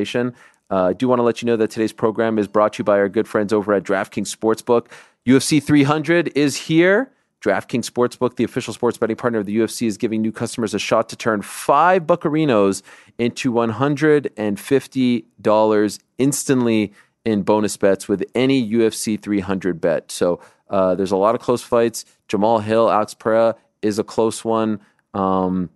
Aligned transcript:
conversation. 0.00 0.34
Uh, 0.70 0.86
I 0.86 0.92
do 0.92 1.08
want 1.08 1.18
to 1.18 1.24
let 1.24 1.42
you 1.42 1.46
know 1.46 1.56
that 1.56 1.70
today's 1.70 1.92
program 1.92 2.38
is 2.38 2.46
brought 2.46 2.74
to 2.74 2.80
you 2.80 2.84
by 2.84 2.98
our 2.98 3.08
good 3.08 3.26
friends 3.26 3.52
over 3.52 3.74
at 3.74 3.82
DraftKings 3.82 4.32
Sportsbook. 4.34 4.86
UFC 5.26 5.60
300 5.62 6.30
is 6.36 6.56
here. 6.56 7.10
DraftKings 7.42 7.90
Sportsbook, 7.90 8.36
the 8.36 8.44
official 8.44 8.72
sports 8.74 8.98
betting 8.98 9.16
partner 9.16 9.40
of 9.40 9.46
the 9.46 9.56
UFC, 9.56 9.86
is 9.86 9.96
giving 9.96 10.20
new 10.22 10.30
customers 10.30 10.74
a 10.74 10.78
shot 10.78 11.08
to 11.08 11.16
turn 11.16 11.42
five 11.42 12.04
buccarinos 12.04 12.82
into 13.18 13.52
$150 13.52 15.98
instantly 16.18 16.92
in 17.24 17.42
bonus 17.42 17.76
bets 17.76 18.08
with 18.08 18.22
any 18.34 18.70
UFC 18.70 19.20
300 19.20 19.80
bet. 19.80 20.12
So 20.12 20.40
uh, 20.68 20.94
there's 20.94 21.12
a 21.12 21.16
lot 21.16 21.34
of 21.34 21.40
close 21.40 21.62
fights. 21.62 22.04
Jamal 22.28 22.60
Hill, 22.60 22.88
Alex 22.90 23.14
Pereira 23.14 23.56
is 23.82 23.98
a 23.98 24.04
close 24.04 24.44
one. 24.44 24.80
Um, 25.14 25.70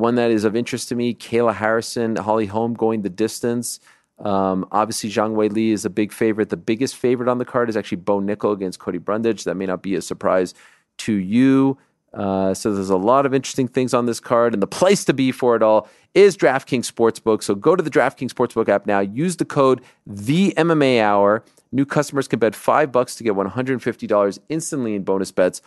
one 0.00 0.16
that 0.16 0.30
is 0.30 0.44
of 0.44 0.56
interest 0.56 0.88
to 0.88 0.94
me, 0.94 1.14
Kayla 1.14 1.54
Harrison, 1.54 2.16
Holly 2.16 2.46
Holm 2.46 2.74
going 2.74 3.02
the 3.02 3.10
distance. 3.10 3.80
Um, 4.18 4.66
obviously, 4.70 5.10
Zhang 5.10 5.34
Weili 5.34 5.72
is 5.72 5.84
a 5.84 5.90
big 5.90 6.12
favorite. 6.12 6.50
The 6.50 6.56
biggest 6.56 6.96
favorite 6.96 7.28
on 7.28 7.38
the 7.38 7.44
card 7.44 7.68
is 7.68 7.76
actually 7.76 7.98
Bo 7.98 8.20
Nickal 8.20 8.52
against 8.52 8.78
Cody 8.78 8.98
Brundage. 8.98 9.44
That 9.44 9.54
may 9.54 9.66
not 9.66 9.82
be 9.82 9.94
a 9.94 10.02
surprise 10.02 10.54
to 10.98 11.12
you. 11.12 11.78
Uh, 12.12 12.52
so 12.52 12.74
there's 12.74 12.90
a 12.90 12.96
lot 12.96 13.24
of 13.24 13.32
interesting 13.32 13.68
things 13.68 13.94
on 13.94 14.06
this 14.06 14.18
card, 14.18 14.52
and 14.52 14.62
the 14.62 14.66
place 14.66 15.04
to 15.04 15.14
be 15.14 15.30
for 15.30 15.54
it 15.54 15.62
all 15.62 15.88
is 16.12 16.36
DraftKings 16.36 16.90
Sportsbook. 16.90 17.42
So 17.42 17.54
go 17.54 17.76
to 17.76 17.82
the 17.82 17.90
DraftKings 17.90 18.32
Sportsbook 18.32 18.68
app 18.68 18.84
now. 18.84 19.00
Use 19.00 19.36
the 19.36 19.44
code 19.44 19.80
the 20.06 20.52
MMA 20.56 21.00
Hour. 21.00 21.44
New 21.72 21.86
customers 21.86 22.26
can 22.26 22.40
bet 22.40 22.54
five 22.54 22.90
bucks 22.90 23.14
to 23.14 23.24
get 23.24 23.34
$150 23.34 24.38
instantly 24.48 24.94
in 24.96 25.04
bonus 25.04 25.30
bets. 25.30 25.62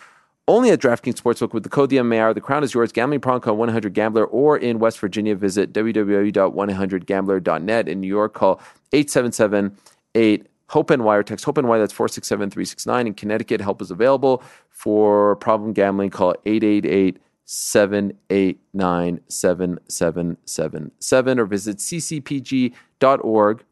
Only 0.46 0.72
at 0.72 0.80
DraftKings 0.80 1.22
Sportsbook 1.22 1.54
with 1.54 1.64
the 1.64 1.70
code 1.70 1.94
Hour. 1.94 2.34
The 2.34 2.42
crown 2.42 2.66
is 2.66 2.74
yours. 2.74 2.92
Gambling 2.92 3.22
problem 3.22 3.40
call 3.42 3.56
100 3.56 3.94
Gambler 3.94 4.26
or 4.26 4.58
in 4.58 4.78
West 4.78 5.00
Virginia 5.00 5.36
visit 5.36 5.72
www.100gambler.net. 5.72 7.88
In 7.88 8.02
New 8.02 8.08
York, 8.08 8.34
call 8.34 8.60
877 8.92 9.78
8 10.16 10.46
HOPENY 10.68 11.24
text 11.24 11.46
HOPENY. 11.46 11.80
That's 11.80 11.94
467 11.94 12.50
369. 12.50 13.08
In 13.08 13.14
Connecticut, 13.14 13.62
help 13.62 13.82
is 13.82 13.90
available 13.90 14.44
for 14.70 15.38
problem 15.38 15.72
gambling. 15.72 16.10
Call 16.10 16.36
888 16.46 17.20
789 17.46 19.22
7777 19.30 21.40
or 21.40 21.46
visit 21.46 21.78
ccpg.org. 21.78 23.64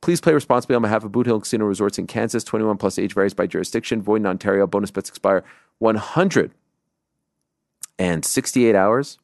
Please 0.00 0.20
play 0.20 0.34
responsibly 0.34 0.74
on 0.76 0.82
behalf 0.82 1.04
of 1.04 1.12
Boot 1.12 1.26
Hill 1.26 1.40
Casino 1.40 1.64
Resorts 1.64 1.98
in 1.98 2.06
Kansas. 2.06 2.44
21 2.44 2.76
plus 2.78 2.98
age 2.98 3.14
varies 3.14 3.34
by 3.34 3.46
jurisdiction. 3.46 4.02
Void 4.02 4.16
in 4.16 4.26
Ontario. 4.26 4.66
Bonus 4.66 4.90
bets 4.90 5.08
expire 5.08 5.44
168 5.78 8.74
hours 8.74 9.18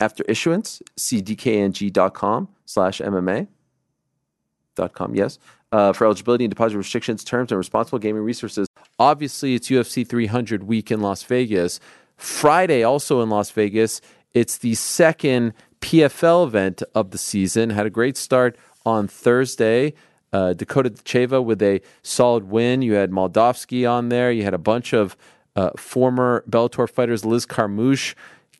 after 0.00 0.24
issuance. 0.24 0.82
See 0.96 1.22
dkng.com 1.22 2.48
slash 2.64 3.00
MMA. 3.00 3.46
Dot 4.74 4.92
com, 4.92 5.14
yes. 5.14 5.38
Uh, 5.70 5.92
for 5.92 6.06
eligibility 6.06 6.44
and 6.44 6.50
deposit 6.50 6.78
restrictions, 6.78 7.22
terms, 7.24 7.52
and 7.52 7.58
responsible 7.58 7.98
gaming 7.98 8.22
resources. 8.22 8.66
Obviously, 8.98 9.54
it's 9.54 9.68
UFC 9.68 10.06
300 10.06 10.62
week 10.62 10.90
in 10.90 11.00
Las 11.00 11.22
Vegas. 11.24 11.78
Friday, 12.16 12.82
also 12.82 13.20
in 13.20 13.28
Las 13.28 13.50
Vegas, 13.50 14.00
it's 14.34 14.58
the 14.58 14.74
second 14.74 15.52
PFL 15.80 16.46
event 16.46 16.82
of 16.94 17.10
the 17.10 17.18
season. 17.18 17.70
Had 17.70 17.86
a 17.86 17.90
great 17.90 18.16
start 18.16 18.56
on 18.86 19.08
Thursday. 19.08 19.94
Uh, 20.32 20.52
Dakota 20.52 20.90
Cheva 20.90 21.42
with 21.42 21.62
a 21.62 21.80
solid 22.02 22.44
win. 22.44 22.82
You 22.82 22.94
had 22.94 23.10
Moldavsky 23.10 23.90
on 23.90 24.08
there. 24.08 24.30
You 24.30 24.44
had 24.44 24.54
a 24.54 24.58
bunch 24.58 24.92
of 24.92 25.16
uh, 25.56 25.70
former 25.76 26.44
Bellator 26.48 26.88
fighters, 26.88 27.24
Liz 27.24 27.46
Carmouche, 27.46 28.14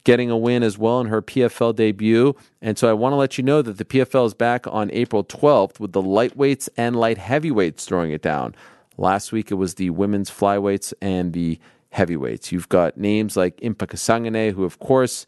getting 0.05 0.31
a 0.31 0.37
win 0.37 0.63
as 0.63 0.79
well 0.79 1.01
in 1.01 1.09
her 1.09 1.21
PFL 1.21 1.75
debut. 1.75 2.35
And 2.63 2.79
so 2.79 2.89
I 2.89 2.93
want 2.93 3.13
to 3.13 3.17
let 3.17 3.37
you 3.37 3.45
know 3.45 3.63
that 3.63 3.79
the 3.79 3.85
PFL 3.85 4.27
is 4.27 4.35
back 4.35 4.67
on 4.67 4.91
April 4.93 5.23
12th 5.25 5.81
with 5.81 5.93
the 5.93 6.03
lightweights 6.03 6.69
and 6.77 6.97
light 6.97 7.19
heavyweights 7.19 7.85
throwing 7.85 8.11
it 8.13 8.23
down. 8.23 8.55
Last 8.97 9.33
week 9.33 9.51
it 9.51 9.55
was 9.55 9.75
the 9.75 9.91
women's 9.91 10.31
flyweights 10.31 10.93
and 11.01 11.33
the 11.33 11.59
heavyweights. 11.91 12.53
You've 12.53 12.69
got 12.69 12.97
names 12.97 13.37
like 13.37 13.59
Impa 13.59 13.87
Kasanganay, 13.87 14.53
who 14.53 14.65
of 14.65 14.79
course 14.79 15.27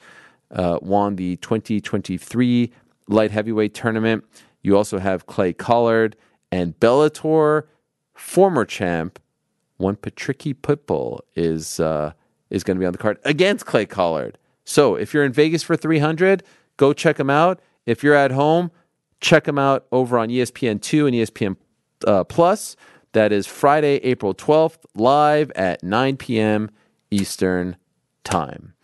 uh, 0.51 0.79
won 0.81 1.17
the 1.17 1.37
2023 1.37 2.73
light 3.09 3.31
heavyweight 3.31 3.75
tournament. 3.75 4.25
You 4.63 4.77
also 4.77 4.99
have 4.99 5.27
Clay 5.27 5.53
Collard 5.53 6.17
and 6.51 6.79
Bellator 6.81 7.65
former 8.15 8.65
champ 8.65 9.19
one 9.81 9.97
Patricky 9.97 10.55
Pitbull 10.55 11.21
is 11.35 11.81
uh, 11.81 12.13
is 12.51 12.65
going 12.65 12.77
to 12.77 12.81
be 12.81 12.87
on 12.87 12.93
the 12.93 12.99
card 12.99 13.19
against 13.25 13.67
Clay 13.67 13.87
Collard. 13.87 14.39
So 14.65 14.95
if 14.95 15.15
you're 15.15 15.25
in 15.25 15.33
Vegas 15.33 15.63
for 15.63 15.77
300, 15.77 16.43
go 16.77 16.93
check 16.93 17.19
him 17.19 17.31
out. 17.31 17.61
If 17.87 18.05
you're 18.05 18.15
at 18.15 18.31
home, 18.31 18.71
check 19.21 19.49
him 19.49 19.59
out 19.59 19.87
over 19.91 20.19
on 20.19 20.29
ESPN2 20.29 21.07
and 21.07 21.17
ESPN 21.17 21.57
uh, 22.07 22.25
Plus. 22.25 22.77
That 23.13 23.33
is 23.33 23.47
Friday, 23.47 23.97
April 23.97 24.35
12th, 24.35 24.79
live 24.95 25.51
at 25.53 25.83
9 25.83 26.17
p.m. 26.17 26.71
Eastern 27.11 27.77
Time. 28.23 28.75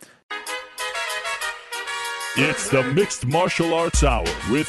It's 2.35 2.69
the 2.69 2.83
Mixed 2.83 3.25
Martial 3.25 3.73
Arts 3.73 4.03
Hour 4.03 4.25
with 4.51 4.67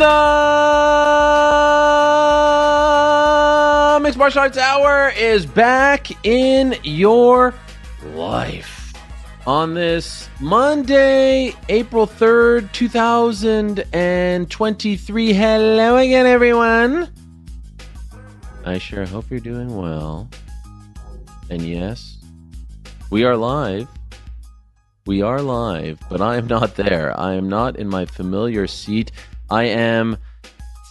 The 0.00 0.06
Mixed 4.02 4.18
Martial 4.18 4.40
Arts 4.40 4.56
Hour 4.56 5.12
is 5.14 5.44
back 5.44 6.24
in 6.24 6.74
your 6.82 7.52
life 8.14 8.94
on 9.46 9.74
this 9.74 10.30
Monday, 10.40 11.54
April 11.68 12.06
3rd, 12.06 12.72
2023. 12.72 15.32
Hello 15.34 15.98
again, 15.98 16.24
everyone. 16.24 17.12
I 18.64 18.78
sure 18.78 19.04
hope 19.04 19.26
you're 19.28 19.38
doing 19.38 19.76
well. 19.76 20.30
And 21.50 21.60
yes, 21.60 22.16
we 23.10 23.24
are 23.24 23.36
live. 23.36 23.86
We 25.04 25.20
are 25.20 25.42
live, 25.42 25.98
but 26.08 26.22
I 26.22 26.36
am 26.36 26.46
not 26.46 26.76
there. 26.76 27.14
I 27.20 27.34
am 27.34 27.50
not 27.50 27.76
in 27.76 27.86
my 27.86 28.06
familiar 28.06 28.66
seat. 28.66 29.12
I 29.50 29.64
am 29.64 30.16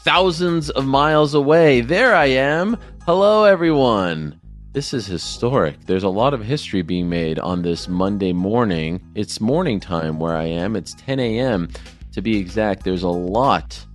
thousands 0.03 0.69
of 0.69 0.85
miles 0.85 1.33
away. 1.33 1.79
There 1.79 2.13
I 2.13 2.25
am. 2.25 2.75
Hello, 3.05 3.45
everyone. 3.45 4.37
This 4.73 4.93
is 4.93 5.05
historic. 5.05 5.85
There's 5.85 6.03
a 6.03 6.09
lot 6.09 6.33
of 6.33 6.43
history 6.43 6.81
being 6.81 7.07
made 7.07 7.39
on 7.39 7.61
this 7.61 7.87
Monday 7.87 8.33
morning. 8.33 9.01
It's 9.15 9.39
morning 9.39 9.79
time 9.79 10.19
where 10.19 10.35
I 10.35 10.43
am. 10.43 10.75
It's 10.75 10.93
10 10.95 11.21
a.m. 11.21 11.69
To 12.11 12.21
be 12.21 12.37
exact, 12.37 12.83
there's 12.83 13.03
a 13.03 13.07
lot 13.07 13.85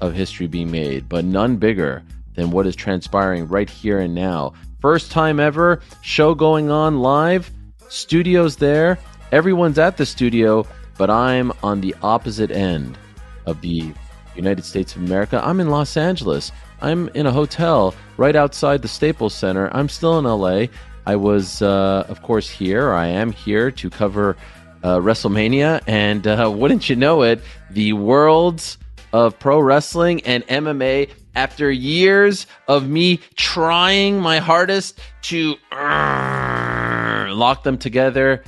of 0.00 0.12
history 0.12 0.48
being 0.48 0.72
made, 0.72 1.08
but 1.08 1.24
none 1.24 1.56
bigger 1.56 2.02
than 2.34 2.50
what 2.50 2.66
is 2.66 2.74
transpiring 2.74 3.46
right 3.46 3.70
here 3.70 4.00
and 4.00 4.12
now. 4.12 4.54
First 4.80 5.12
time 5.12 5.38
ever, 5.38 5.82
show 6.02 6.34
going 6.34 6.68
on 6.68 6.98
live, 6.98 7.48
studios 7.88 8.56
there. 8.56 8.98
Everyone's 9.30 9.78
at 9.78 9.96
the 9.96 10.06
studio, 10.06 10.66
but 10.96 11.10
I'm 11.10 11.52
on 11.62 11.80
the 11.80 11.94
opposite 12.02 12.50
end 12.50 12.98
of 13.48 13.60
the 13.60 13.92
United 14.36 14.64
States 14.64 14.94
of 14.94 15.02
America. 15.02 15.40
I'm 15.44 15.60
in 15.60 15.70
Los 15.70 15.96
Angeles. 15.96 16.52
I'm 16.80 17.08
in 17.14 17.26
a 17.26 17.32
hotel 17.32 17.94
right 18.16 18.36
outside 18.36 18.82
the 18.82 18.88
Staples 18.88 19.34
Center. 19.34 19.74
I'm 19.74 19.88
still 19.88 20.18
in 20.18 20.24
LA. 20.24 20.66
I 21.06 21.16
was, 21.16 21.62
uh, 21.62 22.04
of 22.08 22.22
course, 22.22 22.48
here. 22.48 22.92
I 22.92 23.06
am 23.06 23.32
here 23.32 23.70
to 23.72 23.90
cover 23.90 24.36
uh, 24.82 24.98
WrestleMania. 24.98 25.80
And 25.86 26.26
uh, 26.26 26.50
wouldn't 26.54 26.88
you 26.88 26.96
know 26.96 27.22
it, 27.22 27.40
the 27.70 27.94
worlds 27.94 28.78
of 29.12 29.38
pro 29.38 29.58
wrestling 29.58 30.20
and 30.22 30.46
MMA, 30.46 31.10
after 31.34 31.70
years 31.70 32.46
of 32.66 32.88
me 32.88 33.18
trying 33.36 34.20
my 34.20 34.38
hardest 34.38 35.00
to 35.22 35.54
uh, 35.72 37.26
lock 37.30 37.62
them 37.62 37.78
together, 37.78 38.44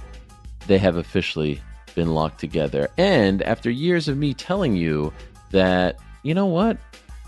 they 0.66 0.78
have 0.78 0.96
officially 0.96 1.60
been 2.00 2.14
locked 2.14 2.40
together. 2.40 2.88
And 2.96 3.42
after 3.42 3.70
years 3.70 4.08
of 4.08 4.16
me 4.16 4.32
telling 4.32 4.74
you 4.74 5.12
that, 5.50 5.98
you 6.22 6.32
know 6.32 6.46
what? 6.46 6.78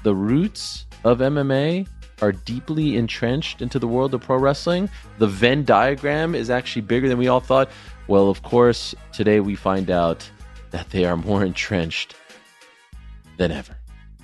The 0.03 0.15
roots 0.15 0.87
of 1.05 1.19
MMA 1.19 1.87
are 2.23 2.33
deeply 2.33 2.97
entrenched 2.97 3.61
into 3.61 3.79
the 3.79 3.87
world 3.87 4.15
of 4.15 4.23
pro 4.23 4.39
wrestling. 4.39 4.89
The 5.19 5.27
Venn 5.27 5.67
diagram 5.67 6.35
is 6.35 6.49
actually 6.49 6.83
bigger 6.83 7.07
than 7.07 7.19
we 7.19 7.29
all 7.29 7.41
thought. 7.41 7.71
Well, 8.07 8.31
of 8.31 8.43
course, 8.43 8.95
today 9.13 9.41
we 9.41 9.57
find 9.57 9.91
out 9.91 10.27
that 10.71 10.89
they 10.89 11.05
are 11.05 11.19
more 11.19 11.45
entrenched 11.45 12.15
than 13.37 13.53
ever. 13.53 13.77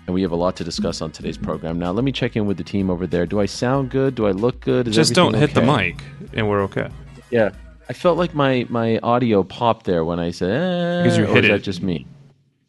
And 0.06 0.14
we 0.14 0.22
have 0.22 0.32
a 0.32 0.36
lot 0.36 0.56
to 0.56 0.64
discuss 0.64 1.02
on 1.02 1.10
today's 1.10 1.36
program. 1.36 1.78
Now, 1.78 1.90
let 1.90 2.04
me 2.04 2.12
check 2.12 2.36
in 2.36 2.46
with 2.46 2.56
the 2.56 2.64
team 2.64 2.88
over 2.88 3.06
there. 3.06 3.26
Do 3.26 3.38
I 3.38 3.44
sound 3.44 3.90
good? 3.90 4.14
Do 4.14 4.26
I 4.26 4.30
look 4.30 4.60
good? 4.60 4.88
Is 4.88 4.96
Just 4.96 5.12
don't 5.12 5.34
hit 5.34 5.50
everything 5.50 5.66
the 5.66 5.76
mic, 5.76 6.02
and 6.32 6.48
we're 6.48 6.62
okay. 6.62 6.88
Yeah. 7.30 7.50
I 7.88 7.92
felt 7.94 8.18
like 8.18 8.34
my, 8.34 8.66
my 8.68 8.98
audio 9.02 9.42
popped 9.42 9.86
there 9.86 10.04
when 10.04 10.18
I 10.18 10.30
said, 10.30 10.50
eh, 10.50 11.02
Because 11.02 11.16
you 11.18 11.24
or 11.24 11.28
hit 11.28 11.44
is 11.44 11.50
it. 11.50 11.52
that 11.54 11.62
just 11.62 11.82
me? 11.82 12.06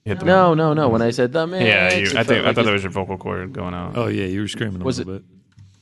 Hit 0.05 0.19
the 0.19 0.25
No, 0.25 0.53
no, 0.53 0.73
no. 0.73 0.87
When 0.89 1.01
I 1.01 1.11
said 1.11 1.33
the 1.33 1.45
man, 1.45 1.65
Yeah, 1.65 1.93
you, 1.93 2.05
I 2.07 2.09
felt 2.23 2.27
think 2.27 2.45
I 2.45 2.53
thought 2.53 2.61
it- 2.61 2.65
that 2.65 2.73
was 2.73 2.83
your 2.83 2.91
vocal 2.91 3.17
cord 3.17 3.51
going 3.53 3.73
out. 3.73 3.97
Oh 3.97 4.07
yeah, 4.07 4.25
you 4.25 4.41
were 4.41 4.47
screaming 4.47 4.81
a 4.81 4.85
Was 4.85 4.99
little 4.99 5.15
bit. 5.15 5.23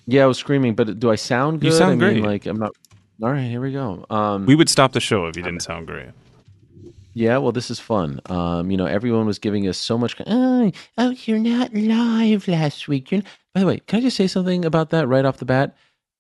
Yeah, 0.08 0.24
I 0.24 0.26
was 0.26 0.38
screaming, 0.38 0.74
but 0.74 1.00
do 1.00 1.12
I 1.12 1.16
sound 1.16 1.60
good? 1.62 1.68
You 1.68 1.72
sound 1.74 2.02
I 2.02 2.08
mean, 2.14 2.22
great. 2.22 2.24
like 2.24 2.46
I'm 2.46 2.58
not. 2.58 2.72
All 3.22 3.30
right, 3.32 3.42
here 3.50 3.62
we 3.62 3.72
go. 3.74 4.06
Um, 4.10 4.46
We 4.46 4.56
would 4.56 4.70
stop 4.70 4.94
the 4.94 5.00
show 5.00 5.26
if 5.28 5.36
you 5.38 5.44
didn't 5.44 5.62
sound 5.62 5.88
great. 5.88 6.10
Yeah, 7.14 7.38
well, 7.40 7.52
this 7.52 7.72
is 7.72 7.80
fun. 7.80 8.22
Um, 8.28 8.70
you 8.70 8.78
know, 8.78 8.86
everyone 8.86 9.26
was 9.26 9.40
giving 9.40 9.68
us 9.68 9.78
so 9.78 9.98
much. 9.98 10.16
Oh, 10.28 10.72
oh, 11.00 11.10
you're 11.26 11.40
not 11.40 11.74
live 11.74 12.48
last 12.48 12.88
week. 12.88 13.12
You're 13.12 13.24
By 13.56 13.62
the 13.62 13.66
way, 13.66 13.80
can 13.88 14.00
I 14.00 14.02
just 14.04 14.16
say 14.18 14.28
something 14.28 14.66
about 14.66 14.92
that 14.92 15.08
right 15.08 15.26
off 15.26 15.38
the 15.38 15.46
bat? 15.46 15.76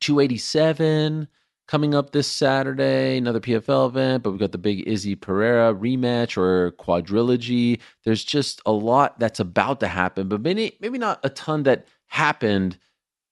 287 0.00 1.28
coming 1.68 1.94
up 1.94 2.10
this 2.10 2.26
Saturday, 2.26 3.16
another 3.16 3.40
PFL 3.40 3.88
event, 3.88 4.22
but 4.22 4.30
we've 4.30 4.40
got 4.40 4.52
the 4.52 4.58
big 4.58 4.86
Izzy 4.86 5.14
Pereira 5.14 5.74
rematch 5.74 6.36
or 6.36 6.72
quadrilogy. 6.72 7.80
There's 8.04 8.24
just 8.24 8.60
a 8.66 8.72
lot 8.72 9.18
that's 9.18 9.40
about 9.40 9.80
to 9.80 9.88
happen, 9.88 10.28
but 10.28 10.42
maybe 10.42 10.76
maybe 10.80 10.98
not 10.98 11.20
a 11.22 11.30
ton 11.30 11.62
that 11.62 11.86
happened 12.08 12.78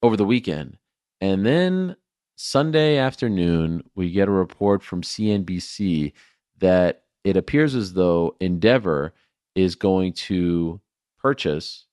over 0.02 0.16
the 0.16 0.24
weekend. 0.24 0.78
And 1.20 1.44
then 1.44 1.96
Sunday 2.36 2.96
afternoon, 2.96 3.82
we 3.94 4.10
get 4.10 4.28
a 4.28 4.32
report 4.32 4.82
from 4.82 5.02
CNBC 5.02 6.12
that 6.60 7.02
it 7.24 7.36
appears 7.36 7.74
as 7.74 7.92
though 7.92 8.36
Endeavor 8.40 9.12
is 9.54 9.74
going 9.74 10.12
to 10.12 10.80
purchase 11.18 11.86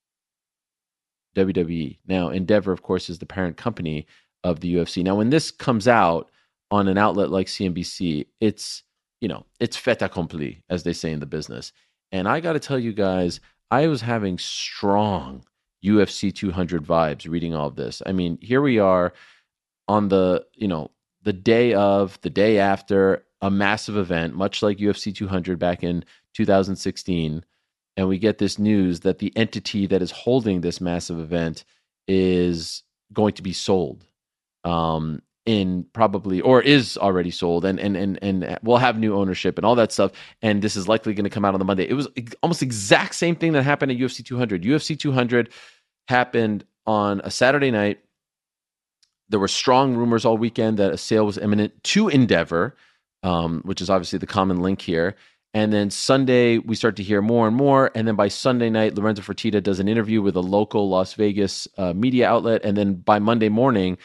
WWE. 1.36 1.98
Now, 2.08 2.30
Endeavor, 2.30 2.72
of 2.72 2.82
course, 2.82 3.10
is 3.10 3.20
the 3.20 3.26
parent 3.26 3.58
company 3.58 4.08
of 4.44 4.60
the 4.60 4.76
UFC. 4.76 5.04
Now, 5.04 5.16
when 5.16 5.30
this 5.30 5.52
comes 5.52 5.88
out 5.88 6.30
on 6.72 6.88
an 6.88 6.98
outlet 6.98 7.30
like 7.30 7.48
CNBC, 7.48 8.28
it's 8.40 8.84
you 9.22 9.28
know 9.28 9.46
it's 9.60 9.78
fait 9.78 10.02
accompli, 10.02 10.64
as 10.70 10.84
they 10.84 10.94
say 10.94 11.12
in 11.12 11.20
the 11.20 11.26
business. 11.26 11.74
And 12.12 12.28
I 12.28 12.40
got 12.40 12.54
to 12.54 12.60
tell 12.60 12.80
you 12.80 12.94
guys, 12.94 13.40
I 13.70 13.88
was 13.88 14.02
having 14.02 14.38
strong 14.38 15.44
UFC 15.84 16.34
200 16.34 16.84
vibes 16.86 17.30
reading 17.30 17.54
all 17.54 17.68
of 17.68 17.76
this. 17.76 18.02
I 18.06 18.12
mean, 18.12 18.38
here 18.42 18.62
we 18.62 18.80
are 18.80 19.14
on 19.88 20.10
the 20.10 20.46
you 20.54 20.68
know 20.68 20.92
the 21.28 21.34
day 21.34 21.74
of, 21.74 22.18
the 22.22 22.30
day 22.30 22.58
after 22.58 23.26
a 23.42 23.52
massive 23.52 23.98
event, 23.98 24.34
much 24.34 24.64
like 24.64 24.78
UFC 24.78 25.14
200 25.14 25.60
back 25.60 25.84
in 25.84 26.06
2016 26.36 27.44
and 27.98 28.08
we 28.08 28.18
get 28.18 28.38
this 28.38 28.58
news 28.58 29.02
that 29.02 29.20
the 29.20 29.36
entity 29.36 29.88
that 29.88 30.02
is 30.02 30.12
holding 30.12 30.62
this 30.62 30.80
massive 30.80 31.20
event 31.20 31.66
is 32.08 32.84
going 33.12 33.34
to 33.34 33.42
be 33.42 33.52
sold 33.52 34.06
um, 34.64 35.22
in 35.46 35.86
probably 35.92 36.40
or 36.40 36.62
is 36.62 36.98
already 36.98 37.32
sold 37.32 37.66
and 37.66 37.78
and 37.78 37.98
and 37.98 38.20
and 38.22 38.60
will 38.64 38.78
have 38.78 38.98
new 38.98 39.14
ownership 39.14 39.58
and 39.58 39.66
all 39.66 39.76
that 39.76 39.92
stuff 39.92 40.12
and 40.42 40.62
this 40.62 40.76
is 40.76 40.88
likely 40.88 41.14
going 41.14 41.24
to 41.26 41.30
come 41.30 41.44
out 41.44 41.54
on 41.54 41.60
the 41.60 41.66
Monday. 41.66 41.90
It 41.90 41.94
was 41.94 42.08
almost 42.42 42.62
exact 42.62 43.16
same 43.16 43.36
thing 43.36 43.52
that 43.54 43.64
happened 43.64 43.92
at 43.92 43.98
UFC 43.98 44.24
200. 44.24 44.64
UFC 44.64 44.98
200 44.98 45.50
happened 46.08 46.64
on 46.86 47.20
a 47.26 47.30
Saturday 47.32 47.72
night. 47.72 48.00
There 49.30 49.40
were 49.40 49.48
strong 49.48 49.96
rumors 49.96 50.26
all 50.26 50.38
weekend 50.38 50.78
that 50.78 50.94
a 50.94 50.98
sale 50.98 51.26
was 51.26 51.38
imminent 51.38 51.84
to 51.86 52.08
Endeavor, 52.08 52.76
um, 53.24 53.62
which 53.66 53.82
is 53.82 53.90
obviously 53.90 54.20
the 54.20 54.28
common 54.28 54.62
link 54.62 54.82
here. 54.82 55.16
And 55.54 55.74
then 55.74 55.90
Sunday, 55.90 56.60
we 56.60 56.76
start 56.76 56.96
to 56.98 57.04
hear 57.04 57.22
more 57.22 57.48
and 57.48 57.56
more. 57.56 57.90
And 57.96 58.08
then 58.08 58.16
by 58.16 58.28
Sunday 58.28 58.70
night, 58.70 58.96
Lorenzo 58.96 59.22
Fertitta 59.22 59.62
does 59.64 59.80
an 59.80 59.88
interview 59.88 60.22
with 60.22 60.36
a 60.36 60.42
local 60.42 60.90
Las 60.90 61.14
Vegas 61.14 61.68
uh, 61.78 61.94
media 61.94 62.30
outlet. 62.30 62.64
And 62.64 62.78
then 62.78 62.96
by 62.96 63.20
Monday 63.20 63.50
morning, 63.50 63.98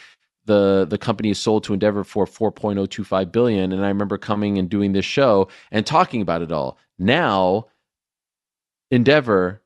the 0.46 0.86
the 0.88 0.98
company 0.98 1.30
is 1.30 1.38
sold 1.38 1.62
to 1.64 1.72
Endeavor 1.72 2.04
for 2.04 2.26
4.025 2.26 3.30
billion. 3.30 3.72
And 3.72 3.84
I 3.84 3.88
remember 3.88 4.18
coming 4.18 4.58
and 4.58 4.68
doing 4.68 4.92
this 4.92 5.04
show 5.04 5.48
and 5.70 5.84
talking 5.84 6.22
about 6.22 6.42
it 6.42 6.52
all. 6.52 6.78
Now, 6.98 7.66
Endeavor 8.90 9.62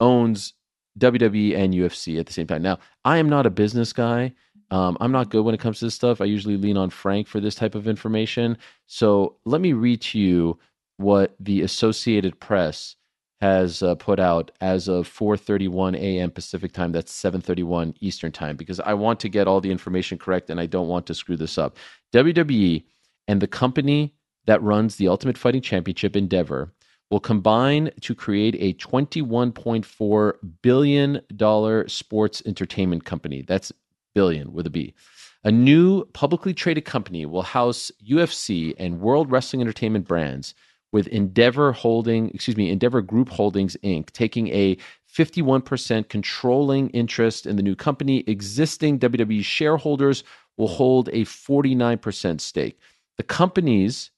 owns 0.00 0.54
WWE 0.98 1.56
and 1.56 1.72
UFC 1.74 2.18
at 2.18 2.26
the 2.26 2.32
same 2.32 2.46
time. 2.46 2.62
Now, 2.62 2.78
I 3.04 3.18
am 3.18 3.28
not 3.28 3.46
a 3.46 3.50
business 3.50 3.92
guy. 3.92 4.32
Um, 4.72 4.96
I'm 5.00 5.12
not 5.12 5.28
good 5.28 5.44
when 5.44 5.54
it 5.54 5.60
comes 5.60 5.80
to 5.80 5.84
this 5.84 5.94
stuff. 5.94 6.22
I 6.22 6.24
usually 6.24 6.56
lean 6.56 6.78
on 6.78 6.88
Frank 6.88 7.28
for 7.28 7.40
this 7.40 7.54
type 7.54 7.74
of 7.74 7.86
information. 7.86 8.56
So 8.86 9.36
let 9.44 9.60
me 9.60 9.74
read 9.74 10.00
to 10.00 10.18
you 10.18 10.58
what 10.96 11.36
the 11.38 11.60
Associated 11.60 12.40
Press 12.40 12.96
has 13.42 13.82
uh, 13.82 13.94
put 13.96 14.18
out 14.18 14.50
as 14.62 14.88
of 14.88 15.06
4:31 15.06 15.94
a.m. 15.96 16.30
Pacific 16.30 16.72
time. 16.72 16.90
That's 16.90 17.12
7:31 17.12 17.94
Eastern 18.00 18.32
time 18.32 18.56
because 18.56 18.80
I 18.80 18.94
want 18.94 19.20
to 19.20 19.28
get 19.28 19.46
all 19.46 19.60
the 19.60 19.70
information 19.70 20.16
correct 20.16 20.48
and 20.48 20.58
I 20.58 20.64
don't 20.64 20.88
want 20.88 21.06
to 21.08 21.14
screw 21.14 21.36
this 21.36 21.58
up. 21.58 21.76
WWE 22.14 22.82
and 23.28 23.42
the 23.42 23.46
company 23.46 24.14
that 24.46 24.62
runs 24.62 24.96
the 24.96 25.08
Ultimate 25.08 25.36
Fighting 25.36 25.60
Championship 25.60 26.16
Endeavor 26.16 26.72
will 27.10 27.20
combine 27.20 27.90
to 28.00 28.14
create 28.14 28.56
a 28.58 28.72
21.4 28.74 30.32
billion 30.62 31.20
dollar 31.36 31.86
sports 31.88 32.42
entertainment 32.46 33.04
company. 33.04 33.42
That's 33.42 33.70
billion 34.14 34.52
with 34.52 34.66
a 34.66 34.70
B. 34.70 34.94
A 35.44 35.50
new 35.50 36.04
publicly 36.12 36.54
traded 36.54 36.84
company 36.84 37.26
will 37.26 37.42
house 37.42 37.90
UFC 38.06 38.74
and 38.78 39.00
World 39.00 39.30
Wrestling 39.30 39.60
Entertainment 39.60 40.06
brands 40.06 40.54
with 40.92 41.08
Endeavor 41.08 41.72
Holding, 41.72 42.30
excuse 42.30 42.56
me, 42.56 42.70
Endeavor 42.70 43.02
Group 43.02 43.30
Holdings 43.30 43.76
Inc., 43.82 44.10
taking 44.10 44.48
a 44.48 44.76
51% 45.12 46.08
controlling 46.08 46.90
interest 46.90 47.46
in 47.46 47.56
the 47.56 47.62
new 47.62 47.74
company. 47.74 48.22
Existing 48.26 48.98
WWE 48.98 49.42
shareholders 49.42 50.22
will 50.56 50.68
hold 50.68 51.08
a 51.08 51.24
49% 51.24 52.40
stake. 52.40 52.78
The 53.16 53.22
companies 53.22 54.10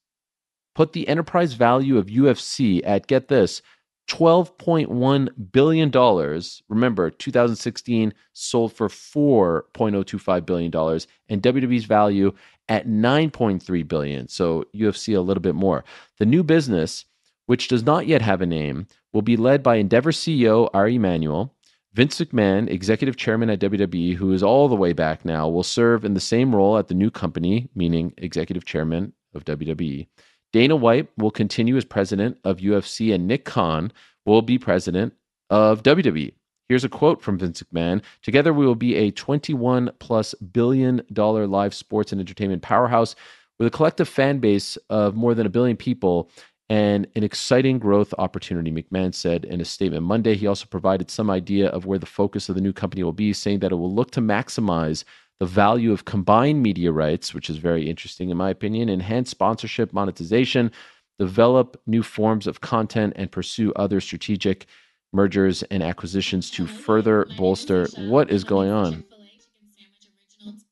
put 0.74 0.92
the 0.92 1.08
enterprise 1.08 1.54
value 1.54 1.96
of 1.96 2.06
UFC 2.06 2.80
at, 2.84 3.06
get 3.06 3.28
this, 3.28 3.62
$12.1 4.08 5.28
billion. 5.52 6.42
Remember, 6.68 7.10
2016 7.10 8.14
sold 8.32 8.72
for 8.72 8.88
$4.025 8.88 10.46
billion, 10.46 11.00
and 11.28 11.42
WWE's 11.42 11.84
value 11.84 12.32
at 12.68 12.86
9.3 12.86 13.88
billion. 13.88 14.28
So 14.28 14.64
UFC 14.74 15.16
a 15.16 15.20
little 15.20 15.40
bit 15.40 15.54
more. 15.54 15.84
The 16.18 16.26
new 16.26 16.42
business, 16.42 17.04
which 17.46 17.68
does 17.68 17.82
not 17.82 18.06
yet 18.06 18.22
have 18.22 18.42
a 18.42 18.46
name, 18.46 18.86
will 19.12 19.22
be 19.22 19.36
led 19.36 19.62
by 19.62 19.76
Endeavor 19.76 20.12
CEO 20.12 20.68
Ari 20.74 20.96
Emanuel. 20.96 21.54
Vince 21.94 22.20
McMahon, 22.20 22.68
executive 22.68 23.16
chairman 23.16 23.50
at 23.50 23.60
WWE, 23.60 24.14
who 24.14 24.32
is 24.32 24.42
all 24.42 24.68
the 24.68 24.74
way 24.74 24.92
back 24.92 25.24
now, 25.24 25.48
will 25.48 25.62
serve 25.62 26.04
in 26.04 26.14
the 26.14 26.20
same 26.20 26.54
role 26.54 26.76
at 26.76 26.88
the 26.88 26.94
new 26.94 27.10
company, 27.10 27.68
meaning 27.74 28.12
executive 28.18 28.64
chairman 28.64 29.12
of 29.32 29.44
WWE. 29.44 30.08
Dana 30.54 30.76
White 30.76 31.08
will 31.18 31.32
continue 31.32 31.76
as 31.76 31.84
president 31.84 32.38
of 32.44 32.58
UFC, 32.58 33.12
and 33.12 33.26
Nick 33.26 33.44
Khan 33.44 33.92
will 34.24 34.40
be 34.40 34.56
president 34.56 35.12
of 35.50 35.82
WWE. 35.82 36.32
Here's 36.68 36.84
a 36.84 36.88
quote 36.88 37.20
from 37.20 37.38
Vince 37.38 37.60
McMahon 37.64 38.04
Together, 38.22 38.52
we 38.52 38.64
will 38.64 38.76
be 38.76 38.94
a 38.94 39.10
21 39.10 39.90
plus 39.98 40.32
billion 40.34 41.02
dollar 41.12 41.48
live 41.48 41.74
sports 41.74 42.12
and 42.12 42.20
entertainment 42.20 42.62
powerhouse 42.62 43.16
with 43.58 43.66
a 43.66 43.70
collective 43.70 44.08
fan 44.08 44.38
base 44.38 44.76
of 44.90 45.16
more 45.16 45.34
than 45.34 45.44
a 45.44 45.50
billion 45.50 45.76
people 45.76 46.30
and 46.70 47.08
an 47.16 47.24
exciting 47.24 47.80
growth 47.80 48.14
opportunity, 48.18 48.70
McMahon 48.70 49.12
said 49.12 49.44
in 49.46 49.60
a 49.60 49.64
statement 49.64 50.04
Monday. 50.04 50.36
He 50.36 50.46
also 50.46 50.66
provided 50.66 51.10
some 51.10 51.30
idea 51.30 51.68
of 51.70 51.84
where 51.84 51.98
the 51.98 52.06
focus 52.06 52.48
of 52.48 52.54
the 52.54 52.60
new 52.60 52.72
company 52.72 53.02
will 53.02 53.12
be, 53.12 53.32
saying 53.32 53.58
that 53.58 53.72
it 53.72 53.76
will 53.76 53.92
look 53.92 54.12
to 54.12 54.20
maximize 54.20 55.02
the 55.40 55.46
value 55.46 55.92
of 55.92 56.04
combined 56.04 56.62
media 56.62 56.92
rights, 56.92 57.34
which 57.34 57.50
is 57.50 57.56
very 57.56 57.88
interesting 57.88 58.30
in 58.30 58.36
my 58.36 58.50
opinion, 58.50 58.88
enhance 58.88 59.30
sponsorship 59.30 59.92
monetization, 59.92 60.70
develop 61.18 61.80
new 61.86 62.02
forms 62.02 62.46
of 62.46 62.60
content, 62.60 63.12
and 63.16 63.30
pursue 63.30 63.72
other 63.74 64.00
strategic 64.00 64.66
mergers 65.12 65.62
and 65.64 65.82
acquisitions 65.82 66.50
to 66.50 66.66
further 66.66 67.26
bolster 67.36 67.86
what 67.98 68.30
is 68.30 68.44
going 68.44 68.70
on. 68.70 69.04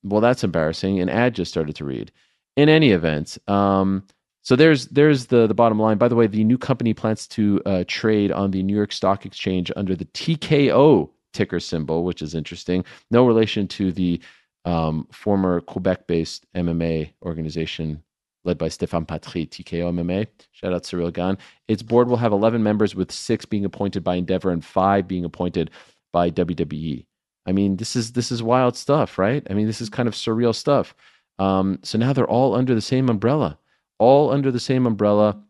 Well, 0.02 0.20
that's 0.20 0.44
embarrassing. 0.44 1.00
An 1.00 1.08
ad 1.08 1.34
just 1.34 1.50
started 1.50 1.76
to 1.76 1.84
read. 1.84 2.12
In 2.56 2.68
any 2.68 2.90
event, 2.90 3.38
um, 3.48 4.04
so 4.42 4.56
there's 4.56 4.88
there's 4.88 5.26
the 5.26 5.46
the 5.46 5.54
bottom 5.54 5.80
line. 5.80 5.96
By 5.96 6.08
the 6.08 6.16
way, 6.16 6.26
the 6.26 6.44
new 6.44 6.58
company 6.58 6.92
plans 6.92 7.26
to 7.28 7.62
uh, 7.64 7.84
trade 7.86 8.30
on 8.30 8.50
the 8.50 8.62
New 8.62 8.76
York 8.76 8.92
Stock 8.92 9.24
Exchange 9.24 9.72
under 9.74 9.96
the 9.96 10.04
TKO 10.06 11.08
ticker 11.32 11.60
symbol, 11.60 12.04
which 12.04 12.20
is 12.20 12.34
interesting. 12.34 12.84
No 13.10 13.26
relation 13.26 13.66
to 13.68 13.90
the 13.90 14.20
um, 14.64 15.06
former 15.12 15.60
Quebec-based 15.60 16.46
MMA 16.54 17.12
organization 17.22 18.02
led 18.44 18.58
by 18.58 18.68
Stéphane 18.68 19.06
Patry, 19.06 19.48
TKO 19.48 19.92
MMA. 19.92 20.26
Shout 20.50 20.72
out 20.72 20.82
Ciryl 20.82 21.12
Gane. 21.12 21.38
Its 21.68 21.82
board 21.82 22.08
will 22.08 22.16
have 22.16 22.32
11 22.32 22.62
members, 22.62 22.94
with 22.94 23.12
six 23.12 23.44
being 23.44 23.64
appointed 23.64 24.02
by 24.02 24.16
Endeavor 24.16 24.50
and 24.50 24.64
five 24.64 25.06
being 25.06 25.24
appointed 25.24 25.70
by 26.12 26.30
WWE. 26.30 27.06
I 27.46 27.52
mean, 27.52 27.76
this 27.76 27.96
is 27.96 28.12
this 28.12 28.30
is 28.30 28.42
wild 28.42 28.76
stuff, 28.76 29.18
right? 29.18 29.44
I 29.50 29.54
mean, 29.54 29.66
this 29.66 29.80
is 29.80 29.88
kind 29.88 30.08
of 30.08 30.14
surreal 30.14 30.54
stuff. 30.54 30.94
Um, 31.38 31.80
so 31.82 31.98
now 31.98 32.12
they're 32.12 32.26
all 32.28 32.54
under 32.54 32.74
the 32.74 32.80
same 32.80 33.08
umbrella, 33.08 33.58
all 33.98 34.30
under 34.30 34.50
the 34.50 34.60
same 34.60 34.86
umbrella. 34.86 35.42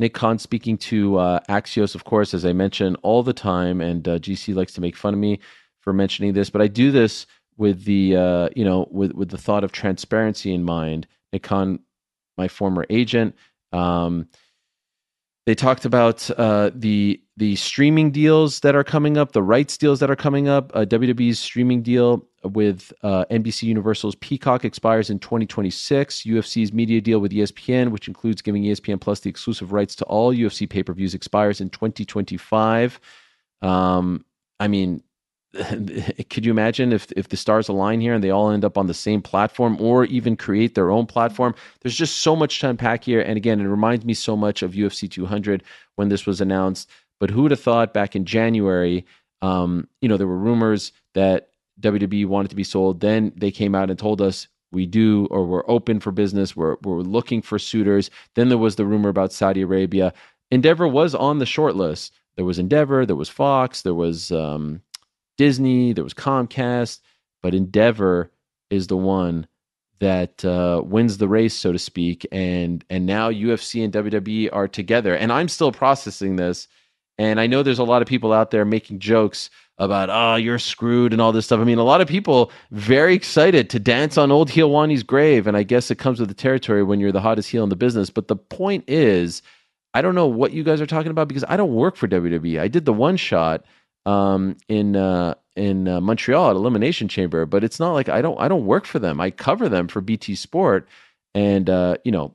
Nick 0.00 0.14
Khan 0.14 0.38
speaking 0.38 0.78
to 0.78 1.16
uh, 1.18 1.40
Axios, 1.48 1.94
of 1.94 2.04
course, 2.04 2.32
as 2.32 2.44
I 2.44 2.52
mention 2.52 2.94
all 2.96 3.22
the 3.22 3.32
time, 3.32 3.80
and 3.80 4.06
uh, 4.06 4.18
GC 4.18 4.54
likes 4.54 4.72
to 4.74 4.80
make 4.80 4.96
fun 4.96 5.14
of 5.14 5.20
me 5.20 5.40
for 5.80 5.92
mentioning 5.92 6.32
this, 6.32 6.50
but 6.50 6.62
I 6.62 6.68
do 6.68 6.90
this 6.90 7.26
with 7.58 7.84
the 7.84 8.16
uh, 8.16 8.48
you 8.56 8.64
know 8.64 8.88
with 8.90 9.12
with 9.12 9.28
the 9.28 9.38
thought 9.38 9.64
of 9.64 9.72
transparency 9.72 10.54
in 10.54 10.64
mind 10.64 11.06
Nick 11.32 11.42
Khan, 11.42 11.80
my 12.36 12.48
former 12.48 12.86
agent. 12.88 13.34
Um, 13.72 14.28
they 15.46 15.54
talked 15.54 15.84
about 15.84 16.30
uh, 16.38 16.70
the 16.74 17.22
the 17.36 17.56
streaming 17.56 18.10
deals 18.10 18.60
that 18.60 18.74
are 18.74 18.84
coming 18.84 19.16
up, 19.16 19.32
the 19.32 19.42
rights 19.42 19.78
deals 19.78 20.00
that 20.00 20.10
are 20.10 20.16
coming 20.16 20.48
up. 20.48 20.70
Uh, 20.74 20.84
WWE's 20.84 21.38
streaming 21.38 21.82
deal 21.82 22.26
with 22.44 22.92
uh, 23.02 23.24
NBC 23.30 23.62
Universal's 23.62 24.14
Peacock 24.16 24.64
expires 24.64 25.08
in 25.08 25.18
2026. 25.18 26.22
UFC's 26.22 26.72
media 26.72 27.00
deal 27.00 27.18
with 27.18 27.32
ESPN, 27.32 27.90
which 27.90 28.08
includes 28.08 28.42
giving 28.42 28.62
ESPN 28.64 29.00
Plus 29.00 29.20
the 29.20 29.30
exclusive 29.30 29.72
rights 29.72 29.94
to 29.96 30.04
all 30.04 30.34
UFC 30.34 30.68
pay 30.68 30.82
per 30.82 30.92
views, 30.92 31.14
expires 31.14 31.60
in 31.60 31.70
2025. 31.70 33.00
Um, 33.62 34.24
I 34.60 34.68
mean, 34.68 35.02
could 36.30 36.44
you 36.44 36.50
imagine 36.50 36.92
if 36.92 37.10
if 37.12 37.28
the 37.28 37.36
stars 37.36 37.68
align 37.68 38.00
here 38.00 38.14
and 38.14 38.22
they 38.22 38.30
all 38.30 38.50
end 38.50 38.64
up 38.64 38.76
on 38.76 38.86
the 38.86 38.94
same 38.94 39.22
platform 39.22 39.80
or 39.80 40.04
even 40.04 40.36
create 40.36 40.74
their 40.74 40.90
own 40.90 41.06
platform? 41.06 41.54
There's 41.80 41.96
just 41.96 42.18
so 42.18 42.36
much 42.36 42.60
to 42.60 42.68
unpack 42.68 43.04
here. 43.04 43.20
And 43.20 43.36
again 43.36 43.60
it 43.60 43.64
reminds 43.64 44.04
me 44.04 44.14
so 44.14 44.36
much 44.36 44.62
of 44.62 44.72
ufc 44.72 45.10
200 45.10 45.62
when 45.96 46.08
this 46.10 46.26
was 46.26 46.40
announced. 46.40 46.90
But 47.18 47.30
who 47.30 47.42
would 47.42 47.50
have 47.50 47.60
thought 47.60 47.94
back 47.94 48.14
in 48.14 48.24
january 48.24 49.06
um, 49.40 49.88
you 50.02 50.08
know 50.08 50.16
there 50.16 50.26
were 50.26 50.36
rumors 50.38 50.92
that 51.14 51.50
wwe 51.80 52.26
wanted 52.26 52.48
to 52.50 52.56
be 52.56 52.64
sold. 52.64 53.00
Then 53.00 53.32
they 53.34 53.50
came 53.50 53.74
out 53.74 53.88
and 53.88 53.98
told 53.98 54.20
us 54.20 54.48
we 54.70 54.84
do 54.84 55.26
or 55.30 55.46
we're 55.46 55.68
open 55.70 55.98
for 55.98 56.12
business. 56.12 56.54
We're, 56.54 56.76
we're 56.82 57.00
looking 57.00 57.40
for 57.40 57.58
suitors. 57.58 58.10
Then 58.34 58.50
there 58.50 58.58
was 58.58 58.76
the 58.76 58.84
rumor 58.84 59.08
about 59.08 59.32
saudi 59.32 59.62
arabia. 59.62 60.12
Endeavor 60.50 60.86
was 60.86 61.14
on 61.14 61.38
the 61.38 61.46
short 61.46 61.74
list 61.74 62.12
there 62.38 62.44
was 62.44 62.58
endeavor 62.58 63.04
there 63.04 63.16
was 63.16 63.28
fox 63.28 63.82
there 63.82 63.94
was 63.94 64.30
um, 64.30 64.80
Disney, 65.38 65.92
there 65.94 66.04
was 66.04 66.14
Comcast, 66.14 67.00
but 67.42 67.54
Endeavor 67.54 68.30
is 68.70 68.88
the 68.88 68.96
one 68.96 69.46
that 70.00 70.44
uh, 70.44 70.82
wins 70.84 71.18
the 71.18 71.28
race, 71.28 71.54
so 71.54 71.72
to 71.72 71.78
speak. 71.78 72.26
And 72.30 72.84
and 72.90 73.06
now 73.06 73.30
UFC 73.30 73.82
and 73.82 73.92
WWE 73.92 74.50
are 74.52 74.68
together. 74.68 75.14
And 75.14 75.32
I'm 75.32 75.48
still 75.48 75.72
processing 75.72 76.36
this. 76.36 76.68
And 77.18 77.40
I 77.40 77.46
know 77.48 77.62
there's 77.62 77.80
a 77.80 77.84
lot 77.84 78.02
of 78.02 78.06
people 78.06 78.32
out 78.32 78.52
there 78.52 78.64
making 78.64 79.00
jokes 79.00 79.50
about, 79.78 80.08
oh, 80.10 80.36
you're 80.36 80.58
screwed 80.58 81.12
and 81.12 81.20
all 81.20 81.32
this 81.32 81.46
stuff. 81.46 81.60
I 81.60 81.64
mean, 81.64 81.78
a 81.78 81.84
lot 81.84 82.00
of 82.00 82.06
people 82.08 82.52
very 82.70 83.14
excited 83.14 83.70
to 83.70 83.80
dance 83.80 84.16
on 84.16 84.30
old 84.30 84.50
Helwani's 84.50 85.02
grave. 85.02 85.46
And 85.46 85.56
I 85.56 85.62
guess 85.64 85.90
it 85.90 85.98
comes 85.98 86.20
with 86.20 86.28
the 86.28 86.34
territory 86.34 86.82
when 86.82 87.00
you're 87.00 87.12
the 87.12 87.20
hottest 87.20 87.50
heel 87.50 87.64
in 87.64 87.70
the 87.70 87.76
business. 87.76 88.10
But 88.10 88.28
the 88.28 88.36
point 88.36 88.84
is, 88.88 89.42
I 89.94 90.02
don't 90.02 90.14
know 90.14 90.26
what 90.26 90.52
you 90.52 90.62
guys 90.62 90.80
are 90.80 90.86
talking 90.86 91.10
about 91.10 91.28
because 91.28 91.44
I 91.48 91.56
don't 91.56 91.74
work 91.74 91.96
for 91.96 92.06
WWE. 92.06 92.60
I 92.60 92.68
did 92.68 92.84
the 92.84 92.92
one 92.92 93.16
shot 93.16 93.64
um, 94.08 94.56
in 94.68 94.96
uh, 94.96 95.34
in 95.54 95.86
uh, 95.86 96.00
Montreal 96.00 96.50
at 96.50 96.56
Elimination 96.56 97.08
Chamber, 97.08 97.44
but 97.44 97.62
it's 97.62 97.78
not 97.78 97.92
like 97.92 98.08
I 98.08 98.22
don't 98.22 98.40
I 98.40 98.48
don't 98.48 98.64
work 98.64 98.86
for 98.86 98.98
them. 98.98 99.20
I 99.20 99.30
cover 99.30 99.68
them 99.68 99.86
for 99.86 100.00
BT 100.00 100.34
Sport, 100.34 100.88
and 101.34 101.68
uh, 101.68 101.98
you 102.06 102.12
know, 102.12 102.34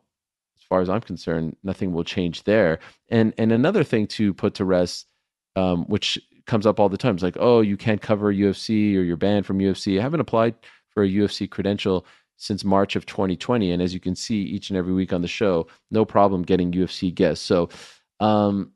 as 0.55 0.63
far 0.63 0.81
as 0.81 0.89
I'm 0.89 1.01
concerned, 1.01 1.57
nothing 1.63 1.91
will 1.91 2.03
change 2.03 2.43
there. 2.43 2.77
And 3.09 3.33
and 3.39 3.51
another 3.51 3.83
thing 3.83 4.05
to 4.07 4.35
put 4.35 4.53
to 4.55 4.65
rest, 4.65 5.07
um, 5.55 5.85
which 5.85 6.19
comes 6.45 6.67
up 6.67 6.79
all 6.79 6.89
the 6.89 6.97
time, 6.97 7.15
is 7.15 7.23
like, 7.23 7.37
oh, 7.39 7.61
you 7.61 7.75
can't 7.75 8.01
cover 8.01 8.31
UFC 8.31 8.95
or 8.95 9.01
you're 9.01 9.17
banned 9.17 9.47
from 9.47 9.57
UFC. 9.57 9.97
I 9.97 10.03
haven't 10.03 10.19
applied 10.19 10.53
for 10.91 11.03
a 11.03 11.09
UFC 11.09 11.49
credential 11.49 12.05
since 12.37 12.63
March 12.63 12.95
of 12.95 13.07
2020, 13.07 13.71
and 13.71 13.81
as 13.81 13.95
you 13.95 13.99
can 13.99 14.15
see 14.15 14.43
each 14.43 14.69
and 14.69 14.77
every 14.77 14.93
week 14.93 15.11
on 15.11 15.23
the 15.23 15.27
show, 15.27 15.65
no 15.89 16.05
problem 16.05 16.43
getting 16.43 16.71
UFC 16.71 17.11
guests. 17.11 17.43
So, 17.43 17.69
um, 18.19 18.73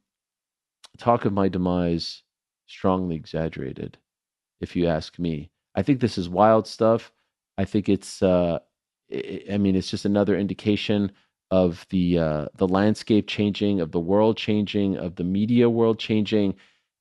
talk 0.98 1.26
of 1.26 1.34
my 1.34 1.48
demise 1.48 2.24
strongly 2.68 3.16
exaggerated, 3.16 3.98
if 4.62 4.76
you 4.76 4.88
ask 4.88 5.18
me. 5.18 5.50
I 5.76 5.84
think 5.84 6.00
this 6.00 6.18
is 6.18 6.30
wild 6.30 6.68
stuff. 6.68 7.12
I 7.58 7.66
think 7.66 7.90
it's, 7.90 8.22
uh, 8.22 8.60
I 9.12 9.58
mean, 9.58 9.76
it's 9.76 9.90
just 9.90 10.06
another 10.06 10.38
indication 10.38 11.12
of 11.50 11.86
the 11.90 12.20
uh, 12.20 12.46
the 12.58 12.68
landscape 12.68 13.28
changing, 13.28 13.80
of 13.80 13.92
the 13.92 14.00
world 14.00 14.38
changing, 14.38 14.98
of 14.98 15.16
the 15.16 15.24
media 15.24 15.70
world 15.70 15.98
changing, 15.98 16.56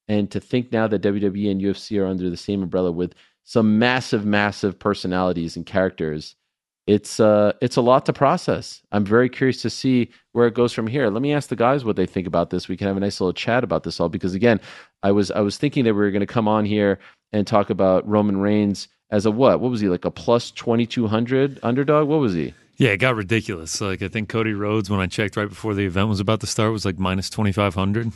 and 0.09 0.31
to 0.31 0.41
think 0.41 0.73
now 0.73 0.87
that 0.87 1.03
WWE 1.03 1.51
and 1.51 1.61
UFC 1.61 2.01
are 2.01 2.07
under 2.07 2.31
the 2.31 2.37
same 2.37 2.63
umbrella 2.63 2.93
with 2.93 3.15
some 3.45 3.79
massive, 3.79 4.25
massive 4.25 4.79
personalities 4.79 5.57
and 5.57 5.67
characters 5.67 6.37
it's 6.87 7.19
uh 7.19 7.53
it's 7.61 7.77
a 7.77 7.81
lot 7.81 8.07
to 8.07 8.13
process. 8.13 8.83
I'm 8.93 9.05
very 9.05 9.29
curious 9.29 9.61
to 9.63 9.71
see 9.71 10.11
where 10.33 10.47
it 10.47 10.55
goes 10.55 10.73
from 10.73 10.87
here. 10.87 11.11
Let 11.11 11.23
me 11.23 11.33
ask 11.33 11.49
the 11.49 11.57
guys 11.57 11.85
what 11.85 11.97
they 11.97 12.07
think 12.07 12.27
about 12.27 12.51
this. 12.51 12.69
We 12.69 12.77
can 12.77 12.87
have 12.87 12.97
a 12.97 13.01
nice 13.01 13.21
little 13.21 13.33
chat 13.33 13.65
about 13.65 13.83
this 13.83 13.99
all 13.99 14.09
because 14.09 14.35
again, 14.35 14.61
I 15.03 15.11
was 15.11 15.31
I 15.33 15.41
was 15.41 15.59
thinking 15.59 15.85
that 15.85 15.95
we 15.95 16.01
were 16.01 16.11
going 16.11 16.21
to 16.21 16.27
come 16.27 16.47
on 16.47 16.65
here 16.65 16.99
and 17.33 17.47
talk 17.47 17.71
about 17.71 18.07
Roman 18.09 18.37
Reigns 18.39 18.89
as 19.11 19.27
a 19.27 19.31
what? 19.31 19.61
What 19.61 19.71
was 19.71 19.81
he 19.81 19.89
like 19.89 20.05
a 20.05 20.11
plus 20.11 20.51
2200 20.53 21.59
underdog? 21.63 22.09
What 22.09 22.21
was 22.21 22.35
he? 22.35 22.55
Yeah, 22.77 22.91
it 22.91 22.99
got 22.99 23.17
ridiculous. 23.17 23.81
Like 23.81 24.03
I 24.03 24.09
think 24.09 24.29
Cody 24.29 24.53
Rhodes 24.53 24.89
when 24.89 25.01
I 25.01 25.07
checked 25.07 25.37
right 25.37 25.49
before 25.49 25.75
the 25.75 25.87
event 25.87 26.09
was 26.09 26.21
about 26.21 26.41
to 26.41 26.47
start 26.47 26.73
was 26.73 26.85
like 26.85 26.99
minus 26.99 27.29
2500. 27.31 28.13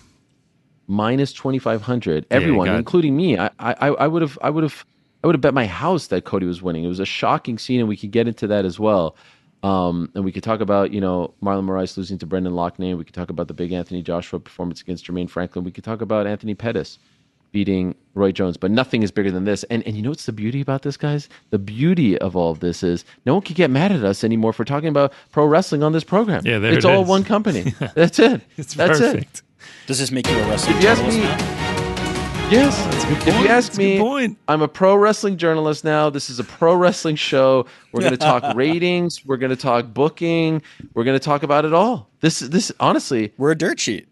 Minus 0.87 1.33
2500. 1.33 2.27
Everyone, 2.31 2.67
yeah, 2.67 2.73
got, 2.75 2.79
including 2.79 3.17
me. 3.17 3.39
I 3.39 3.51
I 3.59 3.89
I 3.89 4.07
would 4.07 4.23
have 4.23 4.39
I 4.43 4.51
would 4.51 4.63
have 4.63 4.85
I 5.23 5.27
would 5.27 5.35
have 5.35 5.41
bet 5.41 5.55
my 5.55 5.67
house 5.67 6.07
that 6.09 6.25
Cody 6.25 6.47
was 6.47 6.63
winning. 6.63 6.85
It 6.85 6.89
was 6.89 7.01
a 7.01 7.05
shocking 7.05 7.59
scene, 7.59 7.81
and 7.81 7.89
we 7.89 7.97
could 7.97 8.11
get 8.11 8.27
into 8.27 8.47
that 8.47 8.65
as 8.65 8.79
well. 8.81 9.17
Um, 9.63 10.11
and 10.15 10.25
we 10.25 10.33
could 10.33 10.43
talk 10.43 10.61
about, 10.61 10.93
you 10.93 11.01
know, 11.01 11.35
Marlon 11.43 11.67
Moraes 11.67 11.97
losing 11.97 12.17
to 12.19 12.27
Brendan 12.27 12.55
Loughnane. 12.55 12.97
We 12.97 13.05
could 13.05 13.15
talk 13.15 13.29
about 13.29 13.49
the 13.49 13.55
big 13.55 13.73
Anthony 13.73 14.03
Joshua 14.03 14.41
performance 14.41 14.81
against 14.81 15.05
Jermaine 15.05 15.29
Franklin. 15.29 15.65
We 15.65 15.71
could 15.71 15.85
talk 15.85 16.01
about 16.01 16.27
Anthony 16.27 16.55
Pettis 16.55 16.99
beating 17.53 17.95
Roy 18.15 18.33
Jones, 18.33 18.57
but 18.57 18.71
nothing 18.71 19.03
is 19.03 19.11
bigger 19.11 19.31
than 19.31 19.45
this. 19.45 19.65
And 19.65 19.87
and 19.87 19.97
you 19.97 20.03
know 20.03 20.11
what's 20.11 20.25
the 20.27 20.33
beauty 20.33 20.61
about 20.61 20.83
this, 20.83 20.97
guys? 20.97 21.29
The 21.51 21.59
beauty 21.59 22.17
of 22.19 22.37
all 22.37 22.51
of 22.53 22.61
this 22.61 22.83
is 22.83 23.05
no 23.27 23.35
one 23.35 23.43
can 23.43 23.55
get 23.55 23.71
mad 23.71 23.93
at 23.93 24.05
us 24.05 24.25
anymore 24.25 24.53
for 24.53 24.65
talking 24.65 24.89
about 24.89 25.13
pro 25.31 25.45
wrestling 25.45 25.83
on 25.83 25.93
this 25.93 26.05
program. 26.05 26.47
Yeah, 26.47 26.59
it's 26.59 26.85
it 26.85 26.91
all 26.91 27.03
is. 27.03 27.09
one 27.09 27.25
company. 27.25 27.63
That's 27.95 28.19
it. 28.19 28.41
it's 28.57 28.75
That's 28.75 28.99
perfect. 28.99 29.39
it. 29.39 29.43
Does 29.87 29.99
this 29.99 30.11
make 30.11 30.27
you 30.29 30.39
a 30.39 30.49
wrestling 30.49 30.77
If 30.79 31.70
Yes. 32.51 32.77
That's 32.87 33.05
a 33.05 33.07
good 33.07 33.29
If 33.29 33.41
you 33.43 33.47
ask 33.47 33.69
That's 33.69 33.79
me, 33.79 34.01
point. 34.01 34.37
I'm 34.49 34.61
a 34.61 34.67
pro 34.67 34.97
wrestling 34.97 35.37
journalist 35.37 35.85
now. 35.85 36.11
This 36.11 36.29
is 36.29 36.41
a 36.41 36.45
pro 36.45 36.75
wrestling 36.75 37.15
show. 37.15 37.67
We're 37.93 38.01
going 38.01 38.11
to 38.11 38.17
talk 38.17 38.43
ratings. 38.57 39.25
We're 39.25 39.37
going 39.37 39.51
to 39.51 39.57
talk 39.57 39.95
booking. 39.95 40.61
We're 40.93 41.05
going 41.05 41.17
to 41.17 41.25
talk 41.25 41.45
about 41.45 41.65
it 41.65 41.73
all. 41.73 42.11
This, 42.23 42.41
this, 42.41 42.73
honestly, 42.81 43.33
We're 43.39 43.53
a 43.53 43.57
dirt 43.57 43.79
sheet. 43.79 44.09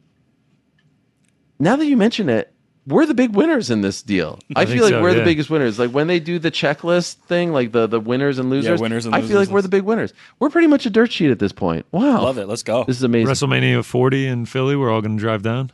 now 1.58 1.74
that 1.74 1.86
you 1.86 1.96
mention 1.96 2.28
it, 2.28 2.52
we're 2.86 3.06
the 3.06 3.14
big 3.14 3.34
winners 3.34 3.70
in 3.70 3.80
this 3.80 4.02
deal. 4.02 4.38
I, 4.54 4.62
I 4.62 4.66
feel 4.66 4.84
like 4.84 4.92
so, 4.92 5.02
we're 5.02 5.14
the 5.14 5.24
biggest 5.24 5.50
winners. 5.50 5.76
Like 5.80 5.90
when 5.90 6.06
they 6.06 6.20
do 6.20 6.38
the 6.38 6.52
checklist 6.52 7.14
thing, 7.14 7.52
like 7.52 7.72
the 7.72 7.88
the 7.88 7.98
winners 7.98 8.38
and 8.38 8.50
losers. 8.50 8.80
winners 8.80 9.04
and 9.04 9.16
I 9.16 9.20
feel 9.20 9.38
like 9.38 9.48
we're 9.48 9.62
the 9.62 9.68
big 9.68 9.82
winners. 9.82 10.14
We're 10.38 10.48
pretty 10.48 10.68
much 10.68 10.86
a 10.86 10.90
dirt 10.90 11.10
sheet 11.10 11.30
at 11.30 11.40
this 11.40 11.52
point. 11.52 11.86
Wow, 11.90 12.22
Love 12.22 12.38
it. 12.38 12.46
Let's 12.46 12.62
go. 12.62 12.84
This 12.84 12.96
is 12.96 13.02
amazing. 13.02 13.34
WrestleMania 13.34 13.84
40 13.84 14.26
in 14.28 14.46
Philly. 14.46 14.76
We're 14.76 14.90
all 14.90 15.02
going 15.02 15.16
to 15.16 15.20
drive 15.20 15.42
down. 15.42 15.72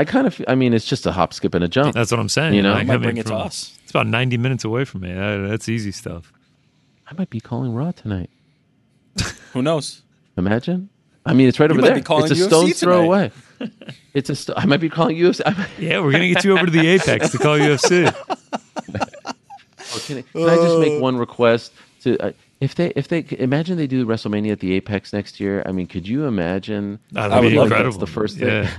I 0.00 0.04
kind 0.04 0.26
of, 0.26 0.40
I 0.48 0.54
mean, 0.54 0.72
it's 0.72 0.86
just 0.86 1.04
a 1.04 1.12
hop, 1.12 1.34
skip, 1.34 1.54
and 1.54 1.62
a 1.62 1.68
jump. 1.68 1.94
That's 1.94 2.10
what 2.10 2.18
I'm 2.20 2.28
saying. 2.30 2.54
You 2.54 2.62
know? 2.62 2.72
Like, 2.72 2.86
Might 2.86 2.94
I 2.94 2.96
mean, 2.96 3.02
bring 3.02 3.16
it 3.18 3.26
to 3.26 3.34
us. 3.34 3.76
It's 3.82 3.90
about 3.90 4.06
90 4.06 4.38
minutes 4.38 4.64
away 4.64 4.84
from 4.84 5.02
me. 5.02 5.12
That- 5.12 5.46
that's 5.48 5.68
easy 5.68 5.92
stuff. 5.92 6.32
I 7.06 7.12
might 7.18 7.28
be 7.28 7.40
calling 7.40 7.74
Raw 7.74 7.90
tonight. 7.92 8.30
Who 9.52 9.60
knows? 9.62 10.02
Imagine. 10.38 10.88
I 11.26 11.34
mean, 11.34 11.48
it's 11.48 11.60
right 11.60 11.68
You 11.68 11.74
over 11.74 11.82
might 11.82 11.88
there. 11.88 11.96
be 11.96 12.02
calling 12.02 12.30
it's 12.30 12.40
a 12.40 12.44
UFC 12.44 12.46
stone's 12.48 12.80
throw 12.80 13.02
away. 13.02 13.30
It's 14.14 14.30
a. 14.30 14.34
St- 14.34 14.56
I 14.58 14.64
might 14.64 14.80
be 14.80 14.88
calling 14.88 15.16
UFC. 15.16 15.42
I 15.44 15.50
might- 15.50 15.68
Yeah, 15.78 16.00
we're 16.00 16.12
gonna 16.12 16.28
get 16.32 16.44
you 16.44 16.54
over 16.56 16.64
to 16.64 16.72
the 16.72 16.86
Apex 16.88 17.30
to 17.32 17.38
call 17.38 17.58
UFC. 17.58 18.10
Oh, 19.92 20.00
can, 20.06 20.18
I, 20.18 20.22
can 20.22 20.48
I 20.48 20.54
just 20.56 20.78
make 20.78 21.00
one 21.02 21.16
request 21.16 21.72
to 22.02 22.16
uh, 22.18 22.32
if 22.60 22.74
they 22.76 22.88
if 22.94 23.08
they 23.08 23.24
imagine 23.38 23.76
they 23.76 23.86
do 23.88 24.06
WrestleMania 24.06 24.52
at 24.52 24.60
the 24.60 24.72
Apex 24.74 25.12
next 25.12 25.40
year? 25.40 25.62
I 25.66 25.72
mean, 25.72 25.86
could 25.88 26.06
you 26.06 26.26
imagine? 26.26 27.00
That'd 27.10 27.32
I 27.32 27.40
would 27.40 27.50
be 27.50 27.56
love 27.56 27.66
incredible. 27.66 27.98
That's 27.98 28.08
the 28.10 28.14
first 28.14 28.38
thing. 28.38 28.48
Yeah, 28.48 28.70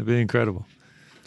that'd 0.00 0.06
be 0.16 0.20
incredible. 0.20 0.66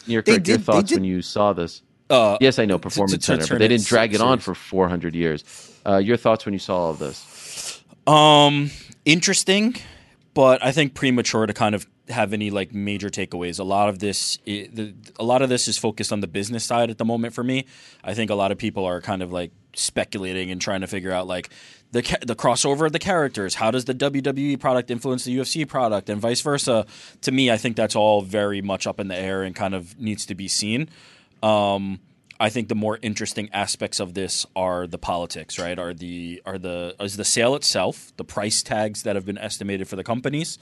Your, 0.06 0.22
They 0.22 0.34
your 0.34 0.39
did- 0.39 0.60
they 0.60 0.63
thoughts 0.63 0.89
did- 0.89 0.96
when 0.96 1.03
you 1.06 1.22
saw 1.22 1.53
this? 1.53 1.82
Uh, 2.10 2.38
Yes, 2.42 2.60
I 2.60 2.65
know 2.65 2.77
Performance 2.77 3.25
to 3.25 3.38
Center, 3.38 3.56
but 3.56 3.60
they 3.60 3.68
didn't 3.70 3.86
drag 3.86 4.13
it 4.13 4.22
on 4.22 4.39
for 4.39 4.53
400 4.53 5.15
years. 5.15 5.44
Uh, 5.86 5.98
your 5.98 6.18
thoughts 6.18 6.46
when 6.46 6.53
you 6.53 6.60
saw 6.60 6.77
all 6.77 6.92
of 6.92 7.00
this? 7.00 7.82
Um, 8.06 8.72
interesting, 9.06 9.75
but 10.34 10.63
I 10.63 10.72
think 10.72 10.94
premature 10.94 11.46
to 11.46 11.53
kind 11.53 11.74
of 11.74 11.88
have 12.10 12.34
any 12.34 12.50
like 12.50 12.74
major 12.74 13.10
takeaways. 13.10 13.60
A 13.60 13.63
lot 13.63 13.88
of 13.88 14.00
this, 14.00 14.38
a 14.46 15.24
lot 15.24 15.42
of 15.42 15.48
this 15.50 15.68
is 15.70 15.77
focused 15.77 16.12
on 16.12 16.20
the 16.20 16.27
business 16.27 16.65
side 16.65 16.89
at 16.89 16.98
the 16.98 17.06
moment 17.06 17.34
for 17.34 17.44
me. 17.44 17.65
I 18.03 18.13
think 18.13 18.30
a 18.30 18.36
lot 18.36 18.51
of 18.51 18.58
people 18.58 18.84
are 18.86 19.00
kind 19.00 19.24
of 19.24 19.32
like 19.32 19.51
speculating 19.74 20.51
and 20.51 20.60
trying 20.60 20.82
to 20.82 20.88
figure 20.88 21.12
out 21.13 21.25
like 21.27 21.50
the 21.93 22.01
the 22.25 22.35
crossover 22.35 22.85
of 22.88 22.91
the 22.91 23.00
characters. 23.00 23.55
How 23.55 23.71
does 23.71 23.85
the 23.85 23.93
WWE 23.93 24.59
product 24.59 24.91
influence 24.91 25.23
the 25.23 25.38
UFC 25.38 25.65
product, 25.67 26.09
and 26.09 26.19
vice 26.19 26.41
versa? 26.41 26.85
To 27.21 27.31
me, 27.31 27.51
I 27.51 27.57
think 27.57 27.75
that's 27.75 27.95
all 27.95 28.21
very 28.21 28.62
much 28.62 28.85
up 28.88 29.00
in 29.00 29.07
the 29.07 29.15
air 29.15 29.43
and 29.43 29.55
kind 29.55 29.75
of 29.75 29.97
needs 30.00 30.25
to 30.25 30.35
be 30.35 30.47
seen. 30.47 30.89
Um, 31.41 32.00
I 32.39 32.50
think 32.50 32.67
the 32.67 32.75
more 32.75 32.97
interesting 33.03 33.47
aspects 33.53 34.00
of 34.00 34.15
this 34.15 34.45
are 34.55 34.88
the 34.88 34.97
politics, 34.97 35.59
right? 35.59 35.77
Are 35.77 35.93
the 35.93 36.41
are 36.47 36.57
the 36.57 36.95
is 37.00 37.15
the 37.15 37.23
sale 37.23 37.55
itself, 37.55 38.12
the 38.17 38.25
price 38.25 38.63
tags 38.63 39.03
that 39.03 39.15
have 39.15 39.25
been 39.25 39.38
estimated 39.38 39.88
for 39.88 39.95
the 39.95 40.03
companies, 40.03 40.57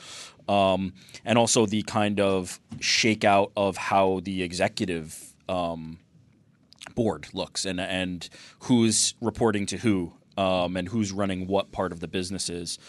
um, 0.49 0.93
and 1.23 1.37
also 1.37 1.65
the 1.65 1.83
kind 1.83 2.19
of 2.19 2.59
shakeout 2.79 3.51
of 3.55 3.77
how 3.77 4.19
the 4.21 4.43
executive 4.43 5.33
um, 5.47 5.97
board 6.93 7.29
looks 7.33 7.63
and 7.65 7.79
and 7.79 8.27
who's 8.63 9.13
reporting 9.21 9.65
to 9.67 9.77
who 9.77 10.11
um, 10.41 10.75
and 10.75 10.87
who's 10.87 11.11
running 11.11 11.47
what 11.47 11.71
part 11.71 11.91
of 11.91 11.99
the 11.99 12.07
businesses. 12.07 12.79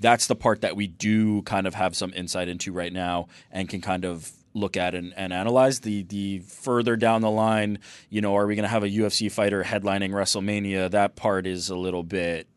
That's 0.00 0.26
the 0.26 0.34
part 0.34 0.62
that 0.62 0.74
we 0.74 0.86
do 0.86 1.42
kind 1.42 1.66
of 1.66 1.74
have 1.74 1.94
some 1.94 2.12
insight 2.14 2.48
into 2.48 2.72
right 2.72 2.92
now 2.92 3.28
and 3.50 3.68
can 3.68 3.80
kind 3.80 4.04
of 4.04 4.32
look 4.54 4.76
at 4.76 4.94
and, 4.94 5.12
and 5.16 5.32
analyze. 5.32 5.80
The 5.80 6.02
the 6.04 6.40
further 6.40 6.96
down 6.96 7.20
the 7.20 7.30
line, 7.30 7.78
you 8.10 8.20
know, 8.20 8.36
are 8.36 8.46
we 8.46 8.56
going 8.56 8.64
to 8.64 8.68
have 8.68 8.82
a 8.82 8.88
UFC 8.88 9.30
fighter 9.30 9.62
headlining 9.62 10.10
WrestleMania? 10.10 10.90
That 10.90 11.14
part 11.14 11.46
is 11.46 11.70
a 11.70 11.76
little 11.76 12.02
bit 12.02 12.48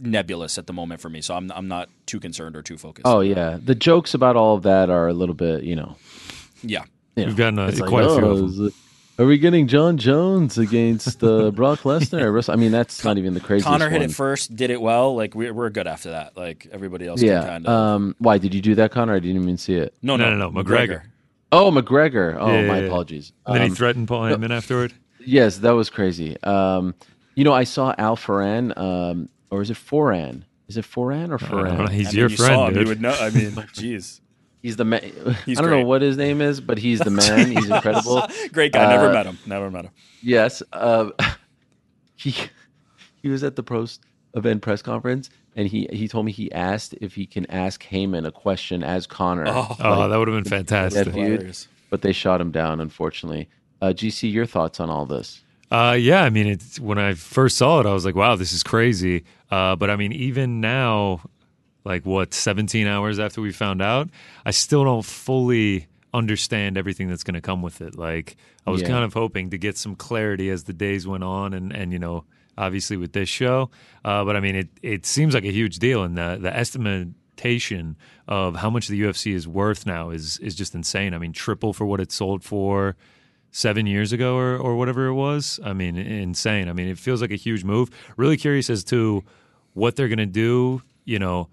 nebulous 0.00 0.58
at 0.58 0.66
the 0.66 0.72
moment 0.72 1.00
for 1.00 1.08
me, 1.08 1.20
so 1.20 1.34
I'm 1.34 1.50
I'm 1.52 1.68
not 1.68 1.88
too 2.06 2.20
concerned 2.20 2.56
or 2.56 2.62
too 2.62 2.76
focused. 2.76 3.06
Oh 3.06 3.20
yeah, 3.20 3.58
the 3.64 3.74
jokes 3.74 4.12
about 4.12 4.36
all 4.36 4.56
of 4.56 4.64
that 4.64 4.90
are 4.90 5.08
a 5.08 5.14
little 5.14 5.34
bit, 5.34 5.62
you 5.62 5.76
know. 5.76 5.96
yeah. 6.62 6.84
you 7.16 7.26
We've 7.26 7.28
know, 7.28 7.34
gotten 7.34 7.58
a, 7.60 7.68
it's 7.68 7.80
like, 7.80 7.88
quite 7.88 8.04
a 8.04 8.14
few 8.14 8.26
oh, 8.26 8.70
of 9.18 9.24
them. 9.24 9.24
is 9.24 9.24
it- 9.24 9.24
Are 9.24 9.26
we 9.26 9.38
getting 9.38 9.66
Jon 9.66 9.98
Jones 9.98 10.58
against 10.58 11.22
uh, 11.22 11.50
Brock 11.52 11.80
Lesnar? 11.80 12.38
at 12.38 12.48
I 12.48 12.56
mean, 12.56 12.72
that's 12.72 13.04
not 13.04 13.18
even 13.18 13.34
the 13.34 13.40
craziest 13.40 13.66
Conor 13.66 13.90
hit 13.90 14.00
one. 14.00 14.10
it 14.10 14.14
first, 14.14 14.54
did 14.56 14.70
it 14.70 14.80
well. 14.80 15.14
Like 15.16 15.34
we're 15.34 15.52
we're 15.52 15.70
good 15.70 15.86
after 15.86 16.10
that. 16.10 16.36
Like 16.36 16.66
everybody 16.72 17.06
else 17.06 17.20
Yeah. 17.22 17.40
can 17.40 17.48
kind 17.48 17.66
of. 17.66 17.72
Um, 17.72 18.16
why 18.18 18.38
did 18.38 18.54
you 18.54 18.60
do 18.60 18.74
that, 18.76 18.90
Conor? 18.92 19.14
I 19.14 19.18
didn't 19.18 19.42
even 19.42 19.56
see 19.56 19.74
it. 19.74 19.94
no, 20.02 20.16
No, 20.16 20.30
no, 20.30 20.36
no, 20.36 20.50
no, 20.50 20.62
McGregor. 20.64 21.02
Oh, 21.50 21.70
McGregor. 21.70 22.36
Oh, 22.38 22.46
Yeah, 22.52 22.66
my 22.66 22.74
yeah, 22.76 22.80
yeah. 22.80 22.86
apologies. 22.86 23.32
And 23.46 23.54
then 23.56 23.62
he 23.62 23.68
Um, 23.70 23.74
threatened 23.74 24.08
Paul 24.08 24.22
Heyman 24.24 24.50
afterward. 24.50 24.92
yes, 25.24 25.58
that 25.58 25.70
was 25.70 25.88
crazy. 25.90 26.36
Um, 26.42 26.94
you 27.34 27.44
know, 27.44 27.54
I 27.54 27.64
saw 27.64 27.94
Al 27.98 28.16
Foran, 28.16 28.76
um, 28.78 29.28
or 29.50 29.62
is 29.62 29.70
it 29.70 29.76
Foran? 29.78 30.42
Is 30.68 30.76
it 30.76 30.84
Foran 30.84 31.30
or 31.30 31.36
I 31.42 31.48
don't 31.48 31.78
know, 31.78 31.84
Foran? 31.86 31.90
he's 31.90 32.08
I 32.08 32.10
mean, 32.10 32.18
your 32.18 32.28
you 32.28 32.36
saw 32.36 32.44
friend, 32.46 32.62
him, 32.62 32.74
dude. 32.74 32.82
You 32.82 32.88
would 32.90 33.00
know. 33.00 33.16
I 33.18 33.30
mean, 33.30 33.50
jeez. 33.74 34.20
He's 34.62 34.76
the 34.76 34.84
man. 34.84 35.00
He's 35.46 35.58
I 35.58 35.62
don't 35.62 35.70
great. 35.70 35.80
know 35.82 35.86
what 35.86 36.02
his 36.02 36.16
name 36.16 36.40
is, 36.40 36.60
but 36.60 36.78
he's 36.78 36.98
the 36.98 37.10
man. 37.10 37.52
He's 37.52 37.70
incredible. 37.70 38.26
Great 38.52 38.72
guy. 38.72 38.88
Never 38.90 39.08
Uh, 39.10 39.12
met 39.12 39.26
him. 39.26 39.38
Never 39.46 39.70
met 39.70 39.84
him. 39.84 39.92
Yes. 40.22 40.62
Uh, 40.72 41.10
he 42.16 42.34
he 43.22 43.28
was 43.28 43.44
at 43.44 43.56
the 43.56 43.62
post 43.62 44.02
event 44.34 44.62
press 44.62 44.82
conference, 44.82 45.30
and 45.56 45.68
he 45.68 45.88
he 45.92 46.08
told 46.08 46.26
me 46.26 46.32
he 46.32 46.50
asked 46.52 46.94
if 47.00 47.14
he 47.14 47.24
can 47.26 47.46
ask 47.50 47.82
Heyman 47.84 48.26
a 48.26 48.32
question 48.32 48.82
as 48.82 49.06
Conor. 49.06 49.44
Oh. 49.46 49.76
Oh, 49.80 50.08
that 50.08 50.16
would 50.18 50.28
have 50.28 50.36
been 50.42 50.50
fantastic. 50.50 51.12
feud, 51.12 51.56
but 51.90 52.02
they 52.02 52.12
shot 52.12 52.40
him 52.40 52.50
down, 52.50 52.80
unfortunately. 52.80 53.48
Uh, 53.80 53.88
GC, 53.88 54.32
your 54.32 54.44
thoughts 54.46 54.80
on 54.80 54.90
all 54.90 55.06
this? 55.06 55.40
Uh, 55.70 55.96
yeah, 55.98 56.24
I 56.24 56.30
mean, 56.30 56.46
it's 56.48 56.80
when 56.80 56.98
I 56.98 57.14
first 57.14 57.56
saw 57.58 57.78
it, 57.80 57.86
I 57.86 57.92
was 57.92 58.04
like, 58.04 58.16
"Wow, 58.16 58.34
this 58.34 58.52
is 58.52 58.62
crazy." 58.64 59.24
Uh, 59.52 59.76
but 59.76 59.88
I 59.88 59.96
mean, 59.96 60.12
even 60.12 60.60
now, 60.60 61.20
like 61.88 62.04
what, 62.06 62.32
17 62.34 62.86
hours 62.86 63.18
after 63.18 63.40
we 63.40 63.50
found 63.50 63.80
out, 63.82 64.08
I 64.44 64.52
still 64.52 64.84
don't 64.84 65.04
fully 65.04 65.86
understand 66.14 66.76
everything 66.78 67.08
that's 67.08 67.24
going 67.24 67.34
to 67.34 67.40
come 67.40 67.62
with 67.62 67.80
it. 67.80 67.96
Like, 67.98 68.36
I 68.66 68.70
was 68.70 68.82
Yeah. 68.82 68.88
kind 68.88 69.04
of 69.04 69.14
hoping 69.14 69.50
to 69.50 69.58
get 69.58 69.76
some 69.76 69.94
clarity 69.96 70.50
as 70.50 70.64
the 70.64 70.72
days 70.72 71.06
went 71.06 71.24
on, 71.24 71.52
and 71.54 71.72
and 71.72 71.92
you 71.92 71.98
know, 71.98 72.24
obviously 72.56 72.96
with 72.96 73.12
this 73.12 73.28
show. 73.28 73.70
Uh, 74.04 74.24
but 74.24 74.36
I 74.36 74.40
mean, 74.40 74.54
it 74.56 74.68
it 74.82 75.06
seems 75.06 75.32
like 75.34 75.44
a 75.44 75.52
huge 75.52 75.78
deal, 75.78 76.02
and 76.04 76.16
the 76.16 76.38
the 76.40 76.54
estimation 76.56 77.96
of 78.26 78.56
how 78.56 78.70
much 78.70 78.88
the 78.88 79.00
UFC 79.00 79.32
is 79.32 79.46
worth 79.48 79.86
now 79.86 80.10
is 80.10 80.38
is 80.38 80.54
just 80.54 80.74
insane. 80.74 81.14
I 81.14 81.18
mean, 81.18 81.32
triple 81.32 81.72
for 81.72 81.86
what 81.86 82.00
it 82.00 82.12
sold 82.12 82.42
for 82.44 82.96
seven 83.50 83.86
years 83.86 84.12
ago 84.12 84.36
or, 84.36 84.56
or 84.58 84.76
whatever 84.76 85.06
it 85.06 85.14
was. 85.14 85.58
I 85.64 85.72
mean, 85.72 85.96
insane. 85.96 86.68
I 86.68 86.72
mean, 86.74 86.88
it 86.88 86.98
feels 86.98 87.22
like 87.22 87.30
a 87.30 87.36
huge 87.36 87.64
move. 87.64 87.88
Really 88.16 88.36
curious 88.36 88.68
as 88.68 88.84
to 88.84 89.24
what 89.72 89.96
they're 89.96 90.08
going 90.08 90.18
to 90.18 90.26
do. 90.26 90.82
You 91.04 91.18
know, 91.18 91.48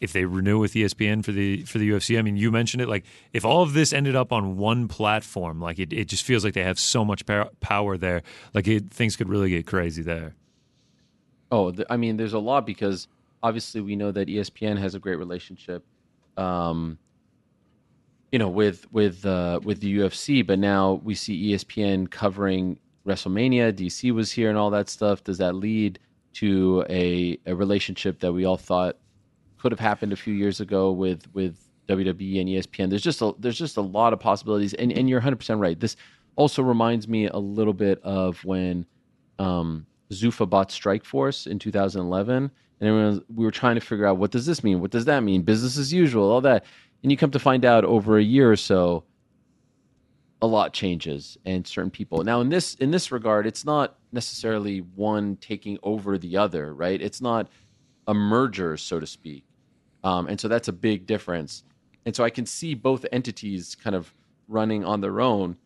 if 0.00 0.12
they 0.12 0.24
renew 0.24 0.58
with 0.58 0.72
ESPN 0.72 1.24
for 1.24 1.32
the 1.32 1.62
for 1.64 1.78
the 1.78 1.90
UFC. 1.90 2.18
I 2.18 2.22
mean, 2.22 2.36
you 2.36 2.50
mentioned 2.50 2.82
it. 2.82 2.88
Like, 2.88 3.04
if 3.32 3.44
all 3.44 3.62
of 3.62 3.74
this 3.74 3.92
ended 3.92 4.16
up 4.16 4.32
on 4.32 4.56
one 4.56 4.88
platform, 4.88 5.60
like 5.60 5.78
it, 5.78 5.92
it 5.92 6.06
just 6.06 6.24
feels 6.24 6.44
like 6.44 6.54
they 6.54 6.64
have 6.64 6.78
so 6.78 7.04
much 7.04 7.26
pow- 7.26 7.50
power 7.60 7.96
there. 7.96 8.22
Like, 8.54 8.66
it, 8.66 8.90
things 8.90 9.16
could 9.16 9.28
really 9.28 9.50
get 9.50 9.66
crazy 9.66 10.02
there. 10.02 10.34
Oh, 11.52 11.74
I 11.90 11.96
mean, 11.96 12.16
there's 12.16 12.32
a 12.32 12.38
lot 12.38 12.64
because 12.64 13.08
obviously 13.42 13.80
we 13.80 13.96
know 13.96 14.10
that 14.12 14.28
ESPN 14.28 14.78
has 14.78 14.94
a 14.94 14.98
great 14.98 15.16
relationship, 15.16 15.84
um, 16.36 16.98
you 18.32 18.38
know, 18.38 18.48
with 18.48 18.90
with 18.92 19.26
uh, 19.26 19.60
with 19.62 19.80
the 19.80 19.98
UFC. 19.98 20.46
But 20.46 20.58
now 20.58 20.94
we 21.04 21.14
see 21.14 21.52
ESPN 21.52 22.10
covering 22.10 22.78
WrestleMania. 23.06 23.72
DC 23.72 24.12
was 24.12 24.32
here 24.32 24.48
and 24.48 24.56
all 24.56 24.70
that 24.70 24.88
stuff. 24.88 25.22
Does 25.24 25.38
that 25.38 25.54
lead 25.54 25.98
to 26.34 26.86
a 26.88 27.38
a 27.44 27.54
relationship 27.54 28.20
that 28.20 28.32
we 28.32 28.46
all 28.46 28.56
thought 28.56 28.96
could 29.60 29.72
have 29.72 29.80
happened 29.80 30.12
a 30.12 30.16
few 30.16 30.34
years 30.34 30.60
ago 30.60 30.90
with 30.92 31.26
with 31.34 31.58
WWE 31.88 32.40
and 32.40 32.48
ESPN? 32.48 32.90
There's 32.90 33.02
just 33.02 33.22
a 33.22 33.34
there's 33.38 33.58
just 33.58 33.76
a 33.76 33.82
lot 33.82 34.12
of 34.12 34.20
possibilities, 34.20 34.74
and 34.74 34.92
and 34.92 35.08
you're 35.08 35.18
100 35.18 35.36
percent 35.36 35.60
right. 35.60 35.78
This 35.78 35.96
also 36.36 36.62
reminds 36.62 37.06
me 37.08 37.26
a 37.26 37.36
little 37.36 37.74
bit 37.74 38.00
of 38.02 38.42
when 38.44 38.86
um, 39.38 39.86
Zuffa 40.10 40.48
bought 40.48 40.70
Strikeforce 40.70 41.46
in 41.46 41.58
2011, 41.58 42.50
and 42.80 42.94
was, 42.94 43.20
we 43.34 43.44
were 43.44 43.50
trying 43.50 43.74
to 43.74 43.80
figure 43.80 44.06
out 44.06 44.18
what 44.18 44.30
does 44.30 44.46
this 44.46 44.64
mean? 44.64 44.80
What 44.80 44.90
does 44.90 45.04
that 45.04 45.22
mean? 45.22 45.42
Business 45.42 45.76
as 45.76 45.92
usual, 45.92 46.30
all 46.30 46.40
that, 46.42 46.64
and 47.02 47.10
you 47.10 47.18
come 47.18 47.30
to 47.30 47.38
find 47.38 47.64
out 47.64 47.84
over 47.84 48.18
a 48.18 48.22
year 48.22 48.50
or 48.50 48.56
so, 48.56 49.04
a 50.42 50.46
lot 50.46 50.72
changes 50.72 51.36
and 51.44 51.66
certain 51.66 51.90
people. 51.90 52.24
Now 52.24 52.40
in 52.40 52.48
this 52.48 52.74
in 52.76 52.90
this 52.90 53.12
regard, 53.12 53.46
it's 53.46 53.64
not 53.64 53.98
necessarily 54.12 54.78
one 54.78 55.36
taking 55.36 55.78
over 55.82 56.18
the 56.18 56.36
other, 56.36 56.74
right? 56.74 57.00
It's 57.00 57.20
not 57.20 57.48
a 58.06 58.14
merger, 58.14 58.76
so 58.76 58.98
to 58.98 59.06
speak, 59.06 59.44
um, 60.04 60.26
and 60.26 60.40
so 60.40 60.48
that's 60.48 60.68
a 60.68 60.72
big 60.72 61.06
difference. 61.06 61.64
And 62.06 62.16
so 62.16 62.24
I 62.24 62.30
can 62.30 62.46
see 62.46 62.74
both 62.74 63.04
entities 63.12 63.74
kind 63.74 63.94
of 63.94 64.12
running 64.48 64.84
on 64.84 65.00
their 65.00 65.20
own 65.20 65.56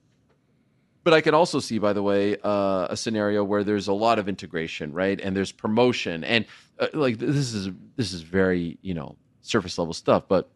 but 1.05 1.12
I 1.12 1.20
can 1.20 1.35
also 1.35 1.61
see, 1.61 1.79
by 1.79 1.92
the 1.92 2.03
way, 2.03 2.38
uh, 2.42 2.87
a 2.88 2.97
scenario 2.97 3.44
where 3.44 3.62
there's 3.62 3.88
a 3.88 3.92
lot 3.92 4.18
of 4.18 4.27
integration, 4.27 4.90
right? 4.92 5.20
And 5.20 5.37
there's 5.37 5.53
promotion, 5.53 6.25
and 6.25 6.47
uh, 6.79 6.88
like 6.94 7.18
this 7.18 7.53
is 7.53 7.68
this 7.97 8.12
is 8.12 8.23
very 8.23 8.79
you 8.81 8.94
know 8.94 9.14
surface 9.42 9.79
level 9.79 9.92
stuff. 9.92 10.27
But 10.27 10.51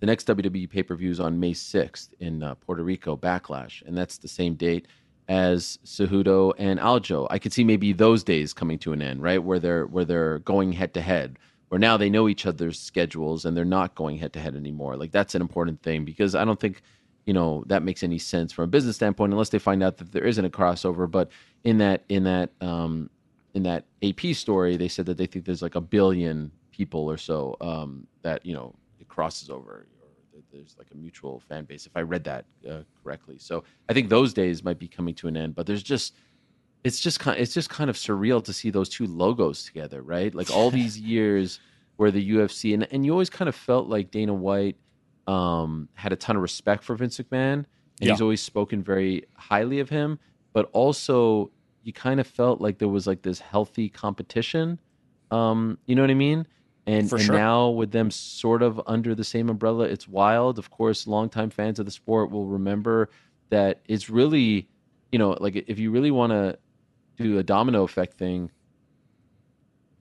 the 0.00 0.06
next 0.06 0.26
WWE 0.26 0.68
pay 0.68 0.82
per 0.82 0.94
view 0.94 1.10
is 1.10 1.18
on 1.18 1.40
May 1.40 1.54
6th 1.54 2.10
in 2.20 2.42
uh, 2.42 2.54
Puerto 2.56 2.84
Rico, 2.84 3.16
Backlash, 3.16 3.82
and 3.86 3.96
that's 3.96 4.18
the 4.18 4.28
same 4.28 4.54
date 4.54 4.86
as 5.28 5.78
Cejudo 5.84 6.52
and 6.58 6.78
Aljo. 6.78 7.26
I 7.30 7.38
could 7.38 7.54
see 7.54 7.64
maybe 7.64 7.94
those 7.94 8.22
days 8.22 8.52
coming 8.52 8.78
to 8.80 8.92
an 8.92 9.00
end, 9.00 9.22
right? 9.22 9.42
Where 9.42 9.58
they're 9.58 9.86
where 9.86 10.04
they're 10.04 10.40
going 10.40 10.72
head 10.72 10.92
to 10.94 11.00
head. 11.00 11.38
Where 11.70 11.78
now 11.78 11.96
they 11.96 12.10
know 12.10 12.28
each 12.28 12.46
other's 12.46 12.78
schedules 12.78 13.44
and 13.44 13.56
they're 13.56 13.64
not 13.64 13.94
going 13.94 14.18
head 14.18 14.32
to 14.34 14.40
head 14.40 14.54
anymore. 14.56 14.96
Like 14.96 15.12
that's 15.12 15.34
an 15.34 15.40
important 15.40 15.82
thing 15.82 16.04
because 16.04 16.34
I 16.34 16.44
don't 16.44 16.60
think 16.60 16.82
you 17.26 17.32
know 17.32 17.64
that 17.66 17.82
makes 17.82 18.02
any 18.02 18.18
sense 18.18 18.52
from 18.52 18.64
a 18.64 18.68
business 18.68 18.96
standpoint 18.96 19.32
unless 19.32 19.50
they 19.50 19.58
find 19.58 19.82
out 19.82 19.96
that 19.98 20.12
there 20.12 20.24
isn't 20.24 20.44
a 20.44 20.50
crossover 20.50 21.08
but 21.08 21.30
in 21.64 21.78
that 21.78 22.02
in 22.08 22.24
that 22.24 22.50
um 22.62 23.10
in 23.54 23.62
that 23.62 23.84
ap 24.02 24.34
story 24.34 24.76
they 24.78 24.88
said 24.88 25.04
that 25.04 25.18
they 25.18 25.26
think 25.26 25.44
there's 25.44 25.60
like 25.60 25.74
a 25.74 25.80
billion 25.80 26.50
people 26.72 27.10
or 27.10 27.18
so 27.18 27.56
um 27.60 28.06
that 28.22 28.44
you 28.44 28.54
know 28.54 28.74
it 28.98 29.06
crosses 29.06 29.50
over 29.50 29.70
or 29.70 29.86
there's 30.52 30.76
like 30.78 30.88
a 30.92 30.96
mutual 30.96 31.40
fan 31.40 31.64
base 31.64 31.86
if 31.86 31.96
I 31.96 32.00
read 32.00 32.24
that 32.24 32.44
uh, 32.68 32.82
correctly. 33.02 33.36
So 33.38 33.64
I 33.88 33.92
think 33.92 34.08
those 34.08 34.32
days 34.32 34.64
might 34.64 34.78
be 34.78 34.88
coming 34.88 35.14
to 35.16 35.28
an 35.28 35.36
end. 35.36 35.54
But 35.54 35.66
there's 35.66 35.82
just 35.82 36.14
it's 36.84 37.00
just 37.00 37.20
kind 37.20 37.38
it's 37.38 37.52
just 37.54 37.68
kind 37.70 37.90
of 37.90 37.96
surreal 37.96 38.42
to 38.44 38.52
see 38.52 38.70
those 38.70 38.88
two 38.88 39.06
logos 39.06 39.64
together, 39.64 40.02
right? 40.02 40.34
Like 40.34 40.50
all 40.50 40.70
these 40.80 40.98
years 40.98 41.60
where 41.96 42.10
the 42.10 42.30
UFC 42.30 42.72
and 42.74 42.86
and 42.92 43.04
you 43.04 43.12
always 43.12 43.30
kind 43.30 43.48
of 43.48 43.54
felt 43.54 43.88
like 43.88 44.10
Dana 44.10 44.34
White 44.34 44.76
um, 45.26 45.88
had 45.94 46.12
a 46.12 46.16
ton 46.16 46.36
of 46.36 46.42
respect 46.42 46.82
for 46.82 46.94
Vince 46.96 47.18
McMahon, 47.18 47.52
and 47.52 47.66
Yeah. 48.00 48.12
he's 48.12 48.20
always 48.20 48.40
spoken 48.42 48.82
very 48.82 49.24
highly 49.36 49.80
of 49.80 49.88
him. 49.90 50.18
But 50.52 50.68
also, 50.72 51.52
you 51.82 51.92
kind 51.92 52.18
of 52.18 52.26
felt 52.26 52.60
like 52.60 52.78
there 52.78 52.88
was 52.88 53.06
like 53.06 53.22
this 53.22 53.38
healthy 53.38 53.88
competition. 53.88 54.80
Um, 55.30 55.78
you 55.86 55.94
know 55.94 56.02
what 56.02 56.10
I 56.10 56.14
mean? 56.14 56.46
And, 56.86 57.08
For 57.08 57.16
and 57.16 57.28
now 57.28 57.68
with 57.68 57.92
them 57.92 58.10
sort 58.10 58.62
of 58.62 58.80
under 58.86 59.14
the 59.14 59.22
same 59.22 59.48
umbrella, 59.48 59.84
it's 59.84 60.08
wild. 60.08 60.58
Of 60.58 60.70
course, 60.70 61.06
longtime 61.06 61.50
fans 61.50 61.78
of 61.78 61.84
the 61.84 61.92
sport 61.92 62.30
will 62.32 62.46
remember 62.46 63.10
that 63.50 63.82
it's 63.86 64.10
really, 64.10 64.68
you 65.12 65.18
know, 65.18 65.36
like 65.38 65.54
if 65.68 65.78
you 65.78 65.92
really 65.92 66.10
want 66.10 66.32
to 66.32 66.58
do 67.20 67.38
a 67.38 67.42
domino 67.42 67.82
effect 67.82 68.14
thing, 68.16 68.50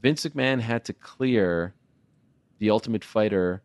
Vince 0.02 0.26
McMahon 0.26 0.62
had 0.62 0.86
to 0.86 0.94
clear 0.94 1.74
the 2.60 2.70
Ultimate 2.70 3.04
Fighter, 3.04 3.62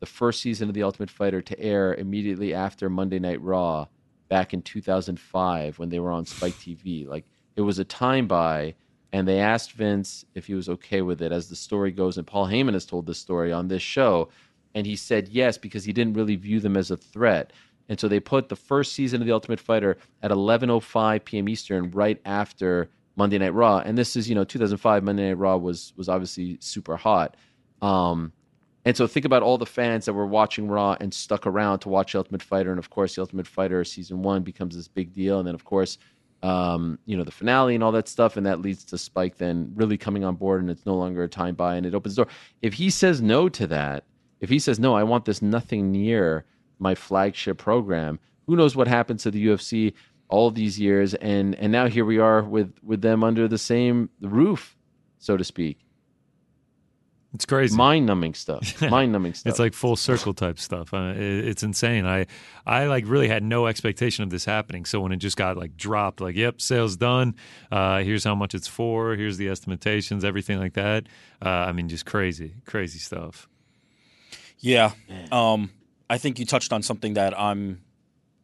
the 0.00 0.06
first 0.06 0.40
season 0.40 0.68
of 0.68 0.74
the 0.74 0.84
Ultimate 0.84 1.10
Fighter, 1.10 1.42
to 1.42 1.58
air 1.60 1.94
immediately 1.94 2.54
after 2.54 2.88
Monday 2.88 3.18
Night 3.18 3.42
Raw 3.42 3.86
back 4.28 4.54
in 4.54 4.62
2005 4.62 5.78
when 5.78 5.88
they 5.88 5.98
were 5.98 6.10
on 6.10 6.24
Spike 6.24 6.54
TV. 6.54 7.06
Like 7.06 7.24
it 7.56 7.62
was 7.62 7.78
a 7.78 7.84
time 7.84 8.28
buy, 8.28 8.74
and 9.12 9.26
they 9.26 9.40
asked 9.40 9.72
Vince 9.72 10.24
if 10.34 10.46
he 10.46 10.54
was 10.54 10.68
okay 10.68 11.02
with 11.02 11.20
it, 11.22 11.32
as 11.32 11.48
the 11.48 11.56
story 11.56 11.90
goes. 11.90 12.18
And 12.18 12.26
Paul 12.26 12.46
Heyman 12.46 12.74
has 12.74 12.86
told 12.86 13.06
this 13.06 13.18
story 13.18 13.52
on 13.52 13.68
this 13.68 13.82
show, 13.82 14.28
and 14.74 14.86
he 14.86 14.96
said 14.96 15.28
yes 15.28 15.58
because 15.58 15.84
he 15.84 15.92
didn't 15.92 16.14
really 16.14 16.36
view 16.36 16.60
them 16.60 16.76
as 16.76 16.90
a 16.90 16.96
threat. 16.96 17.52
And 17.92 18.00
so 18.00 18.08
they 18.08 18.20
put 18.20 18.48
the 18.48 18.56
first 18.56 18.94
season 18.94 19.20
of 19.20 19.26
the 19.26 19.34
Ultimate 19.34 19.60
Fighter 19.60 19.98
at 20.22 20.30
11:05 20.30 21.26
p.m. 21.26 21.46
Eastern, 21.46 21.90
right 21.90 22.18
after 22.24 22.88
Monday 23.16 23.36
Night 23.36 23.52
Raw. 23.52 23.82
And 23.84 23.98
this 23.98 24.16
is, 24.16 24.30
you 24.30 24.34
know, 24.34 24.44
2005. 24.44 25.04
Monday 25.04 25.28
Night 25.28 25.36
Raw 25.36 25.58
was 25.58 25.92
was 25.94 26.08
obviously 26.08 26.56
super 26.62 26.96
hot. 26.96 27.36
Um, 27.82 28.32
and 28.86 28.96
so 28.96 29.06
think 29.06 29.26
about 29.26 29.42
all 29.42 29.58
the 29.58 29.66
fans 29.66 30.06
that 30.06 30.14
were 30.14 30.26
watching 30.26 30.68
Raw 30.68 30.96
and 31.02 31.12
stuck 31.12 31.46
around 31.46 31.80
to 31.80 31.90
watch 31.90 32.14
Ultimate 32.14 32.42
Fighter, 32.42 32.70
and 32.70 32.78
of 32.78 32.88
course, 32.88 33.14
the 33.14 33.20
Ultimate 33.20 33.46
Fighter 33.46 33.84
season 33.84 34.22
one 34.22 34.42
becomes 34.42 34.74
this 34.74 34.88
big 34.88 35.12
deal, 35.12 35.38
and 35.38 35.46
then 35.46 35.54
of 35.54 35.66
course, 35.66 35.98
um, 36.42 36.98
you 37.04 37.18
know, 37.18 37.24
the 37.24 37.30
finale 37.30 37.74
and 37.74 37.84
all 37.84 37.92
that 37.92 38.08
stuff, 38.08 38.38
and 38.38 38.46
that 38.46 38.62
leads 38.62 38.84
to 38.84 38.96
Spike 38.96 39.36
then 39.36 39.70
really 39.74 39.98
coming 39.98 40.24
on 40.24 40.36
board, 40.36 40.62
and 40.62 40.70
it's 40.70 40.86
no 40.86 40.96
longer 40.96 41.24
a 41.24 41.28
time 41.28 41.56
buy, 41.56 41.74
and 41.74 41.84
it 41.84 41.94
opens 41.94 42.16
the 42.16 42.24
door. 42.24 42.32
If 42.62 42.72
he 42.72 42.88
says 42.88 43.20
no 43.20 43.50
to 43.50 43.66
that, 43.66 44.04
if 44.40 44.48
he 44.48 44.58
says 44.58 44.80
no, 44.80 44.94
I 44.94 45.02
want 45.02 45.26
this 45.26 45.42
nothing 45.42 45.92
near 45.92 46.46
my 46.82 46.94
flagship 46.94 47.58
program, 47.58 48.18
who 48.46 48.56
knows 48.56 48.76
what 48.76 48.88
happens 48.88 49.22
to 49.22 49.30
the 49.30 49.46
UFC 49.46 49.94
all 50.28 50.50
these 50.50 50.78
years, 50.78 51.14
and 51.14 51.54
and 51.54 51.72
now 51.72 51.86
here 51.86 52.04
we 52.04 52.18
are 52.18 52.42
with 52.42 52.74
with 52.82 53.02
them 53.02 53.22
under 53.22 53.48
the 53.48 53.58
same 53.58 54.10
roof, 54.20 54.76
so 55.18 55.36
to 55.36 55.44
speak. 55.44 55.78
It's 57.34 57.46
crazy. 57.46 57.74
Mind 57.74 58.04
numbing 58.04 58.34
stuff. 58.34 58.82
Mind 58.90 59.12
numbing 59.12 59.32
stuff. 59.34 59.50
It's 59.50 59.58
like 59.58 59.72
full 59.72 59.96
circle 59.96 60.34
type 60.34 60.58
stuff. 60.58 60.92
Uh, 60.92 61.14
it, 61.16 61.48
it's 61.48 61.62
insane. 61.62 62.04
I, 62.04 62.26
I 62.66 62.86
like 62.86 63.04
really 63.06 63.28
had 63.28 63.42
no 63.42 63.66
expectation 63.66 64.22
of 64.22 64.28
this 64.28 64.44
happening. 64.44 64.84
So 64.84 65.00
when 65.00 65.12
it 65.12 65.16
just 65.16 65.38
got 65.38 65.56
like 65.56 65.74
dropped, 65.76 66.20
like, 66.20 66.36
yep, 66.36 66.60
sales 66.60 66.96
done. 66.96 67.34
Uh, 67.70 68.00
here's 68.00 68.24
how 68.24 68.34
much 68.34 68.54
it's 68.54 68.68
for. 68.68 69.14
Here's 69.14 69.38
the 69.38 69.48
estimations, 69.48 70.24
everything 70.24 70.58
like 70.58 70.74
that. 70.74 71.06
Uh, 71.40 71.48
I 71.48 71.72
mean, 71.72 71.88
just 71.88 72.04
crazy, 72.04 72.56
crazy 72.66 72.98
stuff. 72.98 73.48
Yeah. 74.58 74.92
Um, 75.30 75.70
I 76.12 76.18
think 76.18 76.38
you 76.38 76.44
touched 76.44 76.74
on 76.74 76.82
something 76.82 77.14
that 77.14 77.32
I'm 77.40 77.80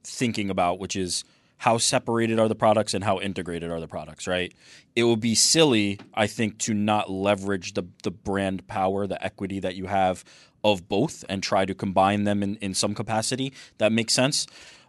thinking 0.03 0.49
about, 0.49 0.79
which 0.79 0.97
is 0.97 1.23
how 1.59 1.77
separated 1.77 2.39
are 2.39 2.49
the 2.49 2.55
products 2.55 2.95
and 2.95 3.05
how 3.05 3.21
integrated 3.21 3.71
are 3.71 3.79
the 3.79 3.87
products, 3.87 4.27
right? 4.27 4.55
It 4.97 5.05
would 5.05 5.21
be 5.21 5.35
silly, 5.35 6.01
I 6.15 6.29
think, 6.29 6.57
to 6.61 6.73
not 6.73 7.11
leverage 7.11 7.75
the, 7.75 7.83
the 8.05 8.11
brand 8.11 8.67
power, 8.69 9.07
the 9.07 9.23
equity 9.23 9.61
that 9.61 9.75
you 9.75 9.85
have 9.85 10.25
of 10.65 10.89
both 10.89 11.27
and 11.29 11.43
try 11.43 11.67
to 11.67 11.75
combine 11.75 12.25
them 12.25 12.43
in, 12.43 12.57
in 12.57 12.73
some 12.73 12.95
capacity. 12.95 13.53
That 13.77 13.93
makes 13.93 14.15
sense. 14.15 14.47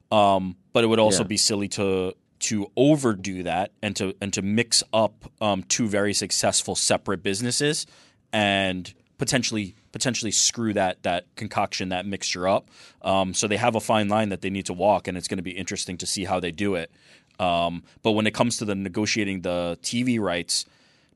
Um, 0.10 0.56
but 0.72 0.86
it 0.86 0.88
would 0.88 1.00
also 1.00 1.24
Yeah. 1.24 1.28
be 1.28 1.38
silly 1.38 1.68
to 1.70 2.14
to 2.40 2.72
overdo 2.78 3.44
that 3.44 3.74
and 3.82 3.94
to 3.98 4.16
and 4.22 4.32
to 4.32 4.42
mix 4.42 4.82
up 4.94 5.30
um, 5.42 5.64
two 5.64 5.90
very 5.90 6.14
successful 6.14 6.74
separate 6.74 7.22
businesses 7.22 7.86
and 8.32 8.94
potentially 9.18 9.76
potentially 9.92 10.32
screw 10.32 10.74
that 10.74 11.04
that 11.04 11.26
concoction 11.36 11.90
that 11.90 12.06
mixture 12.06 12.48
up. 12.48 12.70
Um, 13.02 13.34
so 13.34 13.48
they 13.48 13.58
have 13.58 13.76
a 13.76 13.80
fine 13.80 14.08
line 14.10 14.30
that 14.30 14.42
they 14.42 14.50
need 14.50 14.66
to 14.68 14.74
walk, 14.74 15.08
and 15.08 15.18
it's 15.18 15.28
going 15.28 15.38
to 15.38 15.44
be 15.44 15.52
interesting 15.52 15.98
to 15.98 16.06
see 16.06 16.26
how 16.26 16.40
they 16.40 16.52
do 16.52 16.76
it. 16.76 16.92
Um, 17.40 17.84
but 18.04 18.12
when 18.12 18.28
it 18.28 18.34
comes 18.34 18.58
to 18.58 18.66
the 18.66 18.76
negotiating 18.76 19.42
the 19.42 19.78
TV 19.82 20.20
rights, 20.20 20.66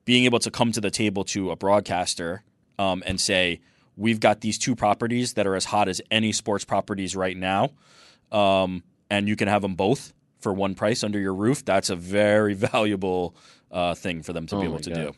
being 0.05 0.25
able 0.25 0.39
to 0.39 0.51
come 0.51 0.71
to 0.71 0.81
the 0.81 0.91
table 0.91 1.23
to 1.25 1.51
a 1.51 1.55
broadcaster 1.55 2.43
um, 2.79 3.03
and 3.05 3.19
say, 3.19 3.59
"We've 3.97 4.19
got 4.19 4.41
these 4.41 4.57
two 4.57 4.75
properties 4.75 5.33
that 5.33 5.45
are 5.45 5.55
as 5.55 5.65
hot 5.65 5.87
as 5.89 6.01
any 6.09 6.31
sports 6.31 6.65
properties 6.65 7.15
right 7.15 7.37
now, 7.37 7.71
um, 8.31 8.83
and 9.09 9.27
you 9.27 9.35
can 9.35 9.47
have 9.47 9.61
them 9.61 9.75
both 9.75 10.13
for 10.39 10.53
one 10.53 10.75
price 10.75 11.03
under 11.03 11.19
your 11.19 11.33
roof." 11.33 11.63
That's 11.65 11.89
a 11.89 11.95
very 11.95 12.53
valuable 12.71 13.35
uh, 13.71 13.95
thing 13.95 14.23
for 14.23 14.33
them 14.33 14.47
to 14.47 14.55
Oh 14.55 14.59
be 14.61 14.65
able 14.65 14.79
to 14.79 14.89
God. 14.89 14.95
do. 14.95 15.15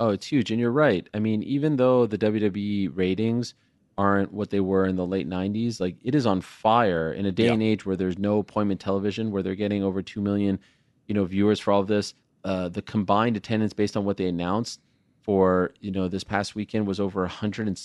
Oh, 0.00 0.10
it's 0.10 0.26
huge. 0.26 0.50
And 0.50 0.60
you're 0.60 0.70
right. 0.72 1.08
I 1.14 1.18
mean, 1.18 1.42
even 1.42 1.76
though 1.76 2.06
the 2.06 2.18
WWE 2.18 2.90
ratings 2.94 3.54
aren't 3.96 4.32
what 4.32 4.50
they 4.50 4.58
were 4.60 4.86
in 4.86 4.96
the 4.96 5.06
late 5.06 5.28
90s, 5.28 5.80
like 5.80 5.96
it 6.02 6.14
is 6.14 6.26
on 6.26 6.40
fire 6.40 7.12
in 7.12 7.26
a 7.26 7.32
day 7.32 7.46
Yeah. 7.46 7.52
and 7.52 7.62
age 7.62 7.86
where 7.86 7.96
there's 7.96 8.18
no 8.18 8.38
appointment 8.38 8.80
television, 8.80 9.30
where 9.30 9.42
they're 9.42 9.54
getting 9.54 9.82
over 9.84 10.02
2 10.02 10.20
million, 10.20 10.58
you 11.06 11.14
know, 11.14 11.24
viewers 11.24 11.60
for 11.60 11.72
all 11.72 11.80
of 11.80 11.86
this. 11.86 12.14
Uh, 12.44 12.68
the 12.68 12.82
combined 12.82 13.36
attendance 13.36 13.72
based 13.72 13.96
on 13.96 14.04
what 14.04 14.16
they 14.16 14.26
announced 14.26 14.80
for, 15.22 15.72
you 15.80 15.90
know, 15.90 16.08
this 16.08 16.24
past 16.24 16.54
weekend 16.54 16.86
was 16.86 16.98
over 17.00 17.24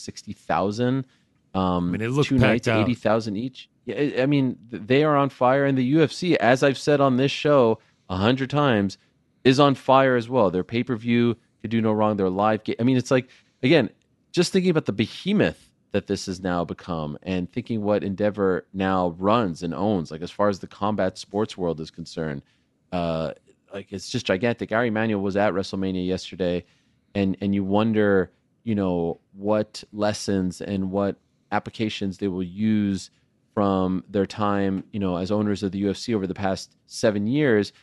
160,000. 0.03 1.05
Um, 1.53 1.89
I 1.89 1.91
mean, 1.91 2.01
it 2.01 2.09
looked 2.11 2.29
two 2.29 2.37
nights, 2.37 2.67
out. 2.67 2.81
80,000 2.87 3.35
each. 3.37 3.69
Yeah, 3.85 3.95
I- 3.95 4.23
I 4.23 4.25
mean, 4.25 4.57
they 4.69 5.03
are 5.03 5.15
on 5.15 5.29
fire. 5.29 5.65
And 5.65 5.77
the 5.77 5.93
UFC, 5.93 6.35
as 6.35 6.63
I've 6.63 6.77
said 6.77 7.01
on 7.01 7.17
this 7.17 7.31
show 7.31 7.79
a 8.09 8.17
hundred 8.17 8.49
times, 8.49 8.97
is 9.43 9.59
on 9.59 9.75
fire 9.75 10.15
as 10.15 10.27
well. 10.29 10.51
Their 10.51 10.63
pay 10.63 10.83
per 10.83 10.95
view 10.95 11.37
could 11.61 11.71
do 11.71 11.81
no 11.81 11.91
wrong. 11.91 12.17
Their 12.17 12.29
live 12.29 12.63
game. 12.63 12.75
I 12.79 12.83
mean, 12.83 12.97
it's 12.97 13.11
like 13.11 13.29
again, 13.63 13.89
just 14.31 14.51
thinking 14.51 14.71
about 14.71 14.85
the 14.85 14.93
behemoth 14.93 15.69
that 15.91 16.07
this 16.07 16.27
has 16.27 16.39
now 16.41 16.63
become, 16.63 17.17
and 17.23 17.51
thinking 17.51 17.81
what 17.81 18.03
Endeavor 18.03 18.67
now 18.73 19.15
runs 19.17 19.63
and 19.63 19.73
owns. 19.73 20.11
Like 20.11 20.21
as 20.21 20.31
far 20.31 20.49
as 20.49 20.59
the 20.59 20.67
combat 20.67 21.17
sports 21.17 21.57
world 21.57 21.79
is 21.81 21.89
concerned, 21.91 22.43
uh, 22.91 23.31
like 23.73 23.91
it's 23.91 24.09
just 24.09 24.25
gigantic. 24.25 24.71
Ari 24.71 24.89
Emanuel 24.89 25.21
was 25.21 25.35
at 25.35 25.53
WrestleMania 25.53 26.05
yesterday, 26.05 26.65
and 27.15 27.37
and 27.41 27.53
you 27.53 27.63
wonder, 27.63 28.31
you 28.63 28.75
know, 28.75 29.19
what 29.33 29.83
lessons 29.91 30.61
and 30.61 30.91
what 30.91 31.17
applications 31.51 32.17
they 32.17 32.27
will 32.27 32.43
use 32.43 33.09
from 33.53 34.03
their 34.07 34.25
time, 34.25 34.83
you 34.91 34.99
know, 34.99 35.17
as 35.17 35.31
owners 35.31 35.63
of 35.63 35.71
the 35.71 35.83
UFC 35.83 36.15
over 36.15 36.27
the 36.27 36.33
past 36.33 36.75
seven 36.85 37.27
years, 37.27 37.73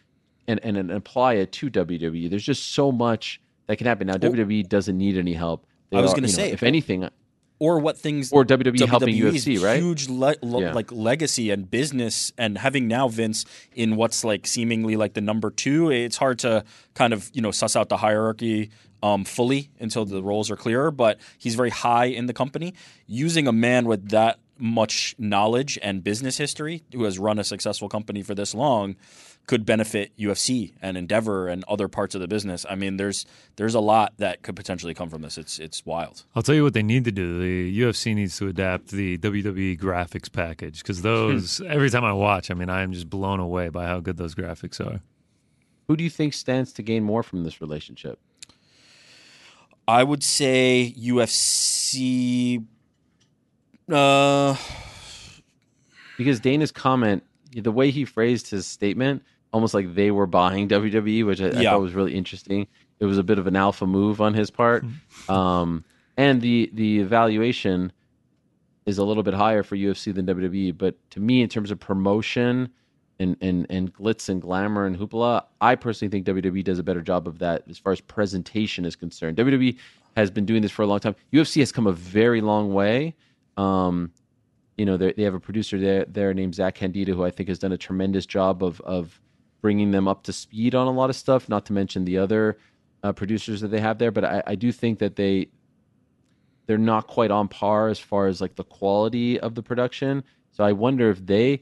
and 0.46 0.60
and, 0.62 0.76
and 0.76 0.90
apply 0.90 1.34
it 1.34 1.52
to 1.52 1.70
WWE. 1.70 2.30
There's 2.30 2.44
just 2.44 2.72
so 2.72 2.92
much 2.92 3.40
that 3.66 3.76
can 3.76 3.86
happen 3.86 4.06
now. 4.06 4.14
WWE 4.14 4.68
doesn't 4.68 4.96
need 4.96 5.16
any 5.18 5.32
help. 5.34 5.66
They 5.90 5.98
I 5.98 6.00
was 6.00 6.14
you 6.14 6.20
know, 6.22 6.26
say, 6.28 6.50
if 6.50 6.62
anything, 6.62 7.08
or 7.58 7.78
what 7.78 7.96
things 7.96 8.32
or 8.32 8.44
WWE 8.44 8.86
helping 8.86 9.14
WWE's 9.14 9.46
UFC, 9.46 9.62
right? 9.62 9.80
Huge 9.80 10.08
le- 10.08 10.34
Yeah. 10.42 10.72
like 10.72 10.90
legacy 10.92 11.50
and 11.50 11.70
business, 11.70 12.32
and 12.36 12.58
having 12.58 12.88
now 12.88 13.08
Vince 13.08 13.44
in 13.74 13.96
what's 13.96 14.24
like 14.24 14.46
seemingly 14.46 14.96
like 14.96 15.14
the 15.14 15.20
number 15.20 15.50
two. 15.50 15.90
It's 15.90 16.16
hard 16.16 16.38
to 16.40 16.64
kind 16.94 17.12
of 17.12 17.30
you 17.32 17.40
know 17.42 17.50
suss 17.52 17.76
out 17.76 17.88
the 17.88 17.96
hierarchy 17.98 18.70
um, 19.02 19.24
fully 19.24 19.70
until 19.80 20.04
the 20.04 20.22
roles 20.22 20.50
are 20.50 20.56
clearer. 20.56 20.90
But 20.90 21.18
he's 21.38 21.54
very 21.54 21.70
high 21.70 22.06
in 22.06 22.26
the 22.26 22.34
company. 22.34 22.74
Using 23.06 23.46
a 23.46 23.52
man 23.52 23.86
with 23.86 24.10
that 24.10 24.38
much 24.58 25.14
knowledge 25.18 25.78
and 25.82 26.02
business 26.02 26.38
history, 26.38 26.82
who 26.92 27.04
has 27.04 27.18
run 27.18 27.38
a 27.38 27.44
successful 27.44 27.88
company 27.88 28.22
for 28.22 28.34
this 28.34 28.54
long, 28.54 28.96
could 29.46 29.64
benefit 29.64 30.10
UFC 30.18 30.72
and 30.82 30.96
Endeavor 30.96 31.46
and 31.46 31.64
other 31.68 31.86
parts 31.86 32.14
of 32.16 32.20
the 32.20 32.26
business. 32.26 32.66
I 32.68 32.74
mean, 32.74 32.96
there's 32.96 33.24
there's 33.56 33.74
a 33.74 33.80
lot 33.80 34.14
that 34.18 34.42
could 34.42 34.56
potentially 34.56 34.92
come 34.94 35.08
from 35.08 35.22
this. 35.22 35.38
It's 35.38 35.58
it's 35.58 35.86
wild. 35.86 36.24
I'll 36.34 36.42
tell 36.42 36.54
you 36.54 36.64
what 36.64 36.74
they 36.74 36.82
need 36.82 37.04
to 37.04 37.12
do. 37.12 37.38
The 37.40 37.80
UFC 37.80 38.14
needs 38.14 38.36
to 38.38 38.48
adapt 38.48 38.88
the 38.88 39.18
WWE 39.18 39.78
graphics 39.78 40.30
package 40.32 40.78
because 40.82 41.02
those, 41.02 41.60
every 41.60 41.90
time 41.90 42.04
I 42.04 42.12
watch, 42.12 42.50
I 42.50 42.54
mean, 42.54 42.68
I 42.68 42.82
am 42.82 42.92
just 42.92 43.08
blown 43.08 43.38
away 43.40 43.68
by 43.68 43.86
how 43.86 44.00
good 44.00 44.16
those 44.16 44.34
graphics 44.34 44.84
are. 44.84 45.00
Who 45.86 45.96
do 45.96 46.02
you 46.02 46.10
think 46.10 46.34
stands 46.34 46.72
to 46.74 46.82
gain 46.82 47.04
more 47.04 47.22
from 47.22 47.44
this 47.44 47.60
relationship? 47.60 48.18
I 49.86 50.02
would 50.02 50.24
say 50.24 50.92
UFC. 50.98 52.64
Uh, 53.88 54.56
Because 56.16 56.40
Dana's 56.40 56.72
comment, 56.72 57.22
the 57.52 57.70
way 57.70 57.92
he 57.92 58.04
phrased 58.04 58.50
his 58.50 58.66
statement, 58.66 59.22
almost 59.56 59.74
like 59.74 59.94
they 59.94 60.10
were 60.10 60.26
buying 60.26 60.68
WWE, 60.68 61.24
which 61.26 61.40
I, 61.40 61.46
I 61.46 61.60
Yeah. 61.62 61.70
thought 61.70 61.80
was 61.80 61.94
really 61.94 62.14
interesting. 62.14 62.66
It 63.00 63.06
was 63.06 63.18
a 63.18 63.22
bit 63.22 63.38
of 63.38 63.46
an 63.46 63.56
alpha 63.56 63.86
move 63.86 64.20
on 64.20 64.34
his 64.34 64.50
part, 64.50 64.84
um, 65.28 65.84
and 66.16 66.40
the 66.40 66.70
the 66.74 67.00
evaluation 67.00 67.90
is 68.86 68.98
a 68.98 69.04
little 69.04 69.22
bit 69.22 69.34
higher 69.34 69.62
for 69.62 69.76
UFC 69.76 70.14
than 70.14 70.26
WWE. 70.26 70.76
But 70.76 70.94
to 71.10 71.20
me, 71.20 71.42
in 71.42 71.48
terms 71.48 71.70
of 71.70 71.80
promotion 71.80 72.68
and 73.18 73.36
and 73.40 73.66
and 73.70 73.92
glitz 73.92 74.28
and 74.28 74.40
glamour 74.40 74.86
and 74.86 74.96
hoopla, 74.96 75.44
I 75.60 75.74
personally 75.74 76.10
think 76.10 76.26
WWE 76.26 76.62
does 76.62 76.78
a 76.78 76.82
better 76.82 77.00
job 77.02 77.26
of 77.26 77.38
that 77.40 77.64
as 77.68 77.78
far 77.78 77.92
as 77.92 78.00
presentation 78.00 78.84
is 78.84 78.94
concerned. 78.94 79.36
WWE 79.38 79.76
has 80.16 80.30
been 80.30 80.46
doing 80.46 80.62
this 80.62 80.70
for 80.70 80.82
a 80.82 80.86
long 80.86 81.00
time. 81.00 81.16
UFC 81.32 81.60
has 81.60 81.72
come 81.72 81.86
a 81.86 81.92
very 81.92 82.40
long 82.40 82.72
way. 82.72 83.14
Um, 83.56 84.12
you 84.78 84.84
know, 84.86 84.96
they 84.96 85.12
they 85.12 85.22
have 85.24 85.34
a 85.34 85.40
producer 85.40 85.78
there, 85.80 86.04
there 86.06 86.32
named 86.34 86.54
Zach 86.54 86.76
Candito, 86.78 87.08
who 87.14 87.24
I 87.24 87.30
think 87.30 87.48
has 87.48 87.58
done 87.58 87.72
a 87.72 87.78
tremendous 87.78 88.26
job 88.26 88.62
of 88.62 88.80
of 88.82 89.20
bringing 89.60 89.90
them 89.90 90.06
up 90.08 90.22
to 90.24 90.32
speed 90.32 90.74
on 90.74 90.86
a 90.86 90.90
lot 90.92 91.10
of 91.10 91.16
stuff. 91.16 91.48
Not 91.48 91.66
to 91.66 91.72
mention 91.72 92.04
the 92.04 92.18
other 92.18 92.58
uh, 93.02 93.12
producers 93.12 93.60
that 93.60 93.68
they 93.68 93.80
have 93.80 93.98
there, 93.98 94.10
but 94.10 94.24
I, 94.24 94.42
I 94.46 94.54
do 94.54 94.72
think 94.72 94.98
that 95.00 95.16
they 95.16 95.48
they're 96.66 96.78
not 96.78 97.06
quite 97.06 97.30
on 97.30 97.48
par 97.48 97.88
as 97.88 97.98
far 97.98 98.26
as 98.26 98.40
like 98.40 98.56
the 98.56 98.64
quality 98.64 99.38
of 99.38 99.54
the 99.54 99.62
production. 99.62 100.24
So 100.52 100.64
I 100.64 100.72
wonder 100.72 101.10
if 101.10 101.24
they 101.24 101.60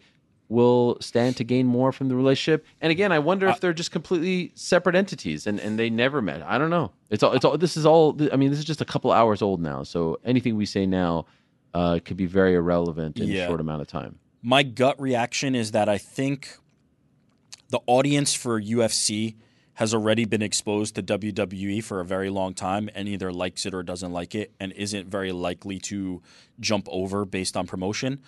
will 0.49 0.97
stand 1.01 1.37
to 1.37 1.45
gain 1.45 1.67
more 1.67 1.91
from 1.91 2.09
the 2.09 2.15
relationship. 2.17 2.65
And 2.81 2.91
again, 2.91 3.13
I 3.13 3.19
wonder 3.19 3.49
if 3.49 3.61
they're 3.61 3.73
just 3.73 3.91
completely 3.91 4.53
separate 4.55 4.95
entities 4.95 5.47
and, 5.47 5.59
and 5.59 5.79
they 5.79 5.91
never 5.91 6.23
met. 6.23 6.43
I 6.43 6.59
don't 6.59 6.71
know. 6.71 6.93
It's 7.11 7.23
all 7.23 7.33
it's 7.33 7.45
all 7.45 7.59
this 7.59 7.77
is 7.77 7.85
all 7.87 8.17
I 8.33 8.37
mean, 8.37 8.51
this 8.51 8.59
is 8.59 8.65
just 8.65 8.81
a 8.81 8.85
couple 8.85 9.11
hours 9.11 9.43
old 9.43 9.61
now. 9.61 9.83
So 9.83 10.19
anything 10.25 10.57
we 10.57 10.67
say 10.67 10.87
now 10.87 11.27
uh, 11.75 11.99
could 12.05 12.17
be 12.17 12.27
very 12.27 12.55
irrelevant 12.55 13.19
in 13.19 13.29
Yeah. 13.29 13.45
a 13.45 13.47
short 13.49 13.61
amount 13.61 13.83
of 13.83 13.89
time. 13.89 14.19
my 14.43 14.63
gut 14.63 15.01
reaction 15.01 15.55
is 15.55 15.73
that 15.73 15.89
I 15.89 15.99
think 15.99 16.57
the 17.71 17.81
audience 17.87 18.35
for 18.35 18.61
UFC 18.61 19.35
has 19.75 19.93
already 19.93 20.25
been 20.25 20.43
exposed 20.43 20.95
to 20.95 21.03
WWE 21.03 21.83
for 21.83 22.01
a 22.01 22.05
very 22.05 22.31
long 22.31 22.55
time 22.55 22.89
and 22.95 23.09
either 23.09 23.33
likes 23.33 23.67
it 23.67 23.75
or 23.75 23.83
doesn't 23.83 24.13
like 24.13 24.35
it 24.35 24.53
and 24.61 24.73
isn't 24.73 25.09
very 25.09 25.33
likely 25.33 25.79
to 25.81 26.23
jump 26.61 26.87
over 26.91 27.25
based 27.25 27.57
on 27.57 27.67
promotion. 27.67 28.21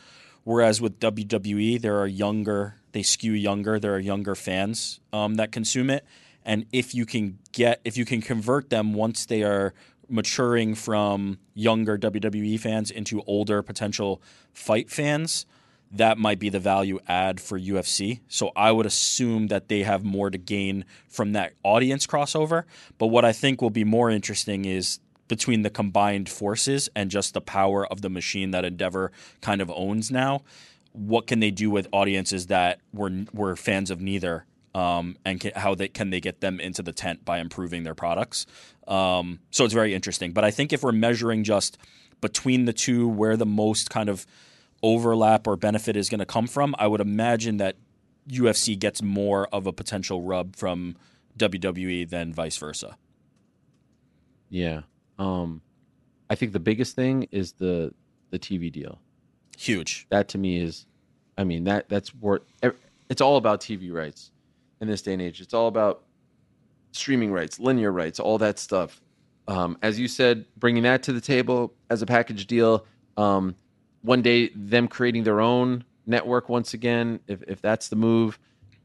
Whereas 0.42 0.80
with 0.80 0.98
WWE, 1.00 1.80
there 1.80 1.98
are 1.98 2.06
younger, 2.06 2.76
they 2.92 3.02
skew 3.02 3.32
younger, 3.32 3.78
there 3.78 3.94
are 3.94 4.00
younger 4.00 4.34
fans 4.34 5.00
um, 5.12 5.34
that 5.36 5.52
consume 5.52 5.90
it. 5.90 6.04
And 6.44 6.66
if 6.72 6.94
you 6.94 7.06
can 7.06 7.38
get, 7.52 7.80
if 7.84 7.96
you 7.96 8.04
can 8.04 8.20
convert 8.20 8.70
them 8.70 8.94
once 8.94 9.26
they 9.26 9.42
are 9.42 9.74
maturing 10.08 10.74
from 10.74 11.38
younger 11.54 11.98
WWE 11.98 12.58
fans 12.60 12.90
into 12.90 13.22
older 13.22 13.62
potential 13.62 14.22
fight 14.52 14.90
fans, 14.90 15.46
that 15.92 16.18
might 16.18 16.38
be 16.38 16.48
the 16.48 16.60
value 16.60 16.98
add 17.06 17.40
for 17.40 17.58
UFC. 17.58 18.20
So 18.28 18.52
I 18.56 18.72
would 18.72 18.86
assume 18.86 19.48
that 19.48 19.68
they 19.68 19.82
have 19.82 20.04
more 20.04 20.30
to 20.30 20.38
gain 20.38 20.84
from 21.08 21.32
that 21.32 21.54
audience 21.62 22.06
crossover. 22.06 22.64
But 22.98 23.08
what 23.08 23.24
I 23.24 23.32
think 23.32 23.62
will 23.62 23.70
be 23.70 23.84
more 23.84 24.10
interesting 24.10 24.64
is 24.64 24.98
between 25.28 25.62
the 25.62 25.70
combined 25.70 26.28
forces 26.28 26.88
and 26.94 27.10
just 27.10 27.34
the 27.34 27.40
power 27.40 27.86
of 27.86 28.00
the 28.00 28.10
machine 28.10 28.50
that 28.52 28.64
Endeavor 28.64 29.12
kind 29.40 29.60
of 29.60 29.70
owns 29.70 30.10
now. 30.10 30.42
What 30.92 31.26
can 31.26 31.40
they 31.40 31.50
do 31.50 31.70
with 31.70 31.88
audiences 31.92 32.46
that 32.46 32.80
were 32.92 33.10
were 33.32 33.54
fans 33.54 33.90
of 33.90 34.00
neither, 34.00 34.46
um, 34.74 35.18
and 35.26 35.38
can, 35.38 35.52
how 35.54 35.74
they 35.74 35.88
can 35.88 36.08
they 36.08 36.20
get 36.20 36.40
them 36.40 36.58
into 36.58 36.82
the 36.82 36.92
tent 36.92 37.24
by 37.24 37.38
improving 37.38 37.82
their 37.82 37.94
products? 37.94 38.46
Um, 38.88 39.40
so 39.50 39.64
it's 39.64 39.74
very 39.74 39.94
interesting. 39.94 40.32
But 40.32 40.44
I 40.44 40.50
think 40.50 40.72
if 40.72 40.82
we're 40.82 40.92
measuring 40.92 41.44
just 41.44 41.76
between 42.22 42.64
the 42.64 42.72
two, 42.72 43.06
where 43.08 43.36
the 43.36 43.44
most 43.44 43.90
kind 43.90 44.08
of 44.08 44.26
overlap 44.86 45.46
or 45.46 45.56
benefit 45.56 45.96
is 45.96 46.08
going 46.08 46.20
to 46.20 46.26
come 46.26 46.46
from, 46.46 46.74
I 46.78 46.86
would 46.86 47.00
imagine 47.00 47.56
that 47.56 47.76
UFC 48.28 48.78
gets 48.78 49.02
more 49.02 49.48
of 49.48 49.66
a 49.66 49.72
potential 49.72 50.22
rub 50.22 50.56
from 50.56 50.96
WWE 51.38 52.08
than 52.08 52.32
vice 52.32 52.56
versa. 52.56 52.96
Yeah. 54.48 54.82
Um 55.18 55.60
I 56.28 56.34
think 56.34 56.52
the 56.52 56.60
biggest 56.60 56.94
thing 56.96 57.26
is 57.30 57.52
the 57.52 57.92
the 58.30 58.38
TV 58.38 58.70
deal. 58.72 59.00
Huge. 59.58 60.06
that 60.10 60.28
to 60.28 60.38
me 60.38 60.60
is 60.60 60.84
i 61.38 61.42
mean 61.42 61.64
that 61.64 61.88
that's 61.88 62.14
worth 62.14 62.42
it's 63.08 63.22
all 63.22 63.38
about 63.38 63.62
tv 63.62 63.90
rights 63.90 64.30
in 64.82 64.86
this 64.86 65.00
day 65.00 65.14
and 65.14 65.22
age 65.22 65.40
it's 65.40 65.54
all 65.54 65.66
about 65.66 66.02
streaming 66.92 67.32
rights 67.32 67.58
linear 67.58 67.90
rights 67.90 68.20
all 68.20 68.36
that 68.36 68.58
stuff 68.58 69.00
um, 69.48 69.78
as 69.80 69.98
you 69.98 70.08
said 70.08 70.44
bringing 70.58 70.82
that 70.82 71.02
to 71.04 71.12
the 71.14 71.22
table 71.22 71.72
as 71.88 72.02
a 72.02 72.06
package 72.06 72.46
deal 72.46 72.84
um, 73.16 73.54
one 74.02 74.22
day 74.22 74.50
them 74.54 74.88
creating 74.88 75.24
their 75.24 75.40
own 75.40 75.84
network 76.06 76.48
once 76.48 76.74
again 76.74 77.20
if, 77.26 77.42
if 77.48 77.60
that's 77.60 77.88
the 77.88 77.96
move 77.96 78.38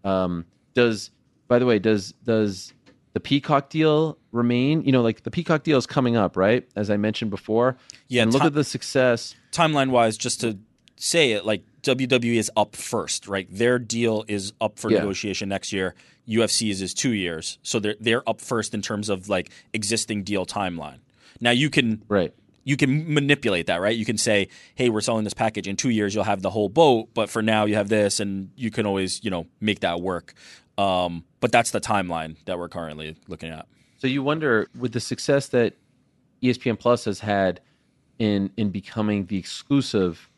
um, 0.04 0.46
does 0.74 1.12
by 1.48 1.60
the 1.60 1.66
way 1.66 1.78
does 1.80 2.12
does 2.24 2.74
the 3.14 3.20
peacock 3.20 3.70
deal 3.70 4.18
remain 4.32 4.82
you 4.84 4.92
know 4.92 5.02
like 5.02 5.24
the 5.24 5.32
peacock 5.32 5.64
deal 5.64 5.78
is 5.78 5.86
coming 5.86 6.16
up 6.16 6.36
right 6.38 6.68
as 6.76 6.90
i 6.90 6.98
mentioned 6.98 7.30
before 7.30 7.78
Yeah, 8.08 8.24
and 8.24 8.34
look 8.34 8.42
ti- 8.42 8.48
at 8.48 8.54
the 8.54 8.64
success 8.64 9.36
Timeline 9.52 9.90
wise, 9.90 10.18
just 10.18 10.40
to 10.42 10.58
say 10.96 11.34
it, 11.34 11.46
like 11.46 11.64
WWE 11.84 12.36
is 12.36 12.50
up 12.56 12.74
first, 12.76 13.28
right? 13.28 13.48
Their 13.52 13.80
deal 13.80 14.24
is 14.30 14.54
up 14.62 14.80
for 14.80 14.90
Yeah. 14.90 15.00
negotiation 15.00 15.50
next 15.50 15.74
year. 15.74 15.94
UFC's 16.26 16.82
is 16.82 16.94
two 16.94 17.12
years, 17.12 17.58
so 17.64 17.80
they're 17.80 17.98
they're 18.00 18.30
up 18.30 18.40
first 18.40 18.74
in 18.74 18.82
terms 18.82 19.10
of 19.10 19.28
like 19.28 19.50
existing 19.74 20.24
deal 20.24 20.46
timeline. 20.46 21.00
Now 21.42 21.52
you 21.52 21.70
can 21.70 22.02
right 22.08 22.34
you 22.64 22.78
can 22.78 23.14
manipulate 23.14 23.68
that, 23.68 23.82
right? 23.82 23.96
You 23.96 24.06
can 24.06 24.18
say, 24.18 24.48
"Hey, 24.76 24.90
we're 24.90 25.02
selling 25.02 25.24
this 25.24 25.34
package 25.34 25.68
in 25.68 25.76
two 25.76 25.90
years. 25.90 26.14
You'll 26.14 26.24
have 26.26 26.42
the 26.42 26.52
whole 26.52 26.70
boat, 26.70 27.10
but 27.14 27.30
for 27.30 27.42
now, 27.42 27.66
you 27.66 27.76
have 27.76 27.90
this," 27.90 28.20
and 28.20 28.52
you 28.56 28.72
can 28.72 28.86
always, 28.86 29.24
you 29.24 29.32
know, 29.32 29.48
make 29.60 29.80
that 29.82 30.02
work. 30.02 30.34
Um, 30.78 31.26
but 31.40 31.52
that's 31.52 31.72
the 31.72 31.82
timeline 31.82 32.38
that 32.46 32.58
we're 32.58 32.70
currently 32.70 33.16
looking 33.28 33.50
at. 33.50 33.68
So 33.98 34.08
you 34.08 34.24
wonder 34.24 34.68
with 34.78 34.94
the 34.94 35.00
success 35.00 35.48
that 35.50 35.76
ESPN 36.42 36.80
Plus 36.80 37.06
has 37.06 37.20
had 37.20 37.62
in 38.20 38.52
in 38.58 38.70
becoming 38.70 39.26
the 39.26 39.38
exclusive, 39.38 40.30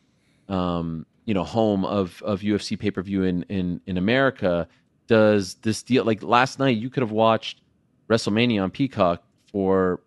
um, 0.49 1.05
you 1.25 1.33
know, 1.33 1.43
home 1.43 1.85
of 1.85 2.21
of 2.23 2.41
UFC 2.41 2.77
pay 2.77 2.91
per 2.91 3.01
view 3.01 3.23
in 3.23 3.43
in 3.43 3.81
in 3.85 3.97
America. 3.97 4.67
Does 5.07 5.55
this 5.55 5.83
deal 5.83 6.05
like 6.05 6.23
last 6.23 6.59
night? 6.59 6.77
You 6.77 6.89
could 6.89 7.03
have 7.03 7.11
watched 7.11 7.61
WrestleMania 8.09 8.63
on 8.63 8.71
Peacock 8.71 9.23
for 9.51 9.99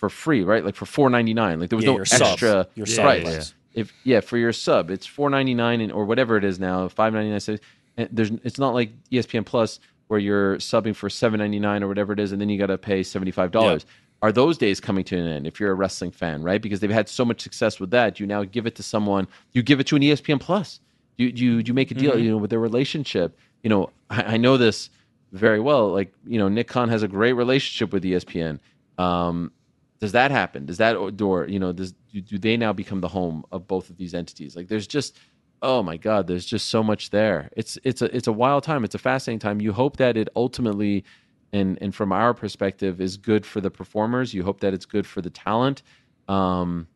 for 0.00 0.08
free, 0.08 0.42
right? 0.42 0.64
Like 0.64 0.74
for 0.74 0.86
four 0.86 1.10
ninety 1.10 1.34
nine. 1.34 1.60
Like 1.60 1.68
there 1.68 1.76
was 1.76 1.84
Yeah, 1.84 1.90
no 1.92 1.96
your 1.96 2.04
sub. 2.06 2.22
extra. 2.22 2.66
Your 2.74 2.86
Yeah, 2.86 2.94
sub 2.96 3.04
right. 3.04 3.22
yeah, 3.22 3.30
price. 3.30 3.54
If 3.74 3.92
yeah, 4.02 4.20
for 4.20 4.38
your 4.38 4.52
sub, 4.52 4.90
it's 4.90 5.06
four 5.06 5.28
ninety 5.28 5.54
nine 5.54 5.80
and 5.82 5.92
or 5.92 6.06
whatever 6.06 6.36
it 6.38 6.44
is 6.44 6.58
now, 6.58 6.88
five 6.88 7.12
ninety 7.12 7.30
nine. 7.30 7.58
And 7.98 8.08
there's 8.10 8.30
it's 8.42 8.58
not 8.58 8.72
like 8.74 8.92
ESPN 9.12 9.44
Plus 9.44 9.78
where 10.08 10.18
you're 10.18 10.56
subbing 10.56 10.96
for 10.96 11.10
seven 11.10 11.38
ninety 11.38 11.60
nine 11.60 11.82
or 11.82 11.88
whatever 11.88 12.14
it 12.14 12.18
is, 12.18 12.32
and 12.32 12.40
then 12.40 12.48
you 12.48 12.58
got 12.58 12.66
to 12.66 12.78
pay 12.78 13.02
seventy 13.02 13.30
five 13.30 13.50
dollars. 13.52 13.84
Are 14.22 14.32
those 14.32 14.58
days 14.58 14.80
coming 14.80 15.04
to 15.04 15.16
an 15.18 15.26
end 15.26 15.46
if 15.46 15.60
you're 15.60 15.70
a 15.70 15.74
wrestling 15.74 16.10
fan, 16.10 16.42
right? 16.42 16.60
Because 16.60 16.80
they've 16.80 16.90
had 16.90 17.08
so 17.08 17.24
much 17.24 17.40
success 17.40 17.78
with 17.78 17.90
that. 17.92 18.18
You 18.20 18.26
now 18.26 18.44
give 18.44 18.66
it 18.66 18.74
to 18.76 18.82
someone. 18.82 19.28
You 19.52 19.62
give 19.62 19.80
it 19.80 19.86
to 19.88 19.96
an 19.96 20.02
ESPN 20.02 20.40
Plus. 20.40 20.80
You 21.18 21.28
you 21.28 21.58
you 21.58 21.74
make 21.74 21.90
a 21.90 21.94
deal, 21.94 22.18
you 22.18 22.30
know, 22.30 22.38
with 22.38 22.50
their 22.50 22.58
relationship. 22.58 23.38
You 23.62 23.68
know, 23.70 23.90
I, 24.08 24.22
I 24.22 24.36
know 24.38 24.56
this 24.56 24.88
very 25.32 25.60
well. 25.60 25.90
Like 25.90 26.12
you 26.26 26.38
know, 26.38 26.48
Nick 26.48 26.68
Khan 26.68 26.88
has 26.88 27.02
a 27.02 27.08
great 27.08 27.34
relationship 27.34 27.92
with 27.92 28.02
ESPN. 28.02 28.58
Um, 28.98 29.52
does 30.00 30.12
that 30.12 30.30
happen? 30.30 30.64
Does 30.64 30.78
that 30.78 31.16
door, 31.16 31.46
you 31.46 31.58
know, 31.58 31.72
does 31.72 31.92
do, 32.12 32.20
do 32.22 32.38
they 32.38 32.56
now 32.56 32.72
become 32.72 33.00
the 33.00 33.08
home 33.08 33.44
of 33.52 33.68
both 33.68 33.90
of 33.90 33.98
these 33.98 34.14
entities? 34.14 34.56
Like, 34.56 34.68
there's 34.68 34.86
just, 34.86 35.18
oh 35.60 35.82
my 35.82 35.98
God, 35.98 36.26
there's 36.26 36.46
just 36.46 36.68
so 36.68 36.82
much 36.82 37.10
there. 37.10 37.50
It's 37.54 37.78
it's 37.84 38.00
a 38.00 38.14
it's 38.16 38.26
a 38.26 38.32
wild 38.32 38.64
time. 38.64 38.82
It's 38.82 38.94
a 38.94 38.98
fascinating 38.98 39.40
time. 39.40 39.60
You 39.60 39.72
hope 39.72 39.98
that 39.98 40.16
it 40.16 40.28
ultimately, 40.34 41.04
and 41.52 41.78
and 41.82 41.94
from 41.94 42.12
our 42.12 42.32
perspective, 42.32 43.00
is 43.00 43.18
good 43.18 43.44
for 43.44 43.60
the 43.60 43.70
performers. 43.70 44.32
You 44.32 44.42
hope 44.42 44.60
that 44.60 44.72
it's 44.72 44.86
good 44.86 45.06
for 45.06 45.20
the 45.20 45.30
talent. 45.30 45.82
Um, 46.28 46.88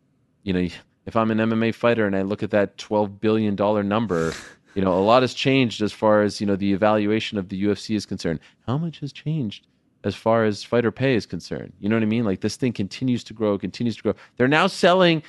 you 0.43 0.55
know, 0.55 0.61
if 1.07 1.14
I'm 1.14 1.31
an 1.31 1.38
MMA 1.38 1.75
fighter 1.75 2.07
and 2.07 2.17
I 2.17 2.23
look 2.23 2.43
at 2.43 2.51
that 2.53 2.79
twelve 2.79 3.21
billion 3.21 3.55
dollar 3.55 3.83
number. 3.83 4.33
You 4.77 4.83
know, 4.83 4.93
a 4.93 4.99
lot 4.99 5.23
has 5.23 5.35
changed 5.35 5.83
as 5.83 5.93
far 5.93 6.23
as 6.23 6.40
you 6.40 6.49
know 6.49 6.57
the 6.57 6.73
evaluation 6.73 7.38
of 7.38 7.49
the 7.49 7.62
UFC 7.62 7.95
is 7.95 8.07
concerned. 8.07 8.40
How 8.67 8.77
much 8.77 8.99
has 8.99 9.12
changed 9.12 9.69
as 10.05 10.14
far 10.14 10.45
as 10.45 10.62
fighter 10.62 10.93
pay 10.93 11.14
is 11.14 11.27
concerned. 11.27 11.73
You 11.81 11.88
know 11.88 11.97
what 11.97 12.03
I 12.03 12.07
mean? 12.07 12.25
Like 12.25 12.40
this 12.40 12.57
thing 12.57 12.73
continues 12.73 13.25
to 13.25 13.35
grow, 13.35 13.59
continues 13.59 13.97
to 13.97 14.03
grow. 14.03 14.14
They're 14.37 14.47
now 14.49 14.67
selling 14.69 15.23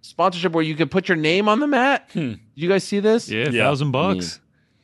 sponsorship 0.00 0.52
where 0.52 0.64
you 0.64 0.74
can 0.74 0.88
put 0.88 1.08
your 1.08 1.16
name 1.16 1.48
on 1.48 1.60
the 1.60 1.66
mat. 1.66 2.08
Did 2.12 2.40
you 2.54 2.68
guys 2.68 2.84
see 2.84 3.00
this? 3.00 3.28
Yeah, 3.28 3.48
Yeah. 3.50 3.62
thousand 3.64 3.90
bucks. 3.90 4.40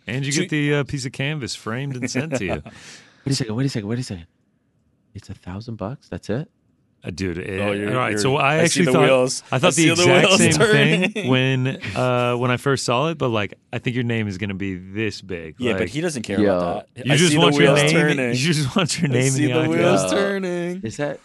And 0.06 0.24
you 0.26 0.32
get 0.32 0.48
the 0.48 0.74
uh, 0.74 0.84
piece 0.84 1.04
of 1.06 1.12
canvas 1.12 1.54
framed 1.54 1.96
and 1.96 2.10
sent 2.10 2.36
to 2.36 2.44
you. 2.44 2.50
Wait 3.24 3.32
a 3.32 3.34
second. 3.34 3.54
Wait 3.56 3.66
a 3.66 3.68
second. 3.68 3.88
Wait 3.88 3.98
a 3.98 4.02
second. 4.02 4.26
It's 5.14 5.28
a 5.28 5.34
thousand 5.34 5.76
bucks. 5.76 6.08
That's 6.08 6.30
it. 6.30 6.50
Uh, 7.04 7.10
dude, 7.10 7.38
it, 7.38 7.60
Oh, 7.60 7.70
you're- 7.72 7.92
all 7.92 7.98
right. 7.98 8.08
you're- 8.10 8.20
So 8.20 8.36
I 8.36 8.54
I 8.54 8.56
actually 8.58 8.86
thought 8.86 9.02
wheels. 9.02 9.42
I 9.52 9.56
I 9.56 9.58
thought 9.60 9.68
the 9.68 9.72
see 9.82 9.86
the 9.86 9.92
exact 9.92 10.26
wheels 10.26 10.38
same 10.38 10.52
turning. 10.52 11.10
thing 11.12 11.28
when 11.30 11.66
uh, 11.96 12.34
when 12.34 12.50
I 12.50 12.56
first 12.56 12.84
saw 12.84 13.08
it, 13.08 13.18
but 13.18 13.28
like 13.28 13.54
I 13.72 13.78
think 13.78 13.94
your 13.94 14.02
name 14.04 14.26
is 14.26 14.36
going 14.36 14.48
to 14.48 14.54
be 14.56 14.74
this 14.76 15.20
big. 15.22 15.54
Yeah, 15.58 15.70
like, 15.72 15.78
but 15.82 15.88
he 15.90 16.00
doesn't 16.00 16.22
care 16.22 16.40
Yo. 16.40 16.56
about 16.56 16.88
that. 16.94 17.06
you 17.06 17.12
I 17.12 17.16
just 17.16 17.30
see 17.30 17.36
the 17.36 17.40
want 17.40 17.54
your 17.54 17.72
wheels 17.74 17.82
name. 17.82 17.90
turning. 17.92 18.28
You 18.30 18.34
just 18.52 18.74
want 18.76 19.00
your 19.00 19.10
I 19.10 19.14
name 19.14 19.30
see 19.30 19.44
in 19.44 19.48
the, 19.50 19.54
the 19.54 19.60
icon. 19.64 19.78
wheels 19.78 20.02
Yeah. 20.04 20.10
turning. 20.18 20.80
Is 20.82 20.96
that 20.96 21.20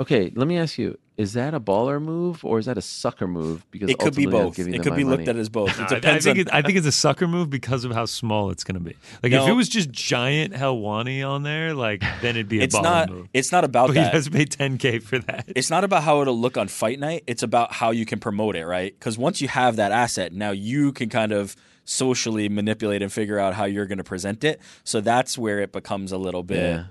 okay? 0.00 0.32
Let 0.34 0.46
me 0.48 0.56
ask 0.58 0.78
you. 0.78 0.98
is 1.16 1.32
that 1.32 1.52
a 1.52 1.58
baller 1.58 2.00
move 2.00 2.44
or 2.44 2.60
is 2.60 2.66
that 2.66 2.78
a 2.78 2.82
sucker 2.82 3.26
move? 3.26 3.64
Because 3.72 3.90
It 3.90 3.98
could 3.98 4.14
be 4.14 4.26
both. 4.26 4.56
It 4.58 4.82
could 4.82 4.92
my 4.92 4.96
be 4.96 5.02
looked 5.04 5.26
at 5.26 5.34
as 5.36 5.48
both. 5.48 5.70
It 5.80 5.82
I- 5.82 5.84
I, 5.86 5.94
depends 6.00 6.24
think 6.24 6.36
on. 6.36 6.40
it, 6.42 6.48
I 6.54 6.62
think 6.62 6.78
it's 6.78 6.86
a 6.86 6.92
sucker 6.92 7.26
move 7.26 7.50
because 7.50 7.84
of 7.84 7.90
how 7.92 8.04
small 8.04 8.50
it's 8.50 8.62
going 8.62 8.76
to 8.76 8.80
be. 8.80 8.94
Like 9.22 9.32
if 9.32 9.48
it 9.48 9.52
was 9.52 9.68
just 9.68 9.90
giant 9.90 10.54
Helwani 10.54 11.28
on 11.28 11.42
there, 11.42 11.74
like 11.74 12.00
then 12.22 12.36
it'd 12.36 12.48
be 12.48 12.60
a 12.60 12.62
it's 12.62 12.76
baller 12.76 12.82
not. 12.84 13.10
move. 13.10 13.28
It's 13.34 13.50
not 13.50 13.64
about 13.64 13.88
But 13.88 13.96
he 13.96 14.02
that. 14.02 14.12
has 14.14 14.26
to 14.26 14.30
pay 14.30 14.44
10k 14.44 15.02
for 15.02 15.18
that. 15.18 15.46
it's 15.56 15.70
not 15.70 15.82
about 15.82 16.04
how 16.04 16.20
it'll 16.22 16.38
look 16.38 16.56
on 16.56 16.68
fight 16.68 17.00
night. 17.00 17.24
It's 17.26 17.42
about 17.42 17.72
how 17.72 17.90
you 17.90 18.06
can 18.06 18.20
promote 18.20 18.54
it, 18.54 18.64
right? 18.66 18.94
Because 18.96 19.18
once 19.18 19.40
you 19.40 19.48
have 19.48 19.74
that 19.76 19.90
asset, 19.90 20.32
now 20.32 20.52
you 20.52 20.92
can 20.92 21.08
kind 21.08 21.32
of 21.32 21.56
socially 21.84 22.48
manipulate 22.48 23.02
and 23.02 23.10
figure 23.12 23.38
out 23.40 23.54
how 23.54 23.64
you're 23.64 23.86
going 23.86 23.98
to 23.98 24.04
present 24.04 24.44
it. 24.44 24.60
So 24.84 25.00
that's 25.00 25.36
where 25.38 25.58
it 25.60 25.72
becomes 25.72 26.12
a 26.12 26.18
little 26.18 26.42
bit. 26.44 26.58
Yeah. 26.58 26.84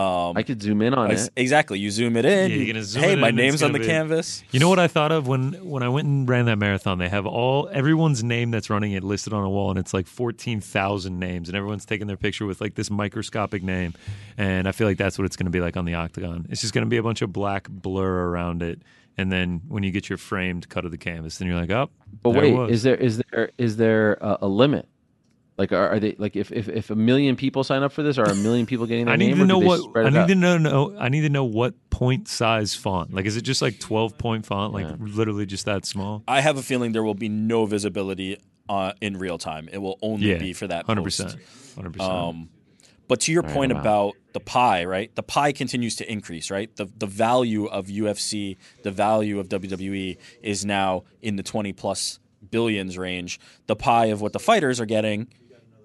Um, 0.00 0.36
I 0.36 0.42
could 0.42 0.62
zoom 0.62 0.80
in 0.82 0.94
on 0.94 1.10
ex- 1.10 1.26
it. 1.26 1.32
exactly. 1.36 1.78
You 1.78 1.90
zoom 1.90 2.16
it 2.16 2.24
in. 2.24 2.50
Yeah, 2.50 2.56
you're 2.56 2.66
gonna 2.72 2.84
zoom 2.84 3.02
hey, 3.02 3.12
it 3.12 3.18
my 3.18 3.28
in, 3.28 3.36
name's 3.36 3.62
on 3.62 3.72
the 3.72 3.78
be- 3.78 3.86
canvas. 3.86 4.42
You 4.50 4.60
know 4.60 4.68
what 4.68 4.78
I 4.78 4.86
thought 4.88 5.12
of 5.12 5.26
when 5.28 5.52
when 5.68 5.82
I 5.82 5.88
went 5.88 6.06
and 6.08 6.28
ran 6.28 6.46
that 6.46 6.56
marathon? 6.56 6.98
They 6.98 7.08
have 7.08 7.26
all 7.26 7.68
everyone's 7.72 8.24
name 8.24 8.50
that's 8.50 8.70
running 8.70 8.92
it 8.92 9.04
listed 9.04 9.32
on 9.32 9.44
a 9.44 9.50
wall, 9.50 9.70
and 9.70 9.78
it's 9.78 9.92
like 9.92 10.06
fourteen 10.06 10.60
thousand 10.60 11.18
names, 11.18 11.48
and 11.48 11.56
everyone's 11.56 11.84
taking 11.84 12.06
their 12.06 12.16
picture 12.16 12.46
with 12.46 12.60
like 12.60 12.74
this 12.74 12.90
microscopic 12.90 13.62
name. 13.62 13.94
And 14.38 14.66
I 14.66 14.72
feel 14.72 14.86
like 14.86 14.96
that's 14.96 15.18
what 15.18 15.26
it's 15.26 15.36
going 15.36 15.46
to 15.46 15.50
be 15.50 15.60
like 15.60 15.76
on 15.76 15.84
the 15.84 15.94
octagon. 15.94 16.46
It's 16.48 16.60
just 16.62 16.72
going 16.72 16.84
to 16.84 16.88
be 16.90 16.96
a 16.96 17.02
bunch 17.02 17.20
of 17.22 17.32
black 17.32 17.68
blur 17.68 18.28
around 18.30 18.62
it, 18.62 18.80
and 19.18 19.30
then 19.30 19.60
when 19.68 19.82
you 19.82 19.90
get 19.90 20.08
your 20.08 20.16
framed 20.18 20.68
cut 20.68 20.84
of 20.84 20.92
the 20.92 20.98
canvas, 20.98 21.38
then 21.38 21.48
you're 21.48 21.60
like, 21.60 21.70
oh, 21.70 21.90
But 22.22 22.32
there 22.32 22.44
it 22.44 22.50
wait, 22.52 22.56
was. 22.58 22.70
is 22.70 22.82
there 22.84 22.96
is 22.96 23.22
there 23.30 23.50
is 23.58 23.76
there 23.76 24.14
a, 24.20 24.38
a 24.42 24.48
limit? 24.48 24.88
Like, 25.60 25.72
are, 25.72 25.88
are 25.90 26.00
they 26.00 26.14
like 26.16 26.36
if, 26.36 26.50
if 26.52 26.70
if 26.70 26.88
a 26.88 26.94
million 26.94 27.36
people 27.36 27.62
sign 27.64 27.82
up 27.82 27.92
for 27.92 28.02
this, 28.02 28.16
are 28.16 28.30
a 28.30 28.34
million 28.34 28.64
people 28.64 28.86
getting 28.86 29.04
their 29.04 29.12
I 29.12 29.16
need 29.18 29.26
name? 29.28 29.36
to 29.36 29.42
or 29.42 29.44
do 29.44 29.48
know 29.48 29.58
what 29.58 29.80
I 30.06 30.08
need 30.08 30.16
out? 30.16 30.28
to 30.28 30.34
know, 30.34 30.56
know. 30.56 30.96
I 30.98 31.10
need 31.10 31.20
to 31.20 31.28
know 31.28 31.44
what 31.44 31.74
point 31.90 32.28
size 32.28 32.74
font. 32.74 33.12
Like, 33.12 33.26
is 33.26 33.36
it 33.36 33.42
just 33.42 33.60
like 33.60 33.78
twelve 33.78 34.16
point 34.16 34.46
font? 34.46 34.72
Like, 34.72 34.86
Yeah. 34.86 34.96
literally 34.98 35.44
just 35.44 35.66
that 35.66 35.84
small? 35.84 36.22
I 36.26 36.40
have 36.40 36.56
a 36.56 36.62
feeling 36.62 36.92
there 36.92 37.02
will 37.04 37.12
be 37.14 37.28
no 37.28 37.66
visibility 37.66 38.38
uh, 38.70 38.94
in 39.02 39.18
real 39.18 39.36
time. 39.36 39.68
It 39.70 39.78
will 39.78 39.98
only 40.00 40.28
Yeah, 40.30 40.38
be 40.38 40.54
for 40.54 40.66
that 40.66 40.86
hundred 40.86 41.02
percent, 41.04 41.36
hundred 41.76 41.92
percent. 41.92 42.10
Um, 42.10 42.48
but 43.06 43.20
to 43.22 43.32
your 43.32 43.42
Right, 43.42 43.52
point 43.52 43.72
wow. 43.74 43.80
about 43.80 44.14
the 44.32 44.40
pie, 44.40 44.84
right? 44.86 45.14
The 45.14 45.22
pie 45.22 45.52
continues 45.52 45.94
to 45.96 46.10
increase, 46.10 46.50
right? 46.50 46.74
The 46.76 46.86
the 46.96 47.06
value 47.06 47.66
of 47.66 47.88
UFC, 47.88 48.56
the 48.82 48.92
value 48.92 49.38
of 49.38 49.50
WWE 49.50 50.16
is 50.42 50.64
now 50.64 51.04
in 51.20 51.36
the 51.36 51.42
20 51.42 51.74
plus 51.74 52.18
billions 52.50 52.96
range. 52.96 53.38
The 53.66 53.76
pie 53.76 54.06
of 54.06 54.22
what 54.22 54.32
the 54.32 54.38
fighters 54.38 54.80
are 54.80 54.86
getting 54.86 55.28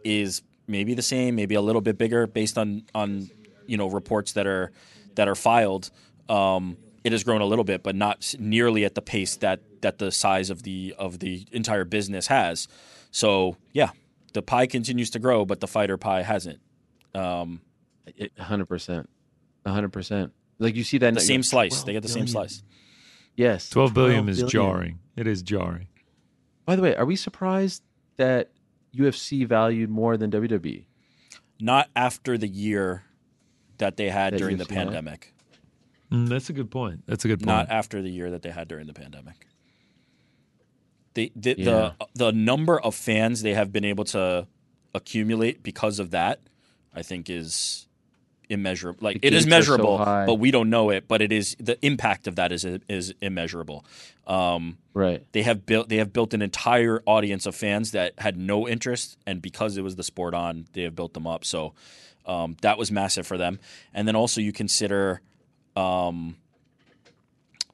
is 0.06 0.41
maybe 0.68 0.94
the 0.94 1.02
same, 1.02 1.36
maybe 1.36 1.56
a 1.56 1.62
little 1.62 1.82
bit 1.82 1.98
bigger 1.98 2.28
based 2.28 2.58
on 2.58 2.84
on 2.96 3.30
you 3.68 3.76
know 3.78 3.89
reports 3.89 4.32
that 4.34 4.48
are 4.48 4.72
that 5.15 5.28
are 5.28 5.36
filed. 5.36 5.91
Um, 6.30 6.78
it 7.04 7.12
has 7.12 7.24
grown 7.24 7.41
a 7.41 7.46
little 7.46 7.65
bit, 7.65 7.84
but 7.84 7.96
not 7.96 8.34
nearly 8.39 8.86
at 8.86 8.96
the 8.96 9.02
pace 9.02 9.36
that 9.38 9.60
that 9.82 9.98
the 9.98 10.12
size 10.12 10.50
of 10.50 10.63
the 10.63 10.96
of 10.98 11.20
the 11.20 11.46
entire 11.52 11.84
business 11.86 12.28
has. 12.28 12.68
So 13.12 13.58
yeah, 13.74 13.89
the 14.34 14.41
pie 14.41 14.68
continues 14.68 15.10
to 15.12 15.20
grow, 15.20 15.46
but 15.46 15.60
the 15.60 15.68
fighter 15.68 15.98
pie 15.98 16.22
hasn't. 16.24 16.60
Um, 17.13 17.62
hundred 18.39 18.65
percent, 18.68 19.10
hundred 19.65 19.89
percent. 19.94 20.34
Like 20.60 20.76
you 20.76 20.84
see 20.84 20.98
that 21.00 21.13
the 21.13 21.20
same 21.20 21.41
go, 21.41 21.46
slice. 21.46 21.84
They 21.84 21.94
get 21.94 22.04
the 22.04 22.10
same 22.10 22.28
slice. 22.28 22.63
Yes, 23.36 23.70
Twelve 23.70 23.94
billion 23.94 24.30
is 24.30 24.38
billion. 24.38 24.50
jarring. 24.50 25.00
It 25.15 25.28
is 25.28 25.41
jarring. 25.44 25.88
By 26.65 26.76
the 26.76 26.82
way, 26.82 26.96
are 26.96 27.06
we 27.06 27.15
surprised 27.15 27.84
that 28.18 28.50
UFC 28.97 29.45
valued 29.47 29.89
more 29.89 30.17
than? 30.17 30.31
WWE? 30.31 30.86
Not 31.60 31.89
after 31.95 32.38
the 32.38 32.47
year 32.47 33.03
that 33.77 33.97
they 33.97 34.10
had 34.10 34.34
That 34.34 34.38
during 34.39 34.58
the 34.58 34.65
UFC 34.65 34.73
had? 34.73 34.88
pandemic. 34.88 35.34
Mm, 36.12 36.27
that's 36.29 36.49
a 36.49 36.53
good 36.53 36.69
point. 36.71 37.03
That's 37.08 37.25
a 37.25 37.27
good 37.27 37.39
point. 37.39 37.47
Not 37.47 37.69
after 37.69 38.01
the 38.01 38.10
year 38.10 38.31
that 38.31 38.41
they 38.41 38.51
had 38.51 38.67
during 38.67 38.88
the 38.88 38.93
pandemic. 38.93 39.47
The 41.13 41.31
the, 41.36 41.55
Yeah. 41.58 41.63
the 41.65 42.08
the 42.15 42.31
number 42.31 42.79
of 42.79 42.93
fans 42.95 43.41
they 43.41 43.53
have 43.53 43.71
been 43.71 43.86
able 43.86 44.03
to 44.05 44.47
accumulate 44.93 45.63
because 45.63 45.99
of 45.99 46.12
that, 46.12 46.41
I 46.93 47.01
think, 47.01 47.29
is 47.29 47.88
immeasurable. 48.49 48.99
Like 49.01 49.19
it 49.21 49.34
is 49.34 49.43
are 49.43 49.49
so 49.49 49.49
measurable, 49.49 49.97
but 49.97 50.36
we 50.36 50.51
don't 50.51 50.69
know 50.69 50.89
it. 50.89 51.08
But 51.08 51.21
it 51.21 51.31
is 51.31 51.55
the 51.60 51.77
impact 51.86 52.27
of 52.27 52.36
that 52.36 52.51
is 52.51 52.65
is 52.65 53.13
immeasurable. 53.21 53.86
Um, 54.27 54.77
Right. 54.93 55.23
they 55.34 55.43
have 55.43 55.65
built 55.65 55.89
they 55.89 55.97
have 55.97 56.12
built 56.13 56.34
an 56.34 56.41
entire 56.41 57.01
audience 57.05 57.45
of 57.45 57.55
fans 57.55 57.91
that 57.91 58.13
had 58.19 58.38
no 58.38 58.67
interest, 58.67 59.17
and 59.27 59.41
because 59.41 59.77
it 59.77 59.81
was 59.84 59.95
the 59.97 60.03
sport 60.03 60.34
on, 60.34 60.65
they 60.73 60.84
have 60.84 60.95
built 60.95 61.13
them 61.13 61.27
up. 61.27 61.43
So 61.45 61.73
um, 62.25 62.58
that 62.62 62.77
was 62.77 62.91
massive 62.91 63.27
for 63.27 63.38
them. 63.38 63.60
And 63.93 64.08
then 64.08 64.15
also 64.15 64.41
you 64.41 64.51
consider, 64.51 65.21
um, 65.75 66.38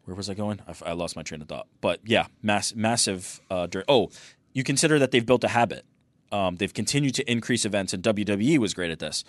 where 0.06 0.16
was 0.16 0.30
I 0.30 0.34
going? 0.34 0.60
I 0.86 0.94
lost 0.94 1.16
my 1.16 1.24
train 1.24 1.42
of 1.42 1.48
thought. 1.48 1.68
But 1.80 2.00
yeah, 2.06 2.28
mass, 2.42 2.74
massive. 2.76 3.40
Uh, 3.50 3.68
dur- 3.68 3.86
oh, 3.88 4.10
you 4.54 4.64
consider 4.64 5.00
that 5.00 5.12
they've 5.12 5.26
built 5.26 5.44
a 5.44 5.50
habit. 5.50 5.86
Um, 6.32 6.56
they've 6.58 6.74
continued 6.74 7.16
to 7.16 7.32
increase 7.32 7.66
events, 7.66 7.94
and 7.94 8.02
WWE 8.04 8.58
was 8.58 8.74
great 8.74 8.90
at 8.92 9.00
this. 9.00 9.24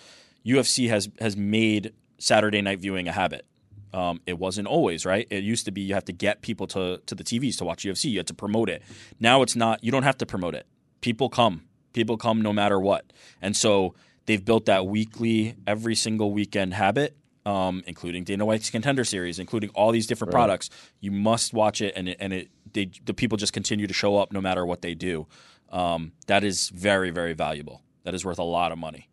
UFC 0.45 0.89
has 0.89 1.09
has 1.19 1.35
made 1.37 1.93
Saturday 2.17 2.61
night 2.61 2.79
viewing 2.79 3.07
a 3.07 3.11
habit. 3.11 3.45
Um, 3.93 4.21
it 4.25 4.39
wasn't 4.39 4.67
always 4.67 5.05
right. 5.05 5.27
It 5.29 5.43
used 5.43 5.65
to 5.65 5.71
be 5.71 5.81
you 5.81 5.93
have 5.93 6.05
to 6.05 6.13
get 6.13 6.41
people 6.41 6.67
to 6.67 6.99
to 7.05 7.15
the 7.15 7.23
TVs 7.23 7.57
to 7.59 7.65
watch 7.65 7.83
UFC. 7.83 8.05
You 8.11 8.19
had 8.19 8.27
to 8.27 8.33
promote 8.33 8.69
it. 8.69 8.81
Now 9.19 9.41
it's 9.41 9.55
not. 9.55 9.83
You 9.83 9.91
don't 9.91 10.03
have 10.03 10.17
to 10.19 10.25
promote 10.25 10.55
it. 10.55 10.65
People 11.01 11.29
come. 11.29 11.63
People 11.93 12.17
come 12.17 12.41
no 12.41 12.51
matter 12.53 12.79
what. 12.79 13.13
And 13.41 13.55
so 13.55 13.93
they've 14.25 14.43
built 14.43 14.65
that 14.65 14.87
weekly, 14.87 15.55
every 15.67 15.93
single 15.95 16.31
weekend 16.31 16.73
habit, 16.73 17.15
um, 17.45 17.83
including 17.85 18.23
Dana 18.23 18.45
White's 18.45 18.71
Contender 18.71 19.03
Series, 19.03 19.37
including 19.37 19.69
all 19.75 19.91
these 19.91 20.07
different 20.07 20.33
Right. 20.33 20.39
products. 20.39 20.69
You 20.99 21.11
must 21.11 21.53
watch 21.53 21.81
it, 21.81 21.93
and 21.95 22.09
it, 22.09 22.17
and 22.19 22.33
it 22.33 22.49
they 22.73 22.89
the 23.05 23.13
people 23.13 23.37
just 23.37 23.53
continue 23.53 23.85
to 23.85 23.93
show 23.93 24.17
up 24.17 24.31
no 24.33 24.41
matter 24.41 24.65
what 24.65 24.81
they 24.81 24.95
do. 24.95 25.27
Um, 25.69 26.13
that 26.27 26.43
is 26.43 26.69
very 26.69 27.11
very 27.11 27.33
valuable. 27.33 27.83
That 28.05 28.15
is 28.15 28.25
worth 28.25 28.39
a 28.39 28.43
lot 28.43 28.71
of 28.71 28.79
money. 28.79 29.07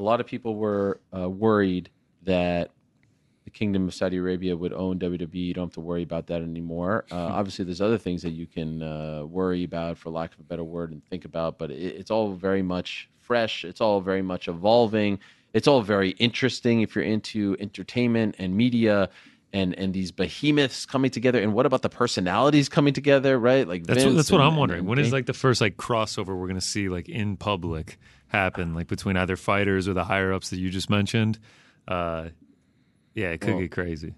A 0.00 0.02
lot 0.02 0.18
of 0.18 0.26
people 0.26 0.56
were 0.56 0.98
uh, 1.14 1.28
worried 1.28 1.90
that 2.22 2.70
the 3.44 3.50
Kingdom 3.50 3.86
of 3.86 3.92
Saudi 3.92 4.16
Arabia 4.16 4.56
would 4.56 4.72
own 4.72 4.98
WWE. 4.98 5.28
You 5.34 5.52
don't 5.52 5.66
have 5.66 5.74
to 5.74 5.80
worry 5.80 6.02
about 6.02 6.26
that 6.28 6.40
anymore. 6.40 7.04
Uh, 7.12 7.16
obviously, 7.16 7.66
there's 7.66 7.82
other 7.82 7.98
things 7.98 8.22
that 8.22 8.30
you 8.30 8.46
can 8.46 8.82
uh, 8.82 9.24
worry 9.26 9.64
about, 9.64 9.98
for 9.98 10.08
lack 10.08 10.32
of 10.32 10.40
a 10.40 10.44
better 10.44 10.64
word, 10.64 10.92
and 10.92 11.04
think 11.04 11.26
about. 11.26 11.58
But 11.58 11.70
it, 11.70 11.96
it's 11.96 12.10
all 12.10 12.32
very 12.32 12.62
much 12.62 13.10
fresh. 13.20 13.62
It's 13.62 13.82
all 13.82 14.00
very 14.00 14.22
much 14.22 14.48
evolving. 14.48 15.18
It's 15.52 15.68
all 15.68 15.82
very 15.82 16.10
interesting 16.12 16.80
if 16.80 16.94
you're 16.94 17.04
into 17.04 17.56
entertainment 17.60 18.36
and 18.38 18.56
media. 18.56 19.10
And, 19.52 19.76
and 19.76 19.92
these 19.92 20.12
behemoths 20.12 20.86
coming 20.86 21.10
together, 21.10 21.40
and 21.40 21.52
what 21.52 21.66
about 21.66 21.82
the 21.82 21.88
personalities 21.88 22.68
coming 22.68 22.94
together, 22.94 23.36
right? 23.36 23.66
Like 23.66 23.84
That's 23.84 24.04
what, 24.04 24.14
that's 24.14 24.30
what 24.30 24.40
I'm 24.40 24.54
wondering. 24.56 24.80
and 24.80 24.88
When 24.88 25.00
is 25.00 25.12
like 25.12 25.26
the 25.26 25.32
first 25.32 25.60
like 25.60 25.76
crossover 25.76 26.28
we're 26.38 26.46
going 26.46 26.54
to 26.54 26.60
see 26.60 26.88
like 26.88 27.08
in 27.08 27.36
public 27.36 27.98
happen, 28.28 28.74
like 28.76 28.86
between 28.86 29.16
either 29.16 29.36
fighters 29.36 29.88
or 29.88 29.92
the 29.92 30.04
higher 30.04 30.32
ups 30.32 30.50
that 30.50 30.60
you 30.60 30.70
just 30.70 30.88
mentioned? 30.88 31.40
Uh, 31.88 32.28
yeah, 33.14 33.30
it 33.30 33.40
could 33.40 33.50
Well, 33.54 33.60
get 33.62 33.72
crazy. 33.72 34.14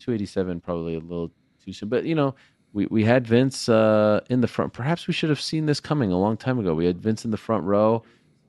287 0.00 0.60
probably 0.60 0.96
a 0.96 1.00
little 1.00 1.30
too 1.64 1.72
soon 1.72 1.88
but 1.88 2.04
you 2.04 2.14
know 2.14 2.34
we, 2.74 2.84
we 2.90 3.04
had 3.04 3.26
vince 3.26 3.70
uh, 3.70 4.20
in 4.28 4.42
the 4.42 4.46
front 4.46 4.74
perhaps 4.74 5.06
we 5.06 5.14
should 5.14 5.30
have 5.30 5.40
seen 5.40 5.64
this 5.64 5.80
coming 5.80 6.12
a 6.12 6.18
long 6.18 6.36
time 6.36 6.58
ago 6.58 6.74
we 6.74 6.84
had 6.84 6.98
vince 6.98 7.24
in 7.24 7.30
the 7.30 7.38
front 7.38 7.64
row 7.64 8.02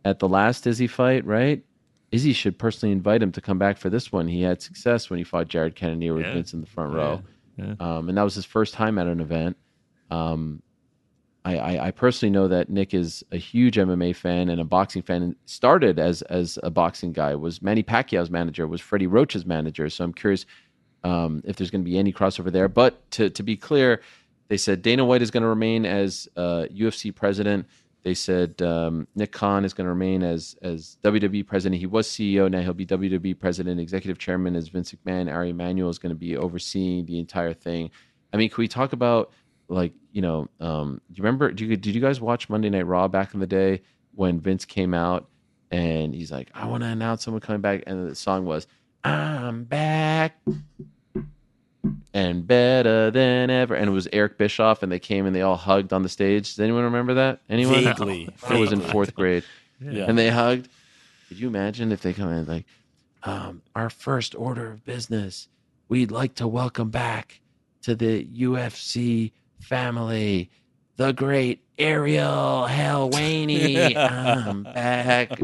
at 0.04 0.20
the 0.20 0.28
last 0.28 0.68
izzy 0.68 0.88
fight 0.88 1.26
right 1.26 1.64
izzy 2.12 2.34
should 2.34 2.58
personally 2.58 2.92
invite 2.94 3.22
him 3.22 3.32
to 3.32 3.42
come 3.42 3.58
back 3.58 3.78
for 3.78 3.90
this 3.90 4.12
one 4.12 4.28
he 4.28 4.42
had 4.42 4.62
success 4.62 5.10
when 5.10 5.18
he 5.18 5.24
fought 5.24 5.48
jared 5.48 5.76
cannonier 5.76 6.14
with 6.14 6.26
Yeah. 6.26 6.34
vince 6.34 6.54
in 6.54 6.62
the 6.62 6.68
front 6.68 6.94
row 6.94 7.22
Yeah. 7.58 7.76
um, 7.80 8.10
and 8.10 8.18
that 8.18 8.24
was 8.24 8.36
his 8.36 8.46
first 8.46 8.74
time 8.74 8.98
at 8.98 9.08
an 9.08 9.20
event 9.20 9.58
um, 10.12 10.62
I, 11.44 11.58
I, 11.58 11.88
I 11.88 11.92
personally 11.92 12.32
know 12.32 12.48
that 12.48 12.70
Nick 12.70 12.94
is 12.96 13.24
a 13.32 13.38
huge 13.38 13.76
MMA 13.76 14.16
fan 14.16 14.50
and 14.50 14.60
a 14.60 14.64
boxing 14.64 15.04
fan, 15.04 15.22
and 15.22 15.36
started 15.46 16.00
as 16.00 16.24
as 16.24 16.58
a 16.64 16.72
boxing 16.72 17.12
guy. 17.12 17.36
Was 17.36 17.62
Manny 17.62 17.84
Pacquiao's 17.84 18.32
manager, 18.32 18.66
was 18.68 18.82
Freddie 18.82 19.06
Roach's 19.06 19.46
manager. 19.46 19.88
So 19.92 20.04
I'm 20.04 20.14
curious 20.14 20.48
um, 21.04 21.42
if 21.46 21.56
there's 21.56 21.70
going 21.70 21.84
to 21.84 21.90
be 21.90 22.00
any 22.00 22.12
crossover 22.12 22.52
there. 22.52 22.68
But 22.68 23.10
to 23.12 23.30
to 23.30 23.44
be 23.44 23.56
clear, 23.58 24.02
they 24.48 24.58
said 24.58 24.82
Dana 24.82 25.06
White 25.06 25.22
is 25.22 25.30
going 25.30 25.44
to 25.44 25.50
remain 25.50 25.86
as 25.86 26.28
uh, 26.36 26.66
UFC 26.74 27.14
president. 27.14 27.68
They 28.06 28.14
said 28.14 28.62
um, 28.62 29.08
Nick 29.16 29.32
Khan 29.32 29.66
is 29.66 29.74
going 29.74 29.86
to 29.86 29.90
remain 29.90 30.22
as 30.22 30.56
as 30.62 31.00
WWE 31.04 31.46
president. 31.48 31.80
He 31.80 31.88
was 31.88 32.08
CEO, 32.08 32.50
now 32.52 32.62
he'll 32.62 32.76
be 32.76 32.86
WWE 32.86 33.38
president. 33.40 33.80
Executive 33.80 34.20
chairman 34.20 34.56
is 34.56 34.70
Vince 34.70 34.94
McMahon. 34.94 35.30
Ari 35.34 35.50
Emanuel 35.50 35.90
is 35.90 35.98
going 35.98 36.12
to 36.12 36.16
be 36.16 36.38
overseeing 36.38 37.08
the 37.08 37.18
entire 37.18 37.52
thing. 37.54 37.90
I 38.32 38.38
mean, 38.38 38.52
can 38.52 38.62
we 38.62 38.68
talk 38.68 38.94
about 38.94 39.34
like 39.70 39.92
you 40.12 40.22
know? 40.22 40.48
Um, 40.60 41.02
do 41.12 41.18
you 41.18 41.24
remember? 41.24 41.52
Do 41.52 41.66
you, 41.66 41.76
did 41.76 41.96
you 41.96 42.00
guys 42.00 42.22
watch 42.22 42.48
Monday 42.48 42.70
Night 42.70 42.86
Raw 42.86 43.08
back 43.08 43.34
in 43.34 43.40
the 43.40 43.48
day 43.48 43.82
when 44.14 44.40
Vince 44.40 44.66
came 44.66 44.94
out 44.94 45.28
and 45.72 46.14
he's 46.14 46.32
like, 46.32 46.52
"I 46.54 46.68
want 46.68 46.84
to 46.84 46.90
announce 46.90 47.24
someone 47.24 47.42
coming 47.42 47.62
back," 47.62 47.86
and 47.88 48.08
the 48.08 48.14
song 48.14 48.46
was 48.46 48.68
"I'm 49.04 49.64
back." 49.64 50.38
And 52.14 52.48
better 52.48 53.12
than 53.12 53.50
ever, 53.50 53.76
and 53.76 53.90
it 53.90 53.92
was 53.94 54.08
Eric 54.14 54.38
Bischoff, 54.38 54.82
and 54.84 54.92
they 54.92 55.00
came 55.00 55.26
and 55.26 55.36
they 55.36 55.42
all 55.42 55.58
hugged 55.58 55.92
on 55.94 56.02
the 56.04 56.10
stage. 56.10 56.50
Does 56.50 56.60
anyone 56.60 56.84
remember 56.86 57.14
that? 57.16 57.42
Anyone? 57.50 57.84
Vaguely, 57.84 58.30
I 58.48 58.58
was 58.58 58.72
in 58.72 58.80
fourth 58.80 59.14
grade, 59.16 59.44
Yeah. 59.82 60.06
and 60.08 60.18
they 60.18 60.30
hugged. 60.30 60.70
Could 61.28 61.40
you 61.40 61.48
imagine 61.48 61.92
if 61.92 62.02
they 62.02 62.14
come 62.14 62.30
in 62.32 62.46
like, 62.46 62.66
um, 63.24 63.62
our 63.76 63.90
first 63.90 64.36
order 64.36 64.72
of 64.72 64.86
business 64.86 65.48
we'd 65.90 66.12
like 66.12 66.36
to 66.36 66.48
welcome 66.48 66.90
back 66.90 67.42
to 67.82 67.96
the 67.96 68.24
UFC 68.26 69.32
family 69.60 70.50
the 70.98 71.12
great 71.12 71.62
Ariel 71.78 72.66
Helwani. 72.70 73.96
I'm 73.98 74.64
back. 74.64 75.32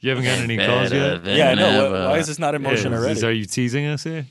You 0.00 0.10
haven't 0.10 0.24
got 0.24 0.38
any 0.40 0.56
calls 0.58 0.92
yet. 0.92 1.24
Yeah, 1.24 1.50
I 1.50 1.54
know. 1.54 2.08
Why 2.10 2.18
is 2.18 2.26
this 2.26 2.38
not 2.40 2.54
in 2.56 2.62
motion 2.62 2.90
Yeah, 2.90 2.98
is 2.98 3.02
already? 3.02 3.14
this- 3.14 3.24
are 3.24 3.32
you 3.32 3.44
teasing 3.46 3.86
us 3.86 4.02
here? 4.04 4.26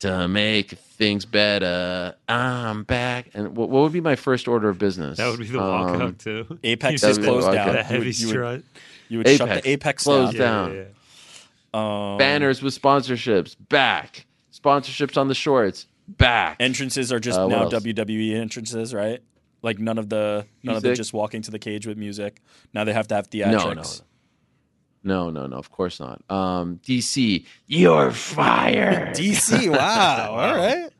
To 0.00 0.28
make 0.28 0.70
things 0.72 1.24
better. 1.24 2.14
I'm 2.28 2.84
back. 2.84 3.30
And 3.34 3.56
what, 3.56 3.68
what 3.70 3.82
would 3.82 3.92
be 3.92 4.00
my 4.00 4.16
first 4.16 4.48
order 4.48 4.68
of 4.68 4.78
business? 4.78 5.18
That 5.18 5.28
would 5.30 5.40
be 5.40 5.46
the 5.46 5.60
Um, 5.60 6.00
walkout 6.00 6.18
too. 6.18 6.58
Apex 6.64 7.00
That 7.00 7.10
is 7.10 7.18
would 7.18 7.24
be- 7.24 7.28
closed 7.30 7.52
down. 7.52 7.68
The 7.72 7.78
You 7.78 7.82
heavy 7.84 7.98
you 7.98 8.04
would, 8.06 8.14
strut. 8.14 8.62
You 9.08 9.18
would 9.18 9.28
shut 9.28 9.48
Apex, 9.48 9.62
the 9.62 9.70
Apex 9.70 10.04
closed 10.04 10.38
down. 10.38 10.68
down. 10.70 10.76
Yeah, 10.76 10.82
yeah, 11.74 12.12
Um, 12.12 12.18
Banners 12.18 12.62
with 12.62 12.80
sponsorships 12.80 13.56
back. 13.68 14.26
Sponsorships 14.52 15.16
on 15.16 15.28
the 15.28 15.34
shorts 15.34 15.86
back. 16.08 16.56
entrances 16.60 17.12
are 17.12 17.20
just 17.20 17.38
Uh, 17.38 17.46
now 17.46 17.62
else? 17.64 17.72
WWE 17.74 18.34
entrances, 18.34 18.92
right? 18.94 19.20
Like 19.62 19.78
none 19.78 19.98
of 19.98 20.08
the 20.08 20.46
none 20.62 20.76
of 20.76 20.82
the 20.82 20.94
just 20.94 21.12
walking 21.12 21.42
to 21.42 21.50
the 21.50 21.58
cage 21.58 21.86
with 21.86 21.96
music. 21.98 22.40
Now 22.74 22.84
they 22.84 22.92
have 22.92 23.08
to 23.08 23.14
have 23.16 23.32
no, 23.32 23.38
theatrics. 23.40 24.00
no, 24.00 24.04
no, 25.08 25.30
no. 25.30 25.46
No. 25.46 25.56
Of 25.56 25.70
course 25.72 25.98
not. 26.00 26.22
Um, 26.30 26.80
DC, 26.84 27.44
you're 27.66 28.10
fired. 28.12 29.08
DC, 29.16 29.70
wow. 29.70 30.28
All 30.30 30.56
right. 30.56 30.90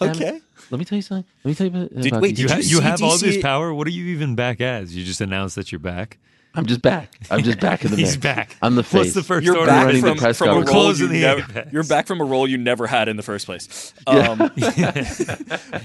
Damn 0.00 0.10
Okay. 0.10 0.40
Let 0.70 0.78
me 0.78 0.84
tell 0.84 0.96
you 0.96 1.02
something. 1.02 1.24
Let 1.44 1.48
me 1.50 1.54
tell 1.54 1.66
you 1.66 1.72
about, 1.76 1.94
Did- 1.94 2.06
about 2.12 2.22
wait, 2.22 2.36
DC. 2.36 2.38
You, 2.38 2.48
ha- 2.48 2.54
you 2.56 2.62
you 2.62 2.76
see 2.78 2.82
have 2.82 3.02
all 3.02 3.18
this 3.18 3.42
power. 3.42 3.74
What 3.74 3.86
are 3.86 3.90
you 3.90 4.06
even 4.06 4.34
back 4.34 4.60
as? 4.60 4.94
You 4.96 5.04
just 5.04 5.20
announced 5.20 5.54
that 5.56 5.70
you're 5.70 5.78
back. 5.78 6.18
I'm 6.54 6.66
just 6.66 6.82
back. 6.82 7.14
I'm 7.30 7.42
just 7.42 7.60
back 7.60 7.82
in 7.84 7.90
the 7.92 7.96
He's 8.02 8.12
mix. 8.12 8.16
back. 8.18 8.56
I'm 8.60 8.74
the 8.74 8.82
face. 8.82 9.14
What's 9.14 9.26
the 9.26 9.34
1st 9.34 9.42
You're 9.42 9.56
order? 9.56 9.70
back 9.70 9.86
running 9.86 10.02
the 10.02 10.08
from, 10.08 10.18
press 10.18 10.36
from 10.38 10.48
a 10.48 10.52
role 10.56 10.64
Closing 10.64 11.06
you 11.08 11.12
the 11.14 11.20
never, 11.20 11.68
You're 11.72 11.84
back 11.84 12.06
from 12.06 12.20
a 12.20 12.24
role 12.24 12.46
you 12.46 12.58
never 12.58 12.86
had 12.86 13.08
in 13.08 13.16
the 13.16 13.22
first 13.22 13.46
place. 13.46 13.94
Um, 14.06 14.38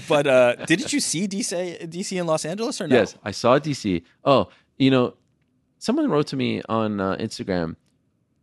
but 0.08 0.26
uh, 0.26 0.56
didn't 0.66 0.92
you 0.92 1.00
see 1.00 1.26
DC 1.26 1.88
DC 1.88 2.20
in 2.20 2.26
Los 2.26 2.44
Angeles 2.44 2.80
or 2.80 2.88
no? 2.88 2.96
Yes, 2.96 3.16
I 3.22 3.30
saw 3.30 3.58
DC. 3.58 4.02
Oh, 4.24 4.48
you 4.76 4.90
know, 4.90 5.14
someone 5.78 6.08
wrote 6.10 6.26
to 6.28 6.36
me 6.36 6.62
on 6.68 7.00
uh, 7.00 7.16
Instagram. 7.16 7.76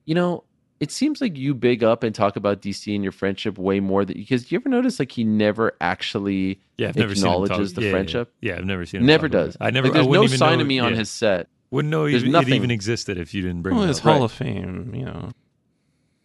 You 0.05 0.15
know, 0.15 0.43
it 0.79 0.91
seems 0.91 1.21
like 1.21 1.37
you 1.37 1.53
big 1.53 1.83
up 1.83 2.03
and 2.03 2.13
talk 2.13 2.35
about 2.35 2.61
DC 2.61 2.93
and 2.93 3.03
your 3.03 3.11
friendship 3.11 3.57
way 3.57 3.79
more 3.79 4.03
than 4.05 4.17
because 4.17 4.51
you 4.51 4.57
ever 4.57 4.69
notice 4.69 4.99
like 4.99 5.11
he 5.11 5.23
never 5.23 5.73
actually 5.81 6.59
Yeah, 6.77 6.89
I've 6.89 6.95
never 6.97 7.15
seen 7.15 7.23
talk- 7.23 7.43
acknowledges 7.45 7.73
the 7.73 7.81
yeah, 7.81 7.87
yeah, 7.87 7.91
friendship. 7.91 8.33
Yeah, 8.41 8.55
I've 8.57 8.65
never 8.65 8.85
seen 8.85 9.01
him. 9.01 9.07
Never 9.07 9.27
talk 9.29 9.33
about 9.33 9.45
does. 9.45 9.55
it. 9.55 9.61
I 9.61 9.69
never. 9.71 9.87
Like, 9.87 9.93
I 9.95 9.97
there's 9.99 10.05
no 10.05 10.09
wouldn't 10.09 10.25
even 10.29 10.37
sign 10.37 10.57
know, 10.57 10.61
of 10.61 10.67
me 10.67 10.79
on 10.79 10.93
his 10.93 11.09
set. 11.09 11.47
Wouldn't 11.71 11.89
know 11.91 12.09
There's 12.09 12.23
even, 12.23 12.35
it 12.41 12.49
even 12.49 12.71
existed 12.71 13.17
if 13.17 13.33
you 13.33 13.41
didn't 13.41 13.61
bring 13.63 13.75
Well, 13.75 13.85
it 13.85 13.87
his 13.87 13.97
up. 13.99 14.03
Hall 14.03 14.13
Right. 14.19 14.23
of 14.25 14.31
Fame, 14.31 14.93
you 14.93 15.05
know. 15.05 15.31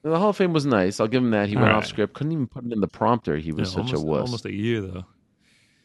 The 0.03 0.19
Hall 0.19 0.31
of 0.31 0.37
Fame 0.37 0.53
was 0.53 0.65
nice. 0.67 1.01
I'll 1.01 1.09
give 1.09 1.23
him 1.23 1.31
that. 1.31 1.49
He 1.49 1.57
went 1.57 1.71
All 1.71 1.77
off 1.79 1.87
script. 1.87 2.15
Couldn't 2.15 2.33
even 2.33 2.47
put 2.47 2.65
it 2.65 2.73
in 2.73 2.81
the 2.81 2.89
prompter. 2.89 3.37
He 3.37 3.53
was 3.53 3.71
Yeah, 3.71 3.83
such 3.83 3.93
almost, 3.95 4.03
a 4.03 4.07
wuss. 4.07 4.21
Almost 4.27 4.45
a 4.47 4.53
year 4.53 4.81
though. 4.83 5.05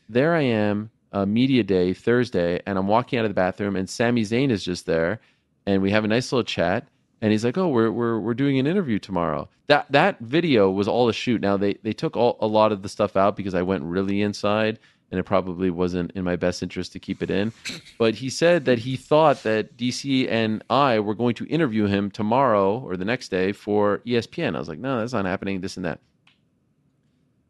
there 0.10 0.36
I 0.36 0.42
am, 0.42 0.92
uh, 1.12 1.26
media 1.26 1.64
day 1.64 1.94
Thursday, 1.94 2.62
and 2.66 2.78
I'm 2.78 2.88
walking 2.88 3.20
out 3.20 3.26
of 3.26 3.30
the 3.30 3.36
bathroom, 3.36 3.76
and 3.76 3.90
Sami 3.90 4.24
Zayn 4.24 4.50
is 4.50 4.64
just 4.64 4.86
there, 4.86 5.20
and 5.66 5.82
we 5.82 5.92
have 5.92 6.04
a 6.04 6.08
nice 6.08 6.32
little 6.32 6.44
chat, 6.44 6.88
and 7.22 7.32
he's 7.32 7.46
like, 7.46 7.58
"Oh, 7.58 7.68
we're 7.68 7.92
we're 7.92 8.20
we're 8.20 8.34
doing 8.34 8.60
an 8.60 8.68
interview 8.68 9.00
tomorrow." 9.00 9.50
That 9.68 9.92
that 9.92 10.20
video 10.20 10.70
was 10.70 10.88
all 10.88 11.10
a 11.10 11.14
shoot. 11.14 11.42
Now 11.42 11.58
they 11.58 11.76
they 11.84 11.94
took 11.94 12.16
all 12.18 12.38
a 12.40 12.48
lot 12.48 12.72
of 12.72 12.82
the 12.82 12.90
stuff 12.90 13.16
out 13.16 13.36
because 13.36 13.56
I 13.56 13.62
went 13.62 13.84
really 13.84 14.22
inside, 14.22 14.80
and 15.12 15.20
it 15.20 15.24
probably 15.24 15.70
wasn't 15.70 16.12
in 16.12 16.24
my 16.24 16.36
best 16.36 16.62
interest 16.62 16.92
to 16.94 17.00
keep 17.00 17.24
it 17.24 17.32
in. 17.32 17.52
But 17.98 18.16
he 18.16 18.30
said 18.30 18.66
that 18.66 18.80
he 18.80 18.98
thought 18.98 19.44
that 19.44 19.78
DC 19.78 20.30
and 20.30 20.64
I 20.70 21.00
were 21.00 21.16
going 21.16 21.36
to 21.36 21.46
interview 21.48 21.86
him 21.86 22.12
tomorrow 22.12 22.80
or 22.80 22.98
the 22.98 23.06
next 23.06 23.30
day 23.30 23.52
for 23.54 24.00
ESPN. 24.06 24.56
I 24.56 24.60
was 24.60 24.70
like, 24.70 24.80
"No, 24.80 25.00
that's 25.00 25.14
not 25.14 25.26
happening." 25.26 25.62
This 25.62 25.78
and 25.78 25.86
that. 25.86 26.00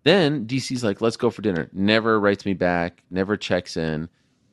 Then 0.06 0.46
DC's 0.46 0.84
like, 0.84 1.02
let's 1.02 1.18
go 1.18 1.30
for 1.30 1.42
dinner. 1.42 1.68
Never 1.74 2.20
writes 2.20 2.46
me 2.46 2.54
back, 2.54 3.04
never 3.12 3.36
checks 3.36 3.76
in. 3.76 4.08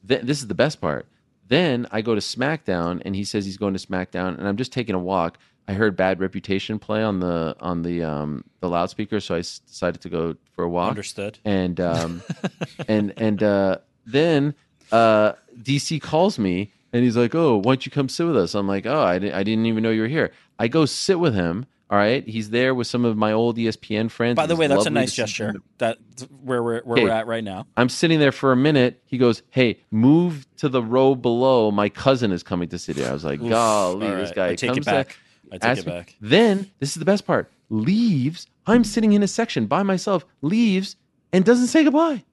Th- 0.09 0.23
this 0.23 0.41
is 0.41 0.49
the 0.49 0.55
best 0.55 0.81
part. 0.81 1.07
Then 1.47 1.87
I 1.93 2.01
go 2.01 2.15
to 2.15 2.21
SmackDown 2.21 3.03
and 3.05 3.15
he 3.15 3.23
says 3.25 3.45
he's 3.45 3.59
going 3.59 3.75
to 3.75 3.87
SmackDown 3.87 4.39
and 4.39 4.49
I'm 4.49 4.57
just 4.57 4.73
taking 4.73 4.95
a 4.95 4.99
walk. 4.99 5.39
I 5.69 5.75
heard 5.75 5.95
Bad 5.97 6.19
Reputation 6.21 6.79
play 6.79 7.03
on 7.05 7.21
the 7.21 7.55
on 7.61 7.83
the 7.83 8.03
um 8.03 8.45
the 8.61 8.69
loudspeaker, 8.69 9.21
so 9.21 9.37
I 9.37 9.41
s- 9.41 9.61
decided 9.61 10.01
to 10.01 10.09
go 10.09 10.35
for 10.53 10.65
a 10.65 10.69
walk. 10.69 10.89
Understood. 10.91 11.39
And 11.45 11.79
um 11.81 12.23
and 12.89 13.13
and 13.17 13.43
uh 13.43 13.79
then 14.07 14.55
uh 14.91 15.35
DC 15.63 16.01
calls 16.01 16.39
me 16.39 16.73
and 16.95 17.05
he's 17.05 17.17
like, 17.17 17.35
"Oh, 17.35 17.59
why 17.59 17.73
don't 17.73 17.87
you 17.87 17.93
come 17.93 18.09
sit 18.09 18.27
with 18.27 18.37
us?" 18.37 18.55
I'm 18.55 18.67
like, 18.67 18.87
"Oh, 18.87 19.03
I 19.03 19.19
didn't 19.19 19.35
I 19.35 19.43
didn't 19.45 19.67
even 19.67 19.83
know 19.83 19.91
you 19.91 20.01
were 20.03 20.09
here." 20.09 20.33
I 20.59 20.67
go 20.69 20.85
sit 20.87 21.21
with 21.21 21.35
him. 21.35 21.67
All 21.93 21.99
right, 21.99 22.27
he's 22.27 22.49
there 22.49 22.75
with 22.75 22.87
some 22.87 23.05
of 23.05 23.19
my 23.19 23.33
old 23.33 23.59
ESPN 23.59 24.11
friends. 24.11 24.37
By 24.37 24.47
the 24.47 24.57
way, 24.57 24.67
that's 24.67 24.87
a 24.87 24.91
nice 24.91 25.13
gesture. 25.13 25.53
them. 25.53 25.63
That 25.77 25.99
where 26.43 26.63
we're 26.63 26.81
where 26.85 26.95
Okay. 26.97 27.05
we're 27.05 27.11
at 27.11 27.27
right 27.27 27.45
now. 27.45 27.67
I'm 27.77 27.91
sitting 27.91 28.19
there 28.19 28.33
for 28.33 28.51
a 28.51 28.57
minute. 28.57 29.03
He 29.05 29.19
goes, 29.19 29.43
"Hey, 29.51 29.79
move 29.91 30.47
to 30.57 30.71
the 30.71 30.83
row 30.83 31.15
below. 31.15 31.71
My 31.71 31.91
cousin 31.91 32.33
is 32.33 32.43
coming 32.43 32.71
to 32.71 32.79
sit 32.79 32.97
here." 32.97 33.09
I 33.09 33.13
was 33.13 33.25
like, 33.27 33.43
Oof. 33.43 33.51
"Golly, 33.51 34.07
All 34.09 34.15
this 34.17 34.31
guy 34.31 34.49
I 34.49 34.55
take 34.55 34.69
comes 34.71 34.79
it 34.79 34.85
back. 34.87 35.19
I 35.53 35.57
take 35.59 35.65
asks 35.65 35.83
it 35.83 35.87
me- 35.87 35.93
back. 35.93 36.17
Then 36.23 36.71
this 36.81 36.89
is 36.91 36.95
the 36.95 37.05
best 37.05 37.27
part. 37.27 37.53
Leaves. 37.69 38.47
I'm 38.67 38.85
sitting 38.85 39.13
in 39.13 39.23
a 39.23 39.29
section 39.29 39.67
by 39.67 39.83
myself. 39.83 40.25
Leaves 40.41 40.97
and 41.31 41.45
doesn't 41.45 41.67
say 41.67 41.85
goodbye. 41.85 42.25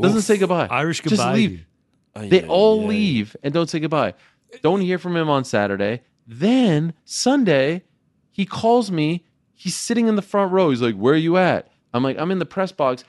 Doesn't 0.00 0.22
say 0.22 0.38
goodbye. 0.38 0.68
Irish 0.70 1.00
goodbye. 1.00 1.16
Just 1.16 1.22
goodbye. 1.22 1.34
leave. 1.34 1.66
Ay, 2.14 2.28
They 2.28 2.44
all 2.46 2.84
ay. 2.84 2.86
leave 2.86 3.36
and 3.42 3.52
don't 3.52 3.68
say 3.68 3.80
goodbye. 3.80 4.14
Don't 4.62 4.80
hear 4.80 4.98
from 4.98 5.16
him 5.16 5.28
on 5.28 5.42
Saturday. 5.42 6.02
Then 6.24 6.92
Sunday, 7.04 7.82
he 8.38 8.46
calls 8.46 8.90
me. 8.90 9.24
He's 9.52 9.76
sitting 9.76 10.06
in 10.06 10.14
the 10.16 10.22
front 10.22 10.52
row. 10.52 10.70
He's 10.70 10.80
like, 10.80 10.94
"Where 10.94 11.14
are 11.14 11.24
you 11.28 11.36
at?" 11.36 11.70
I'm 11.92 12.02
like, 12.02 12.18
"I'm 12.18 12.30
in 12.30 12.38
the 12.38 12.46
press 12.46 12.72
box." 12.72 13.04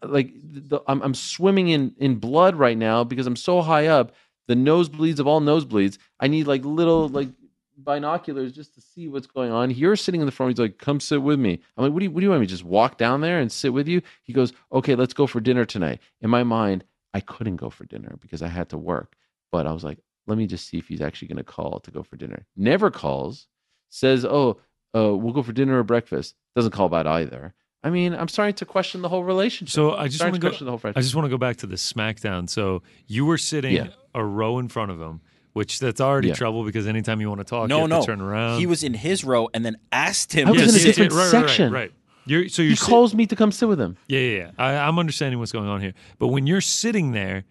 Like 0.00 0.32
the, 0.42 0.80
I'm, 0.86 1.02
I'm 1.02 1.14
swimming 1.14 1.68
in 1.68 1.94
in 1.98 2.14
blood 2.16 2.54
right 2.54 2.78
now 2.78 3.04
because 3.04 3.26
I'm 3.26 3.36
so 3.36 3.60
high 3.60 3.88
up. 3.88 4.12
The 4.46 4.54
nosebleeds 4.54 5.18
of 5.18 5.26
all 5.26 5.40
nosebleeds. 5.40 5.98
I 6.20 6.28
need 6.28 6.46
like 6.46 6.64
little 6.64 7.08
like 7.08 7.28
binoculars 7.76 8.52
just 8.52 8.74
to 8.76 8.80
see 8.80 9.08
what's 9.08 9.26
going 9.26 9.50
on. 9.50 9.70
You're 9.72 9.96
sitting 9.96 10.20
in 10.20 10.26
the 10.26 10.32
front. 10.32 10.52
He's 10.52 10.60
like, 10.60 10.78
"Come 10.78 11.00
sit 11.00 11.20
with 11.20 11.40
me." 11.40 11.60
I'm 11.76 11.84
like, 11.84 11.92
"What 11.92 11.98
do 11.98 12.04
you 12.04 12.10
What 12.12 12.20
do 12.20 12.24
you 12.24 12.30
want 12.30 12.40
me 12.40 12.46
just 12.46 12.64
walk 12.64 12.96
down 12.96 13.20
there 13.20 13.40
and 13.40 13.50
sit 13.50 13.72
with 13.72 13.88
you?" 13.88 14.00
He 14.22 14.32
goes, 14.32 14.52
"Okay, 14.72 14.94
let's 14.94 15.14
go 15.14 15.26
for 15.26 15.40
dinner 15.40 15.64
tonight." 15.64 16.00
In 16.20 16.30
my 16.30 16.44
mind, 16.44 16.84
I 17.12 17.20
couldn't 17.20 17.56
go 17.56 17.70
for 17.70 17.84
dinner 17.84 18.16
because 18.20 18.42
I 18.42 18.48
had 18.48 18.68
to 18.68 18.78
work. 18.78 19.16
But 19.50 19.66
I 19.66 19.72
was 19.72 19.82
like, 19.82 19.98
let 20.28 20.38
me 20.38 20.46
just 20.46 20.68
see 20.68 20.76
if 20.76 20.88
he's 20.88 21.00
actually 21.00 21.28
going 21.28 21.38
to 21.38 21.44
call 21.44 21.80
to 21.80 21.90
go 21.90 22.02
for 22.02 22.16
dinner. 22.16 22.46
Never 22.54 22.90
calls. 22.90 23.48
Says, 23.90 24.24
oh, 24.24 24.58
uh, 24.94 25.14
we'll 25.16 25.32
go 25.32 25.42
for 25.42 25.52
dinner 25.52 25.78
or 25.78 25.82
breakfast. 25.82 26.34
Doesn't 26.56 26.72
call 26.72 26.86
about 26.86 27.06
either. 27.06 27.54
I 27.82 27.90
mean, 27.90 28.12
I'm 28.14 28.28
starting 28.28 28.54
to 28.56 28.64
question 28.64 29.02
the 29.02 29.08
whole 29.08 29.22
relationship. 29.24 29.72
So 29.72 29.94
I 29.94 30.08
just 30.08 30.20
want 30.22 30.34
to 30.34 30.40
to 30.40 30.46
question 30.46 30.66
go. 30.66 30.72
the 30.76 30.78
whole 30.78 30.92
I 30.96 31.00
just 31.00 31.14
want 31.14 31.26
to 31.26 31.30
go 31.30 31.38
back 31.38 31.58
to 31.58 31.66
the 31.66 31.76
SmackDown. 31.76 32.48
So 32.50 32.82
you 33.06 33.24
were 33.24 33.38
sitting 33.38 33.74
Yeah. 33.76 33.88
a 34.14 34.24
row 34.24 34.58
in 34.58 34.68
front 34.68 34.90
of 34.90 35.00
him, 35.00 35.20
which 35.52 35.78
that's 35.78 36.00
already 36.00 36.28
Yeah. 36.28 36.34
trouble 36.34 36.64
because 36.64 36.86
anytime 36.88 37.20
you 37.20 37.28
want 37.28 37.40
to 37.40 37.44
talk, 37.44 37.68
No, 37.68 37.76
you 37.76 37.80
have 37.82 37.90
no. 37.90 38.00
to 38.00 38.06
turn 38.06 38.20
around. 38.20 38.58
He 38.58 38.66
was 38.66 38.82
in 38.82 38.94
his 38.94 39.22
row 39.24 39.48
and 39.54 39.64
then 39.64 39.76
asked 39.92 40.32
him. 40.32 40.48
I 40.48 40.50
was 40.50 40.62
to 40.62 40.68
in 40.70 40.74
a 40.74 40.78
different 40.82 41.12
right, 41.12 41.18
right, 41.22 41.30
section. 41.30 41.72
Right, 41.72 41.80
right. 41.80 41.92
You're, 42.26 42.48
so 42.48 42.62
he 42.62 42.68
you're 42.68 42.76
sit- 42.76 42.88
calls 42.88 43.14
me 43.14 43.26
to 43.26 43.36
come 43.36 43.52
sit 43.52 43.68
with 43.68 43.80
him. 43.80 43.96
Yeah, 44.08 44.20
yeah, 44.20 44.36
yeah. 44.38 44.50
I, 44.58 44.72
I'm 44.74 44.98
understanding 44.98 45.38
what's 45.38 45.52
going 45.52 45.68
on 45.68 45.80
here. 45.80 45.94
But 46.18 46.26
when 46.28 46.46
you're 46.46 46.60
sitting 46.60 47.12
there, 47.12 47.44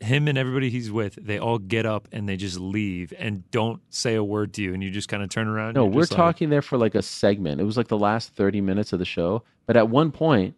him 0.00 0.28
and 0.28 0.38
everybody 0.38 0.70
he's 0.70 0.90
with, 0.90 1.14
they 1.20 1.38
all 1.38 1.58
get 1.58 1.84
up 1.86 2.08
and 2.10 2.28
they 2.28 2.36
just 2.36 2.58
leave 2.58 3.12
and 3.18 3.48
don't 3.50 3.80
say 3.90 4.14
a 4.14 4.24
word 4.24 4.54
to 4.54 4.62
you, 4.62 4.72
and 4.74 4.82
you 4.82 4.90
just 4.90 5.08
kind 5.08 5.22
of 5.22 5.28
turn 5.28 5.46
around. 5.46 5.74
No, 5.74 5.84
we're 5.84 6.02
just 6.02 6.12
like- 6.12 6.16
talking 6.16 6.48
there 6.50 6.62
for 6.62 6.78
like 6.78 6.94
a 6.94 7.02
segment. 7.02 7.60
It 7.60 7.64
was 7.64 7.76
like 7.76 7.88
the 7.88 7.98
last 7.98 8.34
30 8.34 8.60
minutes 8.60 8.92
of 8.92 8.98
the 8.98 9.04
show. 9.04 9.42
But 9.66 9.76
at 9.76 9.88
one 9.88 10.10
point, 10.10 10.54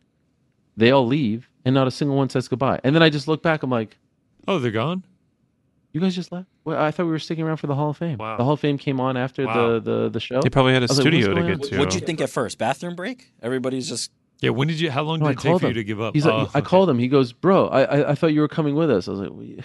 they 0.77 0.91
all 0.91 1.07
leave 1.07 1.49
and 1.65 1.75
not 1.75 1.87
a 1.87 1.91
single 1.91 2.17
one 2.17 2.29
says 2.31 2.49
goodbye. 2.49 2.81
And 2.85 2.95
then 2.95 3.03
I 3.03 3.11
just 3.11 3.29
look 3.29 3.43
back. 3.43 3.63
I'm 3.63 3.71
like, 3.71 3.99
oh, 4.49 4.59
they're 4.59 4.71
gone. 4.71 5.05
you 5.93 6.01
guys 6.01 6.15
just 6.15 6.33
left? 6.33 6.47
Well, 6.65 6.81
I 6.81 6.91
thought 6.93 7.05
we 7.07 7.11
were 7.13 7.19
sticking 7.19 7.45
around 7.45 7.57
for 7.59 7.67
the 7.67 7.75
Hall 7.75 7.91
of 7.91 7.97
Fame. 7.99 8.19
Wow. 8.19 8.37
The 8.37 8.45
Hall 8.45 8.53
of 8.55 8.61
Fame 8.61 8.79
came 8.79 9.01
on 9.01 9.17
after 9.17 9.45
Wow. 9.45 9.73
the, 9.73 9.81
the, 9.81 10.09
the 10.11 10.21
show. 10.21 10.41
They 10.41 10.49
probably 10.49 10.73
had 10.73 10.83
a 10.83 10.85
was 10.85 10.93
like, 10.99 11.03
studio 11.03 11.35
to 11.35 11.43
get 11.43 11.53
on? 11.53 11.59
to. 11.69 11.79
What'd 11.79 11.95
you 11.95 12.01
think 12.01 12.21
at 12.21 12.31
first? 12.31 12.57
Bathroom 12.59 12.95
break? 12.95 13.33
Everybody's 13.43 13.89
just 13.89 14.11
Yeah. 14.43 14.51
When 14.51 14.69
did 14.69 14.79
you? 14.81 14.91
How 14.91 15.03
long 15.03 15.21
No, 15.21 15.27
did 15.27 15.29
I 15.29 15.33
it 15.33 15.35
take 15.39 15.51
called 15.51 15.61
for 15.63 15.69
you 15.69 15.75
to 15.75 15.85
give 15.85 16.01
up? 16.01 16.15
He's 16.15 16.27
like, 16.27 16.35
Oh, 16.35 16.51
I 16.55 16.59
okay. 16.59 16.63
called 16.63 16.91
him. 16.91 16.99
He 16.99 17.09
goes, 17.09 17.33
"Bro, 17.33 17.69
I, 17.69 17.83
I 17.85 18.11
I 18.11 18.15
thought 18.15 18.35
you 18.35 18.41
were 18.43 18.49
coming 18.49 18.75
with 18.75 18.91
us." 18.91 19.09
I 19.09 19.13
was 19.13 19.21
like, 19.21 19.31
well, 19.31 19.43
you, 19.43 19.63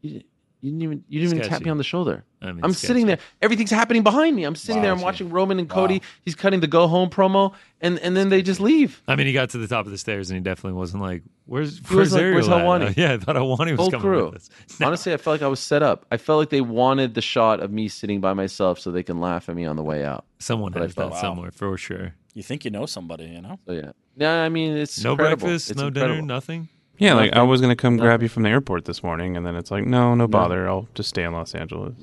you, 0.00 0.22
you 0.60 0.70
didn't 0.70 0.82
even 0.82 1.04
you 1.08 1.20
didn't 1.20 1.36
even 1.38 1.48
tap 1.48 1.62
me 1.62 1.70
on 1.70 1.76
the 1.78 1.82
shoulder. 1.84 2.24
I 2.40 2.52
mean, 2.52 2.60
I'm 2.64 2.72
sketchy. 2.72 2.86
sitting 2.86 3.06
there. 3.06 3.18
Everything's 3.40 3.70
happening 3.72 4.04
behind 4.04 4.36
me. 4.36 4.44
I'm 4.44 4.54
sitting 4.54 4.80
there. 4.80 4.92
I'm 4.92 4.98
Wow. 4.98 5.04
watching 5.06 5.28
Roman 5.30 5.58
and 5.58 5.68
Wow. 5.68 5.74
Cody. 5.74 6.02
He's 6.22 6.36
cutting 6.36 6.60
the 6.60 6.68
go 6.68 6.86
home 6.86 7.10
promo, 7.10 7.52
and 7.80 7.98
and 7.98 8.16
then 8.16 8.28
they 8.28 8.42
just 8.42 8.60
leave. 8.60 9.02
I 9.08 9.16
mean, 9.16 9.26
he 9.26 9.32
got 9.32 9.50
to 9.50 9.58
the 9.58 9.66
top 9.66 9.86
of 9.86 9.90
the 9.92 9.98
stairs 9.98 10.30
and 10.30 10.36
he 10.36 10.42
definitely 10.42 10.78
wasn't 10.78 11.02
like, 11.02 11.24
"Where's 11.46 11.78
He 11.78 11.94
where's 11.96 12.12
like, 12.12 12.20
"Where's? 12.22 12.46
Helwani?" 12.46 12.90
Uh, 12.90 12.94
yeah, 12.96 13.14
I 13.14 13.18
thought 13.18 13.34
Helwani 13.34 13.72
was 13.72 13.80
Whole 13.80 13.90
coming 13.90 14.06
crew. 14.06 14.26
with 14.26 14.36
us. 14.36 14.50
No. 14.80 14.86
Honestly, 14.86 15.12
I 15.12 15.16
felt 15.16 15.34
like 15.34 15.42
I 15.42 15.48
was 15.48 15.58
set 15.58 15.82
up. 15.82 16.06
I 16.12 16.16
felt 16.16 16.38
like 16.38 16.50
they 16.50 16.60
wanted 16.60 17.14
the 17.14 17.22
shot 17.22 17.58
of 17.58 17.72
me 17.72 17.88
sitting 17.88 18.20
by 18.20 18.32
myself 18.34 18.78
so 18.78 18.92
they 18.92 19.02
can 19.02 19.20
laugh 19.20 19.48
at 19.48 19.56
me 19.56 19.64
on 19.64 19.74
the 19.74 19.82
way 19.82 20.04
out. 20.04 20.24
Someone 20.38 20.70
But 20.72 20.82
I 20.82 20.84
has 20.84 20.94
that 20.94 21.00
felt- 21.00 21.12
Wow. 21.14 21.20
somewhere 21.20 21.50
for 21.50 21.76
sure. 21.76 22.14
you 22.34 22.42
think 22.44 22.64
you 22.64 22.70
know 22.70 22.86
somebody, 22.86 23.24
you 23.24 23.40
know? 23.42 23.58
So 23.66 23.72
yeah, 23.72 23.90
yeah. 24.16 24.42
I 24.42 24.48
mean, 24.48 24.76
it's 24.76 25.02
No 25.02 25.12
incredible. 25.12 25.46
breakfast, 25.46 25.70
It's 25.70 25.80
no 25.80 25.88
incredible. 25.88 26.14
dinner, 26.16 26.26
nothing. 26.26 26.68
Yeah, 26.98 27.14
like 27.14 27.32
I 27.32 27.42
was 27.42 27.60
gonna 27.60 27.74
come 27.74 27.96
Nothing. 27.96 28.06
grab 28.06 28.22
you 28.22 28.28
from 28.28 28.42
the 28.44 28.48
airport 28.50 28.84
this 28.84 29.02
morning, 29.02 29.36
and 29.36 29.44
then 29.44 29.56
it's 29.56 29.70
like, 29.70 29.84
no, 29.86 30.14
no 30.14 30.28
bother. 30.28 30.68
I'll 30.68 30.86
just 30.94 31.08
stay 31.08 31.24
in 31.24 31.32
Los 31.32 31.54
Angeles. 31.54 31.94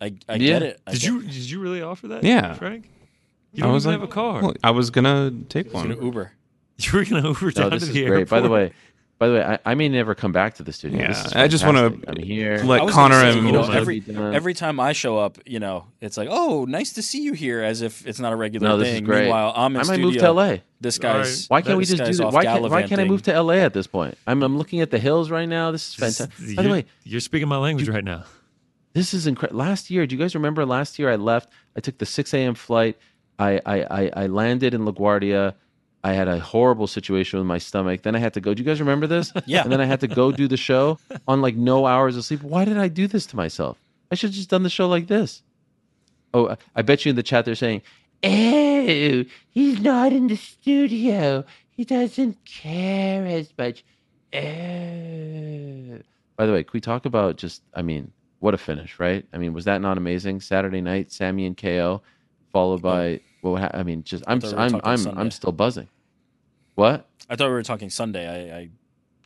I, 0.00 0.14
I 0.28 0.34
Yeah. 0.34 0.38
get 0.38 0.62
it. 0.62 0.80
I 0.86 0.92
Did 0.92 1.00
get 1.00 1.10
you 1.10 1.22
did 1.22 1.50
you 1.50 1.60
really 1.60 1.82
offer 1.82 2.08
that? 2.08 2.24
Yeah. 2.24 2.54
Frank. 2.54 2.88
You 3.52 3.64
I 3.64 3.66
don't 3.66 3.74
was 3.74 3.84
even 3.86 4.00
like, 4.00 4.00
have 4.00 4.08
a 4.08 4.12
car. 4.12 4.42
Well, 4.42 4.54
I 4.64 4.70
was 4.70 4.90
gonna 4.90 5.30
take 5.48 5.66
It's 5.66 5.74
gonna 5.74 5.94
one. 5.96 6.04
Uber. 6.06 6.32
you 6.78 6.92
were 6.98 7.04
gonna 7.04 7.28
Uber 7.28 7.46
No, 7.46 7.50
down 7.50 7.70
this 7.70 7.82
to 7.82 7.88
is 7.88 7.94
the 7.94 8.04
great. 8.06 8.10
airport. 8.20 8.28
By 8.30 8.40
the 8.40 8.48
way, 8.48 8.72
by 9.20 9.28
the 9.28 9.34
way, 9.34 9.44
I, 9.44 9.58
I 9.66 9.74
may 9.74 9.88
never 9.90 10.14
come 10.14 10.32
back 10.32 10.54
to 10.54 10.62
the 10.64 10.72
studio. 10.72 10.98
Yeah, 11.00 11.08
This 11.08 11.26
is 11.26 11.32
I 11.34 11.46
just 11.46 11.64
wanna. 11.64 11.92
I'm 12.08 12.16
here. 12.16 12.56
let 12.64 12.88
Conor 12.88 13.20
say, 13.20 13.36
and- 13.38 13.46
you 13.46 13.52
know, 13.52 13.70
every 13.70 14.02
every 14.08 14.54
time 14.54 14.80
I 14.80 14.92
show 14.92 15.18
up, 15.18 15.38
you 15.46 15.60
know, 15.60 15.84
it's 16.00 16.16
like, 16.16 16.28
oh, 16.30 16.64
nice 16.64 16.94
to 16.94 17.02
see 17.02 17.22
you 17.22 17.34
here, 17.34 17.62
as 17.62 17.82
if 17.82 18.06
it's 18.06 18.18
not 18.18 18.32
a 18.32 18.36
regular 18.36 18.66
No, 18.66 18.76
this 18.78 18.88
is 18.88 18.94
thing. 18.94 19.04
great. 19.04 19.20
Meanwhile, 19.24 19.52
I'm 19.54 19.76
in 19.76 19.82
I 19.82 19.84
might 19.84 19.94
studio. 19.94 20.06
move 20.06 20.16
to 20.16 20.32
LA. 20.32 20.56
This 20.80 20.98
All 20.98 21.10
right. 21.12 21.18
guy's 21.18 21.46
Why 21.48 21.60
can't 21.62 21.76
we 21.78 21.84
just 21.84 21.98
do 21.98 22.04
guy's 22.04 22.16
this? 22.18 22.32
Why 22.32 22.44
can't, 22.44 22.62
why 22.70 22.82
can't 22.82 23.00
I 23.00 23.04
move 23.04 23.20
to 23.24 23.40
LA 23.42 23.56
at 23.56 23.74
this 23.74 23.86
point? 23.86 24.16
I'm, 24.26 24.42
I'm 24.42 24.56
looking 24.56 24.80
at 24.80 24.90
the 24.90 24.98
hills 24.98 25.30
right 25.30 25.48
now. 25.48 25.70
This 25.70 25.90
is 25.90 25.94
fantastic. 25.94 26.56
By 26.56 26.62
the 26.62 26.70
way, 26.70 26.86
you're 27.04 27.20
speaking 27.20 27.46
my 27.46 27.58
language 27.58 27.88
right 27.90 28.02
now. 28.02 28.24
this 28.94 29.12
is 29.12 29.26
incredible. 29.26 29.60
Last 29.60 29.90
year, 29.90 30.06
do 30.06 30.16
you 30.16 30.18
guys 30.20 30.34
remember 30.34 30.64
last 30.64 30.98
year 30.98 31.10
I 31.10 31.16
left? 31.16 31.50
I 31.76 31.80
took 31.80 31.98
the 31.98 32.06
6 32.06 32.32
a.m. 32.32 32.54
flight. 32.54 32.96
I, 33.38 33.60
I, 33.66 33.82
I, 33.82 34.10
I 34.16 34.26
landed 34.28 34.72
in 34.72 34.86
LaGuardia. 34.86 35.54
I 36.02 36.12
had 36.14 36.28
a 36.28 36.38
horrible 36.40 36.86
situation 36.86 37.38
with 37.38 37.46
my 37.46 37.58
stomach. 37.58 38.02
Then 38.02 38.16
I 38.16 38.18
had 38.18 38.34
to 38.34 38.40
go. 38.40 38.54
Do 38.54 38.62
you 38.62 38.66
guys 38.66 38.80
remember 38.80 39.06
this? 39.06 39.32
Yeah. 39.46 39.62
And 39.62 39.72
then 39.72 39.80
I 39.80 39.84
had 39.84 40.00
to 40.00 40.08
go 40.08 40.30
do 40.32 40.46
the 40.48 40.56
show 40.56 40.98
on 41.26 41.42
like 41.42 41.56
no 41.56 41.86
hours 41.86 42.16
of 42.16 42.24
sleep. 42.24 42.42
Why 42.42 42.64
did 42.64 42.78
I 42.78 42.88
do 42.88 43.06
this 43.06 43.26
to 43.26 43.36
myself? 43.36 43.78
I 44.10 44.14
should 44.14 44.30
have 44.30 44.34
just 44.36 44.50
done 44.50 44.62
the 44.62 44.70
show 44.70 44.88
like 44.88 45.08
this. 45.08 45.42
Oh, 46.32 46.46
uh, 46.46 46.56
I 46.76 46.82
bet 46.82 47.04
you 47.04 47.10
in 47.10 47.16
the 47.16 47.22
chat 47.22 47.44
they're 47.44 47.54
saying, 47.54 47.82
"Oh, 48.22 49.24
he's 49.50 49.80
not 49.80 50.12
in 50.12 50.28
the 50.28 50.36
studio. 50.36 51.44
He 51.70 51.84
doesn't 51.84 52.44
care 52.44 53.26
as 53.26 53.52
much." 53.58 53.84
Oh. 54.32 55.98
By 56.36 56.46
the 56.46 56.52
way, 56.52 56.62
can 56.62 56.70
we 56.72 56.80
talk 56.80 57.04
about 57.06 57.36
just? 57.36 57.62
I 57.74 57.82
mean, 57.82 58.12
what 58.38 58.54
a 58.54 58.58
finish, 58.58 58.98
right? 59.00 59.26
I 59.32 59.38
mean, 59.38 59.52
was 59.52 59.64
that 59.64 59.80
not 59.80 59.98
amazing? 59.98 60.40
Saturday 60.40 60.80
night, 60.80 61.12
Sami 61.12 61.46
and 61.46 61.56
KO, 61.56 62.02
followed 62.52 62.82
by 62.82 63.20
what? 63.40 63.62
ha- 63.62 63.70
I 63.74 63.82
mean, 63.82 64.02
just 64.04 64.24
I'm 64.26 64.40
thought 64.40 64.52
we 64.52 64.58
I'm 64.58 64.80
I'm 64.84 64.96
Sunday. 64.98 65.20
I'm 65.20 65.30
still 65.30 65.52
buzzing. 65.52 65.88
What? 66.74 67.08
I 67.28 67.36
thought 67.36 67.48
we 67.48 67.52
were 67.54 67.62
talking 67.62 67.90
Sunday. 67.90 68.26
I, 68.52 68.56
I 68.58 68.68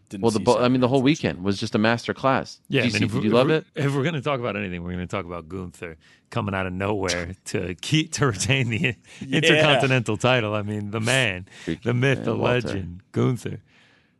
didn't. 0.08 0.22
Well, 0.22 0.30
the 0.30 0.38
see 0.38 0.44
bo- 0.44 0.58
I 0.62 0.68
mean, 0.68 0.80
the 0.80 0.88
whole 0.88 1.02
weekend 1.02 1.42
was 1.44 1.58
just 1.58 1.74
a 1.74 1.78
master 1.78 2.12
class. 2.14 2.60
Yeah, 2.68 2.82
I 2.82 2.86
mean, 2.86 2.94
if 2.94 3.00
did 3.00 3.14
we- 3.14 3.20
you 3.28 3.30
love 3.30 3.50
it? 3.50 3.64
If 3.74 3.94
we're 3.94 4.02
going 4.02 4.14
to 4.14 4.20
talk 4.22 4.40
about 4.40 4.56
anything, 4.56 4.82
we're 4.82 4.92
going 4.92 5.06
to 5.06 5.10
talk 5.16 5.24
about 5.24 5.48
Gunther 5.48 5.96
coming 6.30 6.54
out 6.54 6.66
of 6.66 6.72
nowhere 6.72 7.34
to 7.46 7.74
keep 7.76 8.12
to 8.14 8.26
retain 8.26 8.68
the 8.70 8.96
intercontinental 9.22 10.16
title. 10.16 10.54
I 10.54 10.62
mean, 10.62 10.90
the 10.90 11.00
man, 11.00 11.46
the 11.82 11.94
myth, 11.94 12.18
man, 12.18 12.24
the 12.24 12.36
Walter. 12.36 12.68
legend, 12.68 13.02
Gunther. 13.12 13.60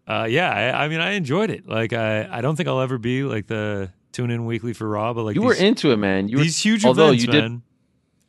Uh, 0.07 0.27
yeah, 0.29 0.51
I, 0.51 0.85
I 0.85 0.89
mean, 0.89 1.01
I 1.01 1.13
enjoyed 1.13 1.51
it. 1.51 1.67
Like, 1.67 1.93
I, 1.95 2.29
I 2.31 2.41
don't 2.43 2.57
think 2.57 2.69
I'll 2.69 2.81
ever 2.83 2.99
be 2.99 3.23
like 3.23 3.47
the 3.47 3.91
tune 4.13 4.31
in 4.31 4.45
weekly 4.45 4.75
for 4.75 4.87
Raw, 4.89 5.15
but 5.15 5.25
like 5.25 5.35
You 5.35 5.41
these, 5.41 5.49
were 5.49 5.55
into 5.55 5.93
it, 5.93 5.97
man. 5.97 6.29
You 6.29 6.37
were, 6.39 6.43
these 6.45 6.59
huge 6.61 6.85
although 6.85 7.07
events, 7.07 7.25
you 7.25 7.33
did 7.33 7.43
man. 7.43 7.63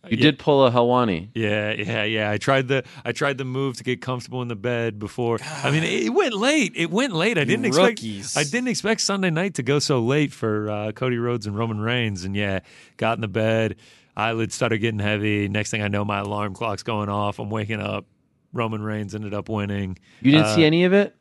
You 0.09 0.17
Yeah. 0.17 0.23
did 0.23 0.39
pull 0.39 0.65
a 0.65 0.71
Helwani. 0.71 1.29
Yeah, 1.33 1.71
yeah, 1.73 2.03
yeah. 2.03 2.31
I 2.31 2.37
tried 2.37 2.67
the 2.67 2.83
I 3.03 3.11
tried 3.11 3.37
the 3.37 3.45
move 3.45 3.77
to 3.77 3.83
get 3.83 4.01
comfortable 4.01 4.41
in 4.41 4.47
the 4.47 4.55
bed 4.55 4.99
before. 4.99 5.39
I 5.63 5.71
mean, 5.71 5.83
it, 5.83 6.03
it 6.05 6.09
went 6.13 6.33
late. 6.33 6.73
It 6.75 6.91
went 6.91 7.13
late. 7.13 7.37
I 7.37 7.41
You 7.41 7.45
didn't 7.47 7.65
expect. 7.65 8.01
I 8.37 8.43
didn't 8.43 8.67
expect 8.67 9.01
Sunday 9.01 9.29
night 9.29 9.55
to 9.55 9.63
go 9.63 9.79
so 9.79 9.99
late 9.99 10.31
for 10.33 10.69
uh, 10.69 10.91
Cody 10.91 11.17
Rhodes 11.17 11.47
and 11.47 11.57
Roman 11.57 11.79
Reigns. 11.79 12.23
And 12.25 12.35
yeah, 12.35 12.59
got 12.97 13.17
in 13.17 13.21
the 13.21 13.27
bed. 13.27 13.75
Eyelids 14.17 14.55
started 14.55 14.77
getting 14.77 14.99
heavy. 14.99 15.47
Next 15.49 15.71
thing 15.71 15.81
I 15.81 15.87
know, 15.89 16.05
my 16.05 16.19
alarm 16.19 16.53
clock's 16.53 16.83
going 16.83 17.09
off. 17.09 17.37
I'm 17.39 17.49
waking 17.49 17.81
up. 17.81 18.05
Roman 18.53 18.81
Reigns 18.81 19.13
ended 19.13 19.33
up 19.33 19.49
winning. 19.49 19.97
You 20.21 20.31
didn't 20.31 20.45
Uh, 20.47 20.55
see 20.55 20.63
any 20.63 20.85
of 20.85 20.93
it? 20.93 21.13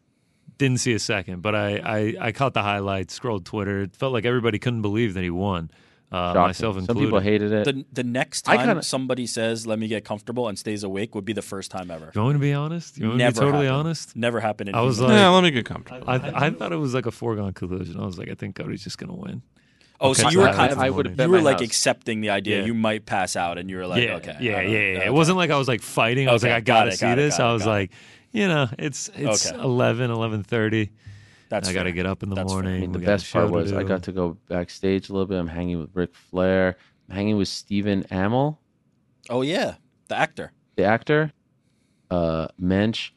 Didn't 0.59 0.79
see 0.79 0.93
a 0.93 1.01
second, 1.01 1.43
but 1.43 1.57
I, 1.57 1.79
I, 1.79 2.15
I 2.29 2.33
caught 2.33 2.55
the 2.55 2.63
highlights. 2.63 3.13
Scrolled 3.13 3.45
Twitter. 3.45 3.83
It 3.83 3.97
felt 3.97 4.13
like 4.13 4.25
everybody 4.25 4.61
couldn't 4.61 4.83
believe 4.83 5.15
that 5.15 5.25
he 5.25 5.31
won. 5.31 5.69
Uh, 6.15 6.33
Shocking. 6.33 6.43
myself 6.43 6.85
Some 6.87 6.97
people 6.97 7.19
hated 7.21 7.51
it. 7.53 7.65
The 7.65 7.85
the 7.93 8.05
next 8.05 8.43
time 8.43 8.59
kinda- 8.59 8.83
somebody 8.83 9.27
says 9.27 9.67
"Let 9.67 9.79
me 9.79 9.89
get 9.89 10.05
comfortable" 10.05 10.49
and 10.49 10.57
stays 10.59 10.85
awake 10.85 11.15
would 11.17 11.25
be 11.25 11.33
the 11.33 11.43
first 11.43 11.71
time 11.71 11.91
ever. 11.91 12.13
you 12.15 12.21
want 12.23 12.35
me 12.35 12.39
to 12.39 12.43
be 12.51 12.53
honest? 12.53 12.97
You 12.99 13.07
want 13.07 13.17
me 13.17 13.23
to 13.23 13.25
Never 13.25 13.35
be 13.35 13.45
totally 13.47 13.67
happened. 13.67 13.87
honest? 13.89 14.17
Never 14.17 14.41
happened. 14.41 14.69
In 14.69 14.75
I 14.77 14.83
was 14.83 15.01
like- 15.01 15.11
yeah, 15.11 15.29
let 15.31 15.43
me 15.43 15.51
get 15.51 15.65
comfortable. 15.67 16.05
I, 16.09 16.17
I 16.47 16.51
thought 16.51 16.73
it 16.73 16.77
was 16.77 16.95
like 16.95 17.07
a 17.07 17.11
foregone 17.11 17.53
conclusion. 17.53 17.99
I 17.99 18.05
was 18.07 18.17
like, 18.19 18.29
I 18.31 18.35
think 18.35 18.55
Cody's 18.57 18.85
just 18.85 18.99
gonna 18.99 19.15
win. 19.15 19.43
Oh, 20.01 20.11
Okay, 20.11 20.23
so 20.23 20.29
so 20.29 20.33
you 20.33 20.39
were 20.41 20.53
kind 20.53 20.71
of 20.73 20.79
I 20.79 20.91
would've 20.91 21.19
you 21.19 21.29
were 21.29 21.41
like 21.41 21.59
house. 21.61 21.67
accepting 21.69 22.21
the 22.21 22.31
idea 22.31 22.59
Yeah. 22.61 22.67
you 22.67 22.75
might 22.75 23.07
pass 23.07 23.35
out, 23.37 23.59
and 23.59 23.71
you 23.71 23.77
were 23.79 23.87
like, 23.87 24.03
yeah, 24.05 24.17
okay, 24.17 24.37
yeah, 24.41 24.61
yeah, 24.61 24.69
yeah. 24.69 24.79
okay. 24.99 25.07
It 25.07 25.13
wasn't 25.13 25.39
like 25.39 25.51
I 25.51 25.57
was 25.59 25.69
like 25.69 25.83
fighting. 25.83 26.29
I 26.29 26.33
was 26.33 26.45
Okay, 26.45 26.53
like, 26.53 26.59
I 26.59 26.61
got 26.61 26.75
gotta 26.81 26.91
it, 26.91 26.99
see 26.99 27.07
got 27.07 27.19
it, 27.19 27.23
this. 27.23 27.39
got 27.39 27.51
I 27.51 27.53
was 27.55 27.65
like, 27.67 27.91
you 28.33 28.47
know, 28.49 28.69
it's 28.79 29.11
it's 29.17 29.51
Okay. 29.51 29.61
11, 29.63 30.11
11.30. 30.11 30.91
That's 31.55 31.69
I 31.69 31.73
got 31.73 31.85
to 31.85 31.93
get 31.93 32.05
up 32.05 32.23
in 32.25 32.31
the 32.31 32.35
That's 32.35 32.49
morning. 32.51 32.75
I 32.75 32.81
mean, 32.81 32.93
the 32.93 32.99
We 32.99 33.05
best 33.07 33.33
part 33.33 33.49
was 33.51 33.73
I 33.73 33.85
got 33.85 34.03
to 34.05 34.13
go 34.13 34.39
backstage 34.49 35.09
a 35.09 35.13
little 35.13 35.27
bit. 35.27 35.39
I'm 35.39 35.47
hanging 35.47 35.79
with 35.79 35.91
Ric 35.95 36.15
Flair. 36.15 36.77
I'm 37.09 37.15
hanging 37.15 37.37
with 37.37 37.49
Stephen 37.49 38.03
Amell, 38.11 38.59
Oh 39.31 39.43
yeah, 39.43 39.77
the 40.09 40.17
actor. 40.17 40.53
the 40.77 40.83
actor. 40.85 41.33
Uh, 42.11 42.49
Mensch, 42.59 43.13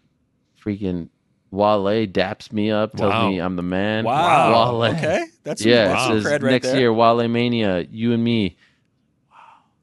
freaking 0.63 1.09
Wale 1.51 2.05
daps 2.07 2.51
me 2.51 2.69
up, 2.71 2.95
tells 2.95 3.11
Wow. 3.11 3.29
me 3.29 3.39
I'm 3.39 3.55
the 3.55 3.63
man. 3.63 4.05
Wow. 4.05 4.79
Wale. 4.81 4.91
Okay, 4.93 5.25
that's 5.43 5.61
some, 5.63 5.71
Yeah, 5.71 5.87
that's 5.87 6.05
it 6.05 6.21
says 6.21 6.25
cred 6.25 6.43
right 6.43 6.51
next 6.51 6.67
there. 6.67 6.77
year, 6.79 6.93
Wale 6.93 7.27
Mania, 7.27 7.87
you 7.89 8.13
and 8.13 8.23
me. 8.23 8.57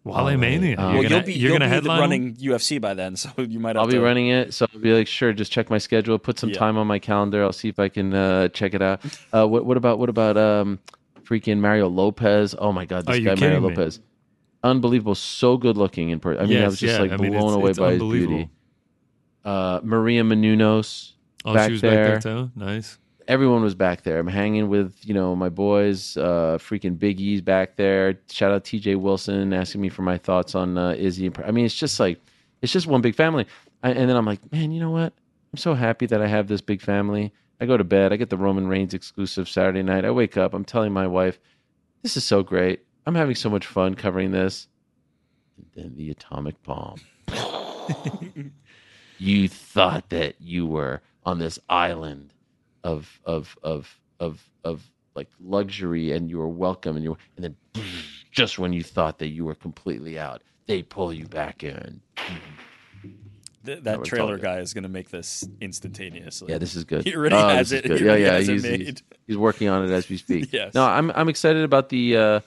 Wale 0.04 0.36
Mania. 0.36 0.76
Um, 0.78 0.92
you're 0.94 1.00
well, 1.00 1.02
gonna, 1.02 1.14
you'll 1.16 1.22
be 1.26 1.32
you're 1.32 1.40
you'll 1.50 1.58
gonna 1.58 1.64
be 1.70 1.74
headline. 1.74 2.00
running 2.00 2.34
UFC 2.36 2.80
by 2.80 2.94
then, 2.94 3.16
so 3.22 3.30
you 3.38 3.58
might. 3.58 3.76
Have 3.76 3.84
I'll 3.84 3.86
be 3.86 3.94
to, 3.94 4.00
running 4.02 4.28
it, 4.28 4.52
so 4.54 4.66
I'll 4.72 4.80
be 4.80 4.92
like, 4.92 5.06
sure, 5.06 5.32
just 5.32 5.50
check 5.50 5.70
my 5.70 5.78
schedule, 5.78 6.18
put 6.18 6.38
some 6.38 6.50
Yeah. 6.50 6.58
time 6.58 6.76
on 6.76 6.86
my 6.86 6.98
calendar. 6.98 7.42
I'll 7.42 7.52
see 7.52 7.68
if 7.68 7.78
I 7.78 7.88
can 7.88 8.12
uh, 8.14 8.48
check 8.48 8.74
it 8.74 8.82
out. 8.82 9.00
Uh, 9.32 9.46
what, 9.46 9.64
what 9.64 9.76
about 9.76 9.98
what 9.98 10.08
about 10.10 10.36
um, 10.36 10.78
freaking 11.22 11.58
Mario 11.58 11.88
Lopez? 11.88 12.54
Oh 12.58 12.70
my 12.72 12.84
God, 12.84 13.06
this 13.06 13.18
you 13.18 13.24
guy 13.24 13.34
Mario 13.34 13.60
me? 13.60 13.68
Lopez, 13.68 14.00
unbelievable, 14.62 15.14
so 15.14 15.56
good 15.56 15.76
looking 15.78 16.10
in 16.10 16.20
person. 16.20 16.42
I 16.42 16.46
mean, 16.46 16.62
I 16.62 16.66
was 16.66 16.78
just 16.78 16.94
yeah, 16.94 17.00
like 17.00 17.12
I 17.12 17.16
mean, 17.16 17.32
blown 17.32 17.44
it's- 17.44 17.56
away 17.56 17.70
it's 17.70 17.78
by 17.78 17.92
his 17.92 18.02
beauty. 18.02 18.50
Uh, 19.44 19.80
Maria 19.82 20.22
Menounos, 20.22 21.12
Oh, 21.44 21.52
back 21.52 21.66
she 21.68 21.72
was 21.72 21.80
there. 21.82 22.14
back 22.14 22.22
there 22.22 22.34
too. 22.36 22.50
Nice. 22.56 22.98
Everyone 23.28 23.62
was 23.62 23.74
back 23.74 24.02
there. 24.02 24.18
I'm 24.18 24.26
hanging 24.26 24.68
with 24.68 24.96
you 25.02 25.14
know 25.14 25.34
my 25.36 25.48
boys, 25.48 26.16
uh, 26.16 26.58
freaking 26.60 26.98
Big 26.98 27.20
E's 27.20 27.40
back 27.40 27.76
there. 27.76 28.18
Shout 28.30 28.52
out 28.52 28.64
T.J. 28.64 28.96
Wilson 28.96 29.52
asking 29.52 29.80
me 29.80 29.88
for 29.88 30.02
my 30.02 30.18
thoughts 30.18 30.54
on 30.54 30.78
uh, 30.78 30.94
Izzy. 30.96 31.30
I 31.44 31.50
mean, 31.50 31.64
it's 31.64 31.74
just 31.74 31.98
like 32.00 32.20
it's 32.62 32.72
just 32.72 32.86
one 32.86 33.00
big 33.00 33.14
family. 33.14 33.46
I, 33.82 33.90
and 33.90 34.08
then 34.08 34.16
I'm 34.16 34.24
like, 34.26 34.52
man, 34.52 34.70
you 34.70 34.80
know 34.80 34.90
what? 34.90 35.12
I'm 35.52 35.58
so 35.58 35.74
happy 35.74 36.06
that 36.06 36.22
I 36.22 36.26
have 36.26 36.48
this 36.48 36.60
big 36.60 36.80
family. 36.80 37.32
I 37.60 37.66
go 37.66 37.76
to 37.76 37.84
bed. 37.84 38.12
I 38.12 38.16
get 38.16 38.30
the 38.30 38.36
Roman 38.36 38.66
Reigns 38.66 38.94
exclusive 38.94 39.48
Saturday 39.48 39.82
night. 39.82 40.04
I 40.04 40.10
wake 40.10 40.36
up. 40.36 40.54
I'm 40.54 40.64
telling 40.64 40.92
my 40.92 41.06
wife, 41.06 41.38
this 42.02 42.16
is 42.16 42.24
so 42.24 42.42
great. 42.42 42.84
I'm 43.06 43.14
having 43.14 43.36
so 43.36 43.50
much 43.50 43.66
fun 43.66 43.94
covering 43.94 44.32
this. 44.32 44.66
And 45.56 45.66
then 45.74 45.96
the 45.96 46.10
atomic 46.10 46.60
bomb. 46.62 46.98
you 49.18 49.48
thought 49.48 50.08
that 50.10 50.40
you 50.40 50.66
were 50.66 51.00
on 51.24 51.38
this 51.38 51.58
island 51.68 52.33
of 52.84 53.20
of 53.24 53.56
of 53.62 54.00
of 54.20 54.42
of 54.62 54.82
like 55.16 55.28
luxury 55.40 56.12
and 56.12 56.28
you 56.30 56.38
were 56.38 56.48
welcome 56.48 56.94
and 56.96 57.04
you 57.04 57.16
and 57.36 57.44
then 57.44 57.56
just 58.30 58.58
when 58.58 58.72
you 58.72 58.82
thought 58.82 59.18
that 59.18 59.28
you 59.28 59.44
were 59.44 59.54
completely 59.54 60.18
out 60.18 60.42
they 60.66 60.82
pull 60.82 61.12
you 61.12 61.26
back 61.26 61.64
in 61.64 62.00
Th- 63.64 63.82
that 63.84 64.04
trailer 64.04 64.36
guy 64.36 64.58
is 64.58 64.74
going 64.74 64.82
to 64.82 64.90
make 64.90 65.08
this 65.08 65.48
instantaneously. 65.60 66.52
yeah 66.52 66.58
this 66.58 66.74
is 66.76 66.84
good 66.84 67.04
He 67.06 67.16
already 67.16 67.34
Oh, 67.36 67.48
has 67.48 67.72
it. 67.72 67.86
He 67.86 68.04
yeah 68.04 68.14
yeah 68.16 68.38
he's, 68.40 68.62
he's, 68.62 69.02
he's 69.26 69.36
working 69.38 69.68
on 69.68 69.84
it 69.84 69.90
as 69.90 70.08
we 70.08 70.18
speak 70.18 70.48
Yes. 70.52 70.74
no 70.74 70.84
i'm 70.84 71.10
i'm 71.12 71.28
excited 71.30 71.64
about 71.64 71.88
the 71.88 72.16
uh 72.16 72.40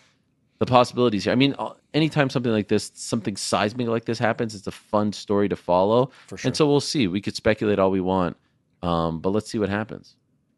the 0.59 0.65
possibilities 0.67 1.23
here 1.23 1.33
i 1.33 1.35
mean 1.35 1.55
uh, 1.57 1.73
anytime 1.95 2.29
something 2.29 2.51
like 2.51 2.67
this 2.67 2.91
something 2.93 3.35
seismic 3.35 3.88
like 3.88 4.05
this 4.05 4.19
happens 4.19 4.53
it's 4.53 4.67
a 4.67 4.71
fun 4.71 5.11
story 5.13 5.49
to 5.49 5.55
follow 5.55 6.11
For 6.27 6.38
sure. 6.38 6.49
And 6.49 6.55
so 6.57 6.67
we'll 6.67 6.79
see. 6.81 7.07
We 7.07 7.21
could 7.21 7.35
speculate 7.35 7.79
all 7.79 7.89
we 7.91 8.01
want, 8.01 8.38
um, 8.83 9.19
but 9.21 9.29
let's 9.31 9.49
see 9.49 9.57
what 9.59 9.69
happens. 9.69 10.15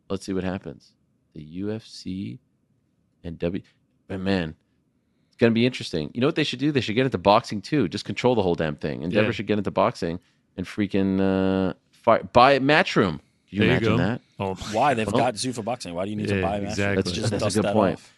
Let's 0.10 0.26
see 0.26 0.34
what 0.34 0.44
happens. 0.44 0.92
The 1.34 1.46
UFC 1.62 2.40
and 3.24 3.38
W. 3.40 3.62
But 4.08 4.20
man, 4.20 4.56
it's 5.28 5.38
gonna 5.38 5.52
be 5.52 5.66
interesting. 5.66 6.10
You 6.14 6.22
know 6.22 6.28
what 6.28 6.36
they 6.36 6.44
should 6.44 6.60
do? 6.60 6.72
They 6.72 6.82
should 6.82 6.96
get 6.96 7.06
into 7.06 7.18
boxing 7.18 7.62
too. 7.62 7.88
Just 7.88 8.06
control 8.06 8.36
the 8.36 8.42
whole 8.42 8.56
damn 8.56 8.76
thing. 8.76 9.04
Endeavor 9.04 9.28
Yeah. 9.28 9.32
should 9.32 9.48
get 9.48 9.58
into 9.58 9.72
boxing 9.72 10.20
and 10.58 10.66
freaking 10.66 11.20
uh, 11.22 11.74
fight, 11.92 12.34
buy 12.34 12.54
a 12.54 12.60
Matchroom. 12.60 13.20
Can 13.20 13.22
you 13.52 13.60
There 13.60 13.68
you 13.68 13.72
imagine 13.74 13.90
go. 13.90 13.98
that? 13.98 14.22
Oh, 14.40 14.54
Why 14.74 14.94
they've 14.94 15.08
Oh. 15.08 15.12
got 15.12 15.36
Zuffa 15.36 15.64
boxing? 15.64 15.94
Why 15.94 16.06
do 16.06 16.10
you 16.12 16.16
need 16.16 16.28
to 16.30 16.42
buy 16.42 16.58
a 16.58 16.62
match? 16.62 16.72
exactly. 16.72 16.96
That's 17.04 17.12
Just 17.12 17.32
that's 17.32 17.56
a 17.56 17.58
good 17.58 17.66
that 17.66 17.74
point. 17.74 17.96
off. 17.96 18.14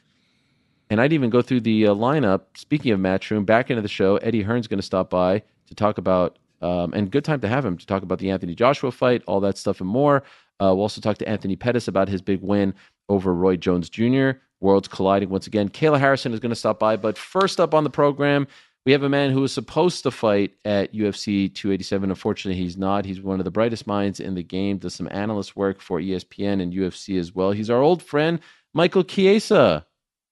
And 0.89 0.99
I'd 0.99 1.13
even 1.13 1.29
go 1.29 1.41
through 1.41 1.61
the 1.61 1.87
uh, 1.87 1.93
lineup. 1.93 2.41
Speaking 2.55 2.91
of 2.91 2.99
Matchroom, 2.99 3.45
back 3.45 3.69
into 3.69 3.81
the 3.81 3.87
show, 3.87 4.17
Eddie 4.17 4.41
Hearn's 4.41 4.67
going 4.67 4.79
to 4.79 4.85
stop 4.85 5.09
by 5.09 5.41
to 5.67 5.75
talk 5.75 5.97
about, 5.97 6.37
um, 6.61 6.93
and 6.93 7.11
good 7.11 7.25
time 7.25 7.41
to 7.41 7.47
have 7.47 7.65
him 7.65 7.77
to 7.77 7.85
talk 7.85 8.03
about 8.03 8.19
the 8.19 8.29
Anthony 8.29 8.55
Joshua 8.55 8.91
fight, 8.91 9.23
all 9.27 9.39
that 9.41 9.57
stuff 9.57 9.81
and 9.81 9.89
more. 9.89 10.23
Uh, 10.59 10.73
we'll 10.73 10.81
also 10.81 11.01
talk 11.01 11.17
to 11.17 11.27
Anthony 11.27 11.55
Pettis 11.55 11.87
about 11.87 12.07
his 12.07 12.21
big 12.21 12.41
win 12.41 12.73
over 13.09 13.33
Roy 13.33 13.57
Jones 13.57 13.89
Jr. 13.89 14.31
Worlds 14.59 14.87
colliding 14.87 15.29
once 15.29 15.47
again. 15.47 15.69
Kayla 15.69 15.99
Harrison 15.99 16.33
is 16.33 16.39
going 16.39 16.51
to 16.51 16.55
stop 16.55 16.79
by. 16.79 16.95
But 16.95 17.17
first 17.17 17.59
up 17.59 17.73
on 17.73 17.83
the 17.83 17.89
program, 17.89 18.47
we 18.85 18.91
have 18.91 19.03
a 19.03 19.09
man 19.09 19.31
who 19.31 19.41
was 19.41 19.51
supposed 19.51 20.03
to 20.03 20.11
fight 20.11 20.53
at 20.65 20.93
UFC 20.93 21.53
287. 21.53 22.09
Unfortunately, 22.09 22.61
he's 22.61 22.77
not. 22.77 23.05
He's 23.05 23.21
one 23.21 23.39
of 23.39 23.43
the 23.43 23.51
brightest 23.51 23.87
minds 23.87 24.19
in 24.19 24.35
the 24.35 24.43
game, 24.43 24.77
does 24.77 24.95
some 24.95 25.07
analyst 25.11 25.55
work 25.55 25.81
for 25.81 25.99
ESPN 25.99 26.61
and 26.61 26.73
UFC 26.73 27.19
as 27.19 27.33
well. 27.33 27.51
He's 27.51 27.69
our 27.69 27.81
old 27.81 28.01
friend, 28.01 28.39
Michael 28.73 29.03
Chiesa. 29.03 29.85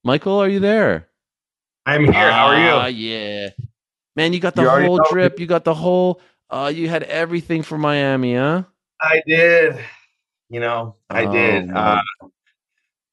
Michael, 0.03 0.39
are 0.39 0.49
you 0.49 0.59
there? 0.59 1.07
I'm 1.85 2.05
here. 2.05 2.31
How 2.31 2.47
are 2.47 2.89
you? 2.89 3.09
yeah. 3.09 3.49
Man, 4.15 4.33
you 4.33 4.39
got 4.39 4.55
the 4.55 4.63
You 4.63 4.69
whole 4.69 4.99
drip. 5.11 5.39
You 5.39 5.45
got 5.47 5.63
the 5.63 5.73
whole. 5.73 6.21
Uh, 6.49 6.71
you 6.73 6.89
had 6.89 7.03
everything 7.03 7.61
for 7.63 7.77
Miami, 7.77 8.35
huh? 8.35 8.63
I 9.01 9.21
did. 9.25 9.77
You 10.49 10.59
know, 10.59 10.95
I 11.09 11.25
Oh, 11.25 11.31
did. 11.31 11.69
Uh, 11.71 12.01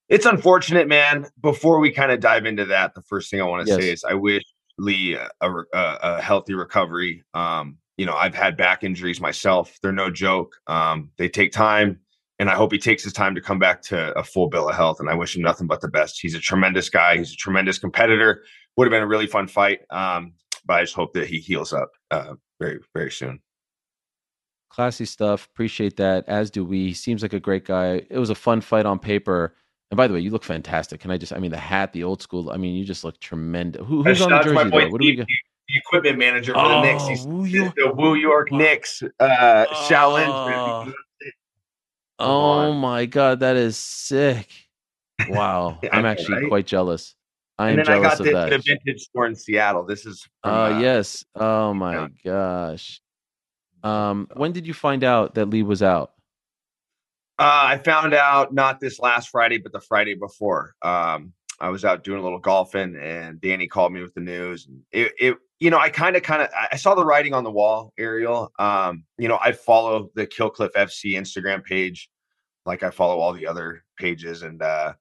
it's 0.09 0.25
unfortunate, 0.27 0.89
man. 0.89 1.27
Before 1.43 1.79
we 1.81 1.91
kind 1.91 2.11
of 2.13 2.21
dive 2.21 2.47
into 2.47 2.65
that, 2.67 2.95
the 2.95 3.03
first 3.03 3.31
thing 3.31 3.41
I 3.41 3.45
want 3.45 3.67
to 3.67 3.69
Yes. 3.69 3.77
say 3.79 3.91
is 3.91 4.05
I 4.05 4.15
wish 4.15 4.43
Li 4.79 5.15
a, 5.15 5.29
a, 5.41 5.51
a- 5.53 5.99
a 6.03 6.21
healthy 6.23 6.55
recovery. 6.55 7.25
Um, 7.35 7.79
you 7.97 8.07
know, 8.07 8.15
I've 8.15 8.35
had 8.35 8.57
back 8.57 8.85
injuries 8.85 9.21
myself. 9.21 9.79
They're 9.83 9.93
no 9.93 10.11
joke. 10.11 10.55
Um, 10.67 11.11
they 11.19 11.29
take 11.29 11.51
time, 11.53 12.01
and 12.39 12.49
I 12.51 12.55
hope 12.55 12.73
he 12.73 12.79
takes 12.79 13.03
his 13.03 13.13
time 13.13 13.35
to 13.35 13.41
come 13.41 13.59
back 13.59 13.83
to 13.83 14.13
a 14.19 14.23
full 14.23 14.49
bill 14.49 14.69
of 14.69 14.77
health. 14.77 15.01
And 15.01 15.09
I 15.09 15.15
wish 15.15 15.35
him 15.37 15.43
nothing 15.43 15.67
but 15.67 15.81
the 15.81 15.89
best. 15.89 16.21
He's 16.21 16.35
a 16.35 16.41
tremendous 16.41 16.89
guy. 16.89 17.17
He's 17.19 17.33
a 17.33 17.37
tremendous 17.37 17.79
competitor. 17.79 18.45
Would 18.77 18.87
have 18.87 18.91
been 18.93 19.03
a 19.03 19.07
really 19.07 19.27
fun 19.27 19.49
fight. 19.49 19.81
Um, 19.91 20.35
but 20.67 20.75
I 20.75 20.83
just 20.83 20.95
hope 20.95 21.15
that 21.15 21.29
he 21.29 21.39
heals 21.39 21.73
up 21.73 21.91
uh, 22.11 22.35
very, 22.61 22.81
very 22.95 23.11
soon. 23.11 23.41
Classy 24.71 25.05
stuff. 25.05 25.47
Appreciate 25.47 25.97
that. 25.97 26.25
As 26.29 26.51
do 26.51 26.65
we. 26.65 26.89
He 26.89 26.95
seems 26.95 27.23
like 27.23 27.33
a 27.33 27.41
great 27.41 27.65
guy. 27.65 28.03
It 28.11 28.19
was 28.19 28.31
a 28.31 28.35
fun 28.35 28.61
fight 28.61 28.85
on 28.87 28.99
paper. 28.99 29.55
And 29.91 29.97
by 29.97 30.07
the 30.07 30.15
way, 30.15 30.21
you 30.21 30.31
look 30.31 30.45
fantastic. 30.45 31.01
Can 31.01 31.11
I 31.11 31.17
just? 31.17 31.33
I 31.33 31.39
mean, 31.39 31.53
the 31.53 31.57
hat, 31.57 31.93
the 31.93 32.05
old 32.05 32.21
school. 32.21 32.51
I 32.51 32.57
mean, 32.57 32.75
you 32.75 32.85
just 32.85 33.05
look 33.05 33.19
tremendous. 33.21 33.87
Who, 33.87 34.03
who's 34.03 34.21
on 34.21 34.31
the 34.31 34.39
jersey 34.41 34.71
though? 34.71 34.89
What 34.89 35.01
do 35.01 35.07
we 35.07 35.15
got? 35.17 35.27
the 35.69 35.79
equipment 35.79 36.19
manager 36.19 36.53
for 36.55 36.61
Oh, 36.61 36.69
the 36.69 36.83
Knicks. 36.83 37.07
He's 37.09 37.27
Woo 37.27 37.45
the, 37.45 37.51
York. 37.51 37.75
the 37.77 37.93
Woo 37.95 38.15
York 38.15 38.53
Knicks 38.53 39.03
uh. 39.21 39.67
Oh. 39.71 40.85
Come 40.85 40.95
Oh 42.19 42.73
my 42.73 43.07
god, 43.07 43.41
that 43.41 43.57
is 43.57 43.77
sick! 43.77 44.49
Wow, 45.29 45.79
I'm 45.93 46.07
actually 46.07 46.37
right? 46.43 46.49
quite 46.49 46.67
jealous. 46.67 47.16
I 47.59 47.71
And 47.71 47.81
am 47.81 47.87
then 47.87 47.99
I 47.99 48.03
got 48.03 48.19
this 48.19 48.35
at 48.35 48.53
a 48.53 48.59
vintage 48.59 49.01
store 49.03 49.27
in 49.27 49.35
Seattle. 49.35 49.85
This 49.85 50.05
is 50.05 50.27
from, 50.43 50.53
Uh, 50.53 50.57
uh, 50.57 50.79
yes. 50.81 51.25
Oh 51.35 51.73
my 51.73 51.95
yeah. 51.95 52.09
gosh. 52.25 53.01
Um, 53.83 54.29
when 54.35 54.53
did 54.53 54.67
you 54.67 54.75
find 54.75 55.05
out 55.05 55.35
that 55.35 55.47
Li 55.47 55.63
was 55.63 55.83
out? 55.83 56.13
Uh, 57.39 57.65
I 57.69 57.79
found 57.79 58.15
out 58.15 58.53
not 58.55 58.81
this 58.81 58.99
last 58.99 59.29
Friday, 59.29 59.59
but 59.59 59.73
the 59.73 59.81
Friday 59.81 60.15
before. 60.15 60.75
Um, 60.83 61.33
I 61.61 61.69
was 61.71 61.85
out 61.85 62.05
doing 62.05 62.21
a 62.21 62.23
little 62.23 62.39
golfing, 62.39 62.97
and 62.97 63.41
Danny 63.41 63.67
called 63.67 63.93
me 63.93 64.03
with 64.03 64.15
the 64.15 64.21
news. 64.21 64.67
And 64.67 64.83
it, 64.93 65.13
it 65.19 65.37
you 65.59 65.71
know, 65.71 65.79
I 65.79 65.89
kind 65.89 66.17
of, 66.17 66.23
kind 66.23 66.43
of, 66.43 66.49
I 66.71 66.77
saw 66.77 66.95
the 66.95 67.05
writing 67.05 67.33
on 67.33 67.45
the 67.45 67.51
wall, 67.51 67.93
Ariel. 67.99 68.53
Um, 68.59 69.05
you 69.19 69.29
know, 69.29 69.39
I 69.41 69.53
follow 69.53 70.11
the 70.15 70.27
Kill 70.27 70.51
Cliff 70.51 70.73
FC 70.75 71.13
Instagram 71.13 71.65
page, 71.65 72.11
like 72.67 72.83
I 72.83 72.91
follow 72.91 73.19
all 73.19 73.33
the 73.33 73.47
other 73.47 73.85
pages, 73.99 74.43
and 74.43 74.61
uh, 74.61 74.95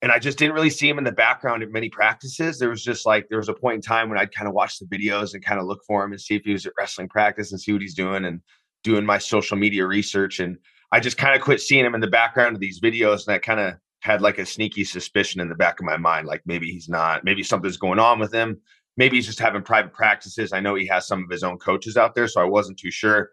and 0.00 0.12
I 0.12 0.18
just 0.18 0.38
didn't 0.38 0.54
really 0.54 0.70
see 0.70 0.88
him 0.88 0.98
in 0.98 1.04
the 1.04 1.12
background 1.12 1.62
at 1.62 1.70
many 1.70 1.88
practices. 1.88 2.58
There 2.58 2.68
was 2.68 2.84
just 2.84 3.04
like 3.04 3.28
there 3.28 3.38
was 3.38 3.48
a 3.48 3.54
point 3.54 3.76
in 3.76 3.82
time 3.82 4.08
when 4.08 4.18
I'd 4.18 4.34
kind 4.34 4.48
of 4.48 4.54
watch 4.54 4.78
the 4.78 4.86
videos 4.86 5.34
and 5.34 5.44
kind 5.44 5.60
of 5.60 5.66
look 5.66 5.80
for 5.86 6.04
him 6.04 6.12
and 6.12 6.20
see 6.20 6.36
if 6.36 6.44
he 6.44 6.52
was 6.52 6.66
at 6.66 6.72
wrestling 6.78 7.08
practice 7.08 7.50
and 7.50 7.60
see 7.60 7.72
what 7.72 7.82
he's 7.82 7.94
doing 7.94 8.24
and 8.24 8.40
doing 8.84 9.04
my 9.04 9.18
social 9.18 9.56
media 9.56 9.86
research. 9.86 10.38
And 10.38 10.56
I 10.92 11.00
just 11.00 11.18
kind 11.18 11.34
of 11.34 11.42
quit 11.42 11.60
seeing 11.60 11.84
him 11.84 11.94
in 11.94 12.00
the 12.00 12.06
background 12.06 12.54
of 12.54 12.60
these 12.60 12.80
videos, 12.80 13.26
and 13.26 13.34
I 13.34 13.38
kind 13.38 13.60
of 13.60 13.74
had 14.00 14.22
like 14.22 14.38
a 14.38 14.46
sneaky 14.46 14.84
suspicion 14.84 15.40
in 15.40 15.48
the 15.48 15.54
back 15.54 15.80
of 15.80 15.86
my 15.86 15.96
mind, 15.96 16.26
like 16.26 16.42
maybe 16.46 16.70
he's 16.70 16.88
not, 16.88 17.24
maybe 17.24 17.42
something's 17.42 17.76
going 17.76 17.98
on 17.98 18.20
with 18.20 18.32
him. 18.32 18.60
Maybe 18.96 19.16
he's 19.16 19.26
just 19.26 19.40
having 19.40 19.62
private 19.62 19.92
practices. 19.92 20.52
I 20.52 20.60
know 20.60 20.74
he 20.74 20.86
has 20.86 21.06
some 21.06 21.24
of 21.24 21.30
his 21.30 21.42
own 21.42 21.58
coaches 21.58 21.96
out 21.96 22.14
there, 22.14 22.28
so 22.28 22.40
I 22.40 22.44
wasn't 22.44 22.78
too 22.78 22.90
sure. 22.90 23.30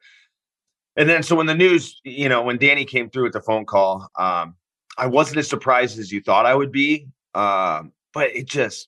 And 0.96 1.08
then, 1.10 1.24
so 1.24 1.36
when 1.36 1.46
the 1.46 1.56
news, 1.56 2.00
you 2.04 2.30
know, 2.30 2.42
when 2.42 2.58
Danny 2.58 2.86
came 2.86 3.10
through 3.10 3.24
with 3.24 3.34
the 3.34 3.42
phone 3.42 3.66
call, 3.66 4.08
um, 4.18 4.56
I 4.98 5.08
wasn't 5.08 5.38
as 5.38 5.50
surprised 5.50 6.00
as 6.00 6.12
you 6.12 6.22
thought 6.22 6.46
I 6.46 6.56
would 6.56 6.72
be. 6.72 7.08
Um, 7.34 7.92
but 8.14 8.36
it 8.36 8.48
just, 8.48 8.88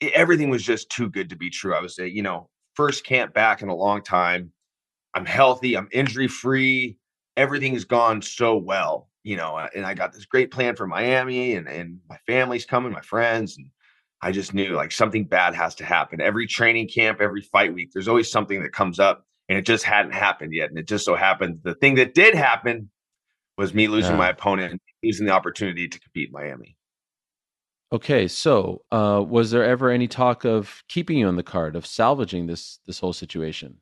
it, 0.00 0.12
everything 0.12 0.50
was 0.50 0.62
just 0.62 0.90
too 0.90 1.08
good 1.08 1.30
to 1.30 1.36
be 1.36 1.50
true. 1.50 1.74
I 1.74 1.80
was, 1.80 1.98
you 1.98 2.22
know, 2.22 2.48
first 2.74 3.04
camp 3.04 3.34
back 3.34 3.62
in 3.62 3.68
a 3.68 3.74
long 3.74 4.02
time. 4.02 4.52
I'm 5.14 5.24
healthy. 5.24 5.76
I'm 5.76 5.88
injury 5.90 6.28
free. 6.28 6.98
Everything 7.36 7.72
has 7.74 7.84
gone 7.84 8.20
so 8.20 8.56
well, 8.56 9.08
you 9.22 9.36
know, 9.36 9.56
uh, 9.56 9.68
and 9.74 9.86
I 9.86 9.94
got 9.94 10.12
this 10.12 10.26
great 10.26 10.50
plan 10.50 10.76
for 10.76 10.86
Miami 10.86 11.54
and, 11.54 11.68
and 11.68 11.98
my 12.08 12.18
family's 12.26 12.66
coming, 12.66 12.92
my 12.92 13.00
friends. 13.00 13.56
And 13.56 13.68
I 14.20 14.32
just 14.32 14.52
knew 14.52 14.74
like 14.74 14.92
something 14.92 15.24
bad 15.24 15.54
has 15.54 15.74
to 15.76 15.84
happen. 15.84 16.20
Every 16.20 16.46
training 16.46 16.88
camp, 16.88 17.20
every 17.20 17.40
fight 17.40 17.72
week, 17.72 17.90
there's 17.92 18.08
always 18.08 18.30
something 18.30 18.62
that 18.62 18.72
comes 18.72 18.98
up 18.98 19.24
and 19.48 19.56
it 19.56 19.62
just 19.62 19.84
hadn't 19.84 20.12
happened 20.12 20.52
yet. 20.52 20.68
And 20.68 20.78
it 20.78 20.86
just 20.86 21.04
so 21.04 21.14
happened 21.14 21.60
the 21.62 21.74
thing 21.74 21.94
that 21.94 22.12
did 22.12 22.34
happen 22.34 22.90
was 23.56 23.72
me 23.72 23.88
losing 23.88 24.12
Yeah. 24.12 24.18
my 24.18 24.28
opponent 24.28 24.80
losing 25.02 25.26
the 25.26 25.32
opportunity 25.32 25.88
to 25.88 26.00
compete 26.00 26.28
in 26.28 26.32
Miami. 26.32 26.76
Okay, 27.90 28.28
so 28.28 28.82
uh, 28.92 29.24
was 29.26 29.50
there 29.50 29.64
ever 29.64 29.90
any 29.90 30.08
talk 30.08 30.44
of 30.44 30.82
keeping 30.88 31.18
you 31.18 31.26
on 31.26 31.36
the 31.36 31.42
card, 31.42 31.74
of 31.74 31.86
salvaging 31.86 32.46
this 32.46 32.80
this 32.86 32.98
whole 32.98 33.14
situation? 33.14 33.78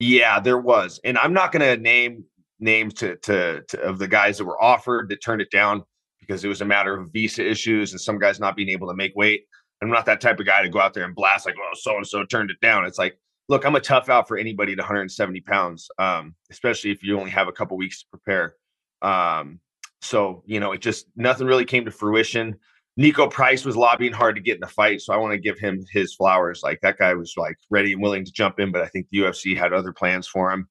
Yeah, 0.00 0.40
there 0.40 0.58
was, 0.58 0.98
and 1.04 1.16
I'm 1.16 1.32
not 1.32 1.52
going 1.52 1.62
to 1.62 1.80
name 1.80 2.24
names 2.58 2.94
to, 2.94 3.16
to 3.18 3.62
to 3.68 3.80
of 3.80 3.98
the 3.98 4.08
guys 4.08 4.38
that 4.38 4.44
were 4.44 4.60
offered 4.60 5.08
that 5.10 5.22
turned 5.22 5.40
it 5.40 5.50
down 5.50 5.84
because 6.20 6.44
it 6.44 6.48
was 6.48 6.60
a 6.62 6.64
matter 6.64 6.98
of 6.98 7.12
visa 7.12 7.48
issues 7.48 7.92
and 7.92 8.00
some 8.00 8.18
guys 8.18 8.40
not 8.40 8.56
being 8.56 8.68
able 8.68 8.88
to 8.88 8.94
make 8.94 9.12
weight. 9.14 9.42
I'm 9.80 9.90
not 9.90 10.06
that 10.06 10.20
type 10.20 10.38
of 10.38 10.46
guy 10.46 10.62
to 10.62 10.68
go 10.68 10.80
out 10.80 10.94
there 10.94 11.04
and 11.04 11.14
blast 11.14 11.46
like, 11.46 11.56
"Oh, 11.58 11.74
so 11.74 11.96
and 11.96 12.06
so 12.06 12.24
turned 12.24 12.50
it 12.50 12.60
down." 12.60 12.84
It's 12.86 12.98
like, 12.98 13.18
look, 13.48 13.64
I'm 13.64 13.76
a 13.76 13.80
tough 13.80 14.08
out 14.08 14.28
for 14.28 14.36
anybody 14.36 14.72
at 14.72 14.78
170 14.78 15.40
pounds, 15.42 15.88
um, 15.98 16.34
especially 16.50 16.90
if 16.90 17.02
you 17.02 17.18
only 17.18 17.30
have 17.30 17.48
a 17.48 17.52
couple 17.52 17.76
weeks 17.76 18.00
to 18.00 18.06
prepare. 18.10 18.54
Um, 19.02 19.60
so 20.02 20.42
you 20.46 20.60
know, 20.60 20.72
it 20.72 20.80
just 20.80 21.06
nothing 21.16 21.46
really 21.46 21.64
came 21.64 21.84
to 21.84 21.90
fruition. 21.90 22.56
Niko 23.00 23.30
Price 23.30 23.64
was 23.64 23.76
lobbying 23.76 24.12
hard 24.12 24.36
to 24.36 24.42
get 24.42 24.56
in 24.56 24.60
the 24.60 24.66
fight, 24.66 25.00
so 25.00 25.14
I 25.14 25.16
want 25.16 25.32
to 25.32 25.38
give 25.38 25.58
him 25.58 25.84
his 25.90 26.14
flowers. 26.14 26.62
Like 26.62 26.80
that 26.82 26.98
guy 26.98 27.14
was 27.14 27.34
like 27.38 27.56
ready 27.70 27.94
and 27.94 28.02
willing 28.02 28.24
to 28.24 28.32
jump 28.32 28.60
in, 28.60 28.70
but 28.70 28.82
I 28.82 28.86
think 28.86 29.06
the 29.10 29.20
UFC 29.20 29.56
had 29.56 29.72
other 29.72 29.92
plans 29.92 30.26
for 30.26 30.52
him. 30.52 30.68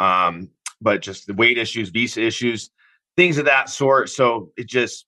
Um, 0.00 0.48
but 0.80 1.02
just 1.02 1.26
the 1.26 1.34
weight 1.34 1.58
issues, 1.58 1.90
visa 1.90 2.22
issues, 2.22 2.70
things 3.16 3.38
of 3.38 3.44
that 3.44 3.68
sort. 3.68 4.08
So 4.08 4.50
it 4.56 4.66
just 4.66 5.06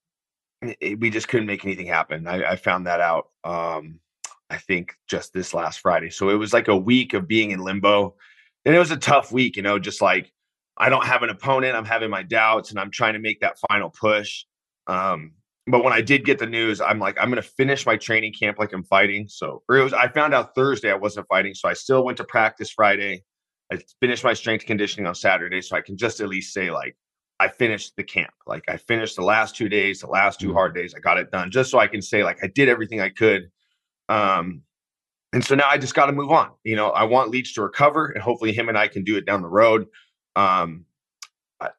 it, 0.60 1.00
we 1.00 1.10
just 1.10 1.28
couldn't 1.28 1.46
make 1.46 1.64
anything 1.64 1.86
happen. 1.86 2.28
I, 2.28 2.52
I 2.52 2.56
found 2.56 2.86
that 2.86 3.00
out. 3.00 3.30
Um, 3.42 3.98
I 4.50 4.58
think 4.58 4.94
just 5.08 5.32
this 5.32 5.54
last 5.54 5.80
Friday. 5.80 6.10
So 6.10 6.28
it 6.28 6.34
was 6.34 6.52
like 6.52 6.68
a 6.68 6.76
week 6.76 7.14
of 7.14 7.26
being 7.26 7.50
in 7.50 7.60
limbo, 7.60 8.14
and 8.64 8.74
it 8.74 8.78
was 8.78 8.90
a 8.90 8.96
tough 8.96 9.32
week. 9.32 9.56
You 9.56 9.62
know, 9.62 9.78
just 9.78 10.02
like 10.02 10.32
I 10.82 10.88
don't 10.88 11.06
have 11.06 11.22
an 11.22 11.30
opponent. 11.30 11.76
I'm 11.76 11.84
having 11.84 12.10
my 12.10 12.24
doubts, 12.24 12.70
and 12.70 12.80
I'm 12.80 12.90
trying 12.90 13.12
to 13.12 13.20
make 13.20 13.40
that 13.40 13.56
final 13.70 13.88
push. 13.88 14.44
Um, 14.88 15.32
but 15.68 15.84
when 15.84 15.92
I 15.92 16.00
did 16.00 16.24
get 16.24 16.40
the 16.40 16.46
news, 16.46 16.80
I'm 16.80 16.98
like, 16.98 17.16
I'm 17.20 17.30
going 17.30 17.40
to 17.40 17.48
finish 17.48 17.86
my 17.86 17.96
training 17.96 18.32
camp 18.32 18.58
like 18.58 18.72
I'm 18.72 18.82
fighting. 18.82 19.28
So 19.28 19.62
was, 19.68 19.92
I 19.92 20.08
found 20.08 20.34
out 20.34 20.56
Thursday 20.56 20.90
I 20.90 20.96
wasn't 20.96 21.28
fighting, 21.28 21.54
so 21.54 21.68
I 21.68 21.74
still 21.74 22.04
went 22.04 22.18
to 22.18 22.24
practice 22.24 22.70
Friday. 22.70 23.22
I 23.72 23.78
finished 24.00 24.24
my 24.24 24.34
strength 24.34 24.66
conditioning 24.66 25.06
on 25.06 25.14
Saturday, 25.14 25.62
so 25.62 25.76
I 25.76 25.82
can 25.82 25.96
just 25.96 26.20
at 26.20 26.28
least 26.28 26.52
say 26.52 26.72
like 26.72 26.96
I 27.38 27.46
finished 27.46 27.94
the 27.96 28.02
camp. 28.02 28.34
Like 28.44 28.64
I 28.68 28.76
finished 28.76 29.14
the 29.14 29.22
last 29.22 29.54
two 29.54 29.68
days, 29.68 30.00
the 30.00 30.08
last 30.08 30.40
two 30.40 30.48
Mhm. 30.48 30.54
hard 30.54 30.74
days. 30.74 30.94
I 30.94 30.98
got 30.98 31.18
it 31.18 31.30
done, 31.30 31.52
just 31.52 31.70
so 31.70 31.78
I 31.78 31.86
can 31.86 32.02
say 32.02 32.24
like 32.24 32.42
I 32.42 32.48
did 32.48 32.68
everything 32.68 33.00
I 33.00 33.08
could. 33.10 33.50
Um, 34.08 34.62
and 35.32 35.44
so 35.44 35.54
now 35.54 35.68
I 35.68 35.78
just 35.78 35.94
got 35.94 36.06
to 36.06 36.12
move 36.12 36.30
on. 36.30 36.50
You 36.64 36.74
know, 36.74 36.90
I 36.90 37.04
want 37.04 37.30
Leech 37.30 37.54
to 37.54 37.62
recover, 37.62 38.06
and 38.06 38.22
hopefully 38.22 38.52
him 38.52 38.68
and 38.68 38.76
I 38.76 38.88
can 38.88 39.04
do 39.04 39.16
it 39.16 39.26
down 39.26 39.42
the 39.42 39.48
road. 39.48 39.86
Um, 40.36 40.86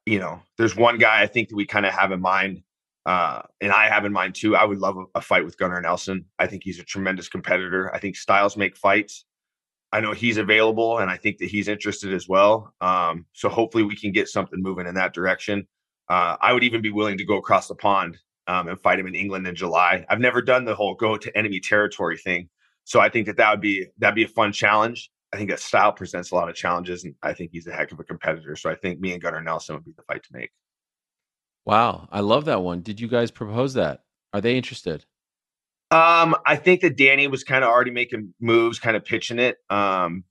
you 0.06 0.20
know, 0.20 0.42
there's 0.58 0.76
one 0.76 0.98
guy 0.98 1.22
I 1.22 1.28
think 1.28 1.50
that 1.50 1.56
we 1.56 1.66
kind 1.66 1.86
of 1.86 1.94
have 1.94 2.12
in 2.12 2.22
mind, 2.22 2.64
uh, 3.06 3.42
and 3.60 3.72
I 3.72 3.90
have 3.90 4.06
in 4.06 4.14
mind 4.14 4.36
too. 4.36 4.56
I 4.56 4.64
would 4.66 4.80
love 4.80 4.98
a, 4.98 5.06
a 5.16 5.22
fight 5.22 5.46
with 5.46 5.58
Gunnar 5.58 5.82
Nelson. 5.82 6.26
I 6.40 6.48
think 6.48 6.64
he's 6.64 6.80
a 6.80 6.84
tremendous 6.84 7.28
competitor. 7.28 7.94
I 7.94 8.00
think 8.00 8.16
styles 8.16 8.56
make 8.56 8.78
fights. 8.78 9.26
I 9.92 10.00
know 10.00 10.12
he's 10.12 10.38
available, 10.38 11.00
and 11.00 11.10
I 11.12 11.18
think 11.18 11.38
that 11.38 11.50
he's 11.50 11.68
interested 11.68 12.14
as 12.14 12.28
well. 12.28 12.74
Um, 12.82 13.26
so 13.34 13.50
hopefully 13.50 13.84
we 13.84 13.96
can 13.96 14.12
get 14.12 14.28
something 14.28 14.62
moving 14.62 14.88
in 14.88 14.96
that 14.96 15.14
direction. 15.14 15.68
Uh, 16.10 16.36
I 16.42 16.54
would 16.54 16.64
even 16.64 16.82
be 16.82 16.92
willing 16.92 17.18
to 17.18 17.26
go 17.26 17.38
across 17.38 17.68
the 17.68 17.76
pond 17.76 18.18
um, 18.48 18.70
and 18.70 18.82
fight 18.82 19.00
him 19.00 19.08
in 19.08 19.16
England 19.16 19.48
in 19.48 19.56
July. 19.56 20.06
I've 20.10 20.20
never 20.20 20.42
done 20.42 20.66
the 20.66 20.76
whole 20.76 20.96
go 20.96 21.18
to 21.18 21.38
enemy 21.38 21.60
territory 21.60 22.18
thing, 22.18 22.50
so 22.86 23.00
I 23.00 23.10
think 23.10 23.28
that 23.28 23.38
that 23.38 23.52
would 23.52 23.62
be 23.62 23.88
that'd 24.00 24.16
be 24.16 24.24
a 24.24 24.28
fun 24.28 24.52
challenge. 24.52 25.12
I 25.34 25.38
think 25.38 25.50
that 25.50 25.60
style 25.60 25.92
presents 25.92 26.32
a 26.32 26.36
lot 26.36 26.48
of 26.48 26.56
challenges, 26.56 27.04
and 27.04 27.16
I 27.24 27.34
think 27.34 27.52
he's 27.52 27.66
a 27.66 27.74
heck 27.74 27.92
of 27.92 28.00
a 28.00 28.04
competitor. 28.04 28.56
So 28.56 28.70
I 28.70 28.76
think 28.76 29.00
me 29.00 29.14
and 29.14 29.22
Gunnar 29.22 29.42
Nelson 29.42 29.76
would 29.76 29.84
be 29.84 29.94
the 29.98 30.04
fight 30.04 30.24
to 30.24 30.30
make. 30.32 30.52
Wow, 31.66 32.08
I 32.12 32.20
love 32.20 32.46
that 32.46 32.62
one. 32.62 32.82
Did 32.82 33.00
you 33.00 33.08
guys 33.08 33.32
propose 33.32 33.74
that? 33.74 34.04
Are 34.34 34.42
they 34.42 34.56
interested? 34.58 35.06
Um, 35.92 36.36
I 36.46 36.56
think 36.56 36.82
that 36.82 36.98
Danny 36.98 37.28
was 37.28 37.44
kind 37.44 37.64
of 37.64 37.70
already 37.70 37.92
making 37.92 38.34
moves, 38.40 38.80
kind 38.80 38.96
of 38.96 39.06
pitching 39.06 39.40
it. 39.40 39.58
Um, 39.70 40.24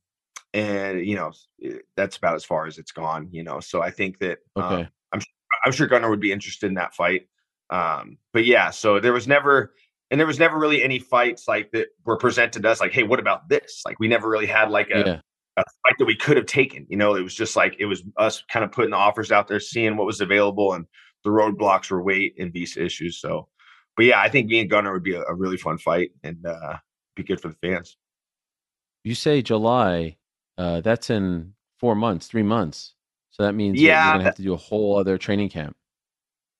and 0.54 1.04
you 1.06 1.16
know, 1.16 1.32
eh, 1.64 1.78
that's 1.96 2.16
about 2.16 2.34
as 2.34 2.44
far 2.44 2.66
as 2.66 2.78
it's 2.78 2.92
gone, 2.92 3.28
you 3.32 3.42
know. 3.42 3.60
So 3.60 3.82
I 3.82 3.90
think 3.90 4.18
that 4.18 4.38
um, 4.56 4.64
Okay. 4.64 4.88
I'm 5.12 5.20
I'm 5.64 5.72
sure 5.72 5.86
Gunnar 5.86 6.10
would 6.10 6.20
be 6.20 6.32
interested 6.32 6.66
in 6.66 6.74
that 6.74 6.94
fight. 6.94 7.28
Um, 7.70 8.18
but 8.32 8.44
yeah, 8.44 8.70
so 8.70 9.00
there 9.00 9.12
was 9.12 9.26
never 9.26 9.72
and 10.12 10.20
there 10.20 10.26
was 10.26 10.38
never 10.38 10.58
really 10.58 10.84
any 10.84 10.98
fights 10.98 11.48
like 11.48 11.72
that 11.72 11.88
were 12.04 12.18
presented 12.18 12.62
to 12.62 12.68
us 12.68 12.82
like, 12.82 12.92
hey, 12.92 13.02
what 13.02 13.18
about 13.18 13.48
this? 13.48 13.80
Like 13.86 13.98
we 13.98 14.08
never 14.08 14.28
really 14.28 14.46
had 14.46 14.70
like 14.70 14.90
a, 14.90 14.98
yeah. 14.98 15.20
a 15.56 15.64
fight 15.82 15.94
that 15.98 16.04
we 16.04 16.14
could 16.14 16.36
have 16.36 16.44
taken. 16.44 16.86
You 16.90 16.98
know, 16.98 17.14
it 17.14 17.22
was 17.22 17.34
just 17.34 17.56
like 17.56 17.76
it 17.78 17.86
was 17.86 18.02
us 18.18 18.44
kind 18.52 18.62
of 18.62 18.70
putting 18.70 18.90
the 18.90 18.98
offers 18.98 19.32
out 19.32 19.48
there, 19.48 19.58
seeing 19.58 19.96
what 19.96 20.06
was 20.06 20.20
available, 20.20 20.74
and 20.74 20.84
the 21.24 21.30
roadblocks 21.30 21.90
were 21.90 22.02
weight 22.02 22.34
and 22.38 22.52
visa 22.52 22.84
issues. 22.84 23.22
So, 23.22 23.48
but 23.96 24.04
yeah, 24.04 24.20
I 24.20 24.28
think 24.28 24.50
me 24.50 24.60
and 24.60 24.68
Gunnar 24.68 24.92
would 24.92 25.02
be 25.02 25.14
a, 25.14 25.22
a 25.22 25.34
really 25.34 25.56
fun 25.56 25.78
fight 25.78 26.10
and 26.22 26.44
uh, 26.44 26.76
be 27.16 27.22
good 27.22 27.40
for 27.40 27.48
the 27.48 27.56
fans. 27.66 27.96
You 29.04 29.14
say 29.14 29.40
July. 29.40 30.18
Uh, 30.58 30.82
that's 30.82 31.08
in 31.08 31.54
four 31.80 31.94
months, 31.94 32.26
three 32.26 32.42
months. 32.42 32.94
So 33.30 33.44
that 33.44 33.54
means 33.54 33.80
Yeah, 33.80 34.04
you're, 34.04 34.12
gonna 34.12 34.24
have 34.24 34.34
to 34.34 34.42
do 34.42 34.52
a 34.52 34.58
whole 34.58 34.98
other 34.98 35.16
training 35.16 35.48
camp. 35.48 35.74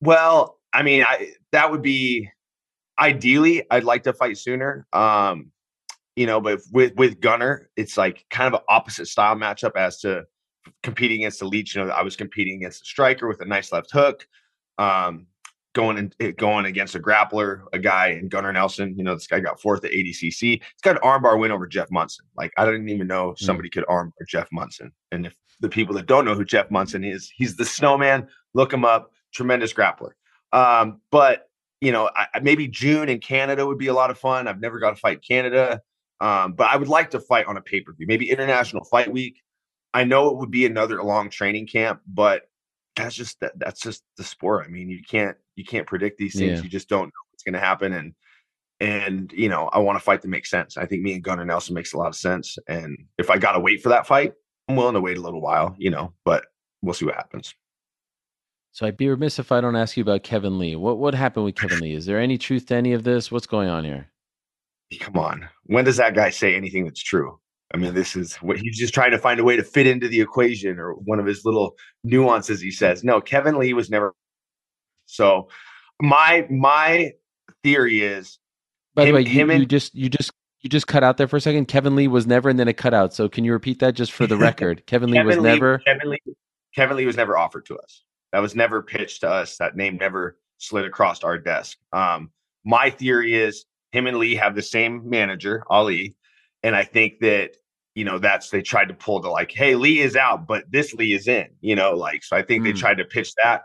Well, 0.01 0.59
I 0.73 0.83
mean, 0.83 1.05
I 1.07 1.35
that 1.53 1.71
would 1.71 1.83
be 1.83 2.31
ideally. 3.03 3.65
I'd 3.71 3.85
like 3.85 4.05
to 4.05 4.13
fight 4.13 4.39
sooner. 4.39 4.87
Um, 4.93 5.51
you 6.17 6.27
know, 6.27 6.41
but 6.41 6.61
with 6.71 6.95
with 6.95 7.21
Gunnar, 7.21 7.69
it's 7.77 7.97
like 7.97 8.25
kind 8.31 8.47
of 8.47 8.61
an 8.61 8.65
opposite 8.69 9.07
style 9.07 9.35
matchup 9.35 9.77
as 9.77 9.99
to 10.01 10.25
competing 10.83 11.23
against 11.23 11.41
the 11.41 11.47
Leech. 11.47 11.75
You 11.75 11.85
know, 11.85 11.91
I 11.91 12.03
was 12.03 12.17
competing 12.17 12.57
against 12.57 12.83
a 12.83 12.85
striker 12.85 13.27
with 13.27 13.41
a 13.41 13.47
nice 13.47 13.73
left 13.73 13.91
hook. 13.91 14.27
Um, 14.79 15.27
going 15.75 15.97
and 15.99 16.15
eh, 16.21 16.33
going 16.33 16.67
against 16.67 16.95
a 16.95 17.01
grappler, 17.01 17.63
a 17.73 17.79
guy 17.79 18.09
in 18.09 18.29
Gunnar 18.29 18.53
Nelson. 18.53 18.95
You 18.97 19.05
know, 19.05 19.15
this 19.15 19.27
guy 19.27 19.41
got 19.41 19.61
fourth 19.61 19.85
at 19.85 19.91
ADCC. 19.91 20.41
He's 20.41 20.61
got 20.83 20.97
an 20.97 21.03
armbar 21.03 21.39
win 21.39 21.51
over 21.51 21.67
Jeff 21.67 21.91
Monson. 21.91 22.27
Like 22.37 22.53
I 22.59 22.67
didn't 22.67 22.89
even 22.89 23.07
know 23.07 23.35
somebody 23.39 23.71
could 23.71 23.85
armbar 23.87 24.13
Jeff 24.29 24.49
Monson. 24.53 24.93
And 25.13 25.27
if 25.27 25.35
the 25.61 25.69
people 25.69 25.95
that 25.95 26.07
don't 26.07 26.25
know 26.25 26.35
who 26.35 26.45
Jeff 26.45 26.71
Monson 26.71 27.05
is, 27.05 27.33
he's 27.35 27.57
the 27.57 27.65
Snowman. 27.65 28.29
Look 28.55 28.73
him 28.73 28.85
up. 28.85 29.13
Tremendous 29.33 29.73
grappler. 29.73 30.11
Um, 30.53 31.01
but 31.11 31.49
you 31.83 31.91
know, 31.91 32.09
I, 32.15 32.39
maybe 32.41 32.69
June 32.69 33.09
in 33.09 33.19
Canada 33.19 33.67
would 33.67 33.77
be 33.77 33.89
a 33.89 33.93
lot 33.93 34.13
of 34.13 34.19
fun. 34.19 34.47
I've 34.47 34.61
never 34.61 34.79
got 34.79 34.91
to 34.91 34.97
fight 34.97 35.21
Canada, 35.21 35.83
um, 36.21 36.53
but 36.53 36.69
I 36.71 36.77
would 36.77 36.87
like 36.87 37.11
to 37.11 37.19
fight 37.19 37.47
on 37.47 37.57
a 37.57 37.61
pay 37.61 37.81
per 37.81 37.93
view. 37.93 38.07
Maybe 38.07 38.31
International 38.31 38.85
Fight 38.85 39.13
Week. 39.13 39.43
I 39.93 40.05
know 40.05 40.31
it 40.31 40.37
would 40.37 40.53
be 40.53 40.65
another 40.65 41.03
long 41.03 41.29
training 41.29 41.67
camp, 41.67 42.01
but 42.07 42.43
that's 42.95 43.17
just 43.17 43.41
that, 43.41 43.59
that's 43.59 43.81
just 43.81 44.05
the 44.17 44.23
sport. 44.23 44.65
I 44.65 44.71
mean, 44.71 44.91
you 44.91 45.01
can't 45.03 45.37
you 45.57 45.65
can't 45.65 45.87
predict 45.87 46.19
these 46.19 46.39
things. 46.39 46.61
Yeah. 46.61 46.63
You 46.63 46.71
just 46.71 46.89
don't 46.89 47.07
know 47.07 47.23
what's 47.33 47.43
going 47.43 47.55
to 47.55 47.59
happen, 47.59 47.93
and 47.93 48.15
and 48.79 49.33
you 49.33 49.49
know, 49.49 49.69
I 49.73 49.81
want 49.81 49.99
to 49.99 50.05
fight 50.05 50.23
that 50.23 50.29
makes 50.29 50.51
sense. 50.51 50.77
I 50.77 50.87
think 50.87 51.03
me 51.03 51.15
and 51.15 51.25
Gunnar 51.25 51.45
Nelson 51.45 51.75
makes 51.75 51.95
a 51.95 51.99
lot 51.99 52.09
of 52.09 52.15
sense, 52.15 52.59
and 52.69 52.97
if 53.19 53.29
I 53.29 53.39
got 53.39 53.53
to 53.53 53.61
wait 53.61 53.83
for 53.83 53.89
that 53.89 54.07
fight, 54.07 54.35
I'm 54.69 54.77
willing 54.77 54.95
to 54.95 55.01
wait 55.01 55.19
a 55.19 55.21
little 55.21 55.41
while, 55.41 55.75
you 55.79 55.91
know, 55.91 56.15
but 56.25 56.45
we'll 56.81 56.95
see 56.95 57.07
what 57.07 57.17
happens. 57.17 57.57
So 58.73 58.87
I'd 58.87 58.97
be 58.97 59.09
remiss 59.09 59.39
if 59.39 59.53
I 59.53 59.61
don't 59.61 59.77
ask 59.77 59.97
you 59.97 60.03
about 60.03 60.23
Kevin 60.23 60.59
Lee. 60.59 60.77
What 60.77 60.99
what 60.99 61.15
happened 61.15 61.45
with 61.45 61.55
Kevin 61.57 61.81
Lee? 61.81 61.95
Is 61.95 62.07
there 62.07 62.19
any 62.19 62.39
truth 62.39 62.67
to 62.67 62.75
any 62.75 62.93
of 62.95 63.05
this? 63.05 63.31
What's 63.31 63.47
going 63.47 63.69
on 63.69 63.85
here? 63.85 64.09
come 65.01 65.17
on 65.17 65.49
when 65.65 65.87
does 65.87 65.97
that 65.97 66.15
guy 66.15 66.29
say 66.29 66.55
anything 66.55 66.85
that's 66.85 67.03
true 67.03 67.39
i 67.73 67.79
mean 67.79 67.95
this 67.95 68.15
is 68.15 68.35
what 68.37 68.59
he's 68.59 68.79
just 68.79 68.93
trying 68.93 69.11
to 69.11 69.17
find 69.17 69.41
a 69.41 69.43
way 69.43 69.57
to 69.57 69.63
fit 69.65 69.87
into 69.87 70.07
the 70.07 70.21
equation 70.21 70.79
or 70.79 70.93
one 70.93 71.19
of 71.19 71.25
his 71.25 71.47
little 71.47 71.75
nuances 72.05 72.61
he 72.61 72.71
says 72.71 73.03
no 73.03 73.19
kevin 73.19 73.57
lee 73.59 73.73
was 73.73 73.89
never 73.89 74.15
so 75.07 75.49
my 76.03 76.47
my 76.51 77.11
theory 77.63 78.03
is 78.03 78.39
By 78.95 79.05
the 79.05 79.09
Him- 79.09 79.15
way, 79.15 79.23
you, 79.23 79.51
and- 79.51 79.61
you 79.61 79.65
just 79.67 79.95
you 79.95 80.11
just 80.11 80.31
you 80.61 80.69
just 80.69 80.87
cut 80.87 81.03
out 81.03 81.17
there 81.17 81.27
for 81.27 81.37
a 81.37 81.41
second. 81.41 81.69
Kevin 81.69 81.97
Lee 81.97 82.07
was 82.07 82.25
never, 82.27 82.49
and 82.49 82.57
then 82.57 82.69
it 82.69 82.77
cut 82.77 82.93
out. 82.95 83.13
So 83.15 83.29
can 83.29 83.43
you 83.45 83.53
repeat 83.53 83.81
that 83.81 83.95
just 83.95 84.13
for 84.13 84.27
the 84.29 84.37
record? 84.49 84.85
Kevin 84.87 85.11
Lee 85.11 85.21
was 85.23 85.39
Lee, 85.39 85.43
never. 85.43 85.79
Kevin 85.79 86.11
Lee 86.11 86.23
Kevin 86.75 86.97
Lee 86.99 87.07
was 87.07 87.17
never 87.17 87.37
offered 87.39 87.65
to 87.67 87.79
us. 87.79 88.05
That 88.33 88.41
was 88.41 88.55
never 88.55 88.83
pitched 88.83 89.21
to 89.21 89.31
us. 89.31 89.57
That 89.59 89.77
name 89.77 89.97
never 89.97 90.39
slid 90.59 90.85
across 90.85 91.23
our 91.23 91.39
desk. 91.39 91.79
Um, 91.93 92.31
my 92.65 92.91
theory 92.91 93.35
is 93.35 93.65
him 93.91 94.07
and 94.07 94.17
Li 94.19 94.35
have 94.37 94.55
the 94.55 94.63
same 94.63 95.09
manager, 95.09 95.65
Ali, 95.69 96.17
and 96.63 96.75
I 96.75 96.85
think 96.85 97.21
that 97.21 97.57
you 97.95 98.05
know 98.05 98.19
that's 98.19 98.49
they 98.51 98.63
tried 98.63 98.89
to 98.89 98.95
pull 98.95 99.21
the 99.21 99.29
like, 99.29 99.51
hey, 99.53 99.75
Li 99.75 100.01
is 100.01 100.17
out, 100.17 100.47
but 100.47 100.65
this 100.71 100.95
Lee 100.95 101.13
is 101.13 101.29
in. 101.29 101.49
You 101.61 101.77
know, 101.77 101.93
like 101.95 102.25
so. 102.25 102.37
I 102.37 102.43
think 102.43 102.65
they 102.65 102.71
Hmm. 102.71 102.77
tried 102.79 102.99
to 102.99 103.05
pitch 103.05 103.35
that, 103.43 103.65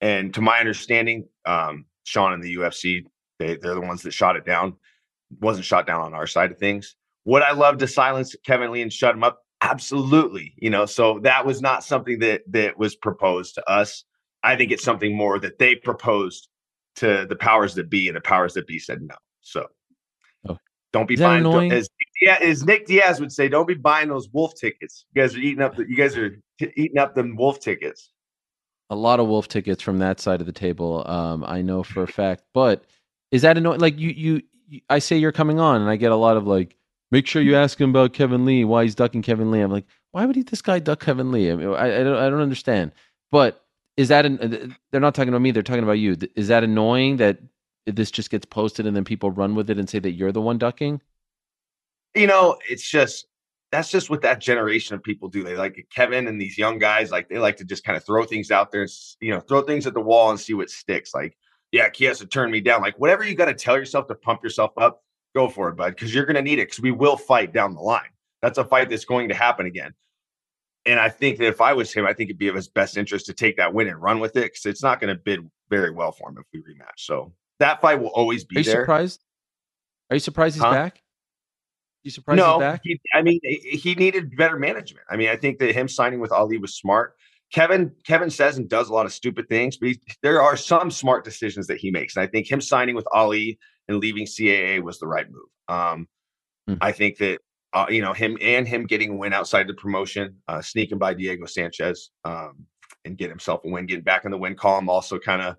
and 0.00 0.32
to 0.34 0.40
my 0.40 0.60
understanding, 0.60 1.26
um, 1.44 1.86
Sean 2.04 2.32
and 2.34 2.42
the 2.42 2.54
UFC, 2.56 3.04
they 3.38 3.56
they're 3.56 3.74
the 3.74 3.80
ones 3.80 4.02
that 4.02 4.12
shot 4.12 4.36
it 4.36 4.44
down. 4.44 4.76
Wasn't 5.40 5.64
shot 5.64 5.86
down 5.86 6.02
on 6.02 6.14
our 6.14 6.28
side 6.28 6.52
of 6.52 6.58
things. 6.58 6.94
Would 7.24 7.42
I 7.42 7.52
love 7.52 7.78
to 7.78 7.88
silence 7.88 8.36
Kevin 8.44 8.70
Lee 8.70 8.82
and 8.82 8.92
shut 8.92 9.14
him 9.14 9.24
up? 9.24 9.43
Absolutely. 9.70 10.54
You 10.58 10.70
know, 10.70 10.84
so 10.86 11.18
that 11.20 11.44
was 11.46 11.60
not 11.62 11.82
something 11.84 12.18
that 12.20 12.42
that 12.48 12.78
was 12.78 12.94
proposed 12.94 13.54
to 13.56 13.68
us. 13.70 14.04
I 14.42 14.56
think 14.56 14.70
it's 14.70 14.84
something 14.84 15.16
more 15.16 15.38
that 15.40 15.58
they 15.58 15.74
proposed 15.74 16.48
to 16.96 17.26
the 17.28 17.34
powers 17.36 17.74
that 17.74 17.88
be, 17.90 18.06
and 18.08 18.16
the 18.16 18.20
powers 18.20 18.54
that 18.54 18.66
be 18.66 18.78
said 18.78 19.00
no. 19.02 19.14
So 19.40 19.66
Oh. 20.48 20.58
don't 20.92 21.08
be 21.08 21.16
buying 21.16 21.40
annoying? 21.40 21.72
as 21.72 21.88
yeah, 22.20 22.38
as 22.42 22.64
Nick 22.64 22.86
Diaz 22.86 23.20
would 23.20 23.32
say, 23.32 23.48
don't 23.48 23.66
be 23.66 23.74
buying 23.74 24.08
those 24.08 24.28
wolf 24.32 24.54
tickets. 24.54 25.06
You 25.14 25.22
guys 25.22 25.34
are 25.34 25.38
eating 25.40 25.62
up 25.62 25.76
the 25.76 25.88
you 25.88 25.96
guys 25.96 26.16
are 26.16 26.30
t- 26.58 26.72
eating 26.76 26.98
up 26.98 27.14
them 27.14 27.34
wolf 27.36 27.58
tickets. 27.60 28.10
a 28.90 28.94
lot 28.96 29.18
of 29.18 29.26
wolf 29.26 29.48
tickets 29.48 29.82
from 29.82 29.98
that 29.98 30.20
side 30.20 30.40
of 30.40 30.46
the 30.46 30.52
table. 30.52 31.02
Um, 31.08 31.42
I 31.44 31.62
know 31.62 31.82
for 31.82 32.02
a 32.02 32.06
fact. 32.06 32.42
But 32.52 32.84
is 33.32 33.42
that 33.42 33.56
annoying? 33.56 33.80
Like 33.80 33.98
you, 33.98 34.10
you, 34.10 34.42
you, 34.68 34.80
I 34.90 34.98
say 34.98 35.16
you're 35.16 35.32
coming 35.32 35.58
on, 35.58 35.80
and 35.80 35.88
I 35.90 35.96
get 35.96 36.12
a 36.12 36.16
lot 36.16 36.36
of 36.36 36.46
like, 36.46 36.76
make 37.14 37.26
sure 37.26 37.40
you 37.40 37.56
ask 37.56 37.80
him 37.80 37.90
about 37.90 38.12
Kevin 38.12 38.44
Lee, 38.44 38.64
why 38.64 38.82
he's 38.82 38.94
ducking 38.94 39.22
Kevin 39.22 39.50
Lee. 39.50 39.60
I'm 39.60 39.70
like, 39.70 39.86
why 40.12 40.26
would 40.26 40.36
he, 40.36 40.42
this 40.42 40.62
guy 40.62 40.78
duck 40.78 41.00
Kevin 41.00 41.30
Lee? 41.30 41.50
I, 41.50 41.56
mean, 41.56 41.68
I, 41.68 42.00
I 42.00 42.04
don't, 42.04 42.16
I 42.16 42.28
don't 42.28 42.40
understand. 42.40 42.92
But 43.30 43.64
is 43.96 44.08
that 44.08 44.26
an? 44.26 44.76
They're 44.90 45.00
not 45.00 45.14
talking 45.14 45.28
about 45.28 45.40
me. 45.40 45.50
They're 45.50 45.62
talking 45.62 45.84
about 45.84 45.92
you. 45.92 46.16
Is 46.34 46.48
that 46.48 46.64
annoying 46.64 47.18
that 47.18 47.38
this 47.86 48.10
just 48.10 48.30
gets 48.30 48.44
posted 48.44 48.86
and 48.86 48.96
then 48.96 49.04
people 49.04 49.30
run 49.30 49.54
with 49.54 49.70
it 49.70 49.78
and 49.78 49.88
say 49.88 49.98
that 50.00 50.12
you're 50.12 50.32
the 50.32 50.40
one 50.40 50.58
ducking? 50.58 51.00
you 52.14 52.26
know, 52.26 52.56
it's 52.68 52.88
just 52.88 53.26
that's 53.72 53.90
just 53.90 54.08
what 54.08 54.22
that 54.22 54.40
generation 54.40 54.94
of 54.94 55.02
people 55.02 55.28
do. 55.28 55.42
They 55.42 55.56
like 55.56 55.86
Kevin 55.94 56.28
and 56.28 56.40
these 56.40 56.56
young 56.56 56.78
guys, 56.78 57.10
like 57.10 57.28
they 57.28 57.38
like 57.38 57.56
to 57.56 57.64
just 57.64 57.84
kind 57.84 57.96
of 57.96 58.04
throw 58.04 58.24
things 58.24 58.52
out 58.52 58.70
there, 58.70 58.86
you 59.20 59.32
know, 59.32 59.40
throw 59.40 59.62
things 59.62 59.86
at 59.86 59.94
the 59.94 60.00
wall 60.00 60.30
and 60.30 60.38
see 60.38 60.54
what 60.54 60.70
sticks. 60.70 61.12
Like, 61.12 61.36
yeah, 61.72 61.88
he 61.92 62.04
has 62.04 62.20
to 62.20 62.26
turn 62.26 62.52
me 62.52 62.60
down. 62.60 62.82
Like, 62.82 62.96
whatever 63.00 63.24
you 63.24 63.34
got 63.34 63.46
to 63.46 63.54
tell 63.54 63.76
yourself 63.76 64.06
to 64.06 64.14
pump 64.14 64.44
yourself 64.44 64.70
up, 64.76 65.02
go 65.34 65.48
for 65.48 65.68
it, 65.68 65.76
bud, 65.76 65.94
because 65.94 66.14
you're 66.14 66.26
going 66.26 66.36
to 66.36 66.42
need 66.42 66.58
it. 66.58 66.68
Because 66.68 66.80
we 66.80 66.92
will 66.92 67.16
fight 67.16 67.52
down 67.52 67.74
the 67.74 67.80
line. 67.80 68.10
That's 68.42 68.58
a 68.58 68.64
fight 68.64 68.90
that's 68.90 69.04
going 69.04 69.28
to 69.28 69.34
happen 69.34 69.66
again. 69.66 69.92
And 70.86 71.00
I 71.00 71.08
think 71.08 71.38
that 71.38 71.46
if 71.46 71.60
I 71.60 71.72
was 71.72 71.92
him, 71.92 72.06
I 72.06 72.12
think 72.12 72.28
it'd 72.28 72.38
be 72.38 72.48
of 72.48 72.54
his 72.54 72.68
best 72.68 72.96
interest 72.96 73.26
to 73.26 73.32
take 73.32 73.56
that 73.56 73.72
win 73.72 73.88
and 73.88 74.00
run 74.00 74.20
with 74.20 74.36
it 74.36 74.44
because 74.52 74.66
it's 74.66 74.82
not 74.82 75.00
going 75.00 75.14
to 75.14 75.20
bid 75.20 75.40
very 75.70 75.90
well 75.90 76.12
for 76.12 76.28
him 76.28 76.36
if 76.38 76.44
we 76.52 76.60
rematch. 76.60 76.98
So 76.98 77.32
that 77.58 77.80
fight 77.80 78.00
will 78.00 78.08
always 78.08 78.44
be 78.44 78.56
Are 78.56 78.60
you 78.60 78.64
there. 78.64 78.82
surprised? 78.82 79.24
Are 80.10 80.16
you 80.16 80.20
surprised 80.20 80.56
he's 80.56 80.62
Huh? 80.62 80.72
back? 80.72 81.00
You 82.02 82.10
surprised 82.10 82.36
no, 82.36 82.52
he's 82.52 82.60
back? 82.60 82.80
He, 82.84 83.00
I 83.14 83.22
mean, 83.22 83.40
he 83.42 83.94
needed 83.94 84.36
better 84.36 84.58
management. 84.58 85.06
I 85.08 85.16
mean, 85.16 85.30
I 85.30 85.36
think 85.36 85.58
that 85.60 85.74
him 85.74 85.88
signing 85.88 86.20
with 86.20 86.32
Ali 86.32 86.58
was 86.58 86.76
smart. 86.76 87.14
Kevin 87.50 87.92
Kevin 88.06 88.28
says 88.28 88.58
and 88.58 88.68
does 88.68 88.90
a 88.90 88.92
lot 88.92 89.06
of 89.06 89.12
stupid 89.12 89.48
things, 89.48 89.78
but 89.78 89.88
he, 89.88 90.00
there 90.22 90.42
are 90.42 90.56
some 90.56 90.90
smart 90.90 91.24
decisions 91.24 91.66
that 91.68 91.78
he 91.78 91.90
makes. 91.90 92.14
And 92.16 92.22
I 92.22 92.26
think 92.26 92.50
him 92.50 92.60
signing 92.60 92.94
with 92.94 93.06
Ali 93.12 93.58
and 93.88 93.98
leaving 93.98 94.26
CAA 94.26 94.82
was 94.82 94.98
the 94.98 95.06
right 95.06 95.26
move. 95.30 95.48
Um, 95.68 96.08
Hmm. 96.66 96.74
I 96.80 96.92
think 96.92 97.18
that 97.18 97.40
uh, 97.72 97.86
you 97.88 98.00
know 98.00 98.12
him 98.12 98.38
and 98.40 98.66
him 98.66 98.86
getting 98.86 99.10
a 99.10 99.16
win 99.16 99.32
outside 99.32 99.66
the 99.66 99.74
promotion, 99.74 100.36
uh, 100.48 100.62
sneaking 100.62 100.98
by 100.98 101.14
Diego 101.14 101.46
Sanchez, 101.46 102.10
um, 102.24 102.66
and 103.04 103.18
get 103.18 103.30
himself 103.30 103.60
a 103.64 103.68
win, 103.68 103.86
getting 103.86 104.04
back 104.04 104.24
in 104.24 104.30
the 104.30 104.38
win 104.38 104.54
column, 104.54 104.88
also 104.88 105.18
kind 105.18 105.42
of 105.42 105.56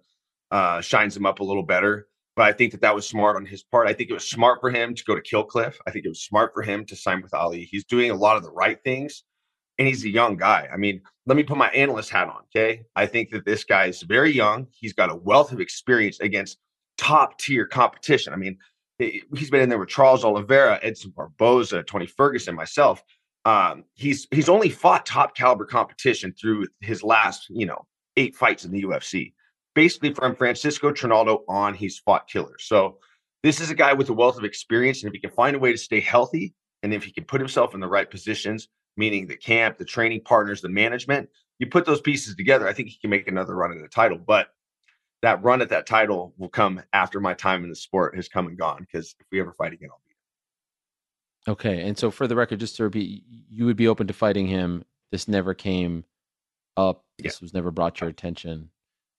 uh, 0.52 0.82
shines 0.82 1.16
him 1.16 1.26
up 1.26 1.40
a 1.40 1.44
little 1.44 1.64
better. 1.64 2.08
But 2.36 2.48
I 2.48 2.54
think 2.54 2.72
that 2.72 2.82
that 2.82 2.96
was 2.96 3.08
smart 3.08 3.38
on 3.38 3.46
his 3.46 3.64
part. 3.64 3.88
I 3.88 3.94
think 3.94 4.10
it 4.10 4.14
was 4.14 4.30
smart 4.30 4.60
for 4.60 4.70
him 4.70 4.94
to 4.94 5.04
go 5.06 5.16
to 5.16 5.22
Kill 5.22 5.44
Cliff. 5.44 5.80
I 5.88 5.92
think 5.92 6.06
it 6.06 6.10
was 6.10 6.24
smart 6.24 6.54
for 6.54 6.64
him 6.64 6.86
to 6.88 6.96
sign 6.96 7.22
with 7.22 7.34
Ali. 7.34 7.64
He's 7.64 7.86
doing 7.86 8.12
a 8.12 8.16
lot 8.16 8.36
of 8.36 8.44
the 8.44 8.52
right 8.52 8.78
things, 8.84 9.24
and 9.78 9.88
he's 9.88 10.04
a 10.06 10.10
young 10.10 10.36
guy. 10.36 10.68
I 10.74 10.78
mean, 10.78 11.02
let 11.28 11.38
me 11.38 11.44
put 11.44 11.58
my 11.58 11.70
analyst 11.70 12.10
hat 12.10 12.28
on. 12.28 12.42
Okay, 12.46 12.84
I 12.96 13.06
think 13.06 13.30
that 13.32 13.46
this 13.46 13.64
guy 13.64 13.86
is 13.86 14.02
very 14.02 14.32
young. 14.32 14.68
He's 14.72 14.94
got 14.94 15.12
a 15.12 15.16
wealth 15.16 15.52
of 15.52 15.60
experience 15.60 16.20
against 16.20 16.58
top 16.98 17.38
tier 17.40 17.66
competition. 17.66 18.34
I 18.34 18.38
mean, 18.38 18.58
he- 19.00 19.24
he's 19.36 19.50
been 19.50 19.62
in 19.62 19.70
there 19.70 19.80
with 19.80 19.90
Charles 19.90 20.24
Oliveira, 20.24 20.80
Edson 20.82 21.12
Barboza, 21.16 21.84
Tony 21.84 22.06
Ferguson, 22.08 22.56
myself. 22.56 23.04
Um, 23.46 23.84
he's 23.94 24.28
he's 24.32 24.50
only 24.50 24.70
fought 24.70 25.06
top 25.06 25.36
caliber 25.36 25.66
competition 25.66 26.34
through 26.40 26.68
his 26.82 27.04
last, 27.04 27.48
you 27.50 27.66
know, 27.66 27.86
eight 28.18 28.36
fights 28.36 28.66
in 28.66 28.72
the 28.72 28.82
UFC. 28.84 29.34
Basically, 29.76 30.14
from 30.14 30.36
Francisco 30.36 30.92
Trinaldo 30.92 31.44
on, 31.48 31.74
he's 31.74 32.00
fought 32.00 32.28
killers. 32.28 32.64
So 32.64 32.98
this 33.44 33.60
is 33.62 33.70
a 33.70 33.76
guy 33.76 33.94
with 33.94 34.10
a 34.10 34.14
wealth 34.14 34.38
of 34.38 34.46
experience, 34.46 35.04
and 35.04 35.10
if 35.10 35.14
he 35.14 35.20
can 35.20 35.36
find 35.36 35.56
a 35.56 35.60
way 35.60 35.72
to 35.72 35.78
stay 35.78 36.00
healthy, 36.00 36.54
and 36.82 36.94
if 36.94 37.04
he 37.04 37.12
can 37.12 37.26
put 37.26 37.42
himself 37.42 37.74
in 37.76 37.82
the 37.82 37.88
right 37.88 38.10
positions, 38.10 38.68
meaning 38.98 39.28
the 39.28 39.36
camp, 39.36 39.78
the 39.78 39.86
training 39.86 40.22
partners, 40.24 40.62
the 40.62 40.70
management, 40.70 41.30
you 41.60 41.68
put 41.68 41.86
those 41.86 42.02
pieces 42.02 42.36
together, 42.36 42.68
I 42.68 42.74
think 42.74 42.90
he 42.90 42.98
can 42.98 43.10
make 43.10 43.28
another 43.28 43.54
run 43.56 43.72
at 43.72 43.82
the 43.82 43.88
title. 43.90 44.18
But 44.18 44.48
that 45.26 45.44
run 45.44 45.60
at 45.60 45.70
that 45.70 45.88
title 45.88 46.34
will 46.38 46.50
come 46.50 46.82
after 46.94 47.20
my 47.20 47.34
time 47.34 47.64
in 47.64 47.70
the 47.70 47.76
sport 47.76 48.16
has 48.16 48.28
come 48.28 48.46
and 48.46 48.58
gone. 48.58 48.82
Because 48.82 49.16
if 49.20 49.26
we 49.32 49.40
ever 49.40 49.52
fight 49.54 49.74
again, 49.74 49.90
I'll 49.92 50.00
be 50.08 51.52
Okay, 51.52 51.88
and 51.88 51.98
so 51.98 52.12
for 52.12 52.28
the 52.28 52.36
record, 52.36 52.60
just 52.60 52.76
to 52.78 52.84
repeat, 52.84 53.24
you 53.50 53.66
would 53.66 53.76
be 53.76 53.88
open 53.88 54.08
to 54.08 54.14
fighting 54.14 54.48
him. 54.48 54.84
This 55.12 55.28
never 55.28 55.54
came 55.54 56.04
up. 56.78 57.04
This 57.20 57.42
was 57.42 57.54
never 57.54 57.72
brought 57.72 58.02
your 58.02 58.10
attention. 58.10 58.70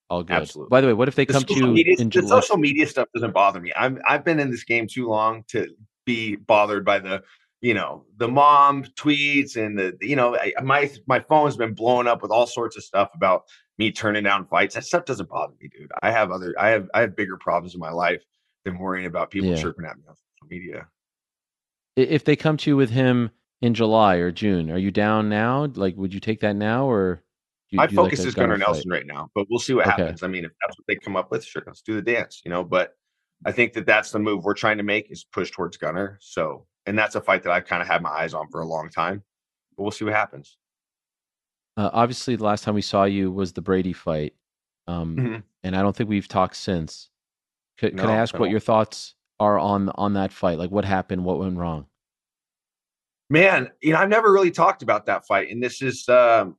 All 0.09 0.22
good. 0.22 0.36
Absolutely. 0.36 0.70
By 0.70 0.80
the 0.80 0.86
way, 0.86 0.92
what 0.92 1.09
if 1.09 1.16
they 1.16 1.24
the 1.24 1.32
come 1.32 1.44
to 1.44 1.54
you 1.54 1.66
media, 1.68 1.96
in 1.98 2.09
the 2.09 2.11
July? 2.11 2.40
social 2.40 2.57
media 2.57 2.86
stuff 2.86 3.09
doesn't 3.12 3.32
bother 3.32 3.61
me. 3.61 3.72
I'm 3.76 4.00
I've 4.07 4.24
been 4.24 4.38
in 4.38 4.50
this 4.50 4.64
game 4.64 4.86
too 4.86 5.09
long 5.09 5.44
to 5.48 5.68
be 6.04 6.36
bothered 6.36 6.84
by 6.84 7.00
the 7.00 7.22
you 7.61 7.74
know 7.74 8.04
the 8.16 8.28
mom 8.28 8.84
tweets 8.94 9.57
and 9.57 9.76
the 9.76 9.96
you 10.00 10.14
know 10.14 10.36
I, 10.36 10.52
my 10.62 10.90
my 11.07 11.20
phone's 11.20 11.57
been 11.57 11.74
blowing 11.74 12.07
up 12.07 12.22
with 12.22 12.30
all 12.30 12.46
sorts 12.46 12.76
of 12.76 12.84
stuff 12.84 13.11
about 13.14 13.44
me 13.79 13.93
turning 13.93 14.24
down 14.24 14.47
fights. 14.47 14.74
That 14.74 14.85
stuff 14.85 15.05
doesn't 15.05 15.29
bother 15.29 15.55
me, 15.61 15.68
dude. 15.68 15.91
I 16.03 16.11
have 16.11 16.31
other 16.31 16.55
I 16.59 16.68
have 16.68 16.89
I 16.95 17.01
have 17.01 17.16
bigger 17.16 17.37
problems 17.37 17.74
in 17.74 17.81
my 17.81 17.91
life 17.91 18.22
than 18.64 18.79
worrying 18.79 19.07
about 19.07 19.31
people 19.31 19.51
Yeah. 19.51 19.57
chirping 19.62 19.85
at 19.85 19.97
me 19.97 20.05
on 20.09 20.14
social 20.14 20.49
media. 20.49 20.89
If 21.97 22.24
they 22.24 22.37
come 22.37 22.57
to 22.59 22.70
you 22.70 22.77
with 22.77 22.91
him 22.91 23.31
in 23.62 23.74
July 23.74 24.16
or 24.16 24.31
June, 24.31 24.70
are 24.70 24.79
you 24.79 24.91
down 24.91 25.29
now? 25.29 25.66
Like, 25.74 25.97
would 25.97 26.12
you 26.12 26.20
take 26.20 26.41
that 26.41 26.57
now 26.57 26.87
or? 26.89 27.22
do 27.70 27.74
you- 27.74 27.77
My 27.79 27.85
you 27.85 27.89
like 27.89 27.97
focus 28.12 28.24
is 28.24 28.35
Gunnar? 28.35 28.57
Nelson 28.59 28.89
right 28.91 29.07
now, 29.07 29.29
but 29.35 29.47
we'll 29.51 29.59
see 29.59 29.74
what 29.74 29.87
Okay. 29.89 30.03
happens. 30.03 30.22
I 30.22 30.29
mean, 30.29 30.45
if 30.45 30.53
that's 30.61 30.79
what 30.79 30.87
they 30.87 30.95
come 30.95 31.16
up 31.16 31.31
with, 31.33 31.45
sure, 31.45 31.62
let's 31.66 31.83
do 31.83 31.95
the 31.95 32.03
dance, 32.03 32.43
you 32.45 32.51
know. 32.51 32.62
But 32.62 32.95
I 33.45 33.51
think 33.53 33.72
that 33.72 33.87
that's 33.87 34.12
the 34.12 34.18
move 34.20 34.45
we're 34.45 34.55
trying 34.55 34.77
to 34.77 34.85
make 34.85 35.11
is 35.11 35.24
push 35.24 35.51
towards 35.51 35.77
Gunnar. 35.77 36.16
So, 36.20 36.66
and 36.87 36.97
that's 36.97 37.16
a 37.16 37.20
fight 37.20 37.43
that 37.43 37.51
I've 37.53 37.64
kind 37.66 37.83
of 37.83 37.89
had 37.89 38.03
my 38.03 38.11
eyes 38.11 38.35
on 38.35 38.49
for 38.51 38.61
a 38.61 38.66
long 38.66 38.89
time. 38.89 39.24
But 39.77 39.83
we'll 39.83 39.91
see 39.91 40.05
what 40.05 40.14
happens. 40.14 40.57
Uh, 41.77 41.91
obviously, 41.93 42.37
the 42.37 42.45
last 42.45 42.64
time 42.64 42.74
we 42.74 42.83
saw 42.83 43.05
you 43.05 43.31
was 43.31 43.53
the 43.53 43.61
Brady 43.61 43.93
fight, 43.93 44.35
um, 44.87 45.16
Mhm. 45.16 45.43
and 45.62 45.77
I 45.77 45.83
don't 45.83 45.95
think 45.95 46.09
we've 46.09 46.29
talked 46.29 46.57
since. 46.57 47.11
Could, 47.79 47.97
could 47.99 48.07
No, 48.07 48.12
I 48.12 48.16
ask 48.16 48.35
I 48.35 48.39
what 48.39 48.51
your 48.51 48.61
thoughts 48.61 49.14
are 49.39 49.59
on 49.59 49.91
on 49.91 50.14
that 50.14 50.33
fight? 50.33 50.59
Like, 50.59 50.70
what 50.70 50.87
happened? 50.87 51.24
What 51.24 51.39
went 51.39 51.59
wrong? 51.59 51.87
Man, 53.29 53.70
you 53.83 53.93
know, 53.93 53.99
I've 53.99 54.09
never 54.09 54.33
really 54.33 54.51
talked 54.53 54.83
about 54.83 55.07
that 55.07 55.27
fight, 55.27 55.51
and 55.51 55.62
this 55.62 55.83
is, 55.83 56.09
um, 56.09 56.57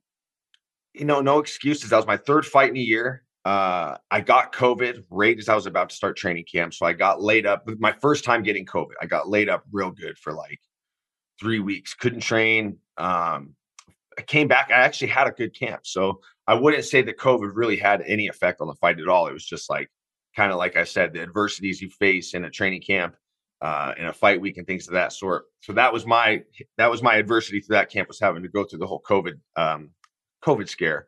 you 0.94 1.04
know, 1.04 1.20
no 1.20 1.38
excuses. 1.40 1.90
That 1.90 1.96
was 1.96 2.06
my 2.06 2.16
third 2.16 2.46
fight 2.46 2.70
in 2.70 2.76
a 2.76 2.80
year. 2.80 3.24
Uh, 3.44 3.96
I 4.10 4.20
got 4.20 4.52
COVID 4.52 5.04
right 5.10 5.36
as 5.38 5.48
I 5.48 5.54
was 5.54 5.66
about 5.66 5.88
to 5.90 5.96
start 5.96 6.16
training 6.16 6.44
camp, 6.44 6.74
so 6.74 6.84
I 6.86 6.92
got 6.92 7.22
laid 7.22 7.46
up. 7.46 7.66
My 7.80 7.92
first 7.92 8.22
time 8.22 8.42
getting 8.42 8.66
COVID, 8.66 8.92
I 9.00 9.06
got 9.06 9.28
laid 9.28 9.48
up 9.48 9.64
real 9.72 9.90
good 9.90 10.18
for 10.18 10.32
like 10.34 10.60
three 11.40 11.58
weeks. 11.58 11.94
Couldn't 11.94 12.20
train. 12.20 12.78
Um, 12.98 13.54
I 14.18 14.22
came 14.22 14.48
back. 14.48 14.70
I 14.70 14.74
actually 14.74 15.08
had 15.08 15.28
a 15.28 15.30
good 15.30 15.54
camp, 15.54 15.86
so 15.86 16.20
I 16.48 16.54
wouldn't 16.54 16.84
say 16.84 17.02
that 17.02 17.18
COVID 17.18 17.52
really 17.54 17.76
had 17.76 18.02
any 18.02 18.26
effect 18.26 18.60
on 18.60 18.66
the 18.66 18.74
fight 18.74 18.98
at 18.98 19.06
all. 19.06 19.28
It 19.28 19.32
was 19.32 19.46
just 19.46 19.70
like 19.70 19.88
kind 20.34 20.50
of 20.50 20.58
like 20.58 20.76
I 20.76 20.84
said, 20.84 21.12
the 21.12 21.22
adversities 21.22 21.80
you 21.80 21.88
face 21.88 22.34
in 22.34 22.44
a 22.44 22.50
training 22.50 22.82
camp, 22.82 23.14
uh, 23.60 23.94
in 23.96 24.06
a 24.06 24.12
fight 24.12 24.40
week, 24.40 24.56
and 24.56 24.66
things 24.66 24.88
of 24.88 24.94
that 24.94 25.12
sort. 25.12 25.44
So 25.60 25.72
that 25.74 25.92
was 25.92 26.04
my 26.04 26.42
that 26.78 26.90
was 26.90 27.00
my 27.00 27.14
adversity 27.14 27.60
through 27.60 27.74
that 27.74 27.90
camp 27.90 28.08
was 28.08 28.18
having 28.18 28.42
to 28.42 28.48
go 28.48 28.64
through 28.64 28.80
the 28.80 28.86
whole 28.88 29.02
COVID 29.02 29.38
um, 29.56 29.90
COVID 30.44 30.68
scare. 30.68 31.06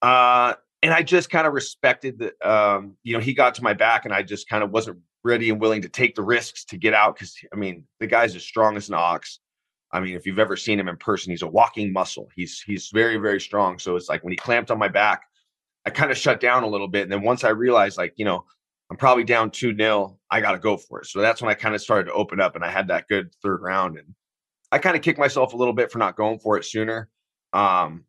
Uh, 0.00 0.54
and 0.82 0.94
I 0.94 1.02
just 1.02 1.28
kind 1.28 1.46
of 1.46 1.52
respected 1.52 2.18
that. 2.20 2.48
Um, 2.48 2.96
you 3.02 3.12
know, 3.12 3.20
he 3.20 3.34
got 3.34 3.56
to 3.56 3.62
my 3.62 3.74
back, 3.74 4.06
and 4.06 4.14
I 4.14 4.22
just 4.22 4.48
kind 4.48 4.64
of 4.64 4.70
wasn't 4.70 5.00
ready 5.22 5.50
and 5.50 5.60
willing 5.60 5.82
to 5.82 5.88
take 5.88 6.14
the 6.14 6.22
risks 6.22 6.64
to 6.66 6.78
get 6.78 6.94
out 6.94 7.14
because 7.14 7.36
I 7.52 7.56
mean, 7.56 7.84
the 8.00 8.06
guy's 8.06 8.34
as 8.34 8.42
strong 8.42 8.78
as 8.78 8.88
an 8.88 8.94
ox. 8.94 9.40
I 9.90 10.00
mean, 10.00 10.14
if 10.14 10.26
you've 10.26 10.38
ever 10.38 10.56
seen 10.56 10.78
him 10.78 10.88
in 10.88 10.96
person, 10.96 11.30
he's 11.30 11.42
a 11.42 11.48
walking 11.48 11.92
muscle. 11.92 12.28
He's 12.34 12.60
he's 12.60 12.90
very 12.92 13.16
very 13.16 13.40
strong. 13.40 13.78
So 13.78 13.96
it's 13.96 14.08
like 14.08 14.22
when 14.22 14.32
he 14.32 14.36
clamped 14.36 14.70
on 14.70 14.78
my 14.78 14.88
back, 14.88 15.22
I 15.86 15.90
kind 15.90 16.10
of 16.10 16.18
shut 16.18 16.40
down 16.40 16.62
a 16.62 16.68
little 16.68 16.88
bit, 16.88 17.02
and 17.02 17.12
then 17.12 17.22
once 17.22 17.44
I 17.44 17.50
realized, 17.50 17.96
like 17.98 18.14
you 18.16 18.24
know, 18.24 18.44
I'm 18.90 18.96
probably 18.96 19.24
down 19.24 19.50
two 19.50 19.74
0 19.76 20.18
I 20.30 20.40
got 20.40 20.52
to 20.52 20.58
go 20.58 20.76
for 20.76 21.00
it. 21.00 21.06
So 21.06 21.20
that's 21.20 21.40
when 21.40 21.50
I 21.50 21.54
kind 21.54 21.74
of 21.74 21.80
started 21.80 22.04
to 22.04 22.12
open 22.12 22.40
up, 22.40 22.54
and 22.54 22.64
I 22.64 22.70
had 22.70 22.88
that 22.88 23.08
good 23.08 23.34
third 23.42 23.62
round, 23.62 23.98
and 23.98 24.14
I 24.70 24.78
kind 24.78 24.96
of 24.96 25.02
kicked 25.02 25.18
myself 25.18 25.54
a 25.54 25.56
little 25.56 25.74
bit 25.74 25.90
for 25.90 25.98
not 25.98 26.16
going 26.16 26.38
for 26.38 26.58
it 26.58 26.64
sooner. 26.64 27.08
Um, 27.52 28.04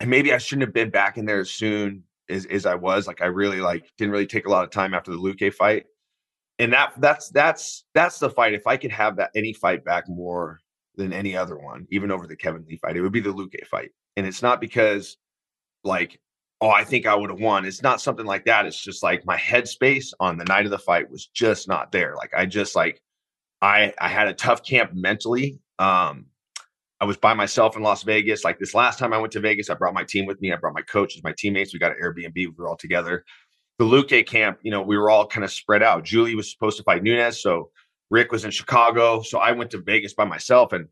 and 0.00 0.10
maybe 0.10 0.32
I 0.32 0.38
shouldn't 0.38 0.66
have 0.66 0.74
been 0.74 0.90
back 0.90 1.18
in 1.18 1.26
there 1.26 1.40
as 1.40 1.50
soon 1.50 2.04
as, 2.28 2.46
as 2.46 2.66
I 2.66 2.74
was. 2.74 3.06
Like 3.06 3.22
I 3.22 3.26
really 3.26 3.60
like 3.60 3.90
didn't 3.98 4.12
really 4.12 4.26
take 4.26 4.46
a 4.46 4.50
lot 4.50 4.64
of 4.64 4.70
time 4.70 4.94
after 4.94 5.10
the 5.10 5.18
Luque 5.18 5.52
fight. 5.52 5.86
And 6.58 6.72
that 6.72 6.92
that's 6.98 7.28
that's 7.30 7.84
that's 7.94 8.18
the 8.18 8.30
fight. 8.30 8.54
If 8.54 8.66
I 8.66 8.78
could 8.78 8.92
have 8.92 9.16
that 9.16 9.30
any 9.34 9.52
fight 9.52 9.84
back 9.84 10.08
more 10.08 10.60
than 10.96 11.12
any 11.12 11.36
other 11.36 11.56
one, 11.56 11.86
even 11.90 12.10
over 12.10 12.26
the 12.26 12.36
Kevin 12.36 12.64
Lee 12.68 12.78
fight, 12.78 12.96
it 12.96 13.02
would 13.02 13.12
be 13.12 13.20
the 13.20 13.32
Luque 13.32 13.66
fight. 13.66 13.90
And 14.16 14.26
it's 14.26 14.42
not 14.42 14.60
because 14.60 15.16
like, 15.84 16.18
oh, 16.60 16.70
I 16.70 16.84
think 16.84 17.06
I 17.06 17.14
would 17.14 17.30
have 17.30 17.40
won. 17.40 17.64
It's 17.64 17.82
not 17.82 18.00
something 18.00 18.26
like 18.26 18.44
that. 18.46 18.66
It's 18.66 18.80
just 18.80 19.02
like 19.02 19.26
my 19.26 19.36
headspace 19.36 20.12
on 20.20 20.38
the 20.38 20.44
night 20.44 20.64
of 20.64 20.70
the 20.70 20.78
fight 20.78 21.10
was 21.10 21.26
just 21.26 21.68
not 21.68 21.92
there. 21.92 22.14
Like 22.16 22.30
I 22.34 22.46
just 22.46 22.74
like 22.74 23.00
I 23.60 23.92
I 23.98 24.08
had 24.08 24.28
a 24.28 24.34
tough 24.34 24.62
camp 24.64 24.92
mentally. 24.94 25.60
Um 25.78 26.26
I 26.98 27.04
was 27.04 27.18
by 27.18 27.34
myself 27.34 27.76
in 27.76 27.82
Las 27.82 28.04
Vegas. 28.04 28.42
Like 28.42 28.58
this 28.58 28.74
last 28.74 28.98
time 28.98 29.12
I 29.12 29.18
went 29.18 29.32
to 29.34 29.40
Vegas, 29.40 29.68
I 29.68 29.74
brought 29.74 29.92
my 29.92 30.04
team 30.04 30.24
with 30.24 30.40
me. 30.40 30.52
I 30.52 30.56
brought 30.56 30.72
my 30.72 30.82
coaches, 30.82 31.22
my 31.22 31.34
teammates. 31.36 31.74
We 31.74 31.78
got 31.78 31.92
an 31.92 31.98
Airbnb. 32.02 32.34
We 32.34 32.48
were 32.56 32.68
all 32.68 32.76
together. 32.76 33.24
The 33.78 33.84
Luque 33.84 34.26
camp, 34.26 34.58
you 34.62 34.70
know, 34.70 34.80
we 34.80 34.96
were 34.96 35.10
all 35.10 35.26
kind 35.26 35.44
of 35.44 35.52
spread 35.52 35.82
out. 35.82 36.04
Julie 36.04 36.34
was 36.34 36.50
supposed 36.50 36.78
to 36.78 36.82
fight 36.84 37.02
Nunes, 37.02 37.42
so 37.42 37.70
Rick 38.10 38.32
was 38.32 38.44
in 38.44 38.50
Chicago. 38.50 39.22
So 39.22 39.38
I 39.38 39.52
went 39.52 39.70
to 39.72 39.78
Vegas 39.78 40.14
by 40.14 40.24
myself, 40.24 40.72
and 40.72 40.88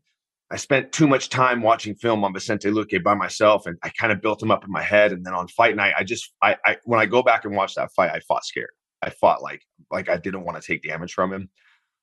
I 0.51 0.57
spent 0.57 0.91
too 0.91 1.07
much 1.07 1.29
time 1.29 1.61
watching 1.61 1.95
film 1.95 2.23
on 2.23 2.33
Vicente 2.33 2.69
Luque 2.69 3.03
by 3.03 3.15
myself, 3.15 3.65
and 3.65 3.77
I 3.83 3.89
kind 3.89 4.11
of 4.11 4.21
built 4.21 4.41
him 4.41 4.51
up 4.51 4.63
in 4.63 4.71
my 4.71 4.83
head. 4.83 5.11
And 5.11 5.25
then 5.25 5.33
on 5.33 5.47
fight 5.47 5.75
night, 5.75 5.93
I 5.97 6.03
just, 6.03 6.33
I, 6.41 6.57
I 6.65 6.77
when 6.83 6.99
I 6.99 7.05
go 7.05 7.23
back 7.23 7.45
and 7.45 7.55
watch 7.55 7.75
that 7.75 7.91
fight, 7.93 8.11
I 8.11 8.19
fought 8.21 8.45
scared. 8.45 8.69
I 9.01 9.09
fought 9.09 9.41
like, 9.41 9.61
like 9.91 10.09
I 10.09 10.17
didn't 10.17 10.43
want 10.43 10.61
to 10.61 10.65
take 10.65 10.83
damage 10.83 11.13
from 11.13 11.33
him. 11.33 11.49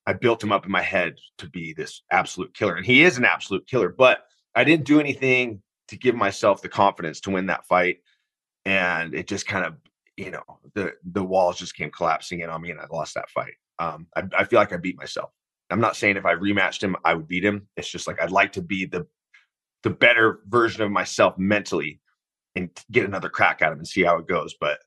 I 0.07 0.13
built 0.13 0.43
him 0.43 0.53
up 0.53 0.67
in 0.67 0.73
my 0.73 0.83
head 0.83 1.15
to 1.39 1.49
be 1.49 1.73
this 1.73 2.03
absolute 2.11 2.55
killer. 2.55 2.75
And 2.75 2.85
he 2.85 3.05
is 3.05 3.19
an 3.19 3.25
absolute 3.25 3.67
killer, 3.67 3.89
but 3.89 4.25
I 4.55 4.65
didn't 4.65 4.87
do 4.87 4.99
anything 5.01 5.63
to 5.89 5.97
give 5.97 6.15
myself 6.15 6.63
the 6.63 6.69
confidence 6.69 7.21
to 7.21 7.31
win 7.31 7.47
that 7.47 7.67
fight. 7.67 7.99
And 8.65 9.15
it 9.15 9.29
just 9.29 9.47
kind 9.47 9.65
of, 9.65 9.75
you 10.17 10.31
know, 10.31 10.43
the 10.75 10.93
the 11.05 11.23
walls 11.23 11.59
just 11.59 11.77
came 11.77 11.91
collapsing 11.91 12.41
in 12.41 12.51
on 12.51 12.61
me 12.61 12.71
and 12.71 12.81
I 12.81 12.87
lost 12.91 13.15
that 13.15 13.31
fight. 13.31 13.55
Um, 13.79 14.07
I, 14.17 14.23
I 14.39 14.45
feel 14.45 14.59
like 14.59 14.73
I 14.73 14.77
beat 14.77 14.97
myself. 14.97 15.31
I'm 15.71 15.81
not 15.81 15.97
saying 15.97 16.17
if 16.17 16.27
I 16.27 16.35
rematched 16.35 16.83
him, 16.83 16.97
I 17.05 17.15
would 17.15 17.29
beat 17.29 17.45
him. 17.45 17.67
It's 17.77 17.89
just 17.89 18.07
like 18.07 18.21
I'd 18.21 18.31
like 18.31 18.53
to 18.53 18.63
be 18.63 18.85
the 18.85 19.07
the 19.83 19.91
better 19.91 20.41
version 20.47 20.83
of 20.83 20.91
myself 20.91 21.37
mentally 21.39 22.01
and 22.55 22.71
get 22.91 23.05
another 23.05 23.29
crack 23.29 23.63
at 23.63 23.73
him 23.73 23.79
and 23.79 23.89
see 23.89 24.03
how 24.03 24.17
it 24.19 24.29
goes. 24.29 24.55
But 24.61 24.79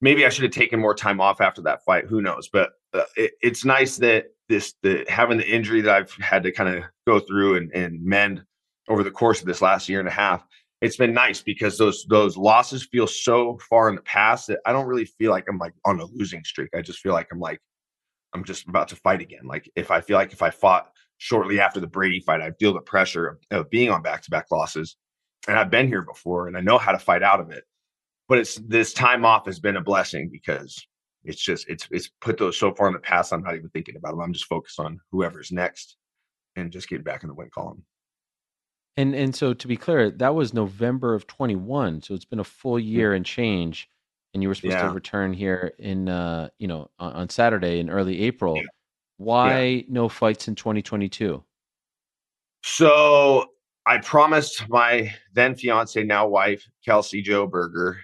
maybe 0.00 0.26
I 0.26 0.28
should 0.28 0.42
have 0.42 0.52
taken 0.52 0.80
more 0.80 0.94
time 0.94 1.20
off 1.20 1.40
after 1.40 1.62
that 1.62 1.84
fight. 1.84 2.06
Who 2.06 2.20
knows? 2.20 2.48
But 2.52 2.70
uh, 2.92 3.04
it, 3.16 3.32
it's 3.40 3.64
nice 3.64 3.96
that 3.98 4.26
this 4.48 4.74
the 4.82 5.04
having 5.08 5.38
the 5.38 5.48
injury 5.48 5.80
that 5.80 5.94
I've 5.94 6.12
had 6.14 6.42
to 6.42 6.52
kind 6.52 6.76
of 6.76 6.84
go 7.06 7.20
through 7.20 7.56
and, 7.56 7.72
and 7.72 8.04
mend 8.04 8.42
over 8.88 9.02
the 9.02 9.10
course 9.10 9.40
of 9.40 9.46
this 9.46 9.62
last 9.62 9.88
year 9.88 10.00
and 10.00 10.08
a 10.08 10.12
half. 10.12 10.44
It's 10.80 10.96
been 10.96 11.14
nice 11.14 11.40
because 11.40 11.78
those 11.78 12.04
those 12.08 12.36
losses 12.36 12.84
feel 12.84 13.06
so 13.06 13.58
far 13.70 13.88
in 13.88 13.94
the 13.94 14.02
past 14.02 14.48
that 14.48 14.58
I 14.66 14.72
don't 14.72 14.86
really 14.86 15.04
feel 15.04 15.30
like 15.30 15.44
I'm 15.48 15.58
like 15.58 15.74
on 15.84 16.00
a 16.00 16.06
losing 16.06 16.42
streak. 16.42 16.70
I 16.76 16.82
just 16.82 16.98
feel 16.98 17.12
like 17.12 17.28
I'm 17.32 17.38
like 17.38 17.60
I'm 18.32 18.44
just 18.44 18.68
about 18.68 18.88
to 18.88 18.96
fight 18.96 19.20
again. 19.20 19.44
Like 19.44 19.70
if 19.76 19.90
I 19.90 20.00
feel 20.00 20.16
like 20.16 20.32
if 20.32 20.42
I 20.42 20.50
fought 20.50 20.90
shortly 21.18 21.60
after 21.60 21.80
the 21.80 21.86
Brady 21.86 22.20
fight, 22.20 22.40
I 22.40 22.52
feel 22.52 22.72
the 22.72 22.80
pressure 22.80 23.26
of, 23.28 23.38
of 23.50 23.70
being 23.70 23.90
on 23.90 24.02
back 24.02 24.22
to 24.22 24.30
back 24.30 24.46
losses. 24.50 24.96
And 25.48 25.58
I've 25.58 25.70
been 25.70 25.88
here 25.88 26.02
before 26.02 26.48
and 26.48 26.56
I 26.56 26.60
know 26.60 26.78
how 26.78 26.92
to 26.92 26.98
fight 26.98 27.22
out 27.22 27.40
of 27.40 27.50
it. 27.50 27.64
But 28.28 28.38
it's 28.38 28.56
this 28.56 28.92
time 28.92 29.24
off 29.24 29.46
has 29.46 29.60
been 29.60 29.76
a 29.76 29.82
blessing 29.82 30.30
because 30.30 30.86
it's 31.24 31.42
just 31.42 31.68
it's 31.68 31.86
it's 31.90 32.10
put 32.20 32.38
those 32.38 32.58
so 32.58 32.74
far 32.74 32.86
in 32.88 32.94
the 32.94 33.00
past. 33.00 33.32
I'm 33.32 33.42
not 33.42 33.54
even 33.54 33.68
thinking 33.70 33.96
about 33.96 34.12
them. 34.12 34.20
I'm 34.20 34.32
just 34.32 34.46
focused 34.46 34.80
on 34.80 35.00
whoever's 35.10 35.52
next 35.52 35.96
and 36.56 36.72
just 36.72 36.88
getting 36.88 37.04
back 37.04 37.22
in 37.22 37.28
the 37.28 37.34
win 37.34 37.50
column. 37.52 37.84
And 38.96 39.14
and 39.14 39.34
so 39.34 39.54
to 39.54 39.68
be 39.68 39.76
clear, 39.76 40.10
that 40.10 40.34
was 40.34 40.52
November 40.52 41.14
of 41.14 41.26
21. 41.26 42.02
So 42.02 42.14
it's 42.14 42.24
been 42.24 42.40
a 42.40 42.44
full 42.44 42.78
year 42.78 43.14
and 43.14 43.24
change. 43.24 43.88
And 44.34 44.42
you 44.42 44.48
were 44.48 44.54
supposed 44.54 44.78
to 44.78 44.90
return 44.90 45.32
here 45.32 45.72
in 45.78 46.08
uh, 46.08 46.48
you 46.58 46.66
know, 46.66 46.90
on, 46.98 47.12
on 47.12 47.28
Saturday 47.28 47.80
in 47.80 47.90
early 47.90 48.22
April. 48.22 48.56
Yeah. 48.56 48.62
Why 49.18 49.84
no 49.88 50.08
fights 50.08 50.48
in 50.48 50.54
2022? 50.54 51.42
So 52.64 53.46
I 53.86 53.98
promised 53.98 54.68
my 54.68 55.12
then 55.32 55.54
fiance, 55.54 56.02
now 56.02 56.28
wife, 56.28 56.66
Kelsey 56.84 57.20
Joe 57.20 57.46
Berger, 57.46 57.98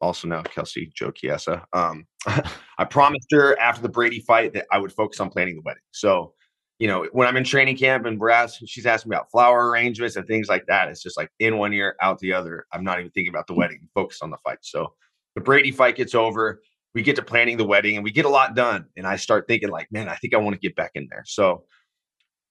also 0.00 0.28
now 0.28 0.42
Kelsey 0.42 0.92
Joe 0.94 1.10
Chiesa. 1.10 1.64
Um, 1.72 2.06
I 2.78 2.84
promised 2.84 3.28
her 3.32 3.58
after 3.58 3.82
the 3.82 3.88
Brady 3.88 4.20
fight 4.20 4.52
that 4.54 4.66
I 4.70 4.78
would 4.78 4.92
focus 4.92 5.20
on 5.20 5.30
planning 5.30 5.56
the 5.56 5.62
wedding. 5.62 5.82
So, 5.92 6.34
you 6.78 6.88
know, 6.88 7.06
when 7.12 7.28
I'm 7.28 7.36
in 7.36 7.44
training 7.44 7.76
camp 7.76 8.06
and 8.06 8.18
we're 8.18 8.30
asking, 8.30 8.66
she's 8.66 8.86
asking 8.86 9.10
me 9.10 9.16
about 9.16 9.30
flower 9.30 9.70
arrangements 9.70 10.16
and 10.16 10.26
things 10.26 10.48
like 10.48 10.66
that. 10.66 10.88
It's 10.88 11.02
just 11.02 11.16
like 11.16 11.30
in 11.38 11.58
one 11.58 11.72
ear, 11.72 11.96
out 12.02 12.18
the 12.18 12.32
other. 12.32 12.66
I'm 12.72 12.82
not 12.82 12.98
even 12.98 13.12
thinking 13.12 13.32
about 13.32 13.46
the 13.46 13.54
wedding, 13.54 13.88
focus 13.94 14.20
on 14.20 14.30
the 14.30 14.38
fight. 14.38 14.58
So 14.62 14.94
the 15.34 15.40
Brady 15.40 15.72
fight 15.72 15.96
gets 15.96 16.14
over. 16.14 16.62
We 16.94 17.02
get 17.02 17.16
to 17.16 17.22
planning 17.22 17.56
the 17.56 17.64
wedding 17.64 17.96
and 17.96 18.04
we 18.04 18.10
get 18.10 18.26
a 18.26 18.28
lot 18.30 18.54
done. 18.54 18.86
And 18.96 19.06
I 19.06 19.16
start 19.16 19.46
thinking, 19.48 19.70
like, 19.70 19.90
man, 19.90 20.08
I 20.08 20.16
think 20.16 20.34
I 20.34 20.38
want 20.38 20.54
to 20.54 20.60
get 20.60 20.76
back 20.76 20.92
in 20.94 21.08
there. 21.10 21.24
So 21.26 21.64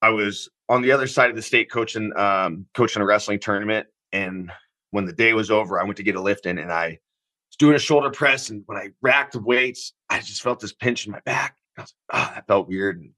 I 0.02 0.10
was 0.10 0.50
on 0.68 0.82
the 0.82 0.92
other 0.92 1.06
side 1.06 1.30
of 1.30 1.36
the 1.36 1.42
state 1.44 1.70
coaching 1.70 2.12
um, 2.18 2.66
coaching 2.74 3.04
a 3.04 3.06
wrestling 3.06 3.40
tournament, 3.40 3.86
and 4.12 4.52
when 4.90 5.06
the 5.06 5.14
day 5.14 5.34
was 5.34 5.52
over, 5.52 5.80
I 5.80 5.84
went 5.84 5.98
to 5.98 6.04
get 6.04 6.16
a 6.16 6.22
lift 6.22 6.48
in, 6.48 6.58
and 6.58 6.72
I 6.72 6.88
was 6.88 7.58
doing 7.60 7.76
a 7.76 7.80
shoulder 7.80 8.10
press, 8.10 8.50
and 8.50 8.64
when 8.66 8.80
I 8.80 8.88
racked 9.04 9.34
the 9.34 9.42
weights, 9.42 9.94
I 10.10 10.20
just 10.20 10.42
felt 10.42 10.60
this 10.60 10.74
pinch 10.74 11.06
in 11.06 11.12
my 11.12 11.20
back. 11.20 11.56
I 11.78 11.82
was 11.82 11.94
like, 12.12 12.20
oh, 12.20 12.34
that 12.34 12.48
felt 12.48 12.68
weird, 12.68 13.00
and 13.00 13.12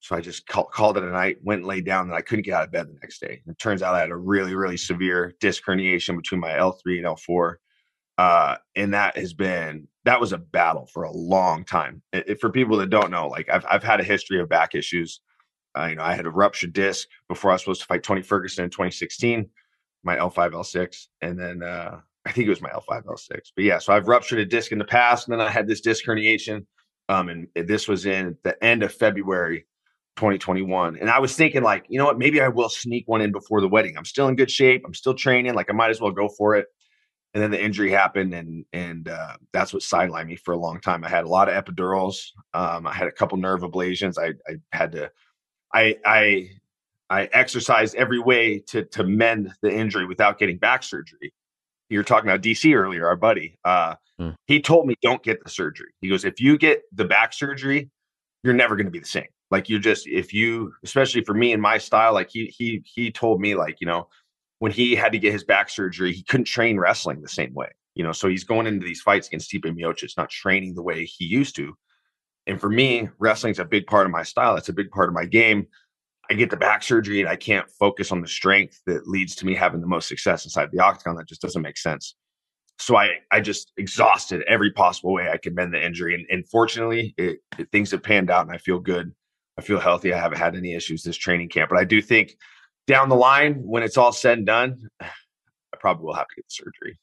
so 0.00 0.14
I 0.14 0.20
just 0.20 0.46
call, 0.46 0.64
called 0.64 0.98
it 0.98 1.04
a 1.04 1.10
night. 1.10 1.38
Went 1.42 1.60
and 1.60 1.68
laid 1.68 1.86
down, 1.86 2.04
and 2.04 2.14
I 2.14 2.20
couldn't 2.20 2.44
get 2.44 2.54
out 2.54 2.64
of 2.64 2.72
bed 2.72 2.88
the 2.88 2.98
next 3.00 3.20
day. 3.20 3.40
And 3.46 3.54
it 3.54 3.58
turns 3.58 3.80
out 3.80 3.94
I 3.94 4.00
had 4.00 4.10
a 4.10 4.16
really, 4.16 4.54
really 4.54 4.76
severe 4.76 5.32
disc 5.40 5.62
herniation 5.64 6.16
between 6.16 6.40
my 6.40 6.54
L 6.54 6.72
three 6.72 6.98
and 6.98 7.06
L 7.06 7.16
four. 7.16 7.60
Uh, 8.18 8.56
and 8.76 8.94
that 8.94 9.16
has 9.16 9.32
been 9.34 9.88
that 10.04 10.20
was 10.20 10.32
a 10.32 10.38
battle 10.38 10.86
for 10.92 11.04
a 11.04 11.12
long 11.12 11.64
time. 11.64 12.02
It- 12.12 12.30
it- 12.30 12.40
for 12.40 12.50
people 12.50 12.76
that 12.78 12.90
don't 12.90 13.10
know, 13.10 13.28
like 13.28 13.48
I've 13.50 13.64
I've 13.70 13.84
had 13.84 14.00
a 14.00 14.04
history 14.04 14.40
of 14.40 14.48
back 14.48 14.74
issues. 14.74 15.20
Uh, 15.78 15.86
you 15.86 15.96
know, 15.96 16.02
I 16.02 16.14
had 16.14 16.26
a 16.26 16.30
ruptured 16.30 16.72
disc 16.72 17.08
before 17.28 17.50
I 17.52 17.54
was 17.54 17.62
supposed 17.62 17.82
to 17.82 17.86
fight 17.86 18.02
Tony 18.02 18.22
Ferguson 18.22 18.64
in 18.64 18.70
2016, 18.70 19.48
my 20.04 20.16
L5, 20.16 20.54
L6. 20.54 21.08
And 21.22 21.38
then 21.38 21.62
uh, 21.62 22.00
I 22.26 22.32
think 22.32 22.46
it 22.46 22.50
was 22.50 22.62
my 22.62 22.70
L5, 22.70 23.04
L6. 23.06 23.52
But 23.54 23.64
yeah, 23.64 23.78
so 23.78 23.92
I've 23.92 24.08
ruptured 24.08 24.40
a 24.40 24.46
disc 24.46 24.72
in 24.72 24.78
the 24.78 24.84
past. 24.84 25.28
And 25.28 25.32
then 25.38 25.46
I 25.46 25.50
had 25.50 25.68
this 25.68 25.80
disc 25.80 26.04
herniation. 26.04 26.66
Um, 27.08 27.28
and 27.28 27.48
this 27.54 27.88
was 27.88 28.06
in 28.06 28.36
the 28.44 28.62
end 28.64 28.82
of 28.82 28.92
February 28.92 29.66
2021. 30.16 30.96
And 30.98 31.10
I 31.10 31.20
was 31.20 31.36
thinking, 31.36 31.62
like, 31.62 31.86
you 31.88 31.98
know 31.98 32.04
what? 32.06 32.18
Maybe 32.18 32.40
I 32.40 32.48
will 32.48 32.68
sneak 32.68 33.06
one 33.06 33.20
in 33.20 33.32
before 33.32 33.60
the 33.60 33.68
wedding. 33.68 33.96
I'm 33.96 34.04
still 34.04 34.28
in 34.28 34.36
good 34.36 34.50
shape. 34.50 34.82
I'm 34.86 34.94
still 34.94 35.14
training. 35.14 35.54
Like, 35.54 35.70
I 35.70 35.74
might 35.74 35.90
as 35.90 36.00
well 36.00 36.10
go 36.10 36.28
for 36.28 36.54
it. 36.56 36.66
And 37.34 37.42
then 37.42 37.50
the 37.50 37.62
injury 37.62 37.90
happened, 37.90 38.34
and 38.34 38.64
and 38.72 39.08
uh, 39.08 39.36
that's 39.52 39.72
what 39.72 39.82
sidelined 39.82 40.28
me 40.28 40.36
for 40.36 40.52
a 40.52 40.58
long 40.58 40.80
time. 40.80 41.04
I 41.04 41.08
had 41.08 41.24
a 41.24 41.28
lot 41.28 41.48
of 41.48 41.62
epidurals. 41.62 42.28
Um, 42.54 42.86
I 42.86 42.92
had 42.94 43.06
a 43.06 43.12
couple 43.12 43.36
nerve 43.38 43.60
ablations. 43.60 44.18
I 44.18 44.32
I 44.50 44.56
had 44.72 44.92
to, 44.92 45.10
I 45.74 45.96
I 46.06 46.50
I 47.10 47.24
exercised 47.32 47.94
every 47.96 48.18
way 48.18 48.60
to 48.68 48.84
to 48.84 49.04
mend 49.04 49.52
the 49.60 49.70
injury 49.70 50.06
without 50.06 50.38
getting 50.38 50.56
back 50.56 50.82
surgery. 50.82 51.34
You 51.90 51.98
were 51.98 52.04
talking 52.04 52.28
about 52.28 52.42
DC 52.42 52.74
earlier, 52.74 53.06
our 53.06 53.16
buddy. 53.16 53.58
Uh, 53.64 53.94
Hmm. 54.18 54.30
He 54.46 54.60
told 54.60 54.86
me 54.86 54.96
don't 55.00 55.22
get 55.22 55.42
the 55.42 55.50
surgery. 55.50 55.92
He 56.00 56.08
goes, 56.08 56.24
if 56.24 56.40
you 56.40 56.58
get 56.58 56.82
the 56.92 57.04
back 57.04 57.32
surgery, 57.32 57.90
you're 58.42 58.54
never 58.54 58.76
going 58.76 58.86
to 58.86 58.92
be 58.92 58.98
the 58.98 59.06
same. 59.06 59.28
Like 59.50 59.68
you 59.68 59.78
just 59.78 60.06
if 60.06 60.34
you, 60.34 60.72
especially 60.84 61.24
for 61.24 61.34
me 61.34 61.52
and 61.52 61.62
my 61.62 61.78
style, 61.78 62.12
like 62.12 62.28
he 62.30 62.46
he 62.46 62.82
he 62.84 63.10
told 63.10 63.40
me 63.40 63.54
like 63.54 63.80
you 63.80 63.86
know 63.86 64.08
when 64.58 64.72
he 64.72 64.94
had 64.94 65.12
to 65.12 65.18
get 65.18 65.32
his 65.32 65.44
back 65.44 65.70
surgery, 65.70 66.12
he 66.12 66.22
couldn't 66.22 66.44
train 66.44 66.78
wrestling 66.78 67.20
the 67.20 67.28
same 67.28 67.54
way. 67.54 67.70
You 67.94 68.04
know, 68.04 68.12
so 68.12 68.28
he's 68.28 68.44
going 68.44 68.66
into 68.66 68.86
these 68.86 69.00
fights 69.00 69.26
against 69.26 69.50
Stipe 69.50 69.64
Miocic, 69.64 70.16
not 70.16 70.30
training 70.30 70.74
the 70.74 70.82
way 70.82 71.04
he 71.04 71.24
used 71.24 71.56
to. 71.56 71.74
And 72.46 72.60
for 72.60 72.70
me, 72.70 73.08
wrestling's 73.18 73.58
a 73.58 73.64
big 73.64 73.86
part 73.86 74.06
of 74.06 74.12
my 74.12 74.22
style. 74.22 74.56
It's 74.56 74.68
a 74.68 74.74
big 74.74 74.90
part 74.90 75.08
of 75.08 75.14
my 75.14 75.26
game. 75.26 75.66
I 76.30 76.34
get 76.34 76.50
the 76.50 76.56
back 76.56 76.82
surgery 76.82 77.20
and 77.20 77.28
I 77.28 77.36
can't 77.36 77.68
focus 77.78 78.12
on 78.12 78.20
the 78.20 78.28
strength 78.28 78.80
that 78.86 79.08
leads 79.08 79.34
to 79.36 79.46
me 79.46 79.54
having 79.54 79.80
the 79.80 79.86
most 79.86 80.08
success 80.08 80.44
inside 80.44 80.70
the 80.72 80.80
octagon. 80.80 81.16
That 81.16 81.28
just 81.28 81.42
doesn't 81.42 81.62
make 81.62 81.76
sense. 81.76 82.14
So 82.78 82.96
I, 82.96 83.16
I 83.32 83.40
just 83.40 83.72
exhausted 83.76 84.44
every 84.46 84.70
possible 84.70 85.12
way 85.12 85.28
I 85.28 85.36
could 85.36 85.54
mend 85.54 85.74
the 85.74 85.84
injury. 85.84 86.14
And, 86.14 86.26
and 86.30 86.48
fortunately, 86.48 87.14
it, 87.16 87.40
it, 87.58 87.70
things 87.72 87.90
have 87.90 88.02
panned 88.02 88.30
out 88.30 88.46
and 88.46 88.54
I 88.54 88.58
feel 88.58 88.78
good. 88.78 89.12
I 89.58 89.62
feel 89.62 89.80
healthy. 89.80 90.12
I 90.12 90.20
haven't 90.20 90.38
had 90.38 90.54
any 90.54 90.74
issues 90.74 91.02
this 91.02 91.16
training 91.16 91.48
camp, 91.48 91.70
but 91.70 91.78
I 91.78 91.84
do 91.84 92.00
think 92.00 92.36
down 92.88 93.08
the 93.08 93.14
line, 93.14 93.54
when 93.62 93.84
it's 93.84 93.96
all 93.96 94.10
said 94.12 94.38
and 94.38 94.46
done, 94.46 94.88
I 95.00 95.76
probably 95.78 96.06
will 96.06 96.14
have 96.14 96.26
to 96.26 96.34
get 96.36 96.46
the 96.46 96.50
surgery. 96.50 96.98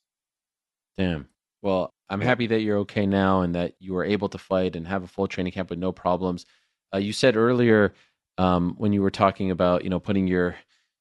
Damn. 0.98 1.30
Well, 1.62 1.94
I'm 2.10 2.22
happy 2.22 2.48
that 2.48 2.62
you're 2.62 2.80
okay 2.80 3.06
now 3.06 3.42
and 3.42 3.56
that 3.56 3.76
you 3.80 3.94
were 3.94 4.04
able 4.04 4.28
to 4.30 4.38
fight 4.38 4.76
and 4.76 4.88
have 4.88 5.04
a 5.04 5.08
full 5.08 5.28
training 5.28 5.54
camp 5.54 5.70
with 5.70 5.80
no 5.80 5.92
problems. 5.92 6.46
Uh, 6.94 6.98
you 6.98 7.14
said 7.14 7.38
earlier 7.38 7.94
um, 8.38 8.76
when 8.78 8.94
you 8.94 9.02
were 9.02 9.12
talking 9.12 9.52
about 9.52 9.84
you 9.84 9.90
know 9.90 10.00
putting 10.00 10.28
your 10.28 10.56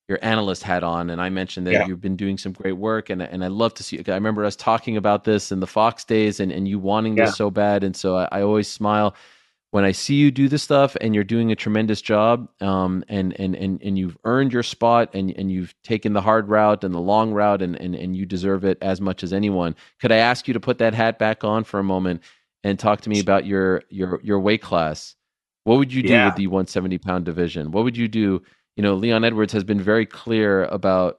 your 0.08 0.18
analyst 0.22 0.62
hat 0.62 0.82
on, 0.84 1.10
and 1.10 1.20
I 1.20 1.30
mentioned 1.30 1.66
that 1.66 1.72
Yeah. 1.72 1.86
you've 1.86 2.00
been 2.00 2.16
doing 2.16 2.36
some 2.38 2.52
great 2.52 2.72
work, 2.72 3.10
and 3.10 3.22
and 3.22 3.44
I 3.44 3.48
love 3.48 3.74
to 3.74 3.82
see. 3.82 4.02
I 4.06 4.14
remember 4.14 4.44
us 4.44 4.56
talking 4.56 4.96
about 4.96 5.24
this 5.24 5.50
in 5.50 5.60
the 5.60 5.66
Fox 5.66 6.04
days, 6.04 6.40
and 6.40 6.52
and 6.52 6.68
you 6.68 6.78
wanting 6.78 7.16
Yeah. 7.16 7.24
this 7.24 7.36
so 7.36 7.50
bad, 7.50 7.84
and 7.84 7.96
so 7.96 8.16
I, 8.16 8.28
I 8.32 8.42
always 8.42 8.68
smile 8.68 9.14
when 9.74 9.84
I 9.84 9.90
see 9.90 10.14
you 10.14 10.30
do 10.30 10.48
this 10.48 10.62
stuff, 10.62 10.96
and 11.00 11.16
you're 11.16 11.24
doing 11.24 11.50
a 11.50 11.56
tremendous 11.56 12.00
job, 12.00 12.48
um, 12.62 13.02
and 13.08 13.32
and 13.40 13.56
and 13.56 13.82
and 13.82 13.98
you've 13.98 14.16
earned 14.22 14.52
your 14.52 14.62
spot, 14.62 15.12
and 15.14 15.32
and 15.32 15.50
you've 15.50 15.74
taken 15.82 16.12
the 16.12 16.20
hard 16.20 16.48
route 16.48 16.84
and 16.84 16.94
the 16.94 17.00
long 17.00 17.32
route, 17.32 17.60
and 17.60 17.74
and 17.80 17.96
and 17.96 18.14
you 18.14 18.24
deserve 18.24 18.64
it 18.64 18.78
as 18.80 19.00
much 19.00 19.24
as 19.24 19.32
anyone. 19.32 19.74
Could 20.00 20.12
I 20.12 20.18
ask 20.18 20.46
you 20.46 20.54
to 20.54 20.60
put 20.60 20.78
that 20.78 20.94
hat 20.94 21.18
back 21.18 21.42
on 21.42 21.64
for 21.64 21.80
a 21.80 21.82
moment 21.82 22.22
and 22.62 22.78
talk 22.78 23.00
to 23.00 23.10
me 23.10 23.18
about 23.18 23.46
your 23.46 23.82
your 23.88 24.20
your 24.22 24.38
weight 24.38 24.62
class? 24.62 25.16
What 25.64 25.78
would 25.78 25.92
you 25.92 26.04
do 26.04 26.10
Yeah. 26.10 26.26
with 26.26 26.36
the 26.36 26.46
170 26.46 26.98
pound 26.98 27.24
division? 27.24 27.72
What 27.72 27.82
would 27.82 27.96
you 27.96 28.06
do? 28.06 28.42
You 28.76 28.84
know, 28.84 28.94
Leon 28.94 29.24
Edwards 29.24 29.52
has 29.54 29.64
been 29.64 29.80
very 29.80 30.06
clear 30.06 30.66
about 30.66 31.18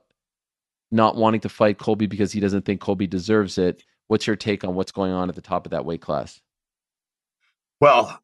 not 0.94 1.18
wanting 1.18 1.42
to 1.42 1.50
fight 1.50 1.78
Colby 1.78 2.06
because 2.06 2.32
he 2.32 2.40
doesn't 2.40 2.64
think 2.64 2.80
Colby 2.80 3.06
deserves 3.06 3.58
it. 3.58 3.84
What's 4.08 4.26
your 4.26 4.38
take 4.38 4.64
on 4.64 4.76
what's 4.76 4.94
going 4.94 5.12
on 5.12 5.28
at 5.28 5.36
the 5.36 5.42
top 5.42 5.66
of 5.66 5.72
that 5.72 5.84
weight 5.84 6.00
class? 6.00 6.40
Well, 7.82 8.18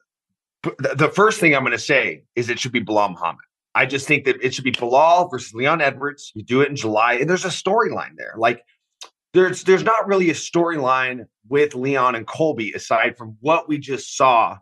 the 0.64 1.12
first 1.14 1.40
thing 1.40 1.56
I'm 1.56 1.64
going 1.64 1.72
to 1.72 1.80
say 1.80 2.24
is 2.36 2.50
it 2.50 2.60
should 2.60 2.72
be 2.72 2.84
Belal 2.84 3.12
Muhammad. 3.12 3.42
I 3.74 3.86
just 3.86 4.08
think 4.08 4.26
that 4.26 4.36
it 4.44 4.54
should 4.54 4.64
be 4.64 4.72
Belal 4.72 5.30
versus 5.32 5.54
Leon 5.54 5.82
Edwards. 5.82 6.32
You 6.36 6.44
do 6.44 6.62
it 6.62 6.70
in 6.70 6.76
July, 6.76 7.14
and 7.14 7.30
there's 7.30 7.46
a 7.46 7.50
storyline 7.50 8.12
there. 8.18 8.34
Like 8.38 8.64
there's 9.34 9.64
there's 9.64 9.84
not 9.84 10.08
really 10.08 10.30
a 10.30 10.34
storyline 10.34 11.26
with 11.48 11.74
Leon 11.74 12.16
and 12.16 12.28
Colby 12.28 12.74
aside 12.74 13.18
from 13.18 13.38
what 13.40 13.68
we 13.70 13.78
just 13.78 14.16
saw 14.18 14.58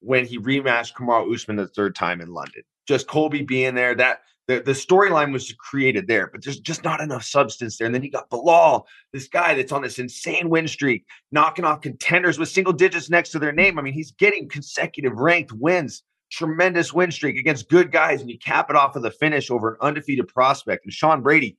when 0.00 0.26
he 0.26 0.38
rematched 0.38 0.94
Kamaru 0.94 1.34
Usman 1.34 1.56
the 1.56 1.68
third 1.68 1.94
time 1.94 2.20
in 2.20 2.28
London. 2.28 2.62
Just 2.86 3.06
Colby 3.06 3.42
being 3.42 3.74
there, 3.74 3.94
that 3.94 4.20
the, 4.48 4.60
the 4.60 4.72
storyline 4.72 5.30
was 5.30 5.52
created 5.52 6.08
there, 6.08 6.26
but 6.26 6.42
there's 6.42 6.58
just 6.58 6.82
not 6.82 7.00
enough 7.00 7.22
substance 7.22 7.76
there. 7.76 7.86
And 7.86 7.94
then 7.94 8.02
you 8.02 8.10
got 8.10 8.30
Belal, 8.30 8.84
this 9.12 9.28
guy 9.28 9.54
that's 9.54 9.72
on 9.72 9.82
this 9.82 9.98
insane 9.98 10.48
win 10.48 10.66
streak, 10.66 11.04
knocking 11.30 11.66
off 11.66 11.82
contenders 11.82 12.38
with 12.38 12.48
single 12.48 12.72
digits 12.72 13.10
next 13.10 13.30
to 13.30 13.38
their 13.38 13.52
name. 13.52 13.78
I 13.78 13.82
mean, 13.82 13.92
he's 13.92 14.10
getting 14.12 14.48
consecutive 14.48 15.12
ranked 15.12 15.52
wins, 15.52 16.02
tremendous 16.32 16.94
win 16.94 17.10
streak 17.10 17.36
against 17.36 17.68
good 17.68 17.92
guys, 17.92 18.22
and 18.22 18.30
you 18.30 18.38
cap 18.38 18.70
it 18.70 18.76
off 18.76 18.94
with 18.94 19.04
a 19.04 19.10
finish 19.10 19.50
over 19.50 19.74
an 19.74 19.76
undefeated 19.82 20.28
prospect 20.28 20.86
and 20.86 20.94
Sean 20.94 21.20
Brady. 21.20 21.58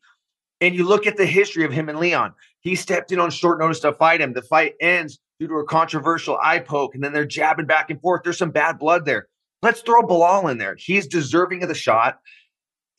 And 0.60 0.74
you 0.74 0.84
look 0.84 1.06
at 1.06 1.16
the 1.16 1.28
history 1.28 1.64
of 1.64 1.72
him 1.72 1.90
and 1.90 2.00
Leon. 2.00 2.34
He 2.62 2.76
stepped 2.76 3.12
in 3.12 3.20
on 3.20 3.30
short 3.30 3.60
notice 3.60 3.80
to 3.82 3.94
fight 3.94 4.20
him. 4.20 4.34
The 4.34 4.42
fight 4.42 4.74
ends 4.82 5.20
due 5.40 5.48
to 5.48 5.54
a 5.56 5.66
controversial 5.66 6.40
eye 6.44 6.60
poke, 6.60 6.96
and 6.96 7.04
then 7.04 7.14
they're 7.14 7.24
jabbing 7.24 7.68
back 7.68 7.92
and 7.92 8.02
forth. 8.02 8.24
There's 8.24 8.40
some 8.40 8.52
bad 8.52 8.80
blood 8.80 9.06
there. 9.06 9.28
Let's 9.62 9.82
throw 9.82 10.02
Belal 10.02 10.50
in 10.52 10.58
there. 10.58 10.76
He's 10.78 11.08
deserving 11.08 11.64
of 11.64 11.70
the 11.70 11.76
shot. 11.76 12.20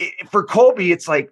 I- 0.00 0.12
for 0.30 0.44
Colby, 0.44 0.92
it's 0.92 1.08
like 1.08 1.30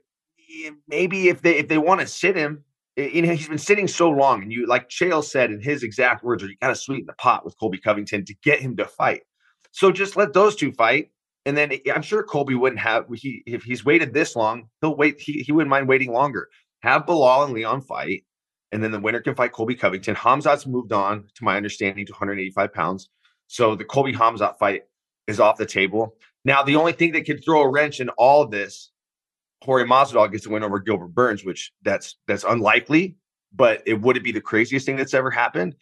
eh, 0.65 0.71
maybe 0.89 1.29
if 1.29 1.43
they 1.43 1.57
if 1.59 1.69
they 1.69 1.79
want 1.79 2.01
to 2.01 2.07
sit 2.07 2.37
him, 2.37 2.65
eh, 2.97 3.09
you 3.13 3.23
know, 3.23 3.33
he's 3.35 3.49
been 3.49 3.59
sitting 3.59 3.89
so 3.89 4.11
long, 4.11 4.43
and 4.43 4.53
you 4.53 4.67
like 4.67 4.89
Chael 4.89 5.25
said 5.25 5.51
in 5.51 5.61
his 5.61 5.83
exact 5.83 6.25
words, 6.25 6.43
"Are 6.43 6.49
you 6.49 6.57
got 6.61 6.69
to 6.69 6.75
sweeten 6.77 7.07
the 7.07 7.15
pot 7.15 7.45
with 7.45 7.59
Colby 7.59 7.79
Covington 7.79 8.25
to 8.25 8.35
get 8.43 8.61
him 8.61 8.77
to 8.77 8.85
fight." 8.87 9.23
So 9.73 9.91
just 9.93 10.17
let 10.17 10.33
those 10.33 10.57
two 10.57 10.73
fight, 10.73 11.11
and 11.47 11.57
then 11.57 11.73
I'm 11.95 12.03
sure 12.03 12.23
Colby 12.23 12.55
wouldn't 12.55 12.81
have 12.81 13.07
he 13.15 13.43
if 13.47 13.63
he's 13.65 13.85
waited 13.85 14.15
this 14.15 14.37
long, 14.37 14.69
he'll 14.81 14.97
wait. 14.97 15.21
He 15.21 15.43
he 15.43 15.53
wouldn't 15.53 15.71
mind 15.71 15.89
waiting 15.89 16.13
longer. 16.13 16.49
Have 16.83 17.07
Belal 17.07 17.45
and 17.45 17.55
Leon 17.55 17.83
fight, 17.83 18.25
and 18.73 18.83
then 18.83 18.93
the 18.93 19.01
winner 19.01 19.21
can 19.21 19.35
fight 19.35 19.53
Colby 19.53 19.75
Covington. 19.75 20.15
Hamzat's 20.15 20.67
moved 20.67 20.93
on, 20.93 21.25
to 21.35 21.45
my 21.45 21.57
understanding, 21.57 22.07
to 22.07 22.13
185 22.13 22.73
pounds. 22.73 23.09
So 23.49 23.75
the 23.75 23.85
Colby 23.85 24.13
Hamzat 24.13 24.59
fight 24.59 24.83
is 25.27 25.41
off 25.41 25.57
the 25.59 25.67
table. 25.67 26.15
Now, 26.49 26.63
the 26.63 26.77
only 26.77 26.93
thing 26.93 27.13
that 27.13 27.27
could 27.27 27.45
throw 27.45 27.61
a 27.61 27.69
wrench 27.69 28.01
in 28.01 28.09
all 28.17 28.41
of 28.43 28.51
this, 28.51 28.91
Jorge 29.63 29.85
Masvidal 29.85 30.33
gets 30.33 30.45
to 30.45 30.51
win 30.51 30.63
over 30.65 30.79
Gilbert 30.79 31.09
Burns, 31.09 31.45
which 31.45 31.73
that's 31.83 32.17
that's 32.27 32.43
unlikely, 32.43 33.17
but 33.53 33.83
it 33.85 34.01
wouldn't 34.01 34.25
be 34.25 34.33
the 34.33 34.41
craziest 34.41 34.87
thing 34.87 34.97
that's 34.97 35.13
ever 35.13 35.31
happened. 35.31 35.75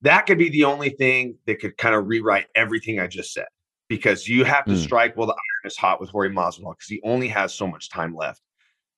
That 0.00 0.22
could 0.22 0.38
be 0.38 0.48
the 0.48 0.64
only 0.64 0.88
thing 0.88 1.36
that 1.46 1.60
could 1.60 1.76
kind 1.76 1.94
of 1.94 2.06
rewrite 2.06 2.46
everything 2.54 2.98
I 2.98 3.08
just 3.08 3.34
said, 3.34 3.48
because 3.90 4.26
you 4.26 4.42
have 4.44 4.64
to 4.64 4.72
Hmm. 4.72 4.78
strike 4.80 5.16
while 5.18 5.26
the 5.26 5.34
iron 5.34 5.66
is 5.66 5.76
hot 5.76 6.00
with 6.00 6.08
Jorge 6.08 6.30
Masvidal 6.30 6.72
because 6.72 6.88
he 6.88 7.02
only 7.04 7.28
has 7.28 7.52
so 7.52 7.66
much 7.66 7.90
time 7.90 8.16
left, 8.16 8.40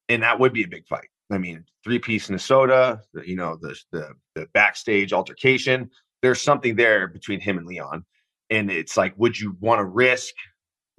and 0.09 0.23
that 0.23 0.39
would 0.39 0.53
be 0.53 0.63
a 0.63 0.69
big 0.69 0.87
fight. 0.87 1.09
I 1.33 1.39
mean, 1.39 1.65
three 1.83 1.99
piece 1.99 2.29
Minnesota, 2.29 3.01
the- 3.13 3.29
you 3.29 3.35
know, 3.35 3.57
the 3.61 3.77
the 3.91 4.15
the 4.37 4.47
backstage 4.55 5.13
altercation. 5.13 5.91
There's 6.21 6.41
something 6.41 6.77
there 6.77 7.09
between 7.09 7.41
him 7.41 7.59
and 7.59 7.67
Leon, 7.67 8.05
and 8.51 8.71
it's 8.71 8.97
like, 8.97 9.15
would 9.17 9.41
you 9.41 9.57
want 9.59 9.81
to 9.81 9.85
risk 9.85 10.33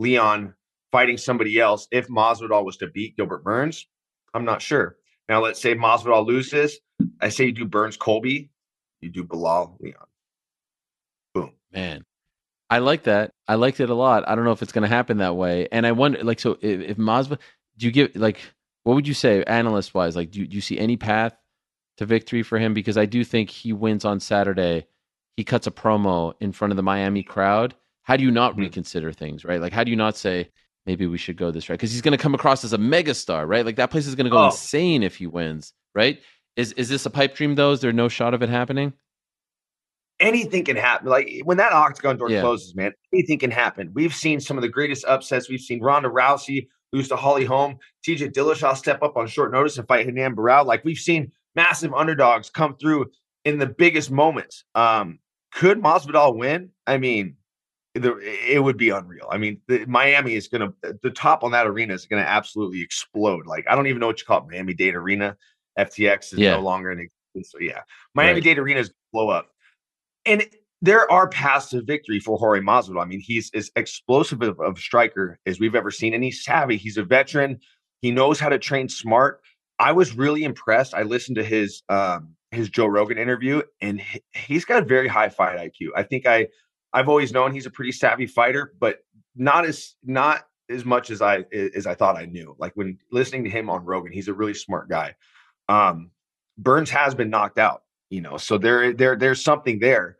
Leon 0.04 0.54
fighting 0.92 1.18
somebody 1.18 1.60
else 1.60 1.88
if 1.90 2.08
Masvidal 2.08 2.64
was 2.64 2.78
to 2.78 2.88
beat 2.88 3.18
Gilbert 3.18 3.44
Burns? 3.44 3.88
I'm 4.34 4.46
not 4.46 4.62
sure. 4.62 4.98
Now, 5.28 5.42
let's 5.42 5.62
say 5.62 5.74
Masvidal 5.74 6.28
loses. 6.28 6.80
I 7.22 7.30
say 7.30 7.46
you 7.46 7.52
do 7.52 7.66
Burns 7.66 7.98
Colby, 7.98 8.52
you 9.02 9.10
do 9.10 9.24
Belal 9.24 9.76
Leon. 9.80 10.06
Boom. 11.34 11.54
Man, 11.72 12.04
I 12.70 12.80
like 12.80 13.04
that. 13.04 13.32
I 13.48 13.56
liked 13.56 13.80
it 13.80 13.90
a 13.90 13.96
lot. 13.96 14.28
I 14.28 14.36
don't 14.36 14.46
know 14.46 14.52
if 14.52 14.62
it's 14.62 14.72
going 14.72 14.84
to 14.84 14.88
happen 14.88 15.18
that 15.18 15.36
way. 15.36 15.68
And 15.72 15.88
I 15.88 15.94
wonder, 15.94 16.24
like, 16.24 16.40
so 16.40 16.58
if, 16.62 16.82
if 16.82 16.98
Masvidal, 16.98 17.40
do 17.78 17.86
you 17.86 17.92
give 17.92 18.16
like, 18.16 18.40
what 18.84 18.96
would 18.96 19.08
you 19.08 19.14
say, 19.14 19.44
analyst 19.46 19.94
wise? 19.94 20.16
Like, 20.16 20.32
do, 20.32 20.46
do 20.46 20.56
you 20.56 20.62
see 20.62 20.78
any 20.78 20.98
path 20.98 21.36
to 21.98 22.06
victory 22.06 22.44
for 22.44 22.60
him? 22.60 22.74
Because 22.74 22.98
I 22.98 23.06
do 23.06 23.24
think 23.24 23.50
he 23.50 23.74
wins 23.74 24.06
on 24.06 24.20
Saturday. 24.20 24.86
He 25.38 25.44
cuts 25.44 25.66
a 25.66 25.72
promo 25.72 26.34
in 26.40 26.52
front 26.52 26.72
of 26.72 26.78
the 26.78 26.84
Miami 26.84 27.24
crowd. 27.24 27.74
How 28.04 28.18
do 28.18 28.24
you 28.24 28.32
not 28.32 28.56
Mhm. 28.56 28.60
reconsider 28.60 29.12
things, 29.12 29.44
right? 29.46 29.60
Like, 29.62 29.74
how 29.74 29.84
do 29.84 29.92
you 29.92 29.98
not 29.98 30.16
say 30.18 30.50
maybe 30.86 31.06
we 31.08 31.18
should 31.18 31.38
go 31.38 31.52
this 31.52 31.70
right? 31.70 31.76
Because 31.76 31.92
he's 31.92 32.02
going 32.02 32.18
to 32.18 32.22
come 32.22 32.36
across 32.36 32.64
as 32.64 32.74
a 32.74 32.78
megastar, 32.78 33.48
right? 33.48 33.66
Like 33.66 33.78
that 33.78 33.92
place 33.92 34.06
is 34.08 34.16
going 34.16 34.26
to 34.26 34.30
go 34.32 34.40
Oh. 34.44 34.46
insane 34.48 35.04
if 35.04 35.16
he 35.16 35.28
wins, 35.28 35.74
right? 35.96 36.22
Is 36.56 36.74
is 36.74 36.90
this 36.90 37.06
a 37.06 37.10
pipe 37.10 37.36
dream 37.36 37.56
though? 37.56 37.72
Is 37.72 37.82
there 37.82 37.94
no 37.94 38.08
shot 38.10 38.34
of 38.34 38.42
it 38.44 38.50
happening? 38.50 38.94
anything 40.20 40.64
can 40.64 40.78
happen. 40.78 41.08
Like 41.10 41.42
when 41.44 41.58
that 41.58 41.74
octagon 41.74 42.18
door 42.18 42.30
Yeah. 42.30 42.42
closes, 42.42 42.76
man, 42.76 42.94
anything 43.12 43.40
can 43.40 43.52
happen. 43.52 43.92
We've 43.94 44.14
seen 44.14 44.40
some 44.40 44.58
of 44.58 44.62
the 44.62 44.70
greatest 44.70 45.04
upsets. 45.06 45.50
We've 45.50 45.60
seen 45.60 45.82
Ronda 45.82 46.08
Rousey 46.08 46.68
lose 46.94 47.10
to 47.10 47.16
Holly 47.18 47.44
Holm, 47.44 47.78
TJ 48.08 48.30
Dillashaw 48.32 48.78
step 48.78 49.02
up 49.04 49.18
on 49.18 49.28
short 49.28 49.52
notice 49.52 49.78
and 49.78 49.88
fight 49.88 50.06
Renan 50.06 50.36
Barao. 50.36 50.66
Like 50.66 50.86
we've 50.86 50.98
seen 51.00 51.32
massive 51.56 51.94
underdogs 51.94 52.50
come 52.50 52.78
through 52.78 53.08
in 53.44 53.58
the 53.58 53.66
biggest 53.68 54.12
moments. 54.12 54.64
Um, 54.76 55.20
could 55.52 55.82
Masvidal 55.82 56.38
win? 56.38 56.70
I 56.88 57.00
mean, 57.00 57.36
it 57.96 58.64
would 58.64 58.78
be 58.78 58.90
unreal. 58.90 59.28
I 59.32 59.38
mean, 59.38 59.62
the, 59.68 59.86
Miami 59.86 60.34
is 60.34 60.48
going 60.48 60.72
to 60.84 60.98
the 61.04 61.12
top 61.12 61.44
on 61.44 61.52
that 61.52 61.68
arena 61.68 61.94
is 61.94 62.06
going 62.06 62.24
to 62.24 62.28
absolutely 62.28 62.82
explode. 62.82 63.46
Like 63.46 63.66
I 63.70 63.76
don't 63.76 63.88
even 63.88 64.00
know 64.00 64.08
what 64.08 64.20
you 64.20 64.26
call 64.26 64.40
it, 64.40 64.52
Miami 64.52 64.74
Dade 64.74 64.96
Arena. 64.96 65.38
FTX 65.78 66.34
is 66.34 66.40
Yeah. 66.40 66.56
no 66.56 66.62
longer 66.62 66.92
in 66.92 67.00
existence. 67.00 67.52
So 67.52 67.60
yeah, 67.60 67.82
Miami 68.16 68.36
Right. 68.36 68.44
Dade 68.44 68.60
Arena 68.60 68.80
is 68.80 68.92
blow 69.12 69.30
up. 69.30 69.50
And 70.26 70.46
there 70.82 71.10
are 71.12 71.30
paths 71.30 71.70
to 71.70 71.82
victory 71.82 72.20
for 72.20 72.38
Jorge 72.38 72.62
Masvidal. 72.62 73.02
I 73.02 73.06
mean, 73.06 73.20
he's 73.20 73.50
as 73.54 73.72
explosive 73.76 74.42
of, 74.42 74.60
of 74.60 74.78
striker 74.78 75.40
as 75.46 75.60
we've 75.60 75.76
ever 75.76 75.92
seen, 75.92 76.14
and 76.14 76.24
he's 76.24 76.44
savvy. 76.44 76.78
He's 76.78 76.98
a 76.98 77.04
veteran. 77.04 77.60
He 78.02 78.12
knows 78.12 78.40
how 78.40 78.50
to 78.50 78.60
train 78.60 78.90
smart. 78.90 79.40
I 79.80 79.92
was 79.94 80.16
really 80.16 80.44
impressed. 80.44 80.94
I 80.94 81.04
listened 81.04 81.38
to 81.38 81.44
his 81.44 81.84
um, 81.90 82.36
his 82.52 82.70
Joe 82.70 82.86
Rogan 82.86 83.18
interview, 83.18 83.62
and 83.82 84.00
he, 84.02 84.22
he's 84.34 84.66
got 84.66 84.84
a 84.84 84.86
very 84.86 85.08
high 85.08 85.30
fight 85.30 85.58
IQ. 85.58 85.90
I 85.96 86.04
think 86.04 86.26
I 86.28 86.48
I've 86.94 87.10
always 87.10 87.32
known 87.32 87.54
he's 87.54 87.66
a 87.66 87.72
pretty 87.72 87.92
savvy 87.92 88.28
fighter, 88.28 88.74
but 88.80 89.00
not 89.36 89.66
as 89.66 89.96
not 90.04 90.48
as 90.70 90.86
much 90.86 91.10
as 91.10 91.22
I 91.22 91.46
as 91.76 91.88
I 91.88 91.96
thought 91.96 92.18
I 92.18 92.26
knew. 92.26 92.56
Like 92.60 92.74
when 92.76 92.98
listening 93.12 93.44
to 93.46 93.50
him 93.50 93.70
on 93.70 93.86
Rogan, 93.86 94.12
he's 94.12 94.28
a 94.28 94.34
really 94.34 94.54
smart 94.54 94.90
guy. 94.90 95.16
Um, 95.70 96.12
Burns 96.58 96.90
has 96.92 97.16
been 97.16 97.30
knocked 97.30 97.58
out, 97.58 97.84
you 98.10 98.22
know, 98.22 98.38
so 98.38 98.58
there 98.58 98.94
there 98.94 99.16
there's 99.16 99.44
something 99.44 99.80
there. 99.80 100.18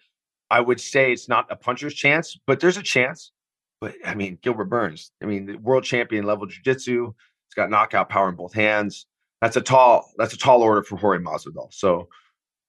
I 0.50 0.60
would 0.60 0.80
say 0.80 1.12
it's 1.12 1.30
not 1.30 1.52
a 1.52 1.56
puncher's 1.56 1.94
chance, 1.94 2.38
but 2.46 2.60
there's 2.60 2.78
a 2.78 2.84
chance. 2.84 3.32
But 3.82 3.96
I 4.06 4.16
mean, 4.16 4.40
Gilbert 4.42 4.66
Burns, 4.66 5.12
I 5.22 5.26
mean, 5.26 5.46
the 5.46 5.56
world 5.58 5.84
champion 5.84 6.26
level 6.26 6.46
jiu-jitsu. 6.46 7.14
He's 7.48 7.54
got 7.56 7.70
knockout 7.70 8.10
power 8.10 8.30
in 8.30 8.36
both 8.36 8.54
hands. 8.54 9.06
That's 9.42 9.58
a 9.58 9.62
tall, 9.62 10.10
that's 10.18 10.34
a 10.34 10.38
tall 10.38 10.62
order 10.62 10.84
for 10.84 10.96
Jorge 10.96 11.22
Masvidal. 11.22 11.74
So 11.74 12.08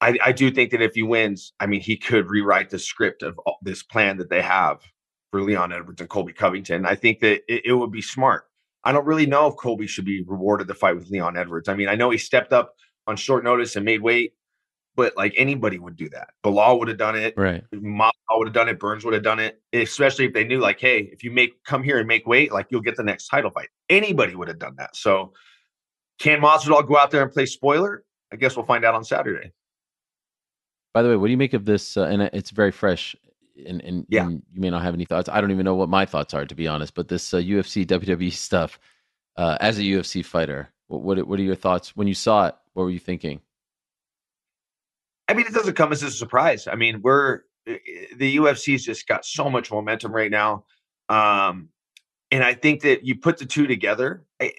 I, 0.00 0.18
I 0.24 0.32
do 0.32 0.50
think 0.50 0.70
that 0.72 0.82
if 0.82 0.94
he 0.94 1.02
wins, 1.02 1.52
I 1.60 1.66
mean, 1.66 1.80
he 1.80 1.96
could 1.96 2.28
rewrite 2.28 2.70
the 2.70 2.78
script 2.78 3.22
of 3.22 3.38
this 3.62 3.82
plan 3.82 4.18
that 4.18 4.28
they 4.28 4.42
have 4.42 4.80
for 5.30 5.40
Leon 5.40 5.72
Edwards 5.72 6.00
and 6.00 6.10
Colby 6.10 6.32
Covington. 6.32 6.84
I 6.84 6.94
think 6.94 7.20
that 7.20 7.42
it, 7.48 7.62
it 7.66 7.72
would 7.72 7.90
be 7.90 8.02
smart. 8.02 8.44
I 8.84 8.92
don't 8.92 9.06
really 9.06 9.26
know 9.26 9.46
if 9.46 9.56
Colby 9.56 9.86
should 9.86 10.04
be 10.04 10.22
rewarded 10.22 10.66
the 10.66 10.74
fight 10.74 10.96
with 10.96 11.08
Leon 11.08 11.36
Edwards. 11.36 11.68
I 11.68 11.74
mean, 11.74 11.88
I 11.88 11.94
know 11.94 12.10
he 12.10 12.18
stepped 12.18 12.52
up 12.52 12.74
on 13.06 13.16
short 13.16 13.44
notice 13.44 13.76
and 13.76 13.84
made 13.84 14.02
weight, 14.02 14.34
but 14.94 15.16
like 15.16 15.32
anybody 15.36 15.78
would 15.78 15.96
do 15.96 16.08
that. 16.10 16.28
Belal 16.44 16.78
would 16.78 16.88
have 16.88 16.98
done 16.98 17.16
it. 17.16 17.34
Right. 17.36 17.64
Ma 17.72 18.10
would 18.32 18.48
have 18.48 18.54
done 18.54 18.68
it. 18.68 18.78
Burns 18.78 19.04
would 19.04 19.14
have 19.14 19.22
done 19.22 19.40
it. 19.40 19.60
Especially 19.72 20.26
if 20.26 20.34
they 20.34 20.44
knew, 20.44 20.60
like, 20.60 20.80
hey, 20.80 21.08
if 21.12 21.24
you 21.24 21.30
make 21.30 21.62
come 21.64 21.82
here 21.82 21.98
and 21.98 22.06
make 22.06 22.26
weight, 22.26 22.52
like 22.52 22.66
you'll 22.70 22.82
get 22.82 22.96
the 22.96 23.02
next 23.02 23.28
title 23.28 23.50
fight. 23.50 23.68
Anybody 23.88 24.34
would 24.34 24.48
have 24.48 24.58
done 24.58 24.74
that. 24.76 24.94
So 24.96 25.32
can 26.18 26.40
Masvidal 26.40 26.86
go 26.86 26.98
out 26.98 27.10
there 27.10 27.22
and 27.22 27.32
play 27.32 27.46
spoiler? 27.46 28.04
I 28.32 28.36
guess 28.36 28.56
we'll 28.56 28.66
find 28.66 28.84
out 28.84 28.94
on 28.94 29.04
Saturday. 29.04 29.52
By 30.94 31.02
the 31.02 31.08
way, 31.08 31.16
what 31.16 31.26
do 31.26 31.32
you 31.32 31.36
make 31.36 31.54
of 31.54 31.64
this? 31.64 31.96
Uh, 31.96 32.04
and 32.04 32.22
it's 32.22 32.50
very 32.50 32.70
fresh, 32.70 33.16
and, 33.66 33.82
and, 33.82 34.06
yeah. 34.08 34.22
and, 34.22 34.42
you 34.52 34.60
may 34.60 34.70
not 34.70 34.82
have 34.82 34.94
any 34.94 35.04
thoughts. 35.04 35.28
I 35.28 35.40
don't 35.40 35.50
even 35.50 35.64
know 35.64 35.74
what 35.74 35.88
my 35.88 36.06
thoughts 36.06 36.32
are, 36.32 36.46
to 36.46 36.54
be 36.54 36.68
honest. 36.68 36.94
But 36.94 37.08
this 37.08 37.34
uh, 37.34 37.38
UFC 37.38 37.84
WWE 37.84 38.32
stuff, 38.32 38.78
uh, 39.36 39.58
as 39.60 39.78
a 39.78 39.82
UFC 39.82 40.24
fighter, 40.24 40.70
what, 40.86 41.02
what 41.02 41.26
what 41.26 41.40
are 41.40 41.42
your 41.42 41.56
thoughts 41.56 41.96
when 41.96 42.06
you 42.06 42.14
saw 42.14 42.46
it? 42.46 42.54
What 42.74 42.84
were 42.84 42.90
you 42.90 43.00
thinking? 43.00 43.40
I 45.28 45.34
mean, 45.34 45.46
it 45.46 45.52
doesn't 45.52 45.74
come 45.74 45.90
as 45.90 46.04
a 46.04 46.12
surprise. 46.12 46.68
I 46.68 46.76
mean, 46.76 47.02
we're 47.02 47.40
the 47.66 48.36
UFC's 48.36 48.84
just 48.84 49.08
got 49.08 49.24
so 49.24 49.50
much 49.50 49.72
momentum 49.72 50.12
right 50.12 50.30
now, 50.30 50.64
um, 51.08 51.70
and 52.30 52.44
I 52.44 52.54
think 52.54 52.82
that 52.82 53.04
you 53.04 53.16
put 53.16 53.38
the 53.38 53.46
two 53.46 53.66
together, 53.66 54.24
it, 54.38 54.54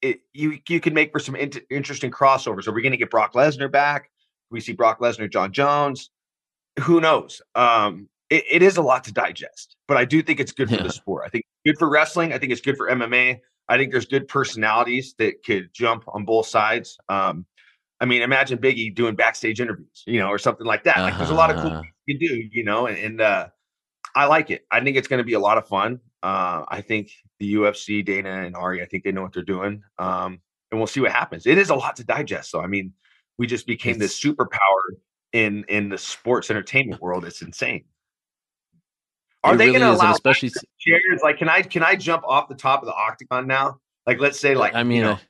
it, 0.00 0.20
you 0.32 0.60
you 0.68 0.78
can 0.78 0.94
make 0.94 1.10
for 1.10 1.18
some 1.18 1.34
in- 1.34 1.50
interesting 1.70 2.12
crossovers. 2.12 2.68
Are 2.68 2.72
we 2.72 2.82
going 2.82 2.92
to 2.92 2.98
get 2.98 3.10
Brock 3.10 3.32
Lesnar 3.32 3.70
back? 3.70 4.11
We 4.52 4.60
see 4.60 4.72
Brock 4.72 5.00
Lesnar, 5.00 5.30
Jon 5.30 5.52
Jones. 5.52 6.10
Who 6.80 7.00
knows? 7.00 7.42
Um, 7.54 8.08
it, 8.30 8.44
it 8.50 8.62
is 8.62 8.76
a 8.76 8.82
lot 8.82 9.04
to 9.04 9.12
digest, 9.12 9.76
but 9.88 9.96
I 9.96 10.04
do 10.04 10.22
think 10.22 10.40
it's 10.40 10.52
good 10.52 10.68
for 10.68 10.76
Yeah. 10.76 10.82
the 10.82 10.90
sport. 10.90 11.24
I 11.26 11.28
think 11.28 11.44
it's 11.64 11.72
good 11.74 11.78
for 11.78 11.90
wrestling. 11.90 12.32
I 12.32 12.38
think 12.38 12.52
it's 12.52 12.60
good 12.60 12.76
for 12.76 12.88
MMA. 12.90 13.40
I 13.68 13.76
think 13.78 13.90
there's 13.92 14.06
good 14.06 14.28
personalities 14.28 15.14
that 15.18 15.44
could 15.44 15.70
jump 15.72 16.04
on 16.08 16.24
both 16.24 16.46
sides. 16.46 16.98
Um, 17.08 17.46
I 18.00 18.04
mean, 18.04 18.22
imagine 18.22 18.58
Biggie 18.58 18.94
doing 18.94 19.14
backstage 19.14 19.60
interviews, 19.60 20.02
you 20.06 20.18
know, 20.18 20.28
or 20.28 20.38
something 20.38 20.66
like 20.66 20.84
that. 20.84 20.98
Like, 20.98 21.16
there's 21.18 21.30
a 21.30 21.34
lot 21.34 21.50
of 21.50 21.56
cool 21.56 21.70
Uh-huh. 21.70 21.80
things 21.82 21.94
you 22.06 22.18
can 22.18 22.26
do, 22.28 22.48
you 22.52 22.64
know, 22.64 22.86
and, 22.86 22.98
and 22.98 23.20
uh, 23.20 23.46
I 24.16 24.24
like 24.26 24.50
it. 24.50 24.66
I 24.70 24.80
think 24.80 24.96
it's 24.96 25.08
going 25.08 25.18
to 25.18 25.24
be 25.24 25.34
a 25.34 25.38
lot 25.40 25.56
of 25.58 25.68
fun. 25.68 26.00
Uh, 26.22 26.64
I 26.68 26.80
think 26.80 27.10
the 27.38 27.54
UFC, 27.54 28.04
Dana 28.04 28.42
and 28.42 28.56
Ari, 28.56 28.82
I 28.82 28.86
think 28.86 29.04
they 29.04 29.12
know 29.12 29.22
what 29.22 29.32
they're 29.32 29.42
doing, 29.44 29.82
um, 29.98 30.40
and 30.70 30.80
we'll 30.80 30.86
see 30.86 31.00
what 31.00 31.12
happens. 31.12 31.46
It 31.46 31.58
is 31.58 31.70
a 31.70 31.74
lot 31.74 31.96
to 31.96 32.04
digest. 32.04 32.50
So, 32.50 32.60
I 32.60 32.66
mean, 32.66 32.92
we 33.42 33.48
just 33.48 33.66
became 33.66 33.98
this 33.98 34.18
superpower 34.22 34.84
in 35.32 35.64
in 35.68 35.88
the 35.88 35.98
sports 35.98 36.48
entertainment 36.48 37.02
world. 37.02 37.24
It's 37.24 37.42
insane. 37.42 37.86
Are 39.42 39.54
It 39.54 39.56
they 39.56 39.66
really 39.66 39.80
going 39.80 39.96
to 39.96 40.00
allow 40.00 40.12
especially? 40.12 40.50
chairs? 40.78 41.20
Like, 41.24 41.38
can 41.38 41.48
I 41.48 41.62
can 41.62 41.82
I 41.82 41.96
jump 41.96 42.22
off 42.24 42.48
the 42.48 42.54
top 42.54 42.82
of 42.82 42.86
the 42.86 42.94
octagon 42.94 43.48
now? 43.48 43.80
Like, 44.06 44.20
let's 44.20 44.38
say, 44.38 44.54
like, 44.54 44.76
I 44.76 44.84
mean, 44.84 44.98
you, 44.98 45.02
know, 45.02 45.12
I- 45.14 45.20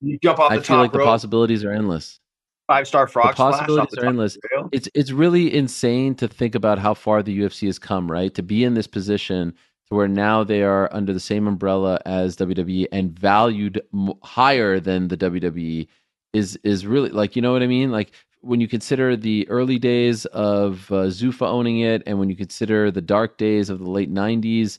you 0.00 0.18
jump 0.22 0.38
off 0.38 0.52
the 0.52 0.56
top 0.56 0.56
I 0.56 0.56
the 0.56 0.64
feel 0.64 0.76
top 0.76 0.82
like 0.84 0.92
the 0.92 0.98
possibilities 1.00 1.62
are 1.64 1.70
endless. 1.70 2.18
five 2.66 2.88
star 2.88 3.06
frog 3.06 3.32
the 3.32 3.36
possibilities 3.36 3.90
the 3.92 4.00
are 4.00 4.06
endless. 4.06 4.36
of 4.36 4.40
the 4.40 4.48
rail. 4.56 4.68
It's 4.72 4.88
it's 4.94 5.10
really 5.12 5.54
insane 5.54 6.14
to 6.14 6.28
think 6.28 6.54
about 6.54 6.78
how 6.78 6.94
far 6.94 7.22
the 7.22 7.38
UFC 7.40 7.66
has 7.66 7.78
come, 7.78 8.10
right? 8.10 8.32
To 8.36 8.42
be 8.42 8.64
in 8.64 8.72
this 8.72 8.86
position 8.86 9.52
to 9.90 9.94
where 9.94 10.08
now 10.08 10.44
they 10.44 10.62
are 10.62 10.88
under 10.94 11.12
the 11.12 11.20
same 11.20 11.46
umbrella 11.46 12.00
as 12.06 12.36
WWE 12.36 12.86
and 12.90 13.10
valued 13.18 13.82
higher 14.22 14.80
than 14.80 15.08
the 15.08 15.18
WWE 15.18 15.86
is 16.32 16.58
is 16.62 16.86
really 16.86 17.10
like 17.10 17.36
you 17.36 17.42
know 17.42 17.52
what 17.52 17.62
I 17.62 17.66
mean? 17.66 17.90
Like 17.90 18.12
when 18.40 18.60
you 18.60 18.68
consider 18.68 19.16
the 19.16 19.48
early 19.48 19.78
days 19.78 20.24
of 20.26 20.90
uh, 20.90 21.06
Zuffa 21.06 21.46
owning 21.46 21.80
it, 21.80 22.02
and 22.06 22.18
when 22.18 22.30
you 22.30 22.36
consider 22.36 22.90
the 22.90 23.02
dark 23.02 23.36
days 23.36 23.70
of 23.70 23.78
the 23.78 23.90
late 23.90 24.12
'90s, 24.12 24.78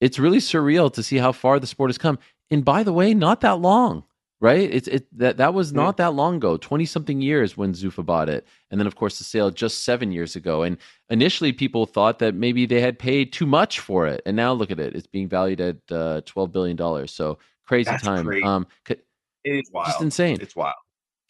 it's 0.00 0.18
really 0.18 0.38
surreal 0.38 0.92
to 0.92 1.02
see 1.02 1.16
how 1.16 1.32
far 1.32 1.58
the 1.58 1.66
sport 1.66 1.90
has 1.90 1.98
come. 1.98 2.18
And 2.50 2.64
by 2.64 2.82
the 2.82 2.92
way, 2.92 3.14
not 3.14 3.40
that 3.42 3.60
long, 3.60 4.04
right? 4.40 4.68
It's 4.72 4.88
it 4.88 5.06
that 5.18 5.36
that 5.36 5.54
was 5.54 5.72
not 5.72 5.96
that 5.98 6.14
long 6.14 6.36
ago, 6.36 6.56
twenty 6.56 6.84
something 6.84 7.22
years 7.22 7.56
when 7.56 7.72
Zuffa 7.72 8.04
bought 8.04 8.28
it, 8.28 8.46
and 8.70 8.80
then 8.80 8.86
of 8.86 8.96
course 8.96 9.18
the 9.18 9.24
sale 9.24 9.50
just 9.50 9.84
seven 9.84 10.12
years 10.12 10.36
ago. 10.36 10.62
And 10.62 10.76
initially, 11.08 11.52
people 11.52 11.86
thought 11.86 12.18
that 12.18 12.34
maybe 12.34 12.66
they 12.66 12.80
had 12.80 12.98
paid 12.98 13.32
too 13.32 13.46
much 13.46 13.80
for 13.80 14.06
it, 14.06 14.22
and 14.26 14.36
now 14.36 14.52
look 14.52 14.70
at 14.70 14.80
it; 14.80 14.94
it's 14.94 15.06
being 15.06 15.28
valued 15.28 15.60
at 15.60 15.76
uh, 15.92 16.22
twelve 16.26 16.52
billion 16.52 16.76
dollars. 16.76 17.12
So 17.12 17.38
crazy 17.64 17.90
That's 17.90 18.02
time. 18.02 18.28
Um, 18.42 18.66
c- 18.86 18.96
It 19.44 19.56
is 19.56 19.70
wild. 19.72 19.86
just 19.86 20.00
insane. 20.00 20.38
It's 20.40 20.56
wild. 20.56 20.74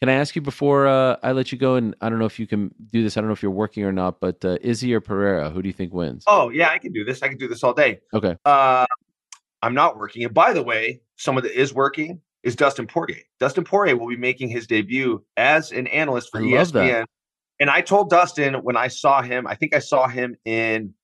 Can 0.01 0.09
I 0.09 0.13
ask 0.13 0.35
you 0.35 0.41
before 0.41 0.87
uh, 0.87 1.17
I 1.21 1.31
let 1.31 1.51
you 1.51 1.57
go? 1.57 1.75
And 1.75 1.95
I 2.01 2.09
don't 2.09 2.17
know 2.17 2.25
if 2.25 2.39
you 2.39 2.47
can 2.47 2.73
do 2.91 3.03
this. 3.03 3.17
I 3.17 3.21
don't 3.21 3.27
know 3.27 3.33
if 3.33 3.43
you're 3.43 3.51
working 3.51 3.83
or 3.83 3.91
not, 3.91 4.19
but 4.19 4.43
uh, 4.43 4.57
Izzy 4.61 4.93
or 4.95 4.99
Pereira, 4.99 5.51
who 5.51 5.61
do 5.61 5.69
you 5.69 5.73
think 5.73 5.93
wins? 5.93 6.23
Oh 6.25 6.49
yeah, 6.49 6.69
I 6.69 6.79
can 6.79 6.91
do 6.91 7.05
this. 7.05 7.21
I 7.21 7.27
can 7.27 7.37
do 7.37 7.47
this 7.47 7.63
all 7.63 7.73
day. 7.73 7.99
Okay. 8.13 8.35
Uh, 8.43 8.85
I'm 9.61 9.75
not 9.75 9.97
working. 9.97 10.23
And 10.23 10.33
by 10.33 10.53
the 10.53 10.63
way, 10.63 11.01
someone 11.17 11.43
that 11.43 11.59
is 11.59 11.73
working 11.73 12.19
is 12.41 12.55
Dustin 12.55 12.87
Poirier. 12.87 13.19
Dustin 13.39 13.63
Poirier 13.63 13.95
will 13.95 14.07
be 14.07 14.17
making 14.17 14.49
his 14.49 14.65
debut 14.65 15.23
as 15.37 15.71
an 15.71 15.85
analyst 15.87 16.29
for 16.31 16.39
I 16.39 16.45
love 16.45 16.69
ESPN. 16.69 16.73
that. 16.73 17.09
And 17.59 17.69
I 17.69 17.81
told 17.81 18.09
Dustin 18.09 18.55
when 18.55 18.75
I 18.75 18.87
saw 18.87 19.21
him, 19.21 19.45
I 19.45 19.53
think 19.53 19.75
I 19.75 19.79
saw 19.79 20.07
him 20.07 20.35
in 20.45 20.95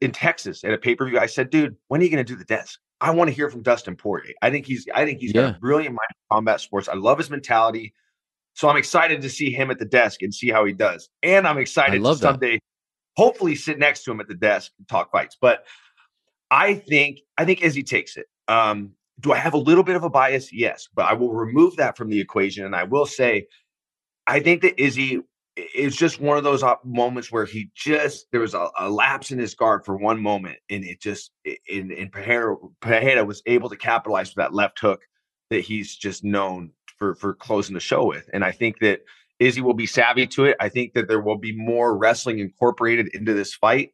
in 0.00 0.12
Texas 0.12 0.64
at 0.64 0.72
a 0.72 0.78
pay 0.78 0.94
per 0.94 1.06
view. 1.08 1.18
I 1.18 1.26
said, 1.26 1.50
"Dude, 1.50 1.76
when 1.88 2.00
are 2.00 2.04
you 2.04 2.10
going 2.10 2.24
to 2.24 2.32
do 2.32 2.36
the 2.38 2.44
desk? 2.44 2.78
I 3.00 3.10
want 3.10 3.28
to 3.28 3.34
hear 3.34 3.50
from 3.50 3.62
Dustin 3.62 3.96
Poirier. 3.96 4.34
I 4.42 4.50
think 4.50 4.66
he's 4.66 4.86
I 4.94 5.04
think 5.04 5.20
he's 5.20 5.32
got 5.32 5.40
Yeah. 5.40 5.56
a 5.56 5.58
brilliant 5.58 5.92
mind 5.92 6.08
for 6.10 6.36
combat 6.36 6.60
sports. 6.60 6.88
I 6.88 6.94
love 6.94 7.18
his 7.18 7.30
mentality. 7.30 7.94
So 8.54 8.68
I'm 8.68 8.76
excited 8.76 9.22
to 9.22 9.30
see 9.30 9.50
him 9.50 9.70
at 9.70 9.78
the 9.78 9.84
desk 9.86 10.22
and 10.22 10.32
see 10.32 10.50
how 10.50 10.64
he 10.64 10.72
does. 10.74 11.08
And 11.22 11.48
I'm 11.48 11.58
excited 11.58 11.96
to 11.96 12.02
love 12.02 12.20
that. 12.20 12.32
someday 12.34 12.58
hopefully 13.16 13.54
sit 13.54 13.78
next 13.78 14.04
to 14.04 14.10
him 14.12 14.20
at 14.20 14.28
the 14.28 14.34
desk 14.34 14.72
and 14.78 14.86
talk 14.88 15.10
fights. 15.10 15.36
But 15.40 15.64
I 16.50 16.74
think 16.74 17.20
I 17.38 17.44
think 17.44 17.62
Izzy 17.62 17.82
takes 17.82 18.16
it. 18.16 18.26
Um, 18.48 18.92
do 19.20 19.32
I 19.32 19.38
have 19.38 19.54
a 19.54 19.58
little 19.58 19.84
bit 19.84 19.96
of 19.96 20.04
a 20.04 20.10
bias? 20.10 20.52
Yes, 20.52 20.88
but 20.94 21.06
I 21.06 21.14
will 21.14 21.32
remove 21.32 21.76
that 21.76 21.96
from 21.96 22.08
the 22.10 22.20
equation, 22.20 22.64
and 22.64 22.74
I 22.76 22.84
will 22.84 23.06
say, 23.06 23.46
I 24.26 24.40
think 24.40 24.62
that 24.62 24.80
Izzy 24.82 25.20
is 25.56 25.96
just 25.96 26.20
one 26.20 26.38
of 26.38 26.44
those 26.44 26.62
uh, 26.62 26.76
moments 26.84 27.30
where 27.30 27.44
he 27.44 27.70
just 27.74 28.26
there 28.32 28.40
was 28.40 28.54
a, 28.54 28.68
a 28.78 28.90
lapse 28.90 29.30
in 29.30 29.38
his 29.38 29.54
guard 29.54 29.84
for 29.84 29.96
one 29.96 30.20
moment, 30.20 30.58
and 30.70 30.84
it 30.84 31.00
just 31.00 31.32
in 31.44 31.90
in 31.90 32.08
Pereira 32.10 33.24
was 33.24 33.42
able 33.46 33.68
to 33.68 33.76
capitalize 33.76 34.32
for 34.32 34.40
that 34.40 34.54
left 34.54 34.78
hook 34.78 35.02
that 35.50 35.60
he's 35.60 35.96
just 35.96 36.24
known 36.24 36.70
for 36.98 37.14
for 37.14 37.34
closing 37.34 37.74
the 37.74 37.80
show 37.80 38.04
with, 38.04 38.28
and 38.32 38.44
I 38.44 38.52
think 38.52 38.78
that. 38.80 39.00
Izzy 39.38 39.60
will 39.60 39.74
be 39.74 39.86
savvy 39.86 40.24
to 40.28 40.44
it. 40.44 40.56
I 40.60 40.68
think 40.68 40.92
that 40.92 41.08
there 41.08 41.20
will 41.20 41.38
be 41.38 41.52
more 41.56 41.98
wrestling 41.98 42.38
incorporated 42.38 43.08
into 43.08 43.34
this 43.34 43.52
fight. 43.52 43.90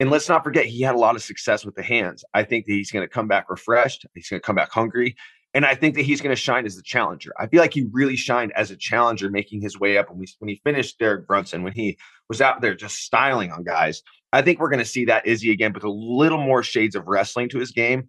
And 0.00 0.10
let's 0.10 0.26
not 0.26 0.42
forget, 0.42 0.64
he 0.64 0.80
had 0.80 0.94
a 0.94 0.98
lot 0.98 1.16
of 1.16 1.22
success 1.22 1.66
with 1.66 1.74
the 1.74 1.82
hands. 1.82 2.24
I 2.32 2.44
think 2.44 2.64
that 2.64 2.72
he's 2.72 2.90
going 2.90 3.06
to 3.06 3.12
come 3.12 3.28
back 3.28 3.50
refreshed. 3.50 4.06
He's 4.14 4.30
going 4.30 4.40
to 4.40 4.46
come 4.46 4.56
back 4.56 4.70
hungry. 4.70 5.14
And 5.56 5.64
I 5.64 5.74
think 5.74 5.94
that 5.94 6.02
he's 6.02 6.20
going 6.20 6.36
to 6.36 6.40
shine 6.40 6.66
as 6.66 6.76
the 6.76 6.82
challenger. 6.82 7.32
I 7.38 7.46
feel 7.46 7.62
like 7.62 7.72
he 7.72 7.88
really 7.90 8.14
shined 8.14 8.52
as 8.52 8.70
a 8.70 8.76
challenger, 8.76 9.30
making 9.30 9.62
his 9.62 9.80
way 9.80 9.96
up 9.96 10.10
when, 10.10 10.18
we, 10.18 10.26
when 10.38 10.50
he 10.50 10.60
finished 10.62 10.98
Derek 10.98 11.26
Brunson, 11.26 11.62
when 11.62 11.72
he 11.72 11.96
was 12.28 12.42
out 12.42 12.60
there 12.60 12.74
just 12.74 12.98
styling 12.98 13.50
on 13.50 13.64
guys. 13.64 14.02
I 14.34 14.42
think 14.42 14.60
we're 14.60 14.68
going 14.68 14.80
to 14.80 14.84
see 14.84 15.06
that 15.06 15.26
Izzy 15.26 15.50
again 15.50 15.72
with 15.72 15.82
a 15.82 15.88
little 15.88 16.36
more 16.36 16.62
shades 16.62 16.94
of 16.94 17.06
wrestling 17.06 17.48
to 17.48 17.58
his 17.58 17.70
game. 17.70 18.06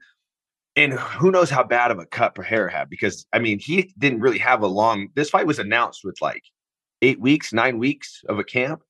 And 0.76 0.92
who 0.92 1.32
knows 1.32 1.50
how 1.50 1.64
bad 1.64 1.90
of 1.90 2.00
a 2.00 2.06
cut 2.06 2.36
Pereira 2.36 2.70
had 2.70 2.90
because, 2.90 3.26
I 3.32 3.40
mean, 3.40 3.60
he 3.60 3.94
didn't 3.98 4.20
really 4.20 4.40
have 4.40 4.62
a 4.62 4.68
long. 4.68 5.08
This 5.16 5.30
fight 5.30 5.48
was 5.48 5.58
announced 5.58 6.02
with 6.04 6.18
like 6.22 6.44
eight 7.02 7.22
weeks, 7.22 7.54
nine 7.54 7.80
weeks 7.80 8.24
of 8.28 8.40
a 8.40 8.44
camp. 8.44 8.82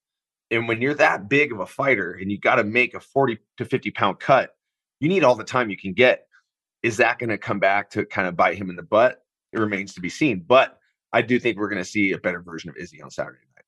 And 0.50 0.68
when 0.68 0.82
you're 0.82 0.96
that 0.96 1.30
big 1.30 1.54
of 1.54 1.60
a 1.60 1.68
fighter 1.68 2.14
and 2.20 2.32
you 2.32 2.40
got 2.40 2.56
to 2.56 2.64
make 2.64 2.96
a 2.96 3.00
40 3.00 3.38
to 3.58 3.66
50 3.66 3.92
pound 3.92 4.20
cut, 4.20 4.50
you 5.00 5.10
need 5.10 5.24
all 5.24 5.36
the 5.36 5.44
time 5.44 5.70
you 5.70 5.78
can 5.78 5.94
get. 5.94 6.27
Is 6.88 6.96
that 6.98 7.20
going 7.20 7.30
to 7.30 7.38
come 7.38 7.60
back 7.60 7.90
to 7.92 8.06
kind 8.06 8.30
of 8.30 8.38
bite 8.38 8.58
him 8.58 8.70
in 8.70 8.78
the 8.78 8.82
butt? 8.84 9.26
It 9.52 9.60
remains 9.60 9.94
to 9.96 10.02
be 10.02 10.08
seen. 10.08 10.46
But 10.48 10.80
I 11.12 11.22
do 11.22 11.38
think 11.38 11.58
we're 11.58 11.68
going 11.68 11.84
to 11.84 11.90
see 11.90 12.14
a 12.14 12.18
better 12.18 12.42
version 12.42 12.70
of 12.70 12.78
Izzy 12.78 13.02
on 13.02 13.12
Saturday 13.12 13.40
night. 13.58 13.66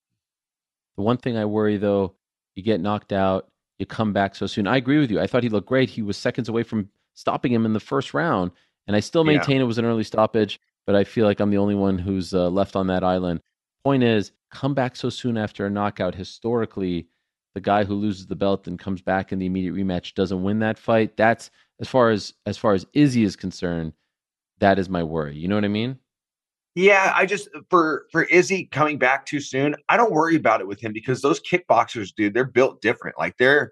The 0.96 1.04
one 1.04 1.18
thing 1.18 1.38
I 1.38 1.44
worry 1.44 1.76
though, 1.76 2.16
You 2.56 2.64
get 2.64 2.80
knocked 2.80 3.12
out. 3.12 3.52
You 3.78 3.86
come 3.86 4.14
back 4.14 4.36
so 4.36 4.46
soon. 4.48 4.68
I 4.68 4.78
agree 4.78 5.00
with 5.00 5.12
you. 5.12 5.20
I 5.20 5.28
thought 5.28 5.44
he 5.44 5.50
looked 5.50 5.68
great. 5.68 5.90
He 5.90 6.02
was 6.02 6.16
seconds 6.16 6.48
away 6.48 6.64
from 6.64 6.90
stopping 7.14 7.52
him 7.52 7.66
in 7.66 7.74
the 7.74 7.80
first 7.80 8.14
round, 8.14 8.52
and 8.88 8.96
I 8.96 9.02
still 9.02 9.26
Yeah. 9.26 9.34
maintain 9.38 9.60
it 9.60 9.66
was 9.66 9.78
an 9.78 9.86
early 9.86 10.04
stoppage. 10.04 10.60
But 10.86 10.96
I 10.96 11.04
feel 11.04 11.26
like 11.26 11.40
I'm 11.42 11.52
the 11.52 11.58
only 11.58 11.76
one 11.76 11.98
who's 11.98 12.34
uh, 12.34 12.50
left 12.50 12.76
on 12.78 12.88
that 12.88 13.04
island. 13.04 13.42
Point 13.84 14.04
is, 14.04 14.32
come 14.50 14.74
back 14.74 14.96
so 14.96 15.10
soon 15.10 15.38
after 15.38 15.66
a 15.66 15.70
knockout. 15.70 16.16
Historically, 16.16 17.08
the 17.54 17.62
guy 17.62 17.84
who 17.84 17.96
loses 17.96 18.28
the 18.28 18.36
belt 18.36 18.68
and 18.68 18.80
comes 18.80 19.02
back 19.02 19.32
in 19.32 19.40
the 19.40 19.46
immediate 19.46 19.76
rematch 19.76 20.16
doesn't 20.16 20.42
win 20.42 20.60
that 20.60 20.78
fight. 20.80 21.16
That's 21.18 21.52
as 21.80 21.88
far 21.88 22.10
as 22.10 22.34
as 22.46 22.58
far 22.58 22.74
as 22.74 22.86
Izzy 22.94 23.24
is 23.24 23.36
concerned. 23.36 23.94
That 24.60 24.80
is 24.80 24.90
my 24.90 25.04
worry. 25.04 25.38
You 25.38 25.48
know 25.48 25.56
what 25.56 25.66
I 25.66 25.70
mean? 25.70 25.98
Yeah, 26.76 27.14
I 27.16 27.26
just 27.26 27.50
for 27.70 28.06
for 28.12 28.24
Izzy 28.26 28.66
coming 28.66 28.98
back 28.98 29.26
too 29.26 29.40
soon. 29.40 29.76
I 29.90 29.98
don't 29.98 30.12
worry 30.12 30.36
about 30.36 30.62
it 30.62 30.68
with 30.68 30.80
him 30.80 30.94
because 30.94 31.22
those 31.22 31.40
kickboxers, 31.40 32.14
dude, 32.14 32.34
they're 32.34 32.46
built 32.46 32.82
different. 32.82 33.18
Like 33.18 33.38
they're, 33.38 33.72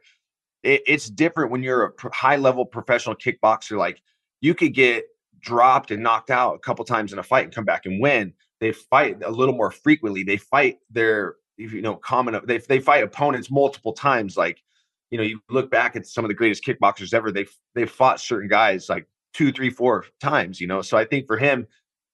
it, 0.64 0.82
it's 0.88 1.10
different 1.10 1.52
when 1.52 1.64
you're 1.64 1.86
a 1.86 2.10
high 2.14 2.38
level 2.38 2.66
professional 2.66 3.16
kickboxer. 3.16 3.78
Like 3.78 4.02
you 4.42 4.54
could 4.54 4.74
get 4.74 5.06
dropped 5.40 5.92
and 5.92 6.02
knocked 6.02 6.32
out 6.32 6.56
a 6.56 6.60
couple 6.60 6.84
times 6.86 7.14
in 7.14 7.20
a 7.20 7.24
fight 7.24 7.46
and 7.46 7.54
come 7.54 7.66
back 7.66 7.86
and 7.86 8.02
win. 8.02 8.34
They 8.60 8.72
fight 8.72 9.22
a 9.24 9.32
little 9.32 9.56
more 9.56 9.72
frequently. 9.72 10.24
They 10.24 10.38
fight 10.38 10.80
their, 10.90 11.36
you 11.58 11.82
know, 11.82 11.96
common. 11.96 12.40
They 12.46 12.58
they 12.58 12.80
fight 12.80 13.04
opponents 13.04 13.52
multiple 13.52 13.94
times. 13.94 14.36
Like 14.36 14.64
you 15.12 15.18
know, 15.18 15.24
you 15.24 15.40
look 15.50 15.72
back 15.72 15.96
at 15.96 16.06
some 16.06 16.26
of 16.26 16.30
the 16.30 16.36
greatest 16.36 16.66
kickboxers 16.66 17.14
ever. 17.14 17.32
They 17.32 17.46
they 17.76 17.86
fought 17.86 18.20
certain 18.20 18.50
guys 18.50 18.90
like 18.90 19.08
two, 19.34 19.52
three, 19.52 19.70
four 19.70 20.06
times. 20.20 20.60
You 20.60 20.68
know, 20.68 20.82
so 20.82 20.98
I 20.98 21.06
think 21.06 21.28
for 21.28 21.38
him, 21.38 21.68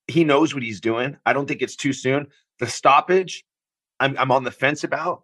he 0.07 0.24
knows 0.24 0.53
what 0.53 0.64
he's 0.64 0.82
doing. 0.82 1.18
I 1.26 1.34
don't 1.34 1.48
think 1.48 1.61
it's 1.61 1.76
too 1.76 1.94
soon. 1.94 2.28
The 2.60 2.68
stoppage, 2.68 3.44
I'm 3.99 4.18
I'm 4.18 4.32
on 4.32 4.44
the 4.44 4.52
fence 4.52 4.84
about. 4.84 5.24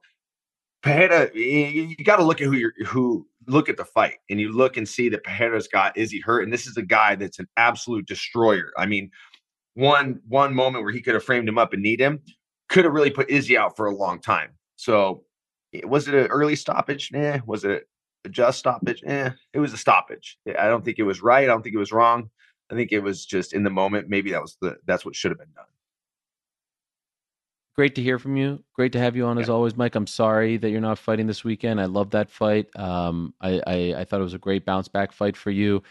Pereira, 0.81 1.29
you, 1.35 1.93
got 2.05 2.17
to 2.17 2.23
look 2.23 2.39
at 2.39 2.47
who 2.47 2.53
you're 2.53 2.73
who 2.85 3.27
look 3.47 3.67
at 3.67 3.75
the 3.75 3.83
fight 3.83 4.15
and 4.29 4.39
you 4.39 4.51
look 4.51 4.77
and 4.77 4.87
see 4.87 5.09
that 5.09 5.25
Pereira's 5.25 5.67
got 5.67 5.97
Izzy 5.97 6.21
hurt, 6.21 6.43
and 6.43 6.53
this 6.53 6.67
is 6.67 6.77
a 6.77 6.81
guy 6.81 7.15
that's 7.15 7.39
an 7.39 7.47
absolute 7.57 8.07
destroyer. 8.07 8.71
I 8.77 8.85
mean, 8.85 9.11
one 9.73 10.21
one 10.27 10.55
moment 10.55 10.83
where 10.83 10.93
he 10.93 11.01
could 11.01 11.15
have 11.15 11.23
framed 11.23 11.49
him 11.49 11.57
up 11.57 11.73
and 11.73 11.83
need 11.83 11.99
him 11.99 12.21
could 12.69 12.85
have 12.85 12.93
really 12.93 13.09
put 13.09 13.29
Izzy 13.29 13.57
out 13.57 13.75
for 13.75 13.87
a 13.87 13.95
long 13.95 14.21
time. 14.21 14.51
So, 14.75 15.23
was 15.83 16.07
it 16.07 16.15
an 16.15 16.27
early 16.27 16.55
stoppage? 16.55 17.11
Eh. 17.13 17.39
Was 17.45 17.63
it 17.63 17.87
a 18.25 18.29
just 18.29 18.59
stoppage? 18.59 19.03
Eh. 19.05 19.29
It 19.53 19.59
was 19.59 19.73
a 19.73 19.77
stoppage. 19.77 20.37
I 20.47 20.67
don't 20.67 20.83
think 20.83 20.99
it 20.99 21.03
was 21.03 21.21
right. 21.21 21.43
I 21.43 21.47
don't 21.47 21.61
think 21.61 21.75
it 21.75 21.79
was 21.79 21.91
wrong. 21.91 22.29
I 22.71 22.75
think 22.75 22.91
it 22.91 22.99
was 22.99 23.25
just 23.25 23.53
in 23.53 23.63
the 23.63 23.69
moment. 23.69 24.09
Maybe 24.09 24.31
that 24.31 24.41
was 24.41 24.57
the 24.61 24.77
that's 24.85 25.05
what 25.05 25.15
should 25.15 25.31
have 25.31 25.39
been 25.39 25.53
done. 25.55 25.65
Great 27.75 27.95
to 27.95 28.01
hear 28.01 28.19
from 28.19 28.35
you. 28.35 28.61
Great 28.73 28.91
to 28.91 28.99
have 28.99 29.15
you 29.15 29.25
on 29.25 29.37
as 29.37 29.49
always, 29.49 29.77
Mike. 29.77 29.95
I'm 29.95 30.05
sorry 30.05 30.57
that 30.57 30.69
you're 30.69 30.81
not 30.81 30.99
fighting 30.99 31.27
this 31.27 31.45
weekend. 31.45 31.79
I 31.79 31.85
love 31.85 32.09
that 32.09 32.29
fight. 32.29 32.67
Um, 32.75 33.33
I, 33.39 33.61
I, 33.65 33.95
I 33.99 34.03
thought 34.03 34.19
it 34.19 34.25
was 34.25 34.33
a 34.33 34.39
great 34.39 34.65
bounce 34.65 34.89
back 34.89 35.13
fight 35.13 35.37
for 35.37 35.49
you. 35.49 35.81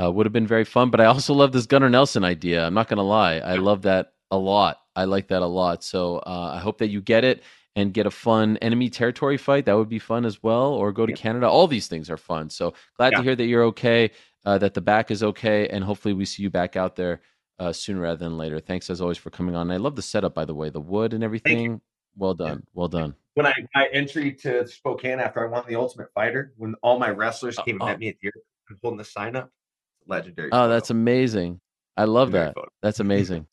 Uh, 0.00 0.10
would 0.10 0.24
have 0.24 0.32
been 0.32 0.46
very 0.46 0.64
fun, 0.64 0.88
but 0.88 1.02
I 1.02 1.04
also 1.04 1.34
love 1.34 1.52
this 1.52 1.66
Gunnar 1.66 1.90
Nelson 1.90 2.24
idea. 2.24 2.66
I'm 2.66 2.72
not 2.72 2.88
going 2.88 2.96
to 2.96 3.02
lie. 3.02 3.40
I 3.40 3.56
love 3.56 3.82
that 3.82 4.14
a 4.30 4.38
lot. 4.38 4.78
I 4.96 5.04
like 5.04 5.28
that 5.28 5.42
a 5.42 5.46
lot. 5.46 5.84
So 5.84 6.16
uh, 6.20 6.52
I 6.54 6.60
hope 6.60 6.78
that 6.78 6.88
you 6.88 7.02
get 7.02 7.24
it 7.24 7.42
and 7.76 7.92
get 7.92 8.06
a 8.06 8.10
fun 8.10 8.56
enemy 8.58 8.88
territory 8.88 9.36
fight. 9.36 9.64
That 9.66 9.76
would 9.76 9.88
be 9.88 9.98
fun 9.98 10.24
as 10.24 10.42
well. 10.42 10.72
Or 10.72 10.92
go 10.92 11.06
to 11.06 11.12
Yeah. 11.12 11.16
Canada. 11.16 11.48
All 11.48 11.66
these 11.66 11.88
things 11.88 12.08
are 12.10 12.16
fun. 12.16 12.48
So 12.50 12.74
glad 12.96 13.10
to 13.10 13.22
hear 13.22 13.34
that 13.36 13.46
you're 13.46 13.64
okay, 13.64 14.10
uh, 14.44 14.58
that 14.58 14.74
the 14.74 14.80
back 14.80 15.10
is 15.10 15.22
okay, 15.22 15.68
and 15.68 15.82
hopefully 15.82 16.14
we 16.14 16.24
see 16.24 16.42
you 16.42 16.50
back 16.50 16.76
out 16.76 16.96
there 16.96 17.20
uh, 17.58 17.72
sooner 17.72 18.00
rather 18.00 18.16
than 18.18 18.36
later. 18.38 18.60
Thanks 18.60 18.90
as 18.90 19.00
always 19.00 19.18
for 19.18 19.30
coming 19.30 19.54
on. 19.54 19.70
I 19.70 19.76
love 19.76 19.96
the 19.96 20.02
setup, 20.02 20.34
by 20.34 20.44
the 20.44 20.54
way, 20.54 20.70
the 20.70 20.80
wood 20.80 21.14
and 21.14 21.22
everything. 21.24 21.80
Well 22.16 22.34
done. 22.34 22.62
Well 22.74 22.88
done. 22.88 23.14
When 23.34 23.46
I 23.46 23.52
my 23.74 23.88
entry 23.92 24.32
to 24.34 24.66
Spokane 24.68 25.18
after 25.18 25.44
I 25.44 25.50
won 25.50 25.64
the 25.66 25.74
Ultimate 25.74 26.12
Fighter, 26.14 26.52
when 26.56 26.76
all 26.82 26.98
my 27.00 27.10
wrestlers 27.10 27.56
came 27.64 27.80
and 27.80 27.88
met 27.90 27.98
me 27.98 28.08
at 28.08 28.14
the 28.20 28.28
airport, 28.28 28.44
I'm 28.70 28.78
holding 28.82 28.98
the 28.98 29.04
sign 29.04 29.34
up. 29.34 29.50
Legendary. 30.06 30.50
Oh, 30.52 30.56
photo. 30.58 30.68
that's 30.72 30.90
amazing. 30.90 31.60
I 31.96 32.04
love 32.04 32.28
Legendary 32.28 32.46
that. 32.50 32.54
photo. 32.54 32.68
That's 32.82 33.00
amazing. 33.00 33.46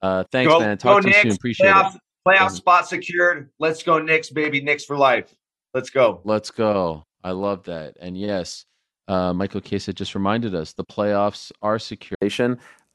Uh, 0.00 0.24
thanks, 0.32 0.50
Go- 0.50 0.60
man. 0.60 0.78
Talk 0.78 1.02
to 1.02 1.08
you 1.08 1.14
soon. 1.14 1.32
Appreciate 1.32 1.66
playoff, 1.68 1.96
it. 1.96 2.00
Playoff 2.28 2.50
spot 2.50 2.86
secured. 2.86 3.48
Let's 3.58 3.82
go 3.82 3.98
Knicks, 3.98 4.28
baby. 4.28 4.60
Knicks 4.60 4.84
for 4.84 4.98
life. 4.98 5.34
Let's 5.72 5.88
go. 5.88 6.20
Let's 6.24 6.50
go. 6.50 7.04
I 7.24 7.30
love 7.30 7.62
that. 7.64 7.96
And 8.00 8.18
yes, 8.18 8.66
uh, 9.06 9.32
Michael 9.32 9.62
Chiesa 9.62 9.94
just 9.94 10.14
reminded 10.14 10.54
us 10.54 10.74
the 10.74 10.84
playoffs 10.84 11.50
are 11.62 11.78
secure. 11.78 12.18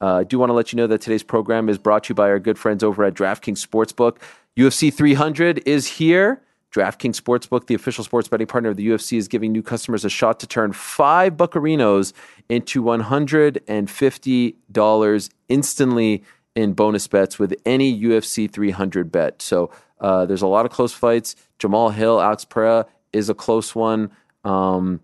I 0.00 0.24
do 0.24 0.38
want 0.38 0.50
to 0.50 0.54
let 0.54 0.72
you 0.72 0.76
know 0.76 0.86
that 0.86 1.00
today's 1.00 1.24
program 1.24 1.68
is 1.68 1.78
brought 1.78 2.04
to 2.04 2.10
you 2.10 2.14
by 2.14 2.28
our 2.28 2.38
good 2.38 2.56
friends 2.58 2.84
over 2.84 3.02
at 3.02 3.14
DraftKings 3.14 3.66
Sportsbook. 3.66 4.18
UFC 4.56 4.94
300 4.94 5.66
is 5.66 5.88
here. 5.88 6.40
DraftKings 6.72 7.20
Sportsbook, 7.20 7.66
the 7.66 7.74
official 7.74 8.04
sports 8.04 8.28
betting 8.28 8.46
partner 8.46 8.70
of 8.70 8.76
the 8.76 8.88
UFC, 8.88 9.18
is 9.18 9.26
giving 9.26 9.50
new 9.50 9.62
customers 9.62 10.04
a 10.04 10.10
shot 10.10 10.38
to 10.40 10.46
turn 10.46 10.72
five 10.72 11.34
buccarinos 11.34 12.12
into 12.48 12.82
$150 12.82 15.30
instantly 15.48 16.22
in 16.54 16.72
bonus 16.72 17.06
bets 17.08 17.38
with 17.38 17.54
any 17.64 18.00
UFC 18.00 18.50
300 18.50 19.10
bet. 19.10 19.42
So 19.42 19.70
uh, 20.00 20.26
there's 20.26 20.42
a 20.42 20.46
lot 20.46 20.66
of 20.66 20.72
close 20.72 20.92
fights. 20.92 21.34
Jamahal 21.58 21.92
Hill, 21.92 22.20
Alex 22.20 22.44
Pereira 22.44 22.86
is 23.12 23.28
a 23.28 23.34
close 23.34 23.74
one. 23.74 24.10
Um, 24.44 25.00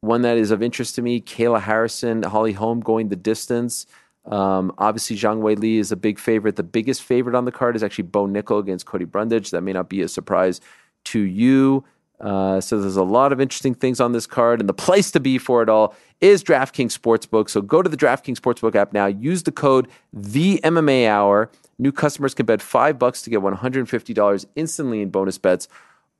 one 0.00 0.22
that 0.22 0.38
is 0.38 0.50
of 0.50 0.62
interest 0.62 0.94
to 0.94 1.02
me, 1.02 1.20
Kayla 1.20 1.60
Harrison, 1.60 2.22
Holly 2.22 2.52
Holm 2.52 2.80
going 2.80 3.08
the 3.08 3.16
distance. 3.16 3.86
Um, 4.24 4.72
obviously, 4.78 5.16
Zhang 5.16 5.40
Weili 5.40 5.78
is 5.78 5.92
a 5.92 5.96
big 5.96 6.18
favorite. 6.18 6.56
The 6.56 6.62
biggest 6.62 7.02
favorite 7.02 7.34
on 7.34 7.44
the 7.44 7.52
card 7.52 7.76
is 7.76 7.82
actually 7.82 8.04
Bo 8.04 8.26
Nickal 8.26 8.60
against 8.60 8.86
Cody 8.86 9.04
Brundage. 9.04 9.50
That 9.50 9.62
may 9.62 9.72
not 9.72 9.88
be 9.88 10.02
a 10.02 10.08
surprise 10.08 10.60
to 11.04 11.20
you. 11.20 11.84
Uh, 12.20 12.60
so 12.60 12.80
there's 12.80 12.96
a 12.96 13.02
lot 13.02 13.32
of 13.32 13.40
interesting 13.40 13.74
things 13.74 14.00
on 14.00 14.12
this 14.12 14.26
card, 14.26 14.60
and 14.60 14.68
the 14.68 14.74
place 14.74 15.10
to 15.10 15.20
be 15.20 15.38
for 15.38 15.62
it 15.62 15.68
all 15.68 15.94
is 16.20 16.44
DraftKings 16.44 16.98
Sportsbook. 16.98 17.48
So 17.48 17.62
go 17.62 17.82
to 17.82 17.88
the 17.88 17.96
DraftKings 17.96 18.38
Sportsbook 18.38 18.74
app 18.74 18.92
now. 18.92 19.06
Use 19.06 19.44
the 19.44 19.52
code 19.52 19.88
the 20.12 20.60
MMA 20.62 21.08
Hour. 21.08 21.50
New 21.78 21.92
customers 21.92 22.34
can 22.34 22.44
bet 22.44 22.60
five 22.60 22.98
bucks 22.98 23.22
to 23.22 23.30
get 23.30 23.40
$150 23.40 24.46
instantly 24.54 25.00
in 25.00 25.08
bonus 25.08 25.38
bets. 25.38 25.66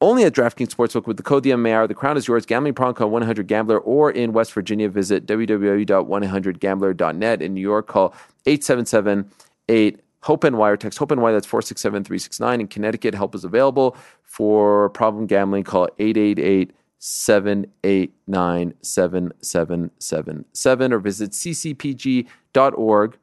Only 0.03 0.25
at 0.25 0.33
DraftKings 0.33 0.75
Sportsbook 0.75 1.07
with 1.07 1.19
the 1.19 1.23
code 1.23 1.43
the 1.43 1.51
MMA 1.51 1.73
Hour. 1.73 1.87
The 1.87 1.95
crown 1.95 2.17
is 2.17 2.27
yours. 2.27 2.47
Gambling 2.47 2.73
problem 2.73 2.95
call 2.95 3.11
100 3.11 3.47
Gambler 3.47 3.79
or 3.79 4.11
in 4.11 4.33
West 4.33 4.55
Virginia 4.55 4.89
visit 4.89 5.27
www.100gambler.net. 5.27 7.43
In 7.43 7.53
New 7.53 7.61
York, 7.61 7.89
call 7.89 8.15
877 8.47 9.31
8 9.69 10.01
HOPENY 10.23 10.57
or 10.57 10.77
text 10.77 10.99
HOPENY. 10.99 11.33
That's 11.33 11.47
467 11.47 12.05
369. 12.05 12.61
In 12.61 12.69
Connecticut, 12.69 13.15
help 13.15 13.35
is 13.35 13.45
available 13.45 13.97
for 14.23 14.91
problem 14.91 15.27
gambling. 15.27 15.65
Call 15.65 15.89
888 15.99 16.73
789 16.99 18.75
7777 18.83 20.93
or 20.93 20.99
visit 20.99 21.31
ccpg.org. 21.31 23.17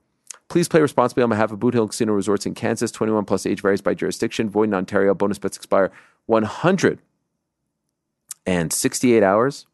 Please 0.49 0.67
play 0.67 0.81
responsibly 0.81 1.23
on 1.23 1.29
behalf 1.29 1.51
of 1.51 1.59
Boot 1.59 1.73
Hill 1.73 1.87
Casino 1.87 2.13
Resorts 2.13 2.45
in 2.45 2.55
Kansas. 2.55 2.91
21 2.91 3.25
plus 3.25 3.45
age 3.45 3.61
varies 3.61 3.81
by 3.81 3.93
jurisdiction. 3.93 4.49
Void 4.49 4.69
in 4.69 4.73
Ontario. 4.73 5.13
Bonus 5.13 5.37
bets 5.37 5.57
expire 5.57 5.91
168 6.25 9.23
hours 9.23 9.67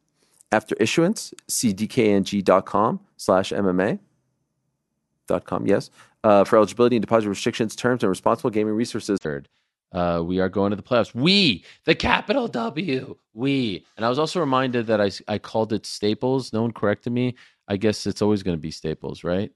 after 0.51 0.75
issuance. 0.79 1.33
See 1.47 1.73
dkng.com 1.73 2.99
slash 3.17 3.51
MMA. 3.51 3.99
Dot 5.27 5.45
com, 5.45 5.65
yes. 5.65 5.89
Uh, 6.23 6.45
for 6.45 6.55
eligibility 6.55 6.95
and 6.95 7.03
deposit 7.03 7.27
restrictions, 7.27 7.75
terms, 7.75 8.01
and 8.01 8.09
responsible 8.09 8.49
gaming 8.49 8.73
resources. 8.73 9.19
Third, 9.21 9.49
uh, 9.91 10.23
we 10.25 10.39
are 10.39 10.47
going 10.47 10.69
to 10.69 10.75
the 10.77 10.81
playoffs. 10.81 11.13
We, 11.13 11.65
the 11.83 11.95
capital 11.95 12.47
W, 12.47 13.17
we. 13.33 13.85
And 13.97 14.05
I 14.05 14.09
was 14.09 14.17
also 14.17 14.39
reminded 14.39 14.87
that 14.87 15.01
I, 15.01 15.11
I 15.27 15.37
called 15.37 15.73
it 15.73 15.85
Staples. 15.85 16.53
No 16.53 16.61
one 16.61 16.71
corrected 16.71 17.11
me. 17.11 17.35
I 17.67 17.75
guess 17.75 18.07
it's 18.07 18.21
always 18.21 18.41
going 18.41 18.57
to 18.57 18.61
be 18.61 18.71
Staples, 18.71 19.25
right? 19.25 19.51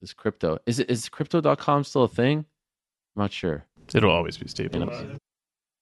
This 0.00 0.12
crypto. 0.12 0.58
Is 0.66 0.78
it 0.78 0.90
is 0.90 1.08
crypto.com 1.08 1.84
still 1.84 2.04
a 2.04 2.08
thing? 2.08 2.38
I'm 3.16 3.22
not 3.22 3.32
sure. 3.32 3.64
It'll 3.94 4.10
always 4.10 4.36
be 4.36 4.48
staples. 4.48 4.92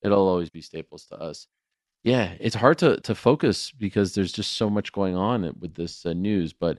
it'll 0.02 0.28
always 0.28 0.51
be 0.51 0.60
Staples 0.60 1.06
to 1.06 1.16
us. 1.16 1.46
Yeah, 2.05 2.34
it's 2.38 2.55
hard 2.55 2.78
to 2.78 3.01
to 3.01 3.14
focus 3.14 3.72
because 3.72 4.14
there's 4.14 4.32
just 4.32 4.52
so 4.52 4.68
much 4.68 4.92
going 4.92 5.16
on 5.16 5.42
with 5.59 5.74
this 5.74 6.05
uh, 6.06 6.12
news. 6.12 6.52
But 6.52 6.78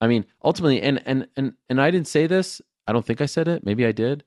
I 0.00 0.06
mean, 0.06 0.24
ultimately, 0.42 0.80
and 0.82 1.02
and 1.06 1.28
and 1.36 1.52
and 1.68 1.80
I 1.80 1.90
didn't 1.90 2.08
say 2.08 2.26
this. 2.26 2.60
I 2.86 2.92
don't 2.92 3.04
think 3.04 3.20
I 3.20 3.26
said 3.26 3.48
it. 3.48 3.64
Maybe 3.64 3.86
I 3.86 3.92
did. 3.92 4.24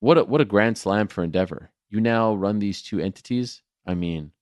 What 0.00 0.18
a 0.18 0.24
what 0.24 0.40
a 0.40 0.44
grand 0.44 0.78
slam 0.78 1.08
for 1.08 1.24
Endeavor. 1.24 1.70
You 1.90 2.00
now 2.00 2.34
run 2.34 2.58
these 2.58 2.82
two 2.82 3.00
entities. 3.00 3.62
I 3.86 3.94
mean, 3.94 4.32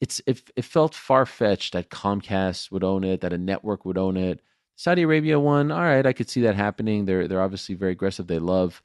it's 0.00 0.20
it, 0.26 0.42
it 0.56 0.64
felt 0.64 0.94
far 0.94 1.26
fetched 1.26 1.72
that 1.72 1.90
Comcast 1.90 2.70
would 2.70 2.84
own 2.84 3.04
it, 3.04 3.20
that 3.20 3.32
a 3.32 3.38
network 3.38 3.84
would 3.84 3.98
own 3.98 4.16
it. 4.16 4.40
Saudi 4.76 5.02
Arabia 5.02 5.40
one, 5.40 5.72
all 5.72 5.80
right, 5.80 6.06
I 6.06 6.12
could 6.12 6.30
see 6.30 6.42
that 6.42 6.54
happening. 6.54 7.04
They're 7.04 7.26
they're 7.26 7.42
obviously 7.42 7.74
very 7.74 7.92
aggressive. 7.92 8.26
They 8.26 8.38
love 8.38 8.82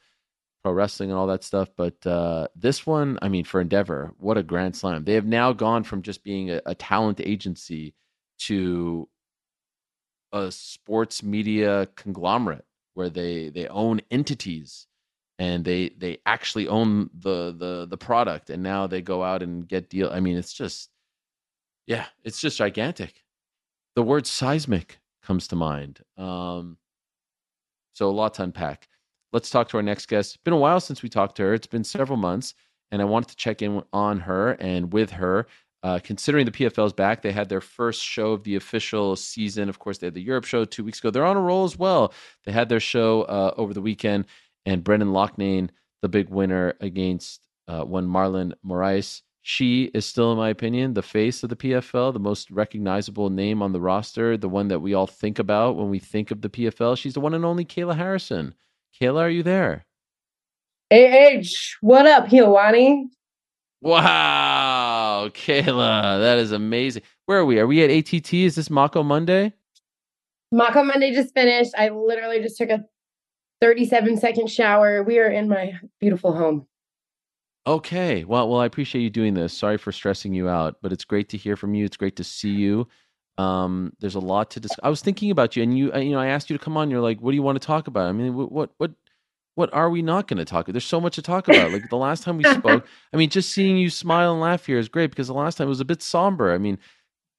pro 0.64 0.72
wrestling 0.72 1.12
and 1.12 1.20
all 1.20 1.28
that 1.28 1.44
stuff. 1.44 1.70
But 1.76 2.06
uh, 2.08 2.48
this 2.56 2.86
one, 2.86 3.20
I 3.22 3.30
mean, 3.30 3.44
for 3.44 3.62
Endeavor, 3.62 4.14
what 4.18 4.38
a 4.38 4.44
grand 4.44 4.76
slam! 4.76 5.04
They 5.04 5.14
have 5.14 5.26
now 5.26 5.54
gone 5.54 5.84
from 5.84 6.02
just 6.02 6.24
being 6.24 6.50
a, 6.50 6.62
a 6.66 6.76
talent 6.76 7.22
agency 7.22 7.94
to 8.40 9.08
a 10.34 10.51
sports 10.51 11.23
media 11.23 11.88
conglomerate 11.95 12.65
where 12.95 13.10
they 13.10 13.49
they 13.49 13.68
own 13.68 14.01
entities 14.11 14.88
and 15.39 15.64
they 15.64 15.89
they 15.97 16.18
actually 16.26 16.68
own 16.68 17.10
the 17.19 17.55
the 17.57 17.88
the 17.89 17.97
product 17.97 18.49
and 18.49 18.61
now 18.61 18.88
they 18.88 19.01
go 19.01 19.23
out 19.23 19.41
and 19.41 19.68
get 19.68 19.89
deal 19.89 20.10
i 20.11 20.19
mean 20.19 20.38
it's 20.38 20.53
just 20.53 20.89
yeah 21.88 22.05
it's 22.23 22.39
just 22.39 22.57
gigantic. 22.57 23.23
The 23.95 24.03
word 24.03 24.26
seismic 24.26 24.99
comes 25.22 25.47
to 25.49 25.55
mind 25.55 26.01
um 26.18 26.77
so 27.93 28.10
a 28.10 28.11
lot 28.11 28.34
to 28.35 28.43
unpack 28.43 28.88
let's 29.31 29.49
talk 29.49 29.68
to 29.68 29.77
our 29.77 29.84
next 29.84 30.07
guest. 30.07 30.35
It's 30.35 30.43
been 30.43 30.53
a 30.53 30.57
while 30.57 30.80
since 30.80 31.01
we 31.01 31.10
talked 31.10 31.38
to 31.38 31.43
her. 31.43 31.53
It's 31.55 31.65
been 31.65 31.84
several 31.84 32.18
months 32.18 32.53
and 32.93 33.01
i 33.01 33.05
wanted 33.05 33.30
to 33.30 33.35
check 33.35 33.61
in 33.61 33.84
on 33.91 34.19
her 34.19 34.51
and 34.53 34.93
with 34.93 35.10
her 35.10 35.47
uh, 35.84 35.99
considering 36.01 36.45
the 36.45 36.51
PFL's 36.51 36.93
back, 36.93 37.22
they 37.22 37.34
had 37.34 37.49
their 37.49 37.61
first 37.61 38.01
show 38.01 38.31
of 38.31 38.43
the 38.43 38.55
official 38.55 39.15
season. 39.18 39.68
Of 39.68 39.80
course, 39.80 39.97
they 39.97 40.07
had 40.07 40.14
the 40.14 40.22
Europe 40.22 40.45
show 40.45 40.64
two 40.64 40.84
weeks 40.84 40.99
ago. 40.99 41.11
They're 41.11 41.26
on 41.26 41.38
a 41.38 41.41
roll 41.41 41.65
as 41.65 41.77
well. 41.77 42.14
They 42.45 42.53
had 42.53 42.69
their 42.69 42.80
show 42.80 43.23
uh, 43.23 43.53
over 43.57 43.73
the 43.73 43.81
weekend, 43.81 44.26
and 44.65 44.84
Brendan 44.84 45.10
Loughnane, 45.10 45.69
the 46.01 46.10
big 46.10 46.30
winner 46.30 46.76
against 46.80 47.41
uh, 47.68 47.84
one 47.84 48.07
Marlon 48.07 48.53
Moraes. 48.65 49.22
She 49.41 49.91
is 49.93 50.05
still, 50.05 50.31
in 50.31 50.38
my 50.38 50.47
opinion, 50.47 50.93
the 50.93 51.01
face 51.01 51.43
of 51.43 51.49
the 51.49 51.57
PFL, 51.57 52.14
the 52.14 52.19
most 52.19 52.49
recognizable 52.49 53.30
name 53.30 53.61
on 53.61 53.73
the 53.73 53.81
roster, 53.81 54.38
the 54.38 54.47
one 54.47 54.69
that 54.69 54.80
we 54.80 54.93
all 54.93 55.05
think 55.05 55.38
about 55.38 55.76
when 55.76 55.89
we 55.89 55.99
think 55.99 56.31
of 56.31 56.41
the 56.41 56.49
PFL. 56.49 56.97
She's 56.97 57.14
the 57.14 57.19
one 57.19 57.34
and 57.34 57.43
only 57.43 57.65
Kayla 57.65 57.97
Harrison. 57.97 58.55
Kayla, 58.97 59.19
are 59.19 59.30
you 59.30 59.43
there? 59.43 59.85
AH, 60.91 61.43
what 61.81 62.07
up, 62.07 62.27
Helwani? 62.27 63.07
Wow, 63.84 65.30
Kayla, 65.34 66.22
that 66.22 66.38
is 66.38 66.53
amazing. 66.53 67.03
Where 67.26 67.39
are 67.39 67.45
we? 67.45 67.60
Are 67.60 67.68
we 67.68 67.84
at 67.84 67.89
ATT? 67.89 68.34
Is 68.34 68.55
this 68.55 68.69
Mako 68.69 69.03
Monday? 69.03 69.51
Mako 70.53 70.85
Monday 70.85 71.14
just 71.14 71.34
finished. 71.34 71.73
I 71.77 71.89
literally 71.89 72.41
just 72.41 72.57
took 72.57 72.69
a 72.69 72.85
37 73.60 74.15
second 74.18 74.49
shower. 74.49 75.03
We 75.03 75.19
are 75.19 75.30
in 75.30 75.49
my 75.49 75.77
beautiful 75.99 76.34
home. 76.34 76.65
Okay. 77.68 78.23
Well, 78.23 78.47
well, 78.47 78.61
I 78.61 78.65
appreciate 78.65 79.01
you 79.01 79.10
doing 79.10 79.34
this. 79.34 79.51
Sorry 79.51 79.77
for 79.77 79.91
stressing 79.91 80.34
you 80.34 80.47
out, 80.47 80.77
but 80.81 80.93
it's 80.93 81.03
great 81.03 81.27
to 81.30 81.38
hear 81.38 81.57
from 81.57 81.73
you. 81.73 81.84
It's 81.84 81.97
great 81.97 82.15
to 82.15 82.23
see 82.23 82.51
you. 82.51 82.88
Um, 83.38 83.91
there's 83.99 84.15
a 84.15 84.19
lot 84.19 84.49
to 84.51 84.61
discuss. 84.61 84.80
I 84.81 84.89
was 84.89 85.01
thinking 85.01 85.30
about 85.30 85.57
you, 85.57 85.64
and 85.64 85.77
you, 85.77 85.91
uh, 85.91 85.97
you 85.97 86.11
know, 86.11 86.19
I 86.19 86.27
asked 86.27 86.49
you 86.49 86.57
to 86.57 86.64
come 86.64 86.77
on. 86.77 86.89
You're 86.89 87.01
like, 87.01 87.19
"What 87.19 87.31
do 87.31 87.35
you 87.35 87.41
want 87.41 87.60
to 87.61 87.65
talk 87.65 87.88
about?" 87.88 88.07
I 88.07 88.14
mean, 88.14 88.34
what, 88.34 88.72
what, 88.77 88.91
what 89.56 89.74
are 89.74 89.90
we 89.90 90.02
not 90.02 90.28
going 90.28 90.38
to 90.38 90.46
talk 90.46 90.66
about? 90.68 90.74
There's 90.74 90.84
so 90.86 91.00
much 91.02 91.16
to 91.16 91.22
talk 91.22 91.48
about. 91.48 91.72
Like 91.72 91.90
the 91.90 91.98
last 91.98 92.24
time 92.24 92.38
we 92.38 92.44
spoke, 92.44 92.88
I 93.14 93.18
mean, 93.18 93.30
just 93.30 93.52
seeing 93.52 93.78
you 93.78 93.90
smile 93.90 94.32
and 94.34 94.42
laugh 94.42 94.66
here 94.66 94.80
is 94.80 94.90
great 94.90 95.12
because 95.12 95.28
the 95.28 95.34
last 95.34 95.58
time 95.58 95.68
it 95.68 95.70
was 95.70 95.80
a 95.80 95.86
bit 95.86 96.02
somber. 96.02 96.54
I 96.54 96.58
mean, 96.58 96.78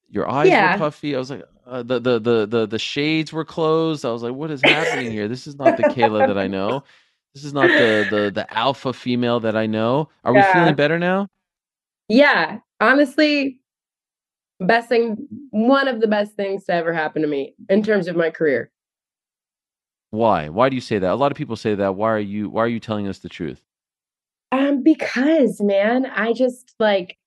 your 0.09 0.29
eyes 0.29 0.49
Yeah. 0.49 0.73
were 0.73 0.79
puffy. 0.79 1.15
I 1.15 1.19
was 1.19 1.29
like, 1.31 1.43
uh, 1.65 1.83
the, 1.83 1.99
the 1.99 2.19
the 2.19 2.45
the 2.45 2.67
the 2.67 2.79
shades 2.79 3.33
were 3.33 3.43
closed. 3.45 4.05
I 4.05 4.11
was 4.11 4.21
like, 4.23 4.33
what 4.33 4.51
is 4.51 4.61
happening 4.61 5.09
here? 5.11 5.27
This 5.27 5.47
is 5.47 5.55
not 5.57 5.77
the 5.77 5.83
Kayla 5.83 6.27
that 6.27 6.37
I 6.37 6.47
know. 6.47 6.83
This 7.33 7.43
is 7.43 7.51
not 7.51 7.75
the 7.75 8.05
the 8.09 8.31
the 8.31 8.57
alpha 8.57 8.93
female 8.93 9.41
that 9.41 9.57
I 9.57 9.65
know. 9.65 10.07
Are 10.23 10.33
we 10.33 10.41
feeling 10.41 10.73
better 10.73 10.97
now? 10.97 11.27
Yeah, 12.07 12.59
honestly, 12.79 13.59
best 14.61 14.87
thing, 14.87 15.27
one 15.49 15.89
of 15.89 15.99
the 15.99 16.07
best 16.07 16.35
things 16.35 16.63
to 16.65 16.73
ever 16.73 16.93
happen 16.93 17.23
to 17.23 17.27
me 17.27 17.55
in 17.67 17.83
terms 17.83 18.07
of 18.07 18.15
my 18.15 18.29
career. 18.29 18.71
Why? 20.15 20.49
Why 20.49 20.69
do 20.69 20.75
you 20.75 20.81
say 20.81 20.99
that? 20.99 21.11
A 21.11 21.15
lot 21.15 21.31
of 21.31 21.37
people 21.37 21.55
say 21.55 21.75
that. 21.75 21.95
Why 21.95 22.11
are 22.11 22.19
you 22.19 22.49
why 22.49 22.63
are 22.63 22.67
you 22.67 22.79
telling 22.79 23.07
us 23.07 23.19
the 23.19 23.29
truth? 23.29 23.61
Um, 24.51 24.83
because 24.83 25.61
man, 25.61 26.05
I 26.05 26.33
just 26.33 26.73
like. 26.79 27.17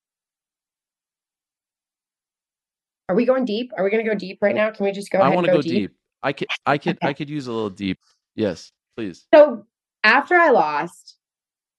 Are 3.09 3.15
we 3.15 3.25
going 3.25 3.45
deep? 3.45 3.73
Are 3.77 3.85
we 3.85 3.91
going 3.91 4.05
to 4.05 4.11
go 4.11 4.17
deep 4.17 4.39
right 4.43 4.55
now? 4.55 4.71
Can 4.71 4.85
we 4.85 4.93
just 4.93 5.11
go 5.11 5.19
I 5.19 5.29
want 5.31 5.47
to 5.47 5.53
go 5.53 5.59
go 5.59 5.63
deep. 5.63 5.93
I 6.23 6.33
could 6.33 6.49
I 6.67 6.79
could 6.79 6.99
I 7.03 7.13
could 7.13 7.31
use 7.31 7.47
a 7.47 7.53
little 7.53 7.71
deep. 7.71 7.99
Yes, 8.35 8.73
please. 8.97 9.27
So 9.35 9.67
after 10.05 10.35
I 10.35 10.51
lost, 10.51 11.17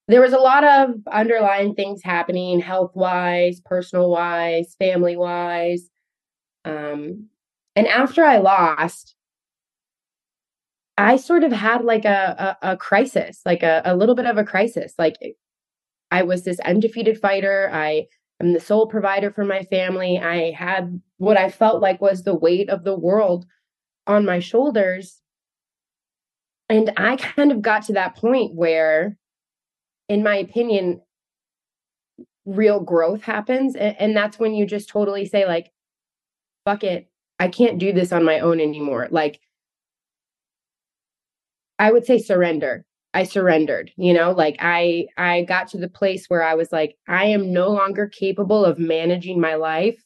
there 0.07 0.21
was 0.21 0.33
a 0.33 0.39
lot 0.39 0.63
of 0.63 0.95
underlying 1.11 1.75
things 1.75 2.01
happening 2.03 2.59
health 2.59 2.95
wise, 2.95 3.61
personal 3.61 4.09
wise, 4.09 4.75
family 4.79 5.15
wise. 5.15 5.89
Um, 6.65 7.29
and 7.75 7.87
after 7.87 8.23
I 8.23 8.37
lost, 8.37 9.15
I 10.99 11.15
sort 11.15 11.45
of 11.45 11.53
had 11.53 11.85
like 11.85 12.03
a, 12.03 12.57
a, 12.61 12.71
a 12.73 12.77
crisis, 12.77 13.39
like 13.45 13.63
a, 13.63 13.81
a 13.85 13.95
little 13.95 14.15
bit 14.15 14.25
of 14.25 14.37
a 14.37 14.43
crisis. 14.43 14.93
Like 14.97 15.15
eh, 15.21 15.29
I 16.11 16.23
was 16.23 16.43
this 16.43 16.59
undefeated 16.59 17.17
fighter. 17.21 17.69
I 17.71 18.07
am 18.41 18.51
the 18.51 18.59
sole 18.59 18.85
provider 18.85 19.31
for 19.31 19.45
my 19.45 19.63
family. 19.63 20.19
I 20.19 20.51
had 20.51 21.01
what 21.15 21.37
I 21.37 21.51
felt 21.51 21.81
like 21.81 22.01
was 22.01 22.23
the 22.23 22.35
weight 22.35 22.69
of 22.69 22.83
the 22.83 22.97
world 22.97 23.45
on 24.07 24.25
my 24.25 24.39
shoulders. 24.39 25.21
And 26.67 26.91
I 26.97 27.15
kind 27.15 27.53
of 27.53 27.61
got 27.61 27.83
to 27.83 27.93
that 27.93 28.17
point 28.17 28.53
where, 28.53 29.17
in 30.09 30.21
my 30.21 30.35
opinion, 30.35 31.01
real 32.45 32.81
growth 32.81 33.23
happens. 33.23 33.77
And, 33.77 33.95
and 33.99 34.17
that's 34.17 34.37
when 34.37 34.53
you 34.53 34.65
just 34.65 34.89
totally 34.89 35.25
say, 35.25 35.45
like, 35.45 35.71
fuck 36.65 36.83
it. 36.83 37.09
I 37.39 37.47
can't 37.47 37.79
do 37.79 37.93
this 37.93 38.11
on 38.11 38.25
my 38.25 38.41
own 38.41 38.59
anymore. 38.59 39.07
Like, 39.09 39.39
I 41.79 41.91
would 41.91 42.05
say 42.05 42.19
surrender. 42.19 42.85
I 43.13 43.23
surrendered, 43.23 43.91
you 43.97 44.13
know, 44.13 44.31
like 44.31 44.57
I 44.59 45.07
I 45.17 45.43
got 45.43 45.69
to 45.69 45.77
the 45.77 45.89
place 45.89 46.25
where 46.27 46.43
I 46.43 46.53
was 46.53 46.71
like 46.71 46.95
I 47.07 47.25
am 47.25 47.51
no 47.51 47.69
longer 47.69 48.07
capable 48.07 48.63
of 48.63 48.77
managing 48.77 49.41
my 49.41 49.55
life 49.55 49.99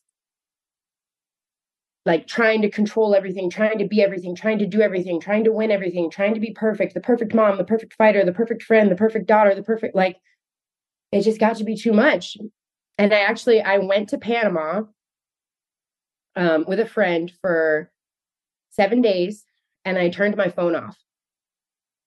like 2.06 2.28
trying 2.28 2.62
to 2.62 2.70
control 2.70 3.16
everything, 3.16 3.50
trying 3.50 3.78
to 3.78 3.88
be 3.88 4.02
everything, 4.02 4.36
trying 4.36 4.60
to 4.60 4.66
do 4.66 4.82
everything, 4.82 5.22
trying 5.22 5.46
to 5.46 5.54
win 5.54 5.72
everything, 5.72 6.10
trying 6.10 6.34
to 6.34 6.40
be 6.40 6.52
perfect, 6.52 6.94
the 6.94 7.02
perfect 7.02 7.34
mom, 7.34 7.58
the 7.58 7.64
perfect 7.64 7.94
fighter, 7.94 8.26
the 8.26 8.34
perfect 8.34 8.64
friend, 8.64 8.92
the 8.92 8.96
perfect 8.96 9.26
daughter, 9.26 9.56
the 9.56 9.64
perfect 9.64 9.96
like 9.96 10.18
it 11.12 11.22
just 11.22 11.40
got 11.40 11.58
to 11.58 11.64
be 11.64 11.76
too 11.76 11.94
much. 11.94 12.38
And 12.98 13.14
I 13.14 13.20
actually 13.20 13.62
I 13.62 13.78
went 13.78 14.10
to 14.10 14.18
Panama 14.18 14.84
um, 16.36 16.66
with 16.68 16.80
a 16.80 16.86
friend 16.86 17.32
for 17.42 17.92
seven 18.72 19.02
days 19.02 19.46
and 19.86 19.98
I 19.98 20.10
turned 20.10 20.36
my 20.36 20.50
phone 20.50 20.76
off. 20.76 20.98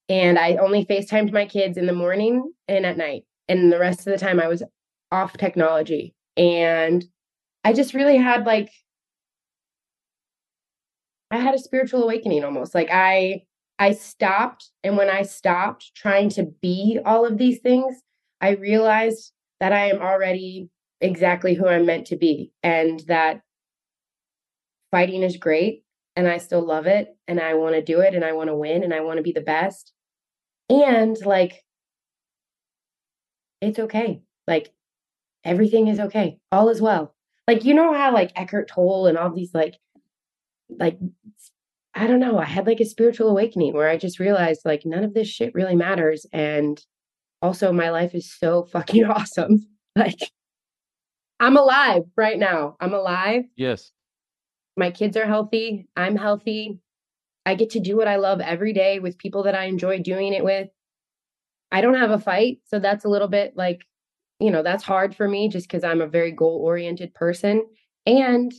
And 0.08 0.38
I 0.38 0.56
only 0.56 0.84
FaceTimed 0.84 1.32
my 1.32 1.46
kids 1.46 1.76
in 1.76 1.86
the 1.86 1.92
morning 1.92 2.52
and 2.68 2.86
at 2.86 2.96
night. 2.96 3.24
And 3.48 3.72
the 3.72 3.78
rest 3.78 4.00
of 4.00 4.04
the 4.06 4.18
time 4.18 4.40
I 4.40 4.48
was 4.48 4.62
off 5.10 5.36
technology. 5.36 6.14
And 6.36 7.04
I 7.64 7.72
just 7.72 7.94
really 7.94 8.16
had 8.16 8.46
like 8.46 8.70
I 11.30 11.38
had 11.38 11.54
a 11.54 11.58
spiritual 11.58 12.02
awakening 12.04 12.44
almost. 12.44 12.74
Like 12.74 12.88
I 12.92 13.42
I 13.78 13.92
stopped 13.92 14.70
and 14.82 14.96
when 14.96 15.10
I 15.10 15.22
stopped 15.22 15.94
trying 15.94 16.30
to 16.30 16.44
be 16.62 16.98
all 17.04 17.26
of 17.26 17.38
these 17.38 17.58
things, 17.60 18.02
I 18.40 18.50
realized 18.50 19.32
that 19.60 19.72
I 19.72 19.90
am 19.90 20.00
already 20.00 20.70
exactly 21.00 21.54
who 21.54 21.66
I'm 21.66 21.86
meant 21.86 22.06
to 22.08 22.16
be 22.16 22.52
and 22.62 23.00
that 23.00 23.42
fighting 24.90 25.22
is 25.22 25.36
great 25.36 25.84
and 26.14 26.26
I 26.26 26.38
still 26.38 26.64
love 26.64 26.86
it 26.86 27.08
and 27.28 27.38
I 27.40 27.54
want 27.54 27.74
to 27.74 27.82
do 27.82 28.00
it 28.00 28.14
and 28.14 28.24
I 28.24 28.32
want 28.32 28.48
to 28.48 28.56
win 28.56 28.82
and 28.82 28.94
I 28.94 29.00
want 29.00 29.18
to 29.18 29.22
be 29.22 29.32
the 29.32 29.40
best. 29.40 29.92
And 30.68 31.16
like 31.24 31.62
it's 33.60 33.78
okay. 33.78 34.22
Like 34.46 34.72
everything 35.44 35.88
is 35.88 36.00
okay. 36.00 36.38
All 36.52 36.68
is 36.68 36.80
well. 36.80 37.14
Like 37.46 37.64
you 37.64 37.74
know 37.74 37.92
how 37.92 38.12
like 38.12 38.32
Eckhart 38.36 38.68
Tolle 38.68 39.06
and 39.06 39.16
all 39.16 39.32
these 39.32 39.54
like 39.54 39.76
like 40.68 40.98
I 41.94 42.06
don't 42.06 42.20
know, 42.20 42.38
I 42.38 42.44
had 42.44 42.66
like 42.66 42.80
a 42.80 42.84
spiritual 42.84 43.30
awakening 43.30 43.72
where 43.72 43.88
I 43.88 43.96
just 43.96 44.18
realized 44.20 44.62
like 44.64 44.82
none 44.84 45.04
of 45.04 45.14
this 45.14 45.28
shit 45.28 45.54
really 45.54 45.76
matters 45.76 46.26
and 46.32 46.78
also 47.40 47.72
my 47.72 47.90
life 47.90 48.14
is 48.14 48.32
so 48.32 48.64
fucking 48.72 49.04
awesome. 49.04 49.66
Like 49.94 50.30
I'm 51.40 51.56
alive 51.56 52.02
right 52.16 52.38
now. 52.38 52.76
I'm 52.80 52.94
alive. 52.94 53.44
Yes. 53.56 53.92
My 54.76 54.90
kids 54.90 55.16
are 55.16 55.26
healthy. 55.26 55.86
I'm 55.96 56.16
healthy. 56.16 56.80
I 57.46 57.54
get 57.54 57.70
to 57.70 57.80
do 57.80 57.96
what 57.96 58.08
I 58.08 58.16
love 58.16 58.40
every 58.40 58.72
day 58.72 58.98
with 58.98 59.16
people 59.16 59.44
that 59.44 59.54
I 59.54 59.64
enjoy 59.64 60.00
doing 60.00 60.34
it 60.34 60.44
with. 60.44 60.68
I 61.70 61.80
don't 61.80 61.94
have 61.94 62.10
a 62.10 62.18
fight, 62.18 62.58
so 62.64 62.78
that's 62.80 63.04
a 63.04 63.08
little 63.08 63.28
bit 63.28 63.56
like, 63.56 63.82
you 64.40 64.50
know, 64.50 64.62
that's 64.62 64.82
hard 64.82 65.14
for 65.14 65.28
me 65.28 65.48
just 65.48 65.68
cuz 65.68 65.84
I'm 65.84 66.00
a 66.00 66.06
very 66.08 66.32
goal-oriented 66.32 67.14
person 67.14 67.64
and 68.04 68.52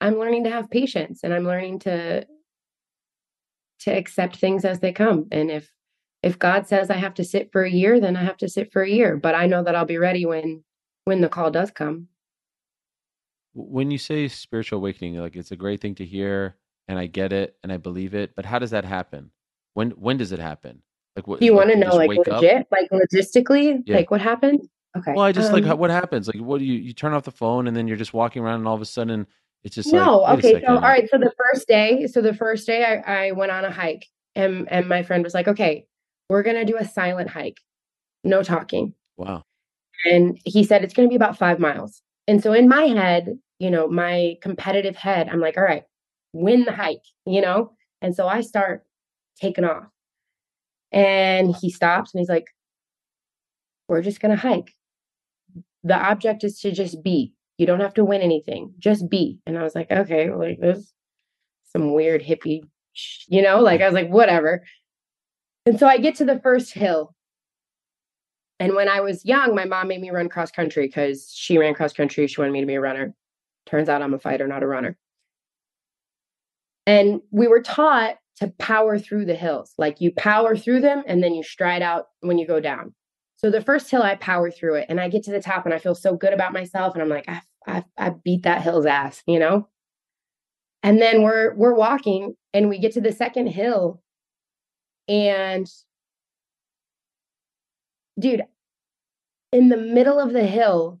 I'm 0.00 0.18
learning 0.18 0.44
to 0.44 0.50
have 0.50 0.70
patience 0.70 1.20
and 1.24 1.34
I'm 1.34 1.44
learning 1.44 1.80
to 1.80 2.26
to 3.80 3.90
accept 3.90 4.36
things 4.36 4.64
as 4.64 4.80
they 4.80 4.92
come. 4.92 5.26
And 5.32 5.50
if 5.50 5.70
if 6.22 6.38
God 6.38 6.66
says 6.66 6.90
I 6.90 6.96
have 6.96 7.14
to 7.14 7.24
sit 7.24 7.50
for 7.50 7.62
a 7.62 7.70
year, 7.70 7.98
then 7.98 8.16
I 8.16 8.22
have 8.22 8.36
to 8.38 8.48
sit 8.48 8.72
for 8.72 8.82
a 8.82 8.90
year. 8.90 9.16
But 9.16 9.34
I 9.34 9.46
know 9.46 9.62
that 9.64 9.74
I'll 9.74 9.84
be 9.84 9.98
ready 9.98 10.24
when 10.24 10.62
when 11.04 11.20
the 11.20 11.28
call 11.28 11.50
does 11.50 11.70
come. 11.70 12.08
When 13.54 13.90
you 13.90 13.98
say 13.98 14.28
spiritual 14.28 14.78
awakening, 14.78 15.16
like 15.16 15.34
it's 15.34 15.50
a 15.50 15.56
great 15.56 15.80
thing 15.80 15.96
to 15.96 16.04
hear, 16.04 16.56
and 16.88 16.98
I 16.98 17.06
get 17.06 17.32
it, 17.32 17.56
and 17.62 17.72
I 17.72 17.76
believe 17.76 18.14
it. 18.14 18.34
But 18.34 18.44
how 18.44 18.58
does 18.58 18.70
that 18.70 18.84
happen? 18.84 19.30
When 19.74 19.90
when 19.90 20.16
does 20.16 20.32
it 20.32 20.38
happen? 20.38 20.82
Like 21.16 21.26
what? 21.26 21.40
Do 21.40 21.46
you 21.46 21.52
like, 21.52 21.66
want 21.66 21.70
to 21.70 21.78
know 21.78 21.94
like 21.94 22.08
wake 22.08 22.28
up? 22.28 22.42
legit, 22.42 22.66
like 22.70 22.90
logistically, 22.90 23.82
Yeah. 23.86 23.96
like 23.96 24.10
what 24.10 24.20
happened? 24.20 24.68
Okay. 24.96 25.12
Well, 25.14 25.24
I 25.24 25.32
just 25.32 25.52
like 25.52 25.62
um, 25.62 25.68
how, 25.68 25.76
what 25.76 25.90
happens. 25.90 26.26
Like, 26.26 26.42
what 26.42 26.58
do 26.58 26.64
you 26.64 26.74
you 26.74 26.92
turn 26.92 27.12
off 27.12 27.24
the 27.24 27.30
phone 27.30 27.68
and 27.68 27.76
then 27.76 27.86
you're 27.86 27.96
just 27.96 28.14
walking 28.14 28.42
around, 28.42 28.60
and 28.60 28.68
all 28.68 28.74
of 28.74 28.80
a 28.80 28.86
sudden 28.86 29.26
it's 29.62 29.74
just 29.74 29.92
no, 29.92 30.18
like, 30.18 30.38
okay. 30.38 30.62
So 30.66 30.74
all 30.74 30.80
right. 30.80 31.08
So 31.10 31.18
the 31.18 31.32
first 31.36 31.68
day, 31.68 32.06
so 32.06 32.20
the 32.20 32.34
first 32.34 32.66
day 32.66 32.84
I, 32.84 33.26
I 33.26 33.32
went 33.32 33.52
on 33.52 33.64
a 33.64 33.70
hike 33.70 34.06
and 34.34 34.70
and 34.70 34.88
my 34.88 35.02
friend 35.02 35.22
was 35.22 35.34
like, 35.34 35.48
okay, 35.48 35.86
we're 36.28 36.42
going 36.42 36.56
to 36.56 36.64
do 36.64 36.78
a 36.78 36.84
silent 36.84 37.28
hike, 37.28 37.58
no 38.24 38.42
talking. 38.42 38.94
Wow. 39.16 39.42
And 40.06 40.38
he 40.44 40.64
said, 40.64 40.82
it's 40.82 40.94
going 40.94 41.08
to 41.08 41.10
be 41.10 41.16
about 41.16 41.36
five 41.36 41.58
miles. 41.58 42.00
And 42.26 42.42
so 42.42 42.52
in 42.52 42.68
my 42.68 42.84
head, 42.84 43.38
you 43.58 43.70
know, 43.70 43.86
my 43.88 44.36
competitive 44.40 44.96
head, 44.96 45.28
I'm 45.28 45.40
like, 45.40 45.58
all 45.58 45.64
right, 45.64 45.82
win 46.32 46.64
the 46.64 46.72
hike, 46.72 47.04
you 47.26 47.40
know? 47.40 47.72
And 48.02 48.14
so 48.14 48.26
I 48.26 48.40
start 48.40 48.84
taking 49.40 49.64
off. 49.64 49.84
And 50.92 51.54
he 51.54 51.70
stops 51.70 52.12
and 52.12 52.20
he's 52.20 52.28
like, 52.28 52.46
we're 53.88 54.02
just 54.02 54.20
going 54.20 54.34
to 54.34 54.40
hike. 54.40 54.74
The 55.82 55.96
object 55.96 56.44
is 56.44 56.60
to 56.60 56.72
just 56.72 57.02
be. 57.02 57.32
You 57.58 57.66
don't 57.66 57.80
have 57.80 57.94
to 57.94 58.04
win 58.04 58.22
anything, 58.22 58.72
just 58.78 59.10
be. 59.10 59.38
And 59.46 59.58
I 59.58 59.62
was 59.62 59.74
like, 59.74 59.90
okay, 59.90 60.32
like 60.32 60.60
this, 60.60 60.92
some 61.72 61.92
weird 61.92 62.22
hippie, 62.22 62.62
sh- 62.92 63.26
you 63.28 63.42
know, 63.42 63.60
like 63.60 63.82
I 63.82 63.86
was 63.86 63.94
like, 63.94 64.08
whatever. 64.08 64.64
And 65.66 65.78
so 65.78 65.86
I 65.86 65.98
get 65.98 66.14
to 66.16 66.24
the 66.24 66.40
first 66.40 66.72
hill. 66.72 67.14
And 68.58 68.74
when 68.74 68.88
I 68.88 69.00
was 69.00 69.24
young, 69.24 69.54
my 69.54 69.64
mom 69.64 69.88
made 69.88 70.00
me 70.00 70.10
run 70.10 70.28
cross 70.28 70.50
country 70.50 70.86
because 70.86 71.30
she 71.34 71.58
ran 71.58 71.74
cross 71.74 71.92
country. 71.92 72.26
She 72.26 72.40
wanted 72.40 72.52
me 72.52 72.60
to 72.60 72.66
be 72.66 72.74
a 72.74 72.80
runner. 72.80 73.14
Turns 73.66 73.88
out 73.88 74.02
I'm 74.02 74.14
a 74.14 74.18
fighter, 74.18 74.46
not 74.46 74.62
a 74.62 74.66
runner. 74.66 74.96
And 76.86 77.20
we 77.30 77.46
were 77.46 77.62
taught 77.62 78.16
to 78.36 78.48
power 78.58 78.98
through 78.98 79.26
the 79.26 79.34
hills. 79.34 79.74
Like 79.78 80.00
you 80.00 80.12
power 80.12 80.56
through 80.56 80.80
them 80.80 81.02
and 81.06 81.22
then 81.22 81.34
you 81.34 81.42
stride 81.42 81.82
out 81.82 82.06
when 82.20 82.38
you 82.38 82.46
go 82.46 82.60
down. 82.60 82.94
So 83.36 83.50
the 83.50 83.60
first 83.60 83.90
hill, 83.90 84.02
I 84.02 84.16
power 84.16 84.50
through 84.50 84.76
it 84.76 84.86
and 84.88 85.00
I 85.00 85.08
get 85.08 85.22
to 85.24 85.30
the 85.30 85.42
top 85.42 85.64
and 85.64 85.74
I 85.74 85.78
feel 85.78 85.94
so 85.94 86.16
good 86.16 86.32
about 86.32 86.52
myself. 86.52 86.94
And 86.94 87.02
I'm 87.02 87.08
like, 87.08 87.28
I, 87.28 87.42
I, 87.66 87.84
I 87.96 88.10
beat 88.24 88.42
that 88.42 88.62
hill's 88.62 88.86
ass, 88.86 89.22
you 89.26 89.38
know? 89.38 89.68
And 90.82 91.00
then 91.00 91.22
we're 91.22 91.54
we're 91.54 91.74
walking 91.74 92.34
and 92.54 92.68
we 92.70 92.78
get 92.78 92.92
to 92.92 93.00
the 93.02 93.12
second 93.12 93.48
hill 93.48 94.02
and 95.08 95.66
dude, 98.18 98.42
in 99.52 99.68
the 99.68 99.76
middle 99.76 100.20
of 100.20 100.32
the 100.32 100.46
hill, 100.46 101.00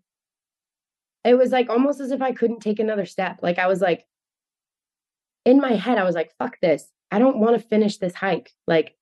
it 1.24 1.34
was 1.34 1.52
like 1.52 1.68
almost 1.68 2.00
as 2.00 2.10
if 2.10 2.20
I 2.20 2.32
couldn't 2.32 2.60
take 2.60 2.80
another 2.80 3.06
step. 3.06 3.38
Like 3.42 3.58
I 3.58 3.66
was 3.66 3.80
like, 3.80 4.06
in 5.44 5.60
my 5.60 5.72
head, 5.72 5.98
I 5.98 6.04
was 6.04 6.14
like, 6.14 6.32
fuck 6.38 6.56
this. 6.60 6.90
I 7.10 7.18
don't 7.18 7.38
want 7.38 7.60
to 7.60 7.68
finish 7.68 7.98
this 7.98 8.14
hike. 8.14 8.52
Like, 8.66 8.96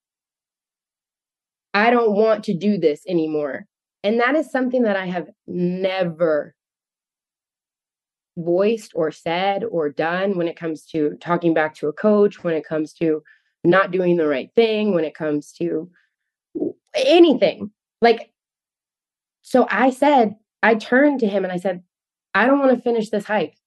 I 1.74 1.90
don't 1.90 2.12
want 2.12 2.44
to 2.44 2.54
do 2.54 2.78
this 2.78 3.02
anymore. 3.06 3.66
And 4.02 4.20
that 4.20 4.36
is 4.36 4.50
something 4.50 4.82
that 4.82 4.96
I 4.96 5.06
have 5.06 5.28
never 5.46 6.54
voiced 8.38 8.92
or 8.94 9.10
said 9.10 9.64
or 9.64 9.90
done 9.90 10.36
when 10.36 10.48
it 10.48 10.56
comes 10.56 10.84
to 10.86 11.16
talking 11.20 11.52
back 11.52 11.74
to 11.74 11.88
a 11.88 11.92
coach, 11.92 12.42
when 12.44 12.54
it 12.54 12.64
comes 12.64 12.92
to 12.94 13.22
not 13.64 13.90
doing 13.90 14.16
the 14.16 14.28
right 14.28 14.50
thing, 14.54 14.94
when 14.94 15.04
it 15.04 15.14
comes 15.14 15.52
to 15.52 15.90
anything. 16.94 17.70
Like, 18.00 18.30
so 19.42 19.66
I 19.68 19.90
said, 19.90 20.36
I 20.62 20.76
turned 20.76 21.20
to 21.20 21.28
him 21.28 21.44
and 21.44 21.52
I 21.52 21.56
said, 21.56 21.82
I 22.34 22.46
don't 22.46 22.60
want 22.60 22.76
to 22.76 22.82
finish 22.82 23.10
this 23.10 23.24
hike. 23.24 23.57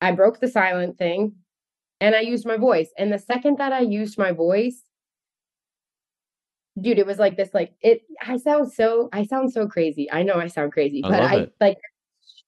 I 0.00 0.12
broke 0.12 0.40
the 0.40 0.48
silent 0.48 0.98
thing 0.98 1.34
and 2.00 2.14
I 2.14 2.20
used 2.20 2.46
my 2.46 2.56
voice. 2.56 2.88
And 2.96 3.12
the 3.12 3.18
second 3.18 3.58
that 3.58 3.72
I 3.72 3.80
used 3.80 4.18
my 4.18 4.32
voice, 4.32 4.82
dude, 6.80 6.98
it 6.98 7.06
was 7.06 7.18
like 7.18 7.36
this, 7.36 7.50
like 7.52 7.72
it 7.80 8.02
I 8.26 8.38
sound 8.38 8.72
so 8.72 9.08
I 9.12 9.24
sound 9.24 9.52
so 9.52 9.66
crazy. 9.66 10.10
I 10.10 10.22
know 10.22 10.34
I 10.34 10.46
sound 10.46 10.72
crazy, 10.72 11.02
I 11.04 11.08
but 11.08 11.22
I 11.22 11.34
it. 11.36 11.54
like 11.60 11.78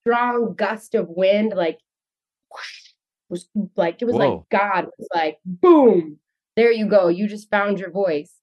strong 0.01 0.53
gust 0.55 0.95
of 0.95 1.07
wind, 1.09 1.53
like 1.55 1.79
whoosh, 2.51 2.93
was 3.29 3.47
like 3.75 4.01
it 4.01 4.05
was 4.05 4.15
Whoa. 4.15 4.19
like 4.35 4.49
God 4.49 4.87
was 4.97 5.07
like, 5.13 5.37
boom, 5.45 6.17
there 6.55 6.71
you 6.71 6.87
go. 6.87 7.07
You 7.07 7.27
just 7.27 7.49
found 7.49 7.79
your 7.79 7.91
voice. 7.91 8.33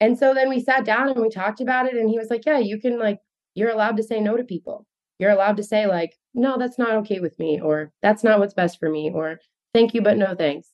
And 0.00 0.18
so 0.18 0.34
then 0.34 0.48
we 0.48 0.60
sat 0.60 0.84
down 0.84 1.08
and 1.08 1.20
we 1.20 1.30
talked 1.30 1.60
about 1.60 1.86
it, 1.86 1.94
and 1.94 2.10
he 2.10 2.18
was 2.18 2.28
like, 2.30 2.44
Yeah, 2.46 2.58
you 2.58 2.80
can 2.80 2.98
like, 2.98 3.20
you're 3.54 3.70
allowed 3.70 3.96
to 3.98 4.02
say 4.02 4.20
no 4.20 4.36
to 4.36 4.44
people. 4.44 4.86
You're 5.18 5.30
allowed 5.30 5.56
to 5.58 5.62
say, 5.62 5.86
like, 5.86 6.14
no, 6.34 6.56
that's 6.58 6.78
not 6.78 6.94
okay 6.96 7.20
with 7.20 7.38
me, 7.38 7.60
or 7.60 7.92
that's 8.02 8.24
not 8.24 8.40
what's 8.40 8.54
best 8.54 8.78
for 8.80 8.90
me, 8.90 9.10
or 9.14 9.38
thank 9.72 9.94
you, 9.94 10.02
but 10.02 10.16
no 10.16 10.34
thanks. 10.34 10.68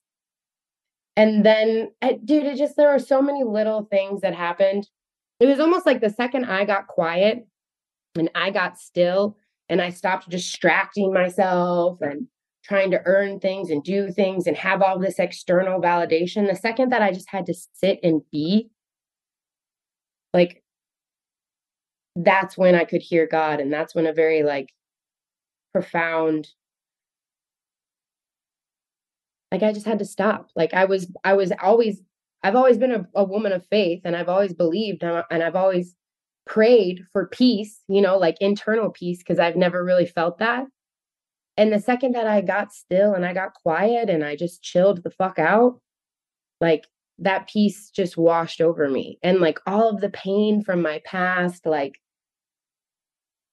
And 1.16 1.44
then, 1.44 1.90
I, 2.00 2.18
dude, 2.24 2.46
it 2.46 2.56
just, 2.56 2.76
there 2.76 2.90
were 2.90 2.98
so 2.98 3.20
many 3.20 3.44
little 3.44 3.84
things 3.84 4.22
that 4.22 4.34
happened. 4.34 4.88
It 5.38 5.46
was 5.46 5.60
almost 5.60 5.84
like 5.84 6.00
the 6.00 6.10
second 6.10 6.46
I 6.46 6.64
got 6.64 6.86
quiet 6.86 7.46
and 8.16 8.30
I 8.34 8.50
got 8.50 8.78
still 8.78 9.36
and 9.68 9.82
I 9.82 9.90
stopped 9.90 10.30
distracting 10.30 11.12
myself 11.12 11.98
and 12.00 12.26
trying 12.64 12.90
to 12.92 13.02
earn 13.04 13.40
things 13.40 13.70
and 13.70 13.82
do 13.82 14.10
things 14.10 14.46
and 14.46 14.56
have 14.56 14.82
all 14.82 14.98
this 14.98 15.18
external 15.18 15.80
validation. 15.80 16.48
The 16.48 16.56
second 16.56 16.90
that 16.92 17.02
I 17.02 17.12
just 17.12 17.28
had 17.30 17.46
to 17.46 17.54
sit 17.74 17.98
and 18.02 18.22
be, 18.30 18.70
like, 20.32 20.59
that's 22.16 22.56
when 22.58 22.74
I 22.74 22.84
could 22.84 23.02
hear 23.02 23.26
God. 23.26 23.60
And 23.60 23.72
that's 23.72 23.94
when 23.94 24.06
a 24.06 24.12
very, 24.12 24.42
like, 24.42 24.70
profound 25.72 26.48
like 29.52 29.62
i 29.62 29.72
just 29.72 29.86
had 29.86 29.98
to 29.98 30.04
stop 30.04 30.48
like 30.56 30.72
i 30.74 30.84
was 30.84 31.10
i 31.24 31.32
was 31.32 31.52
always 31.62 32.02
i've 32.42 32.56
always 32.56 32.78
been 32.78 32.92
a, 32.92 33.06
a 33.14 33.24
woman 33.24 33.52
of 33.52 33.66
faith 33.66 34.00
and 34.04 34.16
i've 34.16 34.28
always 34.28 34.52
believed 34.54 35.02
and, 35.02 35.18
I- 35.18 35.24
and 35.30 35.42
i've 35.42 35.56
always 35.56 35.94
prayed 36.46 37.04
for 37.12 37.26
peace 37.28 37.80
you 37.88 38.00
know 38.00 38.18
like 38.18 38.36
internal 38.40 38.90
peace 38.90 39.18
because 39.18 39.38
i've 39.38 39.56
never 39.56 39.84
really 39.84 40.06
felt 40.06 40.38
that 40.38 40.64
and 41.56 41.72
the 41.72 41.80
second 41.80 42.12
that 42.14 42.26
i 42.26 42.40
got 42.40 42.72
still 42.72 43.14
and 43.14 43.24
i 43.26 43.32
got 43.34 43.54
quiet 43.54 44.10
and 44.10 44.24
i 44.24 44.36
just 44.36 44.62
chilled 44.62 45.02
the 45.02 45.10
fuck 45.10 45.38
out 45.38 45.80
like 46.60 46.86
that 47.20 47.48
peace 47.48 47.90
just 47.90 48.16
washed 48.16 48.60
over 48.60 48.88
me 48.88 49.18
and 49.22 49.40
like 49.40 49.60
all 49.66 49.88
of 49.88 50.00
the 50.00 50.10
pain 50.10 50.62
from 50.62 50.82
my 50.82 51.00
past 51.04 51.66
like 51.66 52.00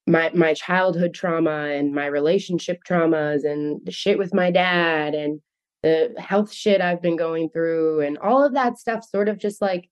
my 0.08 0.32
my 0.34 0.54
childhood 0.54 1.14
trauma 1.14 1.70
and 1.70 1.94
my 1.94 2.06
relationship 2.06 2.80
traumas 2.88 3.44
and 3.44 3.82
the 3.86 3.92
shit 3.92 4.18
with 4.18 4.34
my 4.34 4.50
dad 4.50 5.14
and 5.14 5.42
the 5.84 6.14
health 6.18 6.52
shit 6.52 6.82
I've 6.82 7.02
been 7.02 7.18
going 7.18 7.50
through 7.50 8.02
and 8.02 8.18
all 8.18 8.44
of 8.44 8.54
that 8.54 8.80
stuff 8.80 9.04
sort 9.04 9.30
of 9.30 9.38
just 9.38 9.62
like 9.62 9.90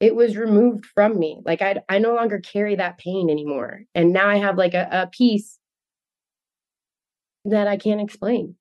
it 0.00 0.14
was 0.14 0.36
removed 0.36 0.84
from 0.86 1.18
me. 1.18 1.40
Like 1.44 1.62
I 1.62 1.80
I 1.88 1.98
no 1.98 2.14
longer 2.14 2.38
carry 2.38 2.76
that 2.76 2.98
pain 2.98 3.30
anymore. 3.30 3.82
And 3.94 4.12
now 4.12 4.28
I 4.28 4.36
have 4.36 4.58
like 4.58 4.74
a, 4.74 4.88
a 4.90 5.06
peace 5.06 5.58
that 7.46 7.66
I 7.68 7.76
can't 7.76 8.00
explain. 8.00 8.56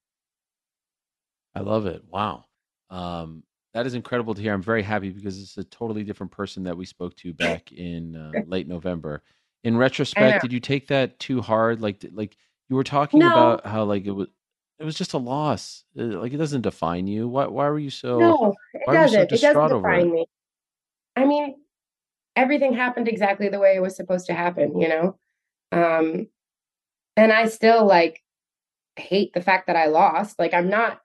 I 1.56 1.61
love 1.61 1.85
it. 1.85 2.03
Wow. 2.10 2.45
Um, 2.90 3.44
that 3.74 3.86
is 3.86 3.94
incredible 3.94 4.34
to 4.34 4.41
hear. 4.41 4.54
I'm 4.54 4.62
very 4.62 4.84
happy 4.84 5.10
because 5.10 5.41
it's 5.41 5.58
a 5.58 5.64
totally 5.64 6.04
different 6.04 6.32
person 6.32 6.64
that 6.64 6.78
we 6.78 6.86
spoke 6.86 7.16
to 7.18 7.34
back 7.34 7.72
in 7.72 8.16
uh, 8.16 8.44
late 8.48 8.68
November. 8.68 9.22
In 9.64 9.78
retrospect, 9.78 10.41
did 10.41 10.52
you 10.52 10.60
take 10.60 10.88
that 10.88 11.18
too 11.20 11.41
hard? 11.41 11.82
Like, 11.82 12.04
like 12.12 12.36
you 12.70 12.76
were 12.76 12.84
talking 12.84 13.22
No. 13.22 13.30
about 13.32 13.66
how 13.66 13.84
like 13.86 14.06
it 14.06 14.12
was, 14.12 14.28
it 14.80 14.84
was 14.84 14.95
just 14.95 15.14
a 15.14 15.18
loss. 15.18 15.86
Uh, 15.98 16.04
Like 16.04 16.34
it 16.34 16.38
doesn't 16.38 16.62
define 16.62 17.08
you. 17.08 17.28
Why? 17.28 17.48
Why 17.48 17.70
were 17.70 17.80
you 17.80 17.90
so? 17.90 18.20
no, 18.20 18.54
it 18.74 18.82
you 18.88 18.94
so 18.94 18.94
doesn't. 18.94 19.32
it 19.32 19.41
doesn't 19.41 19.68
define 19.70 20.08
it? 20.08 20.12
me. 20.12 20.26
I 21.16 21.26
mean, 21.26 21.56
everything 22.36 22.74
happened 22.74 23.08
exactly 23.08 23.50
the 23.50 23.60
way 23.60 23.76
it 23.76 23.82
was 23.82 23.95
supposed 23.95 24.26
to 24.28 24.34
happen, 24.34 24.80
you 24.80 24.90
know? 24.90 25.18
Um 25.72 26.28
and 27.16 27.32
I 27.32 27.48
still 27.48 27.86
like 27.86 28.22
hate 28.95 29.34
the 29.34 29.41
fact 29.41 29.68
that 29.68 29.76
I 29.76 29.86
lost. 29.88 30.40
Like 30.40 30.54
I'm 30.54 30.70
not 30.70 31.00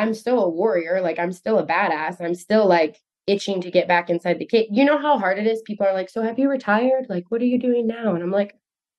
I'm 0.00 0.14
still 0.14 0.42
a 0.44 0.48
warrior, 0.48 1.00
like 1.02 1.18
I'm 1.18 1.32
still 1.32 1.58
a 1.58 1.66
badass. 1.66 2.20
I'm 2.20 2.34
still 2.34 2.66
like 2.66 2.98
itching 3.26 3.60
to 3.60 3.70
get 3.70 3.86
back 3.88 4.10
inside 4.10 4.38
the 4.38 4.46
cage. 4.46 4.68
You 4.72 4.84
know 4.84 4.98
how 4.98 5.18
hard 5.18 5.38
it 5.38 5.46
is? 5.46 5.62
People 5.62 5.86
are 5.86 5.92
like, 5.92 6.08
"So 6.10 6.22
have 6.22 6.38
you 6.38 6.48
retired? 6.50 7.06
Like 7.08 7.26
what 7.30 7.42
are 7.42 7.46
you 7.46 7.58
doing 7.58 7.86
now?" 7.86 8.14
And 8.14 8.22
I'm 8.22 8.30
like, 8.30 8.54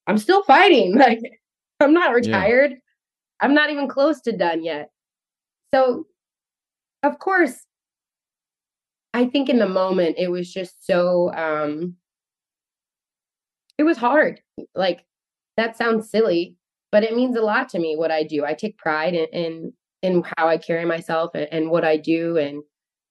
"I'm 0.08 0.18
still 0.18 0.44
fighting." 0.44 0.96
Like 0.98 1.20
I'm 1.80 1.94
not 1.94 2.14
retired. 2.14 2.76
I'm 3.40 3.54
not 3.56 3.72
even 3.72 3.88
close 3.88 4.22
to 4.22 4.32
done 4.38 4.64
yet. 4.64 4.92
So 5.74 6.06
of 7.04 7.18
course 7.20 7.66
I 9.14 9.26
think 9.26 9.50
in 9.50 9.60
the 9.60 9.68
moment 9.68 10.16
it 10.20 10.30
was 10.30 10.52
just 10.52 10.86
so 10.86 11.34
um 11.34 11.96
it 13.78 13.84
was 13.84 13.98
hard. 13.98 14.42
Like 14.76 15.06
that 15.58 15.78
sounds 15.78 16.10
silly, 16.10 16.56
but 16.92 17.04
it 17.04 17.16
means 17.16 17.36
a 17.36 17.42
lot 17.42 17.70
to 17.70 17.80
me 17.80 17.96
what 17.98 18.12
I 18.12 18.24
do. 18.24 18.46
I 18.46 18.54
take 18.54 18.78
pride 18.78 19.14
in 19.16 19.28
in, 19.34 19.74
in 20.02 20.24
how 20.38 20.48
I 20.48 20.58
carry 20.58 20.86
myself 20.86 21.32
and, 21.36 21.48
and 21.52 21.70
what 21.70 21.86
I 21.86 21.98
do 21.98 22.38
and 22.38 22.64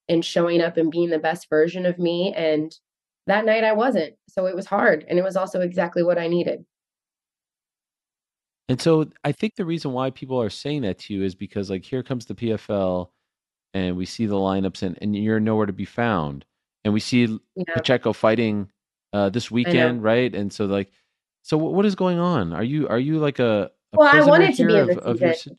and 0.09 0.25
showing 0.25 0.61
up 0.61 0.77
and 0.77 0.91
being 0.91 1.11
the 1.11 1.21
best 1.21 1.49
version 1.49 1.87
of 1.87 1.99
me 1.99 2.35
and 2.37 2.75
that 3.29 3.45
night 3.45 3.63
I 3.63 3.73
wasn't. 3.73 4.15
So 4.29 4.47
it 4.47 4.57
was 4.57 4.67
hard 4.67 5.05
and 5.09 5.19
it 5.19 5.23
was 5.23 5.37
also 5.37 5.61
exactly 5.61 6.03
what 6.03 6.19
I 6.19 6.27
needed. 6.27 6.65
And 8.69 8.81
so 8.81 9.09
I 9.25 9.33
think 9.33 9.55
the 9.57 9.65
reason 9.65 9.93
why 9.93 10.11
people 10.11 10.41
are 10.41 10.51
saying 10.51 10.83
that 10.83 10.99
to 11.01 11.15
you 11.15 11.23
is 11.23 11.35
because 11.35 11.71
like 11.71 11.85
here 11.85 12.03
comes 12.03 12.27
the 12.27 12.35
PFL 12.35 13.09
and 13.75 13.97
we 13.97 14.05
see 14.05 14.27
the 14.27 14.37
lineups 14.37 14.83
and, 14.83 14.99
and 15.01 15.15
you're 15.17 15.41
nowhere 15.41 15.67
to 15.67 15.73
be 15.73 15.85
found. 15.85 16.45
And 16.85 16.95
we 16.95 17.01
see 17.01 17.39
Yeah. 17.55 17.65
Pacheco 17.75 18.13
fighting 18.13 18.71
uh, 19.13 19.29
this 19.31 19.51
weekend, 19.51 20.03
right? 20.03 20.35
And 20.35 20.53
so 20.53 20.67
like, 20.67 20.91
so 21.43 21.57
what, 21.57 21.75
what 21.75 21.87
is 21.87 21.95
going 21.95 22.19
on? 22.19 22.53
Are 22.53 22.65
you 22.65 22.89
are 22.89 22.99
you 22.99 23.19
like 23.19 23.39
a, 23.39 23.71
a 23.93 23.97
Well, 23.97 24.09
I 24.09 24.25
wanted 24.25 24.55
to 24.55 24.67
be 24.67 24.73
here 24.73 24.83
in 24.83 24.97
the 24.97 25.01
of 25.01 25.19
season. 25.19 25.59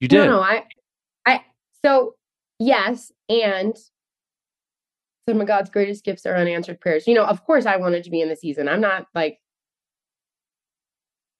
You 0.00 0.08
did. 0.08 0.18
No, 0.26 0.36
no, 0.36 0.40
I 0.40 0.64
I 1.26 1.44
so 1.84 2.14
yes, 2.58 3.12
and 3.28 3.76
some 5.28 5.40
of 5.40 5.46
God's 5.46 5.70
greatest 5.70 6.04
gifts 6.04 6.24
are 6.26 6.34
unanswered 6.36 6.80
prayers. 6.80 7.06
You 7.06 7.14
know, 7.14 7.24
of 7.24 7.44
course, 7.44 7.66
I 7.66 7.76
wanted 7.76 8.04
to 8.04 8.10
be 8.10 8.20
in 8.20 8.28
the 8.28 8.36
season. 8.36 8.68
I'm 8.68 8.80
not 8.80 9.06
like, 9.14 9.38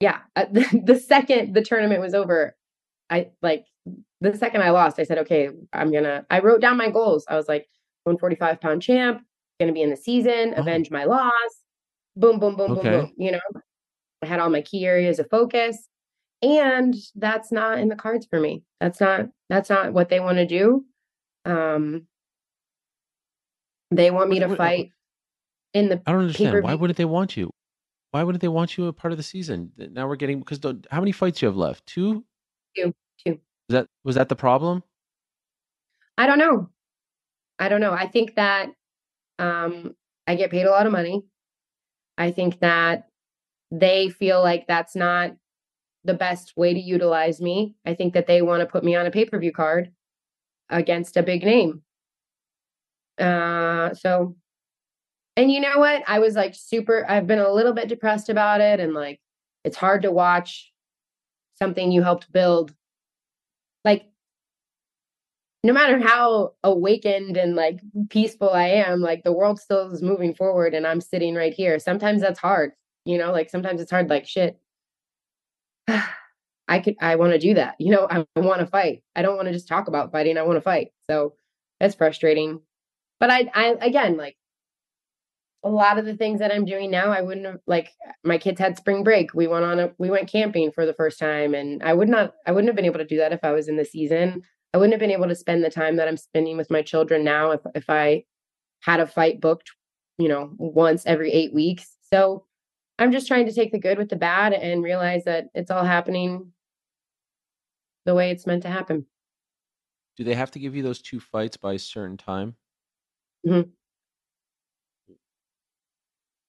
yeah. 0.00 0.18
uh, 0.36 0.46
The, 0.52 0.82
the 0.84 1.00
second 1.00 1.54
the 1.54 1.62
tournament 1.62 2.00
was 2.00 2.14
over, 2.14 2.56
I 3.10 3.28
like 3.42 3.64
the 4.20 4.36
second 4.36 4.62
I 4.62 4.70
lost. 4.70 4.98
I 4.98 5.04
said, 5.04 5.18
okay, 5.18 5.48
I'm 5.72 5.92
gonna. 5.92 6.26
I 6.30 6.40
wrote 6.40 6.60
down 6.60 6.76
my 6.76 6.90
goals. 6.90 7.24
I 7.28 7.36
was 7.36 7.48
like, 7.48 7.66
145 8.04 8.60
pound 8.60 8.82
champ, 8.82 9.22
gonna 9.60 9.72
be 9.72 9.82
in 9.82 9.90
the 9.90 9.96
season, 9.96 10.54
Oh. 10.56 10.60
avenge 10.60 10.90
my 10.90 11.04
loss. 11.04 11.32
Boom, 12.16 12.38
boom, 12.40 12.56
boom, 12.56 12.72
Okay. 12.72 12.82
boom, 12.82 13.00
boom. 13.00 13.12
You 13.16 13.32
know, 13.32 13.40
I 14.22 14.26
had 14.26 14.40
all 14.40 14.50
my 14.50 14.62
key 14.62 14.84
areas 14.86 15.18
of 15.18 15.30
focus, 15.30 15.88
and 16.42 16.94
that's 17.14 17.50
not 17.50 17.78
in 17.78 17.88
the 17.88 17.96
cards 17.96 18.26
for 18.28 18.40
me. 18.40 18.62
That's 18.80 19.00
not. 19.00 19.28
That's 19.48 19.70
not 19.70 19.92
what 19.92 20.08
they 20.08 20.20
want 20.20 20.38
to 20.38 20.46
do. 20.46 20.84
Um, 21.44 22.06
they 23.90 24.10
want 24.10 24.30
me 24.30 24.40
to 24.40 24.54
fight 24.54 24.90
in 25.72 25.88
the 25.88 26.02
I 26.06 26.12
don't 26.12 26.22
understand. 26.22 26.48
Why 26.48 26.60
pay-per-view. 26.60 26.78
wouldn't 26.78 26.96
they 26.96 27.04
want 27.04 27.36
you? 27.36 27.50
Why 28.10 28.22
wouldn't 28.22 28.40
they 28.40 28.48
want 28.48 28.76
you 28.76 28.86
a 28.86 28.92
part 28.92 29.12
of 29.12 29.18
the 29.18 29.22
season? 29.22 29.72
Now 29.76 30.08
we're 30.08 30.16
getting 30.16 30.38
because 30.38 30.60
how 30.90 31.00
many 31.00 31.12
fights 31.12 31.42
you 31.42 31.46
have 31.46 31.56
left? 31.56 31.86
Two. 31.86 32.24
Two. 32.76 32.94
Two. 33.24 33.40
Was 33.68 33.70
that 33.70 33.86
was 34.04 34.14
that 34.16 34.28
the 34.28 34.36
problem? 34.36 34.82
I 36.16 36.26
don't 36.26 36.38
know. 36.38 36.70
I 37.58 37.68
don't 37.68 37.80
know. 37.80 37.92
I 37.92 38.06
think 38.06 38.36
that 38.36 38.70
um, 39.38 39.94
I 40.26 40.34
get 40.34 40.50
paid 40.50 40.66
a 40.66 40.70
lot 40.70 40.86
of 40.86 40.92
money. 40.92 41.22
I 42.16 42.30
think 42.30 42.60
that 42.60 43.08
they 43.70 44.08
feel 44.08 44.42
like 44.42 44.66
that's 44.66 44.96
not 44.96 45.32
the 46.04 46.14
best 46.14 46.54
way 46.56 46.72
to 46.72 46.80
utilize 46.80 47.40
me. 47.40 47.74
I 47.84 47.94
think 47.94 48.14
that 48.14 48.26
they 48.26 48.42
want 48.42 48.60
to 48.60 48.66
put 48.66 48.84
me 48.84 48.94
on 48.96 49.06
a 49.06 49.10
pay 49.10 49.24
per 49.24 49.38
view 49.38 49.52
card 49.52 49.92
against 50.70 51.16
a 51.16 51.22
big 51.22 51.44
name. 51.44 51.82
Uh, 53.18 53.94
so, 53.94 54.36
and 55.36 55.50
you 55.50 55.60
know 55.60 55.78
what? 55.78 56.02
I 56.06 56.18
was 56.18 56.34
like 56.34 56.54
super, 56.54 57.04
I've 57.08 57.26
been 57.26 57.38
a 57.38 57.52
little 57.52 57.72
bit 57.72 57.88
depressed 57.88 58.28
about 58.28 58.60
it. 58.60 58.80
And 58.80 58.94
like, 58.94 59.20
it's 59.64 59.76
hard 59.76 60.02
to 60.02 60.12
watch 60.12 60.72
something 61.58 61.90
you 61.90 62.02
helped 62.02 62.30
build. 62.32 62.74
Like, 63.84 64.04
no 65.64 65.72
matter 65.72 65.98
how 65.98 66.52
awakened 66.62 67.36
and 67.36 67.56
like 67.56 67.80
peaceful 68.10 68.50
I 68.50 68.68
am, 68.68 69.00
like 69.00 69.24
the 69.24 69.32
world 69.32 69.60
still 69.60 69.90
is 69.92 70.02
moving 70.02 70.34
forward 70.34 70.74
and 70.74 70.86
I'm 70.86 71.00
sitting 71.00 71.34
right 71.34 71.52
here. 71.52 71.78
Sometimes 71.78 72.20
that's 72.20 72.38
hard, 72.38 72.72
you 73.04 73.18
know, 73.18 73.32
like 73.32 73.50
sometimes 73.50 73.80
it's 73.80 73.90
hard, 73.90 74.08
like 74.08 74.26
shit. 74.26 74.58
I 76.68 76.80
could, 76.80 76.96
I 77.00 77.16
want 77.16 77.32
to 77.32 77.38
do 77.38 77.54
that. 77.54 77.76
You 77.78 77.92
know, 77.92 78.06
I, 78.10 78.26
want 78.38 78.60
to 78.60 78.66
fight. 78.66 79.02
I 79.16 79.22
don't 79.22 79.36
want 79.36 79.46
to 79.46 79.54
just 79.54 79.68
talk 79.68 79.88
about 79.88 80.12
fighting. 80.12 80.36
I 80.36 80.42
want 80.42 80.58
to 80.58 80.62
fight. 80.62 80.88
So 81.10 81.34
that's 81.80 81.94
frustrating. 81.94 82.60
But 83.20 83.30
I, 83.30 83.50
I, 83.54 83.76
again, 83.80 84.16
like 84.18 84.36
a 85.64 85.70
lot 85.70 85.98
of 85.98 86.04
the 86.04 86.14
things 86.14 86.40
that 86.40 86.52
I'm 86.52 86.66
doing 86.66 86.90
now, 86.90 87.10
I 87.10 87.22
wouldn't 87.22 87.46
have, 87.46 87.60
like 87.66 87.90
my 88.22 88.36
kids 88.36 88.60
had 88.60 88.76
spring 88.76 89.02
break. 89.02 89.32
We 89.32 89.46
went 89.46 89.64
on 89.64 89.80
a, 89.80 89.92
we 89.98 90.10
went 90.10 90.30
camping 90.30 90.70
for 90.70 90.84
the 90.84 90.92
first 90.92 91.18
time 91.18 91.54
and 91.54 91.82
I 91.82 91.94
would 91.94 92.08
not, 92.08 92.34
I 92.46 92.52
wouldn't 92.52 92.68
have 92.68 92.76
been 92.76 92.84
able 92.84 92.98
to 92.98 93.06
do 93.06 93.16
that 93.16 93.32
if 93.32 93.40
I 93.42 93.52
was 93.52 93.68
in 93.68 93.76
the 93.76 93.84
season. 93.84 94.42
I 94.74 94.76
wouldn't 94.76 94.92
have 94.92 95.00
been 95.00 95.10
able 95.10 95.28
to 95.28 95.34
spend 95.34 95.64
the 95.64 95.70
time 95.70 95.96
that 95.96 96.08
I'm 96.08 96.16
spending 96.16 96.56
with 96.56 96.70
my 96.70 96.82
children 96.82 97.24
now 97.24 97.52
if 97.52 97.60
if 97.74 97.88
I 97.88 98.24
had 98.80 99.00
a 99.00 99.06
fight 99.06 99.40
booked, 99.40 99.70
you 100.18 100.28
know, 100.28 100.52
once 100.58 101.04
every 101.06 101.32
eight 101.32 101.54
weeks. 101.54 101.96
So 102.12 102.44
I'm 102.98 103.12
just 103.12 103.28
trying 103.28 103.46
to 103.46 103.52
take 103.52 103.70
the 103.72 103.78
good 103.78 103.98
with 103.98 104.08
the 104.08 104.16
bad 104.16 104.52
and 104.52 104.82
realize 104.82 105.24
that 105.24 105.46
it's 105.54 105.70
all 105.70 105.84
happening 105.84 106.52
the 108.04 108.14
way 108.14 108.30
it's 108.30 108.46
meant 108.46 108.62
to 108.62 108.68
happen. 108.68 109.06
Do 110.16 110.24
they 110.24 110.34
have 110.34 110.50
to 110.52 110.58
give 110.58 110.74
you 110.74 110.82
those 110.82 111.00
two 111.00 111.20
fights 111.20 111.56
by 111.56 111.74
a 111.74 111.78
certain 111.78 112.16
time? 112.16 112.56
Mhm. 113.46 113.70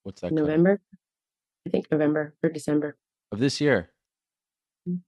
What's 0.04 0.22
that? 0.22 0.32
November, 0.32 0.82
I 1.68 1.70
think 1.70 1.92
November 1.92 2.36
or 2.42 2.50
December. 2.50 2.98
of 3.32 3.38
this 3.38 3.62
year? 3.62 3.92
Mm. 4.88 5.02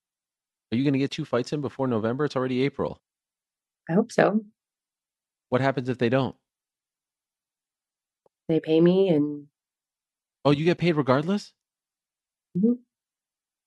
Are 0.71 0.75
you 0.75 0.83
going 0.83 0.93
to 0.93 0.99
get 0.99 1.09
two 1.09 1.25
fights 1.25 1.53
in 1.53 1.61
before 1.61 1.87
November? 1.87 2.25
It's 2.25 2.35
already 2.35 2.61
April. 2.61 3.01
I 3.89 3.93
hope 3.93 4.11
so. 4.11 4.45
What 5.49 5.61
happens 5.61 5.89
if 5.89 5.97
they 5.97 6.09
don't? 6.09 6.35
They 8.47 8.59
pay 8.59 8.79
me 8.79 9.09
and 9.09 9.47
Oh, 10.45 10.51
you 10.51 10.65
get 10.65 10.77
paid 10.77 10.95
regardless? 10.95 11.53
Mhm. 12.57 12.77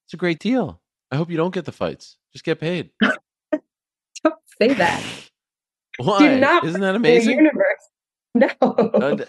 It's 0.06 0.14
a 0.14 0.16
great 0.16 0.38
deal. 0.38 0.80
I 1.10 1.16
hope 1.16 1.30
you 1.30 1.36
don't 1.36 1.54
get 1.54 1.64
the 1.64 1.72
fights. 1.72 2.16
Just 2.32 2.44
get 2.44 2.58
paid. 2.60 2.90
don't 3.02 4.34
say 4.60 4.74
that. 4.74 5.02
Why? 5.98 6.36
not 6.38 6.64
Isn't 6.64 6.80
that 6.80 6.92
The 6.92 6.96
amazing? 6.96 7.36
universe. 7.38 7.64
No. 8.36 8.48
Uh, 8.60 9.24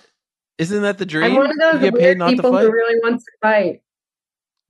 isn't 0.57 0.81
that 0.81 0.97
the 0.97 1.05
dream? 1.05 1.25
I'm 1.25 1.35
one 1.35 1.45
of 1.51 1.55
those 1.59 1.73
you 1.75 1.91
get 1.91 1.93
paid 1.99 2.17
weird 2.19 2.37
people 2.37 2.57
who 2.57 2.71
really 2.71 2.99
wants 3.03 3.23
to 3.25 3.31
fight. 3.39 3.81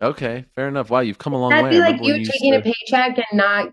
Okay, 0.02 0.44
fair 0.56 0.68
enough. 0.68 0.90
Wow, 0.90 1.00
you've 1.00 1.18
come 1.18 1.32
a 1.32 1.40
long 1.40 1.52
That'd 1.52 1.64
way. 1.66 1.70
be 1.72 1.80
like 1.80 2.04
you 2.04 2.26
taking 2.26 2.52
to- 2.52 2.60
a 2.60 2.62
paycheck 2.62 3.18
and 3.18 3.26
not 3.38 3.70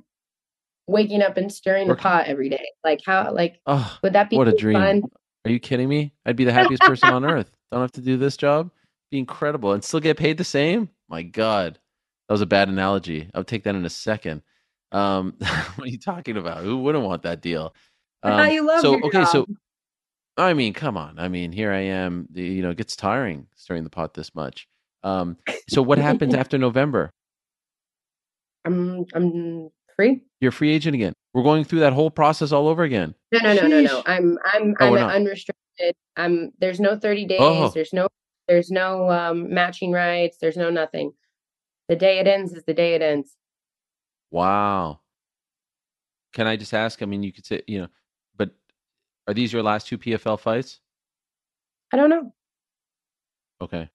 waking 0.87 1.21
up 1.21 1.37
and 1.37 1.51
stirring 1.53 1.89
the 1.89 1.97
pot 1.97 2.27
every 2.29 2.49
day. 2.49 2.65
Like 2.85 3.01
how? 3.05 3.33
Like 3.33 3.59
Oh, 3.67 3.99
would 4.05 4.13
that 4.13 4.31
be 4.31 4.37
what 4.37 4.47
a 4.47 4.53
dream! 4.57 4.75
fun? 4.79 5.03
Are 5.45 5.51
you 5.51 5.59
kidding 5.59 5.89
me? 5.89 6.13
I'd 6.25 6.37
be 6.37 6.45
the 6.45 6.53
happiest 6.53 6.83
person 6.83 7.09
on 7.09 7.25
earth. 7.25 7.51
Don't 7.73 7.81
have 7.81 7.91
to 7.93 8.01
do 8.01 8.17
this 8.17 8.37
job. 8.37 8.71
Be 9.13 9.19
incredible 9.19 9.73
and 9.73 9.85
still 9.85 10.01
get 10.01 10.17
paid 10.17 10.39
the 10.39 10.45
same. 10.45 10.89
My 11.11 11.23
God, 11.23 11.79
that 12.27 12.33
was 12.33 12.41
a 12.41 12.47
bad 12.47 12.71
analogy. 12.71 13.29
I'll 13.35 13.45
take 13.45 13.65
that 13.65 13.75
in 13.75 13.85
a 13.85 13.91
second. 13.91 14.41
Um, 14.91 15.35
what 15.77 15.87
are 15.87 15.91
you 15.91 15.99
talking 15.99 16.39
about? 16.39 16.65
Who 16.65 16.79
wouldn't 16.79 17.05
want 17.05 17.25
that 17.25 17.43
deal? 17.43 17.75
Um, 18.23 18.51
you 18.51 18.67
loved 18.67 18.81
so 18.81 18.99
okay, 19.05 19.27
so. 19.27 19.47
I 20.39 20.55
mean, 20.55 20.73
come 20.73 20.97
on. 20.97 21.19
I 21.19 21.29
mean, 21.29 21.53
here 21.53 21.71
I 21.71 21.81
am. 21.81 22.27
You 22.33 22.63
know, 22.63 22.71
it 22.71 22.79
gets 22.79 22.97
tiring 22.97 23.49
stirring 23.55 23.85
the 23.85 23.91
pot 23.91 24.15
this 24.15 24.35
much. 24.35 24.67
Um, 25.03 25.37
so 25.69 25.83
what 25.83 25.99
happens 25.99 26.33
after 26.33 26.57
November? 26.57 27.11
I'm 28.65 29.05
I'm 29.13 29.69
free. 29.95 30.23
You're 30.41 30.49
a 30.49 30.53
free 30.53 30.71
agent 30.71 30.95
again. 30.95 31.13
We're 31.35 31.43
going 31.43 31.65
through 31.65 31.81
that 31.81 31.93
whole 31.93 32.11
process 32.11 32.51
all 32.51 32.67
over 32.67 32.83
again. 32.83 33.15
No, 33.31 33.41
no, 33.41 33.53
no, 33.53 33.67
no, 33.67 33.81
no. 33.83 34.03
I'm 34.07 34.39
I'm 34.43 34.75
Oh, 34.81 34.97
I'm 34.97 35.11
unrestricted. 35.11 35.97
I'm 36.17 36.53
there's 36.61 36.81
no 36.81 36.99
30 36.99 37.27
days. 37.27 37.39
Oh. 37.43 37.69
There's 37.75 37.93
no 37.93 38.09
there's 38.49 38.71
no 38.71 39.11
um 39.11 39.53
matching 39.53 39.93
rights. 39.93 40.39
There's 40.41 40.57
no 40.57 40.71
nothing. 40.71 41.13
The 41.89 41.97
day 41.97 42.19
it 42.19 42.27
ends 42.27 42.53
is 42.53 42.65
the 42.65 42.75
day 42.75 42.95
it 42.95 43.03
ends. 43.03 43.37
Wow. 44.31 45.01
Can 46.33 46.47
I 46.47 46.57
just 46.57 46.73
ask? 46.73 47.03
I 47.03 47.07
mean, 47.07 47.23
you 47.23 47.33
could 47.33 47.45
say, 47.45 47.63
you 47.67 47.83
know, 47.83 47.89
but 48.37 48.51
are 49.29 49.35
these 49.35 49.53
your 49.53 49.63
last 49.63 49.87
two 49.87 49.99
PFL 49.99 50.41
fights? 50.41 50.81
I 51.93 51.97
don't 51.99 52.09
know. 52.09 52.33
Okay. 53.61 53.91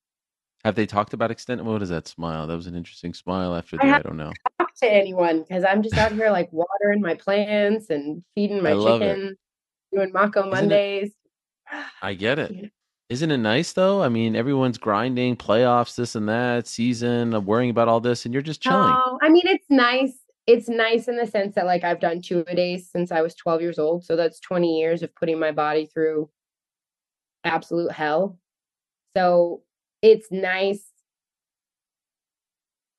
Have 0.63 0.75
they 0.75 0.85
talked 0.85 1.13
about 1.13 1.31
extend? 1.31 1.65
What 1.65 1.81
is 1.81 1.89
that 1.89 2.07
smile? 2.07 2.45
That 2.45 2.55
was 2.55 2.67
an 2.67 2.75
interesting 2.75 3.13
smile 3.13 3.55
after 3.55 3.77
the. 3.77 3.83
I 3.83 3.95
I, 3.95 3.99
don't 4.01 4.17
know. 4.17 4.31
Talk 4.59 4.73
to 4.81 4.91
anyone 4.91 5.41
because 5.41 5.63
I'm 5.63 5.81
just 5.81 5.97
out 5.97 6.11
here 6.11 6.29
like 6.29 6.49
watering 6.51 7.01
my 7.01 7.15
plants 7.15 7.89
and 7.89 8.23
feeding 8.35 8.61
my 8.61 8.73
love 8.73 9.01
it. 9.01 9.15
chicken, 9.15 9.35
doing 9.93 10.11
Mako 10.11 10.43
it- 10.43 10.51
Mondays. 10.51 11.11
I 12.01 12.13
get 12.13 12.39
it. 12.39 12.71
Isn't 13.09 13.31
it 13.31 13.37
nice 13.37 13.71
though? 13.73 14.01
I 14.03 14.09
mean, 14.09 14.35
everyone's 14.35 14.77
grinding, 14.77 15.37
playoffs, 15.37 15.95
this 15.95 16.15
and 16.15 16.27
that, 16.27 16.67
season, 16.67 17.33
uh, 17.33 17.39
worrying 17.39 17.69
about 17.69 17.87
all 17.87 18.01
this, 18.01 18.25
and 18.25 18.33
you're 18.33 18.43
just 18.43 18.61
chilling. 18.61 18.93
Oh, 18.93 19.17
I 19.21 19.29
mean, 19.29 19.43
it's 19.45 19.69
nice. 19.69 20.13
It's 20.45 20.67
nice 20.67 21.07
in 21.07 21.15
the 21.17 21.25
sense 21.25 21.55
that 21.55 21.65
like 21.65 21.83
I've 21.83 21.99
done 21.99 22.21
two 22.21 22.43
a 22.47 22.55
days 22.55 22.89
since 22.89 23.11
I 23.11 23.21
was 23.21 23.33
12 23.35 23.61
years 23.61 23.79
old. 23.79 24.03
So 24.05 24.15
that's 24.15 24.39
20 24.41 24.79
years 24.79 25.03
of 25.03 25.13
putting 25.15 25.39
my 25.39 25.51
body 25.51 25.85
through 25.85 26.29
absolute 27.43 27.91
hell. 27.91 28.37
So 29.15 29.61
it's 30.01 30.27
nice. 30.31 30.83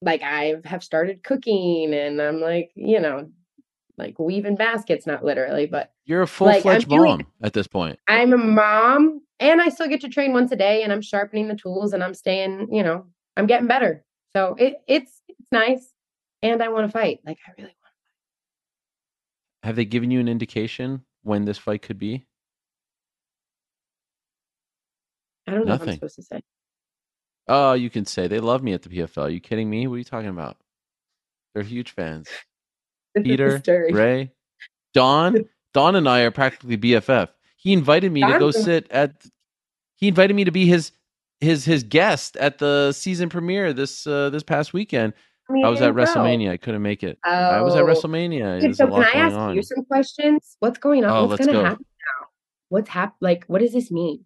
Like 0.01 0.23
I 0.23 0.57
have 0.65 0.85
started 0.85 1.23
cooking 1.25 1.93
and 1.95 2.21
I'm 2.21 2.41
like, 2.41 2.71
you 2.75 3.01
know, 3.01 3.31
like 3.97 4.19
weaving 4.19 4.57
baskets, 4.57 5.07
not 5.07 5.25
literally, 5.25 5.67
but 5.67 5.93
You're 6.05 6.23
a 6.23 6.27
full 6.27 6.47
Like, 6.49 6.57
I'm 6.57 6.63
fledged 6.63 6.89
doing- 6.89 7.03
mom 7.03 7.27
at 7.43 7.53
this 7.55 7.67
point. 7.67 7.99
I'm 8.09 8.33
a 8.33 8.39
mom 8.39 9.23
and 9.41 9.61
I 9.61 9.69
still 9.69 9.89
get 9.89 10.01
to 10.03 10.09
train 10.09 10.33
once 10.33 10.53
a 10.53 10.57
day 10.57 10.83
and 10.83 10.93
I'm 10.93 11.03
sharpening 11.03 11.49
the 11.49 11.55
tools 11.55 11.93
and 11.93 12.03
I'm 12.03 12.15
staying, 12.15 12.69
you 12.73 12.83
know, 12.83 13.07
I'm 13.37 13.47
getting 13.47 13.69
better. 13.69 14.05
So 14.35 14.55
it 14.59 14.77
it's 14.87 15.23
it's 15.29 15.47
nice. 15.53 15.93
And 16.43 16.63
I 16.63 16.69
want 16.69 16.87
to 16.87 16.93
fight. 16.93 17.21
Like 17.25 17.39
I 17.47 17.51
really 17.57 17.65
want. 17.65 17.75
To 17.75 17.83
fight. 19.63 19.67
Have 19.69 19.77
they 19.77 19.85
given 19.85 20.11
you 20.11 20.21
an 20.21 20.29
indication 20.29 21.03
when 21.23 21.45
this 21.45 21.59
fight 21.59 21.83
could 21.83 21.99
be? 21.99 22.27
I 25.47 25.53
don't 25.53 25.61
know 25.61 25.67
what 25.67 25.73
I'm 25.73 25.79
Nothing. 25.79 25.95
supposed 25.95 26.17
to 26.17 26.23
say. 26.23 26.41
Oh, 27.49 27.73
you 27.73 27.89
can 27.89 28.05
say 28.05 28.29
they 28.29 28.41
love 28.41 28.63
me 28.63 28.75
at 28.75 28.83
the 28.83 28.91
PFL. 28.91 29.23
Are 29.23 29.31
you 29.31 29.41
kidding 29.41 29.71
me? 29.71 29.87
What 29.87 29.95
are 29.95 29.99
you 29.99 30.05
talking 30.05 30.29
about? 30.29 30.59
They're 31.55 31.63
huge 31.63 31.93
fans. 31.93 32.29
This 33.15 33.23
is 33.23 33.25
the 33.25 33.61
Peter. 33.63 33.89
Ray, 33.91 34.33
Don. 34.95 35.45
Don 35.75 35.97
and 35.97 36.09
I 36.09 36.21
are 36.21 36.31
practically 36.31 36.77
BFF. 36.77 37.29
He 37.61 37.73
invited 37.73 38.13
me 38.13 38.21
to 38.23 38.39
go 38.39 38.51
sit 38.51 38.91
at. 38.91 39.25
He 39.97 40.07
invited 40.09 40.35
me 40.35 40.45
to 40.45 40.51
be 40.53 40.67
his 40.67 40.93
his 41.41 41.65
his 41.65 41.83
guest 41.83 42.37
at 42.37 42.59
the 42.59 42.93
season 42.93 43.29
premiere 43.29 43.73
this 43.73 44.07
uh, 44.07 44.31
this 44.31 44.43
past 44.45 44.73
weekend. 44.73 45.13
mean, 45.51 45.65
I 45.65 45.69
was 45.69 45.81
at 45.83 45.89
you. 45.89 45.93
WrestleMania. 45.95 46.51
I 46.53 46.57
couldn't 46.57 46.83
make 46.83 47.03
it. 47.03 47.19
I 47.25 47.61
was 47.63 47.75
at 47.75 47.83
Oh. 47.83 47.87
WrestleMania. 47.87 48.61
Dude, 48.61 48.77
so 48.77 48.87
can 48.87 49.03
I 49.05 49.11
ask 49.19 49.37
on. 49.37 49.55
you 49.57 49.63
some 49.63 49.85
questions? 49.85 50.57
What's 50.61 50.79
going 50.79 51.05
on? 51.05 51.11
Oh, 51.11 51.27
What's 51.27 51.45
going 51.45 51.59
to 51.59 51.65
happen? 51.65 51.85
what's 52.71 52.89
hap 52.91 53.17
like 53.21 53.45
what 53.47 53.61
does 53.61 53.73
this 53.73 53.91
mean? 53.91 54.25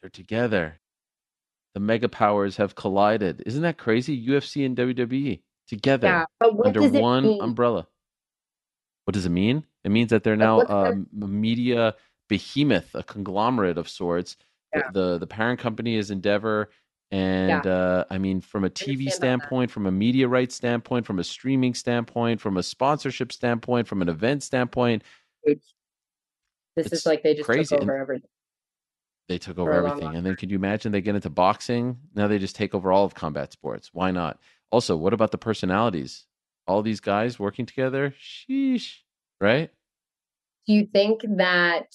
They're 0.00 0.10
together. 0.10 0.80
The 1.74 1.80
mega 1.80 2.08
powers 2.08 2.56
have 2.58 2.74
collided. 2.74 3.42
Isn't 3.46 3.62
that 3.62 3.78
crazy? 3.78 4.26
UFC 4.26 4.64
and 4.66 4.76
WWE 4.76 5.40
together 5.68 6.06
Yeah, 6.06 6.24
but 6.40 6.54
what 6.54 6.68
under 6.68 6.80
does 6.80 6.94
it 6.94 7.00
one 7.02 7.24
mean? 7.24 7.42
umbrella. 7.42 7.86
What 9.04 9.14
does 9.14 9.26
it 9.26 9.30
mean? 9.30 9.64
It 9.84 9.90
means 9.90 10.10
that 10.10 10.22
they're 10.22 10.36
now 10.36 10.60
um, 10.62 11.06
media 11.12 11.94
behemoth, 12.28 12.94
a 12.94 13.02
conglomerate 13.02 13.78
of 13.78 13.88
sorts. 13.88 14.36
The- 14.72 14.78
Yeah. 14.78 14.90
The 14.92 15.18
the 15.18 15.26
parent 15.26 15.60
company 15.60 15.96
is 15.96 16.10
Endeavor, 16.10 16.70
and 17.10 17.66
uh, 17.66 18.04
I 18.08 18.16
mean, 18.18 18.40
from 18.40 18.64
a 18.64 18.70
TV 18.70 18.90
understand 18.90 19.00
about 19.00 19.04
that. 19.04 19.14
standpoint, 19.16 19.70
from 19.70 19.86
a 19.86 19.90
media 19.92 20.26
rights 20.28 20.54
standpoint, 20.54 21.04
from 21.06 21.18
a 21.18 21.24
streaming 21.24 21.74
standpoint, 21.74 22.40
from 22.40 22.56
a 22.56 22.62
sponsorship 22.62 23.32
standpoint, 23.32 23.86
from 23.86 24.00
an 24.02 24.08
event 24.08 24.42
standpoint, 24.42 25.02
It's- 25.44 25.74
This 26.74 26.90
is 26.92 27.04
like 27.04 27.22
they 27.22 27.34
just 27.34 27.44
crazy, 27.44 27.64
took 27.74 27.82
and- 27.82 27.90
over 27.90 27.98
everything. 27.98 28.30
they 29.28 29.36
took 29.38 29.58
over 29.58 29.72
everything. 29.72 30.04
long 30.04 30.16
And 30.16 30.24
then 30.26 30.36
could 30.36 30.50
you 30.50 30.56
imagine 30.56 30.90
they 30.92 31.02
get 31.02 31.14
into 31.14 31.28
boxing? 31.30 31.98
Now 32.14 32.26
they 32.28 32.38
just 32.38 32.56
take 32.56 32.74
over 32.74 32.90
all 32.92 33.04
of 33.04 33.14
combat 33.14 33.52
sports. 33.52 33.90
Why 33.92 34.10
not? 34.10 34.40
Also, 34.70 34.96
what 34.96 35.12
about 35.12 35.32
the 35.32 35.38
personalities? 35.38 36.24
All 36.66 36.80
these 36.82 37.00
guys 37.00 37.38
working 37.38 37.66
together? 37.66 38.14
Sheesh. 38.18 39.00
Right? 39.38 39.70
Do 40.66 40.72
you 40.74 40.86
think 40.86 41.22
that 41.36 41.86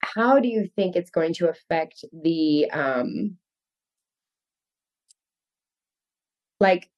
how 0.00 0.40
do 0.40 0.48
you 0.48 0.68
think 0.76 0.96
it's 0.96 1.10
going 1.10 1.34
to 1.34 1.48
affect 1.48 2.04
the 2.12 2.70
um 2.70 3.36
like 6.58 6.88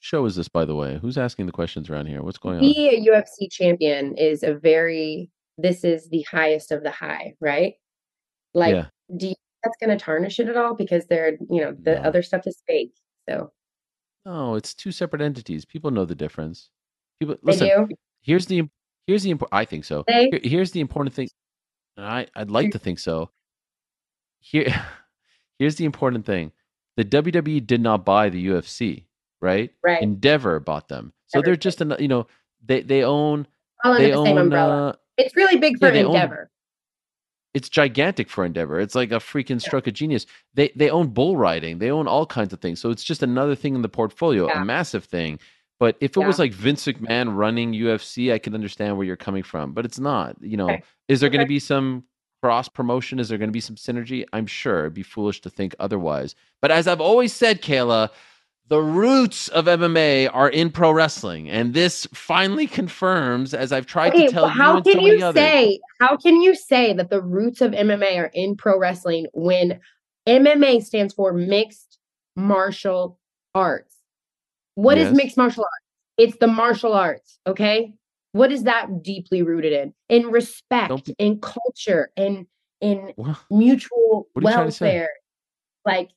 Show 0.00 0.26
is 0.26 0.36
this, 0.36 0.48
by 0.48 0.66
the 0.66 0.74
way? 0.74 0.98
Who's 1.00 1.16
asking 1.16 1.46
the 1.46 1.52
questions 1.52 1.88
around 1.88 2.06
here? 2.08 2.22
What's 2.22 2.36
going 2.36 2.56
on? 2.56 2.60
be 2.60 2.90
a 2.90 3.10
UFC 3.10 3.50
champion 3.50 4.16
is 4.18 4.42
a 4.42 4.52
very 4.54 5.30
this 5.56 5.82
is 5.82 6.08
the 6.10 6.22
highest 6.30 6.72
of 6.72 6.82
the 6.82 6.90
high, 6.90 7.34
right? 7.40 7.74
Like 8.52 8.74
yeah. 8.74 8.86
do 9.16 9.28
you 9.28 9.34
think 9.34 9.38
that's 9.62 9.76
going 9.80 9.96
to 9.96 10.04
tarnish 10.04 10.38
it 10.40 10.48
at 10.48 10.56
all 10.58 10.74
because 10.74 11.06
they're, 11.06 11.38
you 11.48 11.60
know, 11.62 11.74
the 11.80 11.94
No. 11.94 12.00
other 12.02 12.22
stuff 12.22 12.46
is 12.46 12.62
fake. 12.66 12.92
So 13.28 13.50
No, 14.26 14.56
it's 14.56 14.74
two 14.74 14.92
separate 14.92 15.22
entities. 15.22 15.64
People 15.64 15.90
know 15.90 16.04
the 16.04 16.14
difference. 16.14 16.68
People 17.24 17.40
they 17.42 17.52
listen. 17.52 17.86
do. 17.88 17.94
Here's 18.22 18.46
the 18.46 18.68
here's 19.06 19.22
the 19.22 19.30
important. 19.30 19.54
I 19.58 19.64
think 19.64 19.84
so. 19.84 20.04
They 20.06 20.30
here's 20.42 20.70
the 20.72 20.80
important 20.80 21.14
thing. 21.14 21.28
and 21.96 22.06
I 22.06 22.26
I'd 22.36 22.50
like 22.50 22.70
to 22.72 22.78
think 22.78 22.98
so. 22.98 23.30
Here, 24.40 24.66
here's 25.58 25.76
the 25.76 25.84
important 25.84 26.26
thing. 26.26 26.52
The 26.96 27.04
WWE 27.04 27.66
did 27.66 27.80
not 27.80 28.04
buy 28.04 28.28
the 28.28 28.46
UFC, 28.48 29.04
right? 29.40 29.70
Right. 29.82 30.02
Endeavor 30.02 30.60
bought 30.60 30.88
them, 30.88 31.12
so 31.26 31.42
they're 31.42 31.56
just 31.56 31.80
an 31.80 31.94
you 31.98 32.08
know 32.08 32.26
they 32.64 32.82
they 32.82 33.02
own 33.02 33.46
All 33.84 33.92
under 33.92 34.04
they 34.04 34.10
the 34.12 34.24
same 34.24 34.38
umbrella. 34.38 34.88
Uh, 34.90 34.92
It's 35.16 35.34
really 35.36 35.56
big 35.58 35.78
for 35.78 35.86
yeah, 35.86 35.92
they 35.92 36.04
own- 36.04 36.14
Endeavor. 36.14 36.50
it's 37.52 37.68
gigantic 37.68 38.28
for 38.30 38.44
Endeavor. 38.44 38.80
It's 38.80 38.94
like 38.94 39.10
a 39.12 39.16
freaking 39.16 39.60
stroke 39.60 39.86
of 39.88 39.94
genius. 39.94 40.26
They 40.54 40.70
they 40.76 40.88
own 40.90 41.08
bull 41.08 41.36
riding. 41.36 41.78
They 41.78 41.90
own 41.90 42.06
all 42.06 42.26
kinds 42.26 42.52
of 42.52 42.60
things. 42.60 42.80
So 42.80 42.90
it's 42.90 43.02
just 43.04 43.22
another 43.22 43.54
thing 43.56 43.74
in 43.74 43.82
the 43.82 43.88
portfolio, 43.88 44.46
Yeah. 44.48 44.62
a 44.62 44.64
massive 44.64 45.04
thing. 45.04 45.40
But 45.84 45.98
if 46.00 46.16
it 46.16 46.20
was 46.20 46.38
like 46.38 46.54
Vince 46.54 46.86
McMahon 46.86 47.36
running 47.36 47.72
UFC, 47.74 48.32
I 48.32 48.38
can 48.38 48.54
understand 48.54 48.96
where 48.96 49.06
you're 49.06 49.16
coming 49.16 49.42
from. 49.42 49.74
But 49.74 49.84
it's 49.84 49.98
not. 50.00 50.34
You 50.40 50.56
know, 50.56 50.70
Okay. 50.70 50.82
is 51.08 51.20
there 51.20 51.28
going 51.28 51.42
to 51.42 51.46
be 51.46 51.58
some 51.58 52.04
cross 52.42 52.70
promotion? 52.70 53.18
Is 53.18 53.28
there 53.28 53.36
going 53.36 53.50
to 53.50 53.52
be 53.52 53.60
some 53.60 53.76
synergy? 53.76 54.24
I'm 54.32 54.46
sure. 54.46 54.80
It'd 54.80 54.94
be 54.94 55.02
foolish 55.02 55.42
to 55.42 55.50
think 55.50 55.74
otherwise. 55.78 56.36
But 56.62 56.70
as 56.70 56.88
I've 56.88 57.02
always 57.02 57.34
said, 57.34 57.60
Kayla, 57.60 58.08
the 58.68 58.80
roots 58.80 59.48
of 59.48 59.66
MMA 59.66 60.30
are 60.32 60.48
in 60.48 60.70
pro 60.70 60.90
wrestling, 60.90 61.50
and 61.50 61.74
this 61.74 62.08
finally 62.14 62.66
confirms, 62.66 63.52
as 63.52 63.70
I've 63.70 63.84
tried 63.84 64.14
Okay, 64.14 64.28
to 64.28 64.32
tell 64.32 64.44
well, 64.44 64.52
how 64.52 64.70
you 64.70 64.76
and 64.78 64.84
can 64.86 64.94
so 64.94 65.06
you 65.06 65.24
others. 65.26 65.42
say 65.42 65.80
how 66.00 66.16
can 66.16 66.40
you 66.40 66.54
say 66.54 66.94
that 66.94 67.10
the 67.10 67.20
roots 67.20 67.60
of 67.60 67.72
MMA 67.72 68.16
are 68.16 68.30
in 68.32 68.56
pro 68.56 68.78
wrestling 68.78 69.26
when 69.34 69.80
MMA 70.26 70.82
stands 70.82 71.12
for 71.12 71.34
mixed 71.34 71.98
martial 72.36 73.18
arts? 73.54 73.93
What 74.74 74.98
is 74.98 75.08
Yes. 75.08 75.16
mixed 75.16 75.36
martial 75.36 75.64
arts? 75.64 75.86
It's 76.16 76.36
the 76.38 76.46
martial 76.46 76.92
arts, 76.92 77.38
okay? 77.46 77.94
What 78.32 78.50
is 78.52 78.64
that 78.64 79.02
deeply 79.02 79.42
rooted 79.42 79.72
in? 79.72 79.94
In 80.08 80.30
respect, 80.30 81.10
in 81.18 81.40
culture, 81.40 82.10
in 82.16 82.46
in 82.80 83.14
mutual 83.50 84.28
What 84.32 84.44
are 84.44 84.48
you 84.50 84.54
trying 84.54 84.66
to 84.66 84.72
say? 84.72 84.84
welfare. 84.86 85.10
Like 85.86 86.10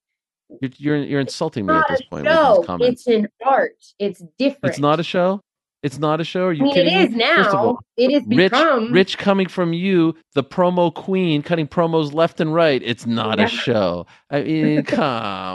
You're, 0.62 0.72
you're 0.78 0.98
you're 0.98 1.20
insulting 1.22 1.66
me 1.66 1.74
at 1.76 1.86
this 1.90 2.02
point 2.04 2.26
with 2.26 2.34
show. 2.34 2.56
these 2.58 2.66
comments. 2.66 3.02
It's 3.02 3.08
an 3.08 3.28
art. 3.46 3.76
It's 4.00 4.24
different. 4.38 4.66
It's 4.74 4.80
not 4.80 5.00
a 5.00 5.04
show. 5.04 5.42
It's 5.84 6.00
not 6.00 6.20
a 6.20 6.24
show. 6.24 6.46
Are 6.48 6.50
I 6.50 6.54
you 6.54 6.64
mean, 6.64 6.72
it 6.72 6.84
kidding 6.86 7.00
is 7.00 7.10
me? 7.12 7.18
now. 7.18 7.36
First 7.36 7.50
of 7.50 7.56
all, 7.56 7.80
it 7.98 8.12
is 8.12 8.24
Rich, 8.26 8.92
Rich 8.92 9.18
coming 9.20 9.48
from 9.48 9.74
you, 9.74 10.16
the 10.34 10.44
promo 10.44 10.94
queen, 10.94 11.44
cutting 11.44 11.68
promos 11.68 12.14
left 12.14 12.42
and 12.42 12.54
right. 12.54 12.82
It's 12.84 13.06
not 13.06 13.38
Yeah. 13.38 13.46
a 13.46 13.48
show. 13.48 14.08
I 14.32 14.42
mean, 14.42 14.84
come 14.84 15.02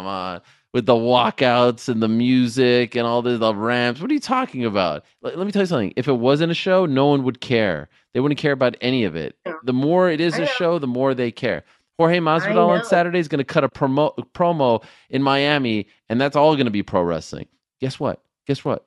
on, 0.07 0.41
with 0.73 0.87
the 0.87 0.95
walkouts 0.95 1.89
and 1.89 2.03
the 2.03 2.09
music 2.09 2.95
and 2.95 3.07
all 3.07 3.23
the, 3.23 3.37
the 3.37 3.55
ramps. 3.55 4.01
What 4.01 4.11
are 4.11 4.15
you 4.15 4.21
talking 4.21 4.65
about? 4.65 5.05
Let, 5.21 5.37
let 5.37 5.47
me 5.47 5.53
tell 5.53 5.63
you 5.63 5.67
something. 5.67 5.93
If 5.97 6.09
it 6.09 6.15
wasn't 6.15 6.53
a 6.53 6.55
show, 6.55 6.87
no 6.87 7.07
one 7.07 7.25
would 7.25 7.41
care. 7.41 7.89
They 8.15 8.21
wouldn't 8.21 8.39
care 8.39 8.53
about 8.53 8.77
any 8.81 9.05
of 9.05 9.15
it. 9.15 9.37
The 9.65 9.73
more 9.73 10.11
it 10.11 10.21
is 10.21 10.39
a 10.39 10.47
show, 10.47 10.79
the 10.79 10.87
more 10.87 11.15
they 11.15 11.31
care. 11.31 11.65
Jorge 11.99 12.19
Masvidal 12.19 12.69
on. 12.69 12.85
Saturday 12.85 13.19
is 13.19 13.29
going 13.29 13.39
to 13.39 13.45
cut 13.45 13.65
a 13.65 13.69
promo 13.69 14.15
promo 14.33 14.83
in 15.11 15.23
Miami, 15.23 15.87
and 16.09 16.21
that's 16.21 16.37
all 16.37 16.55
going 16.55 16.65
to 16.67 16.71
be 16.71 16.83
pro 16.83 17.03
wrestling. 17.03 17.47
Guess 17.81 18.01
what? 18.01 18.23
Guess 18.47 18.65
what? 18.65 18.87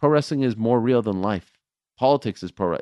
Pro 0.00 0.08
wrestling 0.08 0.42
is 0.42 0.56
more 0.56 0.80
real 0.80 1.02
than 1.02 1.20
life. 1.20 1.58
Politics 1.98 2.42
is 2.42 2.52
pro. 2.52 2.78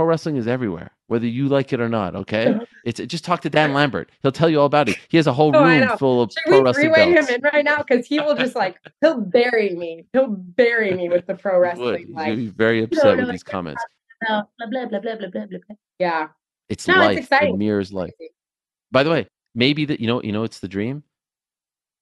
Pro 0.00 0.06
wrestling 0.06 0.36
is 0.36 0.46
everywhere, 0.46 0.92
whether 1.08 1.26
you 1.26 1.46
like 1.46 1.74
it 1.74 1.80
or 1.80 1.88
not. 1.90 2.16
Okay, 2.16 2.58
it's 2.86 3.00
just 3.00 3.22
talk 3.22 3.42
to 3.42 3.50
Dan 3.50 3.74
Lambert. 3.74 4.10
He'll 4.22 4.32
tell 4.32 4.48
you 4.48 4.58
all 4.58 4.64
about 4.64 4.88
it. 4.88 4.96
He 5.10 5.18
has 5.18 5.26
a 5.26 5.32
whole 5.34 5.54
oh, 5.54 5.62
room 5.62 5.86
full 5.98 6.22
of 6.22 6.32
Should 6.32 6.44
pro 6.46 6.60
we 6.60 6.64
wrestling. 6.64 6.94
Should 6.94 7.28
him 7.28 7.34
in 7.34 7.40
right 7.42 7.62
now 7.62 7.84
because 7.86 8.06
he 8.06 8.18
will 8.18 8.34
just 8.34 8.56
like 8.56 8.78
he'll 9.02 9.20
bury 9.20 9.74
me. 9.76 10.06
He'll 10.14 10.28
bury 10.28 10.94
me 10.94 11.10
with 11.10 11.26
the 11.26 11.34
pro 11.34 11.58
wrestling. 11.58 12.14
He 12.16 12.24
He'll 12.24 12.36
be 12.36 12.46
very 12.46 12.82
upset 12.82 13.04
you 13.04 13.10
know, 13.10 13.16
with 13.16 13.24
like, 13.26 13.34
these 13.34 13.42
comments. 13.42 13.84
Blah, 14.26 14.44
blah, 14.70 14.86
blah, 14.86 15.00
blah, 15.00 15.16
blah, 15.16 15.28
blah. 15.28 15.58
Yeah, 15.98 16.28
it's 16.70 16.88
no, 16.88 16.94
life. 16.94 17.18
It's 17.18 17.26
exciting. 17.26 17.56
It 17.56 17.58
mirrors 17.58 17.92
life. 17.92 18.14
By 18.90 19.02
the 19.02 19.10
way, 19.10 19.28
maybe 19.54 19.84
that 19.84 20.00
you 20.00 20.06
know, 20.06 20.22
you 20.22 20.32
know, 20.32 20.44
it's 20.44 20.60
the 20.60 20.68
dream. 20.68 21.02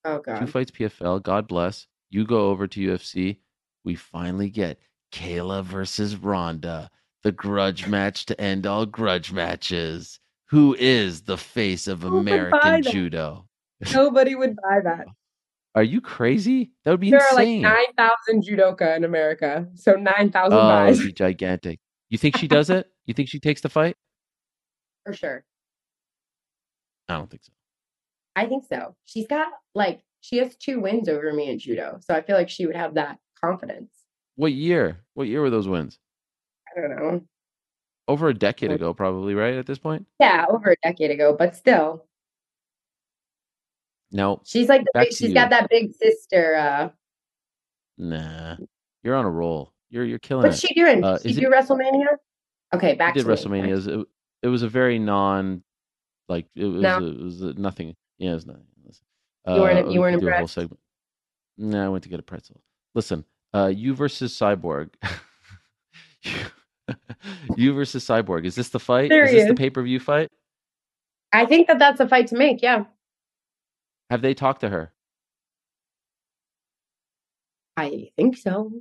Oh 0.05 0.21
God! 0.21 0.39
Two 0.39 0.47
fights 0.47 0.71
PFL. 0.71 1.21
God 1.21 1.49
bless. 1.49 1.89
You 2.11 2.25
go 2.25 2.51
over 2.51 2.69
to 2.69 2.81
UFC. 2.81 3.39
We 3.83 3.97
finally 3.97 4.51
get 4.51 4.79
Kayla 5.11 5.65
versus 5.65 6.15
Ronda 6.15 6.89
the 7.23 7.33
grudge 7.33 7.87
match 7.87 8.27
to 8.27 8.41
end 8.41 8.67
all 8.67 8.87
grudge 8.87 9.33
matches. 9.33 10.21
Who 10.51 10.75
is 10.79 11.23
the 11.23 11.37
face 11.37 11.87
of 11.87 12.03
Who 12.03 12.19
American 12.19 12.83
judo? 12.83 13.47
Nobody 13.93 14.35
would 14.35 14.57
buy 14.57 14.81
that. 14.85 15.07
Are 15.75 15.83
you 15.83 16.01
crazy? 16.01 16.73
That 16.85 16.93
would 16.93 17.01
be 17.01 17.11
There 17.11 17.21
are 17.21 17.35
like 17.35 17.47
insane. 17.47 17.63
nine 17.63 17.93
thousand 17.97 18.43
judoka 18.43 18.97
in 18.97 19.05
America, 19.05 19.69
so 19.75 19.93
nine 19.93 20.33
thousand 20.33 20.59
oh, 20.59 20.63
it 20.63 20.71
buys 20.71 20.99
be 20.99 21.13
gigantic. 21.13 21.79
You 22.09 22.19
think 22.19 22.37
she 22.37 22.49
does 22.49 22.71
it? 22.71 22.89
You 23.07 23.15
think 23.15 23.29
she 23.29 23.39
takes 23.39 23.61
the 23.61 23.69
fight? 23.69 23.95
for 25.05 25.13
sure. 25.13 25.45
I 27.09 27.15
don't 27.15 27.31
think 27.31 27.45
so. 27.45 27.53
I 28.35 28.47
think 28.47 28.65
so. 28.65 28.97
She's 29.05 29.27
got 29.27 29.49
like 29.75 30.01
she 30.21 30.39
has 30.39 30.57
two 30.57 30.81
wins 30.81 31.09
over 31.09 31.33
me 31.33 31.51
in 31.51 31.59
judo, 31.59 31.99
so 32.01 32.15
I 32.15 32.23
feel 32.23 32.37
like 32.37 32.49
she 32.49 32.67
would 32.67 32.77
have 32.77 32.95
that 32.95 33.19
confidence. 33.41 33.93
What 34.37 34.53
year? 34.53 35.05
What 35.15 35.29
year 35.29 35.43
were 35.43 35.51
those 35.51 35.69
wins? 35.69 35.99
I 36.79 36.81
don't 36.81 36.97
know. 36.97 37.23
Over 38.07 38.29
a 38.29 38.35
decade 38.35 38.71
ago, 38.71 38.95
probably, 38.95 39.35
right? 39.35 39.55
At 39.55 39.67
this 39.67 39.79
point? 39.79 40.07
Yeah, 40.21 40.47
over 40.49 40.71
a 40.71 40.77
decade 40.83 41.11
ago, 41.11 41.35
but 41.39 41.55
still, 41.57 42.07
No, 44.13 44.41
she's 44.47 44.69
like 44.69 44.83
the 44.85 44.91
big, 44.95 45.09
she's 45.13 45.29
you. 45.29 45.35
got 45.35 45.51
that 45.51 45.69
big 45.69 45.93
sister. 45.95 46.55
uh 46.55 46.89
nah. 47.99 48.57
You're 49.03 49.15
on 49.17 49.27
a 49.27 49.31
roll. 49.31 49.73
You're 49.91 50.05
you're 50.05 50.19
killing 50.19 50.45
What's 50.45 50.63
it. 50.65 50.69
she 50.69 50.75
doing? 50.75 51.05
Uh, 51.05 51.19
Did 51.19 51.23
she 51.23 51.29
is 51.31 51.39
it- 51.39 51.45
WrestleMania? 51.45 52.07
Okay, 52.75 52.95
back 52.95 53.15
She 53.15 53.23
did 53.23 53.25
to 53.41 53.49
me. 53.49 53.61
WrestleMania. 53.61 53.69
It 53.69 53.75
was, 53.75 53.87
it, 53.87 54.07
it 54.45 54.49
was 54.49 54.63
a 54.63 54.69
very 54.69 54.99
non, 54.99 55.63
like 56.29 56.47
it 56.55 56.65
was, 56.65 56.83
No. 56.83 56.99
it 57.07 57.19
was 57.23 57.43
a 57.43 57.53
nothing. 57.55 57.95
Yeah, 58.19 58.31
it 58.33 58.35
was 58.35 58.47
nothing. 58.47 58.65
You 59.47 59.55
weren't- 59.63 59.87
Uh, 59.87 59.91
you 59.91 60.01
weren't 60.01 60.21
do 60.21 60.27
a 60.27 60.31
whole 60.31 60.39
impressed? 60.41 60.55
segment. 60.55 60.81
No, 61.57 61.85
I 61.87 61.89
went 61.89 62.03
to 62.05 62.11
get 62.11 62.21
a 62.21 62.23
pretzel. 62.23 62.61
Listen, 62.95 63.25
uh, 63.55 63.67
you 63.75 63.95
versus 63.95 64.35
Cyborg. 64.39 64.91
you 66.23 66.33
versus 67.67 68.05
Cyborg. 68.07 68.47
Is 68.47 68.55
this 68.55 68.69
the 68.71 68.79
fight? 68.79 69.11
There 69.11 69.25
is 69.25 69.33
this 69.33 69.49
the 69.49 69.55
pay 69.55 69.71
per 69.71 69.83
view 69.83 69.99
fight? 70.01 70.29
I 71.33 71.45
think 71.45 71.67
that 71.69 71.79
that's 71.79 72.01
a 72.01 72.09
fight 72.09 72.29
to 72.29 72.37
make. 72.37 72.63
Yeah, 72.63 72.85
Have 74.11 74.23
they 74.23 74.33
talked 74.35 74.61
to 74.63 74.69
her? 74.69 74.93
I 77.77 78.11
think 78.17 78.37
so. 78.37 78.73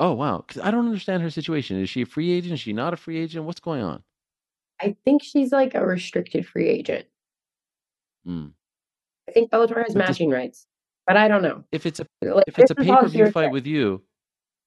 Oh 0.00 0.12
wow, 0.14 0.38
'Cause 0.46 0.58
I 0.62 0.70
don't 0.70 0.86
understand 0.86 1.22
her 1.22 1.30
situation. 1.30 1.78
Is 1.80 1.88
she 1.90 2.02
a 2.02 2.06
free 2.06 2.32
agent? 2.32 2.54
Is 2.54 2.60
she 2.60 2.72
not 2.72 2.92
a 2.92 2.96
free 2.96 3.18
agent? 3.18 3.44
What's 3.44 3.60
going 3.60 3.82
on? 3.82 4.02
I 4.80 4.96
think 5.04 5.22
she's 5.22 5.52
like 5.52 5.74
a 5.74 5.86
restricted 5.86 6.46
free 6.46 6.68
agent. 6.68 7.06
Hmm. 8.24 8.48
I 9.28 9.32
think 9.32 9.50
Bellator 9.50 9.76
has 9.84 9.94
But 9.94 10.00
this- 10.00 10.08
matching 10.08 10.30
rights, 10.30 10.66
but 11.06 11.16
I 11.16 11.28
don't 11.28 11.42
know. 11.42 11.64
If 11.70 11.86
it's 11.86 12.00
a 12.00 12.06
Like, 12.22 12.44
if 12.48 12.58
it's 12.58 12.70
a 12.72 12.74
pay 12.74 12.88
per 12.90 13.06
view 13.08 13.30
fight 13.30 13.52
with 13.52 13.66
you, 13.66 14.02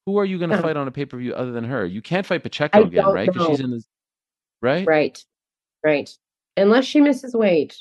Who 0.07 0.17
are 0.19 0.25
you 0.25 0.37
going 0.39 0.51
to 0.51 0.61
fight 0.61 0.77
on 0.77 0.87
a 0.87 0.91
pay 0.91 1.05
per 1.05 1.17
view 1.17 1.33
other 1.33 1.51
than 1.51 1.65
her? 1.65 1.85
You 1.85 2.01
can't 2.01 2.25
fight 2.25 2.41
Pacheco 2.41 2.79
I 2.79 2.81
again, 2.83 3.05
right? 3.07 3.29
Because 3.29 3.47
she's 3.47 3.59
in 3.59 3.71
this, 3.71 3.85
right? 4.61 4.87
Right. 4.87 5.21
Right. 5.83 6.09
Unless 6.55 6.85
she 6.85 7.01
misses 7.01 7.33
weight. 7.33 7.75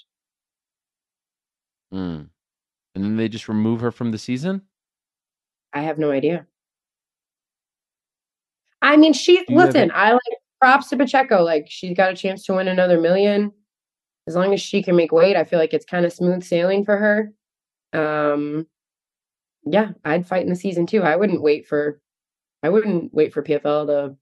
Mm. 1.95 2.29
And 2.97 3.05
then 3.05 3.17
they 3.17 3.29
just 3.29 3.49
remove 3.49 3.81
her 3.81 3.93
from 3.93 4.11
the 4.11 4.19
season. 4.19 4.63
I 5.73 5.83
have 5.83 5.99
no 6.01 6.11
idea. 6.11 6.49
I 8.83 8.97
mean, 8.97 9.13
she 9.13 9.37
Do 9.37 9.45
you 9.49 9.61
have 9.61 9.69
listen. 9.69 9.93
I 9.95 10.11
like 10.11 10.21
props 10.61 10.89
to 10.89 10.97
Pacheco. 10.97 11.45
Like 11.45 11.67
she's 11.69 11.97
got 11.97 12.11
a 12.11 12.17
chance 12.17 12.45
to 12.47 12.55
win 12.55 12.67
another 12.67 13.01
million. 13.01 13.53
As 14.27 14.35
long 14.35 14.53
as 14.53 14.61
she 14.61 14.83
can 14.83 14.97
make 14.97 15.13
weight, 15.13 15.37
I 15.37 15.45
feel 15.45 15.61
like 15.61 15.73
it's 15.73 15.87
kind 15.87 16.05
of 16.05 16.13
smooth 16.13 16.43
sailing 16.43 16.85
for 16.85 16.97
her. 16.97 17.33
Um, 17.93 18.67
yeah, 19.65 19.93
I'd 20.05 20.27
fight 20.27 20.43
in 20.43 20.51
the 20.51 20.57
season 20.57 20.87
too. 20.87 21.03
I 21.03 21.15
wouldn't 21.15 21.41
wait 21.41 21.69
for, 21.69 22.01
I 22.67 22.69
wouldn't 22.69 23.15
wait 23.15 23.33
for 23.33 23.45
PFL 23.45 23.87
to 23.87 24.17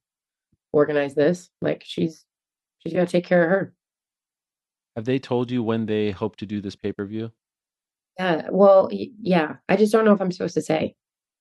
organize 0.71 1.15
this. 1.15 1.49
Like 1.62 1.83
she's, 1.83 2.27
she's 2.81 2.93
got 2.93 3.07
to 3.09 3.11
take 3.11 3.25
care 3.25 3.43
of 3.43 3.51
her. 3.51 3.75
Have 4.97 5.07
they 5.07 5.19
told 5.19 5.51
you 5.51 5.62
when 5.62 5.87
they 5.87 6.11
hope 6.11 6.37
to 6.37 6.47
do 6.47 6.61
this 6.61 6.77
pay 6.77 6.93
per 6.93 7.07
view? 7.07 7.33
Yeah. 8.19 8.35
Uh, 8.35 8.43
well, 8.51 8.91
yeah. 8.93 9.55
I 9.66 9.77
just 9.77 9.93
don't 9.93 10.05
know 10.05 10.12
if 10.12 10.21
I'm 10.21 10.31
supposed 10.31 10.55
to 10.55 10.61
say. 10.61 10.95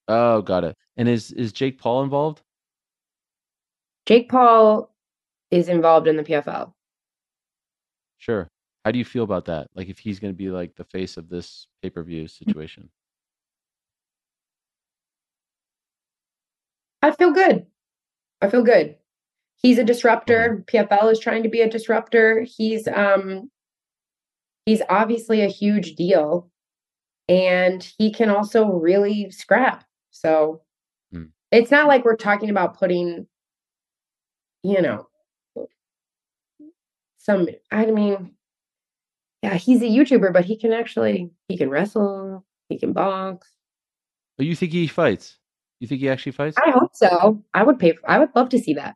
Oh, 0.08 0.42
got 0.42 0.64
it. 0.64 0.78
And 0.96 1.10
is 1.10 1.34
is 1.34 1.52
Jake 1.52 1.78
Paul 1.78 2.04
involved? 2.04 2.42
Jake 4.06 4.30
Paul 4.30 4.96
is 5.52 5.68
involved 5.68 6.08
in 6.08 6.16
the 6.16 6.24
PFL. 6.24 6.72
Sure. 8.18 8.48
How 8.86 8.92
do 8.92 8.98
you 8.98 9.06
feel 9.06 9.26
about 9.26 9.44
that? 9.46 9.68
Like 9.76 9.90
if 9.90 10.00
he's 10.00 10.22
going 10.22 10.34
to 10.34 10.38
be 10.38 10.50
like 10.50 10.74
the 10.78 10.86
face 10.86 11.18
of 11.18 11.28
this 11.28 11.68
pay 11.82 11.90
per 11.90 12.02
view 12.02 12.24
mm. 12.24 12.30
situation? 12.30 12.90
I 17.04 17.12
feel 17.12 17.32
good. 17.32 17.66
I 18.42 18.50
feel 18.50 18.64
good. 18.64 18.96
He's 19.62 19.78
a 19.78 19.84
disruptor. 19.84 20.64
PFL 20.68 21.12
is 21.12 21.20
trying 21.20 21.44
to 21.44 21.50
be 21.50 21.62
a 21.62 21.70
disruptor. 21.70 22.42
He's 22.42 22.88
um 22.88 23.52
he's 24.66 24.82
obviously 24.90 25.42
a 25.42 25.48
huge 25.48 25.96
deal 25.96 26.50
and 27.28 27.84
he 27.98 28.12
can 28.12 28.30
also 28.30 28.66
really 28.68 29.30
scrap. 29.32 29.84
So 30.12 30.62
Hmm. 31.12 31.26
it's 31.52 31.72
not 31.72 31.88
like 31.88 32.06
we're 32.06 32.16
talking 32.16 32.50
about 32.50 32.80
putting 32.80 33.28
you 34.64 34.82
know 34.82 35.08
some 37.18 37.48
I 37.70 37.86
mean 37.88 38.32
yeah, 39.42 39.56
he's 39.56 39.82
a 39.82 39.86
YouTuber 39.86 40.32
but 40.32 40.46
he 40.46 40.58
can 40.58 40.72
actually 40.72 41.32
he 41.50 41.58
can 41.58 41.70
wrestle, 41.70 42.46
he 42.70 42.80
can 42.80 42.94
box. 42.94 43.50
Oh, 44.40 44.44
you 44.44 44.56
think 44.56 44.72
he 44.72 44.88
fights? 44.88 45.38
You 45.84 45.88
think 45.90 46.00
he 46.00 46.08
actually 46.08 46.32
fights? 46.32 46.56
I 46.66 46.72
hope 46.72 46.92
so. 46.96 47.44
I 47.54 47.62
would 47.62 47.78
pay. 47.78 47.98
I 48.08 48.18
would 48.18 48.30
love 48.38 48.48
to 48.52 48.58
see 48.58 48.76
that. 48.76 48.96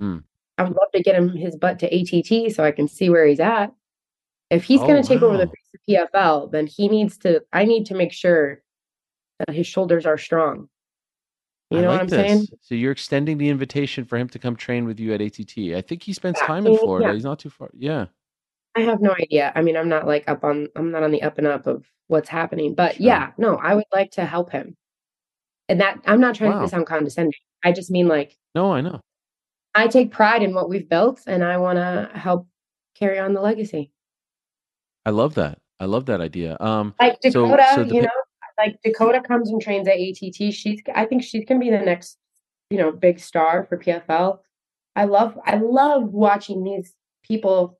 Hmm. 0.00 0.20
I 0.56 0.62
would 0.62 0.72
love 0.72 0.90
to 0.94 1.02
get 1.02 1.14
him 1.14 1.28
his 1.28 1.54
butt 1.54 1.80
to 1.80 1.86
ATT 1.94 2.50
so 2.54 2.64
I 2.64 2.70
can 2.72 2.88
see 2.88 3.10
where 3.10 3.26
he's 3.26 3.40
at. 3.40 3.74
If 4.48 4.64
he's 4.64 4.80
Oh, 4.80 4.86
going 4.86 5.02
to 5.02 5.06
take 5.06 5.20
over 5.20 5.36
the 5.36 5.48
face 5.48 5.74
of 5.74 5.80
PFL, 6.14 6.50
then 6.50 6.66
he 6.66 6.88
needs 6.88 7.18
to. 7.18 7.42
I 7.52 7.66
need 7.66 7.84
to 7.86 7.94
make 7.94 8.14
sure 8.14 8.62
that 9.40 9.54
his 9.54 9.66
shoulders 9.66 10.06
are 10.06 10.16
strong. 10.16 10.70
You 11.70 11.80
I 11.80 11.82
know 11.82 11.88
like 11.88 11.94
what 11.96 12.00
I'm 12.04 12.08
this. 12.08 12.32
saying? 12.32 12.46
So 12.62 12.74
you're 12.74 12.92
extending 12.92 13.36
the 13.36 13.50
invitation 13.50 14.06
for 14.06 14.16
him 14.16 14.30
to 14.30 14.38
come 14.38 14.56
train 14.56 14.86
with 14.86 14.98
you 14.98 15.12
at 15.12 15.20
ATT. 15.20 15.58
I 15.76 15.82
think 15.82 16.02
he 16.04 16.14
spends 16.14 16.40
Yeah, 16.40 16.46
time 16.46 16.66
in 16.66 16.78
Florida. 16.78 17.08
yeah. 17.08 17.12
He's 17.12 17.24
not 17.24 17.38
too 17.38 17.50
far. 17.50 17.68
Yeah. 17.76 18.06
I 18.74 18.80
have 18.80 19.02
no 19.02 19.12
idea. 19.12 19.52
I 19.54 19.60
mean, 19.60 19.76
I'm 19.76 19.90
not 19.90 20.06
like 20.06 20.24
up 20.26 20.42
on. 20.42 20.68
I'm 20.74 20.90
not 20.90 21.02
on 21.02 21.10
the 21.10 21.20
up 21.22 21.36
and 21.36 21.46
up 21.46 21.66
of 21.66 21.84
what's 22.06 22.30
happening. 22.30 22.74
But 22.74 22.94
Sure. 22.94 23.04
yeah, 23.04 23.32
no, 23.36 23.56
I 23.56 23.74
would 23.74 23.84
like 23.92 24.12
to 24.12 24.24
help 24.24 24.52
him. 24.52 24.74
And 25.68 25.80
that 25.80 26.00
I'm 26.06 26.20
not 26.20 26.34
trying 26.34 26.52
Wow. 26.52 26.62
to 26.62 26.68
sound 26.68 26.86
condescending. 26.86 27.32
I 27.64 27.72
just 27.72 27.90
mean 27.90 28.08
like 28.08 28.36
No, 28.54 28.72
I 28.72 28.80
know. 28.80 29.00
I 29.74 29.88
take 29.88 30.10
pride 30.10 30.42
in 30.42 30.54
what 30.54 30.68
we've 30.70 30.88
built, 30.88 31.20
and 31.26 31.44
I 31.44 31.58
want 31.58 31.76
to 31.76 32.10
help 32.18 32.46
carry 32.94 33.18
on 33.18 33.34
the 33.34 33.42
legacy. 33.42 33.92
I 35.04 35.10
love 35.10 35.34
that. 35.34 35.58
I 35.78 35.84
love 35.84 36.06
that 36.06 36.20
idea. 36.22 36.56
Um, 36.60 36.94
like 36.98 37.20
Dakota, 37.20 37.66
so 37.74 37.84
the 37.84 37.94
you 37.94 38.02
know, 38.02 38.08
like 38.58 38.80
Dakota 38.82 39.20
comes 39.20 39.50
and 39.50 39.60
trains 39.60 39.86
at 39.86 39.96
ATT. 39.96 40.54
She's, 40.54 40.80
I 40.94 41.04
think 41.04 41.22
she's 41.22 41.44
gonna 41.44 41.60
be 41.60 41.70
the 41.70 41.80
next, 41.80 42.16
you 42.70 42.78
know, 42.78 42.90
big 42.90 43.20
star 43.20 43.66
for 43.68 43.76
PFL. 43.76 44.38
I 44.94 45.04
love, 45.04 45.38
I 45.44 45.56
love 45.56 46.04
watching 46.04 46.64
these 46.64 46.94
people 47.22 47.78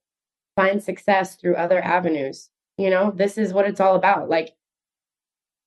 find 0.54 0.82
success 0.82 1.36
through 1.36 1.54
other 1.56 1.80
avenues. 1.82 2.50
You 2.76 2.90
know, 2.90 3.10
this 3.10 3.38
is 3.38 3.54
what 3.54 3.66
it's 3.66 3.80
all 3.80 3.96
about. 3.96 4.28
Like 4.28 4.54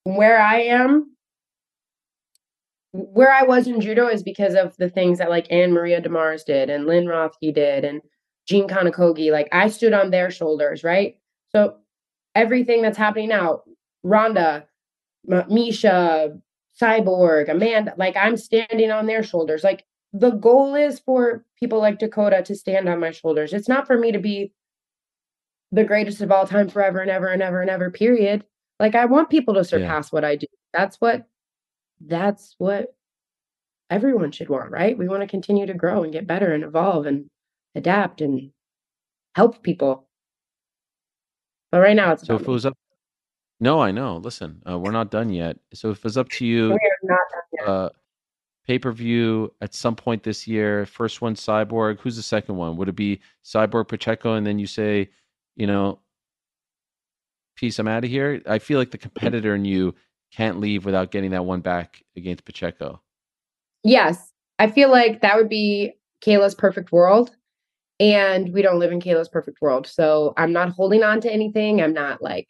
where 0.04 0.40
I 0.40 0.62
am, 0.62 1.16
where 2.91 3.32
I 3.32 3.44
was 3.44 3.68
in 3.68 3.82
judo 3.82 4.07
is 4.07 4.24
because 4.24 4.56
of 4.56 4.76
the 4.78 4.90
things 4.90 5.20
that 5.20 5.30
like 5.30 5.48
AnnMaria 5.49 6.02
De 6.02 6.10
Mars 6.10 6.44
did 6.44 6.70
and 6.70 6.86
Lynn 6.86 7.06
Roethke 7.06 7.53
did 7.53 7.86
and 7.86 8.02
Jean 8.48 8.68
Kanokogi. 8.68 9.32
Like 9.32 9.48
I 9.52 9.70
stood 9.70 9.94
on 9.94 10.10
their 10.10 10.32
shoulders, 10.32 10.84
right? 10.84 11.18
So 11.49 11.76
everything 12.36 12.82
that's 12.82 12.98
happening 12.98 13.30
now, 13.30 13.61
Ronda, 14.03 14.66
M- 15.30 15.49
Miesha, 15.49 16.40
Cyborg, 16.82 17.49
Amanda, 17.49 17.94
like 17.98 18.16
I'm 18.18 18.38
standing 18.38 18.91
on 18.91 19.06
their 19.06 19.22
shoulders. 19.22 19.64
Like 19.64 19.86
the 20.14 20.32
goal 20.32 20.74
is 20.74 20.99
for 20.99 21.45
people 21.60 21.80
like 21.80 21.99
Dakota 21.99 22.41
to 22.44 22.56
stand 22.56 22.90
on 22.90 22.99
my 22.99 23.11
shoulders. 23.11 23.53
It's 23.53 23.70
not 23.70 23.86
for 23.86 23.98
me 23.98 24.11
to 24.11 24.20
be 24.20 24.52
the 25.72 25.84
greatest 25.84 26.22
of 26.22 26.32
all 26.32 26.48
time 26.48 26.70
forever 26.70 26.99
and 26.99 27.11
ever 27.11 27.28
and 27.28 27.44
ever 27.44 27.61
and 27.61 27.70
ever, 27.70 27.91
period. 27.91 28.44
Like 28.80 28.95
I 28.95 29.06
want 29.06 29.30
people 29.30 29.53
to 29.56 29.64
surpass 29.64 30.11
what 30.11 30.24
I 30.24 30.36
do. 30.38 30.48
That's 30.74 30.99
what 30.99 31.28
that's 32.06 32.56
what 32.58 32.94
everyone 33.90 34.32
should 34.32 34.50
want, 34.50 34.72
right? 34.72 34.98
We 34.98 35.08
want 35.08 35.22
to 35.22 35.28
continue 35.28 35.66
to 35.66 35.74
grow 35.74 36.04
and 36.04 36.14
get 36.14 36.28
better 36.28 36.54
and 36.54 36.64
evolve 36.64 37.06
and 37.06 37.26
adapt 37.76 38.22
and 38.22 38.52
help 39.36 39.62
people. 39.64 40.08
But 41.72 41.82
right 41.82 41.96
now 41.96 42.14
it's 42.14 42.26
so 42.26 42.36
if 42.36 42.42
it 42.42 42.48
was 42.48 42.66
up, 42.66 42.78
no, 43.60 43.82
I 43.82 43.92
know. 43.92 44.18
Listen, 44.18 44.62
uh, 44.70 44.80
we're 44.80 44.92
not 44.92 45.12
done 45.12 45.30
yet. 45.30 45.58
So 45.74 45.92
if 45.92 46.00
it 46.00 46.04
was 46.04 46.18
up 46.18 46.30
to 46.30 46.46
you, 46.46 46.72
are 46.74 46.80
not 47.04 47.20
done 47.32 47.42
yet. 47.54 47.68
uh, 47.68 47.90
pay 48.66 48.80
per 48.80 48.92
view 48.92 49.54
at 49.62 49.74
some 49.74 49.96
point 49.96 50.24
this 50.24 50.48
year. 50.48 50.86
First 50.86 51.22
one, 51.22 51.36
Cyborg. 51.36 52.00
Who's 52.00 52.16
the 52.16 52.24
second 52.24 52.56
one? 52.56 52.78
Would 52.78 52.90
it 52.90 52.96
be 52.96 53.20
Cyborg 53.44 53.88
Pacheco? 53.88 54.34
And 54.34 54.48
then 54.48 54.60
you 54.60 54.68
say, 54.68 55.10
you 55.56 55.68
know, 55.68 56.00
peace. 57.56 57.78
I'm 57.80 57.88
out 57.88 58.04
of 58.04 58.10
here. 58.10 58.42
I 58.48 58.60
feel 58.60 58.80
like 58.80 58.92
the 58.92 58.98
competitor 58.98 59.54
in 59.54 59.66
you 59.66 59.94
can't 60.31 60.60
leave 60.60 60.85
without 60.85 61.11
getting 61.11 61.31
that 61.31 61.45
one 61.45 61.61
back 61.61 62.03
against 62.15 62.45
Pacheco. 62.45 63.01
Yes, 63.84 64.31
I 64.57 64.69
feel 64.69 64.89
like 64.91 65.22
that 65.22 65.35
would 65.38 65.49
be 65.49 65.93
Kayla's 66.22 66.56
perfect 66.56 66.91
world. 66.91 67.35
And 68.01 68.53
we 68.53 68.61
don't 68.61 68.80
live 68.80 68.91
in 68.93 69.01
Kayla's 69.01 69.27
perfect 69.27 69.61
world. 69.61 69.85
So 69.85 70.34
I'm 70.38 70.53
not 70.53 70.69
holding 70.69 71.03
on 71.03 71.19
to 71.22 71.31
anything. 71.31 71.81
I'm 71.81 71.93
not 71.93 72.22
like, 72.22 72.47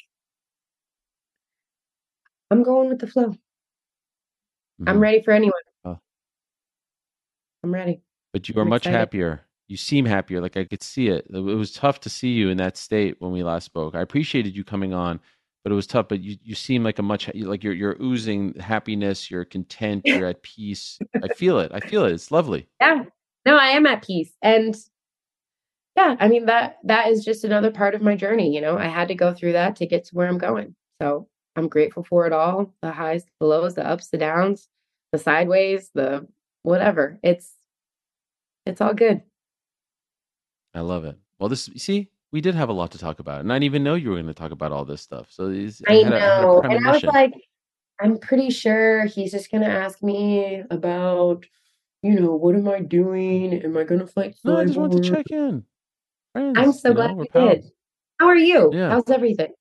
I'm 2.51 2.63
going 2.63 2.89
with 2.89 2.99
the 2.99 3.07
flow. 3.07 3.35
I'm 4.85 4.97
Mhm. 4.97 5.01
ready 5.01 5.21
for 5.21 5.31
anyone. 5.31 5.61
Oh. 5.85 5.99
I'm 7.63 7.73
ready. 7.73 8.01
But 8.31 8.47
you 8.47 8.55
are 8.57 8.61
I'm 8.61 8.69
much 8.69 8.83
excited. 8.83 8.97
happier. 8.97 9.41
You 9.67 9.77
seem 9.77 10.05
happier. 10.05 10.39
Like 10.41 10.57
I 10.57 10.65
could 10.65 10.81
see 10.83 11.09
it. 11.09 11.25
It 11.29 11.39
was 11.39 11.73
tough 11.73 11.99
to 12.01 12.09
see 12.09 12.29
you 12.33 12.49
in 12.49 12.57
that 12.57 12.77
state 12.77 13.15
when 13.19 13.31
we 13.31 13.43
last 13.43 13.65
spoke. 13.65 13.95
I 13.95 14.01
appreciated 14.01 14.55
you 14.55 14.63
coming 14.63 14.93
on, 14.93 15.19
but 15.63 15.71
it 15.71 15.75
was 15.75 15.87
tough. 15.87 16.07
But 16.07 16.21
you, 16.21 16.37
you 16.43 16.55
seem 16.55 16.83
like 16.83 16.99
a 16.99 17.03
much 17.03 17.29
like 17.35 17.63
you're 17.63 17.73
you're 17.73 18.01
oozing 18.01 18.53
happiness. 18.59 19.29
You're 19.29 19.45
content. 19.45 20.03
You're 20.05 20.27
at 20.27 20.43
peace. 20.43 20.99
I 21.21 21.27
feel 21.35 21.59
it. 21.59 21.71
I 21.73 21.79
feel 21.79 22.05
it. 22.05 22.11
It's 22.13 22.31
lovely. 22.31 22.67
Yeah. 22.81 23.03
No, 23.45 23.57
I 23.57 23.69
am 23.69 23.85
at 23.85 24.03
peace. 24.03 24.31
And 24.41 24.75
yeah, 25.95 26.15
I 26.19 26.27
mean 26.27 26.45
that 26.45 26.77
that 26.83 27.07
is 27.07 27.25
just 27.25 27.43
another 27.43 27.71
part 27.71 27.95
of 27.95 28.01
my 28.01 28.15
journey, 28.15 28.53
you 28.53 28.61
know. 28.61 28.77
I 28.77 28.87
had 28.87 29.07
to 29.09 29.15
go 29.15 29.33
through 29.33 29.53
that 29.53 29.75
to 29.77 29.85
get 29.85 30.05
to 30.05 30.15
where 30.15 30.27
I'm 30.27 30.37
going. 30.37 30.75
So, 31.01 31.27
I'm 31.55 31.67
grateful 31.67 32.03
for 32.03 32.25
it 32.25 32.33
all, 32.33 32.73
the 32.81 32.91
highs, 32.91 33.25
the 33.39 33.45
lows, 33.45 33.75
the 33.75 33.85
ups, 33.85 34.09
the 34.09 34.17
downs, 34.17 34.67
the 35.11 35.17
sideways, 35.17 35.89
the 35.93 36.27
whatever. 36.63 37.19
It's 37.23 37.53
it's 38.65 38.81
all 38.81 38.93
good. 38.93 39.21
I 40.73 40.81
love 40.81 41.05
it. 41.05 41.17
Well, 41.39 41.49
this 41.49 41.67
you 41.67 41.79
see, 41.79 42.09
we 42.31 42.41
did 42.41 42.55
have 42.55 42.69
a 42.69 42.73
lot 42.73 42.91
to 42.91 42.97
talk 42.97 43.19
about, 43.19 43.41
and 43.41 43.51
I 43.51 43.55
didn't 43.55 43.63
even 43.65 43.83
know 43.83 43.95
you 43.95 44.09
were 44.09 44.15
going 44.15 44.27
to 44.27 44.33
talk 44.33 44.51
about 44.51 44.71
all 44.71 44.85
this 44.85 45.01
stuff. 45.01 45.27
So 45.29 45.49
these, 45.49 45.81
I 45.87 45.93
had 45.95 46.13
a- 46.13 46.19
had 46.19 46.39
a 46.39 46.41
know. 46.41 46.61
And 46.61 46.87
I 46.87 46.91
was 46.91 47.03
like, 47.03 47.33
I'm 48.01 48.17
pretty 48.17 48.49
sure 48.49 49.05
he's 49.05 49.31
just 49.31 49.51
gonna 49.51 49.67
ask 49.67 50.01
me 50.01 50.63
about, 50.71 51.45
you 52.01 52.19
know, 52.19 52.33
what 52.35 52.55
am 52.55 52.67
I 52.67 52.79
doing? 52.79 53.53
Am 53.61 53.75
I 53.75 53.83
gonna 53.83 54.07
fight 54.07 54.37
no, 54.43 54.57
I 54.57 54.65
just 54.65 54.77
wanted 54.77 55.03
to 55.03 55.09
check 55.09 55.25
in. 55.31 55.65
Friends, 56.33 56.57
I'm 56.57 56.71
so 56.71 56.89
you 56.89 56.95
glad 56.95 57.15
we're 57.15 57.23
you 57.23 57.49
did. 57.49 57.71
How 58.19 58.27
are 58.27 58.37
you? 58.37 58.71
Yeah. 58.73 58.89
How's 58.89 59.09
everything? 59.09 59.51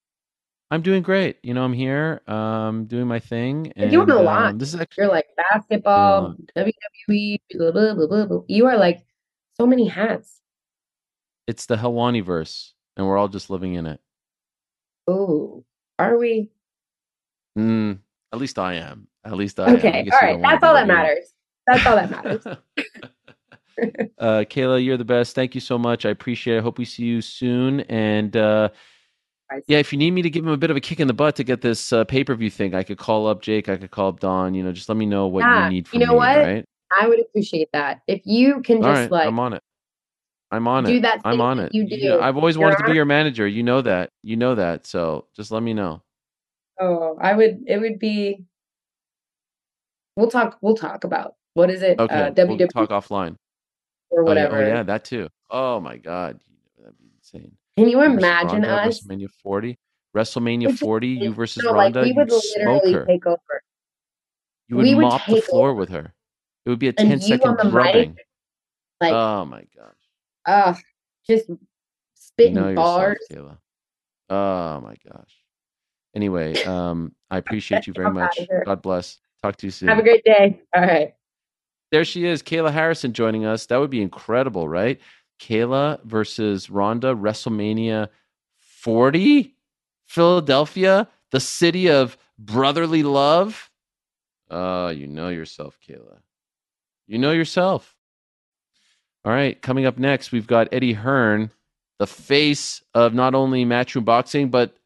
I'm 0.70 0.82
doing 0.82 1.02
great. 1.02 1.38
You 1.42 1.54
know, 1.54 1.64
I'm 1.64 1.72
here, 1.72 2.20
um, 2.26 2.84
doing 2.84 3.06
my 3.06 3.18
thing. 3.18 3.72
You're 3.74 3.88
doing 3.88 4.02
and, 4.02 4.10
a 4.10 4.22
lot. 4.22 4.50
um, 4.50 4.58
this 4.58 4.74
is 4.74 4.80
actually 4.80 5.04
You're 5.04 5.12
like 5.12 5.28
basketball, 5.50 6.36
WWE, 6.56 7.38
blah, 7.54 7.70
blah, 7.70 7.94
blah, 7.94 8.06
blah, 8.06 8.26
blah. 8.26 8.40
You 8.48 8.66
are 8.66 8.76
like 8.76 9.02
so 9.58 9.66
many 9.66 9.86
hats. 9.86 10.42
It's 11.48 11.66
the 11.66 11.76
Helwani 11.76 12.22
verse, 12.22 12.74
and 12.96 13.06
we're 13.06 13.16
all 13.16 13.26
just 13.26 13.48
living 13.48 13.74
in 13.74 13.86
it. 13.86 14.00
Oh, 15.08 15.64
are 15.98 16.18
we? 16.18 16.50
Mm, 17.58 18.00
at 18.32 18.38
least 18.38 18.58
I 18.58 18.74
am. 18.74 19.08
At 19.24 19.32
least 19.32 19.58
I 19.58 19.64
am. 19.64 19.74
I 19.74 19.78
Okay, 19.78 20.08
all 20.12 20.18
right. 20.20 20.42
That's 20.42 20.62
all 20.62 20.74
that 20.74 20.86
matters. 20.86 21.32
That's 21.66 21.86
all 21.86 21.96
that 21.96 22.10
matters. 22.10 22.46
uh, 24.18 24.44
Kayla, 24.44 24.84
you're 24.84 24.98
the 24.98 25.04
best. 25.06 25.34
Thank 25.34 25.54
you 25.54 25.62
so 25.62 25.78
much. 25.78 26.04
I 26.04 26.10
appreciate 26.10 26.56
it. 26.56 26.58
I 26.58 26.62
hope 26.62 26.76
we 26.78 26.84
see 26.84 27.04
you 27.04 27.22
soon. 27.22 27.80
And 27.80 28.36
uh, 28.36 28.68
yeah, 29.66 29.78
if 29.78 29.90
you 29.90 29.98
need 29.98 30.10
me 30.10 30.20
to 30.20 30.28
give 30.30 30.44
him 30.44 30.52
a 30.52 30.58
bit 30.58 30.70
of 30.70 30.76
a 30.76 30.80
kick 30.80 31.00
in 31.00 31.08
the 31.08 31.14
butt 31.14 31.34
to 31.36 31.44
get 31.44 31.62
this 31.62 31.94
uh, 31.94 32.04
pay 32.04 32.24
per 32.24 32.34
view 32.34 32.50
thing, 32.50 32.74
I 32.74 32.82
could 32.82 32.98
call 32.98 33.26
up 33.26 33.40
Jake. 33.40 33.70
I 33.70 33.78
could 33.78 33.90
call 33.90 34.10
up 34.10 34.20
Don. 34.20 34.54
You 34.54 34.64
know, 34.64 34.72
just 34.72 34.90
let 34.90 34.98
me 34.98 35.06
know 35.06 35.26
what 35.28 35.40
Yeah, 35.40 35.64
you 35.64 35.70
need 35.70 35.88
you 35.94 36.00
know 36.00 36.12
me. 36.12 36.18
what? 36.18 36.36
Right? 36.36 36.64
I 36.94 37.08
would 37.08 37.20
appreciate 37.20 37.70
that 37.72 38.02
if 38.06 38.20
you 38.26 38.60
can 38.60 38.78
All 38.78 38.82
just 38.82 39.00
right, 39.00 39.10
like 39.10 39.26
I'm 39.28 39.38
on 39.40 39.54
it. 39.54 39.62
I'm 40.50 40.66
on 40.66 40.84
do 40.84 40.96
it. 40.96 41.02
that 41.02 41.20
I'm 41.24 41.40
on 41.40 41.58
it. 41.58 41.74
You 41.74 41.86
do. 41.88 42.18
I've 42.20 42.36
always 42.36 42.56
wanted 42.56 42.78
to 42.78 42.84
be 42.84 42.92
your 42.92 43.04
manager. 43.04 43.46
You 43.46 43.62
know 43.62 43.82
that. 43.82 44.10
You 44.22 44.36
know 44.36 44.54
that. 44.54 44.86
So 44.86 45.26
just 45.36 45.50
let 45.50 45.62
me 45.62 45.74
know. 45.74 46.02
Oh, 46.80 47.16
I 47.20 47.34
would. 47.34 47.64
It 47.66 47.78
would 47.78 47.98
be. 47.98 48.44
We'll 50.16 50.30
talk. 50.30 50.58
We'll 50.62 50.76
talk 50.76 51.04
about 51.04 51.34
what 51.54 51.70
is 51.70 51.82
it? 51.82 51.98
Okay, 51.98 52.14
uh, 52.14 52.32
we'll 52.46 52.56
WWE 52.56 52.70
talk 52.70 52.88
offline. 52.90 53.36
or 54.10 54.22
Oh 54.22 54.22
yeah, 54.22 54.28
whatever. 54.28 54.56
oh 54.64 54.66
yeah, 54.66 54.82
that 54.84 55.04
too. 55.04 55.28
Oh 55.50 55.80
my 55.80 55.96
God, 55.96 56.40
that'd 56.78 56.98
be 56.98 57.10
insane. 57.18 57.52
Can 57.76 57.88
you 57.88 57.98
You 58.00 58.04
imagine 58.04 58.62
Ronda 58.62 58.68
us? 58.88 59.00
WrestleMania 59.06 59.28
40. 59.42 59.78
WrestleMania 60.16 60.76
40, 60.78 61.06
you 61.08 61.32
versus 61.34 61.62
No, 61.62 61.70
like 61.72 61.94
Ronda, 61.94 62.02
we 62.02 62.12
would 62.12 62.30
literally 62.30 62.92
her. 62.94 63.04
take 63.04 63.26
over, 63.26 63.38
You 64.68 64.76
would 64.76 64.82
we 64.82 64.94
would 64.94 65.02
mop 65.02 65.26
the 65.26 65.40
floor 65.42 65.68
over. 65.70 65.78
with 65.78 65.90
her. 65.90 66.12
It 66.64 66.70
would 66.70 66.78
be 66.78 66.88
a 66.88 66.94
And 66.96 67.08
10 67.10 67.10
you 67.10 67.18
second 67.20 67.50
on 67.50 67.56
the 67.58 67.64
mic, 67.64 67.72
drubbing. 67.72 68.16
like, 69.00 69.12
oh 69.12 69.44
my 69.44 69.64
gosh. 69.76 69.94
Uh, 70.48 70.74
just 71.26 71.50
spitting 72.14 72.54
know 72.54 72.68
yourself, 72.68 72.96
bars. 73.00 73.26
Kayla. 73.30 73.58
Oh 74.30 74.80
my 74.80 74.96
gosh. 75.10 75.34
Anyway, 76.14 76.60
um, 76.64 77.14
I 77.30 77.38
appreciate 77.38 77.86
you 77.86 77.92
very 77.96 78.10
much. 78.10 78.40
God 78.64 78.82
bless. 78.82 79.18
Talk 79.42 79.56
to 79.56 79.66
you 79.66 79.70
soon. 79.70 79.88
Have 79.88 79.98
a 79.98 80.02
great 80.02 80.24
day. 80.24 80.60
All 80.74 80.82
right. 80.82 81.14
there 81.92 82.04
she 82.04 82.24
is, 82.24 82.42
Kayla 82.42 82.72
Harrison 82.72 83.12
joining 83.12 83.44
us. 83.44 83.66
That 83.66 83.78
would 83.78 83.90
be 83.90 84.02
incredible, 84.02 84.68
right? 84.68 84.98
Kayla 85.40 86.02
versus 86.04 86.68
Ronda, 86.70 87.14
WrestleMania 87.14 88.08
40, 88.58 89.54
Philadelphia, 90.06 91.06
the 91.30 91.40
city 91.40 91.88
of 91.88 92.16
brotherly 92.38 93.02
love. 93.02 93.70
Oh, 94.50 94.88
you 94.88 95.06
know 95.06 95.28
yourself, 95.28 95.78
Kayla. 95.86 96.18
You 97.06 97.18
know 97.18 97.32
yourself. 97.32 97.97
All 99.24 99.32
right, 99.32 99.60
coming 99.60 99.84
up 99.84 99.98
next, 99.98 100.32
we've 100.32 100.46
got 100.46 100.68
Eddie 100.72 100.92
Hearn, 100.92 101.50
the 101.98 102.06
face 102.06 102.82
of 102.94 103.14
not 103.14 103.34
only 103.34 103.64
matchroom 103.64 104.04
boxing, 104.04 104.50
but 104.50 104.76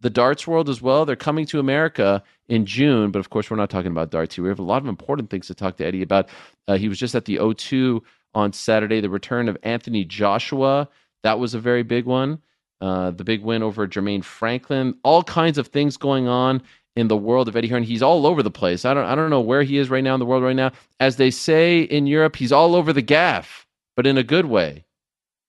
the 0.00 0.10
darts 0.10 0.46
world 0.46 0.68
as 0.68 0.82
well. 0.82 1.04
They're 1.04 1.16
coming 1.16 1.46
to 1.46 1.60
America 1.60 2.22
in 2.48 2.66
June, 2.66 3.10
but 3.10 3.20
of 3.20 3.30
course, 3.30 3.50
we're 3.50 3.56
not 3.56 3.70
talking 3.70 3.90
about 3.90 4.10
darts 4.10 4.34
here. 4.34 4.44
We 4.44 4.50
have 4.50 4.58
a 4.58 4.64
lot 4.64 4.82
of 4.82 4.88
important 4.88 5.30
things 5.30 5.46
to 5.46 5.54
talk 5.54 5.76
to 5.76 5.86
Eddie 5.86 6.02
about. 6.02 6.28
Uh, 6.66 6.76
he 6.76 6.88
was 6.88 6.98
just 6.98 7.14
at 7.14 7.24
the 7.24 7.36
O2 7.36 8.00
on 8.34 8.52
Saturday. 8.52 9.00
The 9.00 9.10
return 9.10 9.48
of 9.48 9.56
Anthony 9.62 10.04
Joshua, 10.04 10.88
that 11.22 11.38
was 11.38 11.54
a 11.54 11.60
very 11.60 11.82
big 11.82 12.04
one. 12.04 12.40
Uh, 12.80 13.12
the 13.12 13.22
big 13.24 13.42
win 13.42 13.62
over 13.62 13.86
Jermaine 13.86 14.24
Franklin. 14.24 14.94
All 15.04 15.22
kinds 15.22 15.56
of 15.56 15.68
things 15.68 15.96
going 15.96 16.26
on 16.26 16.62
in 16.96 17.08
the 17.08 17.16
world 17.16 17.48
of 17.48 17.56
Eddie 17.56 17.68
Hearn. 17.68 17.84
He's 17.84 18.02
all 18.02 18.26
over 18.26 18.42
the 18.42 18.50
place. 18.50 18.84
I 18.84 18.92
don't, 18.92 19.04
I 19.04 19.14
don't 19.14 19.30
know 19.30 19.40
where 19.40 19.62
he 19.62 19.78
is 19.78 19.88
right 19.88 20.02
now 20.02 20.14
in 20.14 20.20
the 20.20 20.26
world 20.26 20.42
right 20.42 20.56
now. 20.56 20.72
As 20.98 21.16
they 21.16 21.30
say 21.30 21.82
in 21.82 22.06
Europe, 22.06 22.36
he's 22.36 22.52
all 22.52 22.74
over 22.74 22.92
the 22.92 23.02
gaff, 23.02 23.66
but 23.96 24.06
in 24.06 24.18
a 24.18 24.22
good 24.24 24.46
way. 24.46 24.84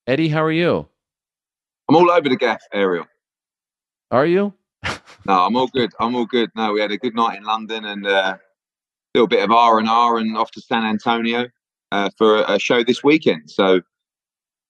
Eddie, 0.08 0.30
how 0.30 0.44
are 0.44 0.52
you? 0.52 0.88
I'm 1.90 1.96
all 1.98 2.12
over 2.12 2.30
the 2.30 2.38
gaff, 2.38 2.62
Ariel. 2.74 3.06
Are 4.12 4.26
you? 4.26 4.54
No, 5.26 5.46
I'm 5.46 5.56
all 5.56 5.68
good. 5.68 5.92
I'm 6.00 6.16
all 6.16 6.26
good. 6.26 6.52
No, 6.56 6.74
we 6.74 6.82
had 6.82 6.92
a 6.92 6.98
good 6.98 7.16
night 7.16 7.38
in 7.38 7.44
London 7.46 7.86
and 7.86 8.06
a 8.08 8.40
little 9.16 9.28
bit 9.28 9.44
of 9.44 9.52
R 9.52 9.80
and 9.80 9.90
R, 9.90 10.18
and 10.18 10.38
off 10.38 10.52
to 10.52 10.62
San 10.62 10.86
Antonio 10.86 11.48
uh, 11.92 12.10
for 12.18 12.38
a, 12.40 12.54
a 12.54 12.60
show 12.60 12.84
this 12.84 13.04
weekend. 13.04 13.52
So 13.52 13.82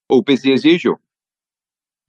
all 0.10 0.22
busy 0.22 0.54
as 0.54 0.66
usual. 0.66 1.00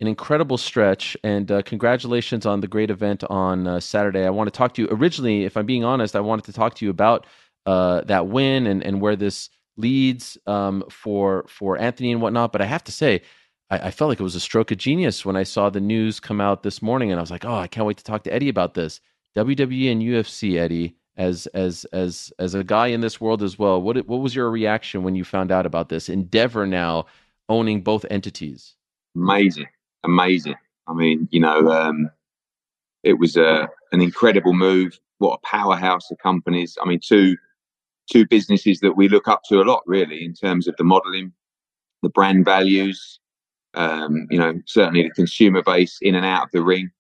an 0.00 0.06
incredible 0.08 0.58
stretch 0.58 1.16
and 1.24 1.50
uh, 1.50 1.62
congratulations 1.62 2.44
on 2.46 2.60
the 2.60 2.68
great 2.68 2.90
event 2.90 3.24
on 3.24 3.66
uh, 3.66 3.80
saturday 3.80 4.26
i 4.26 4.30
want 4.30 4.46
to 4.46 4.56
talk 4.56 4.74
to 4.74 4.82
you 4.82 4.88
originally 4.90 5.44
if 5.44 5.56
i'm 5.56 5.66
being 5.66 5.84
honest 5.84 6.14
i 6.16 6.20
wanted 6.20 6.44
to 6.44 6.52
talk 6.52 6.74
to 6.74 6.84
you 6.84 6.90
about 6.90 7.26
uh, 7.66 8.02
that 8.02 8.26
win 8.28 8.66
and, 8.66 8.82
and 8.84 9.00
where 9.00 9.16
this 9.16 9.48
leads 9.76 10.38
um, 10.46 10.84
for 10.90 11.44
for 11.48 11.78
anthony 11.78 12.12
and 12.12 12.22
whatnot 12.22 12.52
but 12.52 12.60
i 12.60 12.64
have 12.64 12.84
to 12.84 12.92
say 12.92 13.20
I, 13.70 13.78
I 13.78 13.90
felt 13.90 14.09
like 14.09 14.20
it 14.20 14.24
was 14.24 14.36
a 14.36 14.40
stroke 14.40 14.70
of 14.70 14.78
genius 14.78 15.24
when 15.24 15.36
i 15.36 15.42
saw 15.42 15.70
the 15.70 15.80
news 15.80 16.20
come 16.20 16.40
out 16.40 16.62
this 16.62 16.80
morning 16.80 17.10
and 17.10 17.18
i 17.18 17.22
was 17.22 17.30
like 17.30 17.44
oh 17.44 17.56
i 17.56 17.66
can't 17.66 17.86
wait 17.86 17.96
to 17.98 18.05
talk 18.05 18.24
to 18.24 18.32
eddie 18.32 18.48
about 18.48 18.74
this 18.74 19.01
wwe 19.36 19.90
and 19.90 20.02
ufc 20.02 20.59
eddie 20.59 20.94
as 21.16 21.46
as 21.48 21.84
as 21.86 22.32
as 22.38 22.55
a 22.55 22.64
guy 22.64 22.88
in 22.88 23.01
this 23.01 23.20
world 23.20 23.42
as 23.42 23.59
well 23.59 23.80
what 23.80 23.96
what 24.06 24.20
was 24.20 24.34
your 24.34 24.51
reaction 24.51 25.02
when 25.02 25.14
you 25.14 25.24
found 25.24 25.51
out 25.51 25.66
about 25.66 25.88
this 25.88 26.09
endeavor 26.09 26.66
now 26.66 27.06
owning 27.48 27.82
both 27.82 28.05
entities 28.10 28.76
Amazing, 29.16 29.68
amazing. 30.02 30.56
I 30.88 30.92
mean, 30.92 31.28
you 31.30 31.40
know, 31.40 31.70
um, 31.70 32.10
it 33.02 33.14
was 33.14 33.36
a 33.36 33.68
an 33.92 34.01
incredible 34.01 34.52
move. 34.52 34.98
What 35.18 35.40
a 35.42 35.46
powerhouse 35.46 36.10
of 36.10 36.18
companies. 36.18 36.76
I 36.82 36.88
mean, 36.88 37.01
two 37.01 37.36
two 38.10 38.26
businesses 38.26 38.81
that 38.81 38.97
we 38.97 39.09
look 39.09 39.28
up 39.28 39.43
to 39.48 39.60
a 39.60 39.64
lot, 39.64 39.82
really, 39.86 40.24
in 40.24 40.35
terms 40.35 40.68
of 40.68 40.76
the 40.76 40.85
modelling, 40.85 41.32
the 42.02 42.09
brand 42.09 42.44
values. 42.44 43.20
Um, 43.74 44.28
you 44.31 44.39
know, 44.39 44.55
certainly 44.66 45.02
the 45.02 45.10
consumer 45.10 45.62
base 45.62 45.98
in 46.01 46.14
and 46.14 46.24
out 46.24 46.44
of 46.44 46.51
the 46.52 46.62
ring, 46.62 46.90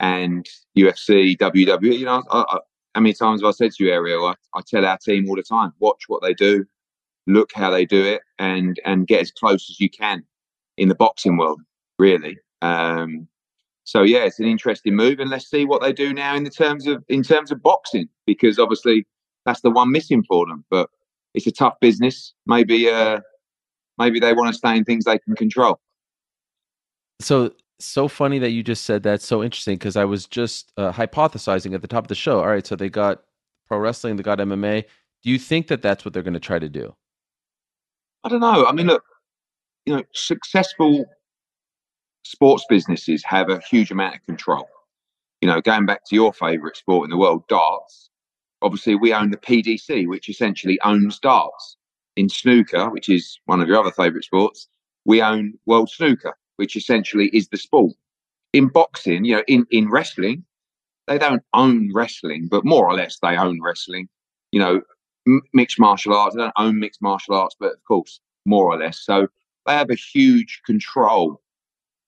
and 0.00 0.46
UFC, 0.76 1.36
WWE. 1.36 1.98
You 1.98 2.06
know, 2.06 2.22
I, 2.30 2.44
I, 2.48 2.58
how 2.94 3.00
many 3.02 3.12
times 3.12 3.42
have 3.42 3.48
I 3.48 3.52
said 3.52 3.72
to 3.72 3.84
you, 3.84 3.92
Ariel? 3.92 4.26
I, 4.26 4.34
I 4.54 4.62
tell 4.66 4.86
our 4.86 4.98
team 4.98 5.28
all 5.28 5.36
the 5.36 5.42
time: 5.42 5.72
watch 5.78 6.04
what 6.08 6.22
they 6.22 6.32
do, 6.32 6.64
look 7.26 7.52
how 7.54 7.70
they 7.70 7.84
do 7.84 8.02
it, 8.04 8.22
and 8.38 8.80
and 8.84 9.06
get 9.06 9.20
as 9.20 9.30
close 9.30 9.68
as 9.70 9.80
you 9.80 9.90
can 9.90 10.24
in 10.78 10.88
the 10.88 10.94
boxing 10.94 11.36
world, 11.36 11.60
really. 11.98 12.38
Um, 12.62 13.28
so 13.84 14.02
yeah, 14.02 14.24
it's 14.24 14.40
an 14.40 14.46
interesting 14.46 14.96
move, 14.96 15.20
and 15.20 15.30
let's 15.30 15.48
see 15.48 15.64
what 15.64 15.82
they 15.82 15.92
do 15.92 16.12
now 16.12 16.34
in 16.34 16.44
the 16.44 16.50
terms 16.50 16.86
of 16.86 17.04
in 17.08 17.22
terms 17.22 17.52
of 17.52 17.62
boxing, 17.62 18.08
because 18.26 18.58
obviously 18.58 19.06
that's 19.46 19.62
the 19.62 19.70
one 19.70 19.90
missing 19.90 20.22
for 20.24 20.46
them. 20.46 20.64
But 20.70 20.90
it's 21.34 21.46
a 21.46 21.52
tough 21.52 21.74
business. 21.80 22.34
Maybe 22.46 22.90
uh, 22.90 23.20
maybe 23.98 24.20
they 24.20 24.34
want 24.34 24.52
to 24.52 24.58
stay 24.58 24.76
in 24.76 24.84
things 24.84 25.04
they 25.04 25.18
can 25.18 25.34
control. 25.34 25.80
so 27.20 27.52
so 27.78 28.08
funny 28.08 28.38
that 28.38 28.50
you 28.50 28.62
just 28.62 28.84
said 28.84 29.02
that 29.02 29.20
so 29.20 29.44
interesting 29.44 29.74
because 29.74 29.96
i 29.96 30.04
was 30.04 30.24
just 30.24 30.72
uh, 30.78 30.90
hypothesizing 30.90 31.74
at 31.74 31.82
the 31.82 31.88
top 31.88 32.04
of 32.04 32.08
the 32.08 32.14
show 32.14 32.40
all 32.40 32.46
right 32.46 32.66
so 32.66 32.74
they 32.74 32.88
got 32.88 33.22
pro 33.68 33.76
wrestling 33.76 34.16
they 34.16 34.22
got 34.22 34.38
mma 34.38 34.82
do 35.22 35.30
you 35.30 35.38
think 35.38 35.66
that 35.66 35.82
that's 35.82 36.02
what 36.02 36.14
they're 36.14 36.22
going 36.22 36.32
to 36.32 36.40
try 36.40 36.58
to 36.58 36.70
do 36.70 36.94
I 38.26 38.28
don't 38.28 38.40
know. 38.40 38.66
I 38.66 38.72
mean, 38.72 38.88
look, 38.88 39.04
you 39.84 39.94
know, 39.94 40.02
successful 40.12 41.04
sports 42.24 42.64
businesses 42.68 43.22
have 43.24 43.50
a 43.50 43.60
huge 43.60 43.92
amount 43.92 44.16
of 44.16 44.22
control. 44.26 44.66
You 45.40 45.46
know, 45.46 45.60
going 45.60 45.86
back 45.86 46.00
to 46.08 46.16
your 46.16 46.32
favourite 46.32 46.76
sport 46.76 47.04
in 47.04 47.10
the 47.10 47.16
world, 47.16 47.46
darts. 47.46 48.10
Obviously, 48.62 48.94
we 48.94 49.12
own 49.12 49.30
the 49.30 49.36
PDC, 49.36 50.08
which 50.08 50.28
essentially 50.28 50.78
owns 50.84 51.18
darts. 51.18 51.76
In 52.16 52.30
snooker, 52.30 52.88
which 52.88 53.10
is 53.10 53.38
one 53.44 53.60
of 53.60 53.68
your 53.68 53.78
other 53.78 53.90
favourite 53.90 54.24
sports, 54.24 54.68
we 55.04 55.20
own 55.20 55.52
World 55.66 55.90
Snooker, 55.90 56.34
which 56.56 56.74
essentially 56.74 57.28
is 57.28 57.48
the 57.48 57.58
sport. 57.58 57.92
In 58.54 58.68
boxing, 58.68 59.26
you 59.26 59.36
know, 59.36 59.42
in, 59.46 59.66
in 59.70 59.90
wrestling, 59.90 60.44
they 61.06 61.18
don't 61.18 61.42
own 61.52 61.90
wrestling, 61.94 62.48
but 62.50 62.64
more 62.64 62.86
or 62.86 62.94
less 62.94 63.18
they 63.20 63.36
own 63.36 63.60
wrestling. 63.62 64.08
You 64.50 64.60
know, 64.60 64.80
mixed 65.52 65.78
martial 65.78 66.14
arts, 66.14 66.34
they 66.34 66.42
don't 66.42 66.52
own 66.56 66.78
mixed 66.78 67.02
martial 67.02 67.34
arts, 67.34 67.56
but 67.58 67.72
of 67.72 67.84
course, 67.86 68.20
more 68.46 68.64
or 68.64 68.78
less. 68.78 68.98
So 69.00 69.28
they 69.66 69.72
have 69.72 69.90
a 69.90 69.94
huge 69.94 70.62
control 70.64 71.40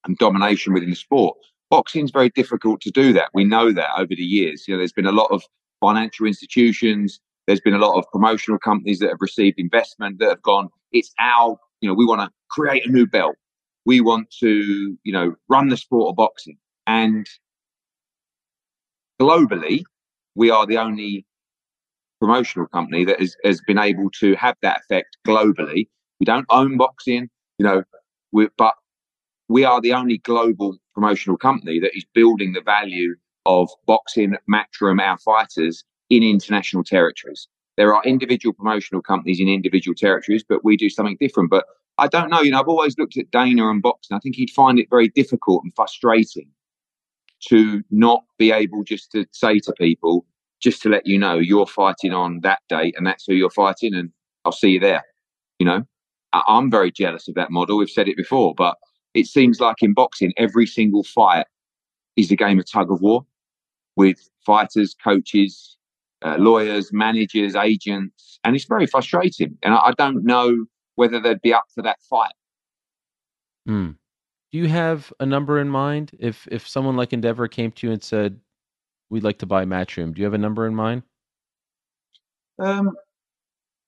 and 0.05 0.17
domination 0.19 0.73
within 0.73 0.91
the 0.91 0.97
sport. 0.97 1.37
Boxing's 1.71 2.11
very 2.11 2.31
difficult 2.31 2.81
to 2.83 2.91
do 2.91 3.13
that. 3.13 3.29
We 3.35 3.45
know 3.45 3.73
that 3.73 3.91
over 3.99 4.15
the 4.15 4.23
years. 4.23 4.67
You 4.67 4.75
know, 4.75 4.79
there's 4.79 4.93
been 4.93 5.07
a 5.07 5.13
lot 5.13 5.31
of 5.31 5.45
financial 5.81 6.27
institutions, 6.27 7.21
there's 7.47 7.61
been 7.61 7.75
a 7.75 7.79
lot 7.79 7.97
of 7.97 8.05
promotional 8.13 8.59
companies 8.59 8.99
that 8.99 9.09
have 9.09 9.21
received 9.21 9.59
investment 9.59 10.19
that 10.19 10.29
have 10.29 10.43
gone, 10.43 10.69
it's 10.93 11.13
our, 11.19 11.57
you 11.81 11.89
know, 11.89 11.95
we 11.95 12.07
want 12.07 12.21
to 12.21 12.31
create 12.51 12.87
a 12.87 12.91
new 12.91 13.07
belt. 13.07 13.37
We 13.87 14.01
want 14.01 14.31
to, 14.41 14.99
you 15.03 15.13
know, 15.13 15.35
run 15.49 15.69
the 15.69 15.77
sport 15.77 16.11
of 16.11 16.17
boxing. 16.17 16.59
And 16.87 17.27
globally, 19.21 19.83
we 20.35 20.51
are 20.51 20.67
the 20.67 20.79
only 20.79 21.25
promotional 22.21 22.67
company 22.67 23.05
that 23.05 23.21
has, 23.21 23.37
has 23.45 23.61
been 23.67 23.79
able 23.79 24.11
to 24.21 24.35
have 24.35 24.57
that 24.63 24.81
effect 24.81 25.17
globally. 25.27 25.89
We 26.21 26.27
don't 26.27 26.47
own 26.51 26.77
boxing, 26.77 27.31
you 27.59 27.65
know, 27.65 27.83
we, 28.33 28.49
but 28.59 28.75
we 29.49 29.65
are 29.65 29.81
the 29.81 29.95
only 29.95 30.19
global 30.19 30.77
promotional 30.95 31.39
company 31.39 31.81
that 31.81 31.97
is 31.97 32.05
building 32.13 32.53
the 32.53 32.61
value 32.61 33.15
of 33.49 33.71
boxing, 33.87 34.37
matchroom, 34.49 35.01
our 35.01 35.19
fighters 35.19 35.83
in 36.11 36.23
international 36.23 36.85
territories. 36.85 37.49
There 37.79 37.95
are 37.95 38.05
individual 38.05 38.53
promotional 38.53 39.01
companies 39.01 39.41
in 39.41 39.49
individual 39.49 39.95
territories, 39.95 40.45
but 40.47 40.65
we 40.65 40.77
do 40.77 40.91
something 40.91 41.17
different. 41.19 41.51
But 41.51 41.65
I 41.97 42.09
don't 42.09 42.29
know, 42.29 42.43
you 42.43 42.51
know, 42.51 42.61
I've 42.61 42.69
always 42.69 42.97
looked 42.99 43.17
at 43.17 43.31
Dana 43.31 43.71
and 43.71 43.81
boxing. 43.83 44.17
I 44.17 44.21
think 44.21 44.37
he'd 44.37 44.51
find 44.51 44.79
it 44.79 44.89
very 44.91 45.09
difficult 45.09 45.65
and 45.65 45.73
frustrating 45.75 46.49
to 47.49 47.83
not 47.91 48.23
be 48.39 48.53
able 48.53 48.85
just 48.85 49.11
to 49.13 49.25
say 49.33 49.61
to 49.61 49.73
people, 49.73 50.27
just 50.61 50.83
to 50.83 50.91
let 50.91 51.07
you 51.07 51.19
know 51.19 51.39
you're 51.39 51.67
fighting 51.67 52.13
on 52.13 52.41
that 52.41 52.61
date 52.69 52.95
and 52.99 53.07
that's 53.07 53.25
who 53.27 53.35
you're 53.35 53.51
fighting, 53.51 53.95
and 53.95 54.11
I'll 54.45 54.53
see 54.53 54.71
you 54.71 54.81
there. 54.81 55.05
You 55.59 55.67
know, 55.67 55.85
I- 56.35 56.45
I'm 56.49 56.71
very 56.71 56.93
jealous 56.93 57.29
of 57.29 57.35
that 57.37 57.51
model. 57.51 57.79
We've 57.79 57.89
said 57.89 58.09
it 58.09 58.17
before, 58.17 58.55
but 58.55 58.77
it 59.15 59.27
seems 59.27 59.59
like 59.59 59.77
in 59.83 59.95
boxing, 59.95 60.35
every 60.37 60.67
single 60.67 61.05
fight 61.05 61.47
is 62.17 62.31
a 62.31 62.37
game 62.37 62.59
of 62.59 62.71
tug 62.71 62.93
of 62.93 63.01
war 63.01 63.25
with 63.99 64.31
fighters, 64.47 64.95
coaches, 65.03 65.77
uh, 66.23 66.37
lawyers, 66.39 66.93
managers, 66.93 67.57
agents, 67.57 68.39
and 68.45 68.55
it's 68.55 68.65
very 68.65 68.87
frustrating. 68.87 69.59
And 69.63 69.75
I, 69.75 69.89
I 69.89 69.93
don't 69.99 70.25
know 70.25 70.67
whether 70.95 71.21
they'd 71.21 71.43
be 71.43 71.53
up 71.53 71.65
for 71.75 71.83
that 71.83 71.99
fight. 72.09 72.33
Hmm. 73.67 73.91
Do 74.53 74.59
you 74.59 74.69
have 74.69 75.13
a 75.21 75.27
number 75.27 75.59
in 75.59 75.69
mind? 75.69 76.13
If 76.19 76.49
if 76.51 76.67
someone 76.67 76.97
like 76.97 77.13
Endeavor 77.13 77.49
came 77.49 77.73
to 77.73 77.87
you 77.87 77.93
and 77.93 78.03
said, 78.03 78.41
"We'd 79.11 79.25
like 79.25 79.39
to 79.41 79.47
buy 79.47 79.65
Matchroom," 79.67 80.15
do 80.15 80.21
you 80.21 80.25
have 80.25 80.33
a 80.33 80.39
number 80.39 80.67
in 80.67 80.75
mind? 80.75 81.03
Um, 82.59 82.93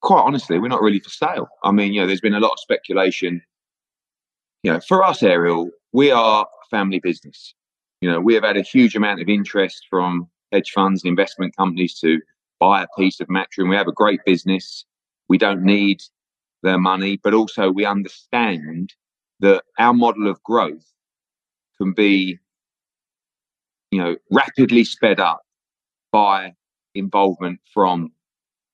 quite 0.02 0.20
honestly, 0.20 0.58
we're 0.58 0.68
not 0.68 0.82
really 0.82 1.00
for 1.00 1.08
sale. 1.08 1.48
I 1.62 1.70
mean, 1.70 1.94
you 1.94 2.00
know, 2.00 2.06
there's 2.06 2.20
been 2.20 2.34
a 2.34 2.40
lot 2.40 2.52
of 2.52 2.58
speculation. 2.58 3.42
You 4.62 4.72
know, 4.72 4.80
for 4.80 5.02
us, 5.02 5.22
Ariel, 5.22 5.70
we 5.92 6.10
are 6.10 6.42
a 6.42 6.68
family 6.68 6.98
business. 6.98 7.54
You 8.01 8.10
know, 8.10 8.20
we 8.20 8.35
have 8.35 8.44
had 8.44 8.56
a 8.56 8.62
huge 8.62 8.97
amount 8.97 9.20
of 9.20 9.28
interest 9.28 9.86
from 9.90 10.28
hedge 10.52 10.70
funds 10.72 11.05
and 11.05 11.10
investment 11.10 11.56
companies 11.56 11.98
to 12.01 12.20
buy 12.59 12.82
a 12.82 12.86
piece 12.98 13.20
of 13.20 13.28
Matchroom. 13.28 13.68
We 13.68 13.77
have 13.77 13.89
a 13.89 13.93
great 13.93 14.20
business. 14.24 14.85
We 15.28 15.39
don't 15.39 15.62
need 15.62 16.02
their 16.62 16.78
money, 16.78 17.20
but 17.22 17.35
also 17.35 17.70
we 17.70 17.85
understand 17.85 18.94
that 19.40 19.64
our 19.78 19.94
model 19.94 20.28
of 20.28 20.43
growth 20.43 20.86
can 21.78 21.93
be, 21.93 22.39
you 23.90 24.01
know, 24.01 24.16
rapidly 24.31 24.85
sped 24.85 25.20
up 25.20 25.43
by 26.12 26.55
involvement 26.94 27.60
from 27.72 28.12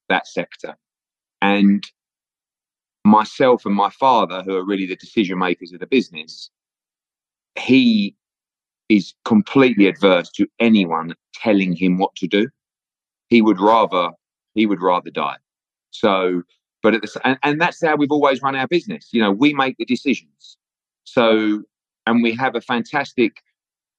that 0.09 0.27
sector. 0.27 0.77
And 1.43 1.85
myself 3.05 3.67
and 3.67 3.75
my 3.75 3.91
father, 3.91 4.43
who 4.43 4.57
are 4.57 4.65
really 4.65 4.87
the 4.87 4.97
decision 4.97 5.39
makers 5.39 5.73
of 5.73 5.81
the 5.81 5.87
business, 5.87 6.51
he 7.57 8.17
is 8.89 9.15
completely 9.25 9.87
adverse 9.87 10.31
to 10.31 10.47
anyone 10.61 11.15
telling 11.35 11.75
him 11.75 11.99
what 11.99 12.15
to 12.17 12.27
do. 12.27 12.49
He 13.29 13.43
would 13.43 13.61
rather 13.61 14.11
he 14.55 14.67
would 14.67 14.81
rather 14.81 15.11
die. 15.11 15.37
So, 15.91 16.43
but 16.83 16.95
at 16.95 17.03
the 17.03 17.21
and, 17.25 17.39
and 17.43 17.61
that's 17.61 17.85
how 17.85 17.97
we've 17.97 18.13
always 18.13 18.43
run 18.43 18.57
our 18.57 18.67
business. 18.67 19.09
You 19.13 19.23
know, 19.23 19.33
we 19.33 19.55
make 19.55 19.77
the 19.79 19.85
decisions. 19.85 20.57
So, 21.05 21.63
and 22.07 22.23
we 22.23 22.35
have 22.35 22.55
a 22.55 22.61
fantastic, 22.61 23.43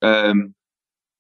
um, 0.02 0.54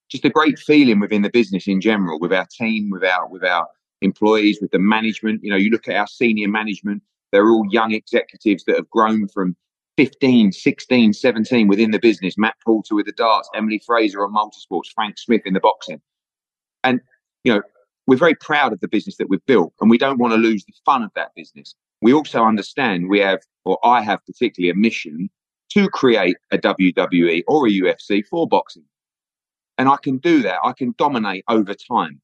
just 0.10 0.26
a 0.26 0.30
great 0.30 0.60
feeling 0.60 1.00
within 1.00 1.22
the 1.22 1.30
business 1.30 1.68
in 1.68 1.82
general, 1.82 2.20
with 2.20 2.34
our 2.34 2.48
team, 2.52 2.90
with 2.90 3.04
our 3.04 3.28
with 3.28 3.44
our 3.44 3.68
employees, 4.02 4.60
with 4.62 4.72
the 4.72 4.80
management. 4.80 5.44
You 5.44 5.52
know, 5.52 5.58
you 5.58 5.70
look 5.70 5.88
at 5.88 5.96
our 5.96 6.08
senior 6.08 6.48
management; 6.48 7.04
they're 7.32 7.50
all 7.50 7.66
young 7.70 7.92
executives 7.92 8.64
that 8.66 8.78
have 8.78 8.90
grown 8.90 9.28
from 9.28 9.56
15, 9.98 10.52
16, 10.52 11.14
17 11.14 11.68
within 11.68 11.92
the 11.92 12.00
business. 12.00 12.38
Matt 12.38 12.56
Porter 12.64 12.96
with 12.96 13.08
the 13.08 13.12
darts, 13.12 13.50
Emily 13.56 13.82
Frazer 13.86 14.24
on 14.24 14.34
multisports, 14.34 14.92
Frank 14.94 15.18
Smith 15.18 15.42
in 15.46 15.54
the 15.54 15.60
boxing. 15.60 16.00
And, 16.84 17.02
you 17.44 17.54
know, 17.54 17.62
we're 18.06 18.18
very 18.18 18.36
proud 18.36 18.72
of 18.72 18.80
the 18.80 18.88
business 18.88 19.18
that 19.18 19.30
we've 19.30 19.46
built 19.46 19.74
and 19.82 19.90
we 19.90 19.98
don't 19.98 20.20
want 20.20 20.34
to 20.34 20.40
lose 20.40 20.64
the 20.66 20.74
fun 20.86 21.04
of 21.04 21.12
that 21.16 21.32
business. 21.36 21.76
We 22.02 22.14
also 22.14 22.44
understand 22.44 23.10
we 23.10 23.20
have, 23.20 23.40
or 23.66 23.80
I 23.84 24.02
have 24.02 24.20
particularly 24.26 24.70
a 24.70 24.76
mission 24.76 25.30
to 25.72 25.90
create 25.90 26.38
a 26.52 26.58
WWE 26.58 27.44
or 27.48 27.68
a 27.68 27.72
UFC 27.72 28.24
for 28.26 28.48
boxing. 28.48 28.86
And 29.78 29.90
I 29.90 29.98
can 29.98 30.18
do 30.18 30.42
that. 30.44 30.60
I 30.64 30.74
can 30.74 30.94
dominate 30.98 31.44
over 31.50 31.74
time 31.74 32.22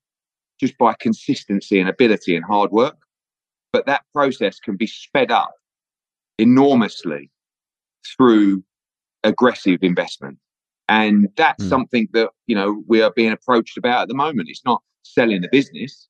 just 0.60 0.78
by 0.78 0.96
consistency 1.00 1.80
and 1.80 1.90
ability 1.90 2.36
and 2.36 2.46
hard 2.46 2.72
work. 2.72 2.98
But 3.74 3.88
that 3.88 4.04
process 4.14 4.60
can 4.60 4.78
be 4.78 4.88
sped 4.88 5.32
up 5.32 5.54
enormously 6.38 7.30
through 8.16 8.64
aggressive 9.24 9.80
investment. 9.82 10.38
And 10.90 11.30
that's 11.38 11.64
Mm. 11.64 11.70
something 11.70 12.08
that, 12.14 12.30
you 12.48 12.56
know, 12.56 12.84
we 12.88 13.02
are 13.02 13.12
being 13.12 13.32
approached 13.32 13.78
about 13.78 14.04
at 14.04 14.08
the 14.10 14.14
moment. 14.14 14.50
It's 14.50 14.66
not 14.66 14.84
selling 15.04 15.42
the 15.42 15.50
business, 15.52 16.08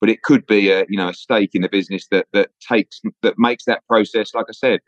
but 0.00 0.08
it 0.08 0.22
could 0.22 0.46
be 0.46 0.70
a, 0.70 0.86
you 0.88 0.96
know, 0.96 1.08
a 1.08 1.14
stake 1.14 1.54
in 1.54 1.62
the 1.62 1.68
business 1.68 2.06
that 2.10 2.26
that 2.32 2.50
takes 2.66 3.00
that 3.22 3.38
makes 3.38 3.64
that 3.66 3.86
process, 3.86 4.34
like 4.34 4.46
I 4.48 4.52
said, 4.52 4.80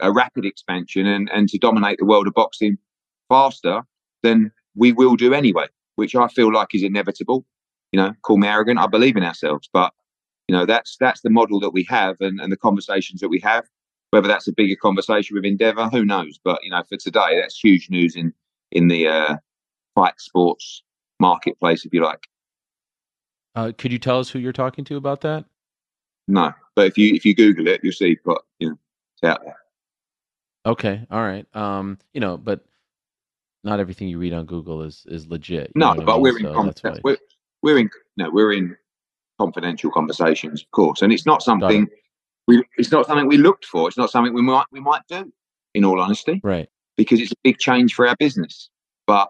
a 0.00 0.12
rapid 0.12 0.44
expansion 0.44 1.06
and, 1.06 1.28
and 1.32 1.48
to 1.48 1.58
dominate 1.58 1.98
the 1.98 2.04
world 2.04 2.26
of 2.26 2.34
boxing 2.34 2.78
faster 3.28 3.82
than 4.22 4.52
we 4.74 4.92
will 4.92 5.16
do 5.16 5.34
anyway, 5.34 5.66
which 5.96 6.14
I 6.14 6.28
feel 6.28 6.52
like 6.52 6.74
is 6.74 6.82
inevitable. 6.82 7.44
You 7.92 8.00
know, 8.00 8.12
call 8.22 8.36
me 8.38 8.48
arrogant. 8.48 8.78
I 8.78 8.86
believe 8.86 9.16
in 9.16 9.24
ourselves, 9.24 9.68
but 9.72 9.92
you 10.48 10.56
know, 10.56 10.64
that's 10.64 10.96
that's 11.00 11.22
the 11.22 11.30
model 11.30 11.58
that 11.60 11.70
we 11.70 11.84
have 11.88 12.16
and, 12.20 12.40
and 12.40 12.52
the 12.52 12.56
conversations 12.56 13.20
that 13.20 13.28
we 13.28 13.40
have. 13.40 13.64
Whether 14.10 14.28
that's 14.28 14.48
a 14.48 14.52
bigger 14.52 14.76
conversation 14.76 15.34
with 15.34 15.44
Endeavour, 15.44 15.88
who 15.88 16.04
knows? 16.04 16.38
But 16.42 16.62
you 16.62 16.70
know, 16.70 16.82
for 16.88 16.96
today, 16.96 17.40
that's 17.40 17.58
huge 17.58 17.90
news 17.90 18.16
in 18.16 18.32
in 18.72 18.88
the 18.88 19.08
uh, 19.08 19.36
fight 19.94 20.14
sports 20.18 20.82
marketplace, 21.20 21.84
if 21.84 21.92
you 21.92 22.02
like. 22.02 22.26
Uh, 23.54 23.72
could 23.76 23.90
you 23.92 23.98
tell 23.98 24.18
us 24.18 24.30
who 24.30 24.38
you're 24.38 24.52
talking 24.52 24.84
to 24.84 24.96
about 24.96 25.22
that? 25.22 25.44
No, 26.28 26.52
but 26.74 26.86
if 26.86 26.98
you 26.98 27.14
if 27.14 27.24
you 27.24 27.34
Google 27.34 27.66
it, 27.68 27.80
you'll 27.82 27.92
see. 27.92 28.16
But 28.24 28.42
you 28.58 28.70
know, 28.70 28.78
it's 29.14 29.24
out 29.24 29.42
there. 29.44 29.56
Okay, 30.66 31.06
all 31.10 31.22
right. 31.22 31.46
Um, 31.54 31.98
you 32.12 32.20
know, 32.20 32.36
but 32.36 32.64
not 33.64 33.80
everything 33.80 34.08
you 34.08 34.18
read 34.18 34.32
on 34.32 34.46
Google 34.46 34.82
is 34.82 35.04
is 35.08 35.26
legit. 35.26 35.72
No, 35.74 35.90
I 35.90 35.96
but 35.96 36.06
mean? 36.06 36.22
we're 36.22 36.38
in 36.38 36.72
So 36.76 36.94
we're 37.02 37.18
we're 37.62 37.78
in 37.78 37.90
no 38.16 38.30
we're 38.30 38.52
in 38.52 38.76
confidential 39.38 39.90
conversations, 39.90 40.62
of 40.62 40.70
course, 40.70 41.02
and 41.02 41.12
it's 41.12 41.26
not 41.26 41.42
something 41.42 41.88
we 42.46 42.62
it's 42.78 42.90
not 42.92 43.06
something 43.06 43.26
we 43.26 43.38
looked 43.38 43.64
for. 43.64 43.88
It's 43.88 43.98
not 43.98 44.10
something 44.10 44.32
we 44.34 44.42
might 44.42 44.66
we 44.72 44.80
might 44.80 45.02
do. 45.08 45.32
In 45.74 45.84
all 45.84 46.00
honesty, 46.00 46.40
Right. 46.42 46.68
because 46.96 47.20
it's 47.20 47.32
a 47.32 47.36
big 47.44 47.58
change 47.58 47.92
for 47.94 48.08
our 48.08 48.16
business. 48.16 48.70
But 49.06 49.28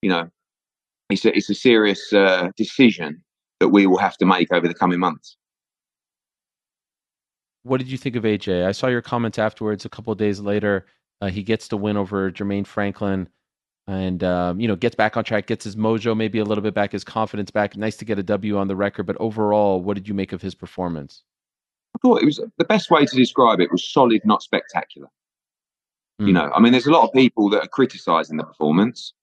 you 0.00 0.08
know, 0.08 0.30
it's 1.10 1.24
a 1.24 1.36
it's 1.36 1.50
a 1.50 1.54
serious 1.54 2.12
uh, 2.12 2.50
decision 2.56 3.22
that 3.60 3.68
we 3.68 3.86
will 3.86 3.98
have 3.98 4.16
to 4.18 4.26
make 4.26 4.52
over 4.52 4.66
the 4.68 4.74
coming 4.74 4.98
months. 5.00 5.36
What 7.62 7.78
did 7.78 7.88
you 7.90 7.98
think 7.98 8.16
of 8.16 8.22
AJ? 8.22 8.64
I 8.64 8.72
saw 8.72 8.86
your 8.86 9.02
comments 9.02 9.38
afterwards. 9.38 9.84
A 9.84 9.88
couple 9.88 10.12
of 10.12 10.18
days 10.18 10.40
later, 10.40 10.86
uh, 11.20 11.26
he 11.28 11.42
gets 11.42 11.68
the 11.68 11.76
win 11.76 11.96
over 11.96 12.30
Jermaine 12.30 12.66
Franklin, 12.66 13.28
and 13.86 14.22
um, 14.22 14.60
you 14.60 14.68
know 14.68 14.76
gets 14.76 14.94
back 14.94 15.16
on 15.16 15.24
track, 15.24 15.46
gets 15.46 15.64
his 15.64 15.76
mojo 15.76 16.16
maybe 16.16 16.38
a 16.38 16.44
little 16.44 16.62
bit 16.62 16.74
back, 16.74 16.92
his 16.92 17.04
confidence 17.04 17.50
back. 17.50 17.76
Nice 17.76 17.96
to 17.98 18.04
get 18.04 18.18
a 18.18 18.22
W 18.22 18.56
on 18.56 18.68
the 18.68 18.76
record. 18.76 19.04
But 19.04 19.16
overall, 19.18 19.82
what 19.82 19.94
did 19.94 20.06
you 20.08 20.14
make 20.14 20.32
of 20.32 20.40
his 20.40 20.54
performance? 20.54 21.24
I 21.96 21.98
thought 22.06 22.22
it 22.22 22.26
was 22.26 22.40
the 22.58 22.64
best 22.64 22.90
way 22.90 23.06
to 23.06 23.16
describe 23.16 23.58
it 23.60 23.72
was 23.72 23.90
solid, 23.90 24.20
not 24.24 24.42
spectacular. 24.42 25.08
You 26.18 26.26
Mm. 26.26 26.32
know, 26.34 26.52
I 26.54 26.60
mean, 26.60 26.72
there's 26.72 26.86
a 26.86 26.92
lot 26.92 27.06
of 27.06 27.12
people 27.12 27.48
that 27.50 27.62
are 27.62 27.68
criticising 27.68 28.36
the 28.36 28.44
performance. 28.44 29.14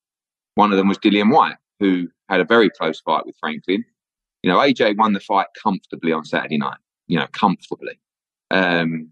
One 0.56 0.72
of 0.72 0.78
them 0.78 0.88
was 0.88 0.98
Dillian 0.98 1.32
Whyte, 1.32 1.58
who 1.80 2.08
had 2.30 2.40
a 2.40 2.46
very 2.46 2.70
close 2.72 3.00
fight 3.00 3.26
with 3.26 3.36
Franklin. 3.40 3.86
You 4.42 4.52
know, 4.52 4.58
AJ 4.58 4.98
won 4.98 5.14
the 5.14 5.20
fight 5.20 5.48
comfortably 5.62 6.12
on 6.12 6.26
Saturday 6.26 6.58
night. 6.58 6.78
You 7.08 7.20
know, 7.20 7.28
comfortably. 7.32 8.00
Um, 8.50 9.12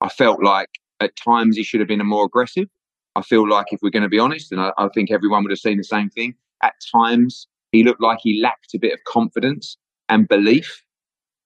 I 0.00 0.08
felt 0.08 0.42
like 0.42 0.70
at 1.00 1.16
times 1.16 1.56
he 1.56 1.64
should 1.64 1.80
have 1.80 1.88
been 1.88 2.04
more 2.06 2.24
aggressive. 2.24 2.68
I 3.16 3.22
feel 3.22 3.48
like 3.48 3.72
if 3.72 3.80
we're 3.82 3.90
going 3.90 4.02
to 4.04 4.08
be 4.08 4.18
honest, 4.18 4.52
and 4.52 4.60
I, 4.60 4.72
I 4.78 4.88
think 4.88 5.10
everyone 5.10 5.42
would 5.42 5.50
have 5.50 5.58
seen 5.58 5.78
the 5.78 5.84
same 5.84 6.08
thing, 6.08 6.34
at 6.62 6.74
times 6.94 7.48
he 7.72 7.82
looked 7.84 8.00
like 8.00 8.18
he 8.22 8.40
lacked 8.40 8.74
a 8.74 8.78
bit 8.78 8.92
of 8.92 9.02
confidence 9.04 9.76
and 10.08 10.28
belief. 10.28 10.84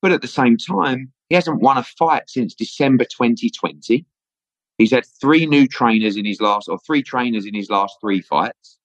But 0.02 0.12
at 0.12 0.22
the 0.22 0.28
same 0.28 0.56
time, 0.56 1.12
he 1.28 1.34
hasn't 1.34 1.60
won 1.60 1.78
a 1.78 1.82
fight 1.82 2.28
since 2.28 2.54
December 2.54 3.04
2020. 3.04 4.04
He's 4.78 4.90
had 4.90 5.06
three 5.20 5.46
new 5.46 5.66
trainers 5.66 6.16
in 6.16 6.24
his 6.24 6.40
last, 6.40 6.68
or 6.68 6.78
three 6.78 7.02
trainers 7.02 7.46
in 7.46 7.54
his 7.54 7.70
last 7.70 7.96
three 8.00 8.20
fights. 8.20 8.78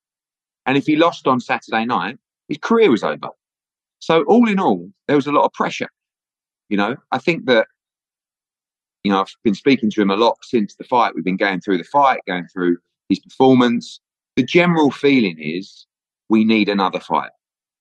And 0.65 0.77
if 0.77 0.85
he 0.85 0.95
lost 0.95 1.27
on 1.27 1.39
Saturday 1.39 1.85
night, 1.85 2.17
his 2.47 2.57
career 2.57 2.89
was 2.89 3.03
over. 3.03 3.29
So 3.99 4.23
all 4.23 4.47
in 4.49 4.59
all, 4.59 4.89
there 5.07 5.15
was 5.15 5.27
a 5.27 5.31
lot 5.31 5.45
of 5.45 5.53
pressure. 5.53 5.89
You 6.69 6.77
know, 6.77 6.95
I 7.11 7.17
think 7.17 7.45
that, 7.45 7.67
you 9.03 9.11
know, 9.11 9.21
I've 9.21 9.35
been 9.43 9.55
speaking 9.55 9.89
to 9.91 10.01
him 10.01 10.09
a 10.09 10.15
lot 10.15 10.37
since 10.43 10.75
the 10.75 10.83
fight. 10.83 11.13
We've 11.13 11.25
been 11.25 11.37
going 11.37 11.59
through 11.59 11.77
the 11.77 11.83
fight, 11.83 12.21
going 12.25 12.47
through 12.47 12.77
his 13.09 13.19
performance. 13.19 13.99
The 14.37 14.43
general 14.43 14.91
feeling 14.91 15.37
is 15.39 15.85
we 16.29 16.45
need 16.45 16.69
another 16.69 16.99
fight. 16.99 17.31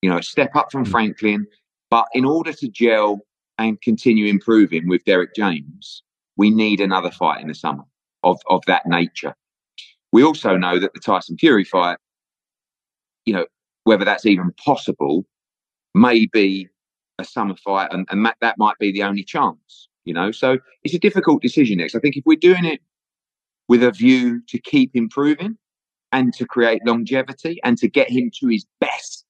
You 0.01 0.09
know, 0.09 0.17
a 0.17 0.23
step 0.23 0.55
up 0.55 0.71
from 0.71 0.85
Mm. 0.85 0.91
Franklin. 0.91 1.47
But 1.89 2.07
in 2.13 2.25
order 2.25 2.53
to 2.53 2.67
gel 2.67 3.21
and 3.65 3.81
continue 3.81 4.25
improving 4.25 4.87
with 4.87 5.03
Derrick 5.05 5.35
James, 5.35 6.03
we 6.37 6.49
need 6.49 6.79
another 6.79 7.11
fight 7.11 7.41
in 7.41 7.47
the 7.47 7.55
summer 7.55 7.83
of, 8.23 8.39
of 8.47 8.63
that 8.67 8.85
nature. 8.85 9.35
We 10.11 10.23
also 10.23 10.57
know 10.57 10.79
that 10.79 10.93
the 10.93 10.99
Tyson 10.99 11.37
Fury 11.37 11.63
fight, 11.63 11.97
you 13.25 13.33
know, 13.33 13.45
whether 13.83 14.05
that's 14.05 14.25
even 14.25 14.51
possible, 14.63 15.25
may 15.93 16.25
be 16.27 16.67
a 17.19 17.23
summer 17.23 17.55
fight, 17.55 17.89
and, 17.91 18.07
and 18.09 18.25
that, 18.25 18.37
that 18.41 18.57
might 18.57 18.77
be 18.79 18.91
the 18.91 19.03
only 19.03 19.23
chance, 19.23 19.89
you 20.05 20.13
know. 20.13 20.31
So 20.31 20.57
it's 20.83 20.93
a 20.93 20.99
difficult 20.99 21.41
decision 21.41 21.77
next. 21.77 21.95
I 21.95 21.99
think 21.99 22.17
if 22.17 22.23
we're 22.25 22.37
doing 22.37 22.65
it 22.65 22.81
with 23.67 23.83
a 23.83 23.91
view 23.91 24.41
to 24.47 24.59
keep 24.59 24.91
improving 24.93 25.57
and 26.11 26.33
to 26.33 26.45
create 26.45 26.81
longevity 26.85 27.59
and 27.63 27.77
to 27.77 27.87
get 27.87 28.09
him 28.09 28.31
to 28.39 28.47
his 28.47 28.65
best, 28.79 29.25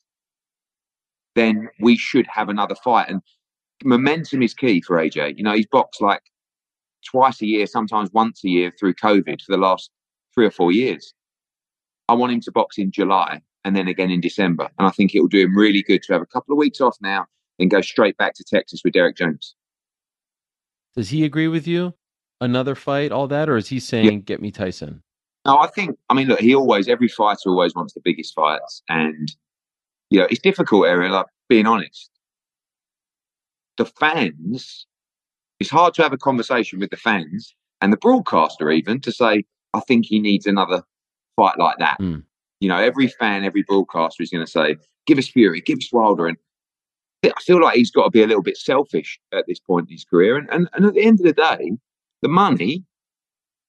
then 1.36 1.70
we 1.80 1.96
should 1.98 2.28
have 2.28 2.50
another 2.50 2.76
fight. 2.84 3.10
And 3.10 3.22
momentum 3.84 4.42
is 4.42 4.54
key 4.54 4.82
for 4.82 4.98
AJ. 4.98 5.38
You 5.38 5.44
know, 5.44 5.54
he's 5.54 5.68
boxed 5.68 6.02
like 6.02 6.22
twice 7.10 7.42
a 7.42 7.46
year, 7.46 7.68
sometimes 7.68 8.12
once 8.14 8.44
a 8.44 8.50
year 8.50 8.72
through 8.80 8.94
COVID 8.96 9.42
for 9.42 9.52
the 9.52 9.58
last 9.58 9.90
three 10.34 10.46
or 10.46 10.52
four 10.52 10.72
years. 10.72 11.14
I 12.08 12.14
want 12.14 12.34
him 12.34 12.42
to 12.42 12.52
box 12.52 12.78
in 12.78 12.92
July 12.92 13.42
and 13.64 13.76
then 13.76 13.88
again 13.88 14.12
in 14.12 14.22
December. 14.22 14.70
And 14.78 14.88
I 14.88 14.92
think 14.92 15.14
it 15.14 15.22
will 15.22 15.28
do 15.28 15.42
him 15.42 15.58
really 15.58 15.84
good 15.84 16.04
to 16.04 16.14
have 16.14 16.22
a 16.22 16.26
couple 16.26 16.54
of 16.54 16.58
weeks 16.58 16.82
off 16.82 16.98
now 17.02 17.26
and 17.60 17.72
go 17.72 17.82
straight 17.82 18.18
back 18.18 18.34
to 18.36 18.44
Texas 18.44 18.82
with 18.84 18.94
Derrick 18.94 19.18
Jones. 19.18 19.56
Does 20.96 21.10
he 21.10 21.24
agree 21.24 21.48
with 21.48 21.68
you? 21.68 21.94
Another 22.42 22.76
fight, 22.76 23.12
all 23.12 23.28
that, 23.28 23.50
or 23.50 23.56
is 23.56 23.68
he 23.68 23.80
saying, 23.80 24.22
"Get 24.22 24.42
me 24.42 24.52
Tyson"? 24.52 25.04
No, 25.46 25.60
I 25.60 25.68
think. 25.68 25.98
I 26.10 26.16
mean, 26.16 26.28
look, 26.28 26.40
he 26.40 26.56
always 26.56 26.88
every 26.88 27.08
fighter 27.08 27.50
always 27.50 27.76
wants 27.76 27.94
the 27.94 28.02
biggest 28.04 28.34
fights, 28.34 28.82
and 28.90 29.32
you 30.10 30.20
know 30.20 30.28
it's 30.30 30.42
difficult, 30.42 30.88
Ariel. 30.88 31.14
Like 31.14 31.28
being 31.50 31.68
honest, 31.68 32.10
the 33.78 33.86
fans. 33.86 34.86
It's 35.60 35.70
hard 35.70 35.94
to 35.96 36.04
have 36.04 36.14
a 36.14 36.18
conversation 36.18 36.80
with 36.80 36.90
the 36.90 36.98
fans 36.98 37.56
and 37.82 37.94
the 37.94 37.98
broadcaster, 37.98 38.72
even 38.72 39.00
to 39.02 39.12
say, 39.12 39.44
"I 39.74 39.80
think 39.82 40.06
he 40.06 40.20
needs 40.20 40.46
another 40.46 40.84
fight 41.36 41.58
like 41.58 41.78
that." 41.78 42.00
Mm. 42.00 42.24
You 42.60 42.70
know, 42.70 42.78
every 42.78 43.08
fan, 43.08 43.44
every 43.44 43.64
broadcaster 43.64 44.24
is 44.24 44.30
going 44.30 44.46
to 44.46 44.52
say, 44.52 44.78
"Give 45.06 45.18
us 45.18 45.28
Fury, 45.28 45.62
give 45.62 45.78
us 45.78 45.92
Wilder," 45.92 46.28
and 46.28 46.38
I 47.24 47.42
feel 47.42 47.62
like 47.62 47.76
he's 47.76 47.92
got 47.92 48.06
to 48.06 48.10
be 48.10 48.24
a 48.24 48.28
little 48.28 48.44
bit 48.44 48.58
selfish 48.58 49.20
at 49.32 49.46
this 49.48 49.60
point 49.60 49.88
in 49.88 49.94
his 49.94 50.06
career. 50.06 50.38
And 50.38 50.50
and, 50.52 50.70
and 50.74 50.86
at 50.86 50.94
the 50.94 51.04
end 51.04 51.20
of 51.20 51.26
the 51.26 51.34
day, 51.34 51.72
the 52.22 52.30
money, 52.30 52.84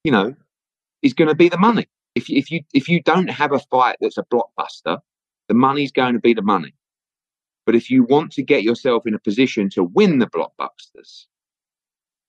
you 0.04 0.12
know, 0.12 0.34
is 1.02 1.14
going 1.14 1.28
to 1.28 1.34
be 1.34 1.48
the 1.48 1.58
money. 1.58 1.86
If 2.14 2.28
you, 2.28 2.38
if 2.38 2.50
you 2.50 2.60
if 2.72 2.88
you 2.88 3.02
don't 3.02 3.30
have 3.30 3.52
a 3.52 3.58
fight 3.58 3.96
that's 4.00 4.18
a 4.18 4.24
blockbuster, 4.24 4.98
the 5.48 5.54
money's 5.54 5.92
going 5.92 6.14
to 6.14 6.20
be 6.20 6.34
the 6.34 6.42
money. 6.42 6.74
But 7.64 7.74
if 7.74 7.90
you 7.90 8.04
want 8.04 8.32
to 8.32 8.42
get 8.42 8.62
yourself 8.62 9.06
in 9.06 9.14
a 9.14 9.18
position 9.18 9.70
to 9.70 9.84
win 9.84 10.18
the 10.18 10.26
blockbusters, 10.26 11.26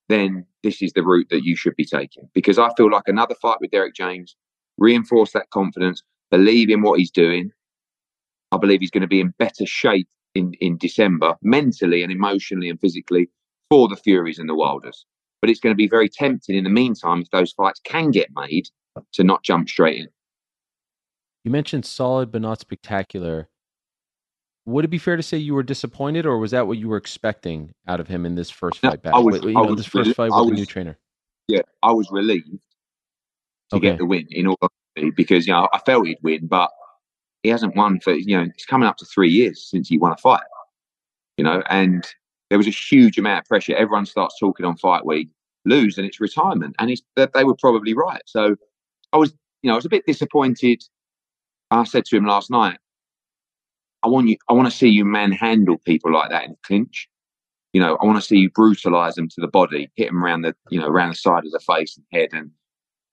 then 0.10 0.46
this 0.62 0.82
is 0.82 0.94
the 0.94 1.04
route 1.04 1.28
that 1.30 1.44
you 1.44 1.56
should 1.56 1.76
be 1.76 1.86
taking. 1.86 2.30
Because 2.34 2.60
I 2.60 2.70
feel 2.78 2.92
like 2.92 3.08
another 3.08 3.36
fight 3.36 3.58
with 3.60 3.72
Derrick 3.72 3.96
James 3.96 4.36
reinforce 4.78 5.32
that 5.34 5.50
confidence, 5.50 6.04
believe 6.30 6.70
in 6.70 6.82
what 6.82 7.00
he's 7.00 7.12
doing. 7.12 7.52
I 8.52 8.58
believe 8.58 8.82
he's 8.82 8.92
going 8.92 9.02
to 9.02 9.08
be 9.08 9.22
in 9.22 9.34
better 9.40 9.66
shape 9.66 10.08
in, 10.36 10.54
in 10.60 10.78
December, 10.78 11.36
mentally 11.42 12.04
and 12.04 12.12
emotionally 12.12 12.70
and 12.70 12.80
physically, 12.80 13.30
for 13.70 13.88
the 13.88 13.96
Furies 13.96 14.40
and 14.40 14.50
the 14.50 14.56
Wilders. 14.56 15.06
But 15.42 15.50
it's 15.50 15.60
going 15.60 15.74
to 15.74 15.78
be 15.78 15.88
very 15.88 16.10
tempting 16.10 16.56
in 16.56 16.64
the 16.64 16.70
meantime, 16.70 17.22
if 17.22 17.30
those 17.32 17.52
fights 17.54 17.82
can 17.84 18.12
get 18.12 18.30
made, 18.36 18.70
to 19.14 19.24
not 19.24 19.44
jump 19.44 19.70
straight 19.70 20.00
in. 20.00 20.08
You 21.44 21.52
mentioned 21.52 21.86
solid 21.86 22.32
but 22.32 22.42
not 22.42 22.60
spectacular. 22.60 23.50
Would 24.66 24.86
it 24.86 24.90
be 24.90 24.98
fair 24.98 25.18
to 25.18 25.24
say 25.24 25.38
you 25.38 25.54
were 25.56 25.64
disappointed, 25.64 26.26
or 26.26 26.38
was 26.38 26.52
that 26.52 26.68
what 26.68 26.78
you 26.78 26.88
were 26.88 26.98
expecting 26.98 27.74
out 27.88 28.00
of 28.00 28.08
him 28.08 28.26
in 28.26 28.36
this 28.36 28.50
first 28.50 28.82
No, 28.82 28.92
fight 28.92 29.02
back? 29.02 29.14
I 29.14 29.20
was- 29.20 29.42
you 29.42 29.50
I 29.50 29.54
know, 29.62 29.66
was 29.66 29.76
this 29.78 29.86
first 29.88 30.16
fight 30.16 30.32
I 30.34 30.42
with 30.42 30.54
a 30.54 30.56
new 30.56 30.66
trainer. 30.66 30.98
Yeah, 31.50 31.62
I 31.82 31.92
was 31.92 32.10
relieved 32.12 32.62
to 33.72 33.76
Okay. 33.76 33.90
get 33.90 33.98
the 33.98 34.06
win 34.06 34.26
in 34.30 34.48
all 34.48 34.58
honesty, 34.62 35.12
because 35.16 35.46
you 35.48 35.54
know 35.54 35.68
I 35.74 35.80
felt 35.80 36.08
he'd 36.08 36.18
win, 36.24 36.48
but 36.48 36.72
he 37.44 37.50
hasn't 37.50 37.76
won 37.76 38.00
for 38.00 38.14
you 38.14 38.38
know 38.38 38.44
it's 38.44 38.66
coming 38.66 38.88
up 38.88 38.96
to 38.98 39.06
three 39.06 39.30
years 39.30 39.70
since 39.70 39.90
he 39.90 39.98
won 39.98 40.14
a 40.14 40.18
fight. 40.18 40.44
You 41.38 41.44
know, 41.44 41.62
and 41.70 42.08
there 42.50 42.58
was 42.58 42.68
a 42.68 42.72
huge 42.72 43.18
amount 43.18 43.40
of 43.40 43.48
pressure. 43.50 43.76
Everyone 43.76 44.06
starts 44.06 44.40
talking 44.40 44.66
on 44.66 44.78
fight 44.78 45.06
week, 45.06 45.30
lose, 45.66 45.98
and 45.98 46.08
it's 46.08 46.22
retirement, 46.22 46.76
and 46.80 46.90
it's 46.90 47.02
that 47.18 47.34
they 47.34 47.44
were 47.44 47.56
probably 47.56 47.94
right. 47.94 48.22
So 48.28 48.56
I 49.12 49.18
was, 49.18 49.34
you 49.62 49.68
know, 49.68 49.74
I 49.74 49.76
was 49.76 49.86
a 49.86 49.90
bit 49.90 50.06
disappointed. 50.06 50.82
I 51.72 51.84
said 51.84 52.06
to 52.06 52.16
him 52.16 52.26
last 52.26 52.50
night, 52.52 52.78
I 54.04 54.08
want 54.08 54.28
you, 54.28 54.38
I 54.50 54.54
want 54.54 54.70
to 54.70 54.78
see 54.78 54.90
you 54.90 55.06
manhandle 55.06 55.78
people 55.80 56.14
like 56.14 56.30
that 56.30 56.46
in 56.46 56.58
clinch. 56.64 57.08
You 57.72 57.82
know, 57.82 57.96
I 58.02 58.06
want 58.06 58.18
to 58.18 58.28
see 58.28 58.38
you 58.38 58.50
brutalize 58.52 59.16
them 59.16 59.30
to 59.30 59.42
the 59.42 59.48
body, 59.48 59.90
hit 59.96 60.08
them 60.08 60.24
around 60.24 60.42
the, 60.42 60.56
you 60.70 60.80
know, 60.80 60.88
around 60.88 61.10
the 61.10 61.16
side 61.16 61.46
of 61.46 61.52
the 61.52 61.60
face 61.60 61.98
and 61.98 62.06
head, 62.12 62.30
and 62.32 62.52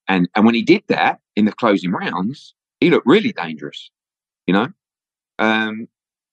and 0.09 0.29
and 0.35 0.45
when 0.45 0.55
he 0.55 0.63
did 0.63 0.83
that 0.89 1.21
in 1.37 1.47
the 1.47 1.53
closing 1.53 1.93
rounds, 1.93 2.55
he 2.81 2.91
looked 2.91 3.07
really 3.07 3.33
dangerous. 3.33 3.91
You 4.47 4.55
know, 4.55 4.69
um, 5.39 5.89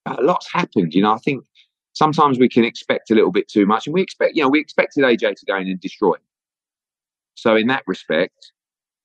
a 0.05 0.21
lot's 0.21 0.51
happened. 0.51 0.93
You 0.93 1.03
know, 1.03 1.13
I 1.13 1.19
think 1.19 1.45
sometimes 1.93 2.37
we 2.37 2.49
can 2.49 2.65
expect 2.65 3.11
a 3.11 3.15
little 3.15 3.31
bit 3.31 3.47
too 3.47 3.65
much, 3.65 3.87
and 3.87 3.93
we 3.93 4.01
expect, 4.01 4.35
you 4.35 4.43
know, 4.43 4.49
we 4.49 4.59
expected 4.59 5.03
AJ 5.03 5.35
to 5.35 5.45
go 5.45 5.55
in 5.55 5.67
and 5.67 5.79
destroy. 5.79 6.13
him. 6.13 6.21
So 7.35 7.55
in 7.55 7.67
that 7.67 7.83
respect, 7.87 8.51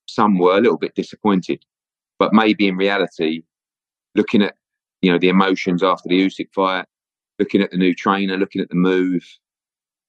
some 0.07 0.39
were 0.39 0.57
a 0.57 0.61
little 0.61 0.79
bit 0.79 0.95
disappointed, 0.95 1.65
but 2.19 2.33
maybe 2.33 2.67
in 2.67 2.77
reality, 2.77 3.43
looking 4.15 4.43
at 4.43 4.57
you 5.03 5.11
know 5.11 5.19
the 5.19 5.29
emotions 5.29 5.83
after 5.83 6.09
the 6.09 6.21
Usyk 6.21 6.49
fight, 6.55 6.87
looking 7.39 7.61
at 7.61 7.71
the 7.71 7.77
new 7.77 7.95
trainer, 7.95 8.37
looking 8.37 8.63
at 8.63 8.69
the 8.69 8.77
move, 8.77 9.25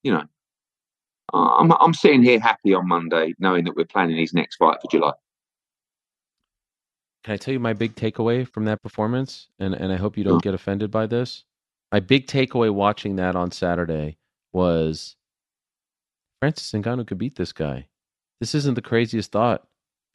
you 0.03 0.13
know, 0.13 0.23
I'm 1.33 1.71
I'm 1.71 1.93
sitting 1.93 2.23
here 2.23 2.39
happy 2.39 2.73
on 2.73 2.87
Monday, 2.87 3.33
knowing 3.39 3.65
that 3.65 3.75
we're 3.75 3.85
planning 3.85 4.17
his 4.17 4.33
next 4.33 4.57
fight 4.57 4.77
for 4.81 4.89
July. 4.89 5.13
Can 7.23 7.33
I 7.33 7.37
tell 7.37 7.53
you 7.53 7.59
my 7.59 7.73
big 7.73 7.95
takeaway 7.95 8.47
from 8.47 8.65
that 8.65 8.81
performance? 8.81 9.47
And 9.59 9.73
and 9.73 9.91
I 9.91 9.95
hope 9.95 10.17
you 10.17 10.23
don't 10.23 10.43
get 10.43 10.53
offended 10.53 10.91
by 10.91 11.07
this. 11.07 11.43
My 11.91 11.99
big 11.99 12.27
takeaway 12.27 12.71
watching 12.71 13.15
that 13.15 13.35
on 13.35 13.51
Saturday 13.51 14.17
was 14.51 15.15
Francis 16.39 16.71
Ngannou 16.71 17.07
could 17.07 17.17
beat 17.17 17.35
this 17.35 17.53
guy. 17.53 17.87
This 18.39 18.53
isn't 18.53 18.75
the 18.75 18.81
craziest 18.81 19.31
thought. 19.31 19.65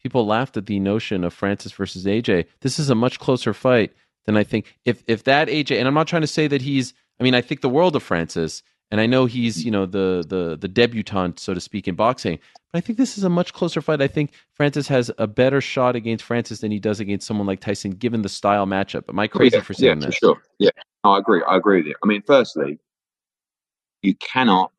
People 0.03 0.27
laughed 0.27 0.57
at 0.57 0.67
the 0.67 0.79
notion 0.79 1.25
of 1.25 1.33
Francis 1.33 1.73
versus 1.73 2.05
AJ. 2.05 2.47
This 2.61 2.79
is 2.79 2.91
a 2.91 2.95
much 2.95 3.19
closer 3.19 3.55
fight 3.55 3.93
than 4.29 4.37
I 4.37 4.45
think. 4.45 4.77
If 4.85 5.03
if 5.07 5.25
that 5.25 5.49
AJ, 5.49 5.79
and 5.79 5.89
I'm 5.89 5.95
not 5.95 6.07
trying 6.07 6.23
to 6.23 6.29
say 6.29 6.47
that 6.47 6.61
he's. 6.61 6.93
I 7.19 7.25
mean, 7.25 7.35
I 7.35 7.41
think 7.41 7.63
the 7.63 7.69
world 7.69 7.97
of 7.97 8.03
Francis, 8.03 8.63
and 8.93 9.01
I 9.01 9.07
know 9.07 9.25
he's 9.25 9.65
you 9.65 9.71
know 9.71 9.87
the 9.87 10.23
the 10.29 10.57
the 10.57 10.69
debutant, 10.69 11.41
so 11.41 11.55
to 11.55 11.61
speak, 11.61 11.89
in 11.89 11.95
boxing. 11.95 12.39
But 12.71 12.79
I 12.79 12.81
think 12.83 12.99
this 12.99 13.17
is 13.17 13.25
a 13.25 13.31
much 13.31 13.55
closer 13.55 13.81
fight. 13.81 14.03
I 14.03 14.07
think 14.07 14.33
Francis 14.53 14.87
has 14.89 15.11
a 15.17 15.27
better 15.27 15.63
shot 15.63 15.97
against 15.97 16.25
Francis 16.25 16.61
than 16.61 16.71
he 16.71 16.79
does 16.79 17.01
against 17.01 17.27
someone 17.27 17.47
like 17.47 17.61
Tyson, 17.61 17.93
given 17.93 18.21
the 18.21 18.29
style 18.29 18.67
matchup. 18.67 19.09
Am 19.09 19.19
I 19.19 19.25
oh, 19.25 19.29
crazy 19.29 19.57
yeah, 19.57 19.63
for 19.63 19.73
saying 19.73 20.01
that? 20.01 20.05
yeah, 20.05 20.11
this? 20.11 20.19
for 20.19 20.27
sure. 20.27 20.43
Yeah, 20.59 20.71
no, 21.05 21.13
I 21.13 21.19
agree. 21.19 21.43
I 21.49 21.57
agree 21.57 21.79
with 21.79 21.87
you. 21.87 21.95
I 22.05 22.07
mean, 22.07 22.23
firstly, 22.27 22.79
you 24.03 24.15
cannot, 24.17 24.73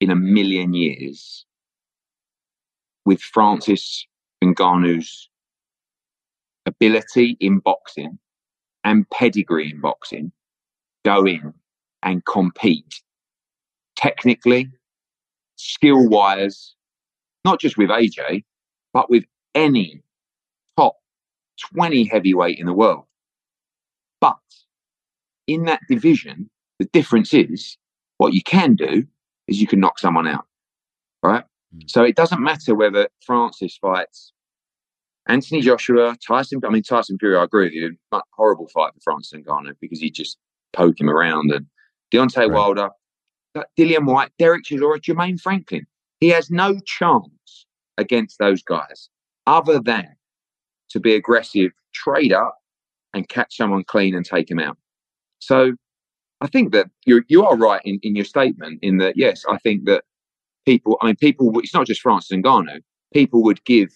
in 0.00 0.10
a 0.10 0.16
million 0.16 0.74
years, 0.74 1.46
with 3.06 3.22
Francis 3.22 4.06
Ngannou's 4.42 5.30
ability 6.66 7.38
in 7.40 7.58
boxing 7.60 8.18
and 8.84 9.08
pedigree 9.10 9.70
in 9.70 9.80
boxing, 9.80 10.30
go 11.04 11.24
in 11.26 11.54
and 12.02 12.24
compete 12.26 13.02
technically, 13.96 14.70
skill 15.56 16.08
wise, 16.08 16.74
not 17.44 17.60
just 17.60 17.78
with 17.78 17.88
AJ, 17.88 18.44
but 18.92 19.08
with 19.08 19.24
any 19.54 20.02
top 20.76 20.96
20 21.74 22.04
heavyweight 22.04 22.58
in 22.58 22.66
the 22.66 22.72
world. 22.72 23.04
But 24.20 24.36
in 25.46 25.64
that 25.64 25.80
division, 25.88 26.50
the 26.78 26.86
difference 26.86 27.32
is 27.32 27.78
what 28.18 28.34
you 28.34 28.42
can 28.42 28.74
do 28.74 29.06
is 29.48 29.60
you 29.60 29.66
can 29.66 29.80
knock 29.80 29.98
someone 29.98 30.26
out, 30.26 30.46
right? 31.22 31.44
Mm. 31.74 31.90
So 31.90 32.02
it 32.02 32.16
doesn't 32.16 32.42
matter 32.42 32.74
whether 32.74 33.08
Francis 33.24 33.76
fights 33.76 34.33
Anthony 35.26 35.60
Joshua, 35.60 36.16
Tyson. 36.26 36.60
I 36.64 36.68
mean, 36.70 36.82
Tyson 36.82 37.18
Fury, 37.18 37.36
I 37.36 37.44
agree 37.44 37.64
with 37.64 37.72
you. 37.72 37.96
Horrible 38.36 38.68
fight 38.68 38.92
for 38.94 39.00
Francis 39.02 39.40
Ngannou 39.40 39.74
because 39.80 39.98
he 39.98 40.10
just 40.10 40.38
poke 40.72 41.00
him 41.00 41.08
around 41.08 41.50
and 41.50 41.66
Deontay 42.12 42.36
Right. 42.36 42.50
Wilder, 42.50 42.90
Dillian 43.78 44.06
Whyte, 44.06 44.30
Derek 44.38 44.64
Chisora, 44.64 45.00
Jermaine 45.00 45.40
Franklin. 45.40 45.86
He 46.20 46.28
has 46.28 46.50
no 46.50 46.78
chance 46.84 47.66
against 47.96 48.38
those 48.38 48.62
guys 48.62 49.08
other 49.46 49.80
than 49.80 50.08
to 50.90 51.00
be 51.00 51.14
aggressive, 51.14 51.72
trade 51.92 52.32
up, 52.32 52.56
and 53.12 53.28
catch 53.28 53.56
someone 53.56 53.84
clean 53.84 54.14
and 54.14 54.24
take 54.24 54.50
him 54.50 54.58
out. 54.58 54.76
So 55.38 55.74
I 56.40 56.46
think 56.46 56.72
that 56.72 56.88
you 57.06 57.22
you 57.28 57.44
are 57.44 57.56
right 57.56 57.80
in, 57.84 57.98
in 58.02 58.14
your 58.14 58.24
statement 58.24 58.80
in 58.82 58.98
that 58.98 59.16
yes, 59.16 59.44
I 59.48 59.58
think 59.58 59.84
that 59.86 60.04
people 60.66 60.98
I 61.00 61.06
mean 61.06 61.16
people 61.16 61.58
it's 61.60 61.74
not 61.74 61.86
just 61.86 62.00
Francis 62.00 62.36
Ngannou, 62.36 62.80
people 63.12 63.42
would 63.44 63.64
give 63.64 63.90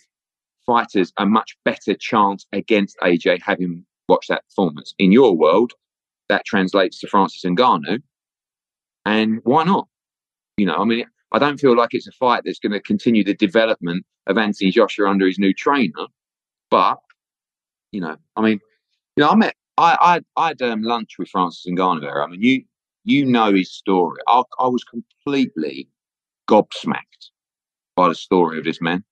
fighters 0.69 1.13
a 1.17 1.25
much 1.25 1.57
better 1.65 1.95
chance 1.95 2.47
against 2.53 2.99
AJ 2.99 3.41
having 3.43 3.85
watched 4.07 4.29
that 4.29 4.45
performance. 4.49 4.95
In 4.99 5.11
your 5.13 5.35
world, 5.35 5.73
that 6.29 6.45
translates 6.45 7.01
to 7.01 7.09
Francis 7.09 7.43
Ngannou. 7.43 8.03
And 9.07 9.41
why 9.45 9.65
not? 9.65 9.89
You 10.59 10.67
know, 10.67 10.77
I 10.77 10.85
mean, 10.85 11.07
I 11.33 11.39
don't 11.39 11.59
feel 11.59 11.75
like 11.75 11.91
it's 11.93 12.07
a 12.07 12.13
fight 12.13 12.43
that's 12.45 12.59
going 12.59 12.73
to 12.73 12.81
continue 12.81 13.25
the 13.25 13.35
development 13.35 14.05
of 14.27 14.37
Anthony 14.37 14.71
Joshua 14.71 15.09
under 15.09 15.27
his 15.27 15.39
new 15.39 15.55
trainer. 15.55 16.07
But, 16.71 16.99
you 17.93 18.03
know, 18.03 18.17
I 18.37 18.43
mean, 18.43 18.61
you 19.17 19.25
know, 19.25 19.31
I 19.31 19.35
met, 19.37 19.55
I, 19.79 19.97
I, 20.37 20.41
I 20.43 20.49
had 20.49 20.61
um, 20.61 20.83
lunch 20.83 21.13
with 21.19 21.29
Francis 21.29 21.65
Ngannou 21.67 22.03
there. 22.03 22.23
I 22.23 22.27
mean, 22.27 22.43
you, 22.43 22.63
you 23.05 23.25
know 23.25 23.55
his 23.55 23.73
story. 23.73 24.21
I, 24.29 24.43
I 24.59 24.67
was 24.67 24.85
completely 24.85 25.89
gobsmacked 26.47 27.31
by 27.97 28.09
the 28.09 28.15
story 28.15 28.59
of 28.59 28.65
this 28.65 28.83
man. 28.83 29.03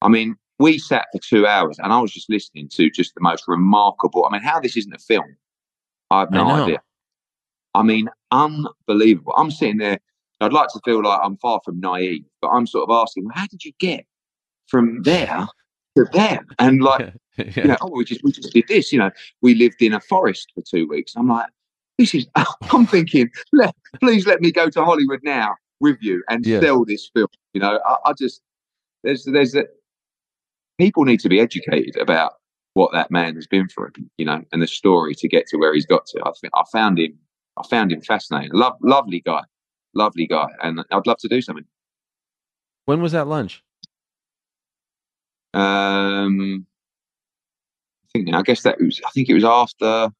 I 0.00 0.08
mean, 0.08 0.36
we 0.58 0.78
sat 0.78 1.06
for 1.12 1.20
two 1.20 1.46
hours 1.46 1.78
and 1.78 1.92
I 1.92 2.00
was 2.00 2.12
just 2.12 2.30
listening 2.30 2.68
to 2.70 2.90
just 2.90 3.14
the 3.14 3.20
most 3.20 3.44
remarkable. 3.48 4.26
I 4.26 4.32
mean, 4.32 4.42
how 4.42 4.60
this 4.60 4.76
isn't 4.76 4.92
a 4.94 4.98
film, 4.98 5.36
I 6.10 6.20
have 6.20 6.30
no 6.30 6.44
know. 6.44 6.64
idea. 6.64 6.78
I 7.74 7.82
mean, 7.82 8.08
unbelievable. 8.30 9.34
I'm 9.36 9.50
sitting 9.50 9.78
there. 9.78 9.98
I'd 10.40 10.52
like 10.52 10.68
to 10.68 10.80
feel 10.84 11.02
like 11.02 11.20
I'm 11.22 11.36
far 11.38 11.60
from 11.64 11.80
naive, 11.80 12.24
but 12.40 12.48
I'm 12.48 12.66
sort 12.66 12.88
of 12.88 12.94
asking, 12.94 13.24
well, 13.24 13.34
how 13.34 13.46
did 13.46 13.64
you 13.64 13.72
get 13.78 14.04
from 14.68 15.02
there 15.02 15.46
to 15.96 16.04
there? 16.12 16.44
And 16.58 16.82
like, 16.82 17.14
yeah. 17.38 17.44
you 17.56 17.64
know, 17.64 17.76
oh, 17.80 17.90
we 17.90 18.04
just 18.04 18.22
we 18.22 18.30
just 18.30 18.52
did 18.52 18.64
this. 18.68 18.92
You 18.92 19.00
know, 19.00 19.10
we 19.42 19.54
lived 19.54 19.80
in 19.80 19.92
a 19.92 20.00
forest 20.00 20.52
for 20.54 20.62
two 20.62 20.86
weeks. 20.88 21.14
I'm 21.16 21.28
like, 21.28 21.48
this 21.98 22.14
is. 22.14 22.26
I'm 22.72 22.86
thinking, 22.86 23.30
let, 23.52 23.74
please 24.00 24.26
let 24.26 24.40
me 24.40 24.52
go 24.52 24.68
to 24.70 24.84
Hollywood 24.84 25.20
now 25.22 25.54
with 25.80 25.98
you 26.00 26.22
and 26.28 26.44
Yes. 26.44 26.62
sell 26.62 26.84
this 26.84 27.10
film. 27.14 27.28
You 27.54 27.60
know, 27.60 27.80
I, 27.86 28.10
I 28.10 28.12
just 28.12 28.42
there's 29.02 29.24
there's 29.24 29.54
a, 29.54 29.64
people 30.78 31.04
need 31.04 31.20
to 31.20 31.28
be 31.28 31.40
educated 31.40 31.96
about 31.96 32.34
what 32.74 32.92
that 32.92 33.10
man 33.10 33.36
has 33.36 33.46
been 33.46 33.68
through. 33.68 33.92
You 34.18 34.26
know, 34.26 34.42
and 34.52 34.62
the 34.62 34.66
story 34.66 35.14
to 35.16 35.28
get 35.28 35.46
to 35.48 35.56
where 35.56 35.74
he's 35.74 35.86
got 35.86 36.06
to. 36.06 36.20
I 36.24 36.32
think 36.40 36.52
I 36.56 36.62
found 36.72 36.98
him. 36.98 37.18
I 37.56 37.66
found 37.66 37.92
him 37.92 38.00
fascinating. 38.00 38.50
Love, 38.52 38.74
lovely 38.82 39.20
guy, 39.20 39.42
lovely 39.94 40.26
guy, 40.26 40.48
and 40.62 40.84
I'd 40.90 41.06
love 41.06 41.18
to 41.18 41.28
do 41.28 41.40
something. 41.40 41.64
when 42.86 43.00
was 43.00 43.12
that 43.12 43.28
lunch? 43.28 43.62
Um, 45.54 46.66
I 48.04 48.18
think 48.18 48.34
I 48.34 48.42
guess 48.42 48.62
that 48.62 48.80
was. 48.80 49.00
I 49.06 49.10
think 49.10 49.28
it 49.28 49.34
was 49.34 49.44
after. 49.44 50.10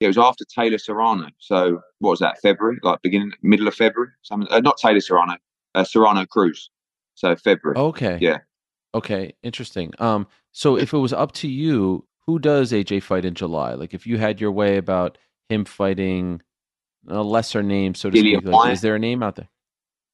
Yeah, 0.00 0.06
it 0.06 0.08
was 0.08 0.18
after 0.18 0.44
Taylor 0.44 0.78
Serrano. 0.78 1.28
So 1.38 1.80
what 2.00 2.10
was 2.10 2.18
that? 2.18 2.40
February, 2.42 2.78
like 2.82 3.00
beginning, 3.02 3.30
middle 3.42 3.68
of 3.68 3.74
February. 3.76 4.10
Something. 4.22 4.48
Uh, 4.50 4.58
not 4.58 4.76
Taylor 4.76 5.00
Serrano. 5.00 5.36
Uh, 5.76 5.84
Serrano 5.84 6.26
Cruz. 6.26 6.70
So 7.14 7.36
February. 7.36 7.78
Okay. 7.78 8.18
Yeah. 8.20 8.38
Okay. 8.94 9.34
Interesting. 9.42 9.92
Um. 9.98 10.26
So 10.52 10.76
if 10.76 10.92
it 10.92 10.98
was 10.98 11.12
up 11.12 11.32
to 11.32 11.48
you, 11.48 12.06
who 12.26 12.38
does 12.38 12.72
AJ 12.72 13.02
fight 13.02 13.24
in 13.24 13.34
July? 13.34 13.74
Like, 13.74 13.94
if 13.94 14.06
you 14.06 14.18
had 14.18 14.40
your 14.40 14.52
way 14.52 14.76
about 14.76 15.18
him 15.48 15.64
fighting 15.64 16.40
a 17.08 17.22
lesser 17.22 17.62
name, 17.62 17.94
so 17.94 18.10
to 18.10 18.16
Dillian 18.16 18.40
speak, 18.40 18.52
like, 18.52 18.72
is 18.72 18.80
there 18.80 18.94
a 18.94 18.98
name 18.98 19.22
out 19.22 19.36
there? 19.36 19.48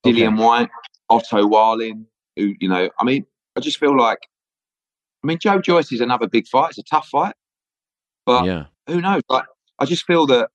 Dillian 0.05 0.39
Whyte, 0.39 0.71
Otto 1.11 1.47
Wallin. 1.47 2.07
Who 2.37 2.55
you 2.61 2.69
know? 2.69 2.89
I 2.99 3.05
mean, 3.05 3.27
I 3.57 3.61
just 3.61 3.79
feel 3.79 3.97
like. 3.97 4.19
I 5.25 5.27
mean, 5.27 5.39
Joe 5.41 5.61
Joyce 5.61 5.91
is 5.91 6.01
another 6.01 6.29
big 6.29 6.47
fight. 6.47 6.71
It's 6.71 6.79
a 6.79 6.83
tough 6.85 7.09
fight, 7.09 7.35
but 8.25 8.45
yeah. 8.45 8.67
who 8.87 9.01
knows? 9.01 9.23
Like, 9.29 9.47
I 9.81 9.85
just 9.85 10.05
feel 10.05 10.27
that 10.27 10.51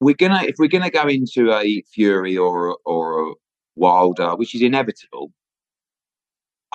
we're 0.00 0.14
gonna 0.14 0.44
if 0.44 0.54
we're 0.58 0.68
gonna 0.68 0.90
go 0.90 1.08
into 1.08 1.52
a 1.52 1.82
Fury 1.92 2.36
or 2.36 2.78
or 2.84 3.30
a 3.30 3.34
Wilder, 3.74 4.36
which 4.36 4.54
is 4.54 4.62
inevitable. 4.62 5.32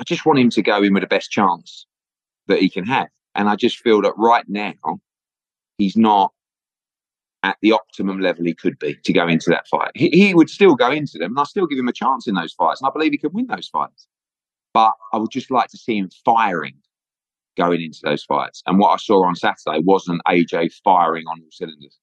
I 0.01 0.03
just 0.03 0.25
want 0.25 0.39
him 0.39 0.49
to 0.49 0.63
go 0.63 0.81
in 0.81 0.95
with 0.95 1.03
the 1.03 1.07
best 1.07 1.29
chance 1.29 1.85
that 2.47 2.57
he 2.57 2.69
can 2.71 2.85
have, 2.85 3.07
and 3.35 3.47
I 3.47 3.55
just 3.55 3.77
feel 3.77 4.01
that 4.01 4.13
right 4.17 4.43
now 4.47 4.73
he's 5.77 5.95
not 5.95 6.33
at 7.43 7.57
the 7.61 7.71
optimum 7.71 8.19
level 8.19 8.45
he 8.45 8.55
could 8.55 8.79
be 8.79 8.95
to 8.95 9.13
go 9.13 9.27
into 9.27 9.51
that 9.51 9.67
fight. 9.67 9.91
He, 9.93 10.09
he 10.09 10.33
would 10.33 10.49
still 10.49 10.73
go 10.73 10.89
into 10.89 11.19
them, 11.19 11.31
and 11.31 11.39
I 11.39 11.43
still 11.43 11.67
give 11.67 11.77
him 11.77 11.87
a 11.87 11.93
chance 11.93 12.27
in 12.27 12.33
those 12.33 12.51
fights, 12.53 12.81
and 12.81 12.87
I 12.87 12.91
believe 12.91 13.11
he 13.11 13.19
can 13.19 13.31
win 13.31 13.45
those 13.45 13.67
fights. 13.67 14.07
But 14.73 14.93
I 15.13 15.17
would 15.17 15.29
just 15.29 15.51
like 15.51 15.69
to 15.69 15.77
see 15.77 15.97
him 15.99 16.09
firing 16.25 16.77
going 17.55 17.81
into 17.81 17.99
those 18.03 18.23
fights. 18.23 18.63
And 18.65 18.79
what 18.79 18.89
I 18.89 18.97
saw 18.97 19.23
on 19.23 19.35
Saturday 19.35 19.83
wasn't 19.83 20.21
AJ 20.27 20.73
firing 20.83 21.27
on 21.27 21.41
all 21.41 21.51
cylinders. 21.51 21.99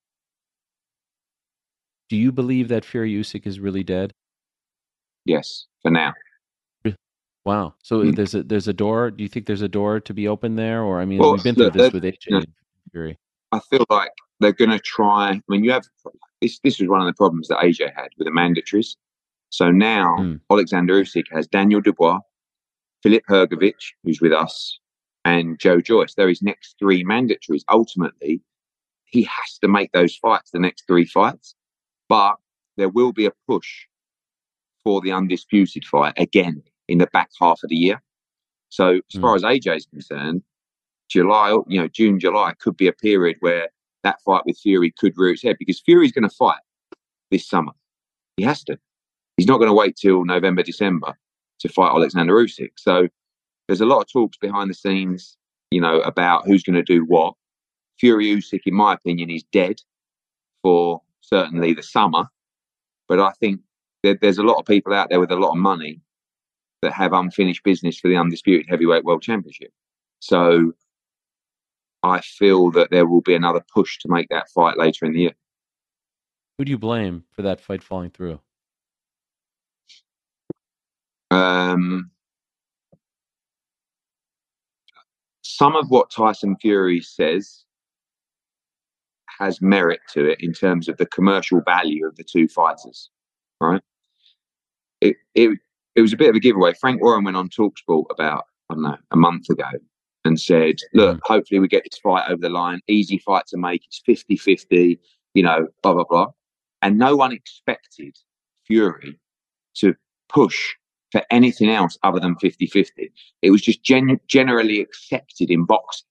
Do 2.09 2.17
you 2.17 2.31
believe 2.31 2.69
that 2.69 2.85
Fury 2.85 3.13
Usyk 3.13 3.45
is 3.45 3.59
really 3.59 3.83
dead? 3.83 4.13
Yes, 5.25 5.67
for 5.83 5.91
now. 5.91 6.15
Wow. 7.49 7.75
So 7.83 8.03
Mm. 8.03 8.15
there's 8.15 8.35
a 8.35 8.43
there's 8.43 8.69
a 8.69 8.75
door. 8.75 9.11
Do 9.11 9.23
you 9.23 9.29
think 9.29 9.47
there's 9.47 9.63
a 9.63 9.69
door 9.81 10.01
to 10.01 10.13
be 10.13 10.29
open 10.29 10.57
there, 10.57 10.83
or 10.83 11.01
I 11.01 11.07
mean, 11.07 11.19
Well, 11.19 11.33
we've 11.33 11.43
been 11.43 11.55
through 11.55 11.71
this 11.71 11.95
with 11.95 12.05
AJ 12.05 12.27
no. 12.29 12.37
and 12.39 12.47
Fury. 12.93 13.19
I 13.53 13.61
feel 13.71 13.87
like 13.89 14.11
they're 14.41 14.53
going 14.53 14.71
to 14.71 14.79
try. 14.79 15.31
I 15.31 15.41
mean, 15.49 15.65
you 15.65 15.71
have 15.73 15.87
this. 16.43 16.59
This 16.63 16.79
was 16.79 16.91
one 16.91 17.01
of 17.01 17.07
the 17.07 17.15
problems 17.15 17.49
that 17.49 17.57
AJ 17.65 17.95
had 17.97 18.11
with 18.19 18.27
the 18.27 18.33
mandatories. 18.33 18.97
So 19.49 19.71
now 19.71 20.09
Mm. 20.19 20.41
Alexander 20.51 21.01
Usyk 21.01 21.25
has 21.31 21.47
Daniel 21.49 21.81
Dubois, 21.81 22.19
Filip 23.03 23.25
Hrgovic, 23.31 23.81
who's 24.05 24.21
with 24.21 24.35
us, 24.35 24.79
and 25.25 25.59
Joe 25.59 25.81
Joyce. 25.81 26.13
They're 26.15 26.29
his 26.29 26.43
next 26.43 26.77
three 26.79 27.03
mandatories. 27.03 27.63
Ultimately, 27.71 28.43
he 29.07 29.23
has 29.23 29.59
to 29.63 29.69
make 29.69 29.91
those 29.93 30.15
fights, 30.17 30.51
the 30.51 30.59
next 30.59 30.87
three 30.87 31.07
fights. 31.07 31.55
But 32.11 32.37
there 32.77 32.91
will 32.91 33.13
be 33.15 33.25
a 33.25 33.33
push 33.47 33.71
for 34.85 35.01
the 35.01 35.13
undisputed 35.13 35.87
fight 35.87 36.13
again 36.19 36.63
in 36.89 36.99
the 36.99 37.07
back 37.13 37.31
half 37.41 37.61
of 37.63 37.71
the 37.71 37.77
year. 37.77 38.03
So 38.71 38.97
as 38.97 39.17
Mm. 39.17 39.21
far 39.21 39.35
as 39.37 39.43
AJ 39.45 39.77
is 39.77 39.87
concerned, 39.87 40.43
July, 41.09 41.51
you 41.69 41.81
know, 41.81 41.89
June, 41.89 42.19
July 42.21 42.55
could 42.59 42.77
be 42.77 42.87
a 42.87 42.93
period 42.93 43.37
where 43.41 43.69
that 44.03 44.21
fight 44.23 44.43
with 44.45 44.59
Fury 44.59 44.91
could 44.91 45.17
rear 45.17 45.33
its 45.33 45.43
head 45.43 45.57
because 45.59 45.81
Fury's 45.81 46.13
going 46.13 46.29
to 46.29 46.35
fight 46.35 46.61
this 47.31 47.47
summer. 47.49 47.73
He 48.37 48.45
has 48.45 48.63
to. 48.65 48.79
He's 49.37 49.47
not 49.47 49.59
going 49.59 49.69
to 49.69 49.75
wait 49.75 49.97
till 49.97 50.25
November, 50.25 50.63
December 50.63 51.19
to 51.61 51.69
fight 51.69 51.91
Alexander 51.91 52.35
Usyk. 52.35 52.73
So 52.77 53.09
there's 53.67 53.81
a 53.81 53.87
lot 53.87 54.01
of 54.01 54.09
talks 54.13 54.37
behind 54.37 54.71
the 54.71 54.75
scenes, 54.75 55.37
you 55.71 55.81
know, 55.81 56.01
about 56.01 56.47
who's 56.47 56.63
going 56.63 56.77
to 56.77 56.83
do 56.83 57.05
what. 57.05 57.35
Fury 57.99 58.27
Usyk, 58.27 58.63
in 58.67 58.75
my 58.75 58.93
opinion, 58.95 59.31
is 59.31 59.43
dead 59.51 59.81
for 60.63 61.03
certainly 61.21 61.73
the 61.73 61.83
summer. 61.83 62.29
But 63.09 63.19
I 63.19 63.33
think 63.41 63.61
there, 64.03 64.15
there's 64.21 64.39
a 64.39 64.43
lot 64.45 64.59
of 64.59 64.67
people 64.67 64.93
out 64.95 65.09
there 65.11 65.19
with 65.21 65.33
a 65.33 65.37
lot 65.37 65.51
of 65.51 65.57
money 65.57 66.01
that 66.83 66.93
have 66.93 67.13
unfinished 67.13 67.65
business 67.65 67.99
for 67.99 68.09
the 68.09 68.17
undisputed 68.17 68.67
heavyweight 68.69 69.05
world 69.05 69.23
championship. 69.23 69.73
So 70.21 70.73
I 72.03 72.21
feel 72.21 72.71
that 72.73 72.91
there 72.91 73.07
will 73.07 73.21
be 73.21 73.35
another 73.35 73.65
push 73.75 73.99
to 73.99 74.09
make 74.09 74.29
that 74.31 74.49
fight 74.51 74.79
later 74.79 75.05
in 75.05 75.13
the 75.13 75.21
year. 75.21 75.35
Who 76.57 76.65
do 76.65 76.71
you 76.71 76.79
blame 76.79 77.25
for 77.33 77.43
that 77.43 77.61
fight 77.61 77.83
falling 77.83 78.11
through? 78.11 78.41
Um, 81.31 82.11
some 85.43 85.77
of 85.77 85.91
what 85.91 86.11
Tyson 86.11 86.57
Fury 86.61 87.01
says 87.01 87.65
has 89.39 89.61
merit 89.61 90.01
to 90.11 90.29
it 90.29 90.39
in 90.41 90.53
terms 90.53 90.89
of 90.89 90.97
the 90.97 91.07
commercial 91.07 91.61
value 91.61 92.07
of 92.07 92.17
the 92.17 92.25
two 92.25 92.49
fighters, 92.49 93.11
right? 93.61 93.83
It 95.01 95.17
it 95.35 95.59
it 95.99 96.03
was 96.03 96.13
a 96.13 96.17
bit 96.17 96.31
of 96.31 96.37
a 96.37 96.41
giveaway. 96.41 96.73
Frank 96.75 97.03
Warren 97.03 97.25
went 97.25 97.37
on 97.37 97.49
Talksport 97.49 98.05
about 98.11 98.45
I 98.71 98.75
don't 98.75 98.85
know 98.85 98.97
a 99.11 99.17
month 99.17 99.51
ago 99.51 99.67
and 100.25 100.41
said, 100.41 100.77
"Look, 100.95 101.19
hopefully 101.25 101.59
we 101.59 101.67
get 101.67 101.83
this 101.91 101.99
fight 101.99 102.31
over 102.31 102.41
the 102.41 102.49
line. 102.49 102.81
Easy 102.87 103.19
fight 103.19 103.47
to 103.49 103.57
make. 103.57 103.85
It's 103.85 104.01
50-50, 104.07 105.01
You 105.35 105.43
know, 105.43 105.67
blah 105.83 105.95
blah 105.95 106.05
blah." 106.09 106.29
And 106.83 106.99
no 106.99 107.17
one 107.17 107.33
expected 107.33 108.17
Fury 108.65 109.19
to 109.79 109.97
push 110.29 110.77
for 111.11 111.23
anything 111.33 111.69
else 111.69 111.99
other 112.05 112.21
than 112.21 112.37
50-50. 112.37 113.11
It 113.43 113.51
was 113.51 113.63
just 113.63 113.83
gen- 113.83 114.21
generally 114.29 114.81
accepted 114.81 115.51
in 115.51 115.65
boxing 115.65 116.07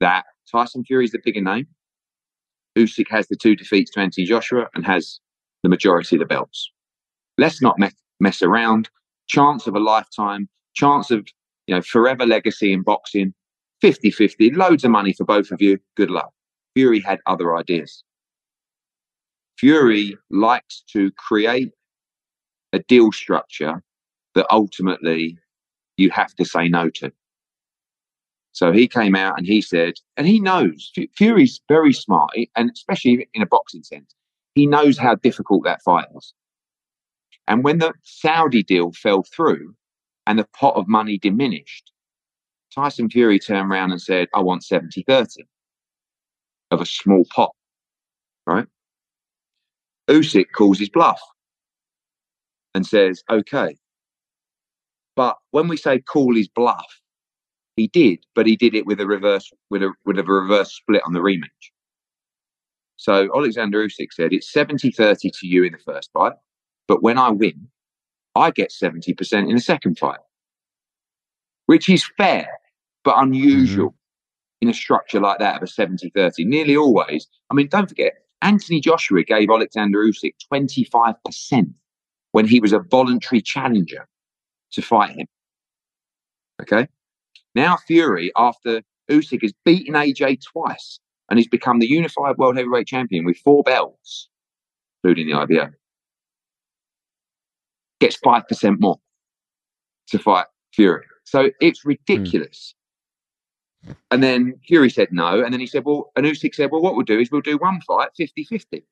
that 0.00 0.26
Tyson 0.50 0.84
Fury 0.84 1.06
is 1.06 1.12
the 1.12 1.20
bigger 1.24 1.40
name. 1.40 1.68
Usyk 2.76 3.08
has 3.08 3.28
the 3.28 3.36
two 3.36 3.56
defeats 3.56 3.92
to 3.92 4.00
Anthony 4.00 4.26
Joshua 4.26 4.68
and 4.74 4.84
has 4.84 5.20
the 5.62 5.70
majority 5.70 6.16
of 6.16 6.20
the 6.20 6.26
belts. 6.26 6.70
Let's 7.38 7.62
not 7.62 7.78
me- 7.78 7.88
mess 8.20 8.42
around. 8.42 8.90
Chance 9.32 9.66
of 9.66 9.74
a 9.74 9.80
lifetime, 9.80 10.46
chance 10.74 11.10
of 11.10 11.26
you 11.66 11.74
know 11.74 11.80
forever 11.80 12.26
legacy 12.26 12.72
in 12.72 12.82
boxing. 12.82 13.32
50-50, 13.82 14.54
loads 14.54 14.84
of 14.84 14.92
money 14.92 15.12
for 15.12 15.24
both 15.24 15.50
of 15.50 15.60
you. 15.60 15.78
Good 15.96 16.10
luck. 16.10 16.30
Fury 16.74 17.00
had 17.00 17.18
other 17.26 17.56
ideas. 17.56 18.04
Fury 19.58 20.16
likes 20.30 20.84
to 20.92 21.10
create 21.12 21.72
a 22.72 22.78
deal 22.78 23.10
structure 23.10 23.82
that 24.34 24.46
ultimately 24.50 25.36
you 25.96 26.10
have 26.10 26.34
to 26.36 26.44
say 26.44 26.68
no 26.68 26.90
to. 26.90 27.10
So 28.52 28.70
he 28.70 28.86
came 28.86 29.16
out 29.16 29.36
and 29.36 29.46
he 29.46 29.60
said, 29.60 29.94
and 30.16 30.26
he 30.26 30.38
knows 30.38 30.92
Fury's 31.16 31.60
very 31.68 31.92
smart, 31.92 32.30
and 32.54 32.70
especially 32.70 33.28
in 33.34 33.42
a 33.42 33.46
boxing 33.46 33.82
sense, 33.82 34.14
he 34.54 34.66
knows 34.66 34.98
how 34.98 35.14
difficult 35.16 35.64
that 35.64 35.82
fight 35.82 36.06
was. 36.12 36.34
And 37.52 37.62
when 37.62 37.80
the 37.80 37.92
Saudi 38.02 38.62
deal 38.62 38.92
fell 38.92 39.24
through 39.24 39.74
and 40.26 40.38
the 40.38 40.48
pot 40.54 40.74
of 40.74 40.88
money 40.88 41.18
diminished, 41.18 41.92
Tyson 42.74 43.10
Fury 43.10 43.38
turned 43.38 43.70
around 43.70 43.92
and 43.92 44.00
said, 44.00 44.28
I 44.34 44.40
want 44.40 44.64
70 44.64 45.04
30 45.06 45.44
of 46.70 46.80
a 46.80 46.86
small 46.86 47.26
pot, 47.30 47.54
right? 48.46 48.66
Usyk 50.08 50.46
calls 50.54 50.78
his 50.78 50.88
bluff 50.88 51.20
and 52.74 52.86
says, 52.86 53.22
okay. 53.28 53.76
But 55.14 55.36
when 55.50 55.68
we 55.68 55.76
say 55.76 55.98
call 55.98 56.34
his 56.34 56.48
bluff, 56.48 57.00
he 57.76 57.86
did, 57.86 58.20
but 58.34 58.46
he 58.46 58.56
did 58.56 58.74
it 58.74 58.86
with 58.86 58.98
a 58.98 59.06
reverse 59.06 59.52
with 59.68 59.82
a 59.82 59.92
with 60.06 60.18
a 60.18 60.24
reverse 60.24 60.72
split 60.72 61.02
on 61.04 61.12
the 61.12 61.20
rematch. 61.20 61.68
So 62.96 63.28
Alexander 63.36 63.86
Usyk 63.86 64.08
said 64.12 64.32
it's 64.32 64.50
70-30 64.50 65.38
to 65.38 65.46
you 65.46 65.64
in 65.64 65.72
the 65.72 65.78
first 65.78 66.08
fight, 66.14 66.32
but 66.92 67.02
when 67.02 67.16
I 67.16 67.30
win, 67.30 67.68
I 68.34 68.50
get 68.50 68.68
70% 68.70 69.48
in 69.48 69.54
the 69.54 69.62
second 69.62 69.96
fight. 69.96 70.18
Which 71.64 71.88
is 71.88 72.04
fair, 72.18 72.50
but 73.02 73.14
unusual 73.16 73.92
mm-hmm. 73.92 73.96
in 74.60 74.68
a 74.68 74.74
structure 74.74 75.18
like 75.18 75.38
that 75.38 75.56
of 75.56 75.62
a 75.62 75.72
70-30. 75.72 76.44
Nearly 76.44 76.76
always. 76.76 77.26
I 77.50 77.54
mean, 77.54 77.68
don't 77.68 77.88
forget, 77.88 78.12
Anthony 78.42 78.78
Joshua 78.78 79.22
gave 79.24 79.48
Alexander 79.48 80.04
Usyk 80.04 80.34
25% 80.52 81.72
when 82.32 82.46
he 82.46 82.60
was 82.60 82.74
a 82.74 82.80
voluntary 82.80 83.40
challenger 83.40 84.06
to 84.72 84.82
fight 84.82 85.12
him. 85.12 85.26
Okay. 86.60 86.88
Now 87.54 87.78
Fury, 87.86 88.32
after 88.36 88.82
Usyk 89.10 89.40
has 89.40 89.54
beaten 89.64 89.94
AJ 89.94 90.42
twice 90.44 90.98
and 91.30 91.38
he's 91.38 91.48
become 91.48 91.78
the 91.78 91.88
unified 91.88 92.36
world 92.36 92.58
heavyweight 92.58 92.86
champion 92.86 93.24
with 93.24 93.38
four 93.38 93.62
belts, 93.62 94.28
including 95.02 95.28
the 95.28 95.38
IBO, 95.38 95.70
gets 98.02 98.18
5% 98.20 98.80
more 98.80 98.98
to 100.08 100.18
fight 100.18 100.46
Fury. 100.74 101.04
So 101.24 101.50
it's 101.60 101.84
ridiculous. 101.84 102.74
Hmm. 103.84 103.92
And 104.10 104.22
then 104.22 104.54
Fury 104.66 104.90
said 104.90 105.08
no. 105.12 105.42
And 105.42 105.52
then 105.52 105.60
he 105.60 105.66
said, 105.66 105.84
well, 105.84 106.10
and 106.16 106.26
Usyk 106.26 106.54
said, 106.54 106.70
well, 106.70 106.82
what 106.82 106.94
we'll 106.94 107.04
do 107.04 107.18
is 107.18 107.30
we'll 107.30 107.40
do 107.40 107.58
one 107.58 107.80
fight 107.82 108.10
50 108.16 108.44
50. 108.44 108.84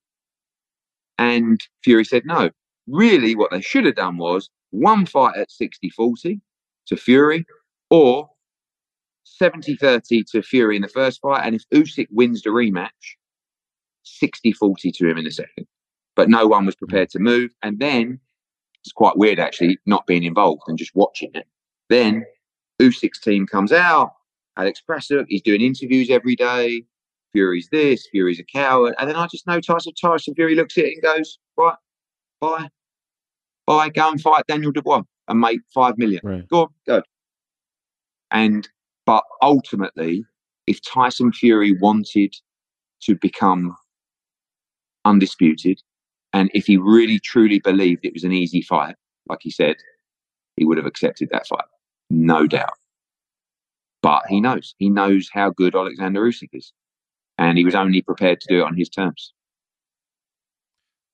And 1.19 1.61
Fury 1.85 2.05
said 2.05 2.23
no. 2.25 2.51
Really, 2.87 3.35
what 3.35 3.51
they 3.51 3.61
should 3.61 3.85
have 3.85 3.97
done 3.97 4.17
was 4.17 4.49
one 4.71 5.07
fight 5.07 5.37
at 5.37 5.51
60 5.51 5.91
40 5.91 6.41
to 6.87 6.97
Fury 6.97 7.45
or 7.91 8.31
70 9.25 9.77
30 9.77 10.25
to 10.33 10.43
Fury 10.43 10.77
in 10.77 10.83
the 10.83 10.89
first 10.89 11.21
fight. 11.21 11.45
And 11.45 11.55
if 11.55 11.63
Usyk 11.75 12.09
wins 12.11 12.43
the 12.43 12.51
rematch, 12.51 13.17
60 14.05 14.53
40 14.53 14.93
to 14.93 15.09
him 15.09 15.19
in 15.19 15.25
the 15.25 15.31
second. 15.31 15.67
But 16.17 16.29
no 16.29 16.47
one 16.47 16.67
was 16.67 16.75
hmm. 16.75 16.87
prepared 16.87 17.11
to 17.11 17.19
move. 17.19 17.51
And 17.63 17.79
then 17.79 18.21
it's 18.83 18.93
quite 18.93 19.17
weird, 19.17 19.39
actually, 19.39 19.79
not 19.87 20.07
being 20.07 20.25
involved 20.25 20.63
and 20.67 20.79
just 20.79 20.95
watching 20.95 21.31
it. 21.35 21.47
Then 21.89 22.25
Usyk's 22.81 23.21
team 23.21 23.47
comes 23.47 23.73
out. 23.73 24.13
Alex 24.57 24.83
Krassyuk, 24.89 25.27
he's 25.29 25.43
doing 25.43 25.61
interviews 25.61 26.11
every 26.11 26.37
day. 26.37 26.85
Fury's 27.33 27.69
this, 27.71 28.09
Fury's 28.11 28.41
a 28.41 28.45
coward. 28.45 28.95
And 28.99 29.09
then 29.09 29.17
I 29.17 29.27
just 29.29 29.47
know 29.47 29.61
Tyson, 29.61 29.93
Tyson 30.01 30.35
Fury 30.35 30.55
looks 30.55 30.77
at 30.77 30.85
it 30.85 30.95
and 30.95 31.03
goes, 31.03 31.39
right, 31.57 31.77
bye. 32.41 32.69
Bye, 33.67 33.89
go 33.91 34.11
and 34.11 34.21
fight 34.21 34.45
Daniel 34.49 34.73
Dubois 34.73 35.03
and 35.29 35.41
make 35.41 35.61
five 35.73 35.97
million. 35.97 36.21
Right. 36.25 36.49
Go 36.49 36.63
on, 36.63 36.69
go. 36.87 37.03
And, 38.33 38.69
but 39.07 39.23
ultimately, 39.43 40.25
if 40.67 40.81
Tyson 40.83 41.33
Fury 41.33 41.77
wanted 41.81 42.35
to 43.03 43.15
become 43.15 43.77
undisputed, 45.05 45.81
and 46.33 46.51
if 46.55 46.67
he 46.67 46.77
really 46.77 47.19
truly 47.19 47.59
believed 47.59 48.05
it 48.05 48.13
was 48.13 48.25
an 48.25 48.33
easy 48.33 48.63
fight, 48.63 48.97
like 49.29 49.41
he 49.43 49.51
said, 49.51 49.77
he 50.57 50.65
would 50.65 50.77
have 50.77 50.87
accepted 50.87 51.29
that 51.31 51.47
fight, 51.47 51.65
no 52.11 52.47
doubt. 52.47 52.75
But 54.03 54.23
he 54.29 54.41
knows. 54.41 54.75
He 54.79 54.89
knows 54.89 55.29
how 55.33 55.51
good 55.51 55.75
Alexander 55.75 56.23
Usyk 56.23 56.51
is. 56.53 56.73
And 57.39 57.59
he 57.59 57.65
was 57.65 57.75
only 57.75 58.03
prepared 58.03 58.41
to 58.41 58.47
do 58.49 58.61
it 58.61 58.65
on 58.65 58.77
his 58.77 58.89
terms. 58.89 59.33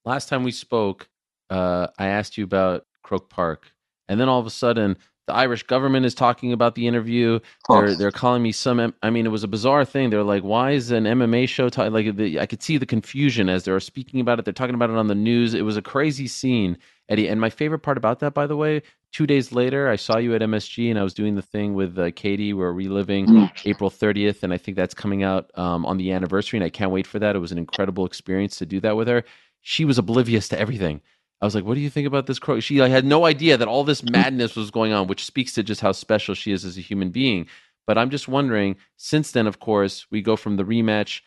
Last 0.05 0.28
time 0.28 0.44
we 0.44 0.52
spoke, 0.52 1.09
uh, 1.51 1.88
I 1.98 2.06
asked 2.06 2.38
you 2.38 2.44
about 2.44 2.86
Croke 3.02 3.28
Park, 3.28 3.72
and 4.09 4.20
then 4.20 4.28
all 4.28 4.40
of 4.40 4.47
a 4.47 4.51
sudden, 4.51 4.97
the 5.27 5.35
Irish 5.35 5.65
government 5.65 6.07
is 6.07 6.15
talking 6.15 6.53
about 6.53 6.74
the 6.77 6.86
interview. 6.86 7.40
They're 7.69 7.94
they're 7.97 8.11
calling 8.12 8.43
me 8.43 8.53
some. 8.53 8.94
I 9.03 9.11
mean, 9.11 9.27
it 9.27 9.31
was 9.31 9.43
a 9.43 9.48
bizarre 9.48 9.85
thing. 9.85 10.11
They're 10.11 10.23
like, 10.23 10.44
"Why 10.44 10.73
is 10.73 10.90
an 10.93 11.05
MMA 11.05 11.48
show?" 11.48 11.69
Like, 11.77 12.16
the, 12.16 12.39
I 12.39 12.47
could 12.47 12.62
see 12.62 12.78
the 12.78 12.86
confusion 12.86 13.48
as 13.48 13.65
they're 13.65 13.81
speaking 13.81 14.20
about 14.20 14.39
it. 14.39 14.44
They're 14.44 14.55
talking 14.55 14.74
about 14.74 14.90
it 14.90 14.97
on 14.97 15.09
the 15.09 15.15
news. 15.15 15.55
It 15.55 15.62
was 15.62 15.77
a 15.77 15.82
crazy 15.82 16.28
scene, 16.28 16.78
Eddie. 17.09 17.28
And 17.28 17.40
my 17.40 17.51
favorite 17.51 17.81
part 17.81 17.97
about 17.97 18.20
that, 18.20 18.35
by 18.35 18.47
the 18.47 18.57
way, 18.57 18.82
two 19.12 19.27
days 19.27 19.51
later, 19.51 19.89
I 19.89 19.97
saw 19.97 20.19
you 20.19 20.35
at 20.35 20.43
MSG, 20.43 20.90
and 20.90 20.98
I 20.98 21.03
was 21.03 21.15
doing 21.15 21.35
the 21.35 21.43
thing 21.43 21.74
with 21.74 21.98
uh, 21.98 22.12
Katie. 22.12 22.53
We're 22.53 22.73
reliving 22.73 23.51
April 23.65 23.90
30th, 23.90 24.44
and 24.44 24.53
I 24.53 24.59
think 24.59 24.77
that's 24.77 24.94
coming 24.94 25.24
out 25.24 25.51
um, 25.59 25.85
on 25.86 25.97
the 25.97 26.12
anniversary, 26.12 26.59
and 26.59 26.65
I 26.65 26.70
can't 26.70 26.93
wait 26.93 27.07
for 27.07 27.19
that. 27.19 27.35
It 27.35 27.40
was 27.40 27.51
an 27.51 27.59
incredible 27.59 28.07
experience 28.07 28.57
to 28.59 28.66
do 28.66 28.78
that 28.81 28.97
with 28.97 29.09
her. 29.09 29.24
She 29.62 29.85
was 29.85 29.98
oblivious 29.98 30.47
to 30.48 30.59
everything. 30.59 31.01
I 31.41 31.45
was 31.45 31.55
like, 31.55 31.65
"What 31.65 31.75
do 31.75 31.81
you 31.81 31.91
think 31.91 32.07
about 32.07 32.27
this 32.27 32.39
crow?" 32.39 32.61
She 32.61 32.81
like, 32.81 32.91
had 32.91 33.05
no 33.05 33.27
idea 33.27 33.57
that 33.57 33.69
all 33.69 33.85
this 33.85 34.03
madness 34.03 34.57
was 34.57 34.71
going 34.71 34.93
on, 34.93 35.07
which 35.07 35.25
speaks 35.25 35.53
to 35.55 35.63
just 35.63 35.81
how 35.81 35.93
special 35.93 36.35
she 36.35 36.53
is 36.53 36.65
as 36.65 36.79
a 36.79 36.83
human 36.83 37.11
being. 37.11 37.47
But 37.87 37.99
I'm 37.99 38.11
just 38.11 38.29
wondering. 38.29 38.77
Since 38.97 39.33
then, 39.33 39.47
of 39.47 39.61
course, 39.61 40.07
we 40.11 40.23
go 40.23 40.37
from 40.37 40.57
the 40.57 40.65
rematch 40.65 41.21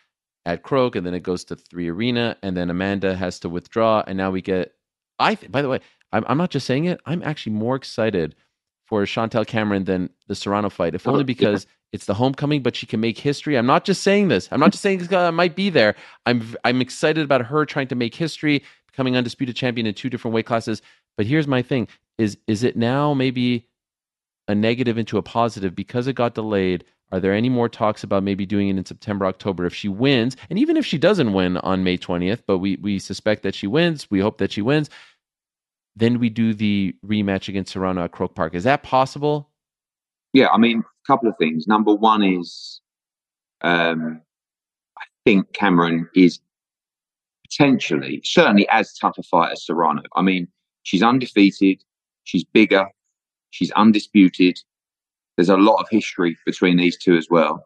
at 0.45 0.63
Croke, 0.63 0.95
and 0.95 1.05
then 1.05 1.13
it 1.13 1.23
goes 1.23 1.43
to 1.45 1.55
Three 1.55 1.89
Arena, 1.89 2.37
and 2.41 2.57
then 2.57 2.69
Amanda 2.69 3.15
has 3.15 3.39
to 3.41 3.49
withdraw, 3.49 4.03
and 4.07 4.17
now 4.17 4.31
we 4.31 4.41
get. 4.41 4.73
I 5.19 5.35
th- 5.35 5.51
by 5.51 5.61
the 5.61 5.69
way, 5.69 5.79
I'm, 6.11 6.25
I'm 6.27 6.37
not 6.37 6.49
just 6.49 6.65
saying 6.65 6.85
it. 6.85 6.99
I'm 7.05 7.23
actually 7.23 7.53
more 7.53 7.75
excited 7.75 8.35
for 8.85 9.03
Chantel 9.03 9.45
Cameron 9.45 9.83
than 9.83 10.09
the 10.27 10.35
Serrano 10.35 10.69
fight, 10.69 10.95
if 10.95 11.07
oh, 11.07 11.11
only 11.11 11.23
because 11.23 11.67
it's 11.93 12.05
the 12.05 12.15
homecoming. 12.15 12.63
But 12.63 12.75
she 12.75 12.87
can 12.87 12.99
make 12.99 13.17
history. 13.19 13.57
I'm 13.57 13.67
not 13.67 13.85
just 13.85 14.01
saying 14.01 14.29
this. 14.29 14.49
I'm 14.51 14.59
not 14.59 14.71
just 14.71 14.81
saying 14.81 15.13
I 15.13 15.29
might 15.29 15.55
be 15.55 15.69
there. 15.69 15.95
I'm 16.25 16.55
I'm 16.63 16.81
excited 16.81 17.23
about 17.23 17.45
her 17.45 17.65
trying 17.65 17.87
to 17.89 17.95
make 17.95 18.15
history, 18.15 18.63
becoming 18.99 19.15
undisputed 19.15 19.55
champion 19.55 19.87
in 19.87 19.93
two 19.93 20.09
different 20.09 20.35
weight 20.35 20.45
classes. 20.45 20.81
But 21.15 21.25
here's 21.25 21.47
my 21.47 21.61
thing: 21.61 21.87
is 22.17 22.37
is 22.47 22.63
it 22.63 22.75
now 22.75 23.13
maybe 23.13 23.65
a 24.49 24.53
negative 24.55 24.97
into 24.97 25.17
a 25.17 25.21
positive 25.21 25.73
because 25.73 26.07
it 26.07 26.13
got 26.13 26.35
delayed? 26.35 26.83
Are 27.13 27.19
there 27.21 27.33
any 27.33 27.47
more 27.47 27.69
talks 27.69 28.03
about 28.03 28.23
maybe 28.23 28.45
doing 28.45 28.67
it 28.67 28.77
in 28.77 28.85
September, 28.85 29.25
October 29.25 29.65
if 29.65 29.73
she 29.73 29.87
wins? 29.87 30.35
And 30.49 30.59
even 30.59 30.75
if 30.75 30.85
she 30.85 30.97
doesn't 30.97 31.31
win 31.33 31.57
on 31.57 31.83
May 31.83 31.97
20th, 31.97 32.43
but 32.45 32.57
we 32.57 32.75
we 32.81 32.99
suspect 32.99 33.43
that 33.43 33.55
she 33.55 33.67
wins, 33.67 34.11
we 34.11 34.19
hope 34.19 34.37
that 34.39 34.51
she 34.51 34.61
wins. 34.61 34.89
Then 35.95 36.19
we 36.19 36.29
do 36.29 36.53
the 36.53 36.93
rematch 37.05 37.47
against 37.47 37.71
Serrano 37.71 38.03
at 38.03 38.11
Croke 38.11 38.35
Park. 38.35 38.53
Is 38.53 38.65
that 38.65 38.83
possible? 38.83 39.49
Yeah, 40.33 40.49
I 40.49 40.57
mean, 40.57 40.79
a 40.79 41.07
couple 41.07 41.29
of 41.29 41.35
things. 41.39 41.67
Number 41.67 41.95
one 41.95 42.21
is 42.21 42.81
um, 43.61 44.21
I 44.97 45.03
think 45.25 45.53
Cameron 45.53 46.09
is 46.15 46.39
potentially, 47.49 48.21
certainly 48.23 48.67
as 48.69 48.93
tough 48.93 49.17
a 49.17 49.23
fight 49.23 49.51
as 49.51 49.65
Serrano. 49.65 50.03
I 50.15 50.21
mean, 50.21 50.47
she's 50.83 51.03
undefeated, 51.03 51.83
she's 52.23 52.43
bigger, 52.43 52.87
she's 53.49 53.71
undisputed. 53.71 54.59
There's 55.35 55.49
a 55.49 55.57
lot 55.57 55.81
of 55.81 55.87
history 55.89 56.37
between 56.45 56.77
these 56.77 56.97
two 56.97 57.15
as 57.15 57.27
well. 57.29 57.65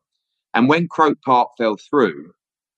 And 0.53 0.69
when 0.69 0.87
Croke 0.87 1.21
Park 1.23 1.49
fell 1.57 1.77
through, 1.77 2.31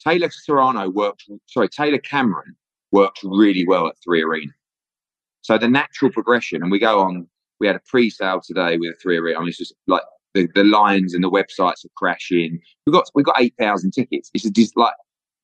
Taylor 0.04 0.30
Serrano 0.30 0.90
worked, 0.90 1.26
sorry, 1.48 1.68
Taylor 1.68 1.98
Cameron 1.98 2.56
worked 2.92 3.20
really 3.24 3.68
well 3.68 3.88
at 3.88 3.96
Three 4.04 4.24
Arena. 4.24 4.52
So 5.42 5.58
the 5.58 5.68
natural 5.68 6.12
progression, 6.12 6.62
and 6.62 6.72
we 6.72 6.80
go 6.80 7.02
on, 7.02 7.28
we 7.60 7.68
had 7.68 7.76
a 7.76 7.82
pre-sale 7.88 8.42
today 8.42 8.78
with 8.78 9.00
Three 9.02 9.18
Arena. 9.18 9.38
I 9.38 9.42
mean, 9.42 9.50
it's 9.50 9.58
just 9.58 9.74
like 9.88 10.04
the, 10.34 10.48
the 10.56 10.64
lines 10.64 11.14
and 11.14 11.24
the 11.24 11.30
websites 11.30 11.86
are 11.86 11.90
crashing. 11.96 12.60
We've 12.86 12.94
got 12.94 13.10
we've 13.14 13.26
got 13.26 13.42
eight 13.42 13.54
thousand 13.60 13.92
tickets. 13.92 14.32
It's 14.34 14.50
just 14.50 14.78
like 14.78 14.94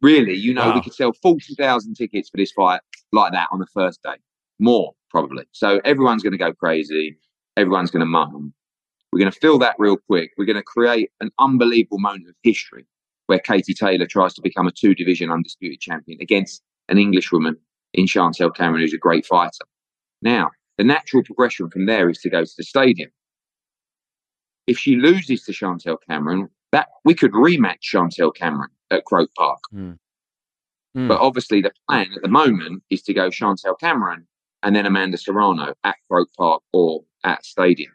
really, 0.01 0.33
you 0.35 0.53
know, 0.53 0.67
Wow. 0.69 0.75
we 0.75 0.81
could 0.81 0.93
sell 0.93 1.13
forty 1.13 1.55
thousand 1.55 1.95
tickets 1.95 2.29
for 2.29 2.37
this 2.37 2.51
fight 2.51 2.81
like 3.11 3.31
that 3.33 3.47
on 3.51 3.59
the 3.59 3.67
first 3.67 4.01
day, 4.03 4.15
more 4.59 4.93
probably. 5.09 5.43
So 5.51 5.81
everyone's 5.83 6.23
going 6.23 6.31
to 6.31 6.37
go 6.37 6.53
crazy. 6.53 7.17
Everyone's 7.57 7.91
going 7.91 7.99
to 8.01 8.05
mum. 8.05 8.53
We're 9.11 9.19
going 9.19 9.31
to 9.31 9.39
fill 9.39 9.59
that 9.59 9.75
real 9.77 9.97
quick. 9.97 10.31
We're 10.37 10.45
going 10.45 10.55
to 10.55 10.63
create 10.63 11.11
an 11.19 11.31
unbelievable 11.37 11.99
moment 11.99 12.29
of 12.29 12.35
history 12.43 12.85
where 13.27 13.39
Katie 13.39 13.73
Taylor 13.73 14.05
tries 14.05 14.33
to 14.35 14.41
become 14.41 14.67
a 14.67 14.71
two-division 14.71 15.29
undisputed 15.29 15.79
champion 15.81 16.17
against 16.21 16.61
an 16.87 16.97
Englishwoman 16.97 17.57
in 17.93 18.05
Chantel 18.05 18.55
Cameron, 18.55 18.81
who's 18.81 18.93
a 18.93 18.97
great 18.97 19.25
fighter. 19.25 19.65
Now, 20.21 20.51
the 20.77 20.85
natural 20.85 21.23
progression 21.23 21.69
from 21.69 21.85
there 21.87 22.09
is 22.09 22.19
to 22.19 22.29
go 22.29 22.43
to 22.45 22.51
the 22.57 22.63
stadium. 22.63 23.09
If 24.67 24.77
she 24.77 24.95
loses 24.95 25.43
to 25.43 25.51
Chantel 25.51 25.97
Cameron, 26.09 26.49
that 26.71 26.87
we 27.03 27.13
could 27.13 27.31
rematch 27.33 27.79
Chantel 27.93 28.33
Cameron 28.33 28.69
at 28.91 29.05
Croke 29.05 29.34
Park. 29.38 29.59
Hmm. 30.93 31.07
But 31.07 31.19
obviously, 31.22 31.61
the 31.61 31.72
plan 31.89 32.07
at 32.15 32.22
the 32.22 32.27
moment 32.27 32.84
is 32.89 33.01
to 33.03 33.13
go 33.13 33.30
Chantel 33.30 33.80
Cameron 33.80 34.27
and 34.61 34.76
then 34.76 34.85
Amanda 34.85 35.18
Serrano 35.18 35.73
at 35.84 35.95
Croke 36.09 36.34
Park 36.38 36.61
or 36.73 37.03
at 37.23 37.45
Stadium. 37.45 37.93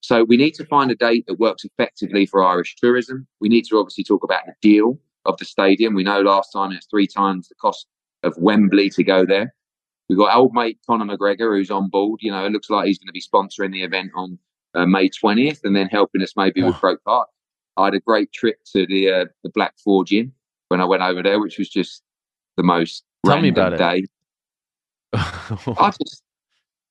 So 0.00 0.24
we 0.24 0.36
need 0.36 0.52
to 0.54 0.64
find 0.64 0.90
a 0.90 0.94
date 0.94 1.26
that 1.26 1.38
works 1.38 1.64
effectively 1.64 2.26
for 2.26 2.44
Irish 2.44 2.76
tourism. 2.76 3.26
We 3.40 3.48
need 3.48 3.64
to 3.66 3.78
obviously 3.78 4.04
talk 4.04 4.22
about 4.22 4.46
the 4.46 4.54
deal 4.62 4.98
of 5.24 5.36
the 5.38 5.44
stadium. 5.44 5.94
We 5.94 6.04
know 6.04 6.20
last 6.20 6.50
time 6.52 6.72
it's 6.72 6.86
three 6.86 7.06
times 7.06 7.48
the 7.48 7.54
cost 7.56 7.86
of 8.22 8.36
Wembley 8.38 8.90
to 8.90 9.02
go 9.02 9.26
there. 9.26 9.54
We've 10.08 10.18
got 10.18 10.34
old 10.36 10.54
mate 10.54 10.78
Conor 10.86 11.04
McGregor 11.04 11.56
who's 11.56 11.70
on 11.70 11.88
board. 11.88 12.20
You 12.22 12.30
know, 12.30 12.44
it 12.44 12.52
looks 12.52 12.70
like 12.70 12.86
he's 12.86 12.98
going 12.98 13.08
to 13.08 13.12
be 13.12 13.20
sponsoring 13.20 13.72
the 13.72 13.82
event 13.82 14.12
on 14.14 14.38
uh, 14.74 14.86
May 14.86 15.08
20th 15.08 15.60
and 15.64 15.74
then 15.74 15.88
helping 15.88 16.22
us 16.22 16.34
maybe 16.36 16.62
with 16.62 16.76
Croke 16.76 17.02
Park. 17.04 17.28
I 17.78 17.86
had 17.86 17.94
a 17.94 18.00
great 18.00 18.32
trip 18.32 18.58
to 18.74 18.86
the 18.86 19.10
uh, 19.10 19.24
the 19.44 19.50
Black 19.50 19.74
Forge 19.78 20.12
Inn 20.12 20.32
when 20.68 20.80
I 20.80 20.84
went 20.84 21.02
over 21.02 21.22
there, 21.22 21.40
which 21.40 21.58
was 21.58 21.68
just 21.68 22.02
the 22.56 22.62
most 22.62 23.04
Tell 23.24 23.40
me 23.40 23.48
about 23.48 23.72
it. 23.74 23.78
day. 23.78 24.04
I 25.12 25.90
just, 25.90 26.22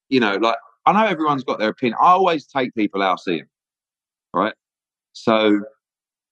you 0.10 0.20
know, 0.20 0.36
like 0.36 0.58
I 0.86 0.94
know 0.94 1.06
everyone's 1.06 1.44
got 1.44 1.60
their 1.60 1.70
opinion. 1.70 1.98
I 2.02 2.12
always 2.12 2.46
take 2.46 2.74
people 2.74 3.02
out 3.02 3.20
see 3.20 3.40
them, 3.40 3.50
right? 4.34 4.54
So 5.14 5.62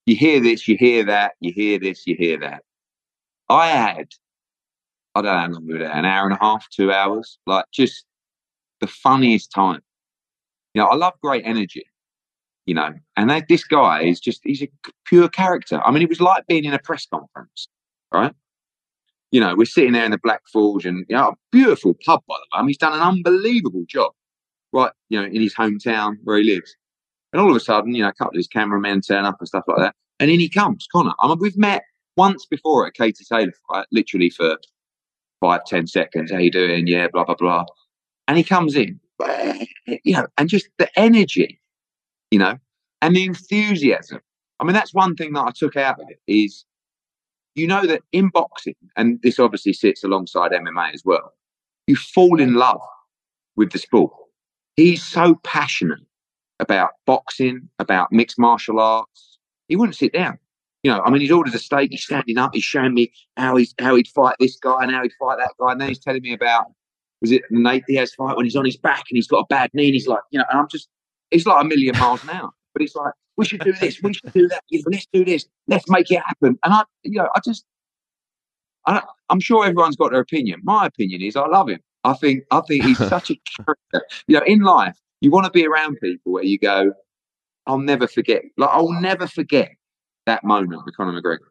you 0.05 0.15
hear 0.15 0.39
this, 0.39 0.67
you 0.67 0.77
hear 0.77 1.03
that, 1.05 1.33
you 1.39 1.51
hear 1.51 1.79
this, 1.79 2.05
you 2.07 2.15
hear 2.15 2.39
that. 2.39 2.63
I 3.49 3.67
had, 3.67 4.07
I 5.13 5.21
don't 5.21 5.25
know 5.25 5.39
how 5.39 5.47
long 5.47 5.67
we 5.67 5.73
were 5.73 5.79
there, 5.79 5.91
an 5.91 6.05
hour 6.05 6.25
and 6.25 6.35
a 6.35 6.39
half, 6.39 6.69
two 6.69 6.91
hours, 6.91 7.37
like 7.45 7.65
just 7.73 8.05
the 8.81 8.87
funniest 8.87 9.51
time. 9.51 9.81
You 10.73 10.81
know, 10.81 10.87
I 10.87 10.95
love 10.95 11.13
great 11.21 11.43
energy, 11.45 11.85
you 12.65 12.73
know, 12.73 12.93
and 13.15 13.29
that, 13.29 13.47
this 13.47 13.63
guy 13.63 14.03
is 14.03 14.19
just, 14.19 14.41
he's 14.43 14.61
a 14.61 14.69
pure 15.05 15.29
character. 15.29 15.81
I 15.85 15.91
mean, 15.91 16.01
it 16.01 16.09
was 16.09 16.21
like 16.21 16.47
being 16.47 16.65
in 16.65 16.73
a 16.73 16.79
press 16.79 17.05
conference, 17.05 17.67
right? 18.13 18.33
you 19.35 19.41
know, 19.41 19.53
we're 19.53 19.65
sitting 19.65 19.91
there 19.91 20.05
in 20.05 20.11
the 20.11 20.17
Black 20.17 20.41
Forge 20.47 20.85
and, 20.85 21.05
you 21.09 21.15
know, 21.17 21.27
a 21.27 21.33
beautiful 21.51 21.93
pub, 22.05 22.21
by 22.25 22.35
the 22.35 22.55
way. 22.55 22.59
I 22.59 22.61
mean, 22.61 22.69
he's 22.69 22.77
done 22.77 22.93
an 22.93 23.01
unbelievable 23.01 23.83
job, 23.85 24.13
right, 24.71 24.93
you 25.09 25.19
know, 25.19 25.27
in 25.27 25.41
his 25.41 25.53
hometown 25.53 26.15
where 26.23 26.37
he 26.37 26.45
lives. 26.45 26.73
And 27.33 27.41
all 27.41 27.49
of 27.49 27.55
a 27.57 27.59
sudden, 27.59 27.93
you 27.93 28.01
know, 28.01 28.07
a 28.07 28.13
couple 28.13 28.35
of 28.35 28.37
his 28.37 28.47
cameramen 28.47 29.01
turn 29.01 29.25
up 29.25 29.35
and 29.39 29.47
stuff 29.49 29.65
like 29.67 29.79
that. 29.79 29.95
And 30.21 30.31
in 30.31 30.39
he 30.39 30.47
comes, 30.47 30.87
Conor. 30.89 31.11
I 31.19 31.27
mean, 31.27 31.39
we've 31.39 31.57
met 31.57 31.83
once 32.15 32.45
before 32.45 32.87
at 32.87 32.93
Katie 32.93 33.25
Taylor 33.25 33.51
fight, 33.67 33.87
literally 33.91 34.29
for 34.29 34.57
five, 35.41 35.65
ten 35.65 35.85
seconds. 35.85 36.31
How 36.31 36.37
you 36.37 36.49
doing? 36.49 36.87
Yeah, 36.87 37.07
blah, 37.11 37.25
blah, 37.25 37.35
blah. 37.35 37.65
And 38.29 38.37
he 38.37 38.43
comes 38.45 38.77
in, 38.77 39.01
you 40.05 40.13
know, 40.13 40.27
and 40.37 40.47
just 40.47 40.69
the 40.77 40.87
energy, 40.97 41.59
you 42.35 42.39
know, 42.39 42.57
and 43.01 43.15
the 43.15 43.23
enthusiasm. 43.23 44.19
I 44.59 44.65
mean, 44.65 44.73
that's 44.73 44.93
one 44.93 45.15
thing 45.15 45.31
that 45.33 45.47
I 45.47 45.51
took 45.55 45.77
out 45.77 46.01
of 46.01 46.09
it 46.09 46.19
is 46.27 46.65
you 47.55 47.65
know 47.65 47.85
that 47.85 48.01
in 48.11 48.27
boxing, 48.27 48.75
and 48.97 49.21
this 49.21 49.39
obviously 49.39 49.71
sits 49.71 50.03
alongside 50.03 50.51
MMA 50.51 50.93
as 50.93 51.03
well, 51.05 51.31
you 51.87 51.95
fall 51.95 52.41
in 52.41 52.55
love 52.55 52.81
with 53.55 53.71
the 53.71 53.77
sport. 53.77 54.11
He's 54.75 55.01
so 55.01 55.35
passionate 55.45 56.01
about 56.59 56.89
boxing, 57.05 57.69
about 57.79 58.11
mixed 58.11 58.37
martial 58.37 58.81
arts. 58.81 59.39
He 59.69 59.77
wouldn't 59.77 59.95
sit 59.95 60.11
down. 60.11 60.37
You 60.83 60.91
know, 60.91 61.01
I 61.05 61.11
mean, 61.11 61.21
he's 61.21 61.31
ordered 61.31 61.55
a 61.55 61.59
steak. 61.59 61.91
He's 61.91 62.03
standing 62.03 62.37
up. 62.37 62.51
He's 62.53 62.65
showing 62.65 62.93
me 62.93 63.13
how 63.37 63.55
he's 63.55 63.73
how 63.79 63.95
he'd 63.95 64.09
fight 64.09 64.35
this 64.41 64.57
guy 64.57 64.83
and 64.83 64.91
how 64.91 65.03
he'd 65.03 65.13
fight 65.17 65.37
that 65.37 65.53
guy. 65.57 65.71
And 65.71 65.79
then 65.79 65.87
he's 65.87 65.99
telling 65.99 66.21
me 66.21 66.33
about 66.33 66.65
was 67.21 67.31
it 67.31 67.43
Nate 67.49 67.85
Diaz 67.87 68.13
fight 68.13 68.35
when 68.35 68.45
he's 68.45 68.57
on 68.57 68.65
his 68.65 68.75
back 68.75 69.05
and 69.09 69.15
he's 69.15 69.27
got 69.27 69.39
a 69.39 69.45
bad 69.49 69.69
knee 69.73 69.85
and 69.85 69.93
he's 69.93 70.07
like, 70.07 70.19
you 70.31 70.37
know, 70.37 70.45
and 70.51 70.59
I'm 70.59 70.67
just, 70.67 70.89
it's 71.35 71.45
like 71.45 71.63
a 71.63 71.67
million 71.67 71.97
miles 71.97 72.23
an 72.23 72.29
hour. 72.31 72.49
But 72.73 72.81
it's 72.81 72.95
like, 72.95 73.13
we 73.37 73.45
should 73.45 73.61
do 73.61 73.73
this, 73.73 74.01
we 74.01 74.13
should 74.13 74.33
do 74.33 74.47
that, 74.47 74.63
you 74.69 74.79
know, 74.79 74.85
let's 74.91 75.07
do 75.11 75.25
this, 75.25 75.45
let's 75.67 75.89
make 75.89 76.09
it 76.09 76.21
happen. 76.25 76.57
And 76.63 76.73
I, 76.73 76.83
you 77.03 77.17
know, 77.19 77.29
I 77.35 77.39
just, 77.43 77.65
I, 78.87 79.01
I'm 79.29 79.39
sure 79.39 79.65
everyone's 79.65 79.95
got 79.95 80.11
their 80.11 80.21
opinion. 80.21 80.61
My 80.63 80.85
opinion 80.85 81.21
is 81.21 81.35
I 81.35 81.47
love 81.47 81.69
him. 81.69 81.79
I 82.03 82.13
think, 82.13 82.43
I 82.51 82.61
think 82.61 82.85
he's 82.85 82.97
such 83.09 83.31
a 83.31 83.35
character. 83.57 84.07
You 84.27 84.39
know, 84.39 84.45
in 84.45 84.61
life, 84.61 84.97
you 85.21 85.31
want 85.31 85.45
to 85.45 85.51
be 85.51 85.65
around 85.65 85.97
people 86.01 86.31
where 86.33 86.43
you 86.43 86.57
go, 86.57 86.93
I'll 87.67 87.79
never 87.79 88.07
forget. 88.07 88.43
Like 88.57 88.69
I'll 88.71 88.91
never 89.01 89.27
forget 89.27 89.71
that 90.25 90.43
moment 90.43 90.85
with 90.85 90.95
Conor 90.95 91.19
McGregor. 91.19 91.47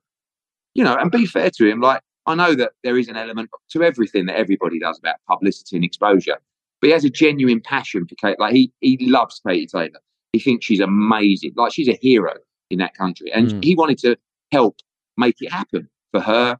You 0.74 0.84
know, 0.84 0.96
and 0.96 1.10
be 1.10 1.26
fair 1.26 1.50
to 1.50 1.66
him. 1.66 1.80
Like 1.80 2.02
I 2.26 2.34
know 2.34 2.54
that 2.54 2.72
there 2.82 2.96
is 2.96 3.08
an 3.08 3.16
element 3.16 3.50
to 3.70 3.82
everything 3.82 4.26
that 4.26 4.36
everybody 4.36 4.78
does 4.78 4.98
about 4.98 5.16
publicity 5.28 5.76
and 5.76 5.84
exposure, 5.84 6.38
but 6.84 6.88
he 6.88 6.92
has 6.92 7.04
a 7.06 7.08
genuine 7.08 7.62
passion 7.62 8.06
for 8.06 8.14
Kate. 8.16 8.38
Like 8.38 8.52
he 8.52 8.70
he 8.82 8.98
loves 9.08 9.40
Katie 9.46 9.66
Taylor. 9.66 10.00
He 10.34 10.38
thinks 10.38 10.66
she's 10.66 10.80
amazing. 10.80 11.52
Like 11.56 11.72
she's 11.72 11.88
a 11.88 11.98
hero 11.98 12.34
in 12.68 12.78
that 12.78 12.94
country, 12.94 13.32
and 13.32 13.48
Mm. 13.48 13.64
he 13.64 13.74
wanted 13.74 13.96
to 14.00 14.18
help 14.52 14.76
make 15.16 15.36
it 15.40 15.50
happen 15.50 15.88
for 16.12 16.20
her, 16.20 16.58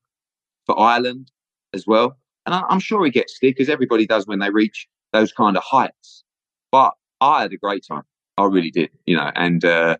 for 0.65 0.81
Ireland 0.81 1.31
as 1.75 1.87
well. 1.87 2.17
And 2.47 2.55
I, 2.55 2.63
I'm 2.71 2.81
sure 2.81 3.05
he 3.05 3.11
gets 3.11 3.37
stick 3.37 3.61
as 3.61 3.69
everybody 3.69 4.07
does 4.07 4.27
when 4.27 4.39
they 4.39 4.49
reach 4.49 4.89
those 5.13 5.31
kind 5.31 5.59
of 5.59 5.63
heights. 5.63 6.25
But 6.73 6.95
I 7.21 7.43
had 7.43 7.53
a 7.53 7.59
great 7.59 7.85
time. 7.87 8.05
I 8.39 8.45
really 8.47 8.71
did, 8.71 8.89
you 9.05 9.17
know, 9.19 9.31
and 9.35 9.63
uh, 9.63 9.99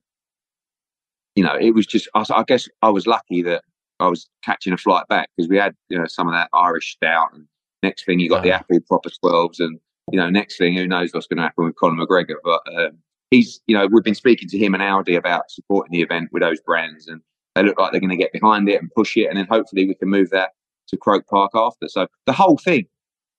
you 1.37 1.45
know, 1.45 1.55
it 1.55 1.73
was 1.73 1.85
just. 1.87 2.09
I, 2.15 2.25
I 2.35 2.45
guess 2.45 2.67
I 2.81 2.89
was 2.89 3.07
lucky 3.07 3.43
that 3.43 3.63
I 4.01 4.09
was 4.09 4.27
catching 4.43 4.73
a 4.73 4.79
flight 4.79 5.07
back 5.09 5.29
because 5.37 5.51
we 5.51 5.59
had 5.59 5.75
you 5.91 5.99
know 5.99 6.07
some 6.07 6.29
of 6.29 6.33
that 6.33 6.49
Irish 6.55 6.93
stout, 6.95 7.35
and 7.35 7.47
next 7.83 8.07
thing 8.07 8.21
you 8.21 8.31
got 8.31 8.43
the 8.43 8.53
apple 8.53 8.81
proper 8.89 9.11
twelves, 9.21 9.61
and 9.61 9.79
you 10.13 10.19
know, 10.19 10.31
next 10.31 10.59
thing 10.59 10.75
who 10.77 10.87
knows 10.87 11.13
what's 11.13 11.27
going 11.27 11.39
to 11.39 11.45
happen 11.45 11.65
with 11.65 11.77
Conor 11.77 12.05
McGregor, 12.05 12.37
but. 12.43 12.63
Um, 12.77 12.99
He's, 13.31 13.61
you 13.67 13.77
know, 13.77 13.89
we've 13.91 14.05
been 14.05 14.15
speaking 14.15 14.49
to 14.51 14.59
him 14.59 14.75
and 14.75 14.83
Audi 14.83 15.17
about 15.17 15.51
supporting 15.51 15.91
the 15.91 16.03
event 16.03 16.29
with 16.31 16.43
those 16.43 16.61
brands, 16.61 17.09
and 17.09 17.21
they 17.57 17.65
look 17.65 17.77
like 17.81 17.91
they're 17.91 18.01
going 18.01 18.11
to 18.11 18.17
get 18.17 18.33
behind 18.33 18.69
it 18.69 18.81
and 18.81 18.89
push 18.95 19.17
it, 19.17 19.27
and 19.27 19.37
then 19.37 19.47
hopefully 19.51 19.89
we 19.89 19.95
can 19.97 20.09
move 20.09 20.31
that 20.31 20.51
to 20.89 20.97
Croke 20.97 21.27
Park 21.27 21.51
after. 21.55 21.89
So 21.89 22.07
the 22.27 22.33
whole 22.33 22.59
thing, 22.59 22.87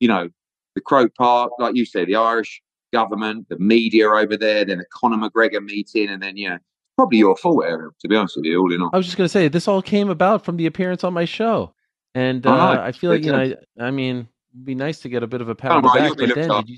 you 0.02 0.10
know, 0.10 0.30
the 0.74 0.82
Croke 0.82 1.16
Park, 1.16 1.52
like 1.60 1.76
you 1.76 1.86
said, 1.86 2.08
the 2.08 2.16
Irish 2.16 2.62
government, 2.92 3.48
the 3.50 3.58
media 3.58 4.10
over 4.10 4.36
there, 4.36 4.66
then 4.66 4.80
the 4.80 4.86
Conor 4.94 5.30
McGregor 5.30 5.64
meeting, 5.64 6.10
and 6.10 6.22
then 6.22 6.36
you 6.36 6.50
know, 6.50 6.58
probably 6.98 7.20
your 7.20 7.38
fault, 7.38 7.64
Ariel. 7.64 7.92
To 8.02 8.08
be 8.10 8.18
honest 8.18 8.36
with 8.36 8.46
you, 8.46 8.60
all 8.60 8.74
in 8.74 8.82
all. 8.82 8.90
I 8.92 8.98
was 8.98 9.06
just 9.06 9.18
gonna 9.18 9.30
say 9.30 9.48
this 9.48 9.68
all 9.68 9.82
came 9.82 10.10
about 10.10 10.44
from 10.44 10.58
the 10.58 10.66
appearance 10.66 11.06
on 11.06 11.14
my 11.14 11.26
show, 11.26 11.74
and 12.14 12.46
uh, 12.46 12.54
I. 12.54 12.88
I 12.88 12.92
feel 12.92 13.12
like 13.12 13.24
you 13.24 13.32
know, 13.32 13.56
I, 13.80 13.86
I 13.86 13.92
mean, 13.92 14.28
be 14.64 14.76
nice 14.76 15.00
to 15.00 15.10
get 15.10 15.24
a 15.24 15.28
bit 15.28 15.42
of 15.42 15.50
a 15.50 15.56
pat 15.56 15.76
on 15.78 15.84
the 15.84 15.90
back. 15.90 16.18
But 16.18 16.34
then, 16.34 16.56
did 16.56 16.70
you 16.70 16.78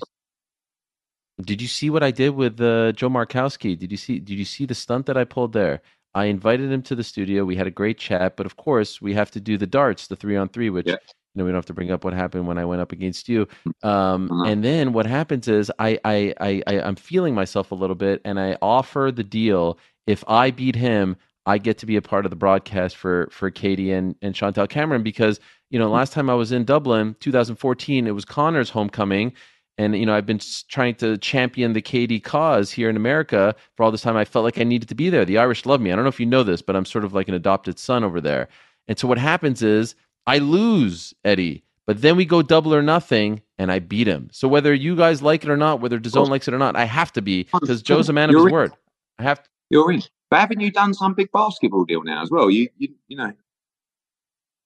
did 1.42 1.62
you 1.62 1.68
see 1.68 1.90
what 1.90 2.02
I 2.02 2.10
did 2.10 2.30
with 2.30 2.60
uh, 2.60 2.92
Joe 2.92 3.08
Markowski? 3.10 3.78
Did 3.78 3.90
you 3.90 3.96
see? 3.98 4.18
Did 4.20 4.38
you 4.38 4.44
see 4.44 4.66
the 4.66 4.74
stunt 4.74 5.06
that 5.06 5.16
I 5.16 5.24
pulled 5.24 5.52
there? 5.52 5.82
I 6.14 6.26
invited 6.26 6.72
him 6.72 6.82
to 6.84 6.94
the 6.96 7.04
studio. 7.04 7.44
We 7.44 7.56
had 7.56 7.66
a 7.68 7.70
great 7.72 7.98
chat, 7.98 8.36
but 8.36 8.46
of 8.46 8.56
course, 8.56 9.00
we 9.02 9.14
have 9.14 9.30
to 9.32 9.40
do 9.40 9.58
the 9.58 9.66
darts, 9.66 10.08
the 10.08 10.16
three 10.16 10.36
on 10.36 10.48
three, 10.48 10.70
which 10.70 10.88
Yeah. 10.88 10.94
you 11.34 11.40
know 11.40 11.44
we 11.44 11.50
don't 11.50 11.58
have 11.58 11.66
to 11.66 11.74
bring 11.74 11.90
up 11.92 12.04
what 12.04 12.14
happened 12.14 12.48
when 12.48 12.58
I 12.58 12.64
went 12.64 12.82
up 12.82 12.92
against 12.92 13.28
you. 13.28 13.46
Um, 13.84 14.30
Mhm. 14.30 14.48
and 14.52 14.64
then 14.64 14.92
what 14.92 15.06
happens 15.06 15.48
is 15.48 15.70
I, 15.78 15.98
I 16.04 16.34
I 16.40 16.62
I 16.66 16.80
I'm 16.80 16.96
feeling 16.96 17.34
myself 17.34 17.72
a 17.72 17.76
little 17.76 17.96
bit, 17.96 18.22
and 18.24 18.40
I 18.40 18.56
offer 18.62 19.12
the 19.14 19.24
deal. 19.24 19.78
If 20.06 20.24
I 20.28 20.50
beat 20.50 20.76
him, 20.76 21.16
I 21.46 21.58
get 21.58 21.78
to 21.78 21.86
be 21.86 21.96
a 21.96 22.02
part 22.02 22.26
of 22.26 22.30
the 22.30 22.36
broadcast 22.36 22.96
for 22.96 23.28
for 23.30 23.50
Katie 23.50 23.92
and 23.92 24.16
and 24.22 24.34
Chantel 24.34 24.68
Cameron 24.68 25.02
because 25.04 25.40
you 25.70 25.78
know 25.78 25.90
last 25.90 26.12
time 26.12 26.30
I 26.30 26.34
was 26.34 26.52
in 26.52 26.64
Dublin, 26.64 27.16
2014, 27.20 28.06
it 28.06 28.10
was 28.12 28.24
Conor's 28.24 28.70
homecoming. 28.70 29.32
And 29.78 29.96
you 29.96 30.04
know, 30.06 30.14
I've 30.14 30.26
been 30.26 30.40
trying 30.68 30.96
to 30.96 31.16
champion 31.18 31.72
the 31.72 31.80
KD 31.80 32.22
cause 32.22 32.72
here 32.72 32.90
in 32.90 32.96
America 32.96 33.54
for 33.76 33.84
all 33.84 33.92
this 33.92 34.02
time. 34.02 34.16
I 34.16 34.24
felt 34.24 34.44
like 34.44 34.58
I 34.58 34.64
needed 34.64 34.88
to 34.88 34.94
be 34.96 35.08
there. 35.08 35.24
The 35.24 35.38
Irish 35.38 35.66
love 35.66 35.80
me. 35.80 35.92
I 35.92 35.94
don't 35.94 36.04
know 36.04 36.08
if 36.08 36.18
you 36.18 36.26
know 36.26 36.42
this, 36.42 36.60
but 36.62 36.74
I'm 36.74 36.84
sort 36.84 37.04
of 37.04 37.14
like 37.14 37.28
an 37.28 37.34
adopted 37.34 37.78
son 37.78 38.02
over 38.02 38.20
there. 38.20 38.48
And 38.88 38.98
so 38.98 39.06
what 39.06 39.18
happens 39.18 39.62
is 39.62 39.94
I 40.26 40.38
lose 40.38 41.14
Eddie, 41.24 41.62
but 41.86 42.02
then 42.02 42.16
we 42.16 42.24
go 42.24 42.42
double 42.42 42.74
or 42.74 42.82
nothing, 42.82 43.40
and 43.56 43.70
I 43.70 43.78
beat 43.78 44.08
him. 44.08 44.28
So 44.32 44.48
whether 44.48 44.74
you 44.74 44.96
guys 44.96 45.22
like 45.22 45.44
it 45.44 45.48
or 45.50 45.56
not, 45.56 45.80
whether 45.80 45.98
DAZN 46.00 46.28
likes 46.28 46.48
it 46.48 46.54
or 46.54 46.58
not, 46.58 46.74
I 46.74 46.84
have 46.84 47.12
to 47.12 47.22
be 47.22 47.46
because 47.60 47.80
Joe's 47.80 48.08
a 48.08 48.12
man 48.12 48.30
of 48.30 48.32
You're 48.32 48.40
his 48.40 48.46
in. 48.48 48.52
word. 48.52 48.72
I 49.18 49.22
have 49.22 49.42
to. 49.42 49.48
You're 49.70 49.92
in. 49.92 50.02
But 50.30 50.40
haven't 50.40 50.60
you 50.60 50.70
done 50.70 50.92
some 50.92 51.14
big 51.14 51.30
basketball 51.32 51.84
deal 51.84 52.02
now 52.02 52.20
as 52.20 52.30
well? 52.30 52.50
You, 52.50 52.68
you, 52.78 52.88
you 53.06 53.16
know, 53.16 53.32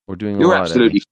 We're 0.07 0.17
doing 0.17 0.37
a 0.37 0.41
you're 0.41 0.55
absolutely. 0.55 1.03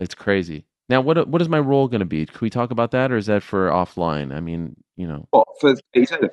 It's 0.00 0.14
crazy. 0.14 0.66
Now, 0.88 1.00
what 1.00 1.28
what 1.28 1.40
is 1.40 1.48
my 1.48 1.60
role 1.60 1.88
going 1.88 2.00
to 2.00 2.06
be? 2.06 2.26
Can 2.26 2.38
we 2.40 2.50
talk 2.50 2.70
about 2.70 2.90
that, 2.90 3.12
or 3.12 3.16
is 3.16 3.26
that 3.26 3.42
for 3.42 3.70
offline? 3.70 4.34
I 4.34 4.40
mean, 4.40 4.76
you 4.96 5.06
know, 5.06 5.26
What 5.30 5.46
for? 5.60 5.74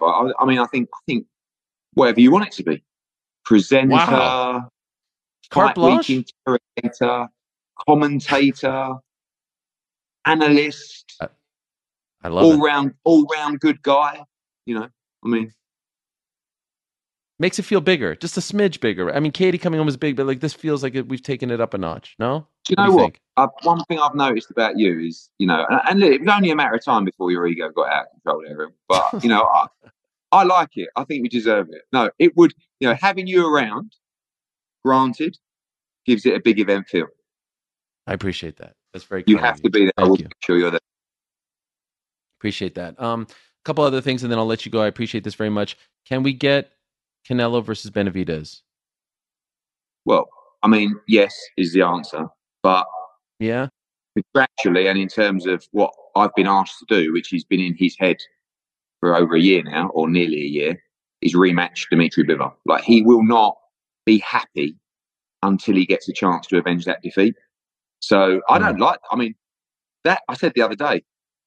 I, 0.02 0.32
I 0.40 0.46
mean, 0.46 0.60
I 0.60 0.66
think, 0.66 0.90
I 0.94 1.00
think 1.08 1.28
whatever 1.94 2.20
you 2.20 2.32
want 2.32 2.48
it 2.48 2.54
to 2.54 2.64
be. 2.64 2.84
Presenter, 3.46 3.96
Wow. 3.96 4.70
carte 5.50 5.76
blanche. 5.76 6.10
interrogator, 6.10 7.30
commentator, 7.88 8.96
analyst, 10.26 11.18
I 12.22 12.28
love 12.28 12.44
all 12.44 12.54
it. 12.54 12.58
round, 12.60 12.94
all 13.06 13.26
round 13.36 13.60
good 13.60 13.82
guy. 13.82 14.24
You 14.66 14.76
know, 14.80 14.90
I 15.26 15.28
mean, 15.28 15.54
Makes 17.42 17.58
it 17.58 17.64
feel 17.64 17.80
bigger, 17.80 18.16
just 18.16 18.36
a 18.36 18.42
smidge 18.42 18.82
bigger. 18.82 19.14
I 19.14 19.22
mean, 19.22 19.32
Katie 19.32 19.58
coming 19.58 19.78
home 19.78 19.88
is 19.88 19.96
big, 19.96 20.18
but 20.18 20.28
like 20.28 20.42
this 20.42 20.54
feels 20.54 20.84
like 20.84 20.94
we've 21.08 21.24
taken 21.24 21.52
it 21.52 21.62
up 21.62 21.74
a 21.74 21.78
notch. 21.78 22.16
No, 22.20 22.46
do 22.66 22.74
you 22.74 22.76
What 22.76 22.84
know 22.84 22.92
you 22.92 22.98
what? 22.98 23.18
Uh, 23.38 23.48
one 23.64 23.84
thing 23.86 23.98
I've 23.98 24.14
noticed 24.14 24.52
about 24.52 24.78
you 24.78 25.00
is, 25.00 25.30
you 25.40 25.48
know, 25.48 25.66
and, 25.70 25.82
and 25.90 26.00
look, 26.02 26.12
it 26.12 26.22
was 26.22 26.30
only 26.30 26.52
a 26.52 26.56
matter 26.56 26.76
of 26.76 26.84
time 26.84 27.06
before 27.06 27.32
your 27.32 27.48
ego 27.48 27.70
got 27.70 27.90
out 27.90 28.06
of 28.08 28.12
control, 28.12 28.44
Aaron. 28.46 28.74
But 28.90 29.06
you 29.24 29.30
know, 29.30 29.44
I, 29.44 29.68
I 30.34 30.44
like 30.44 30.76
it. 30.76 30.90
I 30.98 31.06
think 31.06 31.24
we 31.24 31.30
deserve 31.30 31.70
it. 31.72 31.84
No, 31.94 32.10
it 32.20 32.36
would, 32.36 32.54
you 32.82 32.90
know, 32.90 32.96
having 33.00 33.26
you 33.26 33.48
around, 33.48 33.94
granted, 34.84 35.38
gives 36.06 36.26
it 36.26 36.34
a 36.36 36.42
big 36.42 36.60
event 36.60 36.88
feel. 36.90 37.08
I 38.06 38.14
appreciate 38.14 38.58
that. 38.58 38.74
That's 38.92 39.06
very. 39.06 39.24
You 39.28 39.38
have 39.38 39.62
to 39.62 39.70
be 39.70 39.86
there. 39.86 39.94
I 39.98 40.04
will 40.04 40.18
you. 40.18 40.26
make 40.26 40.34
sure 40.44 40.58
you're 40.58 40.72
there. 40.72 40.80
Appreciate 42.40 42.76
that. 42.76 43.02
Um, 43.02 43.28
a 43.30 43.34
couple 43.64 43.86
other 43.86 44.02
things, 44.02 44.24
and 44.24 44.32
then 44.32 44.40
I'll 44.40 44.46
let 44.46 44.66
you 44.66 44.72
go. 44.74 44.82
I 44.82 44.88
appreciate 44.88 45.24
this 45.24 45.36
very 45.36 45.50
much. 45.50 45.78
Can 46.06 46.24
we 46.24 46.34
get 46.34 46.72
Canelo 47.28 47.64
versus 47.64 47.92
Benavidez? 47.92 48.62
Well, 50.06 50.30
I 50.64 50.68
mean, 50.68 50.96
yes 51.08 51.36
is 51.58 51.74
the 51.74 51.82
answer, 51.82 52.28
but 52.64 52.88
Yeah. 53.40 53.68
contractually 54.18 54.90
and 54.90 54.98
in 54.98 55.08
terms 55.08 55.46
of 55.46 55.66
what 55.72 55.94
I've 56.16 56.34
been 56.36 56.48
asked 56.48 56.80
to 56.80 56.86
do, 56.86 57.14
which 57.14 57.30
has 57.32 57.44
been 57.44 57.60
in 57.60 57.76
his 57.76 57.96
head 57.98 58.18
for 59.00 59.16
over 59.16 59.36
a 59.36 59.40
year 59.40 59.64
now, 59.64 59.90
or 59.90 60.10
nearly 60.10 60.42
a 60.42 60.48
year, 60.48 60.84
is 61.22 61.36
rematch 61.36 61.90
Dimitri 61.90 62.24
Bivol. 62.24 62.54
Like 62.66 62.84
he 62.84 63.02
will 63.02 63.24
not 63.24 63.58
be 64.06 64.20
happy 64.20 64.76
until 65.44 65.76
he 65.76 65.86
gets 65.86 66.10
a 66.10 66.14
chance 66.14 66.48
to 66.48 66.58
avenge 66.58 66.86
that 66.86 67.02
defeat. 67.02 67.36
So 68.00 68.42
I 68.50 68.58
hmm. 68.58 68.66
don't 68.66 68.80
like. 68.80 69.00
I 69.12 69.16
mean, 69.16 69.36
that 70.04 70.22
I 70.28 70.34
said 70.36 70.54
the 70.56 70.62
other 70.62 70.76
day, 70.76 71.04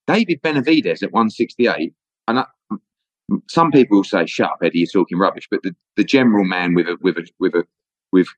David 0.06 0.40
Benavidez 0.42 1.02
at 1.02 1.12
168, 1.12 1.94
and 2.28 2.38
I, 2.40 2.46
some 3.48 3.70
people 3.70 3.98
will 3.98 4.04
say, 4.04 4.26
"Shut 4.26 4.50
up, 4.50 4.58
Eddie, 4.62 4.80
you're 4.80 4.86
talking 4.86 5.18
rubbish." 5.18 5.48
But 5.50 5.62
the, 5.62 5.74
the 5.96 6.04
general 6.04 6.44
man 6.44 6.74
with 6.74 6.88
a 6.88 6.96
with 7.00 7.18
a 7.18 7.26
with 7.38 7.54
a 7.54 7.64
with 8.12 8.28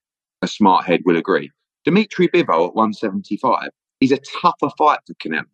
a 0.43 0.49
smart 0.49 0.85
head 0.85 1.01
will 1.05 1.16
agree. 1.16 1.51
Dimitri 1.85 2.29
Bivol 2.29 2.69
at 2.69 2.75
175 2.75 3.69
is 4.01 4.12
a 4.12 4.19
tougher 4.41 4.71
fight 4.79 5.01
for 5.07 5.15
Canelo 5.15 5.45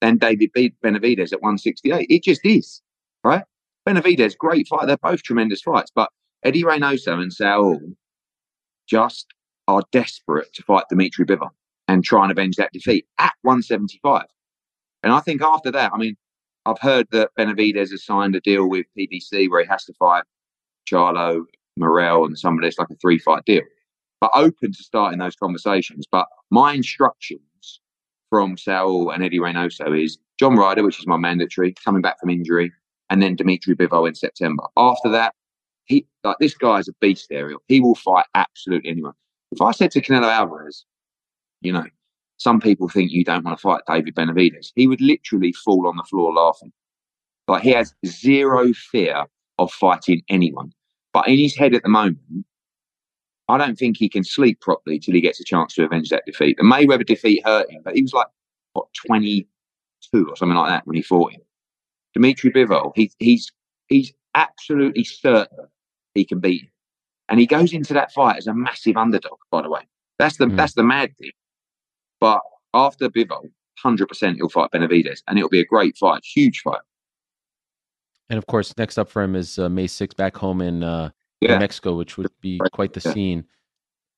than 0.00 0.18
David 0.18 0.50
B- 0.54 0.74
Benavidez 0.84 1.32
at 1.32 1.42
168. 1.42 2.06
It 2.08 2.22
just 2.22 2.44
is, 2.44 2.82
right? 3.24 3.44
Benavidez, 3.86 4.36
great 4.36 4.66
fight. 4.68 4.86
They're 4.86 4.96
both 4.96 5.22
tremendous 5.22 5.62
fights, 5.62 5.90
but 5.94 6.10
Eddie 6.44 6.64
Reynoso 6.64 7.20
and 7.20 7.32
Saul 7.32 7.80
just 8.88 9.26
are 9.68 9.82
desperate 9.92 10.52
to 10.54 10.62
fight 10.62 10.84
Dimitri 10.88 11.24
Bivol 11.24 11.50
and 11.88 12.04
try 12.04 12.22
and 12.22 12.32
avenge 12.32 12.56
that 12.56 12.72
defeat 12.72 13.06
at 13.18 13.34
175. 13.42 14.24
And 15.02 15.12
I 15.12 15.20
think 15.20 15.42
after 15.42 15.70
that, 15.70 15.92
I 15.92 15.98
mean, 15.98 16.16
I've 16.66 16.80
heard 16.80 17.06
that 17.12 17.30
Benavidez 17.38 17.90
has 17.90 18.04
signed 18.04 18.34
a 18.34 18.40
deal 18.40 18.68
with 18.68 18.86
PBC 18.98 19.48
where 19.48 19.62
he 19.62 19.68
has 19.68 19.84
to 19.84 19.94
fight 19.94 20.24
Charlo, 20.90 21.44
Morrell, 21.76 22.24
and 22.26 22.36
somebody. 22.36 22.68
It's 22.68 22.78
like 22.78 22.90
a 22.90 22.96
three 22.96 23.18
fight 23.18 23.44
deal. 23.44 23.62
But 24.20 24.32
open 24.34 24.72
to 24.72 24.82
starting 24.82 25.20
those 25.20 25.36
conversations. 25.36 26.06
But 26.10 26.26
my 26.50 26.72
instructions 26.72 27.80
from 28.30 28.56
Saul 28.56 29.10
and 29.10 29.22
Eddie 29.22 29.38
Reynoso 29.38 30.02
is 30.02 30.18
John 30.40 30.56
Ryder, 30.56 30.82
which 30.82 30.98
is 30.98 31.06
my 31.06 31.16
mandatory, 31.16 31.72
coming 31.84 32.02
back 32.02 32.18
from 32.18 32.30
injury, 32.30 32.72
and 33.10 33.22
then 33.22 33.36
Dimitri 33.36 33.76
Bivol 33.76 34.08
in 34.08 34.14
September. 34.14 34.64
After 34.76 35.08
that, 35.10 35.34
he 35.84 36.04
like 36.24 36.38
this 36.40 36.54
guy 36.54 36.78
is 36.78 36.88
a 36.88 36.92
beast, 37.00 37.28
Ariel. 37.30 37.62
He 37.68 37.80
will 37.80 37.94
fight 37.94 38.26
absolutely 38.34 38.90
anyone. 38.90 39.14
If 39.52 39.62
I 39.62 39.70
said 39.70 39.92
to 39.92 40.02
Canelo 40.02 40.30
Alvarez, 40.30 40.84
you 41.60 41.72
know, 41.72 41.84
some 42.38 42.60
people 42.60 42.88
think 42.88 43.10
you 43.12 43.24
don't 43.24 43.44
want 43.44 43.56
to 43.58 43.62
fight 43.62 43.82
David 43.86 44.14
Benavidez. 44.14 44.72
he 44.74 44.86
would 44.86 45.00
literally 45.00 45.52
fall 45.52 45.86
on 45.88 45.96
the 45.96 46.02
floor 46.04 46.32
laughing. 46.32 46.72
Like 47.48 47.62
he 47.62 47.70
has 47.70 47.94
zero 48.04 48.72
fear 48.72 49.24
of 49.58 49.72
fighting 49.72 50.22
anyone. 50.28 50.72
But 51.12 51.28
in 51.28 51.38
his 51.38 51.56
head 51.56 51.74
at 51.74 51.82
the 51.82 51.88
moment, 51.88 52.44
I 53.48 53.56
don't 53.58 53.78
think 53.78 53.96
he 53.96 54.08
can 54.08 54.24
sleep 54.24 54.60
properly 54.60 54.98
till 54.98 55.14
he 55.14 55.20
gets 55.20 55.40
a 55.40 55.44
chance 55.44 55.74
to 55.74 55.84
avenge 55.84 56.08
that 56.10 56.24
defeat. 56.26 56.56
The 56.58 56.64
Mayweather 56.64 57.06
defeat 57.06 57.44
hurt 57.44 57.70
him, 57.70 57.80
but 57.84 57.94
he 57.94 58.02
was 58.02 58.12
like 58.12 58.26
what 58.72 58.88
22 59.06 59.46
or 60.28 60.36
something 60.36 60.56
like 60.56 60.68
that 60.68 60.86
when 60.86 60.96
he 60.96 61.02
fought 61.02 61.32
him. 61.32 61.40
Dimitri 62.14 62.50
Bivol, 62.50 62.92
he, 62.96 63.10
he's 63.18 63.52
he's 63.88 64.12
absolutely 64.34 65.04
certain 65.04 65.68
he 66.14 66.24
can 66.24 66.40
beat 66.40 66.62
him, 66.62 66.70
and 67.28 67.38
he 67.38 67.46
goes 67.46 67.72
into 67.72 67.94
that 67.94 68.12
fight 68.12 68.36
as 68.38 68.46
a 68.46 68.54
massive 68.54 68.96
underdog. 68.96 69.38
By 69.50 69.62
the 69.62 69.70
way, 69.70 69.82
that's 70.18 70.38
the 70.38 70.46
Mm. 70.46 70.56
that's 70.56 70.74
the 70.74 70.82
mad 70.82 71.16
thing. 71.16 71.30
But 72.20 72.40
after 72.74 73.08
Bivol, 73.08 73.50
hundred 73.78 74.06
percent 74.08 74.36
he'll 74.36 74.48
fight 74.48 74.70
Benavidez, 74.72 75.22
and 75.28 75.38
it'll 75.38 75.50
be 75.50 75.60
a 75.60 75.64
great 75.66 75.96
fight, 75.96 76.24
huge 76.24 76.60
fight. 76.60 76.80
And 78.28 78.38
of 78.38 78.46
course, 78.46 78.76
next 78.76 78.98
up 78.98 79.08
for 79.08 79.22
him 79.22 79.36
is 79.36 79.58
uh, 79.58 79.68
May 79.68 79.86
6th 79.86 80.16
back 80.16 80.36
home 80.36 80.60
in, 80.60 80.82
uh, 80.82 81.10
Yeah. 81.40 81.52
in 81.54 81.58
Mexico, 81.60 81.94
which 81.96 82.16
would 82.16 82.28
be 82.40 82.58
quite 82.72 82.92
the 82.92 83.00
Yeah. 83.04 83.12
scene. 83.12 83.44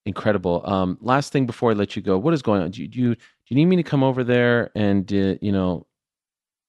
Incredible. 0.07 0.63
Um, 0.65 0.97
last 1.03 1.31
thing 1.33 1.45
before 1.45 1.73
I 1.73 1.75
let 1.75 1.95
you 1.95 2.01
go, 2.01 2.17
what 2.17 2.33
is 2.33 2.41
going 2.41 2.63
on? 2.63 2.71
Do 2.71 2.81
you 2.81 2.89
do 2.89 2.99
you, 3.01 3.15
do 3.15 3.21
you 3.51 3.57
need 3.57 3.67
me 3.67 3.77
to 3.77 3.83
come 3.83 4.03
over 4.03 4.25
there 4.25 4.71
and 4.75 5.13
uh, 5.13 5.35
you 5.43 5.53
know 5.53 5.87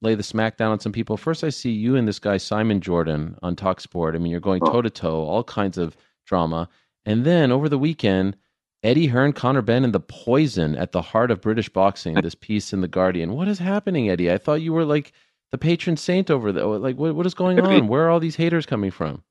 lay 0.02 0.16
the 0.16 0.24
smack 0.24 0.58
down 0.58 0.72
on 0.74 0.80
some 0.82 0.92
people? 0.92 1.16
First, 1.16 1.46
I 1.46 1.50
see 1.50 1.72
you 1.72 1.96
and 1.96 2.06
this 2.06 2.20
guy 2.20 2.36
Simon 2.36 2.82
Jordan 2.82 3.38
on 3.42 3.56
Talk 3.56 3.80
Sport. 3.80 4.16
I 4.16 4.18
mean, 4.18 4.32
you're 4.32 4.42
going 4.42 4.62
toe 4.62 4.82
to 4.82 4.90
toe, 4.90 5.24
all 5.24 5.44
kinds 5.46 5.78
of 5.78 5.96
drama, 6.26 6.68
and 7.06 7.24
then 7.26 7.52
over 7.52 7.70
the 7.70 7.80
weekend. 7.80 8.36
Eddie 8.84 9.08
Hearn, 9.08 9.34
Conor 9.34 9.62
Benn, 9.62 9.84
and 9.84 9.94
the 9.94 10.00
poison 10.00 10.76
at 10.76 10.94
the 10.94 11.02
heart 11.02 11.32
of 11.32 11.42
British 11.42 11.70
boxing. 11.70 12.16
This 12.22 12.36
piece 12.36 12.74
in 12.74 12.82
the 12.82 12.88
Guardian. 12.88 13.34
What 13.34 13.48
is 13.48 13.60
happening, 13.60 14.10
Eddie? 14.10 14.32
I 14.32 14.38
thought 14.38 14.62
you 14.62 14.74
were 14.74 14.86
like 14.86 15.14
the 15.52 15.58
patron 15.58 15.98
saint 15.98 16.30
over 16.30 16.52
there. 16.52 16.66
Like, 16.66 16.98
what, 16.98 17.16
what 17.16 17.26
is 17.26 17.34
going 17.34 17.60
on? 17.60 17.88
Where 17.88 18.06
are 18.06 18.10
all 18.10 18.20
these 18.20 18.36
haters 18.36 18.66
coming 18.66 18.92
from? 18.92 19.24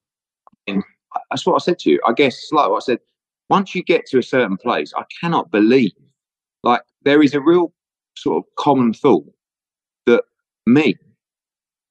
That's 0.67 1.47
what 1.47 1.55
I 1.55 1.59
said 1.59 1.79
to 1.81 1.91
you. 1.91 2.01
I 2.07 2.13
guess 2.13 2.35
it's 2.35 2.53
like 2.53 2.69
what 2.69 2.83
I 2.83 2.85
said. 2.85 2.99
Once 3.49 3.75
you 3.75 3.83
get 3.83 4.05
to 4.07 4.19
a 4.19 4.23
certain 4.23 4.57
place, 4.57 4.93
I 4.97 5.05
cannot 5.21 5.51
believe, 5.51 5.93
like, 6.63 6.83
there 7.03 7.23
is 7.23 7.35
a 7.35 7.41
real 7.41 7.73
sort 8.17 8.39
of 8.39 8.45
common 8.57 8.93
thought 8.93 9.25
that 10.07 10.25
me, 10.67 10.97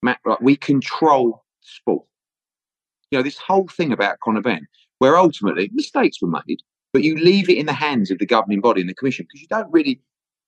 Matt, 0.03 0.19
like, 0.25 0.41
we 0.41 0.55
control 0.55 1.43
sport. 1.61 2.05
You 3.09 3.17
know, 3.17 3.23
this 3.23 3.37
whole 3.37 3.67
thing 3.67 3.91
about 3.91 4.19
Conor 4.19 4.41
Benn, 4.41 4.67
where 4.99 5.17
ultimately 5.17 5.71
mistakes 5.73 6.21
were 6.21 6.27
made, 6.27 6.59
but 6.93 7.03
you 7.03 7.15
leave 7.17 7.49
it 7.49 7.57
in 7.57 7.65
the 7.65 7.73
hands 7.73 8.11
of 8.11 8.19
the 8.19 8.25
governing 8.25 8.61
body 8.61 8.81
and 8.81 8.89
the 8.89 8.95
commission 8.95 9.25
because 9.27 9.41
you 9.41 9.47
don't 9.47 9.71
really. 9.71 10.01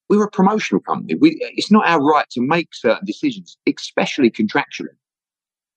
We're 0.09 0.23
a 0.23 0.31
promotional 0.31 0.81
company. 0.81 1.13
We, 1.13 1.37
it's 1.39 1.69
not 1.69 1.87
our 1.87 2.01
right 2.01 2.27
to 2.31 2.41
make 2.41 2.73
certain 2.73 3.05
decisions, 3.05 3.57
especially 3.67 4.31
contractually. 4.31 4.95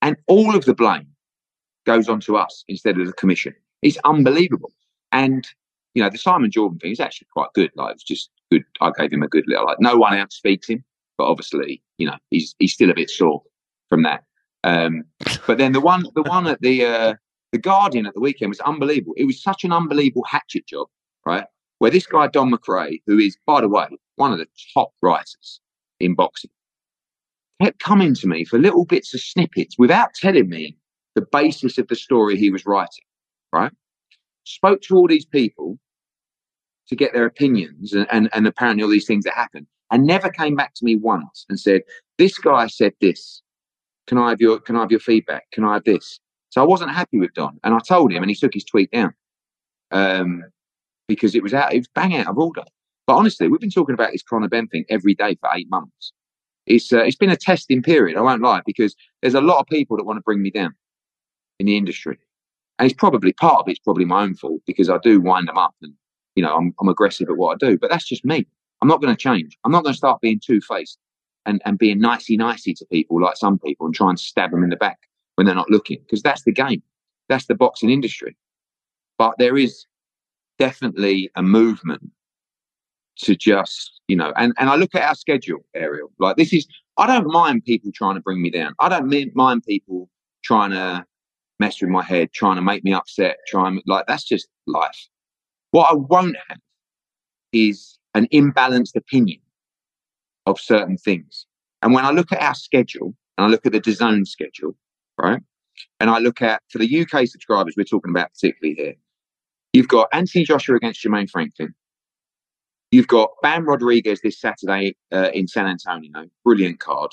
And 0.01 0.17
all 0.25 0.55
of 0.55 0.65
the 0.65 0.73
blame 0.73 1.05
goes 1.85 2.09
on 2.09 2.19
to 2.21 2.37
us 2.37 2.63
instead 2.67 2.97
of 2.97 3.05
the 3.05 3.13
commission. 3.13 3.53
It's 3.83 3.97
unbelievable. 4.03 4.73
And 5.11 5.47
you 5.93 6.01
know, 6.01 6.09
the 6.09 6.17
Simon 6.17 6.49
Jordan 6.49 6.79
thing 6.79 6.91
is 6.91 6.99
actually 6.99 7.27
quite 7.31 7.49
good. 7.53 7.71
Like 7.75 7.93
it's 7.93 8.03
just 8.03 8.29
good. 8.51 8.63
I 8.81 8.91
gave 8.97 9.13
him 9.13 9.23
a 9.23 9.27
good 9.27 9.45
little 9.47 9.65
like 9.65 9.79
no 9.79 9.97
one 9.97 10.17
outspeaks 10.17 10.67
him, 10.67 10.83
but 11.17 11.25
obviously, 11.25 11.81
you 11.97 12.07
know, 12.07 12.17
he's 12.31 12.55
he's 12.59 12.73
still 12.73 12.89
a 12.89 12.95
bit 12.95 13.09
sore 13.09 13.43
from 13.89 14.03
that. 14.03 14.23
Um, 14.63 15.03
but 15.45 15.57
then 15.57 15.73
the 15.73 15.81
one 15.81 16.05
the 16.15 16.23
one 16.23 16.47
at 16.47 16.61
the 16.61 16.85
uh, 16.85 17.13
the 17.53 17.59
Guardian 17.59 18.07
at 18.07 18.15
the 18.15 18.19
weekend 18.19 18.49
was 18.49 18.59
unbelievable. 18.61 19.13
It 19.15 19.25
was 19.25 19.41
such 19.41 19.63
an 19.63 19.71
unbelievable 19.71 20.25
hatchet 20.25 20.65
job, 20.65 20.87
right? 21.23 21.45
Where 21.77 21.91
this 21.91 22.07
guy 22.07 22.27
Don 22.27 22.51
McRae, 22.51 23.01
who 23.05 23.19
is 23.19 23.37
by 23.45 23.61
the 23.61 23.69
way 23.69 23.87
one 24.15 24.33
of 24.33 24.39
the 24.39 24.47
top 24.73 24.89
writers 25.03 25.61
in 25.99 26.15
boxing, 26.15 26.49
kept 27.61 27.79
coming 27.79 28.15
to 28.15 28.27
me 28.27 28.43
for 28.43 28.57
little 28.57 28.85
bits 28.85 29.13
of 29.13 29.21
snippets 29.21 29.77
without 29.77 30.15
telling 30.15 30.49
me 30.49 30.75
the 31.13 31.27
basis 31.31 31.77
of 31.77 31.87
the 31.87 31.95
story 31.95 32.35
he 32.35 32.49
was 32.49 32.65
writing, 32.65 33.05
right? 33.53 33.71
Spoke 34.45 34.81
to 34.81 34.95
all 34.95 35.07
these 35.07 35.25
people 35.25 35.77
to 36.87 36.95
get 36.95 37.13
their 37.13 37.27
opinions 37.27 37.93
and, 37.93 38.07
and, 38.11 38.29
and 38.33 38.47
apparently 38.47 38.83
all 38.83 38.89
these 38.89 39.05
things 39.05 39.25
that 39.25 39.35
happened 39.35 39.67
and 39.91 40.07
never 40.07 40.29
came 40.31 40.55
back 40.55 40.73
to 40.73 40.83
me 40.83 40.95
once 40.95 41.45
and 41.49 41.59
said, 41.59 41.83
This 42.17 42.39
guy 42.39 42.65
said 42.65 42.93
this. 42.99 43.43
Can 44.07 44.17
I 44.17 44.31
have 44.31 44.41
your 44.41 44.59
can 44.59 44.75
I 44.75 44.79
have 44.79 44.91
your 44.91 44.99
feedback? 44.99 45.43
Can 45.51 45.63
I 45.63 45.75
have 45.75 45.83
this? 45.83 46.19
So 46.53 46.61
I 46.61 46.65
wasn't 46.65 46.91
happy 46.91 47.17
with 47.17 47.33
Don. 47.33 47.59
And 47.63 47.73
I 47.73 47.79
told 47.79 48.11
him 48.11 48.21
and 48.21 48.29
he 48.29 48.35
took 48.35 48.53
his 48.53 48.63
tweet 48.63 48.91
down. 48.91 49.15
Um 49.89 50.43
because 51.07 51.33
it 51.33 51.41
was 51.41 51.51
out, 51.51 51.73
it 51.73 51.79
was 51.79 51.87
bang 51.95 52.15
out 52.15 52.27
of 52.27 52.37
order. 52.37 52.63
But 53.07 53.15
honestly, 53.15 53.47
we've 53.47 53.59
been 53.59 53.71
talking 53.71 53.95
about 53.95 54.11
this 54.11 54.21
Conor 54.21 54.49
Benn 54.49 54.67
thing 54.67 54.85
every 54.87 55.15
day 55.15 55.35
for 55.41 55.49
eight 55.55 55.67
months. 55.71 56.13
It's 56.67 56.93
uh, 56.93 56.99
it's 56.99 57.15
been 57.15 57.31
a 57.31 57.35
testing 57.35 57.81
period. 57.81 58.19
I 58.19 58.21
won't 58.21 58.43
lie 58.43 58.61
because 58.67 58.95
there's 59.23 59.33
a 59.33 59.41
lot 59.41 59.61
of 59.61 59.65
people 59.65 59.97
that 59.97 60.03
want 60.03 60.17
to 60.17 60.21
bring 60.21 60.43
me 60.43 60.51
down 60.51 60.75
in 61.59 61.65
the 61.65 61.75
industry, 61.75 62.19
and 62.77 62.85
it's 62.85 62.95
probably 62.95 63.33
part 63.33 63.61
of 63.61 63.67
it's 63.67 63.79
probably 63.79 64.05
my 64.05 64.21
own 64.21 64.35
fault 64.35 64.61
because 64.67 64.91
I 64.91 64.99
do 64.99 65.19
wind 65.19 65.47
them 65.47 65.57
up 65.57 65.73
and 65.81 65.93
you 66.35 66.43
know 66.43 66.55
I'm 66.55 66.71
I'm 66.79 66.87
aggressive 66.87 67.29
at 67.29 67.37
what 67.37 67.55
I 67.55 67.67
do. 67.67 67.79
But 67.79 67.89
that's 67.89 68.07
just 68.07 68.23
me. 68.23 68.45
I'm 68.83 68.87
not 68.87 69.01
going 69.01 69.13
to 69.13 69.19
change. 69.19 69.57
I'm 69.65 69.71
not 69.71 69.83
going 69.83 69.93
to 69.93 69.97
start 69.97 70.21
being 70.21 70.39
two 70.39 70.61
faced 70.61 70.99
and 71.47 71.63
and 71.65 71.79
being 71.79 71.99
nicey 71.99 72.37
nicey 72.37 72.75
to 72.75 72.85
people 72.91 73.19
like 73.19 73.37
some 73.37 73.57
people 73.57 73.87
and 73.87 73.95
try 73.95 74.09
and 74.09 74.19
stab 74.19 74.51
them 74.51 74.63
in 74.63 74.69
the 74.69 74.75
back 74.75 74.99
when 75.35 75.45
they're 75.45 75.55
not 75.55 75.69
looking 75.69 75.99
because 76.01 76.21
that's 76.21 76.43
the 76.43 76.51
game. 76.51 76.81
That's 77.29 77.45
the 77.45 77.55
boxing 77.55 77.89
industry. 77.89 78.35
But 79.17 79.35
there 79.37 79.57
is 79.57 79.85
definitely 80.59 81.29
a 81.35 81.41
movement 81.41 82.11
to 83.17 83.35
just 83.35 83.99
you 84.07 84.15
know 84.15 84.33
and 84.37 84.53
and 84.57 84.69
i 84.69 84.75
look 84.75 84.95
at 84.95 85.03
our 85.03 85.15
schedule 85.15 85.59
ariel 85.75 86.11
like 86.19 86.35
this 86.35 86.51
is 86.51 86.67
i 86.97 87.05
don't 87.05 87.27
mind 87.27 87.63
people 87.63 87.91
trying 87.93 88.15
to 88.15 88.21
bring 88.21 88.41
me 88.41 88.49
down 88.49 88.73
i 88.79 88.89
don't 88.89 89.35
mind 89.35 89.63
people 89.67 90.09
trying 90.43 90.71
to 90.71 91.05
mess 91.59 91.79
with 91.79 91.89
my 91.89 92.03
head 92.03 92.31
trying 92.33 92.55
to 92.55 92.61
make 92.61 92.83
me 92.83 92.93
upset 92.93 93.37
trying 93.47 93.79
like 93.85 94.05
that's 94.07 94.23
just 94.23 94.47
life 94.65 95.07
what 95.71 95.91
i 95.91 95.93
won't 95.93 96.35
have 96.47 96.57
is 97.51 97.99
an 98.15 98.27
imbalanced 98.33 98.95
opinion 98.95 99.39
of 100.47 100.59
certain 100.59 100.97
things 100.97 101.45
and 101.83 101.93
when 101.93 102.05
i 102.05 102.09
look 102.09 102.31
at 102.31 102.41
our 102.41 102.55
schedule 102.55 103.13
and 103.37 103.45
i 103.45 103.47
look 103.47 103.65
at 103.65 103.71
the 103.71 103.81
DAZN 103.81 104.25
schedule 104.25 104.75
right 105.17 105.41
and 105.99 106.09
i 106.09 106.19
look 106.19 106.41
at 106.41 106.61
for 106.69 106.79
the 106.79 107.01
uk 107.01 107.27
subscribers 107.27 107.73
we're 107.77 107.83
talking 107.83 108.11
about 108.11 108.31
particularly 108.33 108.75
here 108.75 108.95
you've 109.73 109.87
got 109.87 110.07
anthony 110.11 110.43
joshua 110.43 110.75
against 110.75 111.03
jermaine 111.03 111.29
franklin 111.29 111.73
You've 112.93 113.07
got 113.07 113.31
Bam 113.41 113.67
Rodriguez 113.67 114.21
this 114.21 114.39
Saturday 114.39 114.95
uh, 115.11 115.31
in 115.33 115.47
San 115.47 115.65
Antonio. 115.65 116.29
Brilliant 116.45 116.79
card. 116.79 117.09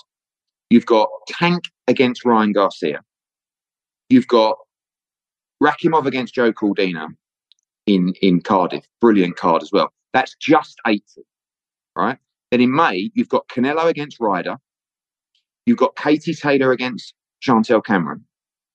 You've 0.68 0.84
got 0.84 1.08
Tank 1.26 1.70
against 1.88 2.22
Ryan 2.22 2.52
Garcia. 2.52 3.00
You've 4.10 4.26
got 4.26 4.58
Rakhimov 5.62 6.04
against 6.04 6.34
Joe 6.34 6.52
Cordina 6.52 7.08
in, 7.86 8.12
in 8.20 8.42
Cardiff. 8.42 8.84
Brilliant 9.00 9.36
card 9.36 9.62
as 9.62 9.72
well. 9.72 9.90
That's 10.12 10.36
just 10.38 10.78
80, 10.86 11.02
right? 11.96 12.18
Then 12.50 12.60
in 12.60 12.74
May, 12.74 13.10
you've 13.14 13.30
got 13.30 13.48
Canelo 13.48 13.86
against 13.86 14.20
Ryder. 14.20 14.58
You've 15.64 15.78
got 15.78 15.96
Katie 15.96 16.34
Taylor 16.34 16.72
against 16.72 17.14
Chantel 17.42 17.84
Cameron. 17.84 18.24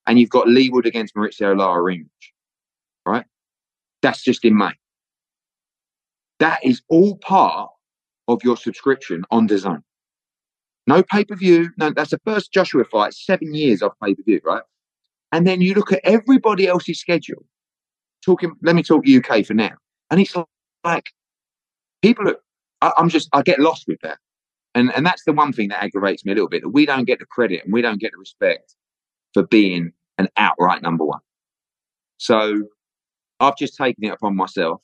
And 0.07 0.19
you've 0.19 0.29
got 0.29 0.47
Leigh 0.47 0.69
Wood 0.69 0.85
against 0.85 1.15
Mauricio 1.15 1.57
Lara 1.57 1.81
rematch, 1.81 2.05
right? 3.05 3.25
That's 4.01 4.23
just 4.23 4.45
in 4.45 4.55
May. 4.55 4.73
That 6.39 6.63
is 6.63 6.81
all 6.89 7.17
part 7.17 7.71
of 8.27 8.43
your 8.43 8.57
subscription 8.57 9.23
on 9.31 9.47
DAZN. 9.47 9.81
No 10.87 11.01
pay 11.01 11.25
per 11.25 11.35
view. 11.35 11.71
No, 11.77 11.89
that's 11.89 12.11
the 12.11 12.21
first 12.25 12.51
Joshua 12.51 12.83
fight 12.85 13.13
seven 13.13 13.55
years 13.55 13.81
of 13.81 13.93
pay 14.03 14.13
per 14.13 14.21
view, 14.23 14.41
right? 14.43 14.61
And 15.31 15.47
then 15.47 15.61
you 15.61 15.73
look 15.73 15.91
at 15.91 16.01
everybody 16.03 16.67
else's 16.67 16.99
schedule. 16.99 17.43
Talking, 18.23 18.53
let 18.61 18.75
me 18.75 18.83
talk 18.83 19.05
UK 19.07 19.45
for 19.45 19.53
now, 19.53 19.73
and 20.09 20.19
it's 20.19 20.35
like 20.83 21.11
people. 22.01 22.33
Are, 22.81 22.93
I'm 22.97 23.09
just, 23.09 23.29
I 23.33 23.41
get 23.41 23.59
lost 23.59 23.85
with 23.87 23.99
that, 24.01 24.17
and 24.75 24.91
and 24.95 25.05
that's 25.05 25.23
the 25.23 25.33
one 25.33 25.51
thing 25.51 25.69
that 25.69 25.83
aggravates 25.83 26.23
me 26.23 26.33
a 26.33 26.35
little 26.35 26.49
bit 26.49 26.61
that 26.61 26.69
we 26.69 26.85
don't 26.85 27.05
get 27.05 27.19
the 27.19 27.25
credit 27.25 27.63
and 27.63 27.73
we 27.73 27.81
don't 27.81 27.99
get 27.99 28.11
the 28.11 28.17
respect 28.17 28.75
for 29.33 29.43
being 29.43 29.91
an 30.17 30.29
outright 30.37 30.81
number 30.81 31.05
one. 31.05 31.19
So 32.17 32.63
I've 33.39 33.57
just 33.57 33.75
taken 33.75 34.03
it 34.03 34.13
upon 34.13 34.35
myself 34.35 34.81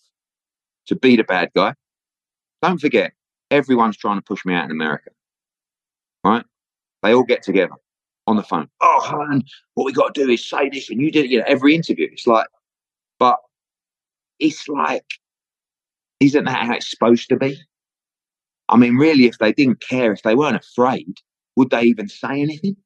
to 0.87 0.95
be 0.95 1.15
the 1.15 1.23
bad 1.23 1.51
guy. 1.55 1.73
Don't 2.61 2.79
forget, 2.79 3.13
everyone's 3.49 3.97
trying 3.97 4.17
to 4.17 4.21
push 4.21 4.45
me 4.45 4.53
out 4.53 4.65
in 4.65 4.71
America. 4.71 5.11
Right? 6.23 6.43
They 7.03 7.13
all 7.13 7.23
get 7.23 7.43
together 7.43 7.75
on 8.27 8.35
the 8.35 8.43
phone. 8.43 8.67
Oh, 8.81 8.99
Han, 9.03 9.43
what 9.73 9.85
we 9.85 9.93
got 9.93 10.13
to 10.13 10.25
do 10.25 10.29
is 10.29 10.47
say 10.47 10.69
this, 10.69 10.89
and 10.89 11.01
you 11.01 11.11
did 11.11 11.25
it. 11.25 11.31
You 11.31 11.39
know, 11.39 11.45
every 11.47 11.73
interview. 11.73 12.07
It's 12.11 12.27
like, 12.27 12.47
but 13.19 13.37
it's 14.39 14.67
like, 14.67 15.05
isn't 16.19 16.45
that 16.45 16.67
how 16.67 16.73
it's 16.73 16.89
supposed 16.89 17.29
to 17.29 17.35
be? 17.37 17.59
I 18.71 18.77
mean, 18.77 18.95
really, 18.95 19.25
if 19.25 19.37
they 19.37 19.51
didn't 19.51 19.81
care, 19.81 20.13
if 20.13 20.23
they 20.23 20.35
weren't 20.35 20.55
afraid, 20.55 21.19
would 21.57 21.69
they 21.69 21.83
even 21.83 22.07
say 22.07 22.41
anything? 22.41 22.77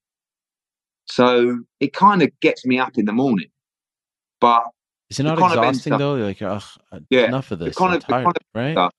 So 1.06 1.60
it 1.80 1.94
kind 1.94 2.22
of 2.22 2.32
gets 2.40 2.66
me 2.66 2.80
up 2.80 2.98
in 2.98 3.06
the 3.06 3.14
morning. 3.14 3.50
But 4.42 4.64
Is 5.10 5.20
it 5.20 5.24
not 5.24 5.40
exhausting 5.40 5.98
though? 5.98 6.16
You're 6.16 6.26
like, 6.28 6.42
ugh, 6.42 6.64
uh, 6.92 7.00
Yeah, 7.10 7.28
enough 7.28 7.52
of 7.52 7.60
this. 7.60 7.76
Conor- 7.76 7.94
I'm 7.94 8.00
the 8.00 8.06
tired, 8.06 8.24
Conor 8.24 8.34
right? 8.56 8.72
stuff- 8.74 8.94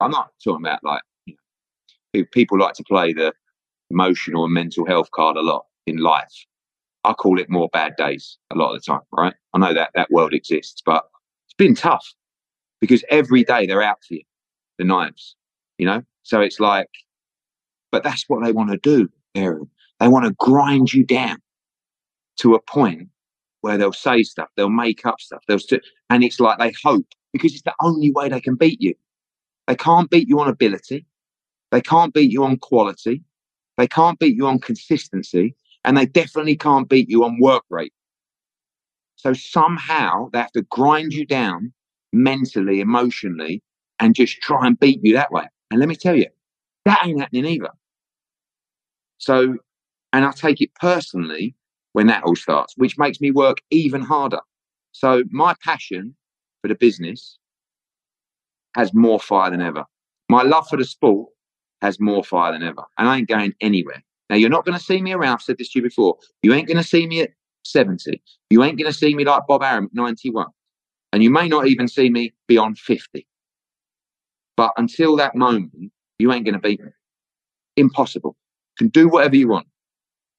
I'm 0.00 0.10
not 0.12 0.30
talking 0.42 0.64
about 0.64 0.82
like 0.82 1.02
you 1.26 1.36
know, 2.14 2.24
people 2.32 2.58
like 2.58 2.74
to 2.74 2.84
play 2.84 3.12
the 3.12 3.34
emotional 3.90 4.44
and 4.44 4.54
mental 4.54 4.86
health 4.86 5.10
card 5.10 5.36
a 5.36 5.42
lot 5.42 5.66
in 5.86 5.98
life. 5.98 6.46
I 7.04 7.12
call 7.12 7.38
it 7.40 7.50
more 7.50 7.68
bad 7.72 7.96
days 7.96 8.38
a 8.50 8.56
lot 8.56 8.74
of 8.74 8.80
the 8.80 8.92
time, 8.92 9.00
right? 9.12 9.34
I 9.52 9.58
know 9.58 9.74
that 9.74 9.90
that 9.94 10.10
world 10.10 10.32
exists, 10.32 10.80
but 10.84 11.04
it's 11.46 11.54
been 11.54 11.74
tough 11.74 12.06
because 12.80 13.04
every 13.10 13.42
day 13.42 13.66
they're 13.66 13.82
out 13.82 13.98
for 14.06 14.14
you, 14.14 14.22
the 14.78 14.84
knives, 14.84 15.34
you 15.78 15.86
know? 15.86 16.02
So 16.30 16.40
it's 16.40 16.60
like, 16.60 16.86
but 17.90 18.04
that's 18.04 18.24
what 18.28 18.44
they 18.44 18.52
want 18.52 18.70
to 18.70 18.76
do, 18.76 19.08
Aaron. 19.34 19.68
They 19.98 20.06
want 20.06 20.26
to 20.26 20.34
grind 20.38 20.92
you 20.92 21.04
down 21.04 21.38
to 22.36 22.54
a 22.54 22.62
point 22.62 23.08
where 23.62 23.76
they'll 23.76 23.92
say 23.92 24.22
stuff, 24.22 24.48
they'll 24.56 24.70
make 24.70 25.04
up 25.04 25.20
stuff, 25.20 25.42
they'll 25.48 25.58
st- 25.58 25.82
and 26.08 26.22
it's 26.22 26.38
like 26.38 26.60
they 26.60 26.72
hope 26.84 27.04
because 27.32 27.52
it's 27.52 27.64
the 27.64 27.74
only 27.82 28.12
way 28.12 28.28
they 28.28 28.40
can 28.40 28.54
beat 28.54 28.80
you. 28.80 28.94
They 29.66 29.74
can't 29.74 30.08
beat 30.08 30.28
you 30.28 30.38
on 30.38 30.46
ability. 30.46 31.04
They 31.72 31.80
can't 31.80 32.14
beat 32.14 32.30
you 32.30 32.44
on 32.44 32.58
quality. 32.58 33.24
They 33.76 33.88
can't 33.88 34.20
beat 34.20 34.36
you 34.36 34.46
on 34.46 34.60
consistency. 34.60 35.56
And 35.84 35.96
they 35.96 36.06
definitely 36.06 36.56
can't 36.56 36.88
beat 36.88 37.10
you 37.10 37.24
on 37.24 37.40
work 37.40 37.64
rate. 37.70 37.92
So 39.16 39.32
somehow 39.32 40.30
they 40.32 40.38
have 40.38 40.52
to 40.52 40.62
grind 40.62 41.12
you 41.12 41.26
down 41.26 41.72
mentally, 42.12 42.78
emotionally, 42.78 43.64
and 43.98 44.14
just 44.14 44.40
try 44.40 44.68
and 44.68 44.78
beat 44.78 45.00
you 45.02 45.14
that 45.14 45.32
way. 45.32 45.48
And 45.70 45.80
let 45.80 45.88
me 45.88 45.96
tell 45.96 46.16
you, 46.16 46.26
that 46.84 47.02
ain't 47.04 47.20
happening 47.20 47.46
either. 47.46 47.70
So, 49.18 49.56
and 50.12 50.24
I 50.24 50.32
take 50.32 50.60
it 50.60 50.74
personally 50.74 51.54
when 51.92 52.06
that 52.08 52.24
all 52.24 52.36
starts, 52.36 52.74
which 52.76 52.98
makes 52.98 53.20
me 53.20 53.30
work 53.30 53.58
even 53.70 54.00
harder. 54.00 54.40
So 54.92 55.24
my 55.30 55.54
passion 55.62 56.14
for 56.62 56.68
the 56.68 56.74
business 56.74 57.38
has 58.76 58.94
more 58.94 59.20
fire 59.20 59.50
than 59.50 59.60
ever. 59.60 59.84
My 60.28 60.42
love 60.42 60.68
for 60.68 60.76
the 60.76 60.84
sport 60.84 61.30
has 61.82 61.98
more 62.00 62.24
fire 62.24 62.52
than 62.52 62.62
ever. 62.62 62.82
And 62.98 63.08
I 63.08 63.18
ain't 63.18 63.28
going 63.28 63.52
anywhere. 63.60 64.02
Now, 64.28 64.36
you're 64.36 64.50
not 64.50 64.64
going 64.64 64.78
to 64.78 64.84
see 64.84 65.02
me 65.02 65.12
around. 65.12 65.34
I've 65.34 65.42
said 65.42 65.58
this 65.58 65.72
to 65.72 65.80
you 65.80 65.82
before. 65.82 66.16
You 66.42 66.54
ain't 66.54 66.68
going 66.68 66.76
to 66.76 66.84
see 66.84 67.06
me 67.06 67.22
at 67.22 67.30
70. 67.64 68.22
You 68.50 68.62
ain't 68.62 68.78
going 68.78 68.90
to 68.90 68.96
see 68.96 69.14
me 69.14 69.24
like 69.24 69.42
Bob 69.48 69.62
Arum 69.62 69.86
at 69.86 69.94
91. 69.94 70.46
And 71.12 71.22
you 71.22 71.30
may 71.30 71.48
not 71.48 71.66
even 71.66 71.88
see 71.88 72.10
me 72.10 72.32
beyond 72.46 72.78
50. 72.78 73.26
But 74.60 74.72
until 74.76 75.16
that 75.16 75.34
moment, 75.34 75.90
you 76.18 76.30
ain't 76.30 76.44
going 76.44 76.52
to 76.52 76.60
beat 76.60 76.84
me. 76.84 76.90
Impossible. 77.78 78.36
You 78.78 78.84
can 78.84 78.88
do 78.88 79.08
whatever 79.08 79.34
you 79.34 79.48
want. 79.48 79.66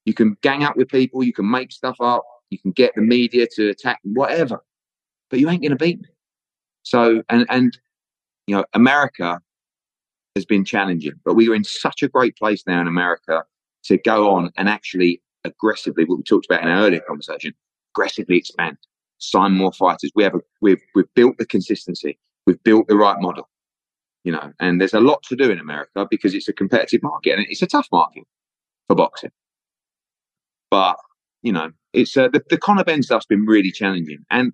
You 0.04 0.14
can 0.14 0.36
gang 0.42 0.62
up 0.62 0.76
with 0.76 0.90
people. 0.90 1.24
You 1.24 1.32
can 1.32 1.50
make 1.50 1.72
stuff 1.72 1.96
up. 2.00 2.22
You 2.50 2.58
can 2.60 2.70
get 2.70 2.94
the 2.94 3.02
media 3.02 3.48
to 3.56 3.70
attack 3.70 3.98
whatever. 4.04 4.62
But 5.28 5.40
you 5.40 5.50
ain't 5.50 5.60
going 5.60 5.76
to 5.76 5.76
beat 5.76 6.00
me. 6.00 6.08
So, 6.84 7.24
and, 7.30 7.46
and, 7.48 7.76
you 8.46 8.54
know, 8.54 8.64
America 8.74 9.40
has 10.36 10.44
been 10.44 10.64
challenging, 10.64 11.14
but 11.24 11.34
we 11.34 11.48
are 11.48 11.54
in 11.56 11.64
such 11.64 12.04
a 12.04 12.08
great 12.08 12.36
place 12.36 12.62
now 12.64 12.80
in 12.80 12.86
America 12.86 13.42
to 13.86 13.98
go 13.98 14.30
on 14.30 14.52
and 14.56 14.68
actually 14.68 15.20
aggressively, 15.44 16.04
what 16.04 16.18
we 16.18 16.22
talked 16.22 16.46
about 16.48 16.62
in 16.62 16.68
our 16.68 16.86
earlier 16.86 17.02
conversation, 17.08 17.54
aggressively 17.92 18.36
expand, 18.36 18.76
sign 19.18 19.50
more 19.50 19.72
fighters. 19.72 20.12
We 20.14 20.22
have 20.22 20.36
a, 20.36 20.40
we've 20.60 20.80
we've 20.94 21.12
built 21.16 21.38
the 21.38 21.46
consistency, 21.46 22.20
we've 22.46 22.62
built 22.62 22.86
the 22.86 22.94
right 22.94 23.20
model, 23.20 23.48
you 24.24 24.32
know, 24.32 24.52
and 24.60 24.80
there's 24.80 24.94
a 24.94 25.00
lot 25.00 25.22
to 25.24 25.36
do 25.36 25.50
in 25.50 25.58
America 25.58 26.06
because 26.10 26.34
it's 26.34 26.48
a 26.48 26.52
competitive 26.52 27.02
market 27.02 27.32
and 27.32 27.46
it's 27.48 27.62
a 27.62 27.66
tough 27.66 27.88
market 27.92 28.24
for 28.86 28.96
boxing. 28.96 29.30
But 30.70 30.96
you 31.42 31.52
know, 31.52 31.70
it's 31.92 32.16
uh, 32.16 32.28
the 32.28 32.42
the 32.48 32.58
Conor 32.58 32.84
Benn 32.84 33.02
stuff's 33.02 33.26
been 33.26 33.46
really 33.46 33.72
challenging, 33.72 34.24
and 34.30 34.52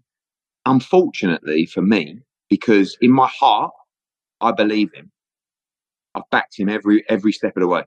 unfortunately 0.67 1.67
for 1.67 1.83
me, 1.83 2.21
because 2.49 2.97
in 3.01 3.13
my 3.13 3.29
heart 3.29 3.73
I 4.41 4.53
believe 4.53 4.93
him. 4.95 5.11
I've 6.15 6.29
backed 6.31 6.59
him 6.59 6.69
every 6.69 7.05
every 7.09 7.33
step 7.33 7.57
of 7.57 7.61
the 7.61 7.69
way, 7.69 7.85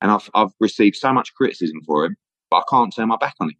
and 0.00 0.10
I've 0.10 0.30
I've 0.34 0.52
received 0.60 0.96
so 0.96 1.12
much 1.12 1.34
criticism 1.34 1.80
for 1.86 2.04
him, 2.04 2.16
but 2.50 2.58
I 2.58 2.62
can't 2.70 2.94
turn 2.94 3.08
my 3.08 3.16
back 3.16 3.34
on 3.40 3.50
him. 3.50 3.56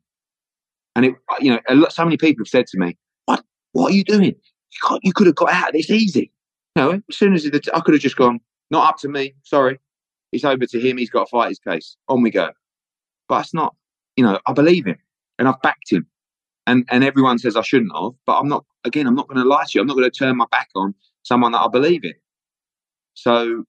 And 0.96 1.06
it, 1.06 1.14
you 1.40 1.50
know, 1.50 1.60
lot, 1.70 1.92
so 1.92 2.04
many 2.04 2.16
people 2.16 2.42
have 2.44 2.48
said 2.48 2.66
to 2.68 2.78
me, 2.78 2.96
"What 3.26 3.44
what 3.72 3.92
are 3.92 3.94
you 3.94 4.04
doing? 4.04 4.34
You 4.34 4.78
can't, 4.88 5.00
you 5.04 5.12
could 5.12 5.26
have 5.26 5.36
got 5.36 5.52
out 5.52 5.68
of 5.68 5.72
this 5.74 5.90
easy." 5.90 6.32
Know, 6.76 7.00
as 7.08 7.16
soon 7.16 7.34
as 7.34 7.44
it, 7.44 7.68
I 7.72 7.80
could 7.80 7.94
have 7.94 8.02
just 8.02 8.16
gone, 8.16 8.40
"Not 8.70 8.88
up 8.88 8.98
to 8.98 9.08
me. 9.08 9.34
Sorry, 9.44 9.78
it's 10.32 10.44
over 10.44 10.66
to 10.66 10.80
him. 10.80 10.96
He's 10.96 11.10
got 11.10 11.24
to 11.24 11.30
fight 11.30 11.48
his 11.50 11.58
case. 11.58 11.96
On 12.08 12.22
we 12.22 12.30
go." 12.30 12.50
But 13.28 13.40
it's 13.42 13.54
not. 13.54 13.76
You 14.16 14.24
know, 14.24 14.38
I 14.46 14.52
believe 14.52 14.86
him, 14.86 14.98
and 15.38 15.48
I've 15.48 15.60
backed 15.62 15.90
him. 15.90 16.06
And 16.66 16.84
and 16.90 17.04
everyone 17.04 17.38
says 17.38 17.56
I 17.56 17.62
shouldn't 17.62 17.94
have, 17.94 18.12
but 18.26 18.38
I'm 18.38 18.48
not. 18.48 18.64
Again, 18.84 19.06
I'm 19.06 19.14
not 19.14 19.28
going 19.28 19.42
to 19.42 19.48
lie 19.48 19.64
to 19.64 19.70
you. 19.74 19.80
I'm 19.80 19.86
not 19.86 19.96
going 19.96 20.10
to 20.10 20.18
turn 20.18 20.36
my 20.36 20.46
back 20.50 20.68
on 20.74 20.94
someone 21.22 21.52
that 21.52 21.60
I 21.60 21.68
believe 21.68 22.04
in. 22.04 22.14
So 23.14 23.64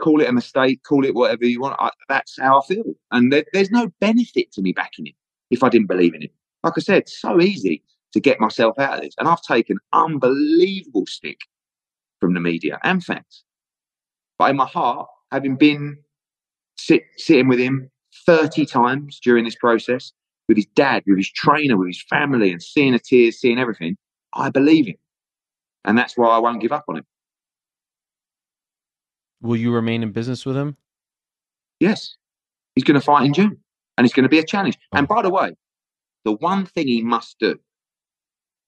call 0.00 0.20
it 0.20 0.28
a 0.28 0.32
mistake, 0.32 0.82
call 0.84 1.04
it 1.04 1.14
whatever 1.14 1.44
you 1.44 1.60
want. 1.60 1.76
I, 1.78 1.90
that's 2.08 2.38
how 2.40 2.60
I 2.60 2.66
feel. 2.66 2.84
And 3.10 3.32
there, 3.32 3.44
there's 3.52 3.70
no 3.70 3.90
benefit 4.00 4.52
to 4.52 4.62
me 4.62 4.72
backing 4.72 5.06
him 5.06 5.14
if 5.50 5.62
I 5.62 5.68
didn't 5.68 5.88
believe 5.88 6.14
in 6.14 6.22
him. 6.22 6.30
Like 6.62 6.74
I 6.76 6.80
said, 6.80 7.08
so 7.08 7.40
easy 7.40 7.82
to 8.12 8.20
get 8.20 8.40
myself 8.40 8.78
out 8.78 8.94
of 8.94 9.00
this. 9.02 9.14
And 9.18 9.28
I've 9.28 9.42
taken 9.42 9.78
unbelievable 9.92 11.06
stick 11.06 11.40
from 12.20 12.34
the 12.34 12.40
media 12.40 12.78
and 12.82 13.04
fans. 13.04 13.44
But 14.38 14.50
in 14.50 14.56
my 14.56 14.66
heart, 14.66 15.08
having 15.32 15.56
been 15.56 15.98
sit, 16.76 17.02
sitting 17.16 17.48
with 17.48 17.58
him 17.58 17.90
30 18.26 18.66
times 18.66 19.20
during 19.22 19.44
this 19.44 19.56
process, 19.56 20.12
with 20.48 20.56
his 20.56 20.66
dad, 20.74 21.02
with 21.06 21.18
his 21.18 21.30
trainer, 21.30 21.76
with 21.76 21.88
his 21.88 22.02
family, 22.08 22.50
and 22.50 22.62
seeing 22.62 22.92
the 22.92 22.98
tears, 22.98 23.40
seeing 23.40 23.58
everything, 23.58 23.96
I 24.32 24.50
believe 24.50 24.86
him. 24.86 24.96
And 25.84 25.96
that's 25.96 26.16
why 26.16 26.28
I 26.28 26.38
won't 26.38 26.60
give 26.60 26.72
up 26.72 26.84
on 26.88 26.98
him. 26.98 27.06
Will 29.40 29.56
you 29.56 29.72
remain 29.72 30.02
in 30.02 30.12
business 30.12 30.44
with 30.44 30.56
him? 30.56 30.76
Yes, 31.80 32.16
he's 32.74 32.84
going 32.84 32.98
to 32.98 33.04
fight 33.04 33.24
in 33.24 33.32
June, 33.32 33.56
and 33.96 34.04
it's 34.04 34.14
going 34.14 34.24
to 34.24 34.28
be 34.28 34.38
a 34.38 34.44
challenge. 34.44 34.78
Oh. 34.92 34.98
And 34.98 35.06
by 35.06 35.22
the 35.22 35.30
way, 35.30 35.54
the 36.24 36.32
one 36.32 36.66
thing 36.66 36.88
he 36.88 37.02
must 37.02 37.36
do 37.38 37.58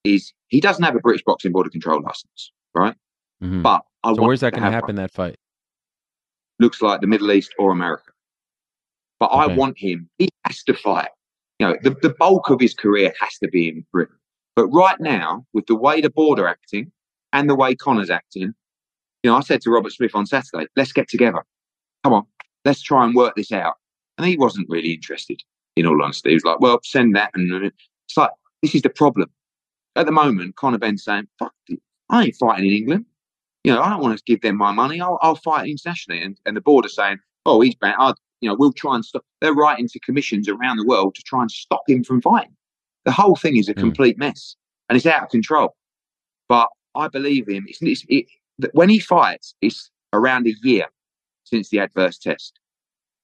is 0.04 0.32
he 0.48 0.60
doesn't 0.60 0.84
have 0.84 0.94
a 0.94 1.00
British 1.00 1.22
Boxing 1.24 1.52
Board 1.52 1.66
of 1.66 1.72
Control 1.72 2.00
license, 2.00 2.52
right? 2.74 2.94
Mhm. 3.42 3.62
But 3.62 3.82
I 4.04 4.14
So 4.14 4.22
where's 4.22 4.40
that 4.40 4.52
going 4.52 4.64
to 4.64 4.70
happen? 4.70 4.88
one. 4.88 4.96
That 4.96 5.12
fight? 5.12 5.36
Looks 6.58 6.82
like 6.82 7.00
the 7.00 7.06
Middle 7.06 7.32
East 7.32 7.54
or 7.58 7.72
America. 7.72 8.12
But 9.18 9.26
I 9.26 9.46
want 9.48 9.78
him. 9.78 10.08
He 10.18 10.28
has 10.46 10.62
to 10.64 10.74
fight. 10.74 11.10
You 11.58 11.68
know, 11.68 11.76
the, 11.82 11.90
the 11.90 12.14
bulk 12.18 12.48
of 12.50 12.60
his 12.60 12.74
career 12.74 13.12
has 13.20 13.36
to 13.38 13.48
be 13.48 13.68
in 13.68 13.86
Britain. 13.92 14.16
But 14.56 14.66
right 14.68 14.98
now, 14.98 15.46
with 15.52 15.66
the 15.66 15.76
way 15.76 16.00
the 16.00 16.10
board 16.10 16.38
are 16.38 16.48
acting 16.48 16.90
and 17.32 17.48
the 17.48 17.54
way 17.54 17.74
Conor's 17.74 18.10
acting, 18.10 18.54
you 19.22 19.30
know, 19.30 19.36
I 19.36 19.40
said 19.40 19.60
to 19.62 19.70
Robert 19.70 19.92
Smith 19.92 20.14
on 20.14 20.26
Saturday, 20.26 20.66
let's 20.76 20.92
get 20.92 21.08
together. 21.08 21.44
Come 22.02 22.14
on, 22.14 22.24
let's 22.64 22.80
try 22.80 23.04
and 23.04 23.14
work 23.14 23.34
this 23.36 23.52
out. 23.52 23.74
And 24.16 24.26
he 24.26 24.36
wasn't 24.36 24.68
really 24.70 24.92
interested, 24.92 25.42
in 25.76 25.86
all 25.86 26.02
honesty. 26.02 26.30
He 26.30 26.34
was 26.34 26.44
like, 26.44 26.60
well, 26.60 26.80
send 26.82 27.14
that. 27.16 27.30
And 27.34 27.52
and 27.52 27.66
it's 27.66 28.16
like, 28.16 28.30
this 28.62 28.74
is 28.74 28.82
the 28.82 28.90
problem. 28.90 29.30
At 29.96 30.06
the 30.06 30.12
moment, 30.12 30.56
Conor 30.56 30.78
Benn's 30.78 31.04
saying, 31.04 31.28
fuck, 31.38 31.52
it, 31.68 31.80
I 32.08 32.24
ain't 32.24 32.36
fighting 32.36 32.66
in 32.66 32.72
England. 32.72 33.04
You 33.64 33.72
know, 33.74 33.82
I 33.82 33.90
don't 33.90 34.00
want 34.00 34.16
to 34.16 34.24
give 34.26 34.40
them 34.40 34.56
my 34.56 34.72
money. 34.72 35.00
I'll, 35.00 35.18
I'll 35.20 35.36
fight 35.36 35.68
internationally. 35.68 36.22
And, 36.22 36.38
and 36.46 36.56
the 36.56 36.60
board 36.60 36.86
are 36.86 36.90
saying, 36.90 37.18
oh, 37.46 37.60
he's 37.60 37.74
banned. 37.74 37.96
I, 37.98 38.14
you 38.40 38.48
know, 38.48 38.56
we'll 38.58 38.72
try 38.72 38.94
and 38.94 39.04
stop. 39.04 39.24
They're 39.40 39.54
writing 39.54 39.88
to 39.88 40.00
commissions 40.00 40.48
around 40.48 40.78
the 40.78 40.86
world 40.86 41.14
to 41.16 41.22
try 41.22 41.42
and 41.42 41.50
stop 41.50 41.82
him 41.86 42.02
from 42.02 42.22
fighting. 42.22 42.56
The 43.04 43.12
whole 43.12 43.36
thing 43.36 43.56
is 43.56 43.68
a 43.68 43.72
Hmm. 43.72 43.80
complete 43.80 44.18
mess 44.18 44.56
and 44.88 44.96
it's 44.96 45.06
out 45.06 45.24
of 45.24 45.28
control. 45.28 45.76
But 46.48 46.68
I 46.94 47.08
believe 47.08 47.48
him. 47.48 47.66
It's, 47.68 47.80
it's, 47.82 48.04
it, 48.08 48.26
when 48.72 48.88
he 48.88 48.98
fights, 48.98 49.54
it's 49.60 49.90
around 50.12 50.46
a 50.46 50.54
year 50.62 50.86
since 51.44 51.68
the 51.68 51.80
adverse 51.80 52.18
test. 52.18 52.58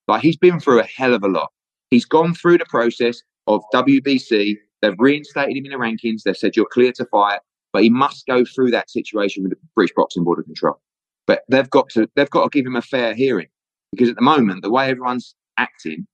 Like 0.07 0.21
he's 0.21 0.37
been 0.37 0.59
through 0.59 0.79
a 0.79 0.83
hell 0.85 1.13
of 1.13 1.23
a 1.23 1.27
lot. 1.27 1.51
He's 1.91 2.05
gone 2.05 2.33
through 2.33 2.59
the 2.59 2.65
process 2.65 3.21
of 3.47 3.61
WBC. 3.73 4.57
They've 4.81 4.99
reinstated 4.99 5.57
him 5.57 5.65
in 5.65 5.71
the 5.71 5.77
rankings. 5.77 6.23
They've 6.23 6.37
said 6.37 6.55
you're 6.55 6.65
clear 6.67 6.91
to 6.93 7.05
fight, 7.05 7.39
but 7.73 7.83
he 7.83 7.89
must 7.89 8.25
go 8.25 8.43
through 8.45 8.71
that 8.71 8.89
situation 8.89 9.43
with 9.43 9.51
the 9.51 9.57
British 9.75 9.93
Boxing 9.95 10.23
Board 10.23 10.39
of 10.39 10.45
Control. 10.45 10.79
But 11.25 11.43
they've 11.49 11.69
got 11.69 11.89
to 11.89 12.09
they've 12.15 12.29
got 12.29 12.43
to 12.43 12.49
give 12.49 12.65
him 12.65 12.75
a 12.75 12.81
fair 12.81 13.13
hearing 13.13 13.47
because 13.91 14.09
at 14.09 14.15
the 14.15 14.21
moment 14.21 14.61
the 14.63 14.71
way 14.71 14.89
everyone's 14.89 15.35
acting, 15.57 16.07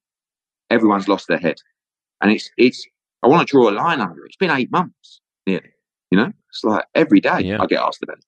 everyone's 0.69 1.07
lost 1.07 1.27
their 1.27 1.37
head, 1.37 1.57
and 2.21 2.31
it's 2.31 2.49
it's. 2.57 2.85
I 3.21 3.27
want 3.27 3.47
to 3.47 3.51
draw 3.51 3.69
a 3.69 3.71
line 3.71 4.01
under 4.01 4.25
it. 4.25 4.27
It's 4.29 4.35
been 4.35 4.51
eight 4.51 4.69
months 4.71 5.21
nearly. 5.47 5.69
You 6.11 6.17
know, 6.17 6.31
it's 6.49 6.63
like 6.63 6.85
every 6.93 7.21
day 7.21 7.39
Yeah. 7.39 7.61
I 7.61 7.65
get 7.67 7.79
asked 7.81 8.03
about 8.03 8.17
it. 8.17 8.25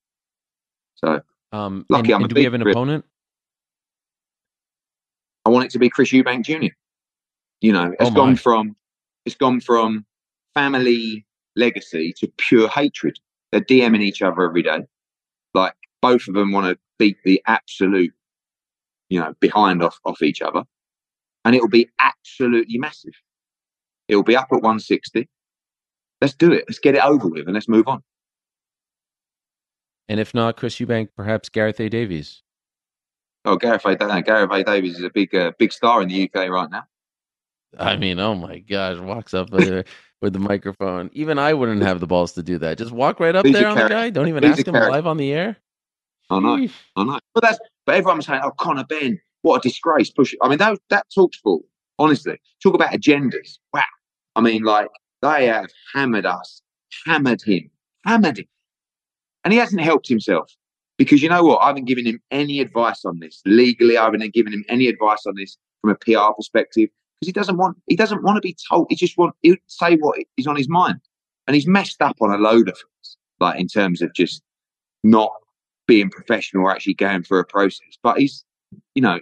So 0.96 1.22
Um, 1.52 1.86
Lucky 1.90 2.14
and, 2.14 2.16
I'm 2.16 2.22
a 2.22 2.24
and 2.24 2.34
do 2.34 2.40
we 2.40 2.44
have 2.46 2.54
an 2.54 2.62
opponent? 2.62 3.04
I 5.46 5.50
want 5.50 5.66
it 5.66 5.72
to 5.72 5.80
be 5.80 5.90
Chris 5.90 6.12
Eubank 6.12 6.46
Jr. 6.46 6.74
You 7.62 7.74
know, 7.74 7.94
it's 8.00 8.10
Oh, 8.10 8.14
gone 8.14 8.36
from 8.36 8.76
it's 9.26 9.36
gone 9.36 9.60
from 9.60 10.06
family 10.54 11.26
legacy 11.56 12.14
to 12.18 12.28
pure 12.38 12.68
hatred. 12.68 13.20
They're 13.52 13.62
DMing 13.62 14.02
each 14.02 14.22
other 14.22 14.44
every 14.44 14.64
day. 14.64 14.86
Like 15.54 15.74
both 16.02 16.28
of 16.28 16.34
them 16.34 16.52
want 16.52 16.68
to 16.68 16.80
beat 17.00 17.18
the 17.24 17.42
absolute, 17.48 18.14
you 19.10 19.20
know, 19.20 19.34
behind 19.40 19.84
off 19.84 20.00
off 20.06 20.22
each 20.22 20.42
other, 20.42 20.64
and 21.44 21.56
it 21.56 21.62
will 21.62 21.70
be 21.70 21.90
absolutely 22.00 22.78
massive. 22.78 23.14
It 24.08 24.16
will 24.16 24.24
be 24.24 24.36
up 24.36 24.48
at 24.52 24.62
160. 24.62 25.28
Let's 26.22 26.36
do 26.36 26.52
it. 26.52 26.66
Let's 26.68 26.80
get 26.80 26.96
it 26.96 27.04
over 27.04 27.28
with, 27.28 27.46
and 27.46 27.54
let's 27.54 27.68
move 27.68 27.88
on. 27.88 28.04
And 30.08 30.20
if 30.20 30.34
not, 30.34 30.58
Chris 30.58 30.76
Eubank, 30.76 31.10
perhaps 31.16 31.50
Gareth 31.50 31.80
A. 31.80 31.90
Davies. 31.90 32.44
Oh, 33.44 33.56
Gareth 33.58 33.86
A. 33.86 33.96
Da- 33.96 34.22
Gareth 34.22 34.52
A. 34.52 34.64
Davies 34.64 34.98
is 34.98 35.04
a 35.04 35.10
big 35.10 35.34
uh, 35.34 35.52
big 35.58 35.72
star 35.72 36.02
in 36.02 36.10
the 36.10 36.24
UK 36.24 36.50
right 36.50 36.70
now. 36.70 36.84
I 37.80 37.96
mean, 37.98 38.20
oh 38.20 38.36
my 38.36 38.60
gosh, 38.60 39.00
walks 39.00 39.34
up 39.34 39.50
there 39.50 39.86
with 40.22 40.34
the 40.34 40.40
microphone. 40.40 41.10
Even 41.14 41.40
I 41.40 41.54
wouldn't 41.54 41.82
have 41.82 42.00
the 42.00 42.08
balls 42.08 42.34
to 42.34 42.44
do 42.44 42.58
that. 42.60 42.78
Just 42.78 42.92
walk 42.92 43.20
right 43.20 43.36
up 43.36 43.46
He's 43.46 43.54
there 43.56 43.68
on 43.68 43.78
the 43.78 43.88
guy. 43.90 44.10
Don't 44.10 44.28
even 44.28 44.44
He's 44.44 44.54
ask 44.54 44.68
him 44.68 44.74
character. 44.74 44.92
live 44.92 45.08
on 45.08 45.18
the 45.18 45.32
air. 45.32 45.58
Oh, 46.30 46.38
I 46.38 46.40
know. 46.40 46.56
Sheesh. 46.58 46.72
Oh, 46.96 47.02
I 47.02 47.06
know. 47.06 47.20
But 47.34 47.44
that's 47.44 47.60
but 47.86 47.96
everyone's 47.96 48.26
saying, 48.26 48.42
"Oh, 48.44 48.52
Conor 48.52 48.86
Benn, 48.86 49.20
what 49.42 49.58
a 49.58 49.62
disgrace!" 49.62 50.10
Push. 50.10 50.34
I 50.42 50.50
mean, 50.50 50.58
that 50.58 50.80
that 50.90 51.06
talks 51.14 51.38
for 51.38 51.60
honestly. 52.00 52.40
Talk 52.62 52.74
about 52.74 52.92
agendas. 52.92 53.60
Wow. 53.74 53.84
I 54.36 54.42
mean, 54.42 54.64
like 54.64 54.90
they 55.22 55.48
have 55.48 55.68
hammered 55.94 56.26
us, 56.26 56.62
hammered 57.06 57.42
him, 57.42 57.70
hammered 58.06 58.40
him, 58.40 58.48
and 59.44 59.54
he 59.54 59.60
hasn't 59.60 59.82
helped 59.82 60.08
himself 60.08 60.52
because 60.98 61.22
you 61.22 61.30
know 61.30 61.44
what? 61.44 61.60
I 61.60 61.68
haven't 61.68 61.86
given 61.86 62.06
him 62.06 62.22
any 62.32 62.60
advice 62.60 63.06
on 63.06 63.20
this 63.20 63.42
legally. 63.46 63.98
I 63.98 64.06
haven't 64.06 64.34
given 64.34 64.54
him 64.54 64.66
any 64.68 64.88
advice 64.88 65.26
on 65.28 65.36
this 65.36 65.58
from 65.82 65.92
a 65.92 65.96
PR 65.96 66.34
perspective 66.36 66.90
because 67.20 67.28
he 67.28 67.32
doesn't 67.32 67.58
want 67.58 67.78
he 67.88 67.96
doesn't 67.96 68.24
want 68.24 68.38
to 68.38 68.42
be 68.42 68.56
told. 68.70 68.88
He 68.90 68.96
just 68.96 69.18
want 69.18 69.36
he'll 69.42 69.56
say 69.68 69.96
what 69.98 70.20
is 70.38 70.48
on 70.48 70.56
his 70.56 70.70
mind, 70.70 71.00
and 71.48 71.56
he's 71.56 71.68
messed 71.68 72.02
up 72.02 72.18
on 72.22 72.32
a 72.32 72.38
load 72.38 72.68
of 72.68 72.76
things, 72.76 73.18
like 73.40 73.60
in 73.60 73.68
terms 73.68 74.02
of 74.02 74.14
just 74.14 74.42
not 75.04 75.32
being 75.88 76.10
professional 76.10 76.64
or 76.64 76.72
actually 76.72 76.96
going 76.96 77.24
through 77.24 77.40
a 77.40 77.46
process. 77.46 77.98
But 78.02 78.20
he's, 78.20 78.44
you 78.96 79.02
know, 79.02 79.20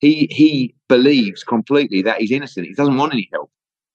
he 0.00 0.28
he 0.30 0.74
believes 0.88 1.44
completely 1.44 2.02
that 2.02 2.20
he's 2.20 2.30
innocent. 2.30 2.66
He 2.66 2.74
doesn't 2.74 2.96
want 2.96 3.12
any 3.12 3.28
help. 3.32 3.50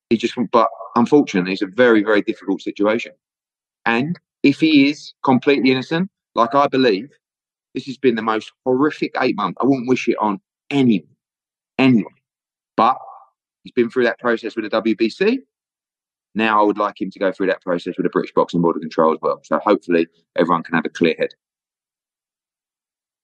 He 0.10 0.18
just, 0.18 0.36
but 0.52 0.70
unfortunately, 0.96 1.54
it's 1.54 1.62
a 1.62 1.68
very 1.68 2.04
very 2.04 2.22
difficult 2.22 2.62
situation. 2.62 3.14
And 3.86 4.20
if 4.44 4.60
he 4.60 4.90
is 4.90 5.14
completely 5.24 5.72
innocent, 5.72 6.10
like 6.36 6.56
I 6.56 6.68
believe, 6.68 7.10
this 7.74 7.86
has 7.86 7.98
been 7.98 8.16
the 8.16 8.22
most 8.22 8.52
horrific 8.66 9.16
eight 9.22 9.36
months. 9.36 9.58
I 9.62 9.66
wouldn't 9.66 9.90
wish 9.90 10.08
it 10.08 10.18
on 10.20 10.40
anyone, 10.70 11.08
anyone. 11.80 12.14
But 12.76 12.98
he's 13.64 13.74
been 13.74 13.90
through 13.90 14.04
that 14.06 14.20
process 14.20 14.56
with 14.56 14.70
the 14.70 14.82
WBC. 14.82 15.40
Now 16.36 16.62
I 16.62 16.66
would 16.66 16.78
like 16.78 17.00
him 17.00 17.12
to 17.12 17.20
go 17.20 17.32
through 17.32 17.48
that 17.48 17.62
process 17.62 17.96
with 17.98 18.06
the 18.06 18.10
British 18.10 18.34
Boxing 18.34 18.62
Board 18.62 18.76
of 18.76 18.82
Control 18.82 19.14
as 19.14 19.20
well. 19.22 19.42
So 19.44 19.60
hopefully 19.60 20.08
everyone 20.36 20.64
can 20.64 20.76
have 20.76 20.86
a 20.86 20.90
clear 20.90 21.16
head. 21.18 21.30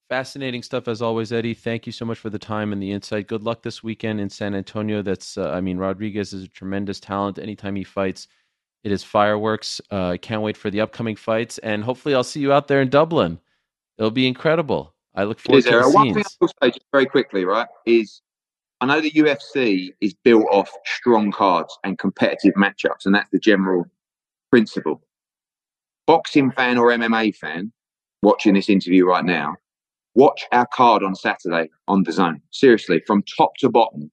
Fascinating 0.10 0.64
stuff 0.64 0.88
as 0.88 1.02
always, 1.04 1.32
Eddie. 1.32 1.54
Thank 1.54 1.86
you 1.86 1.92
so 1.92 2.04
much 2.04 2.18
for 2.18 2.32
the 2.32 2.40
time 2.40 2.74
and 2.74 2.82
the 2.82 2.92
insight. 2.92 3.28
Good 3.28 3.44
luck 3.44 3.62
this 3.62 3.84
weekend 3.84 4.20
in 4.20 4.30
San 4.30 4.56
Antonio. 4.56 5.04
That's, 5.04 5.38
uh, 5.38 5.52
I 5.52 5.62
mean, 5.62 5.78
Rodriguez 5.78 6.34
is 6.34 6.44
a 6.44 6.48
tremendous 6.48 7.00
talent. 7.00 7.38
Anytime 7.38 7.76
he 7.76 7.84
fights, 7.84 8.28
it 8.84 8.92
is 8.92 9.04
fireworks. 9.04 9.80
Uh, 9.92 10.10
I 10.10 10.18
can't 10.18 10.42
wait 10.42 10.58
for 10.58 10.72
the 10.72 10.82
upcoming 10.82 11.16
fights, 11.16 11.60
and 11.60 11.84
hopefully, 11.84 12.16
I'll 12.16 12.24
see 12.24 12.40
you 12.40 12.52
out 12.52 12.68
there 12.68 12.82
in 12.82 12.90
Dublin. 12.90 13.40
It'll 14.00 14.10
be 14.10 14.28
incredible. 14.28 14.96
I 15.14 15.26
look 15.26 15.40
forward 15.40 15.60
Is 15.60 15.66
to 15.66 15.72
the 15.72 15.90
one 15.92 16.14
thing 16.14 16.24
I 16.24 16.32
will 16.42 16.48
say 16.48 16.70
just 16.72 16.86
very 16.92 17.06
quickly, 17.06 17.46
right? 17.46 17.68
Is 17.86 18.22
I 18.82 18.86
know 18.86 19.02
the 19.02 19.12
UFC 19.12 19.90
is 20.00 20.14
built 20.24 20.46
off 20.52 20.72
strong 20.86 21.32
cards 21.32 21.78
and 21.84 21.98
competitive 21.98 22.54
matchups, 22.54 23.06
and 23.06 23.14
that's 23.14 23.30
the 23.30 23.40
general 23.40 23.86
principle. 24.52 25.02
Boxing 26.08 26.52
fan 26.52 26.78
or 26.78 26.88
MMA 26.88 27.36
fan 27.36 27.72
watching 28.22 28.54
this 28.54 28.70
interview 28.70 29.06
right 29.06 29.26
now, 29.26 29.56
watch 30.16 30.46
our 30.52 30.66
card 30.74 31.04
on 31.04 31.14
Saturday 31.14 31.70
on 31.88 32.04
DAZN. 32.04 32.42
Seriously, 32.52 33.02
from 33.06 33.24
top 33.38 33.52
to 33.60 33.70
bottom, 33.70 34.10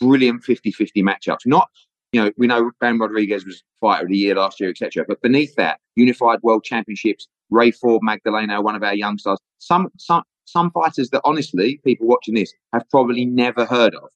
brilliant 0.00 0.44
50 0.44 0.70
50 0.70 1.02
matchups. 1.02 1.46
Not, 1.46 1.68
you 2.12 2.22
know, 2.22 2.30
we 2.36 2.46
know 2.46 2.70
Bam 2.80 3.00
Rodriguez 3.00 3.44
was 3.44 3.62
fighter 3.80 4.04
of 4.04 4.10
the 4.10 4.16
year 4.16 4.36
last 4.36 4.60
year, 4.60 4.70
etc. 4.70 5.04
But 5.06 5.20
beneath 5.20 5.54
that, 5.56 5.80
Unified 5.96 6.38
World 6.42 6.64
Championships, 6.64 7.26
Ray 7.50 7.72
Ford 7.72 8.02
Magdaleno, 8.06 8.62
one 8.62 8.76
of 8.76 8.82
our 8.82 8.94
young 8.94 9.18
stars. 9.18 9.38
Some 9.58 9.88
some 9.98 10.22
some 10.46 10.70
fighters 10.70 11.10
that 11.10 11.20
honestly, 11.24 11.80
people 11.84 12.06
watching 12.06 12.34
this 12.34 12.52
have 12.72 12.88
probably 12.90 13.26
never 13.26 13.66
heard 13.66 13.94
of. 13.94 14.08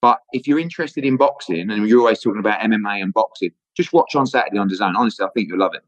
But 0.00 0.20
if 0.32 0.46
you're 0.46 0.60
interested 0.60 1.04
in 1.04 1.16
boxing 1.16 1.70
and 1.70 1.88
you're 1.88 2.00
always 2.00 2.20
talking 2.20 2.38
about 2.38 2.60
MMA 2.60 3.02
and 3.02 3.12
boxing, 3.12 3.50
just 3.76 3.92
watch 3.92 4.14
on 4.14 4.26
Saturday 4.26 4.58
on 4.58 4.68
DAZN. 4.68 4.94
Honestly, 4.96 5.26
I 5.26 5.28
think 5.34 5.48
you'll 5.48 5.58
love 5.58 5.74
it. 5.74 5.82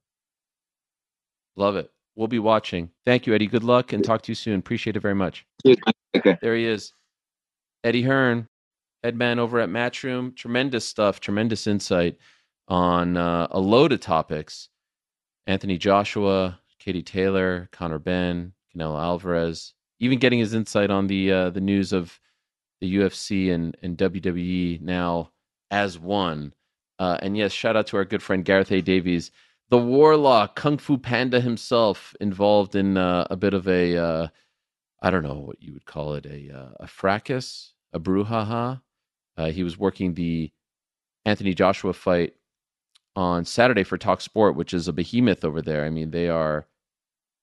Love 1.57 1.77
it. 1.77 1.91
We'll 2.17 2.29
be 2.29 2.39
watching. 2.39 2.91
Thank 3.05 3.27
you, 3.27 3.35
Eddie. 3.35 3.47
Good 3.47 3.65
luck 3.65 3.93
and 3.93 4.05
talk 4.05 4.23
to 4.23 4.33
you 4.33 4.35
soon. 4.35 4.59
Appreciate 4.59 4.97
it 4.97 5.01
very 5.01 5.15
much. 5.15 5.47
Okay. 6.17 6.37
There 6.43 6.57
he 6.57 6.67
is. 6.67 6.93
Eddie 7.85 8.03
Hearn, 8.03 8.49
head 9.05 9.17
man 9.17 9.39
over 9.39 9.61
at 9.61 9.69
Matchroom. 9.69 10.35
Tremendous 10.35 10.85
stuff, 10.85 11.21
tremendous 11.21 11.67
insight 11.67 12.19
on 12.69 13.17
uh, 13.17 13.47
a 13.51 13.61
load 13.61 13.93
of 13.93 14.01
topics. 14.01 14.69
Anthony 15.47 15.79
Joshua, 15.79 16.59
Katie 16.79 17.03
Taylor, 17.03 17.69
Conor 17.73 17.99
Benn, 17.99 18.53
Canelo 18.75 19.01
Alvarez, 19.01 19.75
even 19.99 20.19
getting 20.19 20.39
his 20.39 20.55
insight 20.55 20.91
on 20.91 21.07
the 21.07 21.33
uh, 21.33 21.51
the 21.51 21.61
news 21.61 21.93
of 21.93 22.19
the 22.81 22.97
UFC 22.97 23.53
and, 23.53 23.77
and 23.83 23.97
WWE 23.97 24.81
now 24.81 25.31
as 25.71 25.99
one. 25.99 26.53
Uh, 26.99 27.19
and 27.23 27.37
yes, 27.37 27.53
shout 27.53 27.77
out 27.77 27.87
to 27.89 27.97
our 27.97 28.05
good 28.05 28.23
friend 28.23 28.45
Gareth 28.45 28.73
A. 28.73 28.81
Davies, 28.81 29.31
the 29.71 29.79
warlock, 29.79 30.57
Kung 30.57 30.79
Fu 30.79 30.99
Panda 30.99 31.41
himself, 31.41 32.15
involved 32.21 32.75
in 32.75 32.97
uh, 32.97 33.27
a 33.31 33.37
bit 33.37 33.55
of 33.55 33.69
a, 33.69 33.97
uh, 33.97 34.29
I 35.01 35.11
don't 35.11 35.23
know 35.23 35.35
what 35.35 35.63
you 35.63 35.73
would 35.73 35.87
call 35.87 36.15
it, 36.15 36.27
a, 36.27 36.51
uh, 36.55 36.71
a 36.81 36.87
fracas, 36.87 37.73
a 37.93 38.01
brouhaha. 38.01 38.83
Uh, 39.37 39.51
he 39.51 39.63
was 39.63 39.79
working 39.79 40.15
the 40.15 40.51
Anthony 41.25 41.55
Joshua 41.55 41.93
fight 41.93 42.35
on 43.17 43.45
Saturday 43.45 43.85
for 43.85 43.97
Talk 43.97 44.21
Sport, 44.21 44.57
which 44.57 44.75
is 44.75 44.89
a 44.89 44.93
behemoth 44.93 45.45
over 45.45 45.63
there. 45.63 45.85
I 45.85 45.91
mean, 45.91 46.11
they 46.11 46.29
are, 46.29 46.67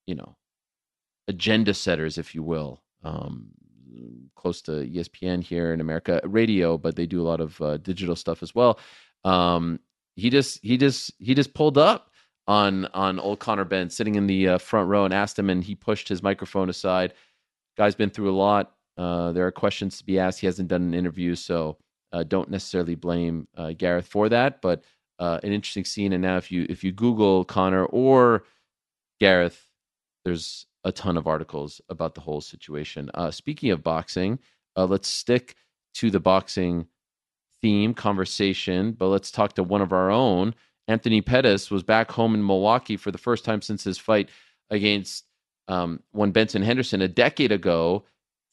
you 0.06 0.14
know, 0.14 0.36
agenda 1.28 1.74
setters, 1.74 2.18
if 2.18 2.34
you 2.34 2.42
will. 2.42 2.82
Um, 3.04 3.48
close 4.34 4.60
to 4.62 4.70
ESPN 4.72 5.42
here 5.42 5.72
in 5.72 5.80
America, 5.80 6.20
radio, 6.24 6.78
but 6.78 6.96
they 6.96 7.06
do 7.06 7.20
a 7.20 7.26
lot 7.28 7.40
of 7.40 7.60
uh, 7.60 7.76
digital 7.78 8.16
stuff 8.16 8.42
as 8.42 8.54
well. 8.54 8.78
Um, 9.24 9.80
he 10.16 10.30
just 10.30 10.60
he 10.62 10.76
just 10.76 11.12
he 11.18 11.34
just 11.34 11.54
pulled 11.54 11.78
up 11.78 12.10
on 12.46 12.86
on 12.86 13.20
old 13.20 13.38
Conor 13.38 13.64
Benn 13.64 13.90
sitting 13.90 14.16
in 14.16 14.26
the 14.26 14.48
uh, 14.48 14.58
front 14.58 14.88
row 14.88 15.04
and 15.04 15.14
asked 15.14 15.38
him, 15.38 15.50
and 15.50 15.62
he 15.62 15.74
pushed 15.74 16.08
his 16.08 16.22
microphone 16.22 16.70
aside. 16.70 17.14
Guy's 17.76 17.94
been 17.94 18.10
through 18.10 18.30
a 18.30 18.36
lot. 18.36 18.74
Uh, 18.96 19.32
there 19.32 19.46
are 19.46 19.52
questions 19.52 19.98
to 19.98 20.04
be 20.04 20.18
asked. 20.18 20.40
He 20.40 20.46
hasn't 20.46 20.68
done 20.68 20.82
an 20.82 20.94
interview, 20.94 21.36
so 21.36 21.76
uh, 22.12 22.24
don't 22.24 22.50
necessarily 22.50 22.96
blame 22.96 23.46
uh, 23.56 23.72
Gareth 23.76 24.08
for 24.08 24.28
that. 24.28 24.60
But 24.60 24.82
uh, 25.18 25.38
an 25.42 25.52
interesting 25.52 25.84
scene. 25.84 26.12
And 26.12 26.22
now, 26.22 26.36
if 26.36 26.50
you 26.50 26.66
if 26.68 26.82
you 26.82 26.92
Google 26.92 27.44
Conor 27.44 27.84
or 27.86 28.44
Gareth, 29.20 29.66
there's 30.24 30.66
a 30.84 30.92
ton 30.92 31.16
of 31.16 31.26
articles 31.26 31.80
about 31.88 32.14
the 32.14 32.20
whole 32.20 32.40
situation. 32.40 33.10
Uh, 33.14 33.30
speaking 33.30 33.70
of 33.70 33.82
boxing, 33.82 34.38
uh, 34.76 34.86
let's 34.86 35.08
stick 35.08 35.56
to 35.94 36.10
the 36.10 36.20
boxing 36.20 36.86
theme 37.60 37.94
conversation, 37.94 38.92
but 38.92 39.08
let's 39.08 39.30
talk 39.30 39.54
to 39.54 39.62
one 39.62 39.82
of 39.82 39.92
our 39.92 40.10
own. 40.10 40.54
Anthony 40.86 41.20
Pettis 41.20 41.70
was 41.70 41.82
back 41.82 42.10
home 42.10 42.34
in 42.34 42.46
Milwaukee 42.46 42.96
for 42.96 43.10
the 43.10 43.18
first 43.18 43.44
time 43.44 43.60
since 43.60 43.84
his 43.84 43.98
fight 43.98 44.30
against 44.70 45.24
um, 45.68 46.00
one 46.12 46.30
Benson 46.30 46.62
Henderson 46.62 47.02
a 47.02 47.08
decade 47.08 47.52
ago. 47.52 48.04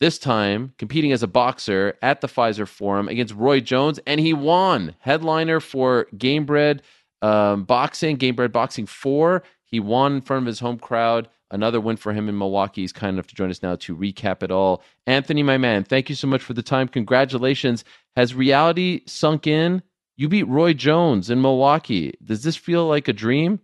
This 0.02 0.20
time 0.20 0.74
competing 0.78 1.14
as 1.14 1.24
a 1.24 1.28
boxer 1.28 1.98
at 2.02 2.20
the 2.20 2.28
Fiserv 2.28 2.68
Forum 2.68 3.08
against 3.08 3.34
Roy 3.34 3.62
Jones, 3.62 4.00
and 4.06 4.20
he 4.20 4.34
won. 4.34 4.96
Headliner 5.00 5.62
for 5.62 6.08
Gamebred 6.18 6.82
um, 7.22 7.64
Boxing, 7.64 8.18
Gamebred 8.18 8.52
Boxing 8.52 8.86
4. 8.86 9.42
He 9.64 9.80
won 9.80 10.16
in 10.16 10.22
front 10.22 10.44
of 10.44 10.48
his 10.48 10.60
home 10.60 10.78
crowd. 10.78 11.30
Another 11.56 11.80
win 11.80 11.96
for 11.96 12.12
him 12.12 12.28
in 12.28 12.38
Milwaukee. 12.38 12.82
He's 12.82 12.92
kind 12.92 13.16
enough 13.16 13.28
to 13.28 13.36
join 13.36 13.50
us 13.50 13.64
now 13.64 13.78
to 13.78 13.96
recap 13.96 14.44
it 14.44 14.52
all. 14.52 14.84
Anthony, 15.08 15.42
my 15.42 15.58
man, 15.58 15.86
thank 15.86 16.10
you 16.10 16.16
so 16.16 16.28
much 16.28 16.42
for 16.42 16.54
the 16.54 16.62
time. 16.62 16.90
Congratulations. 16.90 17.86
Has 18.18 18.36
reality 18.36 19.04
sunk 19.08 19.48
in? 19.48 19.82
You 20.18 20.28
beat 20.28 20.50
Roy 20.50 20.74
Jones 20.74 21.30
in 21.30 21.42
Milwaukee. 21.42 22.14
Does 22.22 22.44
this 22.44 22.58
feel 22.58 22.88
like 22.88 23.08
a 23.08 23.14
dream? 23.14 23.62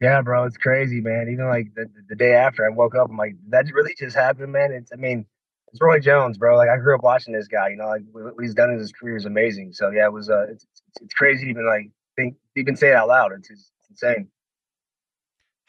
Yeah, 0.00 0.22
bro, 0.22 0.44
it's 0.44 0.56
crazy, 0.56 1.02
man. 1.02 1.28
Even 1.30 1.48
like 1.48 1.66
the, 1.74 1.84
the 2.08 2.16
day 2.16 2.32
after 2.32 2.64
I 2.64 2.70
woke 2.70 2.94
up, 2.94 3.10
I'm 3.10 3.18
like, 3.18 3.36
that 3.50 3.66
really 3.74 3.94
just 3.98 4.16
happened, 4.16 4.50
man? 4.50 4.72
It's, 4.72 4.90
I 4.90 4.96
mean, 4.96 5.26
it's 5.70 5.82
Roy 5.82 6.00
Jones, 6.00 6.38
bro. 6.38 6.56
Like 6.56 6.70
I 6.70 6.78
grew 6.78 6.94
up 6.94 7.02
watching 7.02 7.34
this 7.34 7.46
guy. 7.46 7.68
You 7.68 7.76
know, 7.76 7.88
like 7.88 8.02
what 8.10 8.32
he's 8.40 8.54
done 8.54 8.70
in 8.70 8.78
his 8.78 8.90
career 8.90 9.16
is 9.16 9.26
amazing. 9.26 9.74
So 9.74 9.90
yeah, 9.90 10.06
it 10.06 10.12
was. 10.14 10.30
Uh, 10.30 10.46
it's, 10.50 10.64
it's, 10.64 11.02
it's 11.02 11.14
crazy 11.14 11.44
to 11.44 11.50
even 11.50 11.66
like 11.66 11.90
think, 12.16 12.36
even 12.56 12.74
say 12.74 12.88
it 12.88 12.94
out 12.94 13.08
loud. 13.08 13.32
It's, 13.32 13.50
it's 13.50 13.70
insane. 13.90 14.28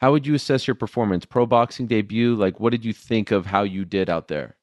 How 0.02 0.10
would 0.10 0.26
you 0.26 0.34
assess 0.34 0.66
your 0.66 0.74
performance? 0.74 1.24
Pro 1.24 1.46
boxing 1.46 1.86
debut, 1.86 2.34
like 2.34 2.58
what 2.58 2.70
did 2.70 2.84
you 2.84 2.92
think 2.92 3.30
of 3.30 3.46
how 3.46 3.62
you 3.62 3.84
did 3.84 4.10
out 4.10 4.26
there? 4.26 4.56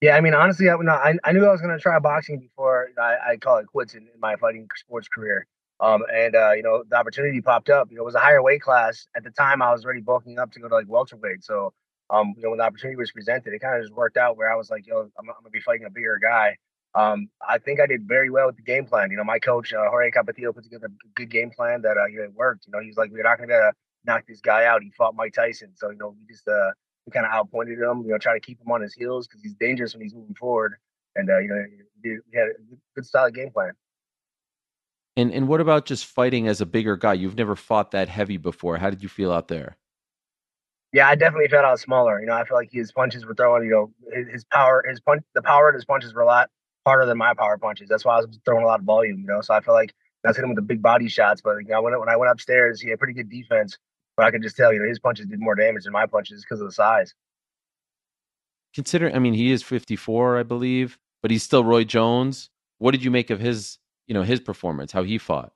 Yeah, 0.00 0.16
I 0.16 0.20
mean, 0.20 0.34
honestly, 0.34 0.70
I, 0.70 0.76
no, 0.76 0.92
I, 0.92 1.16
I 1.24 1.32
knew 1.32 1.44
I 1.44 1.50
was 1.50 1.60
going 1.60 1.76
to 1.76 1.82
try 1.82 1.98
boxing 1.98 2.38
before 2.38 2.90
I, 2.96 3.32
I 3.32 3.36
call 3.38 3.58
it 3.58 3.66
quits 3.66 3.94
in, 3.94 4.02
in 4.02 4.20
my 4.20 4.36
fighting 4.36 4.68
sports 4.76 5.08
career. 5.08 5.48
Um, 5.80 6.04
and 6.14 6.36
uh, 6.36 6.52
you 6.52 6.62
know, 6.62 6.84
the 6.88 6.96
opportunity 6.96 7.40
popped 7.40 7.70
up. 7.70 7.90
You 7.90 7.96
know, 7.96 8.02
it 8.02 8.06
was 8.06 8.14
a 8.14 8.20
higher 8.20 8.40
weight 8.40 8.62
class 8.62 9.08
at 9.16 9.24
the 9.24 9.30
time. 9.30 9.62
I 9.62 9.72
was 9.72 9.84
already 9.84 10.00
bulking 10.00 10.38
up 10.38 10.52
to 10.52 10.60
go 10.60 10.68
to 10.68 10.74
like 10.76 10.86
welterweight. 10.86 11.42
So, 11.42 11.72
um, 12.08 12.32
you 12.36 12.44
know, 12.44 12.50
when 12.50 12.58
the 12.58 12.64
opportunity 12.64 12.96
was 12.96 13.10
presented, 13.10 13.52
it 13.52 13.58
kind 13.58 13.78
of 13.78 13.82
just 13.82 13.92
worked 13.92 14.16
out 14.16 14.36
where 14.36 14.52
I 14.52 14.54
was 14.54 14.70
like, 14.70 14.86
yo, 14.86 15.00
I'm, 15.00 15.10
I'm 15.18 15.26
gonna 15.26 15.50
be 15.50 15.60
fighting 15.60 15.86
a 15.86 15.90
bigger 15.90 16.20
guy. 16.22 16.56
Um, 16.94 17.30
I 17.46 17.58
think 17.58 17.80
I 17.80 17.86
did 17.86 18.06
very 18.06 18.30
well 18.30 18.46
with 18.46 18.56
the 18.56 18.62
game 18.62 18.84
plan. 18.84 19.10
You 19.10 19.16
know, 19.16 19.24
my 19.24 19.40
coach 19.40 19.72
uh, 19.72 19.88
Jorge 19.90 20.12
Capetillo 20.12 20.54
put 20.54 20.62
together 20.62 20.86
a 20.86 21.08
good 21.16 21.30
game 21.30 21.50
plan 21.50 21.82
that 21.82 21.96
uh, 21.96 22.06
you 22.06 22.18
know, 22.18 22.24
it 22.24 22.34
worked. 22.34 22.66
You 22.68 22.72
know, 22.72 22.80
he 22.80 22.86
was 22.86 22.96
like, 22.96 23.10
we're 23.10 23.24
not 23.24 23.40
gonna 23.40 23.72
knock 24.04 24.24
this 24.26 24.40
guy 24.40 24.64
out. 24.64 24.82
He 24.82 24.90
fought 24.90 25.14
Mike 25.14 25.34
Tyson, 25.34 25.72
so 25.74 25.90
you 25.90 25.98
know, 25.98 26.16
we 26.18 26.32
just 26.32 26.46
uh, 26.48 26.70
we 27.06 27.12
kind 27.12 27.26
of 27.26 27.32
outpointed 27.32 27.78
him. 27.78 28.02
You 28.04 28.12
know, 28.12 28.18
try 28.18 28.34
to 28.34 28.40
keep 28.40 28.60
him 28.60 28.70
on 28.70 28.80
his 28.80 28.94
heels 28.94 29.26
because 29.26 29.42
he's 29.42 29.54
dangerous 29.54 29.94
when 29.94 30.02
he's 30.02 30.14
moving 30.14 30.34
forward. 30.34 30.74
And 31.16 31.28
uh, 31.28 31.38
you 31.38 31.48
know, 31.48 31.64
we 32.02 32.18
had 32.34 32.48
a 32.48 32.76
good 32.94 33.06
solid 33.06 33.34
game 33.34 33.50
plan. 33.50 33.72
And 35.16 35.32
and 35.32 35.48
what 35.48 35.60
about 35.60 35.86
just 35.86 36.06
fighting 36.06 36.48
as 36.48 36.60
a 36.60 36.66
bigger 36.66 36.96
guy? 36.96 37.14
You've 37.14 37.36
never 37.36 37.56
fought 37.56 37.90
that 37.90 38.08
heavy 38.08 38.36
before. 38.36 38.78
How 38.78 38.90
did 38.90 39.02
you 39.02 39.08
feel 39.08 39.32
out 39.32 39.48
there? 39.48 39.76
Yeah, 40.92 41.08
I 41.08 41.14
definitely 41.14 41.48
felt 41.48 41.64
out 41.64 41.78
smaller. 41.78 42.20
You 42.20 42.26
know, 42.26 42.34
I 42.34 42.44
feel 42.44 42.56
like 42.56 42.70
his 42.72 42.90
punches 42.90 43.24
were 43.24 43.34
throwing. 43.34 43.64
You 43.64 43.70
know, 43.70 43.92
his, 44.12 44.28
his 44.28 44.44
power, 44.44 44.84
his 44.88 45.00
punch, 45.00 45.22
the 45.34 45.42
power 45.42 45.68
of 45.68 45.74
his 45.74 45.84
punches 45.84 46.14
were 46.14 46.22
a 46.22 46.26
lot 46.26 46.50
harder 46.86 47.06
than 47.06 47.18
my 47.18 47.34
power 47.34 47.58
punches. 47.58 47.88
That's 47.88 48.04
why 48.04 48.16
I 48.16 48.20
was 48.20 48.38
throwing 48.44 48.64
a 48.64 48.66
lot 48.66 48.80
of 48.80 48.86
volume. 48.86 49.20
You 49.20 49.26
know, 49.26 49.40
so 49.40 49.54
I 49.54 49.60
feel 49.60 49.74
like 49.74 49.92
I 50.24 50.28
was 50.28 50.36
hitting 50.36 50.50
him 50.50 50.56
with 50.56 50.64
the 50.64 50.66
big 50.66 50.82
body 50.82 51.08
shots. 51.08 51.40
But 51.40 51.58
you 51.58 51.68
know, 51.68 51.82
when 51.82 51.98
when 51.98 52.08
I 52.08 52.16
went 52.16 52.32
upstairs, 52.32 52.80
he 52.80 52.90
had 52.90 52.98
pretty 52.98 53.14
good 53.14 53.28
defense. 53.28 53.78
But 54.20 54.26
I 54.26 54.32
could 54.32 54.42
just 54.42 54.54
tell, 54.54 54.70
you 54.70 54.78
know, 54.80 54.86
his 54.86 54.98
punches 54.98 55.24
did 55.24 55.40
more 55.40 55.54
damage 55.54 55.84
than 55.84 55.94
my 55.94 56.04
punches 56.04 56.44
because 56.44 56.60
of 56.60 56.66
the 56.66 56.72
size. 56.72 57.14
Consider, 58.74 59.10
I 59.14 59.18
mean, 59.18 59.32
he 59.32 59.50
is 59.50 59.62
54, 59.62 60.36
I 60.36 60.42
believe, 60.42 60.98
but 61.22 61.30
he's 61.30 61.42
still 61.42 61.64
Roy 61.64 61.84
Jones. 61.84 62.50
What 62.76 62.90
did 62.90 63.02
you 63.02 63.10
make 63.10 63.30
of 63.30 63.40
his, 63.40 63.78
you 64.06 64.12
know, 64.12 64.22
his 64.22 64.38
performance, 64.38 64.92
how 64.92 65.04
he 65.04 65.16
fought? 65.16 65.54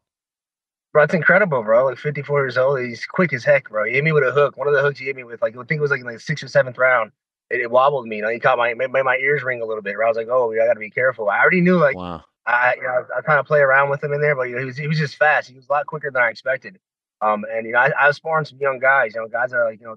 Bro, 0.95 1.03
it's 1.03 1.13
incredible, 1.13 1.63
bro. 1.63 1.85
Like 1.85 1.99
54 1.99 2.41
years 2.41 2.57
old, 2.57 2.81
he's 2.81 3.05
quick 3.05 3.35
as 3.35 3.45
heck, 3.45 3.69
bro. 3.69 3.85
He 3.85 3.93
hit 3.93 4.03
me 4.03 4.13
with 4.13 4.25
a 4.27 4.33
hook. 4.33 4.57
One 4.57 4.67
of 4.67 4.73
the 4.73 4.81
hooks 4.81 4.99
he 4.99 5.05
hit 5.05 5.17
me 5.17 5.25
with, 5.25 5.43
like 5.43 5.55
I 5.55 5.63
think 5.65 5.73
it 5.73 5.83
was 5.83 5.91
like 5.91 6.01
in 6.01 6.07
like 6.07 6.21
sixth 6.21 6.43
or 6.43 6.49
seventh 6.49 6.79
round. 6.79 7.13
It, 7.51 7.61
it 7.61 7.71
wobbled 7.71 8.07
me. 8.07 8.17
You 8.17 8.23
know, 8.23 8.31
he 8.31 8.39
caught 8.39 8.57
my 8.57 8.73
made, 8.73 8.93
made 8.93 9.03
my 9.03 9.19
ears 9.19 9.43
ring 9.43 9.61
a 9.61 9.67
little 9.67 9.83
bit. 9.83 9.95
Where 9.95 10.07
I 10.07 10.09
was 10.09 10.17
like, 10.17 10.29
oh, 10.31 10.51
I 10.55 10.67
got 10.67 10.73
to 10.73 10.81
be 10.81 10.89
careful. 10.89 11.29
I 11.29 11.39
already 11.39 11.61
knew, 11.61 11.77
like, 11.77 11.99
wow. 11.99 12.25
I, 12.47 12.77
you 12.77 12.83
know, 12.83 13.05
I, 13.15 13.19
I 13.19 13.21
kind 13.21 13.39
of 13.39 13.45
play 13.45 13.61
around 13.61 13.91
with 13.91 14.03
him 14.03 14.15
in 14.15 14.23
there, 14.23 14.35
but 14.35 14.45
you 14.45 14.55
know, 14.55 14.61
he 14.61 14.65
was 14.65 14.79
he 14.79 14.89
was 14.89 14.99
just 14.99 15.17
fast. 15.17 15.51
He 15.51 15.55
was 15.55 15.69
a 15.69 15.73
lot 15.73 15.85
quicker 15.85 16.11
than 16.11 16.23
I 16.23 16.31
expected. 16.31 16.79
Um, 17.25 17.45
and 17.51 17.67
you 17.67 17.73
know, 17.73 17.79
I, 17.79 17.91
I 17.99 18.07
was 18.09 18.17
sparring 18.17 18.45
some 18.45 18.59
young 18.61 18.79
guys. 18.79 19.15
You 19.15 19.23
know, 19.23 19.29
guys 19.29 19.51
that 19.51 19.57
are 19.57 19.71
like 19.71 19.81
you 19.81 19.87
know 19.87 19.97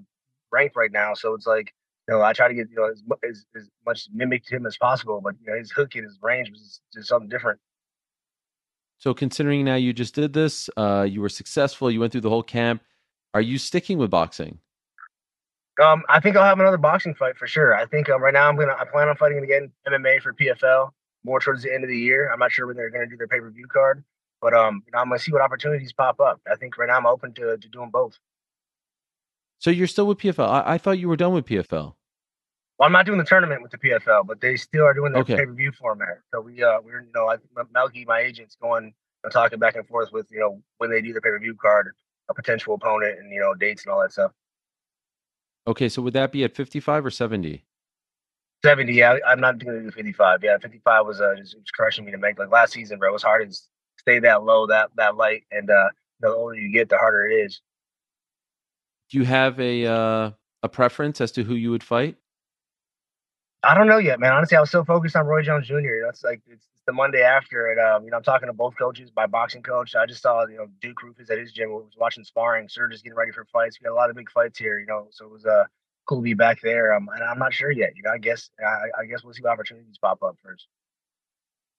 ranked 0.50 0.76
right 0.76 0.90
now. 0.90 1.14
So 1.14 1.34
it's 1.34 1.46
like 1.46 1.74
you 2.08 2.14
know, 2.14 2.22
I 2.22 2.32
try 2.32 2.48
to 2.48 2.54
get 2.54 2.70
you 2.70 2.76
know 2.76 2.86
as, 2.86 3.02
as, 3.28 3.44
as 3.54 3.68
much 3.84 4.08
mimicked 4.12 4.50
him 4.50 4.66
as 4.66 4.76
possible. 4.78 5.20
But 5.22 5.34
you 5.44 5.52
know, 5.52 5.58
his 5.58 5.70
hook 5.70 5.94
and 5.94 6.04
his 6.04 6.18
range 6.22 6.50
was 6.50 6.80
just 6.94 7.08
something 7.08 7.28
different. 7.28 7.60
So, 8.98 9.14
considering 9.14 9.64
now 9.64 9.76
you 9.76 9.92
just 9.92 10.14
did 10.14 10.32
this, 10.32 10.70
uh, 10.76 11.06
you 11.08 11.20
were 11.20 11.28
successful, 11.28 11.90
you 11.90 12.00
went 12.00 12.12
through 12.12 12.22
the 12.22 12.30
whole 12.30 12.42
camp. 12.42 12.82
Are 13.34 13.40
you 13.40 13.58
sticking 13.58 13.98
with 13.98 14.10
boxing? 14.10 14.58
Um, 15.80 16.02
I 16.08 16.18
think 16.18 16.36
I'll 16.36 16.44
have 16.44 16.58
another 16.58 16.78
boxing 16.78 17.14
fight 17.14 17.36
for 17.36 17.46
sure. 17.46 17.74
I 17.74 17.86
think 17.86 18.08
um, 18.08 18.22
right 18.22 18.34
now 18.34 18.48
I'm 18.48 18.56
gonna 18.56 18.74
I 18.78 18.84
plan 18.84 19.08
on 19.08 19.16
fighting 19.16 19.44
again 19.44 19.70
MMA 19.86 20.22
for 20.22 20.32
PFL 20.32 20.90
more 21.24 21.40
towards 21.40 21.62
the 21.62 21.72
end 21.72 21.84
of 21.84 21.90
the 21.90 21.98
year. 21.98 22.30
I'm 22.32 22.38
not 22.40 22.50
sure 22.50 22.66
when 22.66 22.76
they're 22.76 22.90
gonna 22.90 23.06
do 23.06 23.16
their 23.16 23.28
pay 23.28 23.38
per 23.38 23.50
view 23.50 23.66
card, 23.68 24.02
but 24.40 24.54
um, 24.54 24.82
you 24.86 24.92
know, 24.92 24.98
I'm 24.98 25.08
gonna 25.08 25.18
see 25.18 25.32
what 25.32 25.42
opportunities 25.42 25.92
pop 25.92 26.20
up. 26.20 26.40
I 26.50 26.56
think 26.56 26.76
right 26.78 26.88
now 26.88 26.96
I'm 26.96 27.06
open 27.06 27.32
to 27.34 27.56
to 27.56 27.68
doing 27.68 27.90
both. 27.90 28.18
So 29.58 29.70
you're 29.70 29.86
still 29.86 30.06
with 30.06 30.18
PFL? 30.18 30.48
I, 30.48 30.74
I 30.74 30.78
thought 30.78 30.98
you 30.98 31.08
were 31.08 31.16
done 31.16 31.32
with 31.32 31.44
PFL. 31.44 31.94
Well, 32.78 32.86
I'm 32.86 32.92
not 32.92 33.06
doing 33.06 33.18
the 33.18 33.24
tournament 33.24 33.60
with 33.60 33.72
the 33.72 33.78
PFL, 33.78 34.24
but 34.26 34.40
they 34.40 34.56
still 34.56 34.84
are 34.84 34.94
doing 34.94 35.12
their 35.12 35.22
Okay. 35.22 35.36
pay 35.36 35.46
per 35.46 35.52
view 35.52 35.72
format. 35.72 36.20
So 36.32 36.40
we 36.40 36.62
uh 36.62 36.80
we're 36.84 37.02
you 37.02 37.12
know 37.14 37.28
I, 37.28 37.36
Melky, 37.72 38.04
my 38.04 38.20
agent's 38.20 38.56
going 38.60 38.94
know, 39.24 39.30
talking 39.30 39.58
back 39.58 39.76
and 39.76 39.86
forth 39.86 40.12
with 40.12 40.26
you 40.30 40.40
know 40.40 40.62
when 40.78 40.90
they 40.90 41.00
do 41.00 41.12
the 41.12 41.20
pay 41.20 41.30
per 41.30 41.38
view 41.38 41.54
card, 41.54 41.92
a 42.28 42.34
potential 42.34 42.74
opponent, 42.74 43.18
and 43.18 43.32
you 43.32 43.40
know 43.40 43.54
dates 43.54 43.84
and 43.84 43.92
all 43.92 44.00
that 44.00 44.12
stuff. 44.12 44.32
Okay, 45.66 45.88
so 45.88 46.00
would 46.02 46.14
that 46.14 46.32
be 46.32 46.44
at 46.44 46.54
55 46.54 47.04
or 47.04 47.10
70? 47.10 47.62
70, 48.64 48.92
yeah, 48.92 49.18
I'm 49.26 49.38
not 49.38 49.58
going 49.58 49.76
to 49.76 49.82
do 49.82 49.90
55. 49.90 50.42
Yeah, 50.42 50.56
55 50.56 51.06
was 51.06 51.20
uh, 51.20 51.34
just, 51.36 51.52
it 51.52 51.60
was 51.60 51.70
crushing 51.70 52.06
me 52.06 52.10
to 52.10 52.16
make. 52.16 52.38
Like 52.38 52.50
last 52.50 52.72
season, 52.72 52.98
bro, 52.98 53.10
it 53.10 53.12
was 53.12 53.22
hard 53.22 53.48
to 53.48 53.58
stay 54.08 54.18
that 54.20 54.44
low, 54.44 54.66
that 54.66 54.90
that 54.96 55.16
light, 55.16 55.44
and 55.50 55.68
uh, 55.70 55.88
the 56.20 56.28
older 56.28 56.54
you 56.54 56.72
get, 56.72 56.88
the 56.88 56.96
harder 56.96 57.28
it 57.28 57.34
is. 57.34 57.60
Do 59.10 59.18
you 59.18 59.24
have 59.24 59.58
a 59.60 59.86
uh, 59.86 60.30
a 60.62 60.68
preference 60.68 61.20
as 61.20 61.32
to 61.32 61.44
who 61.44 61.54
you 61.54 61.70
would 61.70 61.82
fight? 61.82 62.16
I 63.62 63.74
don't 63.74 63.88
know 63.88 63.98
yet, 63.98 64.20
man. 64.20 64.32
Honestly, 64.32 64.56
I 64.56 64.60
was 64.60 64.70
so 64.70 64.84
focused 64.84 65.16
on 65.16 65.26
Roy 65.26 65.42
Jones 65.42 65.66
Jr. 65.66 65.74
You 65.74 66.02
know, 66.02 66.08
it's 66.08 66.24
like 66.24 66.40
it's, 66.46 66.64
the 66.86 66.92
Monday 66.92 67.22
after, 67.22 67.66
and 67.66 67.78
um, 67.78 68.04
you 68.04 68.10
know, 68.10 68.16
I'm 68.16 68.22
talking 68.22 68.46
to 68.46 68.52
both 68.54 68.74
coaches, 68.78 69.10
my 69.14 69.26
boxing 69.26 69.62
coach. 69.62 69.94
I 69.94 70.06
just 70.06 70.22
saw 70.22 70.46
you 70.46 70.56
know 70.56 70.68
Duke 70.80 71.02
Roufus 71.02 71.30
at 71.30 71.38
his 71.38 71.52
gym. 71.52 71.68
We 71.68 71.76
was 71.76 71.96
watching 71.98 72.24
sparring. 72.24 72.68
Sir 72.68 72.88
just 72.88 73.04
getting 73.04 73.16
ready 73.16 73.32
for 73.32 73.44
fights. 73.52 73.78
We 73.78 73.84
got 73.84 73.92
a 73.92 73.94
lot 73.94 74.08
of 74.08 74.16
big 74.16 74.30
fights 74.30 74.58
here, 74.58 74.78
you 74.78 74.86
know. 74.86 75.08
So 75.10 75.26
it 75.26 75.30
was 75.30 75.44
uh 75.44 75.64
cool 76.06 76.18
to 76.18 76.22
be 76.22 76.32
back 76.32 76.62
there. 76.62 76.94
Um, 76.94 77.10
and 77.12 77.22
I'm 77.22 77.38
not 77.38 77.52
sure 77.52 77.70
yet. 77.70 77.92
You 77.94 78.04
know, 78.04 78.12
I 78.12 78.18
guess 78.18 78.48
I, 78.58 79.02
I 79.02 79.04
guess 79.04 79.22
we'll 79.22 79.34
see 79.34 79.42
what 79.42 79.52
opportunities 79.52 79.98
pop 79.98 80.22
up 80.22 80.36
first. 80.42 80.66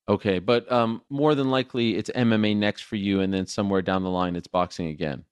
Okay, 0.10 0.40
but 0.40 0.70
um, 0.72 1.04
more 1.10 1.36
than 1.36 1.52
likely 1.52 1.96
it's 1.96 2.10
MMA 2.10 2.58
next 2.58 2.82
for 2.82 2.96
you, 2.96 3.22
and 3.22 3.32
then 3.32 3.46
somewhere 3.46 3.84
down 3.84 4.04
the 4.04 4.10
line 4.10 4.36
it's 4.36 4.48
boxing 4.48 4.88
again. 4.88 5.24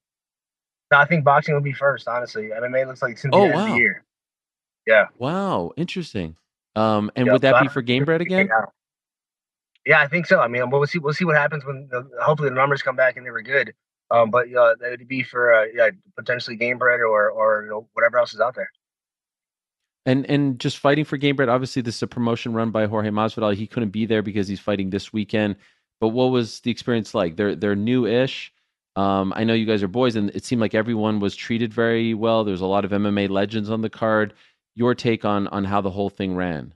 No, 0.92 1.00
I 1.00 1.06
think 1.06 1.26
boxing 1.26 1.56
will 1.56 1.62
be 1.62 1.74
first. 1.74 2.08
Honestly, 2.08 2.50
MMA 2.50 2.86
looks 2.86 3.02
like 3.02 3.14
it's 3.14 3.26
in 3.26 3.32
the 3.32 3.38
Oh, 3.38 3.44
end 3.44 3.54
of 3.54 3.58
wow. 3.58 3.74
the 3.74 3.80
year. 3.80 4.06
Yeah. 4.86 5.08
Wow, 5.18 5.72
interesting. 5.76 6.36
Um, 6.76 7.12
and 7.16 7.26
Yeah, 7.26 7.34
would 7.34 7.42
that 7.42 7.56
I 7.56 7.64
be 7.64 7.68
for 7.70 7.82
Game 7.82 8.06
Bread 8.06 8.22
again? 8.22 8.46
it. 8.46 8.52
Yeah, 9.88 10.00
I 10.00 10.08
think 10.08 10.28
so. 10.28 10.40
I 10.40 10.48
mean, 10.48 10.70
we'll 10.70 10.86
see. 10.86 11.00
We'll 11.00 11.14
see 11.14 11.26
what 11.26 11.38
happens 11.38 11.66
when 11.66 11.88
the, 11.90 12.08
hopefully 12.22 12.50
the 12.50 12.56
numbers 12.56 12.84
come 12.84 12.96
back 12.96 13.18
and 13.18 13.26
they 13.26 13.32
were 13.32 13.42
good. 13.42 13.74
Um, 14.12 14.30
but 14.30 14.54
uh, 14.54 14.76
that 14.80 14.92
would 14.92 15.08
be 15.08 15.24
for 15.24 15.54
uh, 15.54 15.66
yeah, 15.74 15.90
potentially 16.16 16.58
Gamebred 16.58 17.00
or 17.00 17.30
or 17.32 17.64
you 17.64 17.70
know 17.70 17.88
whatever 17.94 18.18
else 18.20 18.34
is 18.34 18.40
out 18.40 18.54
there. 18.56 18.70
And 20.08 20.26
and 20.30 20.58
just 20.58 20.78
fighting 20.80 21.04
for 21.06 21.18
Gamebred. 21.18 21.50
Obviously, 21.50 21.82
this 21.82 21.98
is 21.98 22.02
a 22.02 22.08
promotion 22.08 22.54
run 22.54 22.72
by 22.72 22.86
Jorge 22.86 23.10
Masvidal. 23.10 23.54
He 23.54 23.68
couldn't 23.68 23.90
be 23.90 24.06
there 24.06 24.22
because 24.24 24.48
he's 24.48 24.60
fighting 24.60 24.90
this 24.90 25.12
weekend. 25.12 25.58
But 26.00 26.10
what 26.10 26.32
was 26.32 26.62
the 26.62 26.72
experience 26.72 27.14
like? 27.14 27.36
They're 27.36 27.56
they're 27.56 27.76
new-ish. 27.76 28.54
Um, 28.96 29.34
I 29.36 29.44
know 29.44 29.54
you 29.54 29.66
guys 29.66 29.84
are 29.84 29.88
boys, 29.88 30.16
and 30.16 30.30
it 30.32 30.46
seemed 30.46 30.62
like 30.62 30.74
everyone 30.74 31.20
was 31.20 31.36
treated 31.36 31.74
very 31.74 32.14
well. 32.14 32.44
There's 32.44 32.62
a 32.62 32.66
lot 32.66 32.86
of 32.86 32.92
MMA 32.92 33.30
legends 33.30 33.70
on 33.70 33.82
the 33.82 33.90
card. 33.90 34.34
Your 34.76 34.96
take 34.96 35.26
on 35.26 35.48
on 35.50 35.66
how 35.66 35.82
the 35.82 35.92
whole 35.92 36.10
thing 36.10 36.36
ran? 36.36 36.74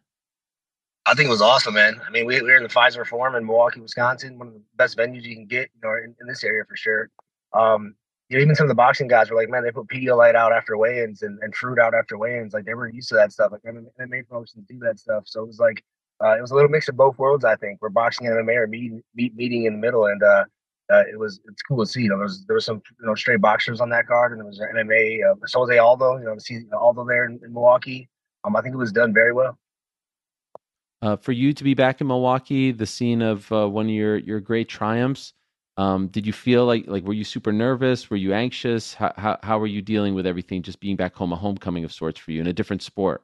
I 1.05 1.13
think 1.13 1.27
it 1.27 1.31
was 1.31 1.41
awesome, 1.41 1.73
man. 1.73 1.99
I 2.05 2.11
mean, 2.11 2.25
we, 2.25 2.41
we 2.41 2.51
were 2.51 2.57
in 2.57 2.63
the 2.63 2.69
Fiserv 2.69 3.07
Forum 3.07 3.35
in 3.35 3.45
Milwaukee, 3.45 3.79
Wisconsin, 3.79 4.37
one 4.37 4.49
of 4.49 4.53
the 4.53 4.61
best 4.75 4.97
venues 4.97 5.23
you 5.23 5.35
can 5.35 5.47
get, 5.47 5.69
you 5.73 5.81
know, 5.83 5.95
in, 5.97 6.15
in 6.21 6.27
this 6.27 6.43
area 6.43 6.63
for 6.67 6.75
sure. 6.75 7.09
Um, 7.53 7.95
you 8.31 8.37
know, 8.37 8.43
even 8.43 8.55
some 8.55 8.63
of 8.63 8.69
the 8.69 8.75
boxing 8.75 9.09
guys 9.09 9.29
were 9.29 9.35
like, 9.35 9.49
man, 9.49 9.61
they 9.61 9.71
put 9.71 9.87
Pedialyte 9.87 10.35
out 10.35 10.53
after 10.53 10.77
weigh-ins 10.77 11.21
and, 11.21 11.37
and 11.41 11.53
fruit 11.53 11.77
out 11.77 11.93
after 11.93 12.17
weigh-ins. 12.17 12.53
Like 12.53 12.63
they 12.63 12.73
were 12.73 12.87
used 12.87 13.09
to 13.09 13.15
that 13.15 13.33
stuff. 13.33 13.51
Like 13.51 13.61
MMA, 13.63 13.87
MMA 13.99 14.25
promotions 14.25 14.65
do 14.69 14.79
that 14.79 14.99
stuff. 14.99 15.23
So 15.25 15.43
it 15.43 15.47
was 15.47 15.59
like, 15.59 15.83
uh, 16.23 16.37
it 16.37 16.41
was 16.41 16.51
a 16.51 16.55
little 16.55 16.69
mix 16.69 16.87
of 16.87 16.95
both 16.95 17.17
worlds, 17.17 17.43
I 17.43 17.57
think, 17.57 17.81
where 17.81 17.89
boxing 17.89 18.27
and 18.27 18.35
MMA 18.37 18.55
are 18.55 18.67
meeting, 18.67 19.03
meet, 19.15 19.35
meeting 19.35 19.65
in 19.65 19.73
the 19.73 19.79
middle. 19.79 20.05
And 20.05 20.23
uh, 20.23 20.45
uh, 20.89 21.03
it 21.11 21.19
was, 21.19 21.41
it's 21.43 21.61
cool 21.61 21.83
to 21.83 21.85
see. 21.85 22.03
You 22.03 22.09
know, 22.09 22.15
there 22.15 22.23
was, 22.23 22.45
there 22.45 22.53
was 22.53 22.63
some, 22.63 22.81
you 23.01 23.05
know, 23.05 23.15
straight 23.15 23.41
boxers 23.41 23.81
on 23.81 23.89
that 23.89 24.07
card 24.07 24.31
and 24.31 24.39
there 24.39 24.47
was 24.47 24.61
MMA, 24.61 25.29
uh, 25.29 25.35
Jose 25.53 25.77
Aldo, 25.77 26.19
you 26.19 26.23
know, 26.23 26.35
to 26.35 26.39
see 26.39 26.61
Aldo 26.71 27.03
there 27.03 27.25
in, 27.25 27.37
in 27.43 27.51
Milwaukee. 27.51 28.07
Um, 28.45 28.55
I 28.55 28.61
think 28.61 28.73
it 28.73 28.77
was 28.77 28.93
done 28.93 29.13
very 29.13 29.33
well. 29.33 29.57
Uh, 31.01 31.17
for 31.17 31.33
you 31.33 31.51
to 31.51 31.65
be 31.65 31.73
back 31.73 31.99
in 31.99 32.07
Milwaukee, 32.07 32.71
the 32.71 32.85
scene 32.85 33.21
of 33.21 33.51
uh, 33.51 33.67
one 33.67 33.87
of 33.87 33.91
your 33.91 34.17
your 34.17 34.39
great 34.39 34.69
triumphs. 34.69 35.33
Um, 35.77 36.07
did 36.07 36.27
you 36.27 36.33
feel 36.33 36.65
like 36.65 36.85
like 36.87 37.03
were 37.03 37.13
you 37.13 37.23
super 37.23 37.51
nervous? 37.51 38.09
Were 38.09 38.17
you 38.17 38.33
anxious? 38.33 38.93
How, 38.93 39.13
how 39.17 39.39
how 39.43 39.59
were 39.59 39.67
you 39.67 39.81
dealing 39.81 40.15
with 40.15 40.27
everything? 40.27 40.63
Just 40.63 40.79
being 40.79 40.95
back 40.97 41.15
home, 41.15 41.33
a 41.33 41.35
homecoming 41.37 41.83
of 41.85 41.93
sorts 41.93 42.19
for 42.19 42.31
you 42.31 42.41
in 42.41 42.47
a 42.47 42.53
different 42.53 42.81
sport. 42.83 43.23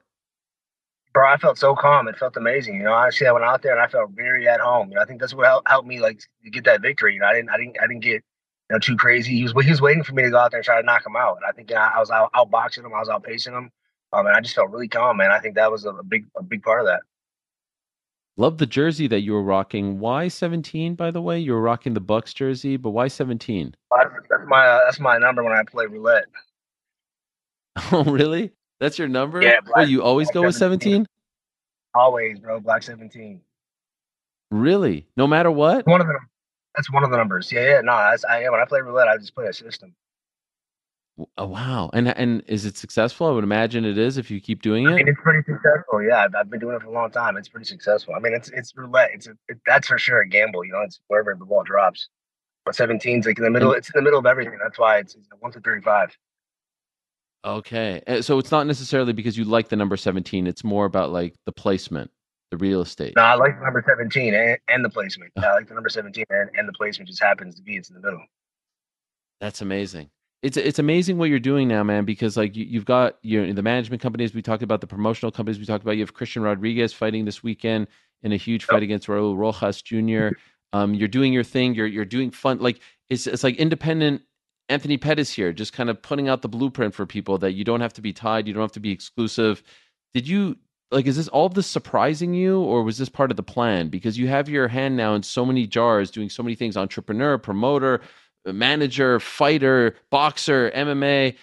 bro, 1.13 1.27
I 1.31 1.37
felt 1.37 1.57
so 1.57 1.75
calm. 1.75 2.07
It 2.07 2.17
felt 2.17 2.37
amazing. 2.37 2.75
You 2.77 2.83
know, 2.83 2.93
honestly, 2.93 3.27
I 3.27 3.31
went 3.31 3.45
out 3.45 3.61
there 3.63 3.73
and 3.73 3.81
I 3.81 3.87
felt 3.87 4.11
very 4.11 4.47
at 4.47 4.59
home. 4.59 4.89
You 4.89 4.95
know, 4.95 5.01
I 5.01 5.05
think 5.05 5.19
that's 5.19 5.33
what 5.33 5.47
helped, 5.47 5.67
helped 5.69 5.87
me 5.87 5.99
like 5.99 6.21
get 6.51 6.65
that 6.65 6.81
victory. 6.81 7.15
You 7.15 7.21
know, 7.21 7.27
I 7.27 7.33
didn't, 7.33 7.49
I 7.49 7.57
didn't, 7.57 7.77
I 7.81 7.87
didn't 7.87 8.01
get 8.03 8.23
you 8.69 8.73
know 8.73 8.79
too 8.79 8.95
crazy. 8.97 9.35
He 9.35 9.43
was, 9.43 9.53
he 9.65 9.71
was 9.71 9.81
waiting 9.81 10.03
for 10.03 10.13
me 10.13 10.23
to 10.23 10.29
go 10.29 10.37
out 10.37 10.51
there 10.51 10.59
and 10.59 10.65
try 10.65 10.79
to 10.79 10.85
knock 10.85 11.05
him 11.05 11.15
out. 11.15 11.37
And 11.37 11.45
I 11.47 11.51
think 11.53 11.69
you 11.69 11.75
know, 11.75 11.81
I 11.81 11.99
was 11.99 12.11
out, 12.11 12.31
outboxing 12.33 12.85
him. 12.85 12.93
I 12.93 12.99
was 12.99 13.09
outpacing 13.09 13.57
him. 13.57 13.71
Um, 14.13 14.25
and 14.25 14.35
I 14.35 14.41
just 14.41 14.55
felt 14.55 14.69
really 14.69 14.87
calm, 14.87 15.17
man. 15.17 15.31
I 15.31 15.39
think 15.39 15.55
that 15.55 15.71
was 15.71 15.85
a, 15.85 15.89
a 15.91 16.03
big, 16.03 16.25
a 16.37 16.43
big 16.43 16.63
part 16.63 16.81
of 16.81 16.87
that. 16.87 17.01
Love 18.39 18.59
the 18.59 18.65
jersey 18.67 19.07
that 19.07 19.21
you 19.21 19.33
were 19.33 19.41
rocking. 19.41 19.99
Why 19.99 20.27
17, 20.27 20.93
by 20.95 21.09
the 21.09 21.21
way? 21.21 21.39
You 21.39 21.53
were 21.53 21.61
rocking 21.61 21.95
the 21.95 21.99
Bucks 21.99 22.33
jersey, 22.33 22.77
but 22.77 22.91
why 22.91 23.07
17? 23.07 23.75
That's 23.91 24.43
my, 24.47 24.65
uh, 24.67 24.79
that's 24.85 24.99
my 24.99 25.17
number 25.17 25.43
when 25.43 25.53
I 25.53 25.63
play 25.63 25.85
roulette. 25.85 26.25
Oh, 27.91 28.03
really? 28.03 28.51
That's 28.79 28.97
your 28.97 29.07
number? 29.07 29.41
Yeah, 29.41 29.59
Well, 29.63 29.73
black- 29.75 29.89
you 29.89 30.01
always 30.01 30.31
go 30.31 30.41
with 30.43 30.55
17. 30.55 30.79
17? 31.05 31.07
Always, 31.93 32.39
bro. 32.39 32.59
Black 32.59 32.83
seventeen. 32.83 33.41
Really? 34.51 35.07
No 35.15 35.25
matter 35.27 35.49
what? 35.51 35.85
One 35.87 36.01
of 36.01 36.07
them. 36.07 36.17
That's 36.75 36.91
one 36.91 37.03
of 37.03 37.09
the 37.11 37.17
numbers. 37.17 37.51
Yeah, 37.51 37.61
yeah. 37.61 37.81
No, 37.81 37.95
that's 37.97 38.23
I. 38.25 38.47
When 38.49 38.59
I 38.59 38.65
play 38.65 38.81
roulette, 38.81 39.07
I 39.07 39.17
just 39.17 39.33
play 39.33 39.45
a 39.47 39.53
system. 39.53 39.95
Oh, 41.37 41.47
wow. 41.47 41.89
And 41.93 42.09
and 42.09 42.43
is 42.47 42.65
it 42.65 42.77
successful? 42.77 43.27
I 43.27 43.31
would 43.31 43.43
imagine 43.43 43.85
it 43.85 43.97
is 43.97 44.17
if 44.17 44.29
you 44.29 44.39
keep 44.39 44.61
doing 44.61 44.87
I 44.87 44.91
mean, 44.91 45.07
it. 45.07 45.11
it's 45.11 45.19
pretty 45.23 45.43
successful. 45.51 46.03
Yeah, 46.03 46.25
I've, 46.25 46.35
I've 46.35 46.49
been 46.49 46.59
doing 46.59 46.75
it 46.75 46.81
for 46.81 46.89
a 46.89 46.91
long 46.91 47.09
time. 47.09 47.37
It's 47.37 47.49
pretty 47.49 47.65
successful. 47.65 48.13
I 48.15 48.19
mean, 48.19 48.33
it's 48.33 48.49
it's 48.49 48.73
roulette. 48.75 49.09
It's 49.13 49.27
a, 49.27 49.31
it, 49.47 49.57
that's 49.65 49.87
for 49.87 49.97
sure 49.97 50.21
a 50.21 50.27
gamble. 50.27 50.63
You 50.63 50.73
know, 50.73 50.81
it's 50.81 50.99
wherever 51.07 51.33
the 51.33 51.45
ball 51.45 51.63
drops. 51.63 52.09
But 52.65 52.75
17's 52.75 53.25
like 53.25 53.37
in 53.37 53.45
the 53.45 53.49
middle. 53.49 53.71
It's 53.71 53.89
in 53.89 53.93
the 53.95 54.03
middle 54.03 54.19
of 54.19 54.25
everything. 54.25 54.59
That's 54.61 54.77
why 54.77 54.97
it's, 54.97 55.15
it's 55.15 55.27
one 55.39 55.51
to 55.53 55.59
35. 55.61 56.15
Okay. 57.45 58.01
Uh, 58.05 58.21
So 58.21 58.37
it's 58.39 58.51
not 58.51 58.67
necessarily 58.67 59.13
because 59.13 59.37
you 59.37 59.45
like 59.45 59.69
the 59.69 59.75
number 59.77 59.95
17. 59.97 60.45
It's 60.47 60.63
more 60.63 60.85
about 60.85 61.11
like 61.11 61.33
the 61.45 61.53
placement, 61.53 62.11
the 62.51 62.57
real 62.57 62.81
estate. 62.81 63.13
No, 63.15 63.21
I 63.23 63.35
like 63.35 63.57
the 63.57 63.63
number 63.63 63.83
17 63.87 64.33
and, 64.33 64.57
and 64.67 64.83
the 64.83 64.89
placement. 64.89 65.31
I 65.37 65.53
like 65.53 65.67
the 65.67 65.75
number 65.75 65.89
17 65.89 66.25
and, 66.29 66.49
and 66.57 66.67
the 66.67 66.73
placement 66.73 67.07
just 67.07 67.23
happens 67.23 67.55
to 67.55 67.61
be 67.61 67.77
it's 67.77 67.89
in 67.89 67.95
the 67.95 68.01
middle. 68.01 68.23
That's 69.39 69.61
amazing. 69.61 70.09
It's 70.47 70.55
it's 70.55 70.79
amazing 70.79 71.17
what 71.17 71.29
you're 71.29 71.39
doing 71.39 71.67
now, 71.67 71.83
man. 71.83 72.05
Because 72.05 72.37
like 72.37 72.55
you, 72.55 72.63
you've 72.63 72.85
got 72.85 73.17
your 73.21 73.51
the 73.51 73.61
management 73.61 74.01
companies 74.01 74.33
we 74.33 74.41
talked 74.41 74.63
about, 74.63 74.79
the 74.79 74.87
promotional 74.87 75.29
companies 75.29 75.59
we 75.59 75.65
talked 75.65 75.83
about. 75.83 75.97
You 75.97 76.03
have 76.03 76.13
Christian 76.13 76.41
Rodriguez 76.41 76.93
fighting 76.93 77.25
this 77.25 77.43
weekend 77.43 77.87
in 78.23 78.31
a 78.31 78.37
huge 78.37 78.63
fight 78.63 78.81
against 78.81 79.07
Raul 79.07 79.37
Rojas 79.37 79.81
Jr. 79.81 80.37
Um, 80.73 80.93
you're 80.93 81.07
doing 81.07 81.31
your 81.31 81.45
thing. 81.45 81.75
You're 81.75 81.87
you're 81.87 82.03
doing 82.03 82.29
fun. 82.29 82.59
Like 82.59 82.81
it's 83.09 83.25
it's 83.25 83.43
like 83.43 83.55
independent. 83.55 84.21
Anthony 84.69 84.97
Pettis 84.97 85.31
here, 85.31 85.53
just 85.53 85.71
kind 85.71 85.89
of 85.89 86.01
putting 86.01 86.27
out 86.27 86.41
the 86.41 86.49
blueprint 86.49 86.93
for 86.93 87.05
people 87.05 87.37
that 87.37 87.53
you 87.53 87.63
don't 87.63 87.79
have 87.79 87.93
to 87.93 88.01
be 88.01 88.11
tied, 88.11 88.49
you 88.49 88.53
don't 88.53 88.63
have 88.63 88.73
to 88.73 88.81
be 88.81 88.91
exclusive. 88.91 89.63
Did 90.13 90.27
you 90.27 90.57
like? 90.91 91.05
Is 91.07 91.15
this 91.15 91.29
all 91.29 91.45
of 91.45 91.53
this 91.53 91.67
surprising 91.67 92.33
you, 92.33 92.59
or 92.59 92.83
was 92.83 92.97
this 92.97 93.07
part 93.07 93.31
of 93.31 93.37
the 93.37 93.43
plan? 93.43 93.87
Because 93.87 94.17
you 94.17 94.27
have 94.27 94.49
your 94.49 94.67
hand 94.67 94.97
now 94.97 95.15
in 95.15 95.23
so 95.23 95.45
many 95.45 95.67
jars, 95.67 96.11
doing 96.11 96.29
so 96.29 96.43
many 96.43 96.53
things: 96.53 96.75
entrepreneur, 96.75 97.37
promoter, 97.37 98.01
manager, 98.53 99.19
fighter, 99.19 99.95
boxer, 100.09 100.71
MMA. 100.75 101.35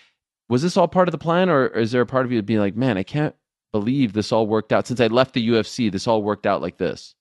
Was 0.49 0.63
this 0.63 0.77
all 0.77 0.89
part 0.89 1.09
of 1.09 1.13
the 1.13 1.19
plan, 1.19 1.49
or 1.49 1.67
is 1.69 1.93
there 1.93 2.03
a 2.03 2.07
part 2.07 2.27
of 2.27 2.33
you 2.33 2.43
being 2.43 2.61
like, 2.61 2.77
man, 2.77 2.99
I 2.99 3.03
can't 3.03 3.35
believe 3.73 4.13
this 4.13 4.31
all 4.31 4.47
worked 4.47 4.73
out 4.73 4.87
since 4.87 5.01
I 5.01 5.07
left 5.07 5.35
the 5.35 5.49
UFC? 5.49 5.91
This 5.91 6.07
all 6.07 6.23
worked 6.23 6.47
out 6.47 6.61
like 6.61 6.79
this. 6.79 7.15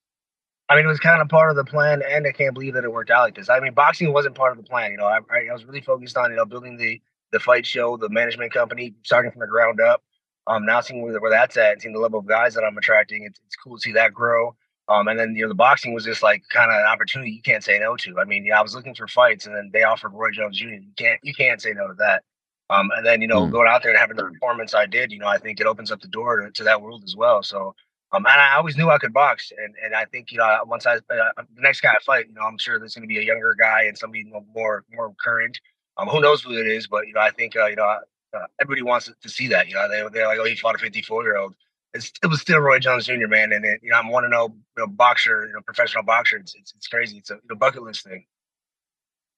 I 0.70 0.76
mean, 0.76 0.86
it 0.86 0.88
was 0.88 1.00
kind 1.00 1.22
of 1.22 1.30
part 1.30 1.50
of 1.50 1.56
the 1.56 1.66
plan, 1.66 2.02
and 2.08 2.26
I 2.26 2.32
can't 2.32 2.54
believe 2.54 2.74
that 2.74 2.84
it 2.84 2.92
worked 2.92 3.12
out 3.12 3.24
like 3.24 3.36
this. 3.36 3.50
I 3.50 3.60
mean, 3.60 3.74
boxing 3.74 4.12
wasn't 4.14 4.36
part 4.36 4.52
of 4.52 4.58
the 4.58 4.64
plan. 4.64 4.92
You 4.92 4.98
know, 4.98 5.06
I, 5.06 5.18
I 5.18 5.54
was 5.54 5.66
really 5.66 5.82
focused 5.82 6.18
on 6.18 6.32
you 6.32 6.38
know 6.38 6.46
building 6.46 6.78
the 6.78 7.02
the 7.32 7.40
fight 7.40 7.66
show, 7.66 7.98
the 7.98 8.10
management 8.10 8.54
company, 8.54 8.94
starting 9.04 9.32
from 9.32 9.42
the 9.42 9.48
ground 9.48 9.82
up. 9.82 10.04
Um, 10.46 10.66
now 10.66 10.82
seeing 10.82 11.02
where, 11.02 11.20
where 11.20 11.32
that's 11.32 11.58
at, 11.58 11.74
and 11.74 11.82
seeing 11.82 11.94
the 11.94 12.00
level 12.00 12.20
of 12.20 12.26
guys 12.26 12.54
that 12.54 12.64
I'm 12.64 12.78
attracting, 12.78 13.24
it's, 13.24 13.40
it's 13.46 13.56
cool 13.56 13.78
to 13.78 13.82
see 13.82 13.94
that 13.94 14.14
grow. 14.14 14.56
Um, 14.90 15.08
and 15.08 15.18
then 15.18 15.36
you 15.36 15.44
know 15.44 15.48
the 15.48 15.56
boxing 15.56 15.94
was 15.94 16.04
just 16.04 16.22
like 16.22 16.44
kind 16.52 16.70
of 16.72 16.78
an 16.78 16.86
opportunity 16.86 17.32
you 17.32 17.42
can't 17.42 17.64
say 17.64 17.80
no 17.80 17.96
to. 17.98 18.20
I 18.20 18.26
mean, 18.26 18.46
yeah, 18.46 18.60
I 18.60 18.62
was 18.62 18.76
looking 18.76 18.96
for 18.96 19.08
fights, 19.08 19.46
and 19.46 19.56
then 19.56 19.70
they 19.74 19.84
offered 19.84 20.10
Roy 20.14 20.32
Jones 20.32 20.58
Jr. 20.60 20.68
You 20.70 20.92
can't 20.98 21.20
you 21.24 21.34
can't 21.34 21.62
say 21.62 21.74
no 21.74 21.88
to 21.88 21.94
that. 21.96 22.24
Um, 22.70 22.92
and 22.96 23.06
then 23.06 23.22
you 23.22 23.28
know 23.28 23.48
Mm. 23.48 23.52
going 23.52 23.68
out 23.68 23.82
there 23.84 23.92
and 23.92 24.00
having 24.00 24.18
the 24.18 24.24
performance 24.24 24.74
I 24.74 24.86
did, 24.86 25.12
you 25.12 25.20
know, 25.20 25.28
I 25.28 25.38
think 25.38 25.60
it 25.60 25.68
opens 25.68 25.92
up 25.92 26.02
the 26.02 26.08
door 26.08 26.42
to, 26.42 26.52
to 26.52 26.64
that 26.66 26.82
world 26.82 27.04
as 27.04 27.16
well. 27.16 27.44
So 27.44 27.76
um, 28.14 28.26
and 28.28 28.40
I 28.42 28.56
always 28.56 28.78
knew 28.78 28.90
I 28.92 29.00
could 29.00 29.12
box, 29.12 29.52
and 29.58 29.74
and 29.84 29.96
I 29.96 30.06
think 30.06 30.32
you 30.32 30.38
know 30.38 30.60
once 30.66 30.86
I 30.86 30.96
uh, 30.98 31.00
the 31.10 31.62
next 31.62 31.82
guy 31.82 31.92
I 31.92 32.04
fight, 32.06 32.28
you 32.28 32.36
know, 32.36 32.42
I'm 32.44 32.60
sure 32.60 32.78
there's 32.78 32.94
going 32.94 33.08
to 33.08 33.08
be 33.08 33.18
a 33.20 33.24
younger 33.24 33.56
guy 33.60 33.84
and 33.84 33.98
somebody 33.98 34.24
more 34.54 34.86
more 34.94 35.14
current. 35.24 35.60
Um, 35.98 36.08
who 36.08 36.22
knows 36.22 36.44
who 36.44 36.52
it 36.58 36.68
is, 36.68 36.88
but 36.88 37.08
you 37.08 37.14
know, 37.14 37.22
I 37.22 37.32
think 37.32 37.56
uh, 37.56 37.66
you 37.66 37.76
know 37.76 38.00
uh, 38.34 38.46
everybody 38.62 38.84
wants 38.84 39.10
to 39.20 39.30
see 39.30 39.48
that. 39.48 39.68
You 39.68 39.76
know, 39.76 39.90
they 39.90 40.04
they're 40.14 40.28
like, 40.28 40.38
oh, 40.40 40.46
he 40.46 40.56
fought 40.56 40.76
a 40.76 40.78
54 40.78 41.24
year 41.24 41.38
old. 41.38 41.56
It's, 41.94 42.12
it 42.24 42.28
was 42.28 42.42
still 42.42 42.60
Roy 42.60 42.80
Jones 42.80 43.06
Jr. 43.06 43.28
Man, 43.28 43.52
and 43.52 43.64
it, 43.64 43.80
you 43.84 43.92
know, 43.92 43.98
I'm 43.98 44.08
one 44.08 44.24
to 44.24 44.30
know 44.30 44.48
you 44.78 44.84
know, 44.84 44.88
boxer, 44.88 45.46
you 45.46 45.54
know, 45.54 45.62
professional 45.62 46.04
boxer. 46.04 46.38
It's, 46.38 46.56
it's 46.56 46.74
it's 46.76 46.88
crazy. 46.88 47.18
It's 47.18 47.30
a 47.30 47.36
you 47.36 47.42
know, 47.50 47.56
bucket 47.56 47.84
list 47.84 48.04
thing. 48.04 48.26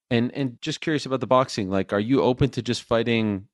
And 0.10 0.32
and 0.34 0.62
just 0.62 0.80
curious 0.80 1.06
about 1.06 1.20
the 1.20 1.28
boxing. 1.28 1.70
Like, 1.70 1.92
are 1.92 2.00
you 2.00 2.22
open 2.22 2.50
to 2.52 2.62
just 2.62 2.84
fighting 2.84 3.48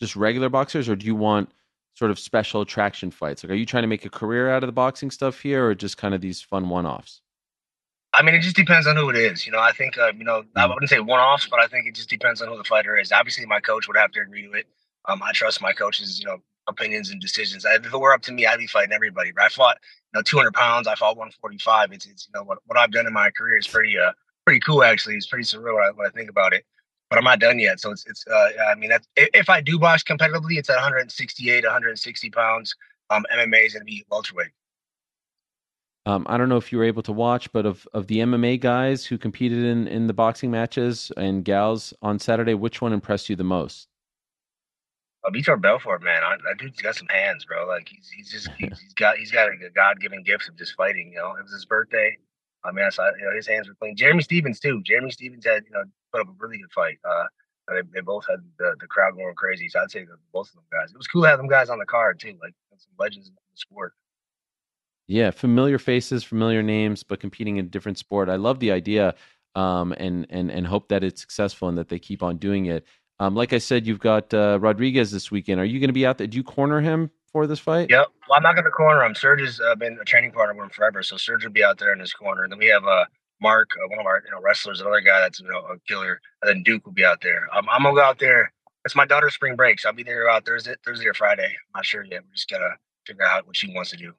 just 0.00 0.16
regular 0.16 0.48
boxers, 0.48 0.88
or 0.88 0.96
do 0.96 1.04
you 1.04 1.14
want 1.14 1.50
sort 1.94 2.10
of 2.10 2.18
special 2.18 2.62
attraction 2.62 3.10
fights? 3.10 3.44
Like, 3.44 3.50
are 3.50 3.56
you 3.56 3.66
trying 3.66 3.82
to 3.82 3.88
make 3.88 4.04
a 4.04 4.10
career 4.10 4.50
out 4.50 4.62
of 4.62 4.68
the 4.68 4.72
boxing 4.72 5.10
stuff 5.10 5.40
here, 5.40 5.66
or 5.66 5.74
just 5.74 5.98
kind 5.98 6.14
of 6.14 6.22
these 6.22 6.40
fun 6.40 6.68
one-offs? 6.70 7.20
I 8.14 8.22
mean, 8.22 8.34
it 8.34 8.40
just 8.40 8.56
depends 8.56 8.86
on 8.86 8.96
who 8.96 9.10
it 9.10 9.16
is. 9.16 9.44
You 9.44 9.52
know, 9.52 9.60
I 9.60 9.72
think 9.72 9.98
uh, 9.98 10.12
you 10.16 10.24
know 10.24 10.42
I 10.54 10.64
wouldn't 10.64 10.88
say 10.88 11.00
one 11.00 11.20
offs, 11.20 11.48
but 11.48 11.60
I 11.60 11.66
think 11.66 11.86
it 11.86 11.94
just 11.94 12.08
depends 12.08 12.40
on 12.40 12.48
who 12.48 12.56
the 12.56 12.64
fighter 12.64 12.96
is. 12.96 13.12
Obviously, 13.12 13.44
my 13.44 13.60
coach 13.60 13.88
would 13.88 13.96
have 13.98 14.12
to 14.12 14.20
agree 14.20 14.42
to 14.44 14.52
it. 14.52 14.66
Um, 15.04 15.22
I 15.22 15.32
trust 15.32 15.60
my 15.60 15.74
coaches, 15.74 16.18
you 16.18 16.24
know 16.24 16.40
opinions 16.68 17.10
and 17.10 17.20
decisions. 17.20 17.64
If 17.64 17.92
it 17.92 17.98
were 17.98 18.12
up 18.12 18.22
to 18.22 18.32
me, 18.32 18.46
I'd 18.46 18.58
be 18.58 18.66
fighting 18.66 18.92
everybody. 18.92 19.32
But 19.32 19.44
I 19.44 19.48
fought 19.48 19.78
you 20.12 20.18
know 20.18 20.22
200 20.22 20.54
pounds. 20.54 20.86
I 20.86 20.94
fought 20.94 21.16
145. 21.16 21.92
It's 21.92 22.06
it's 22.06 22.28
you 22.28 22.38
know 22.38 22.44
what, 22.44 22.58
what 22.66 22.78
I've 22.78 22.92
done 22.92 23.06
in 23.06 23.12
my 23.12 23.30
career 23.30 23.58
is 23.58 23.66
pretty 23.66 23.98
uh 23.98 24.12
pretty 24.44 24.60
cool 24.60 24.82
actually. 24.82 25.16
It's 25.16 25.26
pretty 25.26 25.44
surreal 25.44 25.74
when 25.74 25.84
I, 25.84 25.90
when 25.94 26.06
I 26.06 26.10
think 26.10 26.30
about 26.30 26.52
it. 26.52 26.64
But 27.10 27.18
I'm 27.18 27.24
not 27.24 27.38
done 27.38 27.58
yet. 27.58 27.80
So 27.80 27.90
it's 27.90 28.04
it's 28.06 28.24
uh 28.26 28.48
I 28.70 28.74
mean 28.74 28.90
that's, 28.90 29.06
if, 29.16 29.48
I 29.48 29.60
do 29.60 29.78
box 29.78 30.02
competitively, 30.02 30.58
it's 30.58 30.70
at 30.70 30.76
168, 30.76 31.64
160 31.64 32.30
pounds. 32.30 32.74
Um, 33.10 33.24
MMA 33.32 33.66
is 33.66 33.72
gonna 33.74 33.84
be 33.84 34.04
welterweight. 34.10 34.50
Um, 36.06 36.24
I 36.28 36.36
don't 36.36 36.48
know 36.48 36.56
if 36.56 36.70
you 36.70 36.78
were 36.78 36.84
able 36.84 37.02
to 37.02 37.12
watch, 37.12 37.50
but 37.52 37.66
of 37.66 37.86
of 37.92 38.06
the 38.06 38.18
MMA 38.18 38.60
guys 38.60 39.04
who 39.04 39.18
competed 39.18 39.64
in 39.64 39.86
in 39.88 40.06
the 40.06 40.14
boxing 40.14 40.50
matches 40.50 41.12
and 41.16 41.44
gals 41.44 41.94
on 42.02 42.18
Saturday, 42.18 42.54
which 42.54 42.80
one 42.80 42.92
impressed 42.92 43.28
you 43.28 43.36
the 43.36 43.44
most? 43.44 43.88
Uh, 45.26 45.30
Vitor 45.30 45.60
Belfort, 45.60 46.02
man, 46.02 46.22
I, 46.22 46.36
that 46.44 46.58
dude's 46.58 46.80
got 46.80 46.94
some 46.94 47.08
hands, 47.08 47.44
bro. 47.44 47.66
Like 47.66 47.88
he's 47.88 48.08
he's 48.08 48.30
just 48.30 48.48
he's, 48.58 48.78
he's 48.78 48.94
got 48.94 49.16
he's 49.16 49.32
got 49.32 49.48
a 49.48 49.70
God 49.74 50.00
given 50.00 50.22
gift 50.22 50.48
of 50.48 50.56
just 50.56 50.74
fighting. 50.74 51.12
You 51.12 51.18
know, 51.18 51.34
it 51.36 51.42
was 51.42 51.52
his 51.52 51.64
birthday. 51.64 52.16
I 52.64 52.72
mean, 52.72 52.84
I 52.84 52.90
saw 52.90 53.10
you 53.18 53.24
know 53.24 53.34
his 53.34 53.46
hands 53.46 53.68
were 53.68 53.74
clean. 53.74 53.96
Jeremy 53.96 54.22
Stevens 54.22 54.60
too. 54.60 54.82
Jeremy 54.82 55.10
Stevens 55.10 55.44
had 55.44 55.64
you 55.64 55.72
know 55.72 55.84
put 56.12 56.20
up 56.20 56.28
a 56.28 56.32
really 56.38 56.58
good 56.58 56.72
fight. 56.72 56.98
Uh, 57.08 57.24
they, 57.68 57.80
they 57.92 58.00
both 58.00 58.24
had 58.28 58.40
the, 58.58 58.76
the 58.80 58.86
crowd 58.86 59.16
going 59.16 59.34
crazy. 59.34 59.68
So 59.68 59.80
I'd 59.80 59.90
say 59.90 60.06
both 60.32 60.48
of 60.48 60.54
them 60.54 60.64
guys. 60.72 60.90
It 60.90 60.96
was 60.96 61.08
cool 61.08 61.22
to 61.22 61.28
have 61.28 61.38
them 61.38 61.48
guys 61.48 61.70
on 61.70 61.78
the 61.78 61.86
card 61.86 62.20
too, 62.20 62.36
like 62.40 62.54
some 62.76 62.92
legends 62.98 63.28
in 63.28 63.34
the 63.34 63.40
sport. 63.56 63.94
Yeah, 65.08 65.30
familiar 65.30 65.78
faces, 65.78 66.24
familiar 66.24 66.62
names, 66.62 67.02
but 67.02 67.20
competing 67.20 67.58
in 67.58 67.66
a 67.66 67.68
different 67.68 67.98
sport. 67.98 68.28
I 68.28 68.36
love 68.36 68.58
the 68.58 68.72
idea, 68.72 69.14
um, 69.54 69.92
and 69.98 70.26
and 70.30 70.50
and 70.50 70.66
hope 70.66 70.88
that 70.88 71.04
it's 71.04 71.20
successful 71.20 71.68
and 71.68 71.78
that 71.78 71.88
they 71.88 71.98
keep 71.98 72.22
on 72.22 72.38
doing 72.38 72.66
it. 72.66 72.84
Um, 73.18 73.34
like 73.34 73.52
I 73.52 73.58
said, 73.58 73.86
you've 73.86 73.98
got 73.98 74.32
uh, 74.34 74.58
Rodriguez 74.60 75.10
this 75.10 75.30
weekend. 75.30 75.60
Are 75.60 75.64
you 75.64 75.80
going 75.80 75.88
to 75.88 75.94
be 75.94 76.04
out 76.04 76.18
there? 76.18 76.26
Do 76.26 76.36
you 76.36 76.44
corner 76.44 76.80
him 76.80 77.10
for 77.32 77.46
this 77.46 77.58
fight? 77.58 77.88
Yep. 77.90 78.08
Well, 78.28 78.36
I'm 78.36 78.42
not 78.42 78.54
going 78.54 78.64
to 78.64 78.70
corner 78.70 79.02
him. 79.02 79.14
Serge 79.14 79.40
has 79.40 79.60
uh, 79.60 79.74
been 79.74 79.98
a 80.00 80.04
training 80.04 80.32
partner 80.32 80.54
with 80.54 80.64
him 80.64 80.70
forever, 80.70 81.02
so 81.02 81.16
Serge 81.16 81.44
will 81.44 81.52
be 81.52 81.64
out 81.64 81.78
there 81.78 81.92
in 81.92 82.00
his 82.00 82.12
corner. 82.12 82.42
And 82.42 82.52
then 82.52 82.58
we 82.58 82.66
have 82.66 82.84
uh, 82.84 83.06
Mark, 83.40 83.70
uh, 83.76 83.88
one 83.88 83.98
of 83.98 84.06
our 84.06 84.22
you 84.24 84.30
know 84.30 84.40
wrestlers, 84.40 84.80
another 84.80 85.00
guy 85.00 85.20
that's 85.20 85.40
you 85.40 85.48
know 85.48 85.58
a 85.58 85.78
killer. 85.88 86.20
And 86.42 86.48
then 86.48 86.62
Duke 86.62 86.84
will 86.84 86.92
be 86.92 87.04
out 87.04 87.20
there. 87.22 87.48
Um, 87.54 87.66
I'm 87.70 87.82
gonna 87.82 87.94
go 87.94 88.02
out 88.02 88.18
there. 88.18 88.52
It's 88.84 88.96
my 88.96 89.06
daughter's 89.06 89.34
spring 89.34 89.56
break, 89.56 89.80
so 89.80 89.88
I'll 89.88 89.94
be 89.94 90.02
there 90.02 90.28
out 90.28 90.46
Thursday, 90.46 90.74
Thursday 90.84 91.06
or 91.06 91.14
Friday. 91.14 91.44
I'm 91.44 91.78
not 91.78 91.84
sure 91.84 92.04
yet. 92.04 92.22
We 92.22 92.34
just 92.34 92.48
gotta 92.48 92.76
figure 93.06 93.24
out 93.24 93.46
what 93.46 93.56
she 93.56 93.72
wants 93.74 93.90
to 93.90 93.96
do. 93.96 94.12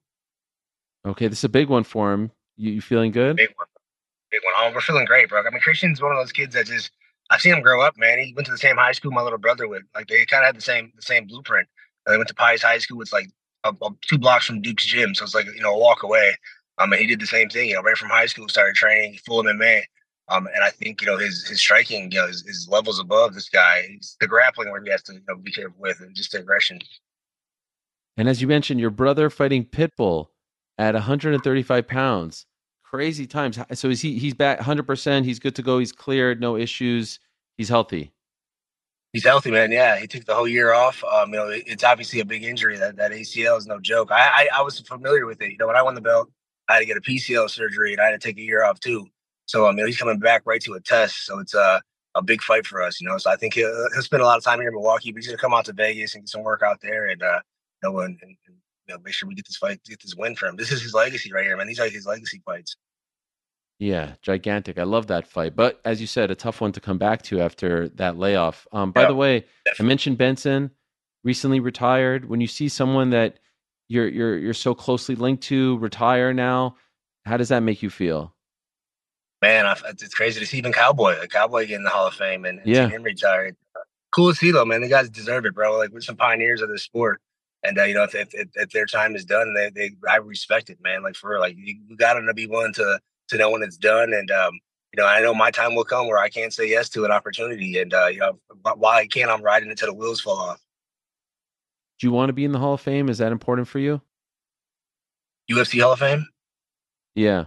Okay, 1.06 1.28
this 1.28 1.40
is 1.40 1.44
a 1.44 1.50
big 1.50 1.70
one 1.70 1.84
for 1.84 2.14
him. 2.14 2.32
You, 2.58 2.74
you 2.74 2.82
feeling 2.82 3.12
good? 3.12 3.38
Big 3.38 3.54
one, 3.56 3.68
big 4.32 4.42
one. 4.44 4.54
Oh, 4.58 4.72
we're 4.74 4.82
feeling 4.82 5.06
great, 5.06 5.30
bro. 5.30 5.40
I 5.40 5.50
mean, 5.50 5.62
Christian's 5.62 6.02
one 6.02 6.12
of 6.12 6.18
those 6.18 6.32
kids 6.32 6.54
that 6.56 6.66
just 6.66 6.92
I've 7.30 7.42
seen 7.42 7.54
him 7.54 7.62
grow 7.62 7.82
up, 7.82 7.98
man. 7.98 8.20
He 8.20 8.34
went 8.34 8.46
to 8.46 8.52
the 8.52 8.58
same 8.58 8.78
high 8.78 8.94
school 8.94 9.12
my 9.12 9.22
little 9.22 9.38
brother 9.38 9.68
would. 9.68 9.84
Like 9.94 10.08
they 10.08 10.26
kind 10.26 10.44
of 10.44 10.48
had 10.48 10.56
the 10.56 10.62
same 10.62 10.92
the 10.96 11.02
same 11.02 11.28
blueprint. 11.28 11.68
Uh, 12.06 12.12
they 12.12 12.18
went 12.18 12.30
to 12.30 12.36
Pius 12.36 12.62
High 12.62 12.78
School. 12.78 13.02
It's 13.02 13.14
like 13.14 13.30
a, 13.64 13.70
a, 13.82 13.90
two 14.08 14.18
blocks 14.18 14.46
from 14.46 14.62
Duke's 14.62 14.86
gym, 14.86 15.14
so 15.14 15.26
it's 15.26 15.36
like 15.36 15.46
you 15.46 15.62
know 15.62 15.74
a 15.74 15.78
walk 15.78 16.04
away. 16.04 16.36
Um, 16.78 16.94
and 16.94 17.02
he 17.02 17.08
did 17.08 17.20
the 17.20 17.28
same 17.28 17.50
thing. 17.50 17.70
You 17.70 17.76
know, 17.76 17.82
right 17.82 17.98
from 17.98 18.10
high 18.10 18.28
school, 18.28 18.48
started 18.48 18.76
training 18.76 19.20
full 19.26 19.44
MMA. 19.44 19.84
Um, 20.30 20.48
and 20.54 20.64
I 20.64 20.70
think 20.70 21.02
you 21.02 21.08
know 21.08 21.18
his 21.18 21.48
his 21.48 21.60
striking, 21.60 22.12
you 22.12 22.20
know, 22.20 22.28
his, 22.28 22.46
his 22.46 22.68
levels 22.70 23.00
above 23.00 23.34
this 23.34 23.50
guy. 23.50 23.84
He's, 23.90 24.16
the 24.20 24.28
grappling 24.28 24.72
where 24.72 24.82
he 24.82 24.90
has 24.92 25.04
to 25.04 25.14
you 25.14 25.22
know, 25.28 25.36
be 25.36 25.52
careful 25.52 25.78
with, 25.80 26.00
and 26.02 26.16
just 26.16 26.32
the 26.32 26.40
aggression. 26.40 26.80
And 28.18 28.28
as 28.28 28.42
you 28.42 28.48
mentioned, 28.48 28.80
your 28.80 28.90
brother 28.90 29.30
fighting 29.30 29.64
Pitbull 29.66 30.28
at 30.78 30.96
135 30.96 31.88
pounds. 31.88 32.46
Crazy 32.90 33.28
times. 33.28 33.60
So 33.74 33.90
is 33.90 34.00
he? 34.00 34.18
He's 34.18 34.34
back 34.34 34.60
100. 34.60 34.84
percent 34.84 35.26
He's 35.26 35.40
good 35.40 35.56
to 35.56 35.62
go. 35.62 35.78
He's 35.78 35.92
cleared. 35.92 36.40
No 36.40 36.56
issues. 36.56 37.20
He's 37.58 37.68
healthy. 37.68 38.14
He's 39.12 39.26
healthy, 39.26 39.52
man. 39.52 39.74
Yeah, 39.74 39.98
he 39.98 40.08
took 40.08 40.24
the 40.24 40.34
whole 40.34 40.48
year 40.48 40.74
off. 40.74 41.04
Um, 41.04 41.34
you 41.34 41.36
know, 41.38 41.50
it's 41.50 41.84
obviously 41.84 42.22
a 42.22 42.26
big 42.26 42.46
injury. 42.46 42.78
That 42.78 42.96
that 42.96 43.12
ACL 43.12 43.58
is 43.58 43.68
no 43.68 43.82
joke. 43.82 44.10
I, 44.12 44.48
I 44.54 44.60
I 44.60 44.62
was 44.62 44.80
familiar 44.80 45.26
with 45.26 45.42
it. 45.42 45.52
You 45.52 45.58
know, 45.58 45.68
when 45.68 45.76
I 45.76 45.82
won 45.82 45.96
the 45.96 46.02
belt, 46.02 46.30
I 46.70 46.76
had 46.76 46.80
to 46.80 46.86
get 46.86 46.96
a 46.96 47.02
PCL 47.02 47.50
surgery, 47.50 47.92
and 47.92 48.02
I 48.02 48.06
had 48.06 48.22
to 48.22 48.26
take 48.26 48.38
a 48.38 48.42
year 48.42 48.64
off 48.64 48.80
too. 48.80 49.08
So 49.48 49.68
I 49.68 49.74
mean, 49.74 49.86
he's 49.86 49.98
coming 49.98 50.20
back 50.20 50.44
right 50.46 50.62
to 50.62 50.76
a 50.76 50.80
test. 50.80 51.26
So 51.26 51.40
it's 51.40 51.54
a 51.56 51.82
a 52.16 52.22
big 52.22 52.42
fight 52.42 52.66
for 52.66 52.82
us. 52.82 53.02
You 53.02 53.10
know, 53.10 53.18
so 53.18 53.30
I 53.30 53.36
think 53.36 53.54
he'll, 53.54 53.90
he'll 53.94 54.02
spend 54.02 54.22
a 54.22 54.26
lot 54.26 54.38
of 54.38 54.46
time 54.46 54.60
here 54.60 54.70
in 54.70 54.76
Milwaukee, 54.76 55.12
but 55.12 55.18
he's 55.18 55.28
gonna 55.28 55.38
come 55.38 55.54
out 55.54 55.66
to 55.66 55.74
Vegas 55.74 56.16
and 56.16 56.24
get 56.24 56.30
some 56.30 56.44
work 56.44 56.62
out 56.64 56.80
there, 56.82 57.08
and 57.08 57.22
uh, 57.22 57.42
you 57.84 57.90
know, 57.90 58.00
and, 58.00 58.18
and 58.22 58.38
you 58.88 58.96
know, 58.96 59.02
make 59.04 59.14
sure 59.14 59.28
we 59.28 59.36
get 59.36 59.46
this 59.48 59.58
fight, 59.58 59.82
get 59.86 60.02
this 60.02 60.16
win 60.16 60.36
for 60.36 60.48
him. 60.48 60.56
This 60.56 60.72
is 60.72 60.82
his 60.82 60.94
legacy 60.94 61.32
right 61.32 61.44
here, 61.46 61.58
man. 61.58 61.68
These 61.68 61.80
are 61.80 61.90
his 61.90 62.06
legacy 62.06 62.42
fights. 62.46 62.76
Yeah, 63.80 64.14
gigantic. 64.22 64.80
I 64.80 64.84
love 64.84 65.08
that 65.08 65.28
fight. 65.28 65.56
But 65.56 65.80
as 65.86 66.02
you 66.02 66.08
said, 66.08 66.32
a 66.32 66.36
tough 66.36 66.62
one 66.62 66.72
to 66.72 66.80
come 66.80 66.98
back 66.98 67.22
to 67.24 67.42
after 67.42 67.90
that 67.90 68.18
layoff. 68.18 68.68
Um, 68.72 68.92
by 68.92 69.02
Yeah, 69.02 69.08
the 69.10 69.16
way, 69.16 69.46
I 69.80 69.84
mentioned 69.84 70.18
Benson 70.18 70.72
recently 71.24 71.60
retired. 71.60 72.28
When 72.28 72.42
you 72.42 72.48
see 72.48 72.70
someone 72.70 73.12
that 73.12 73.40
you're 73.88 74.08
you're 74.08 74.38
you're 74.38 74.54
so 74.54 74.74
closely 74.74 75.16
linked 75.16 75.44
to 75.44 75.78
retire 75.78 76.34
now, 76.34 76.76
how 77.26 77.38
does 77.38 77.50
that 77.50 77.62
make 77.62 77.84
you 77.84 77.90
feel? 77.90 78.34
Man, 79.44 79.68
I, 79.68 79.76
it's 79.90 80.16
crazy 80.16 80.40
to 80.40 80.46
see 80.48 80.58
even 80.58 80.74
Cowboy, 80.74 81.16
a 81.22 81.28
Cowboy 81.28 81.68
getting 81.68 81.84
the 81.84 81.92
Hall 81.92 82.08
of 82.08 82.16
Fame 82.16 82.46
and, 82.46 82.58
and 82.60 82.68
Yeah. 82.68 82.90
him 82.90 83.04
retired. 83.04 83.56
cool 84.12 84.32
to 84.32 84.36
see 84.36 84.50
though, 84.50 84.66
man. 84.66 84.82
The 84.82 84.88
guys 84.88 85.10
deserve 85.12 85.46
it, 85.46 85.54
bro. 85.54 85.78
Like 85.78 85.92
we're 85.92 86.02
some 86.02 86.16
pioneers 86.16 86.62
of 86.64 86.70
this 86.70 86.82
sport, 86.82 87.22
and 87.64 87.78
uh, 87.78 87.84
you 87.84 87.94
know 87.94 88.04
if, 88.04 88.16
if, 88.16 88.30
if 88.34 88.70
their 88.72 88.86
time 88.86 89.16
is 89.16 89.26
done, 89.26 89.54
they 89.54 89.70
they 89.70 89.92
I 90.10 90.18
respect 90.18 90.70
it, 90.70 90.80
man. 90.82 91.04
Like 91.04 91.16
for 91.16 91.32
real, 91.32 91.40
like 91.40 91.56
you, 91.58 91.76
you 91.88 91.98
got 91.98 92.14
to 92.14 92.34
be 92.34 92.48
willing 92.48 92.74
to 92.74 93.00
to 93.30 93.38
know 93.38 93.52
when 93.52 93.64
it's 93.64 93.78
done, 93.78 94.14
and 94.14 94.30
um, 94.32 94.54
you 94.94 95.02
know 95.02 95.08
I 95.08 95.22
know 95.22 95.34
my 95.34 95.52
time 95.52 95.76
will 95.76 95.84
come 95.84 96.08
where 96.08 96.18
I 96.18 96.30
can't 96.30 96.54
say 96.54 96.70
yes 96.70 96.90
to 96.90 97.06
an 97.06 97.12
opportunity, 97.12 97.80
and 97.80 97.94
uh, 97.94 98.08
you 98.08 98.20
know 98.20 98.40
while 98.62 98.98
I 98.98 99.08
can, 99.08 99.30
I'm 99.30 99.42
riding 99.42 99.70
until 99.70 99.88
the 99.88 99.94
wheels 99.94 100.22
fall 100.22 100.38
off. 100.38 100.62
Do 102.00 102.08
you 102.08 102.12
want 102.12 102.30
to 102.30 102.34
be 102.34 102.46
in 102.46 102.52
the 102.52 102.60
Hall 102.60 102.76
of 102.76 102.82
Fame? 102.82 103.10
Is 103.10 103.18
that 103.18 103.32
important 103.32 103.68
for 103.68 103.80
you? 103.80 104.02
UFC 105.50 105.82
Hall 105.82 105.94
of 105.94 106.00
Fame. 106.00 106.28
Yeah. 107.16 107.46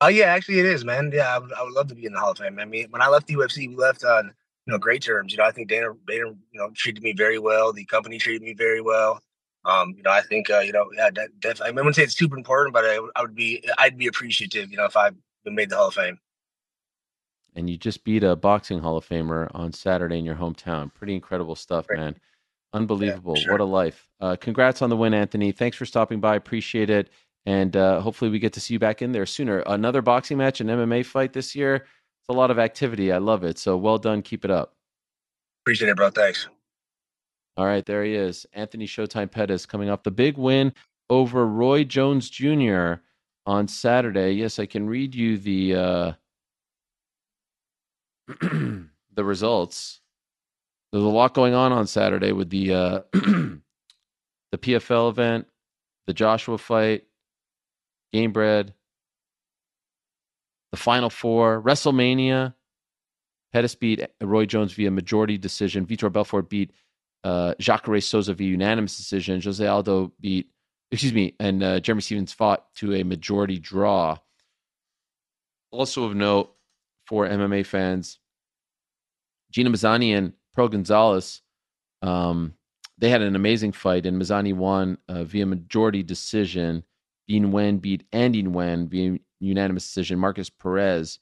Oh 0.00 0.08
yeah, 0.08 0.24
actually 0.24 0.58
it 0.58 0.66
is, 0.66 0.84
man. 0.84 1.12
Yeah, 1.14 1.36
I 1.36 1.38
would, 1.38 1.52
I 1.52 1.62
would 1.62 1.72
love 1.72 1.86
to 1.88 1.94
be 1.94 2.06
in 2.06 2.12
the 2.12 2.18
Hall 2.18 2.32
of 2.32 2.38
Fame. 2.38 2.58
I 2.58 2.64
mean, 2.64 2.88
when 2.90 3.02
I 3.02 3.08
left 3.08 3.28
the 3.28 3.34
UFC, 3.34 3.68
we 3.68 3.76
left 3.76 4.04
on 4.04 4.34
you 4.66 4.72
know 4.72 4.78
great 4.78 5.02
terms. 5.02 5.32
You 5.32 5.38
know, 5.38 5.44
I 5.44 5.50
think 5.52 5.68
Dana 5.68 5.88
Dana 6.06 6.26
you 6.50 6.60
know 6.60 6.70
treated 6.74 7.02
me 7.02 7.12
very 7.12 7.38
well. 7.38 7.72
The 7.72 7.84
company 7.84 8.18
treated 8.18 8.42
me 8.42 8.54
very 8.54 8.80
well. 8.80 9.20
Um, 9.64 9.94
you 9.96 10.02
know, 10.02 10.10
I 10.10 10.22
think 10.22 10.50
uh, 10.50 10.58
you 10.60 10.72
know, 10.72 10.90
yeah, 10.96 11.10
that, 11.14 11.30
definitely. 11.40 11.68
I 11.68 11.82
wouldn't 11.82 11.96
say 11.96 12.02
it's 12.02 12.16
super 12.18 12.36
important, 12.36 12.74
but 12.74 12.84
I, 12.84 12.98
I 13.14 13.22
would 13.22 13.34
be, 13.34 13.62
I'd 13.78 13.96
be 13.96 14.08
appreciative, 14.08 14.70
you 14.72 14.76
know, 14.76 14.86
if 14.86 14.96
I've 14.96 15.14
made 15.44 15.70
the 15.70 15.76
Hall 15.76 15.88
of 15.88 15.94
Fame. 15.94 16.18
And 17.54 17.68
you 17.70 17.76
just 17.76 18.02
beat 18.02 18.24
a 18.24 18.34
boxing 18.34 18.80
Hall 18.80 18.96
of 18.96 19.06
Famer 19.06 19.48
on 19.54 19.72
Saturday 19.72 20.18
in 20.18 20.24
your 20.24 20.34
hometown. 20.34 20.92
Pretty 20.92 21.14
incredible 21.14 21.54
stuff, 21.54 21.86
Right. 21.90 21.98
man. 21.98 22.16
Unbelievable. 22.72 23.36
sure. 23.36 23.52
What 23.52 23.60
a 23.60 23.64
life. 23.64 24.08
Uh, 24.20 24.34
congrats 24.40 24.80
on 24.80 24.88
the 24.88 24.96
win, 24.96 25.12
Anthony. 25.12 25.52
Thanks 25.52 25.76
for 25.76 25.84
stopping 25.84 26.18
by. 26.20 26.36
Appreciate 26.36 26.88
it. 26.88 27.10
And 27.44 27.76
uh, 27.76 28.00
hopefully 28.00 28.30
we 28.30 28.38
get 28.38 28.52
to 28.54 28.60
see 28.60 28.74
you 28.74 28.78
back 28.80 29.02
in 29.02 29.12
there 29.12 29.26
sooner. 29.26 29.58
Another 29.66 30.00
boxing 30.00 30.38
match, 30.38 30.60
an 30.60 30.68
MMA 30.68 31.04
fight 31.04 31.32
this 31.34 31.54
year. 31.54 31.86
It's 32.22 32.28
a 32.28 32.32
lot 32.38 32.52
of 32.52 32.58
activity. 32.60 33.10
I 33.10 33.18
love 33.18 33.42
it. 33.42 33.58
So 33.58 33.76
well 33.76 33.98
done. 33.98 34.22
Keep 34.22 34.44
it 34.44 34.50
up. 34.50 34.74
Appreciate 35.64 35.88
it, 35.88 35.96
bro. 35.96 36.10
Thanks. 36.10 36.46
All 37.56 37.66
right, 37.66 37.84
there 37.84 38.04
he 38.04 38.14
is. 38.14 38.46
Anthony 38.52 38.86
Showtime 38.86 39.30
Pettis 39.30 39.66
coming 39.66 39.90
off 39.90 40.04
the 40.04 40.10
big 40.12 40.38
win 40.38 40.72
over 41.10 41.46
Roy 41.46 41.84
Jones 41.84 42.30
Jr. 42.30 42.94
on 43.44 43.66
Saturday. 43.68 44.32
Yes, 44.32 44.58
I 44.58 44.66
can 44.66 44.88
read 44.88 45.14
you 45.14 45.36
the 45.36 45.74
uh, 45.74 46.12
the 48.40 49.24
results. 49.24 50.00
There's 50.92 51.04
a 51.04 51.08
lot 51.08 51.34
going 51.34 51.54
on 51.54 51.72
on 51.72 51.86
Saturday 51.86 52.32
with 52.32 52.50
the 52.50 52.72
uh, 52.72 53.00
the 53.12 53.60
PFL 54.58 55.10
event, 55.10 55.46
the 56.06 56.14
Joshua 56.14 56.56
fight, 56.56 57.04
Gamebred, 58.14 58.72
the 60.72 60.76
Final 60.76 61.10
Four, 61.10 61.62
WrestleMania. 61.62 62.54
Pettis 63.52 63.74
beat 63.74 64.06
Roy 64.20 64.46
Jones 64.46 64.72
via 64.72 64.90
majority 64.90 65.36
decision. 65.38 65.86
Vitor 65.86 66.10
Belfort 66.10 66.48
beat 66.48 66.72
uh, 67.22 67.54
Jacare 67.60 68.00
Souza 68.00 68.34
via 68.34 68.48
unanimous 68.48 68.96
decision. 68.96 69.40
Jose 69.40 69.64
Aldo 69.64 70.12
beat, 70.20 70.48
excuse 70.90 71.12
me, 71.12 71.34
and 71.38 71.62
uh, 71.62 71.78
Jeremy 71.78 72.00
Stevens 72.00 72.32
fought 72.32 72.74
to 72.76 72.94
a 72.94 73.02
majority 73.02 73.58
draw. 73.58 74.16
Also 75.70 76.04
of 76.04 76.14
note 76.14 76.54
for 77.06 77.28
MMA 77.28 77.64
fans, 77.66 78.18
Gina 79.50 79.70
Mazany 79.70 80.16
and 80.16 80.32
Pearl 80.54 80.68
Gonzalez, 80.68 81.42
um, 82.00 82.54
they 82.98 83.10
had 83.10 83.22
an 83.22 83.36
amazing 83.36 83.72
fight, 83.72 84.06
and 84.06 84.20
Mazany 84.20 84.54
won 84.54 84.96
uh, 85.08 85.24
via 85.24 85.44
majority 85.44 86.02
decision. 86.02 86.84
Dean 87.28 87.52
Wen 87.52 87.78
beat 87.78 88.04
Andy 88.12 88.46
Wen 88.46 88.88
via 88.88 89.18
unanimous 89.46 89.84
decision. 89.84 90.18
Marcus 90.18 90.50
Perez 90.50 91.18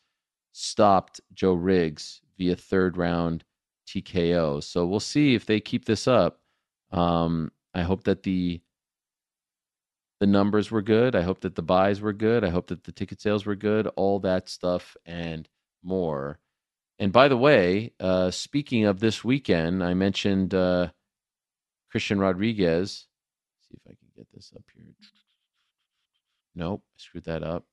stopped 0.53 1.21
Joe 1.33 1.55
Riggs 1.55 2.21
via 2.39 2.57
third 2.57 2.97
round 2.97 3.45
TKO. 3.87 4.63
So 4.63 4.87
we'll 4.87 5.01
see 5.01 5.35
if 5.35 5.47
they 5.47 5.61
keep 5.61 5.85
this 5.85 6.07
up. 6.07 6.41
Um, 6.93 7.51
I 7.75 7.83
hope 7.83 8.05
that 8.05 8.23
the 8.23 8.61
the 10.21 10.27
numbers 10.27 10.71
were 10.71 10.83
good. 10.83 11.17
I 11.17 11.23
hope 11.23 11.41
that 11.41 11.55
the 11.55 11.63
buys 11.63 12.03
were 12.03 12.13
good. 12.13 12.45
I 12.45 12.51
hope 12.51 12.67
that 12.67 12.85
the 12.85 12.93
ticket 12.93 13.23
sales 13.23 13.47
were 13.47 13.57
good. 13.57 13.87
All 13.97 14.21
that 14.21 14.51
stuff 14.51 14.95
and 15.07 15.49
more. 15.83 16.39
And 16.99 17.11
by 17.11 17.29
the 17.29 17.39
way, 17.39 17.95
uh, 17.99 18.31
speaking 18.31 18.85
of 18.85 19.01
this 19.01 19.25
weekend, 19.25 19.83
I 19.83 19.95
mentioned 19.95 20.53
uh, 20.55 20.89
Christian 21.91 22.19
Rodriguez. 22.19 23.07
see 23.61 23.79
if 23.79 23.91
I 23.91 23.97
can 23.97 24.09
get 24.15 24.27
this 24.35 24.53
up 24.55 24.63
here. 24.75 24.85
Nope, 26.55 26.83
screwed 26.97 27.25
that 27.25 27.43
up. 27.43 27.65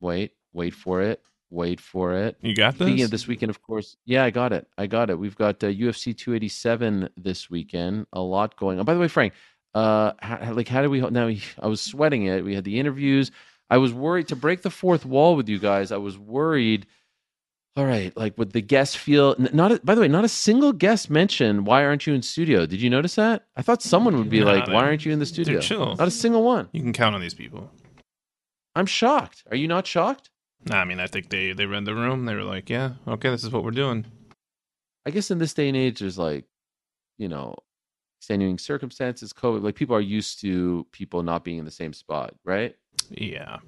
Wait, 0.00 0.32
wait 0.52 0.74
for 0.74 1.00
it. 1.02 1.22
Wait 1.52 1.80
for 1.80 2.14
it. 2.14 2.36
You 2.42 2.54
got 2.54 2.78
this? 2.78 2.86
Speaking 2.86 3.04
of 3.04 3.10
this 3.10 3.26
weekend, 3.26 3.50
of 3.50 3.60
course, 3.60 3.96
yeah, 4.04 4.22
I 4.24 4.30
got 4.30 4.52
it. 4.52 4.68
I 4.78 4.86
got 4.86 5.10
it. 5.10 5.18
We've 5.18 5.34
got 5.34 5.62
uh, 5.64 5.66
UFC 5.66 6.16
287 6.16 7.08
this 7.16 7.50
weekend. 7.50 8.06
A 8.12 8.20
lot 8.20 8.56
going 8.56 8.78
on. 8.78 8.84
By 8.84 8.94
the 8.94 9.00
way, 9.00 9.08
Frank, 9.08 9.32
uh, 9.74 10.12
how, 10.20 10.52
like, 10.52 10.68
how 10.68 10.80
do 10.82 10.88
we? 10.90 11.00
Now, 11.00 11.28
I 11.58 11.66
was 11.66 11.80
sweating 11.80 12.26
it. 12.26 12.44
We 12.44 12.54
had 12.54 12.62
the 12.64 12.78
interviews. 12.78 13.32
I 13.68 13.78
was 13.78 13.92
worried 13.92 14.28
to 14.28 14.36
break 14.36 14.62
the 14.62 14.70
fourth 14.70 15.04
wall 15.04 15.34
with 15.36 15.48
you 15.48 15.58
guys. 15.58 15.90
I 15.92 15.96
was 15.96 16.16
worried. 16.16 16.86
All 17.76 17.84
right, 17.86 18.14
like, 18.16 18.36
would 18.36 18.52
the 18.52 18.60
guests 18.60 18.96
feel? 18.96 19.36
Not. 19.38 19.72
A, 19.72 19.80
by 19.82 19.94
the 19.94 20.00
way, 20.00 20.08
not 20.08 20.24
a 20.24 20.28
single 20.28 20.72
guest 20.72 21.08
mentioned. 21.08 21.66
Why 21.66 21.84
aren't 21.84 22.06
you 22.06 22.14
in 22.14 22.22
studio? 22.22 22.66
Did 22.66 22.80
you 22.82 22.90
notice 22.90 23.14
that? 23.14 23.46
I 23.56 23.62
thought 23.62 23.80
someone 23.80 24.16
would 24.18 24.28
be 24.28 24.40
Nah, 24.40 24.52
like, 24.52 24.66
"Why 24.68 24.84
aren't 24.84 25.04
you 25.06 25.12
in 25.12 25.18
the 25.20 25.26
studio?" 25.26 25.60
Chill. 25.60 25.94
Not 25.96 26.08
a 26.08 26.10
single 26.10 26.42
one. 26.42 26.68
You 26.72 26.82
can 26.82 26.92
count 26.92 27.14
on 27.14 27.20
these 27.20 27.34
people. 27.34 27.70
I'm 28.74 28.86
shocked. 28.86 29.44
Are 29.50 29.56
you 29.56 29.68
not 29.68 29.86
shocked? 29.86 30.30
Nah, 30.66 30.76
I 30.78 30.84
mean, 30.84 31.00
I 31.00 31.06
think 31.06 31.30
they 31.30 31.52
they 31.52 31.66
read 31.66 31.84
the 31.84 31.94
room. 31.94 32.26
They 32.26 32.34
were 32.34 32.42
like, 32.44 32.68
"Yeah, 32.70 32.92
okay, 33.08 33.30
this 33.30 33.44
is 33.44 33.50
what 33.50 33.64
we're 33.64 33.70
doing." 33.70 34.04
I 35.06 35.10
guess 35.10 35.30
in 35.30 35.38
this 35.38 35.54
day 35.54 35.68
and 35.68 35.76
age, 35.76 36.00
there's 36.00 36.18
like, 36.18 36.44
you 37.18 37.26
know, 37.28 37.54
extenuating 38.20 38.58
circumstances, 38.58 39.32
COVID. 39.32 39.62
Like 39.62 39.74
people 39.74 39.96
are 39.96 40.00
used 40.00 40.40
to 40.42 40.86
people 40.92 41.22
not 41.22 41.42
being 41.44 41.58
in 41.58 41.64
the 41.64 41.70
same 41.70 41.92
spot, 41.94 42.34
right? 42.44 42.76
Yeah. 43.10 43.58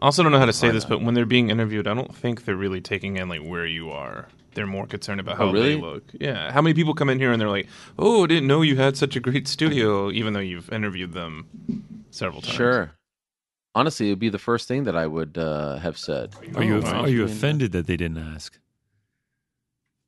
Also 0.00 0.22
don't 0.22 0.30
know 0.30 0.38
how 0.38 0.44
to 0.46 0.52
say 0.52 0.70
this, 0.70 0.84
but 0.84 1.02
when 1.02 1.14
they're 1.14 1.24
being 1.26 1.50
interviewed, 1.50 1.88
I 1.88 1.94
don't 1.94 2.14
think 2.14 2.44
they're 2.44 2.54
really 2.54 2.80
taking 2.80 3.16
in 3.16 3.28
like 3.28 3.42
where 3.42 3.66
you 3.66 3.90
are. 3.90 4.28
They're 4.54 4.66
more 4.66 4.86
concerned 4.86 5.18
about 5.20 5.36
Oh, 5.40 5.46
how 5.46 5.52
really? 5.52 5.74
they 5.74 5.80
look. 5.80 6.04
Yeah. 6.12 6.52
How 6.52 6.60
many 6.62 6.74
people 6.74 6.94
come 6.94 7.08
in 7.10 7.18
here 7.18 7.32
and 7.32 7.40
they're 7.40 7.48
like, 7.48 7.66
"Oh, 7.98 8.24
I 8.24 8.26
didn't 8.28 8.46
know 8.46 8.62
you 8.62 8.76
had 8.76 8.96
such 8.96 9.16
a 9.16 9.20
great 9.20 9.48
studio," 9.48 10.10
even 10.10 10.34
though 10.34 10.40
you've 10.40 10.70
interviewed 10.72 11.14
them 11.14 11.46
several 12.10 12.42
times. 12.42 12.54
Sure. 12.54 12.92
Honestly, 13.78 14.06
it 14.08 14.12
would 14.12 14.18
be 14.18 14.28
the 14.28 14.38
first 14.50 14.66
thing 14.66 14.84
that 14.84 14.96
I 14.96 15.06
would 15.06 15.38
uh, 15.38 15.76
have 15.76 15.96
said. 15.96 16.34
Are 16.56 16.64
you 16.64 16.76
Oh, 16.84 17.02
are 17.04 17.08
you 17.08 17.24
offended 17.24 17.70
that 17.72 17.86
they 17.86 17.96
didn't 17.96 18.18
ask? 18.34 18.58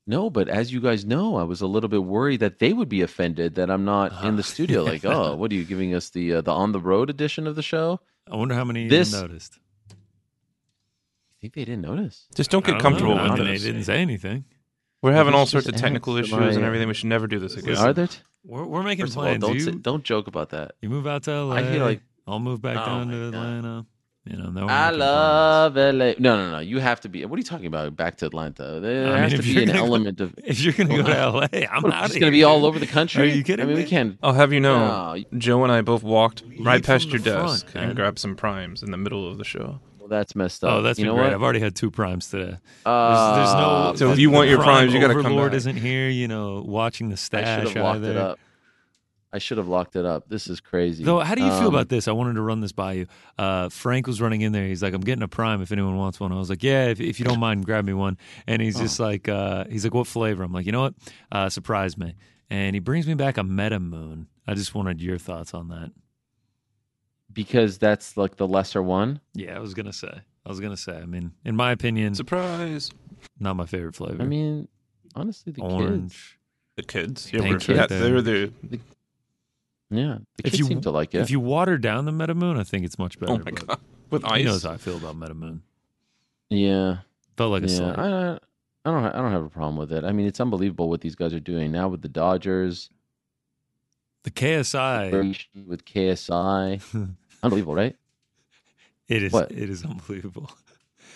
No, 0.06 0.28
but 0.28 0.48
as 0.48 0.72
you 0.72 0.80
guys 0.80 1.04
know, 1.04 1.36
I 1.36 1.44
was 1.44 1.60
a 1.60 1.66
little 1.68 1.88
bit 1.88 2.02
worried 2.02 2.40
that 2.40 2.58
they 2.58 2.72
would 2.72 2.88
be 2.88 3.00
offended 3.02 3.54
that 3.54 3.70
I'm 3.70 3.84
not 3.84 4.24
in 4.24 4.34
the 4.36 4.42
studio. 4.42 4.82
Like, 4.82 5.04
oh, 5.04 5.36
what 5.40 5.52
are 5.52 5.54
you 5.54 5.64
giving 5.64 5.94
us 5.94 6.10
the 6.10 6.34
uh, 6.34 6.40
the 6.40 6.50
on 6.50 6.72
the 6.72 6.80
road 6.80 7.10
edition 7.10 7.46
of 7.46 7.54
the 7.54 7.62
show? 7.62 8.00
I 8.30 8.34
wonder 8.36 8.54
how 8.54 8.64
many 8.64 8.88
This- 8.88 9.12
noticed. 9.12 9.58
I 9.92 11.36
think 11.40 11.54
they 11.54 11.64
didn't 11.64 11.82
notice. 11.82 12.26
Just 12.34 12.50
don't 12.50 12.64
get 12.64 12.72
don't 12.72 12.80
comfortable 12.82 13.14
know. 13.16 13.22
with 13.22 13.32
I 13.32 13.36
mean, 13.36 13.46
this. 13.52 13.62
they 13.62 13.68
didn't 13.72 13.84
say 13.84 14.00
anything. 14.02 14.44
We're 15.00 15.12
having 15.12 15.32
all 15.32 15.46
sorts 15.46 15.66
of 15.68 15.76
technical 15.76 16.16
issues 16.18 16.32
my, 16.32 16.48
and 16.48 16.58
uh, 16.62 16.66
everything. 16.66 16.86
We 16.88 16.94
should 16.94 17.08
never 17.08 17.26
do 17.26 17.38
this 17.38 17.54
again. 17.56 17.76
Are 17.78 17.94
there? 17.94 18.08
T- 18.08 18.18
We're, 18.44 18.64
we're 18.66 18.82
making 18.82 19.06
First 19.06 19.12
of 19.14 19.18
all, 19.18 19.24
plans. 19.24 19.40
don't 19.42 19.54
you, 19.54 19.60
say, 19.60 19.70
don't 19.72 20.04
joke 20.04 20.26
about 20.26 20.50
that. 20.50 20.72
you 20.82 20.90
move 20.90 21.06
out 21.06 21.22
to 21.24 21.44
LA. 21.44 21.54
I 21.54 21.62
feel 21.72 21.84
like- 21.84 22.02
I'll 22.26 22.38
move 22.40 22.60
back 22.62 22.76
Oh 22.76 22.84
down 22.86 23.06
my 23.08 23.12
to 23.12 23.30
God. 23.30 23.34
Atlanta. 23.34 23.86
You 24.26 24.36
know, 24.36 24.50
no. 24.50 24.66
I 24.68 24.90
love 24.90 25.76
LA. 25.76 26.12
No, 26.18 26.36
no, 26.36 26.50
no. 26.50 26.58
You 26.58 26.78
have 26.78 27.00
to 27.00 27.08
be. 27.08 27.24
What 27.24 27.36
are 27.36 27.38
you 27.40 27.44
talking 27.44 27.66
about? 27.66 27.96
Back 27.96 28.16
to 28.18 28.26
Atlanta. 28.26 28.78
There 28.78 29.12
I 29.14 29.18
has 29.20 29.32
if 29.32 29.40
to 29.40 29.46
be 29.54 29.62
an 29.62 29.68
gonna 29.68 29.78
go- 29.78 29.84
element 29.86 30.20
of. 30.20 30.34
If 30.44 30.60
you're 30.60 30.74
gonna 30.74 30.94
go 30.94 31.02
to 31.02 31.30
LA, 31.30 31.48
I'm 31.72 31.82
What, 31.82 31.92
out. 31.94 32.04
it's 32.04 32.18
going 32.18 32.30
to 32.30 32.36
be 32.36 32.44
all 32.44 32.66
over 32.66 32.78
the 32.78 32.86
country. 32.86 33.22
Are 33.22 33.34
you 33.34 33.42
kidding 33.42 33.64
I 33.64 33.66
mean, 33.66 33.76
me? 33.78 33.82
we 33.84 33.88
can't. 33.88 34.18
I'll 34.22 34.34
have 34.34 34.52
you 34.52 34.60
know, 34.60 35.14
No. 35.14 35.24
Joe 35.38 35.62
and 35.64 35.72
I 35.72 35.80
both 35.80 36.02
walked 36.02 36.42
right 36.60 36.84
past 36.84 37.08
your 37.08 37.18
the 37.20 37.30
front, 37.32 37.48
desk 37.48 37.74
man. 37.74 37.84
and 37.84 37.96
grabbed 37.96 38.18
some 38.18 38.36
primes 38.36 38.82
in 38.82 38.90
the 38.90 38.98
middle 38.98 39.26
of 39.28 39.38
the 39.38 39.44
show. 39.44 39.80
Well, 39.98 40.08
that's 40.08 40.36
messed 40.36 40.64
up. 40.64 40.70
Oh, 40.74 40.82
that's 40.82 40.98
you 40.98 41.06
know 41.06 41.14
great. 41.14 41.24
what? 41.24 41.32
I've 41.32 41.42
already 41.42 41.60
had 41.60 41.74
two 41.74 41.90
primes 41.90 42.28
today. 42.28 42.58
Uh, 42.84 43.36
There's, 43.36 43.48
there's 43.48 43.54
no. 43.54 43.92
So 43.96 44.12
if 44.12 44.18
you 44.18 44.30
want 44.30 44.46
the 44.46 44.50
your 44.50 44.58
prime 44.58 44.76
primes, 44.88 44.94
you 44.94 45.00
gotta 45.00 45.14
come 45.14 45.26
Overlord 45.26 45.52
back. 45.52 45.56
isn't 45.56 45.76
here. 45.76 46.10
You 46.10 46.28
know, 46.28 46.62
watching 46.66 47.08
the 47.08 47.16
stash. 47.16 47.46
I 47.48 47.64
should 47.64 47.74
have 47.76 47.84
locked 47.84 47.96
either. 47.96 48.10
it 48.10 48.16
up. 48.18 48.38
I 49.32 49.38
should 49.38 49.58
have 49.58 49.68
locked 49.68 49.94
it 49.94 50.04
up. 50.04 50.28
This 50.28 50.48
is 50.48 50.60
crazy. 50.60 51.04
Though, 51.04 51.20
how 51.20 51.34
do 51.36 51.42
you 51.42 51.50
feel 51.50 51.68
Um, 51.68 51.74
about 51.74 51.88
this? 51.88 52.08
I 52.08 52.12
wanted 52.12 52.34
to 52.34 52.42
run 52.42 52.60
this 52.60 52.72
by 52.72 52.92
you. 52.94 53.06
Uh, 53.38 53.68
Frank 53.68 54.06
was 54.08 54.20
running 54.20 54.40
in 54.40 54.50
there. 54.52 54.66
He's 54.66 54.82
like, 54.82 54.92
"I'm 54.92 55.02
getting 55.02 55.22
a 55.22 55.28
prime. 55.28 55.62
If 55.62 55.70
anyone 55.70 55.96
wants 55.96 56.18
one." 56.18 56.32
I 56.32 56.36
was 56.36 56.50
like, 56.50 56.62
"Yeah, 56.64 56.86
if, 56.86 57.00
if 57.00 57.18
you 57.20 57.24
don't 57.24 57.38
mind, 57.38 57.64
grab 57.64 57.84
me 57.84 57.92
one." 57.92 58.18
And 58.48 58.60
he's 58.60 58.76
just 58.78 58.98
like, 58.98 59.28
uh, 59.28 59.64
"He's 59.70 59.84
like, 59.84 59.94
what 59.94 60.06
flavor?" 60.08 60.42
I'm 60.42 60.52
like, 60.52 60.66
"You 60.66 60.72
know 60.72 60.80
what? 60.82 60.94
Uh, 61.30 61.48
surprise 61.48 61.96
me." 61.96 62.14
And 62.50 62.74
he 62.74 62.80
brings 62.80 63.06
me 63.06 63.14
back 63.14 63.38
a 63.38 63.44
Meta 63.44 63.78
Moon. 63.78 64.26
I 64.48 64.54
just 64.54 64.74
wanted 64.74 65.00
your 65.00 65.16
thoughts 65.18 65.54
on 65.54 65.68
that. 65.68 65.92
because 67.32 67.78
that's 67.78 68.16
like 68.16 68.36
the 68.36 68.48
lesser 68.48 68.82
one. 68.82 69.20
Yeah, 69.34 69.56
I 69.56 69.60
was 69.60 69.74
gonna 69.74 69.92
say. 69.92 70.12
I 70.44 70.48
was 70.48 70.58
gonna 70.58 70.76
say. 70.76 70.96
I 70.96 71.06
mean, 71.06 71.32
in 71.44 71.54
my 71.54 71.70
opinion, 71.70 72.14
Surprise! 72.16 72.90
not 73.38 73.54
my 73.54 73.66
favorite 73.66 73.94
flavor. 73.94 74.20
I 74.22 74.26
mean, 74.26 74.66
honestly, 75.14 75.52
the 75.52 75.60
kids. 75.62 76.36
The 76.76 76.82
kids. 76.82 77.30
Yeah, 77.32 77.40
Thank 77.40 77.68
we're, 77.68 77.74
you. 77.74 77.80
that, 77.80 77.88
they're 77.88 78.22
the. 78.22 78.52
Yeah, 79.90 80.18
the 80.36 80.42
If 80.44 80.44
kids 80.52 80.58
you- 80.60 80.66
seem 80.66 80.80
to 80.82 80.90
like 80.90 81.14
it. 81.14 81.18
If 81.20 81.30
you 81.30 81.40
water 81.40 81.76
down 81.78 82.04
the 82.04 82.12
Meta 82.12 82.34
Moon, 82.34 82.56
I 82.58 82.62
think 82.64 82.84
it's 82.84 82.98
much 82.98 83.18
better. 83.18 83.32
Oh 83.32 83.38
my 83.38 83.50
god! 83.50 83.78
With 84.10 84.22
He 84.24 84.28
ice. 84.30 84.44
knows 84.44 84.62
how 84.64 84.70
I 84.72 84.76
feel 84.76 84.96
about 84.96 85.16
Meta 85.16 85.34
Moon. 85.34 85.62
yeah, 86.48 86.98
Felt 87.36 87.50
like 87.52 87.64
a 87.64 87.66
yeah. 87.68 87.76
slight. 87.76 87.98
I, 87.98 88.32
I 88.84 88.90
don't. 88.92 89.04
I 89.04 89.12
don't 89.20 89.32
have 89.32 89.44
a 89.44 89.48
problem 89.50 89.76
with 89.76 89.92
it. 89.92 90.04
I 90.04 90.12
mean, 90.12 90.26
it's 90.26 90.40
unbelievable 90.40 90.88
what 90.88 91.00
these 91.00 91.14
guys 91.16 91.34
are 91.34 91.40
doing 91.40 91.70
now 91.72 91.88
with 91.88 92.02
the 92.02 92.08
Dodgers, 92.08 92.90
The 94.22 94.30
KSI, 94.30 95.46
with 95.66 95.84
KSI. 95.84 96.80
unbelievable, 97.42 97.74
right? 97.74 97.96
it 99.08 99.22
is 99.24 99.32
What? 99.32 99.50
it 99.50 99.68
is 99.70 99.84
unbelievable. 99.84 100.50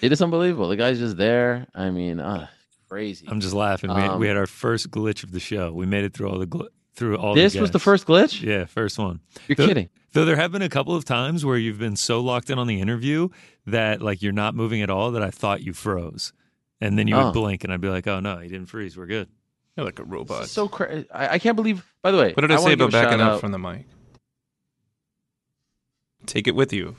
It 0.03 0.11
is 0.11 0.20
unbelievable. 0.20 0.69
The 0.69 0.77
guy's 0.77 0.99
just 0.99 1.17
there. 1.17 1.69
I 1.75 1.91
mean, 1.91 2.19
uh, 2.19 2.49
crazy. 2.89 3.27
I'm 3.28 3.41
just 3.41 3.55
laughing. 3.55 3.94
We, 3.94 4.01
Um, 4.03 4.19
we 4.20 4.27
had 4.27 4.36
our 4.36 4.47
first 4.49 4.91
glitch 4.91 5.23
of 5.23 5.31
the 5.31 5.39
show. 5.41 5.73
We 5.73 5.86
made 5.86 6.05
it 6.05 6.12
through 6.12 6.28
all 6.28 6.39
the 6.41 6.47
gl- 6.49 6.69
through 6.94 7.16
all. 7.18 7.34
this 7.34 7.52
the 7.55 7.60
was 7.60 7.70
the 7.70 7.78
first 7.78 8.06
glitch. 8.06 8.40
Yeah, 8.42 8.64
first 8.66 8.98
one. 8.98 9.20
You're 9.48 9.56
Though- 9.56 9.66
kidding. 9.68 9.89
Though 10.12 10.24
there 10.24 10.36
have 10.36 10.52
been 10.52 10.62
a 10.62 10.68
couple 10.68 10.94
of 10.94 11.05
times 11.05 11.44
where 11.44 11.56
you've 11.58 11.78
been 11.81 11.97
so 11.97 12.20
locked 12.20 12.48
in 12.48 12.56
on 12.58 12.68
the 12.68 12.81
interview 12.81 13.31
that 13.66 14.00
like 14.00 14.23
you're 14.23 14.32
not 14.32 14.55
moving 14.55 14.81
at 14.81 14.89
all 14.89 15.10
that 15.10 15.23
I 15.23 15.31
thought 15.31 15.60
you 15.62 15.73
froze, 15.73 16.32
and 16.81 16.97
then 16.97 17.08
you 17.08 17.16
Oh. 17.16 17.24
would 17.26 17.34
blink 17.34 17.64
and 17.64 17.73
I'd 17.73 17.81
be 17.81 17.89
like, 17.89 18.06
"Oh 18.06 18.20
no, 18.20 18.39
he 18.39 18.47
didn't 18.48 18.66
freeze. 18.66 18.97
We're 18.97 19.06
good." 19.06 19.28
You're 19.76 19.84
like 19.84 19.98
a 19.98 20.05
robot. 20.05 20.47
So 20.48 20.68
crazy. 20.68 21.10
I, 21.12 21.31
I 21.34 21.39
can't 21.40 21.56
believe. 21.56 21.84
By 22.00 22.12
the 22.12 22.18
way, 22.18 22.32
what 22.32 22.42
did 22.42 22.52
I, 22.52 22.55
wanna 22.55 22.66
say 22.68 22.73
about 22.74 22.92
backing 22.92 23.20
up 23.20 23.32
out- 23.32 23.40
from 23.40 23.50
the 23.50 23.58
mic? 23.58 23.86
Take 26.26 26.47
it 26.47 26.55
with 26.55 26.73
you. 26.73 26.97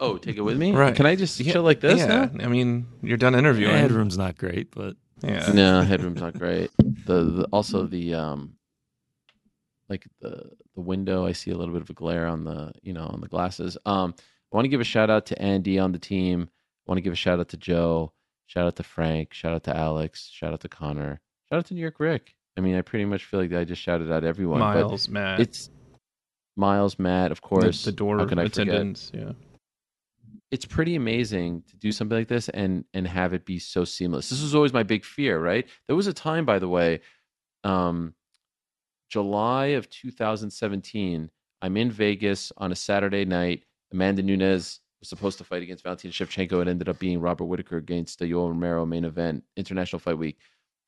Oh, 0.00 0.16
take 0.18 0.36
it 0.36 0.40
with 0.42 0.56
me. 0.56 0.72
Right. 0.72 0.94
Can 0.94 1.04
I 1.06 1.14
just 1.16 1.38
Yeah, 1.40 1.52
chill 1.52 1.62
like 1.62 1.80
this? 1.80 1.98
Yeah, 1.98 2.06
now? 2.32 2.44
I 2.44 2.48
mean, 2.48 2.86
you're 3.02 3.16
done 3.16 3.34
interviewing. 3.34 3.72
Yeah, 3.72 3.80
headroom's 3.80 4.16
not 4.16 4.36
great, 4.38 4.70
but 4.70 4.96
Yeah. 5.22 5.50
No, 5.52 5.82
headroom's 5.86 6.20
not 6.20 6.38
great. 6.38 6.70
The, 6.78 7.22
the 7.24 7.48
also 7.52 7.86
the 7.86 8.14
um, 8.14 8.54
like 9.88 10.06
the 10.20 10.50
the 10.74 10.80
window. 10.80 11.26
I 11.26 11.32
see 11.32 11.50
a 11.50 11.56
little 11.56 11.72
bit 11.74 11.82
of 11.82 11.90
a 11.90 11.94
glare 11.94 12.26
on 12.26 12.44
the 12.44 12.72
you 12.82 12.92
know 12.92 13.06
on 13.06 13.20
the 13.20 13.28
glasses. 13.28 13.76
Um, 13.86 14.14
I 14.52 14.56
want 14.56 14.64
to 14.64 14.68
give 14.70 14.80
a 14.80 14.84
shout 14.84 15.10
out 15.10 15.26
to 15.26 15.40
Andy 15.40 15.78
on 15.78 15.92
the 15.92 15.98
team. 15.98 16.48
I 16.86 16.90
want 16.90 16.98
to 16.98 17.02
give 17.02 17.12
a 17.12 17.16
shout 17.16 17.38
out 17.40 17.48
to 17.50 17.56
Joe. 17.56 18.12
Shout 18.46 18.66
out 18.66 18.76
to 18.76 18.82
Frank. 18.82 19.32
Shout 19.32 19.52
out 19.54 19.64
to 19.64 19.76
Alex. 19.76 20.28
Shout 20.32 20.52
out 20.52 20.60
to 20.60 20.68
Connor. 20.68 21.20
Shout 21.48 21.58
out 21.58 21.66
to 21.66 21.74
New 21.74 21.80
York 21.80 22.00
Rick. 22.00 22.34
I 22.56 22.60
mean, 22.62 22.74
I 22.74 22.82
pretty 22.82 23.04
much 23.04 23.24
feel 23.24 23.40
like 23.40 23.52
I 23.52 23.62
just 23.64 23.80
shouted 23.80 24.10
out 24.10 24.24
everyone. 24.24 24.58
but 24.58 24.74
Miles, 24.74 25.08
Matt, 25.08 25.38
It's 25.40 25.70
Miles, 26.56 26.98
Matt, 26.98 27.30
of 27.30 27.40
course. 27.42 27.84
the 27.84 27.92
door 27.92 28.20
I 28.20 28.24
forget? 28.26 28.46
attendants. 28.46 29.12
Yeah. 29.14 29.32
It's 30.50 30.66
pretty 30.66 30.96
amazing 30.96 31.62
to 31.68 31.76
do 31.76 31.92
something 31.92 32.18
like 32.18 32.28
this 32.28 32.48
and 32.48 32.84
and 32.92 33.06
have 33.06 33.32
it 33.32 33.44
be 33.44 33.58
so 33.58 33.84
seamless. 33.84 34.28
This 34.28 34.42
was 34.42 34.54
always 34.54 34.72
my 34.72 34.82
big 34.82 35.04
fear, 35.04 35.38
right? 35.38 35.66
There 35.86 35.96
was 35.96 36.06
a 36.06 36.12
time, 36.12 36.44
by 36.44 36.58
the 36.58 36.68
way, 36.68 37.00
um, 37.64 38.14
July 39.08 39.66
of 39.66 39.88
2017. 39.90 41.30
I'm 41.62 41.76
in 41.76 41.90
Vegas 41.90 42.52
on 42.56 42.72
a 42.72 42.76
Saturday 42.76 43.24
night. 43.24 43.64
Amanda 43.92 44.22
Nunes 44.22 44.80
was 45.00 45.08
supposed 45.08 45.38
to 45.38 45.44
fight 45.44 45.62
against 45.62 45.84
Valentina 45.84 46.12
Shevchenko. 46.12 46.62
It 46.62 46.68
ended 46.68 46.88
up 46.88 46.98
being 46.98 47.20
Robert 47.20 47.44
Whitaker 47.44 47.76
against 47.76 48.18
the 48.18 48.26
Yoel 48.26 48.48
Romero 48.48 48.86
main 48.86 49.04
event, 49.04 49.44
International 49.56 49.98
Fight 49.98 50.18
Week, 50.18 50.38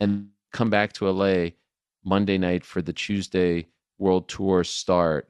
and 0.00 0.28
come 0.52 0.70
back 0.70 0.92
to 0.94 1.10
LA 1.10 1.50
Monday 2.04 2.38
night 2.38 2.64
for 2.64 2.82
the 2.82 2.92
Tuesday 2.92 3.66
World 3.98 4.28
Tour 4.28 4.64
start 4.64 5.28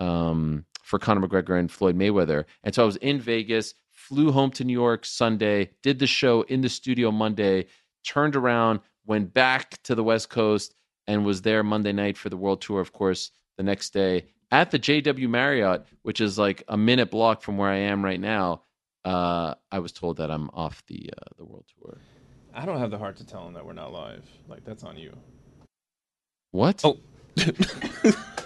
um, 0.00 0.64
for 0.86 1.00
Conor 1.00 1.26
McGregor 1.26 1.58
and 1.58 1.70
Floyd 1.70 1.98
Mayweather. 1.98 2.44
And 2.62 2.72
so 2.72 2.84
I 2.84 2.86
was 2.86 2.96
in 2.96 3.18
Vegas, 3.20 3.74
flew 3.90 4.30
home 4.30 4.52
to 4.52 4.62
New 4.62 4.72
York 4.72 5.04
Sunday, 5.04 5.70
did 5.82 5.98
the 5.98 6.06
show 6.06 6.42
in 6.42 6.60
the 6.60 6.68
studio 6.68 7.10
Monday, 7.10 7.66
turned 8.06 8.36
around, 8.36 8.78
went 9.04 9.34
back 9.34 9.82
to 9.82 9.96
the 9.96 10.04
West 10.04 10.30
Coast, 10.30 10.76
and 11.08 11.26
was 11.26 11.42
there 11.42 11.64
Monday 11.64 11.90
night 11.90 12.16
for 12.16 12.28
the 12.28 12.36
World 12.36 12.60
Tour, 12.60 12.80
of 12.80 12.92
course, 12.92 13.32
the 13.56 13.64
next 13.64 13.92
day 13.92 14.26
at 14.52 14.70
the 14.70 14.78
JW 14.78 15.28
Marriott, 15.28 15.84
which 16.02 16.20
is 16.20 16.38
like 16.38 16.62
a 16.68 16.76
minute 16.76 17.10
block 17.10 17.42
from 17.42 17.56
where 17.56 17.70
I 17.70 17.78
am 17.78 18.04
right 18.04 18.20
now. 18.20 18.62
Uh, 19.04 19.54
I 19.72 19.80
was 19.80 19.90
told 19.90 20.18
that 20.18 20.30
I'm 20.30 20.50
off 20.52 20.84
the 20.86 21.10
uh, 21.16 21.30
the 21.36 21.44
World 21.44 21.64
Tour. 21.80 21.98
I 22.54 22.64
don't 22.64 22.78
have 22.78 22.92
the 22.92 22.98
heart 22.98 23.16
to 23.16 23.26
tell 23.26 23.44
them 23.44 23.54
that 23.54 23.66
we're 23.66 23.72
not 23.72 23.92
live. 23.92 24.24
Like 24.48 24.64
that's 24.64 24.84
on 24.84 24.96
you. 24.96 25.16
What? 26.52 26.80
Oh. 26.84 26.98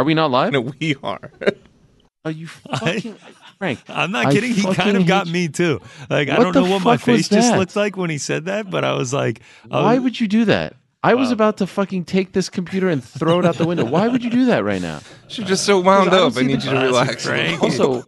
Are 0.00 0.04
we 0.04 0.14
not 0.14 0.30
live? 0.30 0.50
no, 0.54 0.62
we 0.62 0.96
are. 1.02 1.30
Are 2.24 2.30
you 2.30 2.46
fucking 2.46 3.16
Frank? 3.58 3.80
I'm 3.86 4.10
not 4.10 4.26
I 4.26 4.32
kidding. 4.32 4.54
He 4.54 4.62
kind 4.74 4.96
of 4.96 5.06
got 5.06 5.26
hate 5.26 5.32
me 5.34 5.48
too. 5.48 5.78
Like 6.08 6.30
I 6.30 6.36
don't 6.36 6.54
know 6.54 6.64
what 6.70 6.82
my 6.82 6.96
face 6.96 7.28
just 7.28 7.50
that? 7.50 7.58
looked 7.58 7.76
like 7.76 7.98
when 7.98 8.08
he 8.08 8.16
said 8.16 8.46
that, 8.46 8.70
but 8.70 8.82
I 8.82 8.94
was 8.94 9.12
like, 9.12 9.42
I 9.70 9.82
Why 9.82 9.98
would 9.98 10.18
you 10.18 10.26
do 10.26 10.46
that? 10.46 10.74
I 11.02 11.12
was 11.12 11.28
Wow. 11.28 11.32
about 11.34 11.56
to 11.58 11.66
fucking 11.66 12.06
take 12.06 12.32
this 12.32 12.48
computer 12.48 12.88
and 12.88 13.04
throw 13.04 13.40
it 13.40 13.44
out 13.44 13.56
the 13.56 13.66
window. 13.66 13.84
Why 13.84 14.08
would 14.08 14.24
you 14.24 14.30
do 14.30 14.46
that 14.46 14.64
right 14.64 14.80
now? 14.80 15.00
You're 15.28 15.46
just 15.46 15.66
so 15.66 15.78
wound 15.80 16.08
up. 16.14 16.32
I 16.32 16.40
see 16.40 16.46
need 16.46 16.64
you 16.64 16.70
to 16.70 16.80
relax. 16.80 17.26
Frank. 17.26 17.62
Also, 17.62 18.04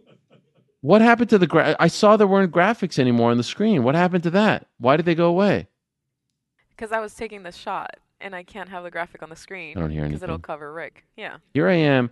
what 0.81 1.01
happened 1.01 1.29
to 1.29 1.37
the 1.37 1.45
gra- 1.47 1.75
I 1.79 1.89
saw 1.89 2.17
there 2.17 2.25
weren't 2.25 2.51
graphics 2.51 2.97
anymore 2.97 3.29
on 3.29 3.37
the 3.37 3.43
screen. 3.43 3.83
What 3.83 3.93
happened 3.93 4.23
to 4.23 4.31
that? 4.31 4.65
Why 4.79 4.97
did 4.97 5.05
they 5.05 5.15
go 5.15 5.27
away? 5.27 5.67
Because 6.69 6.91
I 6.91 6.99
was 6.99 7.13
taking 7.13 7.43
the 7.43 7.51
shot 7.51 7.97
and 8.23 8.35
I 8.35 8.43
can't 8.43 8.69
have 8.69 8.83
the 8.83 8.91
graphic 8.91 9.21
on 9.21 9.29
the 9.29 9.35
screen 9.35 9.77
I 9.77 9.81
don't 9.81 9.91
hear 9.91 10.05
because 10.07 10.23
it'll 10.23 10.39
cover 10.39 10.73
Rick. 10.73 11.03
Yeah. 11.15 11.37
Here 11.53 11.67
I 11.67 11.73
am. 11.75 12.09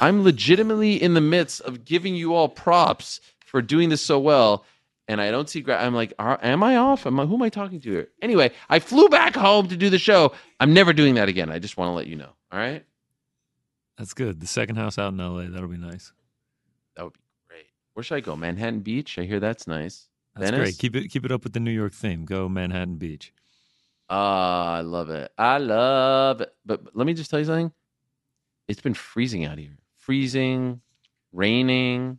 I'm 0.00 0.22
legitimately 0.22 1.02
in 1.02 1.14
the 1.14 1.20
midst 1.20 1.60
of 1.62 1.84
giving 1.84 2.14
you 2.14 2.34
all 2.34 2.48
props 2.48 3.20
for 3.44 3.60
doing 3.60 3.88
this 3.88 4.00
so 4.00 4.18
well, 4.20 4.64
and 5.08 5.20
I 5.20 5.32
don't 5.32 5.48
see. 5.50 5.60
Gra- 5.60 5.82
I'm 5.84 5.94
like, 5.94 6.12
are, 6.20 6.38
am 6.42 6.62
I 6.62 6.76
off? 6.76 7.06
Am 7.06 7.18
I, 7.18 7.26
who 7.26 7.34
am 7.34 7.42
I 7.42 7.48
talking 7.48 7.80
to 7.80 7.90
here? 7.90 8.08
Anyway, 8.22 8.52
I 8.68 8.78
flew 8.78 9.08
back 9.08 9.34
home 9.34 9.66
to 9.68 9.76
do 9.76 9.90
the 9.90 9.98
show. 9.98 10.32
I'm 10.60 10.72
never 10.72 10.92
doing 10.92 11.16
that 11.16 11.28
again. 11.28 11.50
I 11.50 11.58
just 11.58 11.76
want 11.76 11.88
to 11.88 11.92
let 11.92 12.06
you 12.06 12.14
know. 12.14 12.30
All 12.52 12.58
right, 12.58 12.84
That's 13.98 14.14
good. 14.14 14.40
The 14.40 14.46
second 14.46 14.76
house 14.76 14.96
out 14.98 15.12
in 15.12 15.18
LA. 15.18 15.48
That'll 15.48 15.68
be 15.68 15.76
nice. 15.76 16.12
that 16.96 17.02
would 17.04 17.12
be 17.14 17.20
great. 17.48 17.66
Where 17.94 18.04
should 18.04 18.14
I 18.16 18.20
go? 18.20 18.36
Manhattan 18.36 18.80
Beach. 18.80 19.18
I 19.18 19.24
hear 19.24 19.40
that's 19.40 19.66
nice. 19.66 20.06
That's 20.36 20.50
Venice? 20.50 20.60
great. 20.70 20.78
Keep 20.78 20.96
it 20.96 21.08
keep 21.08 21.24
it 21.24 21.32
up 21.32 21.42
with 21.42 21.52
the 21.52 21.60
New 21.60 21.72
York 21.72 21.92
theme. 21.92 22.24
Go 22.24 22.48
Manhattan 22.48 22.94
Beach. 22.96 23.32
Ah, 24.10 24.74
I 24.74 24.80
love 24.80 25.08
it. 25.10 25.30
I 25.38 25.58
love 25.58 26.40
it. 26.40 26.52
But 26.66 26.84
but 26.84 26.96
let 26.96 27.06
me 27.06 27.14
just 27.14 27.30
tell 27.30 27.38
you 27.38 27.44
something. 27.46 27.72
It's 28.68 28.80
been 28.80 28.94
freezing 28.94 29.44
out 29.44 29.58
here. 29.58 29.76
Freezing, 29.96 30.80
raining, 31.32 32.18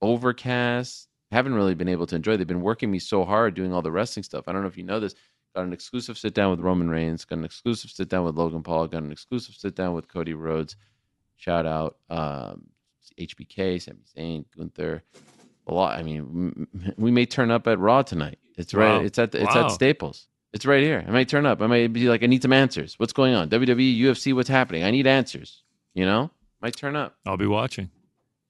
overcast. 0.00 1.08
Haven't 1.32 1.54
really 1.54 1.74
been 1.74 1.88
able 1.88 2.06
to 2.06 2.16
enjoy. 2.16 2.36
They've 2.36 2.46
been 2.46 2.62
working 2.62 2.90
me 2.90 2.98
so 2.98 3.24
hard 3.24 3.54
doing 3.54 3.72
all 3.72 3.82
the 3.82 3.90
wrestling 3.92 4.22
stuff. 4.22 4.44
I 4.46 4.52
don't 4.52 4.62
know 4.62 4.68
if 4.68 4.76
you 4.78 4.84
know 4.84 5.00
this. 5.00 5.14
Got 5.54 5.64
an 5.66 5.72
exclusive 5.72 6.16
sit 6.18 6.34
down 6.34 6.50
with 6.50 6.60
Roman 6.60 6.88
Reigns. 6.88 7.24
Got 7.24 7.38
an 7.38 7.44
exclusive 7.44 7.90
sit 7.90 8.08
down 8.08 8.24
with 8.24 8.36
Logan 8.36 8.62
Paul. 8.62 8.86
Got 8.86 9.02
an 9.02 9.12
exclusive 9.12 9.54
sit 9.54 9.74
down 9.74 9.94
with 9.94 10.06
Cody 10.08 10.34
Rhodes. 10.34 10.76
Shout 11.36 11.66
out 11.66 11.96
um, 12.08 12.66
HBK, 13.18 13.82
Sami 13.82 14.00
Zayn, 14.16 14.44
Gunther. 14.56 15.02
A 15.66 15.74
lot. 15.74 15.98
I 15.98 16.02
mean, 16.02 16.18
m- 16.74 16.94
we 16.96 17.10
may 17.10 17.26
turn 17.26 17.50
up 17.50 17.66
at 17.66 17.78
Raw 17.78 18.02
tonight. 18.02 18.38
It's 18.56 18.72
right. 18.72 18.98
Wow. 18.98 19.04
It's 19.04 19.18
at 19.18 19.32
the, 19.32 19.42
it's 19.42 19.54
Wow. 19.54 19.66
at 19.66 19.72
Staples. 19.72 20.28
It's 20.56 20.64
right 20.64 20.82
here. 20.82 21.04
I 21.06 21.10
might 21.10 21.28
turn 21.28 21.44
up. 21.44 21.60
I 21.60 21.66
might 21.66 21.92
be 21.92 22.08
like, 22.08 22.22
I 22.22 22.26
need 22.26 22.40
some 22.40 22.52
answers. 22.52 22.98
What's 22.98 23.12
going 23.12 23.34
on? 23.34 23.50
WWE, 23.50 24.00
UFC, 24.00 24.34
what's 24.34 24.48
happening? 24.48 24.84
I 24.84 24.90
need 24.90 25.06
answers. 25.06 25.62
You 25.92 26.06
know, 26.06 26.30
might 26.62 26.74
turn 26.74 26.96
up. 26.96 27.14
I'll 27.26 27.36
be 27.36 27.46
watching. 27.46 27.90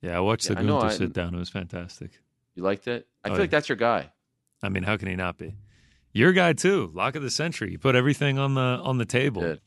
Yeah, 0.03 0.17
I 0.17 0.21
watched 0.21 0.49
Yeah, 0.49 0.55
the 0.55 0.61
I 0.61 0.63
know, 0.63 0.81
Gunther 0.81 0.95
I- 0.95 0.99
sit 0.99 1.13
down. 1.13 1.35
It 1.35 1.39
was 1.39 1.49
fantastic. 1.49 2.11
You 2.55 2.63
liked 2.63 2.87
it? 2.87 3.09
I 3.25 3.29
Oh, 3.29 3.31
feel 3.33 3.39
yeah. 3.39 3.41
like 3.43 3.51
that's 3.51 3.69
your 3.69 3.77
guy. 3.77 4.13
I 4.63 4.69
mean, 4.69 4.85
how 4.85 4.97
can 4.97 5.09
he 5.09 5.17
not 5.17 5.37
be? 5.37 5.57
Your 6.13 6.33
guy 6.33 6.53
too. 6.53 6.91
Lock 6.95 7.17
of 7.17 7.23
the 7.23 7.31
century. 7.31 7.73
You 7.73 7.79
put 7.79 7.95
everything 7.97 8.39
on 8.39 8.55
the 8.55 8.61
on 8.61 8.99
the 8.99 9.05
table. 9.05 9.43
Good. 9.43 9.61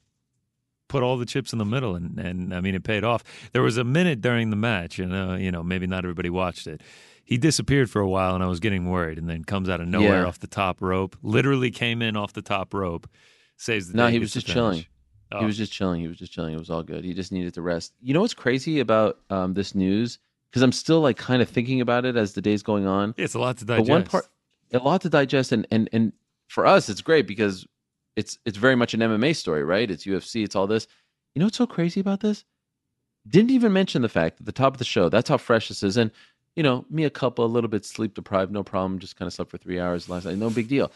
Put 0.88 1.03
all 1.03 1.18
the 1.18 1.26
chips 1.26 1.51
in 1.53 1.59
the 1.59 1.66
middle, 1.66 1.95
and 1.95 2.18
and 2.18 2.56
I 2.56 2.61
mean, 2.61 2.74
it 2.74 2.84
paid 2.84 3.03
off. 3.03 3.24
There 3.51 3.61
was 3.61 3.77
a 3.77 3.84
minute 3.84 4.22
during 4.22 4.50
the 4.50 4.56
match, 4.56 4.98
and 4.98 5.14
uh, 5.14 5.35
you 5.35 5.51
know, 5.51 5.61
maybe 5.61 5.85
not 5.88 6.06
everybody 6.06 6.30
watched 6.32 6.66
it. 6.68 6.82
He 7.30 7.38
disappeared 7.38 7.91
for 7.91 7.99
a 8.01 8.09
while, 8.09 8.33
and 8.33 8.43
I 8.43 8.48
was 8.48 8.59
getting 8.59 8.90
worried. 8.90 9.19
And 9.19 9.30
then 9.30 9.43
comes 9.43 9.69
out 9.69 9.80
of 9.80 9.88
nowhere 9.88 10.22
Yeah. 10.24 10.27
off 10.27 10.40
the 10.40 10.48
top 10.48 10.82
rope. 10.82 11.16
Literally 11.22 11.69
came 11.69 12.01
in 12.01 12.17
off 12.17 12.33
the 12.33 12.41
top 12.41 12.74
rope. 12.74 13.08
Saves 13.56 13.91
the 13.91 13.98
No, 13.98 14.08
he 14.08 14.17
was 14.17 14.33
just 14.33 14.48
chilling. 14.48 14.83
Oh, 15.32 15.41
He 15.41 15.45
was 15.45 15.56
just 15.56 15.72
chilling. 15.72 16.01
He 16.01 16.08
was 16.08 16.17
just 16.17 16.32
chilling. 16.32 16.56
It 16.56 16.59
was 16.59 16.72
all 16.72 16.82
good. 16.82 17.03
He 17.03 17.14
just 17.14 17.32
needed 17.32 17.53
to 17.53 17.61
rest. 17.61 17.93
You 18.01 18.16
know 18.16 18.22
what's 18.22 18.33
crazy 18.33 18.80
about 18.80 19.19
um, 19.30 19.53
this 19.53 19.75
news? 19.75 20.17
Because 20.49 20.64
I'm 20.64 20.72
still 20.72 21.01
like 21.01 21.17
kind 21.17 21.40
of 21.43 21.48
thinking 21.48 21.82
about 21.82 22.03
it 22.03 22.16
as 22.17 22.33
the 22.33 22.41
day's 22.41 22.64
going 22.64 22.88
on. 22.88 23.14
It's 23.16 23.35
a 23.35 23.40
lot 23.40 23.58
to 23.58 23.66
But 23.66 23.75
digest. 23.75 23.90
one 23.91 24.03
part, 24.06 24.25
a 24.74 24.80
lot 24.80 25.01
to 25.01 25.09
digest, 25.09 25.51
and 25.51 25.67
and 25.69 25.88
and 25.93 26.14
for 26.48 26.66
us, 26.66 26.90
it's 26.90 27.01
great 27.01 27.27
because 27.27 27.67
it's 28.16 28.40
it's 28.43 28.58
very 28.58 28.75
much 28.75 28.95
an 28.95 29.01
MMA 29.01 29.35
story, 29.35 29.64
right? 29.64 29.91
It's 29.91 30.03
UFC. 30.08 30.43
It's 30.43 30.56
all 30.56 30.66
this. 30.66 30.88
You 31.35 31.41
know 31.41 31.45
what's 31.45 31.58
so 31.58 31.67
crazy 31.67 31.99
about 31.99 32.22
this? 32.22 32.43
Didn't 33.27 33.51
even 33.51 33.72
mention 33.72 34.01
the 34.01 34.09
fact 34.09 34.40
at 34.40 34.48
the 34.48 34.51
top 34.51 34.74
of 34.74 34.80
the 34.80 34.83
show. 34.85 35.09
That's 35.09 35.30
how 35.30 35.38
fresh 35.38 35.67
this 35.67 35.83
is, 35.83 35.95
and 35.95 36.09
you 36.60 36.64
know, 36.64 36.84
me 36.90 37.06
a 37.06 37.10
couple, 37.10 37.46
a 37.46 37.48
little 37.48 37.70
bit 37.70 37.86
sleep 37.86 38.14
deprived, 38.14 38.52
no 38.52 38.64
problem. 38.64 39.00
Just 39.00 39.16
kind 39.16 39.28
of 39.28 39.34
slept 39.34 39.50
for 39.50 39.58
three 39.58 39.80
hours 39.80 40.10
last 40.10 40.26
night, 40.26 40.38
no 40.38 40.50
big 40.50 40.68
deal. 40.68 40.92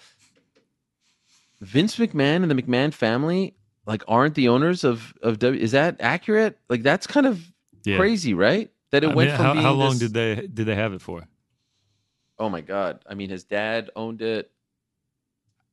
Vince 1.62 1.96
McMahon 1.96 2.42
and 2.44 2.52
the 2.52 2.62
McMahon 2.62 2.94
family 2.94 3.56
like 3.86 4.04
aren't 4.06 4.36
the 4.36 4.50
owners 4.50 4.84
of 4.84 5.14
of 5.22 5.40
W. 5.40 5.58
Is 5.62 5.72
that 5.72 5.96
accurate? 6.02 6.60
Like 6.68 6.84
that's 6.84 7.08
kind 7.08 7.26
of 7.26 7.42
Yeah. 7.86 7.96
crazy, 7.96 8.34
right? 8.34 8.70
That 8.92 9.06
it 9.06 9.12
I 9.12 9.16
went 9.16 9.30
mean, 9.30 9.38
from 9.38 9.46
how, 9.46 9.54
being 9.54 9.64
how 9.64 9.72
long 9.72 9.92
this- 9.92 10.00
did 10.12 10.14
they 10.14 10.48
did 10.48 10.66
they 10.66 10.76
have 10.76 10.92
it 10.92 11.02
for? 11.02 11.24
Oh 12.38 12.50
my 12.50 12.60
god! 12.60 13.00
I 13.10 13.14
mean, 13.14 13.30
his 13.30 13.46
dad 13.46 13.90
owned 13.96 14.22
it. 14.22 14.52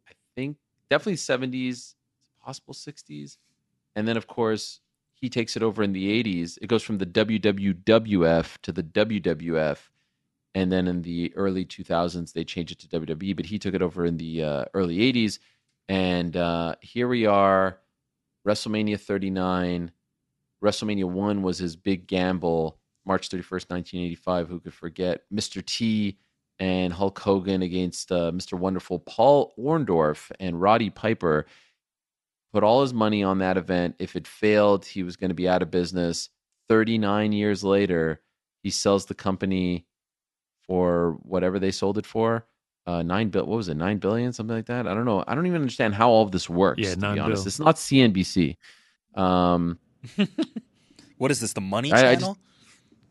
I 0.08 0.12
think 0.36 0.56
definitely 0.88 1.16
seventies, 1.16 1.96
possible 2.44 2.74
sixties, 2.74 3.38
and 3.96 4.06
then 4.06 4.16
of 4.16 4.28
course 4.28 4.78
he 5.20 5.28
takes 5.28 5.56
it 5.56 5.62
over 5.62 5.82
in 5.82 5.92
the 5.92 6.10
eighties. 6.10 6.58
It 6.62 6.68
goes 6.68 6.82
from 6.82 6.98
the 6.98 7.06
WWWF 7.06 8.58
to 8.62 8.72
the 8.72 8.82
WWF, 8.82 9.78
and 10.54 10.72
then 10.72 10.88
in 10.88 11.02
the 11.02 11.32
early 11.36 11.64
2000s 11.64 12.32
they 12.32 12.44
changed 12.44 12.72
it 12.72 12.78
to 12.80 13.00
WWE. 13.00 13.36
But 13.36 13.46
he 13.46 13.58
took 13.58 13.74
it 13.74 13.82
over 13.82 14.06
in 14.06 14.16
the 14.16 14.42
uh, 14.42 14.64
early 14.74 14.98
80s, 14.98 15.38
and 15.88 16.36
uh, 16.36 16.74
here 16.80 17.08
we 17.08 17.26
are, 17.26 17.78
WrestleMania 18.46 19.00
39. 19.00 19.90
WrestleMania 20.62 21.04
one 21.04 21.42
was 21.42 21.58
his 21.58 21.76
big 21.76 22.06
gamble, 22.06 22.78
March 23.04 23.28
31st, 23.28 23.70
1985. 23.70 24.48
Who 24.48 24.60
could 24.60 24.74
forget 24.74 25.22
Mr. 25.32 25.64
T 25.64 26.18
and 26.58 26.92
Hulk 26.92 27.18
Hogan 27.18 27.62
against 27.62 28.12
uh, 28.12 28.30
Mr. 28.32 28.58
Wonderful 28.58 29.00
Paul 29.00 29.54
Orndorff 29.58 30.30
and 30.40 30.60
Roddy 30.60 30.90
Piper? 30.90 31.46
Put 32.52 32.64
all 32.64 32.82
his 32.82 32.92
money 32.92 33.22
on 33.22 33.38
that 33.38 33.56
event. 33.56 33.94
If 33.98 34.16
it 34.16 34.26
failed, 34.26 34.84
he 34.84 35.02
was 35.02 35.16
going 35.16 35.30
to 35.30 35.34
be 35.34 35.48
out 35.48 35.62
of 35.62 35.70
business. 35.70 36.28
39 36.68 37.32
years 37.32 37.62
later, 37.64 38.20
he 38.62 38.70
sells 38.70 39.06
the 39.06 39.14
company 39.14 39.86
for 40.66 41.18
whatever 41.22 41.58
they 41.58 41.70
sold 41.70 41.98
it 41.98 42.06
for. 42.06 42.46
Uh, 42.86 43.02
nine 43.02 43.28
bill. 43.28 43.44
What 43.46 43.56
was 43.56 43.68
it? 43.68 43.76
Nine 43.76 43.98
billion, 43.98 44.32
something 44.32 44.56
like 44.56 44.66
that. 44.66 44.86
I 44.88 44.94
don't 44.94 45.04
know. 45.04 45.22
I 45.28 45.34
don't 45.34 45.46
even 45.46 45.60
understand 45.60 45.94
how 45.94 46.10
all 46.10 46.22
of 46.24 46.32
this 46.32 46.48
works. 46.50 46.80
Yeah, 46.80 46.94
to 46.94 47.00
nine 47.00 47.14
be 47.16 47.20
honest, 47.20 47.42
bill. 47.44 47.48
it's 47.48 47.58
not 47.60 47.76
CNBC. 47.76 48.56
Um, 49.14 49.78
What 51.18 51.30
is 51.30 51.40
this? 51.40 51.52
The 51.52 51.60
Money 51.60 51.92
I- 51.92 51.98
I 51.98 52.00
Channel? 52.14 52.34
just- 52.34 52.40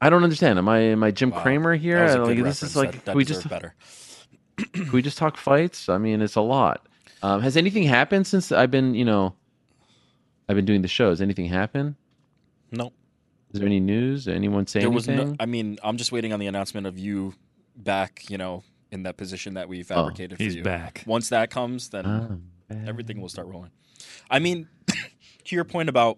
I 0.02 0.10
don't 0.10 0.24
understand. 0.24 0.58
Am 0.58 0.68
I 0.68 0.80
am 0.80 1.04
I 1.04 1.12
Jim 1.12 1.30
Wow. 1.30 1.42
Cramer 1.44 1.76
here? 1.76 2.00
That 2.08 2.20
was 2.22 2.30
a 2.30 2.32
I- 2.32 2.36
good 2.36 2.44
like, 2.46 2.46
this 2.46 2.64
is 2.64 2.76
like 2.76 2.92
That- 2.94 3.06
that 3.06 3.16
we 3.16 3.24
just 3.26 3.48
better. 3.48 3.76
can 4.74 4.92
we 4.92 5.02
just 5.02 5.18
talk 5.18 5.38
fights? 5.38 5.88
I 5.90 5.98
mean, 6.00 6.22
it's 6.22 6.36
a 6.36 6.42
lot. 6.42 6.88
Um, 7.22 7.42
has 7.42 7.58
anything 7.58 7.84
happened 7.84 8.28
since 8.28 8.52
I've 8.52 8.72
been 8.72 8.96
you 8.96 9.06
know 9.06 9.36
I've 10.48 10.56
been 10.56 10.66
doing 10.66 10.82
the 10.82 10.88
show? 10.88 11.10
Has 11.10 11.22
anything 11.22 11.46
happened? 11.46 11.96
No. 12.72 12.94
Is 13.52 13.60
there 13.60 13.66
any 13.68 13.80
news? 13.80 14.28
Anyone 14.28 14.68
say 14.68 14.80
There 14.80 14.90
was 14.92 15.08
anything? 15.08 15.32
no. 15.32 15.36
I 15.40 15.46
mean, 15.48 15.80
I'm 15.84 15.98
just 15.98 16.12
waiting 16.12 16.34
on 16.34 16.40
the 16.40 16.48
announcement 16.48 16.86
of 16.86 17.00
you 17.00 17.34
back. 17.76 18.30
You 18.30 18.38
know, 18.38 18.64
in 18.92 19.04
that 19.04 19.18
position 19.18 19.56
that 19.56 19.68
we 19.68 19.84
fabricated 19.84 20.38
for 20.38 20.44
he's 20.44 20.56
you. 20.56 20.64
back. 20.64 21.04
Once 21.06 21.30
that 21.30 21.50
comes, 21.50 21.90
then 21.90 22.44
everything 22.70 23.20
will 23.22 23.30
start 23.30 23.48
rolling. 23.48 23.72
I 24.30 24.40
mean, 24.40 24.68
to 24.88 25.56
your 25.56 25.66
point 25.66 25.90
about 25.90 26.18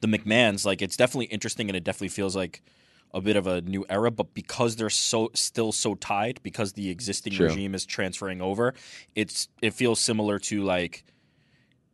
the 0.00 0.08
McMahons, 0.08 0.64
like 0.66 0.82
it's 0.82 0.96
definitely 0.96 1.26
interesting 1.26 1.68
and 1.68 1.76
it 1.76 1.84
definitely 1.84 2.08
feels 2.08 2.36
like 2.36 2.62
a 3.14 3.20
bit 3.20 3.36
of 3.36 3.46
a 3.46 3.60
new 3.62 3.84
era. 3.88 4.10
But 4.10 4.34
because 4.34 4.76
they're 4.76 4.90
so 4.90 5.30
still 5.34 5.72
so 5.72 5.94
tied, 5.94 6.40
because 6.42 6.72
the 6.74 6.90
existing 6.90 7.32
Sure. 7.32 7.48
regime 7.48 7.74
is 7.74 7.84
transferring 7.86 8.40
over, 8.42 8.74
it's 9.14 9.48
it 9.62 9.72
feels 9.74 10.00
similar 10.00 10.38
to 10.40 10.62
like, 10.62 11.04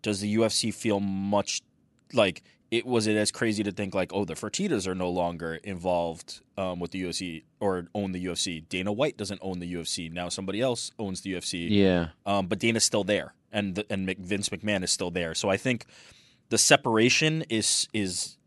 does 0.02 0.20
the 0.20 0.34
UFC 0.36 0.73
feel 0.74 1.00
much 1.00 1.62
like? 2.12 2.42
It 2.70 2.86
was 2.86 3.07
it 3.07 3.16
as 3.16 3.31
crazy 3.31 3.62
to 3.65 3.70
think 3.70 3.94
like, 3.94 4.15
oh, 4.15 4.24
the 4.24 4.32
Fertitas 4.32 4.86
are 4.86 4.94
no 4.94 5.10
longer 5.10 5.57
involved 5.57 6.41
um, 6.57 6.81
with 6.81 6.91
the 6.92 7.02
UFC 7.02 7.42
or 7.60 7.86
own 7.94 8.12
the 8.12 8.24
UFC. 8.24 8.66
Dana 8.66 8.91
White 8.91 9.18
doesn't 9.18 9.41
own 9.42 9.58
the 9.58 9.70
UFC 9.74 10.10
now; 10.10 10.31
somebody 10.31 10.62
else 10.62 10.91
owns 10.99 11.20
the 11.20 11.34
UFC 11.34 11.68
Yeah. 11.68 12.08
um, 12.24 12.47
but 12.47 12.58
Dana's 12.58 12.82
still 12.84 13.05
there, 13.05 13.34
and 13.52 13.74
the, 13.74 13.84
and 13.91 14.08
Vince 14.18 14.49
McMahon 14.49 14.82
is 14.82 14.91
still 14.91 15.10
there. 15.10 15.34
So 15.34 15.50
I 15.50 15.58
think 15.58 15.84
the 16.49 16.57
separation 16.57 17.44
is 17.50 17.89
is 17.92 18.39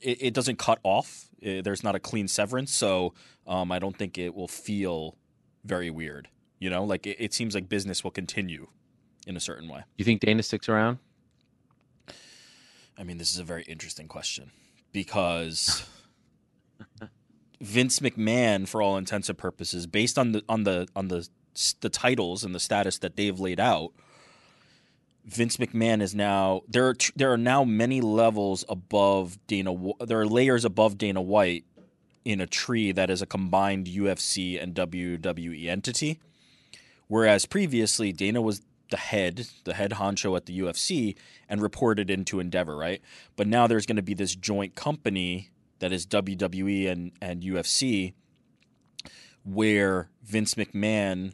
it, 0.00 0.22
it 0.22 0.32
doesn't 0.34 0.58
cut 0.58 0.78
off. 0.82 1.23
Uh, 1.44 1.62
there's 1.62 1.84
not 1.84 1.94
a 1.94 2.00
clean 2.00 2.28
severance, 2.28 2.72
so 2.72 3.14
um, 3.46 3.70
I 3.70 3.78
don't 3.78 3.96
think 3.96 4.18
it 4.18 4.34
will 4.34 4.48
feel 4.48 5.16
very 5.64 5.90
weird. 5.90 6.28
You 6.58 6.70
know, 6.70 6.84
like 6.84 7.06
it, 7.06 7.16
it 7.18 7.34
seems 7.34 7.54
like 7.54 7.68
business 7.68 8.02
will 8.02 8.10
continue 8.10 8.68
in 9.26 9.36
a 9.36 9.40
certain 9.40 9.68
way. 9.68 9.80
Do 9.80 9.84
you 9.98 10.04
think 10.04 10.20
Dana 10.20 10.42
sticks 10.42 10.68
around? 10.68 10.98
I 12.96 13.02
mean, 13.02 13.18
this 13.18 13.32
is 13.32 13.38
a 13.38 13.44
very 13.44 13.64
interesting 13.64 14.06
question 14.06 14.52
because 14.92 15.86
Vince 17.60 17.98
McMahon, 17.98 18.68
for 18.68 18.80
all 18.80 18.96
intents 18.96 19.28
and 19.28 19.36
purposes, 19.36 19.86
based 19.86 20.18
on 20.18 20.32
the 20.32 20.44
on 20.48 20.64
the 20.64 20.86
on 20.94 21.08
the 21.08 21.28
the 21.80 21.88
titles 21.88 22.44
and 22.44 22.54
the 22.54 22.60
status 22.60 22.98
that 22.98 23.16
they've 23.16 23.38
laid 23.38 23.60
out, 23.60 23.92
Vince 25.24 25.56
McMahon 25.56 26.02
is 26.02 26.14
now 26.14 26.62
there. 26.68 26.88
Are, 26.88 26.94
there 27.16 27.32
are 27.32 27.38
now 27.38 27.64
many 27.64 28.00
levels 28.00 28.64
above 28.68 29.38
Dana. 29.46 29.74
There 30.00 30.20
are 30.20 30.26
layers 30.26 30.64
above 30.64 30.98
Dana 30.98 31.22
White 31.22 31.64
in 32.24 32.40
a 32.40 32.46
tree 32.46 32.92
that 32.92 33.10
is 33.10 33.22
a 33.22 33.26
combined 33.26 33.86
UFC 33.86 34.62
and 34.62 34.74
WWE 34.74 35.66
entity. 35.68 36.20
Whereas 37.08 37.46
previously, 37.46 38.12
Dana 38.12 38.40
was 38.40 38.62
the 38.90 38.96
head, 38.96 39.46
the 39.64 39.74
head 39.74 39.92
honcho 39.92 40.36
at 40.36 40.46
the 40.46 40.58
UFC, 40.58 41.16
and 41.48 41.60
reported 41.60 42.10
into 42.10 42.40
Endeavor, 42.40 42.76
right? 42.76 43.00
But 43.36 43.46
now 43.46 43.66
there's 43.66 43.86
going 43.86 43.96
to 43.96 44.02
be 44.02 44.14
this 44.14 44.34
joint 44.34 44.74
company 44.74 45.50
that 45.80 45.92
is 45.92 46.06
WWE 46.06 46.90
and, 46.90 47.12
and 47.20 47.42
UFC, 47.42 48.14
where 49.42 50.10
Vince 50.22 50.54
McMahon 50.54 51.32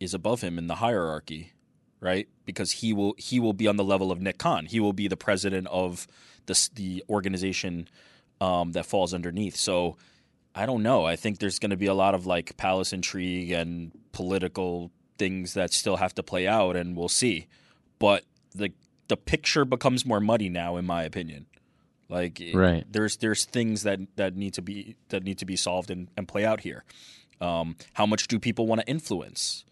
is 0.00 0.14
above 0.14 0.40
him 0.40 0.58
in 0.58 0.66
the 0.66 0.76
hierarchy, 0.76 1.52
right? 2.00 2.28
Because 2.44 2.72
he 2.72 2.92
will 2.92 3.14
he 3.18 3.38
will 3.40 3.52
be 3.52 3.68
on 3.68 3.76
the 3.76 3.84
level 3.84 4.10
of 4.10 4.20
Nick 4.20 4.38
Khan. 4.38 4.66
He 4.66 4.80
will 4.80 4.92
be 4.92 5.08
the 5.08 5.16
president 5.16 5.66
of 5.68 6.06
the 6.46 6.68
the 6.74 7.04
organization 7.08 7.88
um, 8.40 8.72
that 8.72 8.86
falls 8.86 9.14
underneath. 9.14 9.56
So 9.56 9.96
I 10.54 10.66
don't 10.66 10.82
know. 10.82 11.04
I 11.04 11.16
think 11.16 11.38
there's 11.38 11.58
going 11.58 11.70
to 11.70 11.76
be 11.76 11.86
a 11.86 11.94
lot 11.94 12.14
of 12.14 12.26
like 12.26 12.56
palace 12.56 12.92
intrigue 12.92 13.52
and 13.52 13.92
political 14.12 14.90
things 15.18 15.54
that 15.54 15.72
still 15.72 15.96
have 15.96 16.14
to 16.16 16.22
play 16.22 16.46
out, 16.48 16.76
and 16.76 16.96
we'll 16.96 17.08
see. 17.08 17.46
But 17.98 18.24
the 18.54 18.72
the 19.08 19.16
picture 19.16 19.64
becomes 19.64 20.04
more 20.04 20.20
muddy 20.20 20.48
now, 20.48 20.76
in 20.76 20.84
my 20.84 21.04
opinion. 21.04 21.46
Like 22.08 22.42
Right. 22.52 22.84
there's 22.90 23.16
there's 23.18 23.44
things 23.44 23.84
that 23.84 24.00
that 24.16 24.36
need 24.36 24.54
to 24.54 24.62
be 24.62 24.96
that 25.08 25.22
need 25.22 25.38
to 25.38 25.46
be 25.46 25.56
solved 25.56 25.90
and, 25.90 26.08
and 26.16 26.28
play 26.28 26.44
out 26.44 26.60
here. 26.60 26.84
Um, 27.40 27.76
how 27.94 28.06
much 28.06 28.28
do 28.28 28.38
people 28.38 28.66
want 28.66 28.80
to 28.82 28.86
influence? 28.86 29.64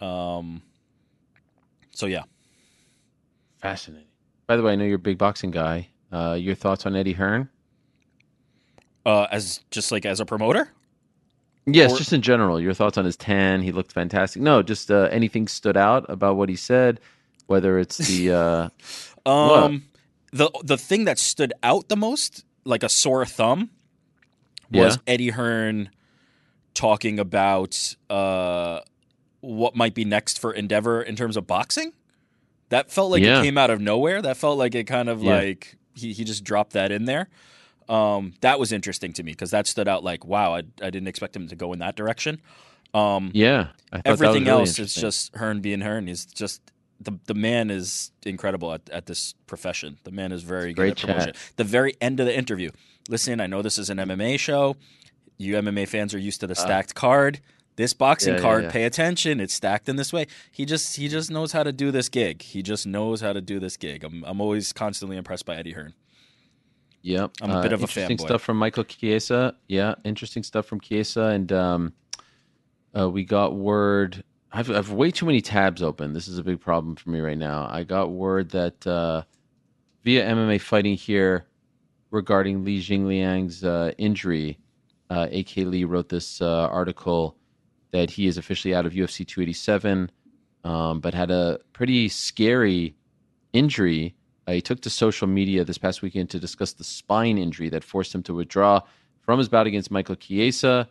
Um, 0.00 0.62
so 1.98 2.06
yeah, 2.06 2.22
Fascinating. 3.60 4.06
By 4.46 4.56
the 4.56 4.62
way, 4.62 4.72
I 4.72 4.76
know 4.76 4.84
you're 4.84 4.96
a 4.96 4.98
big 5.00 5.18
boxing 5.18 5.50
guy. 5.50 5.88
Uh, 6.12 6.36
your 6.38 6.54
thoughts 6.54 6.86
on 6.86 6.94
Eddie 6.94 7.12
Hearn? 7.14 7.48
uh, 9.04 9.26
as 9.30 9.60
just 9.70 9.90
like 9.90 10.06
as 10.06 10.20
a 10.20 10.24
promoter, 10.26 10.70
Yes, 11.70 11.92
Or- 11.92 11.98
just 11.98 12.12
in 12.14 12.22
general. 12.22 12.58
Your 12.60 12.72
thoughts 12.72 12.96
on 12.96 13.04
his 13.04 13.16
tan? 13.16 13.60
He 13.62 13.72
looked 13.72 13.92
fantastic. 13.92 14.40
No, 14.40 14.62
just 14.62 14.90
uh, 14.90 15.08
anything 15.10 15.46
stood 15.48 15.76
out 15.76 16.06
about 16.08 16.36
what 16.36 16.48
he 16.48 16.56
said. 16.56 16.98
Whether 17.46 17.78
it's 17.78 17.98
the 17.98 18.32
uh, 18.32 18.68
Um, 19.30 19.84
the 20.32 20.50
the 20.64 20.78
thing 20.78 21.04
that 21.04 21.18
stood 21.18 21.52
out 21.62 21.88
the 21.88 21.96
most, 21.96 22.44
like 22.64 22.82
a 22.82 22.88
sore 22.88 23.26
thumb, 23.26 23.68
was 24.70 24.96
Yeah. 24.96 25.12
Eddie 25.14 25.30
Hearn 25.30 25.90
talking 26.74 27.18
about 27.18 27.96
uh, 28.08 28.80
what 29.40 29.74
might 29.76 29.94
be 29.94 30.04
next 30.04 30.38
for 30.38 30.52
Endeavor 30.52 31.02
in 31.02 31.16
terms 31.16 31.36
of 31.36 31.46
boxing. 31.46 31.92
That 32.70 32.90
felt 32.90 33.10
like 33.10 33.22
Yeah. 33.22 33.40
it 33.40 33.44
came 33.44 33.56
out 33.58 33.70
of 33.70 33.80
nowhere. 33.80 34.20
That 34.20 34.36
felt 34.36 34.58
like 34.58 34.74
it 34.74 34.84
kind 34.84 35.08
of 35.08 35.22
Yeah. 35.22 35.36
like 35.36 35.76
he, 35.94 36.12
he 36.12 36.24
just 36.24 36.44
dropped 36.44 36.72
that 36.74 36.92
in 36.92 37.04
there. 37.06 37.28
Um, 37.88 38.34
that 38.42 38.58
was 38.60 38.70
interesting 38.72 39.12
to 39.14 39.22
me 39.22 39.32
because 39.32 39.50
that 39.52 39.66
stood 39.66 39.88
out 39.88 40.04
like, 40.04 40.24
wow, 40.24 40.54
I, 40.54 40.58
I 40.82 40.90
didn't 40.90 41.08
expect 41.08 41.34
him 41.34 41.48
to 41.48 41.56
go 41.56 41.72
in 41.72 41.78
that 41.78 41.96
direction. 41.96 42.40
Um, 42.94 43.30
yeah, 43.32 43.68
I 43.92 43.96
thought 43.96 44.04
that 44.04 44.10
was 44.10 44.22
everything 44.22 44.44
really 44.44 44.60
else 44.60 44.78
is 44.78 44.94
just 44.94 45.34
Hearn 45.36 45.60
being 45.60 45.80
Hearn. 45.80 46.06
He's 46.06 46.24
just 46.26 46.60
the 47.00 47.12
the 47.26 47.34
man 47.34 47.70
is 47.70 48.10
incredible 48.26 48.72
at, 48.72 48.88
at 48.90 49.06
this 49.06 49.34
profession. 49.46 49.98
The 50.04 50.10
man 50.10 50.32
is 50.32 50.42
very 50.42 50.72
good 50.72 50.76
great 50.76 50.90
at 50.92 50.98
promotion. 50.98 51.32
The 51.56 51.64
very 51.64 51.94
end 52.00 52.18
of 52.20 52.26
the 52.26 52.36
interview. 52.36 52.70
Listen, 53.08 53.40
I 53.40 53.46
know 53.46 53.62
this 53.62 53.78
is 53.78 53.88
an 53.90 53.98
MMA 53.98 54.38
show. 54.38 54.76
You 55.38 55.54
MMA 55.56 55.86
fans 55.88 56.12
are 56.14 56.18
used 56.18 56.40
to 56.40 56.46
the 56.46 56.54
stacked 56.54 56.94
card. 56.94 57.40
This 57.78 57.94
boxing 57.94 58.30
Uh. 58.30 58.36
Yeah, 58.36 58.38
yeah, 58.38 58.42
card, 58.42 58.64
yeah. 58.64 58.70
pay 58.70 58.84
attention. 58.84 59.38
It's 59.38 59.54
stacked 59.54 59.88
in 59.88 59.94
this 59.94 60.12
way. 60.12 60.26
He 60.50 60.64
just 60.64 60.96
he 60.96 61.06
just 61.06 61.30
knows 61.30 61.52
how 61.52 61.62
to 61.62 61.70
do 61.70 61.92
this 61.92 62.08
gig. 62.08 62.42
He 62.42 62.60
just 62.60 62.88
knows 62.88 63.20
how 63.20 63.32
to 63.32 63.40
do 63.40 63.60
this 63.60 63.76
gig. 63.76 64.02
I'm 64.02 64.24
I'm 64.24 64.40
always 64.40 64.72
constantly 64.72 65.16
impressed 65.16 65.46
by 65.46 65.54
Eddie 65.54 65.74
Hearn. 65.74 65.94
Yep. 67.02 67.34
I'm 67.40 67.52
a 67.52 67.62
bit 67.62 67.72
of 67.72 67.78
a 67.78 67.84
interesting 67.84 68.18
fanboy. 68.18 68.26
stuff 68.26 68.42
from 68.42 68.56
Michael 68.56 68.82
Chiesa. 68.82 69.54
Yeah, 69.68 69.94
interesting 70.02 70.42
stuff 70.42 70.66
from 70.66 70.80
Chiesa. 70.80 71.26
And 71.26 71.52
um, 71.52 71.92
uh, 72.98 73.08
we 73.08 73.24
got 73.24 73.54
word. 73.54 74.24
I've, 74.50 74.70
I've 74.72 74.90
way 74.90 75.12
too 75.12 75.26
many 75.26 75.40
tabs 75.40 75.80
open. 75.80 76.14
This 76.14 76.26
is 76.26 76.38
a 76.38 76.42
big 76.42 76.60
problem 76.60 76.96
for 76.96 77.10
me 77.10 77.20
right 77.20 77.38
now. 77.38 77.68
I 77.70 77.84
got 77.84 78.10
word 78.10 78.50
that 78.50 78.84
uh, 78.88 79.22
via 80.02 80.26
MMA 80.26 80.60
fighting 80.60 80.96
here 80.96 81.46
regarding 82.10 82.64
Li 82.64 82.80
Jingliang's 82.80 83.62
uh, 83.62 83.92
injury, 83.98 84.58
uh, 85.10 85.28
AK 85.30 85.58
Lee 85.58 85.84
wrote 85.84 86.08
this 86.08 86.42
uh, 86.42 86.66
article 86.66 87.37
that 87.90 88.10
he 88.10 88.26
is 88.26 88.38
officially 88.38 88.74
out 88.74 88.86
of 88.86 88.92
UFC 88.92 89.26
287, 89.26 90.10
um, 90.64 91.00
but 91.00 91.14
had 91.14 91.30
a 91.30 91.58
pretty 91.72 92.08
scary 92.08 92.94
injury. 93.52 94.14
Uh, 94.46 94.52
he 94.52 94.60
took 94.60 94.80
to 94.80 94.90
social 94.90 95.26
media 95.26 95.64
this 95.64 95.78
past 95.78 96.02
weekend 96.02 96.30
to 96.30 96.38
discuss 96.38 96.72
the 96.72 96.84
spine 96.84 97.38
injury 97.38 97.68
that 97.68 97.84
forced 97.84 98.14
him 98.14 98.22
to 98.24 98.34
withdraw 98.34 98.80
from 99.20 99.38
his 99.38 99.48
bout 99.48 99.66
against 99.66 99.90
Michael 99.90 100.16
Chiesa. 100.16 100.88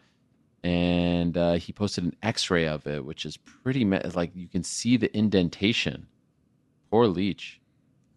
And 0.63 1.37
uh, 1.37 1.53
he 1.53 1.71
posted 1.71 2.03
an 2.03 2.15
x 2.23 2.49
ray 2.49 2.67
of 2.67 2.85
it, 2.87 3.05
which 3.05 3.25
is 3.25 3.37
pretty, 3.37 3.85
me- 3.85 3.99
like 4.15 4.31
you 4.35 4.47
can 4.47 4.63
see 4.63 4.97
the 4.97 5.15
indentation. 5.15 6.07
Poor 6.89 7.07
Leech. 7.07 7.61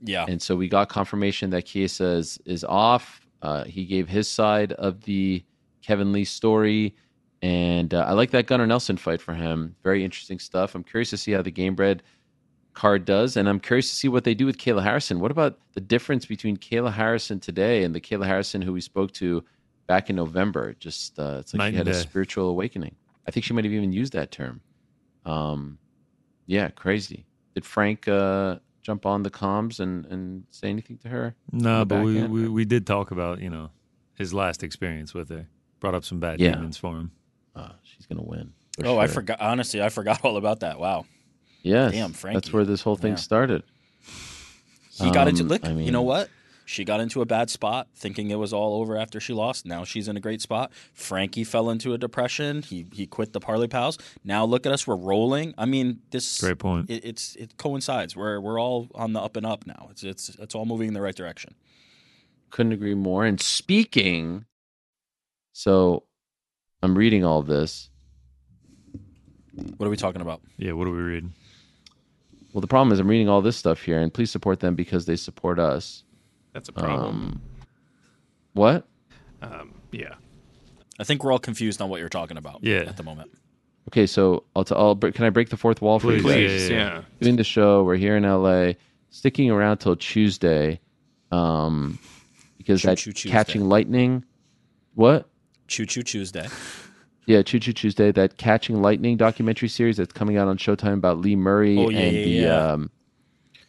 Yeah. 0.03 0.25
And 0.27 0.41
so 0.41 0.57
we 0.57 0.69
got 0.69 0.89
confirmation 0.89 1.51
that 1.51 1.67
Chiesa 1.67 2.05
is, 2.05 2.39
is 2.47 2.65
off. 2.65 3.27
Uh, 3.43 3.65
he 3.65 3.85
gave 3.85 4.09
his 4.09 4.29
side 4.29 4.73
of 4.73 5.03
the 5.03 5.45
Kevin 5.83 6.13
Lee 6.13 6.25
story. 6.25 6.95
And 7.43 7.95
uh, 7.95 8.05
I 8.07 8.13
like 8.13 8.31
that 8.33 8.47
Gunnar 8.47 8.67
Nelson 8.67 8.97
fight 8.97 9.21
for 9.21 9.33
him. 9.35 9.75
Very 9.83 10.05
interesting 10.05 10.39
stuff. 10.39 10.75
I'm 10.75 10.85
curious 10.85 11.11
to 11.11 11.17
see 11.17 11.33
how 11.33 11.43
the 11.43 11.51
Gamebred 11.53 12.01
card 12.75 13.05
does, 13.05 13.37
and 13.37 13.49
I'm 13.49 13.61
curious 13.61 13.89
to 13.89 13.95
see 13.97 14.09
what 14.09 14.25
they 14.25 14.35
do 14.35 14.47
with 14.47 14.59
Kayla 14.59 14.83
Harrison. 14.83 15.21
What 15.21 15.31
about 15.31 15.59
the 15.75 15.81
difference 15.81 16.27
between 16.27 16.57
Kayla 16.57 16.93
Harrison 16.93 17.41
today 17.41 17.83
and 17.85 17.95
the 17.95 18.01
Kayla 18.01 18.27
Harrison 18.27 18.61
who 18.63 18.73
we 18.73 18.81
spoke 18.81 19.13
to 19.13 19.43
back 19.87 20.11
in 20.11 20.17
November? 20.17 20.75
Just 20.79 21.19
uh, 21.19 21.39
it's 21.41 21.55
like 21.55 21.59
Night 21.59 21.71
she 21.71 21.77
had 21.77 21.89
a 21.89 21.95
spiritual 21.95 22.49
awakening. 22.51 22.95
I 23.27 23.31
think 23.31 23.45
she 23.45 23.55
might 23.55 23.65
have 23.65 23.73
even 23.73 23.93
used 23.93 24.13
that 24.13 24.31
term. 24.31 24.61
Um, 25.25 25.79
yeah, 26.47 26.69
crazy. 26.69 27.27
Did 27.55 27.65
Frank 27.65 28.07
uh, 28.07 28.59
jump 28.83 29.07
on 29.07 29.23
the 29.23 29.31
comms 29.31 29.81
and, 29.81 30.05
and 30.07 30.45
say 30.51 30.69
anything 30.69 30.99
to 30.99 31.09
her? 31.09 31.35
No, 31.53 31.85
but 31.85 32.05
we, 32.05 32.21
end? 32.21 32.33
we 32.33 32.49
we 32.49 32.65
did 32.65 32.87
talk 32.87 33.11
about 33.11 33.41
you 33.41 33.51
know 33.51 33.71
his 34.15 34.35
last 34.35 34.63
experience 34.63 35.15
with 35.15 35.31
her. 35.31 35.49
Brought 35.81 35.95
up 35.95 36.05
some 36.05 36.21
bad 36.21 36.41
Yeah. 36.41 36.53
demons 36.53 36.77
for 36.77 36.97
him. 36.97 37.13
Uh, 37.55 37.71
she's 37.83 38.07
gonna 38.07 38.23
win. 38.23 38.53
for 38.79 38.87
Oh, 38.87 38.99
I 38.99 39.07
forgot. 39.07 39.41
Honestly, 39.41 39.83
I 39.83 39.89
forgot 39.89 40.25
all 40.25 40.37
about 40.37 40.61
that. 40.61 40.79
Wow. 40.79 41.07
Yes, 41.63 41.93
Damn, 41.93 42.13
Frankie. 42.13 42.37
That's 42.37 42.53
where 42.53 42.65
this 42.65 42.81
whole 42.83 42.97
thing 42.97 43.13
Yeah. 43.13 43.17
started. 43.17 43.63
He 44.93 45.11
got 45.11 45.29
into 45.29 45.43
Um, 45.43 45.49
look. 45.49 45.65
I 45.65 45.73
you 45.73 45.91
know 45.91 46.03
what? 46.03 46.31
She 46.65 46.85
got 46.85 47.01
into 47.01 47.21
a 47.21 47.27
bad 47.27 47.51
spot, 47.51 47.89
thinking 47.97 48.31
it 48.31 48.37
was 48.37 48.53
all 48.53 48.81
over 48.81 48.97
after 48.97 49.19
she 49.19 49.33
lost. 49.33 49.67
Now 49.67 49.83
she's 49.83 50.07
in 50.07 50.17
a 50.17 50.21
great 50.21 50.41
spot. 50.41 50.71
Frankie 50.95 51.43
fell 51.43 51.69
into 51.69 51.93
a 51.95 51.99
depression. 51.99 52.63
He 52.63 52.87
he 52.93 53.07
quit 53.07 53.33
the 53.33 53.41
Parlay 53.41 53.67
Pals. 53.67 53.99
Now 54.23 54.45
look 54.45 54.67
at 54.67 54.73
us. 54.73 54.87
We're 54.87 54.95
rolling. 54.95 55.53
I 55.59 55.67
mean, 55.67 56.01
this 56.13 56.41
Great 56.41 56.61
point. 56.61 56.89
It, 56.89 57.05
it's 57.05 57.35
it 57.37 57.57
coincides. 57.57 58.15
We're 58.15 58.41
we're 58.41 58.61
all 58.61 58.89
on 58.95 59.15
the 59.15 59.21
up 59.21 59.37
and 59.37 59.45
up 59.45 59.67
now. 59.67 59.89
It's 59.91 60.05
it's 60.05 60.29
it's 60.39 60.55
all 60.55 60.65
moving 60.65 60.87
in 60.89 60.95
the 60.95 61.01
right 61.03 61.17
direction. 61.17 61.55
couldn't 62.51 62.73
agree 62.73 62.95
more. 62.95 63.25
And 63.27 63.41
speaking, 63.41 64.45
so 65.53 66.05
I'm 66.83 66.97
reading 66.97 67.25
all 67.25 67.43
this. 67.43 67.91
What 69.77 69.87
are 69.87 69.91
we 69.91 69.97
talking 69.97 70.23
about? 70.23 70.41
Yeah, 70.57 70.73
what 70.73 70.87
are 70.87 70.91
we 70.93 70.99
reading? 70.99 71.35
Well, 72.53 72.61
the 72.61 72.67
problem 72.67 72.93
is 72.93 72.99
I'm 72.99 73.09
reading 73.09 73.29
all 73.29 73.43
this 73.43 73.57
stuff 73.57 73.83
here, 73.83 74.01
and 74.01 74.13
please 74.13 74.31
support 74.31 74.61
them 74.61 74.75
because 74.75 75.07
they 75.07 75.17
support 75.17 75.59
us. 75.59 76.05
That's 76.53 76.69
a 76.69 76.73
problem. 76.73 77.09
Um, 77.09 77.43
what? 78.55 78.87
Um, 79.43 79.75
yeah. 79.93 80.15
I 80.99 81.05
think 81.05 81.23
we're 81.23 81.33
all 81.33 81.39
confused 81.39 81.81
on 81.81 81.89
what 81.89 82.01
you're 82.01 82.09
talking 82.09 82.37
about. 82.37 82.63
Yeah. 82.63 82.81
At 82.81 82.97
the 82.97 83.03
moment. 83.03 83.31
Okay, 83.89 84.07
so 84.07 84.45
I'll, 84.55 84.65
t- 84.65 84.75
I'll 84.75 84.95
break, 84.95 85.15
can 85.15 85.25
I 85.25 85.31
break 85.31 85.49
the 85.49 85.57
fourth 85.57 85.81
wall 85.81 85.99
for 85.99 86.09
Please, 86.09 86.23
you? 86.23 86.29
guys? 86.29 86.35
Please, 86.35 86.71
yeah, 86.71 86.77
yeah. 86.77 86.95
yeah. 86.95 87.03
Doing 87.21 87.37
the 87.37 87.45
show. 87.45 87.85
We're 87.85 87.97
here 87.97 88.17
in 88.17 88.25
LA, 88.25 88.73
sticking 89.11 89.51
around 89.51 89.79
till 89.79 89.97
Tuesday, 89.97 90.81
um, 91.33 91.99
because 92.59 92.83
Choo 92.83 92.89
that 92.89 92.99
Choo 92.99 93.13
catching 93.29 93.69
lightning. 93.69 94.25
What? 94.95 95.30
Choo 95.71 95.87
Choo 95.87 96.03
Tuesday. 96.03 96.49
Yeah, 97.27 97.43
Choo 97.43 97.61
Choo 97.61 97.73
Tuesday, 97.73 98.11
that 98.13 98.37
Catching 98.39 98.83
Lightning 98.83 99.17
documentary 99.17 99.69
series 99.69 99.97
that's 99.97 100.13
coming 100.13 100.37
out 100.37 100.49
on 100.49 100.59
Showtime 100.59 100.95
about 100.95 101.19
Lee 101.19 101.37
Murray 101.37 101.79
Oh, 101.79 101.89
yeah, 101.89 101.99
and 102.01 102.17
yeah, 102.17 102.25
the 102.25 102.31
yeah. 102.31 102.73
um 102.73 102.91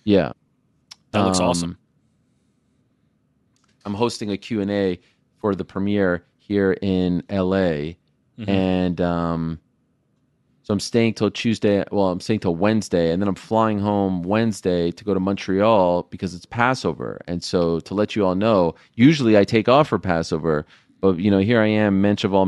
yeah. 0.04 0.32
That 1.12 1.26
looks 1.26 1.40
Um, 1.40 1.46
awesome. 1.50 1.78
I'm 3.86 3.94
hosting 3.94 4.32
a 4.32 4.38
Q&A 4.38 5.00
for 5.40 5.56
the 5.56 5.66
premiere 5.66 6.26
here 6.38 6.74
in 6.82 7.24
LA 7.30 7.94
Mm-hmm. 8.40 8.50
and 8.50 9.02
um 9.02 9.60
so 10.64 10.74
I'm 10.74 10.80
staying 10.80 11.16
till 11.16 11.30
Tuesday, 11.30 11.84
well, 11.92 12.08
I'm 12.10 12.20
staying 12.22 12.40
till 12.40 12.56
Wednesday 12.56 13.12
and 13.12 13.22
then 13.22 13.28
I'm 13.28 13.36
flying 13.36 13.78
home 13.78 14.24
Wednesday 14.24 14.90
to 14.92 15.04
go 15.04 15.14
to 15.14 15.20
Montreal 15.20 16.04
because 16.10 16.34
it's 16.34 16.46
Passover. 16.46 17.20
And 17.28 17.44
so 17.44 17.80
to 17.82 17.94
let 17.94 18.16
you 18.16 18.26
all 18.26 18.36
know, 18.36 18.76
usually 18.96 19.38
I 19.38 19.44
take 19.44 19.68
off 19.68 19.90
for 19.90 20.00
Passover, 20.00 20.66
but 21.02 21.20
you 21.20 21.30
know, 21.30 21.40
here 21.40 21.60
I 21.60 21.68
am, 21.68 22.02
mensch 22.02 22.24
of 22.24 22.34
all 22.34 22.46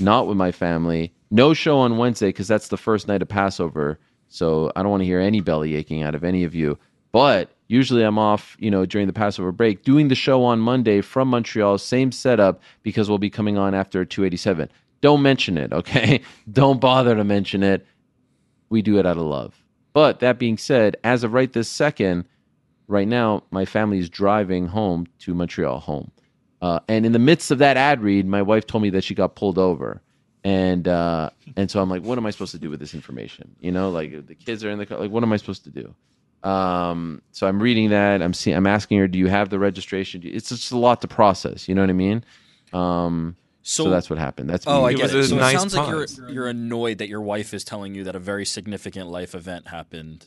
not 0.00 0.26
with 0.26 0.36
my 0.36 0.52
family. 0.52 1.12
No 1.30 1.54
show 1.54 1.78
on 1.78 1.96
Wednesday 1.96 2.28
because 2.28 2.48
that's 2.48 2.68
the 2.68 2.76
first 2.76 3.08
night 3.08 3.22
of 3.22 3.28
Passover. 3.28 3.98
So 4.28 4.72
I 4.74 4.82
don't 4.82 4.90
want 4.90 5.02
to 5.02 5.06
hear 5.06 5.20
any 5.20 5.40
belly 5.40 5.74
aching 5.76 6.02
out 6.02 6.14
of 6.14 6.24
any 6.24 6.44
of 6.44 6.54
you. 6.54 6.78
But 7.12 7.50
usually 7.68 8.02
I'm 8.02 8.18
off, 8.18 8.56
you 8.58 8.70
know, 8.70 8.84
during 8.84 9.06
the 9.06 9.12
Passover 9.12 9.52
break, 9.52 9.84
doing 9.84 10.08
the 10.08 10.14
show 10.14 10.44
on 10.44 10.60
Monday 10.60 11.00
from 11.00 11.28
Montreal, 11.28 11.78
same 11.78 12.12
setup 12.12 12.60
because 12.82 13.08
we'll 13.08 13.18
be 13.18 13.30
coming 13.30 13.56
on 13.56 13.74
after 13.74 14.04
287. 14.04 14.68
Don't 15.00 15.22
mention 15.22 15.56
it, 15.56 15.72
okay? 15.72 16.20
Don't 16.52 16.80
bother 16.80 17.14
to 17.14 17.24
mention 17.24 17.62
it. 17.62 17.86
We 18.68 18.82
do 18.82 18.98
it 18.98 19.06
out 19.06 19.16
of 19.16 19.22
love. 19.22 19.54
But 19.92 20.20
that 20.20 20.38
being 20.38 20.58
said, 20.58 20.96
as 21.04 21.24
of 21.24 21.32
right 21.32 21.52
this 21.52 21.68
second, 21.68 22.26
right 22.88 23.08
now, 23.08 23.44
my 23.50 23.64
family 23.64 23.98
is 23.98 24.10
driving 24.10 24.66
home 24.66 25.06
to 25.20 25.34
Montreal, 25.34 25.80
home. 25.80 26.10
Uh, 26.66 26.80
and 26.88 27.04
in 27.06 27.12
the 27.12 27.18
midst 27.18 27.50
of 27.50 27.58
that 27.58 27.76
ad 27.76 28.02
read, 28.02 28.26
my 28.26 28.42
wife 28.42 28.66
told 28.66 28.82
me 28.82 28.90
that 28.90 29.04
she 29.04 29.14
got 29.14 29.34
pulled 29.36 29.58
over. 29.58 30.00
And 30.44 30.86
uh, 30.86 31.30
and 31.56 31.70
so 31.70 31.80
I'm 31.82 31.90
like, 31.90 32.02
what 32.02 32.18
am 32.18 32.26
I 32.26 32.30
supposed 32.30 32.52
to 32.52 32.58
do 32.58 32.70
with 32.70 32.80
this 32.80 32.94
information? 32.94 33.54
You 33.60 33.72
know, 33.72 33.90
like 33.90 34.26
the 34.26 34.34
kids 34.34 34.64
are 34.64 34.70
in 34.70 34.78
the 34.78 34.86
car. 34.86 34.98
Like, 34.98 35.10
what 35.10 35.22
am 35.22 35.32
I 35.32 35.36
supposed 35.38 35.64
to 35.64 35.70
do? 35.70 36.48
Um, 36.48 37.20
so 37.32 37.46
I'm 37.48 37.60
reading 37.60 37.90
that. 37.90 38.22
I'm 38.22 38.32
seeing. 38.32 38.56
I'm 38.56 38.66
asking 38.66 38.98
her, 38.98 39.08
do 39.08 39.18
you 39.18 39.26
have 39.26 39.48
the 39.50 39.58
registration? 39.58 40.22
You- 40.22 40.30
It's 40.32 40.48
just 40.50 40.70
a 40.72 40.78
lot 40.78 41.00
to 41.00 41.08
process. 41.08 41.68
You 41.68 41.74
know 41.74 41.80
what 41.82 41.90
I 41.90 41.94
mean? 41.94 42.24
Um, 42.72 43.36
so, 43.62 43.84
So- 43.84 43.90
that's 43.90 44.08
what 44.08 44.18
happened. 44.20 44.48
That's 44.48 44.64
Oh, 44.68 44.82
me. 44.82 44.86
I 44.86 44.90
It 44.90 44.96
get 44.98 45.02
was 45.12 45.14
it. 45.14 45.28
So 45.30 45.36
nice 45.36 45.54
it 45.56 45.58
sounds 45.58 45.74
like 45.74 45.88
you're 45.88 46.06
you're 46.30 46.46
annoyed 46.48 46.98
that 46.98 47.08
your 47.08 47.22
wife 47.22 47.52
is 47.52 47.64
telling 47.64 47.94
you 47.96 48.04
that 48.04 48.14
a 48.14 48.20
very 48.20 48.44
significant 48.46 49.08
life 49.08 49.34
event 49.34 49.66
happened, 49.68 50.26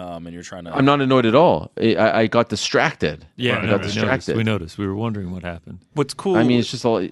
um, 0.00 0.26
and 0.26 0.34
you're 0.34 0.42
trying 0.42 0.64
to. 0.64 0.74
I'm 0.74 0.84
not 0.84 1.00
annoyed 1.00 1.26
at 1.26 1.34
all. 1.34 1.70
I, 1.80 1.94
I 1.94 2.18
I 2.20 2.26
got 2.26 2.48
distracted. 2.48 3.26
Yeah, 3.36 3.56
I 3.58 3.62
no, 3.62 3.62
got 3.62 3.66
we 3.66 3.70
noticed. 3.76 3.94
distracted. 3.94 4.36
We 4.36 4.42
noticed. 4.44 4.78
We 4.78 4.86
were 4.86 4.94
wondering 4.96 5.30
what 5.32 5.42
happened. 5.42 5.80
What's 5.94 6.14
cool 6.14 6.36
I 6.36 6.42
mean, 6.44 6.58
it's 6.60 6.70
just 6.70 6.84
all. 6.84 7.06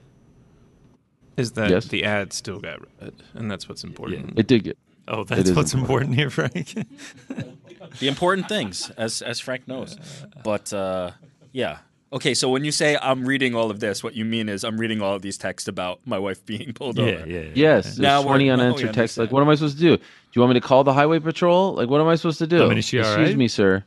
is 1.36 1.52
that 1.52 1.70
Yes? 1.70 1.86
the 1.86 2.04
ad 2.04 2.32
still 2.32 2.58
got 2.60 2.80
read, 3.00 3.14
and 3.34 3.50
that's 3.50 3.68
what's 3.68 3.84
important. 3.84 4.38
It 4.38 4.46
did 4.46 4.64
get. 4.64 4.78
Oh, 5.06 5.24
that's 5.24 5.50
what's 5.52 5.72
important. 5.74 6.12
important, 6.12 6.16
here, 6.16 6.30
Frank. 6.30 7.98
the 7.98 8.08
important 8.08 8.48
things, 8.48 8.90
as 8.96 9.22
as 9.22 9.40
Frank 9.40 9.66
knows. 9.66 9.96
But 10.44 10.72
uh, 10.72 11.12
yeah, 11.52 11.78
okay. 12.12 12.34
So 12.34 12.48
when 12.50 12.64
you 12.64 12.72
say 12.72 12.96
I'm 13.00 13.24
reading 13.26 13.54
all 13.54 13.70
of 13.70 13.80
this, 13.80 14.02
what 14.02 14.14
you 14.14 14.24
mean 14.24 14.48
is 14.48 14.64
I'm 14.64 14.78
reading 14.78 15.00
all 15.02 15.14
of 15.14 15.22
these 15.22 15.38
texts 15.38 15.68
about 15.68 16.00
my 16.06 16.18
wife 16.18 16.44
being 16.46 16.72
pulled 16.72 16.98
yeah, 16.98 17.04
over. 17.04 17.26
yeah, 17.28 17.40
yeah. 17.40 17.48
Yes, 17.54 17.84
there's 17.84 17.98
Now 17.98 18.20
we're- 18.20 18.28
20 18.30 18.50
unanswered 18.50 18.94
texts. 18.94 19.18
Like, 19.18 19.30
what 19.32 19.42
am 19.42 19.48
I 19.48 19.54
supposed 19.54 19.76
to 19.78 19.82
do? 19.82 19.96
Do 19.96 20.02
you 20.34 20.42
want 20.42 20.54
me 20.54 20.60
to 20.60 20.66
call 20.66 20.84
the 20.84 20.92
highway 20.92 21.18
patrol? 21.18 21.74
Like, 21.74 21.88
what 21.88 22.00
am 22.00 22.08
I 22.08 22.14
supposed 22.16 22.38
to 22.38 22.46
do? 22.46 22.64
I 22.64 22.68
mean, 22.68 22.80
she 22.82 22.98
Excuse 22.98 23.16
right? 23.16 23.36
me, 23.36 23.48
sir. 23.48 23.84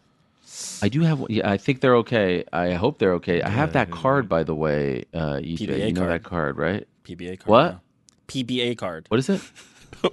I 0.82 0.90
do 0.90 1.01
have. 1.01 1.25
Yeah, 1.30 1.50
I 1.50 1.58
think 1.58 1.80
they're 1.82 1.95
okay. 1.98 2.43
I 2.51 2.74
hope 2.74 2.98
they're 2.98 3.14
okay. 3.14 3.41
I 3.41 3.50
have 3.50 3.74
that 3.74 3.91
card, 3.91 4.27
by 4.27 4.43
the 4.43 4.56
way. 4.56 5.06
Uh, 5.14 5.35
EJ, 5.38 5.59
PBA 5.67 5.88
you 5.88 5.93
know 5.93 6.01
card. 6.01 6.11
that 6.11 6.24
card, 6.24 6.58
right? 6.58 6.88
PBA 7.06 7.40
card. 7.40 7.48
What? 7.50 7.72
now. 7.74 7.82
PBA 8.27 8.77
card. 8.77 9.06
What 9.09 9.19
is 9.19 9.30
it? 9.30 9.41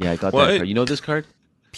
Yeah, 0.00 0.10
I 0.12 0.16
got 0.16 0.34
What? 0.34 0.46
that 0.48 0.56
card. 0.58 0.68
You 0.68 0.74
know 0.74 0.84
this 0.84 1.00
card? 1.00 1.24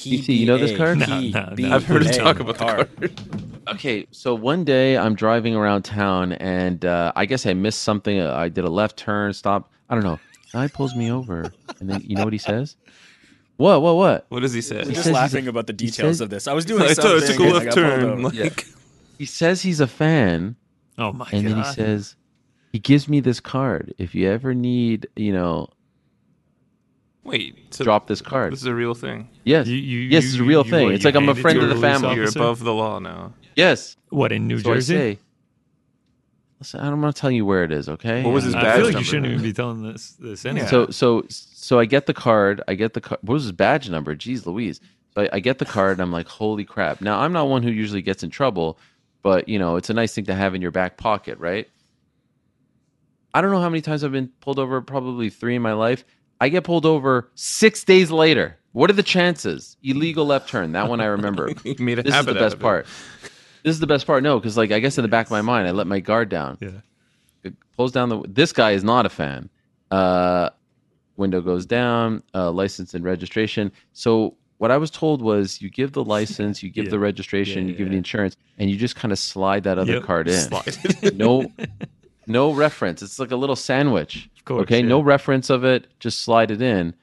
PBA. 0.00 0.18
DC, 0.20 0.38
you 0.38 0.46
know 0.46 0.58
this 0.58 0.76
card? 0.76 0.98
No, 0.98 1.06
no, 1.20 1.54
no. 1.56 1.74
I've 1.74 1.84
heard 1.84 2.04
him 2.06 2.12
talk 2.12 2.40
about 2.40 2.58
the 2.58 2.64
card. 2.64 3.20
Okay, 3.68 4.06
so 4.10 4.34
one 4.34 4.64
day 4.64 4.96
I'm 4.98 5.14
driving 5.14 5.54
around 5.54 5.82
town, 5.82 6.32
and 6.32 6.84
uh, 6.84 7.12
I 7.14 7.26
guess 7.26 7.46
I 7.46 7.54
missed 7.54 7.82
something. 7.82 8.18
Uh, 8.20 8.34
I 8.34 8.48
did 8.48 8.64
a 8.64 8.70
left 8.70 8.96
turn, 8.96 9.32
stop. 9.32 9.70
I 9.88 9.94
don't 9.94 10.04
know. 10.04 10.18
Guy 10.52 10.66
pulls 10.68 10.94
me 10.96 11.10
over, 11.12 11.52
and 11.78 11.88
then 11.88 12.00
you 12.04 12.16
know 12.16 12.24
what 12.24 12.32
he 12.32 12.38
says? 12.38 12.76
What? 13.56 13.82
What? 13.82 13.96
What? 13.96 14.26
What 14.30 14.40
does 14.40 14.52
he 14.52 14.60
say? 14.62 14.80
I'm 14.80 14.84
just 14.86 14.96
says 14.96 15.06
he's 15.06 15.14
laughing 15.14 15.46
a- 15.46 15.50
about 15.50 15.66
the 15.66 15.72
details 15.72 16.16
says- 16.16 16.20
of 16.22 16.30
this. 16.30 16.48
I 16.48 16.52
was 16.54 16.64
doing 16.64 16.82
I 16.84 16.92
something. 16.94 17.20
thought 17.20 17.30
it 17.30 17.32
took 17.36 17.40
a 17.40 17.52
left 17.52 17.72
turn. 17.72 18.04
over. 18.04 18.22
Like, 18.22 18.66
He 19.18 19.26
says 19.26 19.60
he's 19.62 19.80
a 19.80 19.86
fan, 19.86 20.56
Oh 20.98 21.12
my 21.12 21.26
and 21.26 21.30
god. 21.30 21.34
And 21.34 21.46
then 21.48 21.56
he 21.58 21.64
says 21.72 22.16
he 22.72 22.78
gives 22.78 23.08
me 23.08 23.20
this 23.20 23.38
card. 23.38 23.94
If 23.98 24.14
you 24.14 24.28
ever 24.30 24.54
need, 24.54 25.06
you 25.14 25.32
know, 25.32 25.68
wait, 27.24 27.74
so 27.74 27.84
drop 27.84 28.07
this 28.07 28.20
card. 28.23 28.52
This 28.52 28.60
is 28.60 28.66
a 28.66 28.74
real 28.74 28.94
thing. 28.94 29.28
Yes, 29.44 29.66
You- 29.66 29.76
you- 29.76 30.00
yes, 30.08 30.24
it's 30.24 30.34
a 30.36 30.42
real 30.44 30.65
you- 30.65 30.70
thing. 30.70 30.84
what, 30.86 30.94
it's 30.94 31.05
you 31.05 31.08
like 31.08 31.15
I'm 31.16 31.28
a 31.28 31.34
friend 31.34 31.58
of 31.58 31.68
the 31.68 31.74
police 31.74 32.00
family. 32.00 32.15
You're 32.16 32.28
above 32.28 32.60
the 32.65 32.73
law 32.74 32.99
now. 32.99 33.32
Yes. 33.57 33.97
what 34.10 34.32
in 34.32 34.47
New 34.49 34.58
So 34.58 34.70
I 34.73 34.74
Jersey? 34.76 34.94
say, 34.94 35.18
listen, 36.58 36.81
I'm 36.81 37.00
not 37.00 37.16
telling 37.16 37.36
you 37.36 37.44
where 37.47 37.65
it 37.65 37.73
is, 37.73 37.89
okay? 37.89 38.23
What 38.23 38.32
was 38.32 38.44
his 38.44 38.55
badge? 38.55 38.62
I 38.65 38.66
badge 38.68 38.76
feel 38.76 38.86
like 38.86 38.97
you 38.99 39.05
shouldn't 39.05 39.26
even 39.26 39.42
be 39.42 39.52
telling 39.52 39.82
this. 39.82 40.12
This 40.12 40.44
anyway. 40.44 40.66
So 40.66 40.89
so 40.90 41.24
so 41.28 41.78
I 41.78 41.84
get 41.84 42.07
the 42.07 42.15
card. 42.15 42.62
I 42.68 42.74
get 42.74 42.94
the 42.94 43.00
card. 43.00 43.20
What 43.23 43.34
was 43.34 43.44
his 43.44 43.52
badge 43.52 43.89
number? 43.90 44.15
Jeez 44.16 44.47
Louise. 44.47 44.81
So 45.15 45.23
I, 45.23 45.28
I 45.34 45.40
get 45.40 45.58
the 45.58 45.65
card 45.65 45.92
and 45.99 46.02
I'm 46.02 46.12
like, 46.12 46.28
holy 46.28 46.65
crap. 46.65 47.00
Now 47.00 47.20
I'm 47.20 47.32
not 47.32 47.49
one 47.49 47.62
who 47.62 47.70
usually 47.70 48.02
gets 48.02 48.23
in 48.23 48.31
trouble, 48.31 48.78
but 49.23 49.49
you 49.49 49.58
know, 49.58 49.76
it's 49.76 49.90
a 49.90 49.94
nice 49.94 50.15
thing 50.15 50.24
to 50.26 50.34
have 50.34 50.55
in 50.55 50.62
your 50.62 50.70
back 50.70 50.97
pocket, 50.97 51.39
right? 51.39 51.68
I 53.32 53.40
don't 53.40 53.50
know 53.52 53.60
how 53.60 53.68
many 53.68 53.81
times 53.81 54.02
I've 54.02 54.12
been 54.12 54.28
pulled 54.40 54.58
over, 54.58 54.81
probably 54.81 55.31
three 55.31 55.55
in 55.57 55.62
my 55.62 55.73
life. 55.73 56.05
I 56.41 56.49
get 56.49 56.65
pulled 56.65 56.86
over 56.86 57.31
six 57.35 57.85
days 57.85 58.10
later. 58.10 58.57
What 58.73 58.89
are 58.89 58.94
the 58.94 59.02
chances? 59.02 59.77
Illegal 59.83 60.25
left 60.25 60.49
turn. 60.49 60.73
That 60.73 60.89
one 60.89 61.01
I 61.01 61.07
remember. 61.07 61.51
He 61.65 61.75
made 61.78 61.99
a 61.99 62.02
this 62.02 62.15
is 62.15 62.25
the 62.27 62.35
best 62.35 62.59
part. 62.59 62.86
This 63.62 63.73
is 63.75 63.81
the 63.81 63.86
best 63.86 64.07
part. 64.07 64.23
No, 64.23 64.39
because 64.39 64.57
like 64.57 64.70
I 64.73 64.78
guess 64.78 64.97
in 64.97 65.02
the 65.02 65.09
back 65.09 65.27
of 65.27 65.31
my 65.33 65.43
mind, 65.43 65.69
I 65.69 65.73
let 65.73 65.86
my 65.86 66.01
guard 66.01 66.28
down. 66.28 66.57
yeah. 66.60 66.70
It 67.43 67.55
pulls 67.77 67.93
down 67.93 68.09
the. 68.09 68.23
This 68.28 68.52
guy 68.52 68.70
is 68.73 68.85
not 68.85 69.07
a 69.07 69.09
fan. 69.09 69.51
Uh, 69.91 70.51
window 71.17 71.41
goes 71.41 71.67
down. 71.67 72.23
Uh, 72.35 72.51
license 72.51 72.94
and 72.94 73.05
registration. 73.05 73.73
So 73.93 74.36
what 74.59 74.70
I 74.70 74.77
was 74.77 74.91
told 74.91 75.20
was, 75.23 75.60
you 75.60 75.69
give 75.70 75.93
the 75.93 76.05
license, 76.05 76.62
you 76.62 76.70
give 76.70 76.85
Yeah. 76.86 76.91
the 76.93 76.99
registration, 77.01 77.65
Yeah, 77.65 77.73
you 77.73 77.77
give 77.77 77.86
yeah. 77.89 77.93
the 77.93 77.97
insurance, 77.99 78.36
and 78.59 78.70
you 78.70 78.77
just 78.77 78.94
kind 78.97 79.10
of 79.10 79.19
slide 79.19 79.65
that 79.65 79.78
other 79.78 79.94
Yep. 79.94 80.02
card 80.05 80.28
in. 80.28 81.17
No, 81.17 81.51
no 82.27 82.52
reference. 82.52 83.02
It's 83.02 83.19
like 83.19 83.31
a 83.33 83.36
little 83.36 83.57
sandwich. 83.57 84.30
Of 84.41 84.44
course, 84.47 84.62
okay, 84.62 84.81
yeah. 84.81 84.86
no 84.89 85.01
reference 85.02 85.51
of 85.51 85.65
it. 85.65 85.86
Just 86.01 86.20
slide 86.20 86.51
it 86.51 86.60
in. 86.62 86.94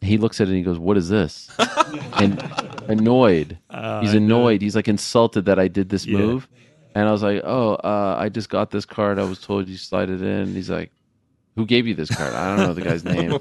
He 0.00 0.18
looks 0.18 0.40
at 0.40 0.46
it 0.46 0.50
and 0.50 0.56
he 0.58 0.62
goes, 0.62 0.78
"What 0.78 0.96
is 0.96 1.08
this?" 1.08 1.50
and 2.14 2.40
annoyed. 2.88 3.58
Uh, 3.70 4.00
He's 4.02 4.14
annoyed. 4.14 4.62
He's 4.62 4.76
like 4.76 4.88
insulted 4.88 5.46
that 5.46 5.58
I 5.58 5.68
did 5.68 5.88
this 5.88 6.06
Yeah. 6.06 6.18
move. 6.18 6.48
And 6.94 7.08
I 7.08 7.12
was 7.12 7.22
like, 7.22 7.42
"Oh, 7.44 7.74
uh, 7.74 8.16
I 8.18 8.28
just 8.28 8.48
got 8.50 8.70
this 8.70 8.84
card. 8.84 9.18
I 9.18 9.24
was 9.24 9.40
told 9.40 9.68
you 9.68 9.76
slide 9.76 10.10
it 10.10 10.22
in." 10.22 10.54
He's 10.54 10.70
like, 10.70 10.92
"Who 11.56 11.66
gave 11.66 11.86
you 11.86 11.94
this 11.94 12.14
card?" 12.14 12.32
I 12.34 12.54
don't 12.56 12.66
know 12.66 12.74
the 12.74 12.82
guy's 12.82 13.04
name. 13.16 13.32
Oh, 13.32 13.40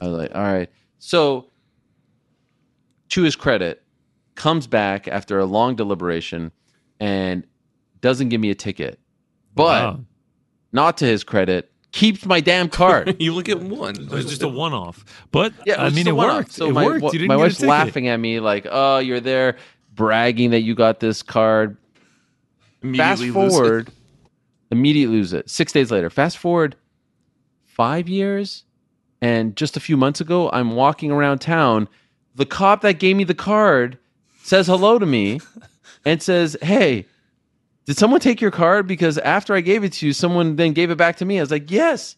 I 0.00 0.08
was 0.08 0.18
like, 0.18 0.34
"All 0.34 0.42
right." 0.42 0.68
So, 0.98 1.46
to 3.10 3.22
his 3.22 3.36
credit, 3.36 3.82
comes 4.34 4.66
back 4.66 5.06
after 5.06 5.38
a 5.38 5.44
long 5.46 5.76
deliberation 5.76 6.50
and 6.98 7.46
doesn't 8.00 8.30
give 8.30 8.40
me 8.40 8.50
a 8.50 8.54
ticket. 8.56 8.98
But 9.54 9.82
Wow. 9.94 10.00
Not 10.72 10.96
to 10.98 11.06
his 11.06 11.24
credit, 11.24 11.70
keeps 11.92 12.24
my 12.26 12.40
damn 12.40 12.68
card. 12.68 13.16
you 13.20 13.32
look 13.32 13.48
at 13.48 13.60
one. 13.60 13.96
It 13.96 14.10
was 14.10 14.26
just 14.26 14.42
a 14.42 14.48
one-off, 14.48 15.04
but 15.32 15.52
Yeah, 15.66 15.82
I 15.82 15.90
mean, 15.90 16.06
it 16.06 16.14
one-off. 16.16 16.36
worked. 16.36 16.52
So 16.52 16.68
it 16.68 16.72
my, 16.72 16.84
worked. 16.84 17.02
wa- 17.02 17.10
You 17.12 17.18
didn't 17.20 17.28
my 17.28 17.36
wife's 17.36 17.60
laughing 17.62 18.08
at 18.08 18.18
me 18.18 18.40
like, 18.40 18.66
"Oh, 18.70 18.98
you're 18.98 19.20
there 19.20 19.56
bragging 19.94 20.50
that 20.50 20.60
you 20.60 20.74
got 20.74 21.00
this 21.00 21.22
card." 21.22 21.76
Fast 22.96 23.20
Immediately 23.22 23.30
lose 23.30 23.52
forward, 23.56 23.90
immediately 24.70 25.16
lose 25.16 25.32
it. 25.32 25.50
Six 25.50 25.72
days 25.72 25.90
later. 25.90 26.10
Fast 26.10 26.38
forward 26.38 26.76
five 27.64 28.08
years, 28.08 28.64
and 29.20 29.56
just 29.56 29.76
a 29.76 29.80
few 29.80 29.96
months 29.96 30.20
ago, 30.20 30.50
I'm 30.52 30.72
walking 30.76 31.10
around 31.10 31.38
town. 31.40 31.88
The 32.34 32.46
cop 32.46 32.82
that 32.82 32.98
gave 33.00 33.16
me 33.16 33.24
the 33.24 33.34
card 33.34 33.98
says 34.42 34.66
hello 34.68 34.98
to 34.98 35.06
me 35.06 35.40
and 36.04 36.22
says, 36.22 36.56
"Hey." 36.62 37.06
Did 37.88 37.96
someone 37.96 38.20
take 38.20 38.42
your 38.42 38.50
card? 38.50 38.86
Because 38.86 39.16
after 39.16 39.54
I 39.54 39.62
gave 39.62 39.82
it 39.82 39.94
to 39.94 40.06
you, 40.06 40.12
someone 40.12 40.56
then 40.56 40.74
gave 40.74 40.90
it 40.90 40.98
back 40.98 41.16
to 41.16 41.24
me. 41.24 41.38
I 41.38 41.42
was 41.42 41.50
like, 41.50 41.70
"Yes." 41.70 42.16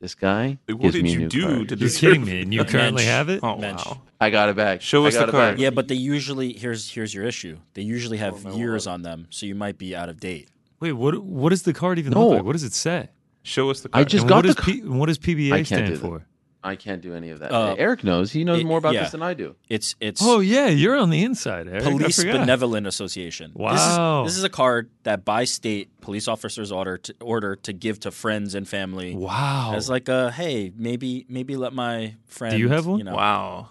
This 0.00 0.14
guy 0.14 0.58
What 0.66 0.80
gives 0.82 0.94
did 0.94 1.02
me 1.04 1.08
a 1.10 1.12
you 1.14 1.18
new 1.20 1.28
do 1.28 1.40
card. 1.42 1.52
to 1.70 1.74
You're 1.76 1.88
deserve 1.88 2.00
kidding 2.00 2.24
me, 2.26 2.42
and 2.42 2.52
you 2.52 2.62
currently 2.64 3.04
have 3.04 3.30
it. 3.30 3.40
Oh 3.42 3.56
Mensch. 3.56 3.84
wow! 3.86 4.02
I 4.20 4.28
got 4.28 4.50
it 4.50 4.54
back. 4.56 4.82
Show 4.82 5.06
I 5.06 5.08
us 5.08 5.14
the 5.14 5.20
card. 5.20 5.32
back. 5.32 5.58
Yeah, 5.58 5.70
but 5.70 5.88
they 5.88 5.94
usually 5.94 6.52
here's 6.52 6.90
here's 6.90 7.14
your 7.14 7.24
issue. 7.24 7.56
They 7.72 7.82
usually 7.82 8.18
have 8.18 8.44
oh, 8.46 8.54
years 8.54 8.86
on 8.86 9.00
them, 9.00 9.26
so 9.30 9.46
you 9.46 9.54
might 9.54 9.78
be 9.78 9.96
out 9.96 10.10
of 10.10 10.20
date. 10.20 10.50
Wait, 10.78 10.92
what? 10.92 11.18
What 11.24 11.48
does 11.48 11.62
the 11.62 11.72
card 11.72 11.98
even 11.98 12.12
No. 12.12 12.28
look 12.28 12.36
like? 12.36 12.44
What 12.44 12.52
does 12.52 12.64
it 12.64 12.74
say? 12.74 13.08
Show 13.42 13.70
us 13.70 13.80
the 13.80 13.88
card. 13.88 14.02
I 14.02 14.04
just 14.04 14.22
And 14.24 14.28
got 14.28 14.36
what 14.36 14.42
the 14.42 14.54
does 14.54 14.64
P, 14.64 14.82
what 14.82 15.06
does 15.06 15.18
PBA 15.18 15.64
stand 15.66 15.86
do 15.86 15.92
that. 15.94 16.00
for? 16.00 16.26
I 16.62 16.74
can't 16.74 17.00
do 17.00 17.14
any 17.14 17.30
of 17.30 17.38
that. 17.38 17.52
Uh, 17.52 17.76
Eric 17.78 18.02
knows. 18.02 18.32
He 18.32 18.42
knows 18.42 18.60
it- 18.60 18.66
more 18.66 18.78
about 18.78 18.94
yeah. 18.94 19.02
this 19.02 19.12
than 19.12 19.22
I 19.22 19.32
do. 19.34 19.54
It's 19.68 19.94
it's 20.00 20.20
Oh 20.22 20.40
yeah, 20.40 20.66
you're 20.66 20.96
on 20.96 21.10
the 21.10 21.22
inside, 21.22 21.68
Eric. 21.68 21.84
Police. 21.84 22.22
Benevolent 22.24 22.86
Association. 22.86 23.52
Wow. 23.54 24.24
This 24.24 24.32
is, 24.32 24.34
this 24.34 24.38
is 24.38 24.44
a 24.44 24.48
card 24.48 24.90
that 25.04 25.24
by 25.24 25.44
state 25.44 25.88
police 26.00 26.26
officers 26.26 26.72
order 26.72 26.98
to 26.98 27.14
order 27.20 27.54
to 27.56 27.72
give 27.72 28.00
to 28.00 28.10
friends 28.10 28.54
and 28.56 28.66
family 28.68 29.14
Wow. 29.14 29.72
as 29.76 29.88
like 29.88 30.08
a 30.08 30.32
hey 30.32 30.72
maybe 30.76 31.24
maybe 31.28 31.56
let 31.56 31.72
my 31.72 32.14
friend. 32.26 32.54
Do 32.54 32.58
you 32.58 32.68
have 32.70 32.86
one? 32.86 32.98
You 32.98 33.04
know, 33.04 33.14
Wow. 33.14 33.68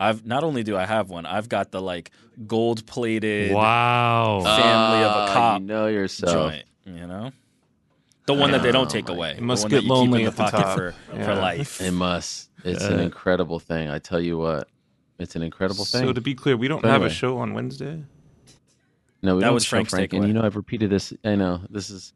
I've 0.00 0.26
not 0.26 0.42
only 0.42 0.64
do 0.64 0.76
I 0.76 0.86
have 0.86 1.08
one, 1.10 1.24
I've 1.26 1.48
got 1.48 1.70
the 1.70 1.80
like 1.80 2.10
gold 2.48 2.84
plated 2.84 3.52
wow. 3.52 4.40
family 4.44 5.04
of 5.04 5.12
a 5.12 5.30
Ah, 5.30 5.32
cop 5.32 5.60
You 5.60 5.66
know 5.68 5.86
yourself. 5.86 6.32
joint. 6.52 6.64
You 6.84 7.06
know, 7.06 7.30
the 8.26 8.34
one 8.34 8.50
that 8.52 8.62
they 8.62 8.72
don't 8.72 8.88
take 8.90 9.08
away. 9.08 9.32
It 9.32 9.42
must 9.42 9.68
get 9.68 9.84
lonely 9.84 10.20
keep 10.20 10.22
in 10.22 10.26
at 10.28 10.36
the 10.36 10.44
the 10.44 10.50
pocket 10.50 10.62
top. 10.64 10.76
for 10.78 10.92
for 11.24 11.34
life. 11.34 11.80
It 11.80 11.90
must. 11.92 12.50
It's 12.64 12.84
an 12.84 13.00
incredible 13.00 13.58
thing. 13.60 13.88
I 13.90 13.98
tell 13.98 14.20
you 14.20 14.38
what. 14.38 14.68
It's 15.18 15.36
an 15.36 15.42
incredible 15.42 15.84
thing. 15.84 16.02
So 16.06 16.12
to 16.12 16.20
be 16.20 16.34
clear, 16.34 16.56
we 16.56 16.66
don't 16.66 16.82
So 16.82 16.88
have 16.88 17.02
a 17.02 17.10
show 17.10 17.38
on 17.38 17.54
Wednesday. 17.54 18.02
no, 19.22 19.36
we 19.36 19.40
That 19.40 19.46
don't 19.48 19.54
was 19.54 19.64
show 19.64 19.70
Frank's 19.76 19.90
Frank, 19.90 20.12
and 20.12 20.26
you 20.26 20.32
know 20.34 20.42
I've 20.42 20.56
repeated 20.56 20.90
this. 20.90 21.12
I 21.24 21.36
know 21.36 21.60
this 21.70 21.88
is 21.90 22.12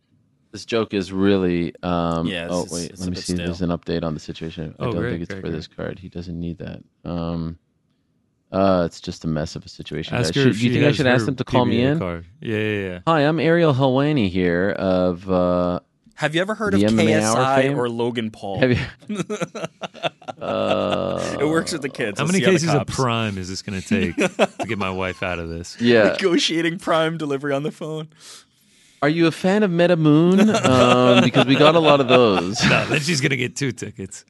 this 0.51 0.65
joke 0.65 0.95
is 0.95 1.13
really. 1.13 1.75
Um, 1.83 2.27
Yeah, 2.27 2.49
oh 2.51 2.67
wait, 2.71 2.91
it's 2.91 3.01
let 3.01 3.09
a 3.09 3.11
me 3.11 3.15
bit 3.17 3.25
see. 3.25 3.35
There's 3.35 3.63
an 3.63 3.71
update 3.71 4.03
on 4.03 4.15
the 4.15 4.21
situation. 4.21 4.75
I 4.81 4.83
Oh, 4.85 4.93
don't 4.93 5.01
great, 5.03 5.11
think 5.11 5.23
it's 5.23 5.29
great, 5.33 5.41
for 5.43 5.49
great. 5.49 5.57
this 5.57 5.67
card. 5.69 5.99
He 5.99 6.09
doesn't 6.09 6.39
need 6.41 6.59
that. 6.59 6.83
Um, 7.05 7.59
uh, 8.51 8.83
it's 8.87 9.01
just 9.01 9.25
a 9.25 9.29
mess 9.29 9.55
of 9.57 9.65
a 9.65 9.69
situation. 9.69 10.17
Ask 10.17 10.35
her 10.35 10.45
Should- 10.45 10.59
do 10.59 10.67
you 10.67 10.73
think 10.73 10.85
I 10.87 10.93
should 10.93 11.07
ask 11.07 11.21
her 11.21 11.27
them 11.27 11.37
to 11.37 11.45
call 11.45 11.67
me 11.67 11.83
in? 11.83 11.99
Card. 11.99 12.25
Yeah, 12.41 12.57
yeah, 12.59 12.81
yeah. 12.89 12.99
Hi, 13.07 13.21
I'm 13.21 13.39
Ariel 13.39 13.75
Helwani 13.75 14.29
here 14.31 14.71
of. 14.71 15.31
Uh, 15.31 15.81
Have 16.19 16.35
you 16.35 16.41
ever 16.41 16.57
heard 16.57 16.75
The 16.75 16.85
of 16.85 16.91
MMA 16.91 17.21
KSI 17.21 17.77
or 17.77 17.89
Logan 17.89 18.33
Paul? 18.33 18.59
have 18.59 18.73
you? 18.73 18.85
uh, 20.43 21.37
it 21.41 21.45
works 21.47 21.73
with 21.73 21.83
the 21.83 21.89
kids. 21.89 22.19
How 22.19 22.25
Let's 22.25 22.33
many 22.33 22.45
cases 22.45 22.75
of 22.75 22.89
prime 22.89 23.39
is 23.39 23.49
this 23.49 23.63
going 23.63 23.81
to 23.81 23.87
take 23.87 24.17
to 24.59 24.67
get 24.67 24.79
my 24.79 24.91
wife 24.91 25.23
out 25.23 25.39
of 25.39 25.49
this? 25.49 25.81
Yeah. 25.81 26.09
negotiating 26.09 26.81
prime 26.81 27.19
delivery 27.19 27.53
on 27.53 27.63
the 27.63 27.71
phone? 27.71 28.09
Are 29.01 29.09
you 29.09 29.29
a 29.29 29.31
fan 29.31 29.63
of 29.63 29.71
Meta 29.71 29.95
Moon? 29.97 30.51
Um, 30.69 31.23
because 31.23 31.47
we 31.47 31.55
got 31.55 31.77
a 31.77 31.79
lot 31.79 32.01
of 32.01 32.09
those. 32.09 32.61
No, 32.65 32.85
then 32.87 32.99
she's 32.99 33.21
going 33.21 33.31
to 33.31 33.37
get 33.37 33.55
two 33.55 33.71
tickets. 33.71 34.25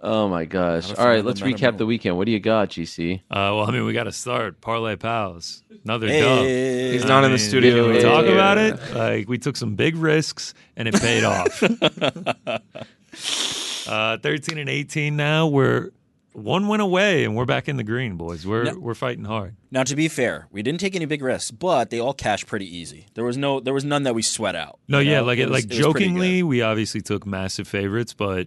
Oh 0.00 0.28
my 0.28 0.44
gosh! 0.44 0.88
Not 0.90 0.96
a 0.96 1.00
All 1.00 1.04
fan 1.04 1.10
right, 1.10 1.18
of 1.20 1.26
let's 1.26 1.40
recap 1.40 1.76
the 1.76 1.86
weekend. 1.86 2.16
What 2.16 2.26
do 2.26 2.32
you 2.32 2.38
got, 2.38 2.68
GC? 2.70 3.16
Uh, 3.16 3.20
well, 3.30 3.64
I 3.66 3.72
mean, 3.72 3.84
we 3.84 3.92
got 3.92 4.04
to 4.04 4.12
start 4.12 4.60
parlay 4.60 4.94
pals. 4.94 5.64
Another 5.84 6.06
dub. 6.06 6.46
He's 6.46 7.04
I 7.04 7.08
not 7.08 7.24
in 7.24 7.32
the 7.32 7.38
studio. 7.38 7.84
Can 7.86 7.92
we 7.94 8.00
talk 8.02 8.24
Yeah. 8.24 8.30
about 8.32 8.58
it? 8.58 8.94
Like 8.94 9.28
we 9.28 9.38
took 9.38 9.56
some 9.56 9.74
big 9.74 9.96
risks 9.96 10.54
and 10.76 10.86
it 10.86 10.94
paid 10.94 11.24
off. 11.24 11.62
uh, 13.88 14.18
Thirteen 14.18 14.58
and 14.58 14.68
eighteen 14.68 15.16
now. 15.16 15.46
We're 15.46 15.90
one 16.32 16.68
went 16.68 16.82
away 16.82 17.24
and 17.24 17.34
we're 17.34 17.46
back 17.46 17.68
in 17.68 17.76
the 17.76 17.84
green, 17.84 18.16
boys. 18.16 18.46
We're 18.46 18.64
No. 18.64 18.78
we're 18.78 18.94
fighting 18.94 19.24
hard. 19.24 19.56
Now, 19.70 19.82
to 19.82 19.96
be 19.96 20.08
fair, 20.08 20.46
we 20.52 20.62
didn't 20.62 20.80
take 20.80 20.94
any 20.94 21.06
big 21.06 21.22
risks, 21.22 21.50
but 21.50 21.90
they 21.90 21.98
all 21.98 22.14
cashed 22.14 22.46
pretty 22.46 22.66
easy. 22.76 23.06
There 23.14 23.24
was 23.24 23.36
no, 23.36 23.58
there 23.60 23.74
was 23.74 23.84
none 23.84 24.04
that 24.04 24.14
we 24.14 24.22
sweat 24.22 24.54
out. 24.54 24.78
No, 24.86 24.98
yeah, 25.00 25.18
know? 25.20 25.24
like 25.24 25.38
It 25.38 25.48
was- 25.48 25.64
like 25.64 25.72
it 25.72 25.80
jokingly, 25.80 26.42
we 26.44 26.62
obviously 26.62 27.00
took 27.00 27.26
massive 27.26 27.66
favorites, 27.66 28.14
but 28.14 28.46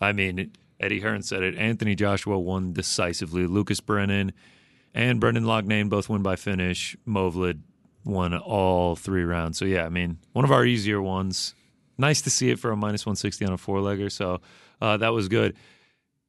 I 0.00 0.12
mean, 0.12 0.52
Eddie 0.80 1.00
Hearn 1.00 1.22
said 1.22 1.42
it. 1.42 1.56
Anthony 1.56 1.94
Joshua 1.94 2.38
won 2.38 2.72
decisively. 2.72 3.46
Lucas 3.46 3.80
Brennan 3.80 4.32
and 4.94 5.20
Brendan 5.20 5.44
Loughnane 5.44 5.88
both 5.88 6.08
won 6.08 6.22
by 6.22 6.36
finish. 6.36 6.96
Movlid 7.06 7.60
won 8.04 8.34
all 8.34 8.96
three 8.96 9.24
rounds. 9.24 9.58
So 9.58 9.64
yeah, 9.64 9.84
I 9.84 9.88
mean, 9.88 10.18
one 10.32 10.44
of 10.44 10.52
our 10.52 10.64
easier 10.64 11.02
ones. 11.02 11.54
Nice 11.98 12.22
to 12.22 12.30
see 12.30 12.50
it 12.50 12.58
for 12.58 12.70
a 12.70 12.76
minus 12.76 13.04
one 13.04 13.16
sixty 13.16 13.44
on 13.44 13.52
a 13.52 13.58
four 13.58 13.80
legger. 13.80 14.10
So 14.10 14.40
uh, 14.80 14.96
that 14.98 15.12
was 15.12 15.28
good. 15.28 15.56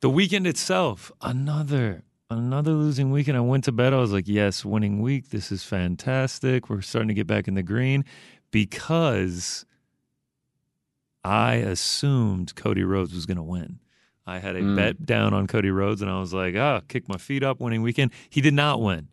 The 0.01 0.09
weekend 0.09 0.47
itself, 0.47 1.11
another 1.21 2.03
another 2.31 2.71
losing 2.71 3.11
weekend. 3.11 3.37
I 3.37 3.41
went 3.41 3.65
to 3.65 3.71
bed. 3.71 3.93
I 3.93 3.97
was 3.97 4.11
like, 4.11 4.27
yes, 4.27 4.65
winning 4.65 5.01
week. 5.01 5.29
This 5.29 5.51
is 5.51 5.63
fantastic. 5.63 6.69
We're 6.69 6.81
starting 6.81 7.09
to 7.09 7.13
get 7.13 7.27
back 7.27 7.47
in 7.47 7.53
the 7.53 7.63
green 7.63 8.03
because 8.49 9.65
I 11.23 11.55
assumed 11.55 12.55
Cody 12.55 12.83
Rhodes 12.83 13.13
was 13.13 13.25
going 13.25 13.37
to 13.37 13.43
win. 13.43 13.79
I 14.29 14.39
had 14.39 14.55
a 14.55 14.61
Mm. 14.61 14.75
bet 14.75 15.05
down 15.05 15.33
on 15.33 15.47
Cody 15.47 15.71
Rhodes, 15.71 16.01
and 16.01 16.09
I 16.11 16.19
was 16.19 16.33
like, 16.33 16.55
ah, 16.55 16.81
kick 16.87 17.07
my 17.09 17.17
feet 17.17 17.43
up, 17.43 17.59
winning 17.59 17.81
weekend. 17.81 18.11
He 18.29 18.41
did 18.41 18.53
not 18.53 18.81
win, 18.81 19.07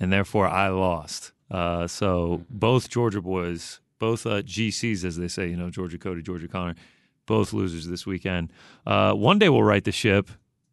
and 0.00 0.12
therefore 0.12 0.46
I 0.48 0.68
lost. 0.68 1.32
Uh, 1.50 1.86
so 1.86 2.44
both 2.48 2.88
Georgia 2.88 3.20
boys, 3.20 3.80
both 3.98 4.24
uh, 4.26 4.42
GCs, 4.42 5.04
as 5.04 5.16
they 5.16 5.28
say, 5.28 5.48
you 5.48 5.56
know, 5.56 5.70
Georgia 5.70 5.98
Cody, 5.98 6.22
Georgia 6.22 6.48
Connor, 6.48 6.74
both 7.26 7.52
losers 7.52 7.86
this 7.86 8.06
weekend. 8.06 8.52
Uh, 8.86 9.12
one 9.12 9.38
day 9.38 9.48
we'll 9.48 9.62
right 9.62 9.84
the 9.84 9.92
ship. 9.92 10.30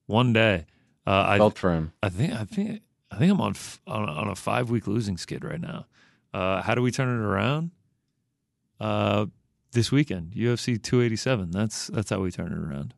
One 0.07 0.31
day. 0.33 0.65
Uh, 1.05 1.25
I, 1.27 1.37
Felt 1.37 1.57
for 1.57 1.73
him. 1.73 1.91
I 2.03 2.09
think 2.09 2.33
I 2.33 2.43
think 2.45 2.81
I 3.11 3.17
think 3.17 3.31
I'm 3.31 3.41
on 3.41 3.51
f- 3.51 3.81
on, 3.87 4.07
on 4.09 4.27
a 4.27 4.35
five 4.35 4.69
week 4.69 4.87
losing 4.87 5.17
skid 5.17 5.43
right 5.43 5.59
now. 5.61 5.85
Uh, 6.33 6.61
how 6.61 6.75
do 6.75 6.81
we 6.81 6.91
turn 6.91 7.09
it 7.09 7.23
around? 7.25 7.71
Uh, 8.79 9.25
this 9.71 9.91
weekend, 9.91 10.33
UFC 10.33 10.81
287. 10.81 11.51
That's 11.51 11.87
that's 11.87 12.09
how 12.09 12.19
we 12.21 12.31
turn 12.31 12.51
it 12.51 12.57
around. 12.57 12.93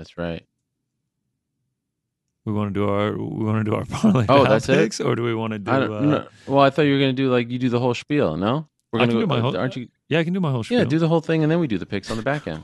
That's 0.00 0.16
right. 0.16 0.42
We 2.46 2.54
want 2.54 2.72
to 2.72 2.80
do 2.80 2.88
our 2.88 3.12
we 3.12 3.44
want 3.44 3.58
to 3.66 3.70
do 3.70 3.76
our 3.76 3.84
parlay 3.90 4.24
Oh, 4.30 4.44
pal 4.44 4.44
that's 4.46 4.66
it? 4.70 4.98
or 5.02 5.14
do 5.14 5.22
we 5.22 5.34
want 5.34 5.52
to 5.52 5.58
do? 5.58 5.70
I 5.70 5.76
Uh, 5.84 6.00
no. 6.00 6.26
Well, 6.46 6.60
I 6.64 6.70
thought 6.70 6.82
you 6.86 6.94
were 6.94 6.98
gonna 7.00 7.12
do 7.12 7.30
like 7.30 7.50
you 7.50 7.58
do 7.58 7.68
the 7.68 7.78
whole 7.78 7.92
spiel. 7.92 8.38
No, 8.38 8.66
we're 8.92 9.00
I 9.00 9.02
gonna 9.02 9.12
can 9.12 9.20
do 9.20 9.26
my 9.26 9.40
whole- 9.40 9.54
aren't 9.58 9.76
you? 9.76 9.88
Yeah, 10.08 10.20
I 10.20 10.24
can 10.24 10.32
do 10.32 10.40
my 10.40 10.50
whole 10.50 10.62
spiel. 10.64 10.78
Yeah, 10.78 10.84
do 10.86 10.98
the 10.98 11.06
whole 11.06 11.20
thing, 11.20 11.42
and 11.42 11.52
then 11.52 11.60
we 11.60 11.66
do 11.66 11.76
the 11.76 11.84
picks 11.84 12.10
on 12.10 12.16
the 12.16 12.22
back 12.22 12.46
end. 12.48 12.62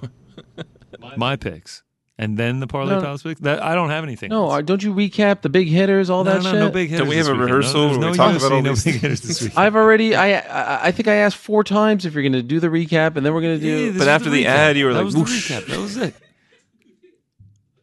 my 1.18 1.36
picks, 1.36 1.82
and 2.16 2.38
then 2.38 2.60
the 2.60 2.66
parlay 2.66 2.94
No. 2.94 3.02
pals 3.02 3.22
picks. 3.22 3.42
That 3.42 3.62
I 3.62 3.74
don't 3.74 3.90
have 3.90 4.02
anything. 4.02 4.30
no, 4.30 4.44
else. 4.44 4.54
uh, 4.54 4.60
don't 4.62 4.82
you 4.82 4.94
recap 4.94 5.42
the 5.42 5.50
big 5.50 5.68
hitters, 5.68 6.08
all 6.08 6.24
no, 6.24 6.32
that 6.32 6.42
no, 6.42 6.50
shit? 6.52 6.58
no 6.58 6.70
big 6.70 6.88
hitters. 6.88 7.00
Don't 7.00 7.08
we 7.10 7.16
have 7.18 7.28
a 7.28 7.32
weekend. 7.32 7.44
rehearsal 7.50 7.80
No, 7.80 7.88
where 7.90 7.98
there's 7.98 8.12
we 8.12 8.16
no 8.16 8.24
talk 8.24 8.32
UFC, 8.32 8.36
about 8.46 8.52
all 8.52 8.62
no 8.62 8.70
these 8.70 8.84
big 8.84 8.94
hitters 8.94 9.20
this 9.20 9.42
weekend. 9.42 9.58
I've 9.58 9.76
already. 9.76 10.14
I, 10.16 10.38
I 10.38 10.86
I 10.86 10.90
think 10.92 11.06
I 11.06 11.16
asked 11.16 11.36
four 11.36 11.62
times 11.64 12.06
if 12.06 12.14
you're 12.14 12.22
gonna 12.22 12.42
do 12.42 12.60
the 12.60 12.68
recap, 12.68 13.16
and 13.16 13.26
then 13.26 13.34
we're 13.34 13.42
gonna 13.42 13.58
do. 13.58 13.68
Yeah, 13.92 13.98
But 13.98 14.08
after 14.08 14.30
the 14.30 14.44
recap. 14.44 14.48
ad, 14.48 14.76
you 14.78 14.86
were 14.86 14.94
that 14.94 15.00
like, 15.00 15.04
was 15.04 15.14
the 15.14 15.20
whoosh. 15.20 15.50
recap. 15.52 15.66
That 15.66 15.78
was 15.80 15.96
it. 15.98 16.14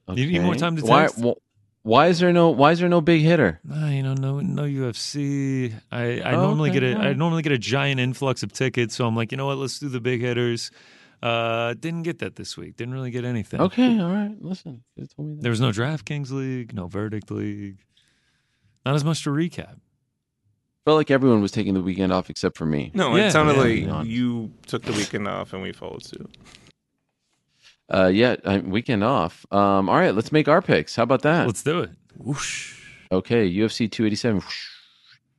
You 0.10 0.26
need 0.28 0.42
more 0.42 0.56
time 0.56 0.76
to 0.78 0.84
why, 0.84 1.02
text? 1.04 1.22
wh- 1.22 1.40
Why 1.86 2.08
is 2.08 2.20
there 2.20 2.34
no? 2.34 2.50
Why 2.50 2.72
is 2.72 2.80
there 2.80 2.90
no 2.90 3.02
big 3.02 3.22
hitter? 3.22 3.60
Nah, 3.64 3.88
you 3.90 4.04
know, 4.04 4.14
no, 4.14 4.40
no 4.40 4.64
UFC. 4.64 5.74
I, 5.92 6.20
I 6.22 6.34
Oh, 6.34 6.42
normally 6.42 6.70
okay, 6.72 6.80
get 6.80 6.84
a, 6.84 6.92
I 6.92 6.96
alright. 6.96 7.18
normally 7.18 7.42
get 7.42 7.52
a 7.52 7.58
giant 7.58 8.00
influx 8.00 8.44
of 8.44 8.52
tickets, 8.54 8.96
so 8.96 9.06
I'm 9.08 9.16
like, 9.16 9.32
you 9.32 9.38
know 9.38 9.46
what? 9.46 9.58
Let's 9.58 9.80
do 9.80 9.90
the 9.90 10.02
big 10.02 10.22
hitters. 10.22 10.72
Uh, 11.22 11.74
didn't 11.76 12.04
get 12.04 12.20
that 12.20 12.36
this 12.36 12.58
week. 12.58 12.76
Didn't 12.76 12.94
really 12.94 13.12
get 13.12 13.24
anything. 13.24 13.62
Okay, 13.62 13.98
all 14.00 14.12
right. 14.12 14.36
Listen, 14.42 14.84
you 14.98 15.08
told 15.08 15.30
me 15.30 15.36
that. 15.36 15.42
There 15.44 15.52
was 15.52 15.62
no 15.62 15.70
DraftKings 15.72 16.32
league, 16.32 16.74
no 16.74 16.88
Verdict 16.88 17.32
league. 17.32 17.78
Not 18.86 18.96
as 18.96 19.06
much 19.06 19.24
to 19.24 19.30
recap. 19.30 19.78
Felt 20.84 20.98
like 20.98 21.10
everyone 21.12 21.42
was 21.42 21.54
taking 21.54 21.74
the 21.76 21.82
weekend 21.82 22.12
off 22.12 22.30
except 22.30 22.58
for 22.58 22.66
me. 22.66 22.92
No, 22.94 23.16
Yeah, 23.16 23.28
it 23.28 23.32
sounded 23.32 23.56
yeah. 23.56 23.94
like 24.00 24.08
you 24.08 24.52
took 24.68 24.82
the 24.82 24.92
weekend 24.92 25.30
off 25.30 25.54
and 25.54 25.62
we 25.62 25.72
followed 25.72 26.04
suit. 26.04 26.30
Uh, 27.94 28.08
yeah, 28.08 28.36
I, 28.44 28.58
weekend 28.60 29.04
off. 29.04 29.46
Um, 29.52 29.88
all 29.88 29.96
right, 29.96 30.16
let's 30.16 30.32
make 30.32 30.48
our 30.48 30.62
picks. 30.62 30.96
How 30.96 31.04
about 31.04 31.22
that? 31.22 31.46
Let's 31.46 31.62
do 31.64 31.80
it. 31.82 31.92
Whoosh. 32.18 32.80
Okay, 33.12 33.48
UFC 33.50 33.90
287. 33.92 34.42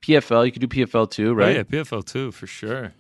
PFL, 0.02 0.46
you 0.46 0.52
could 0.52 0.60
do 0.60 0.68
PFL 0.68 1.10
too, 1.10 1.30
Oh, 1.30 1.34
right? 1.34 1.56
yeah, 1.56 1.62
PFL 1.62 2.04
two 2.04 2.30
for 2.30 2.46
sure. 2.46 2.92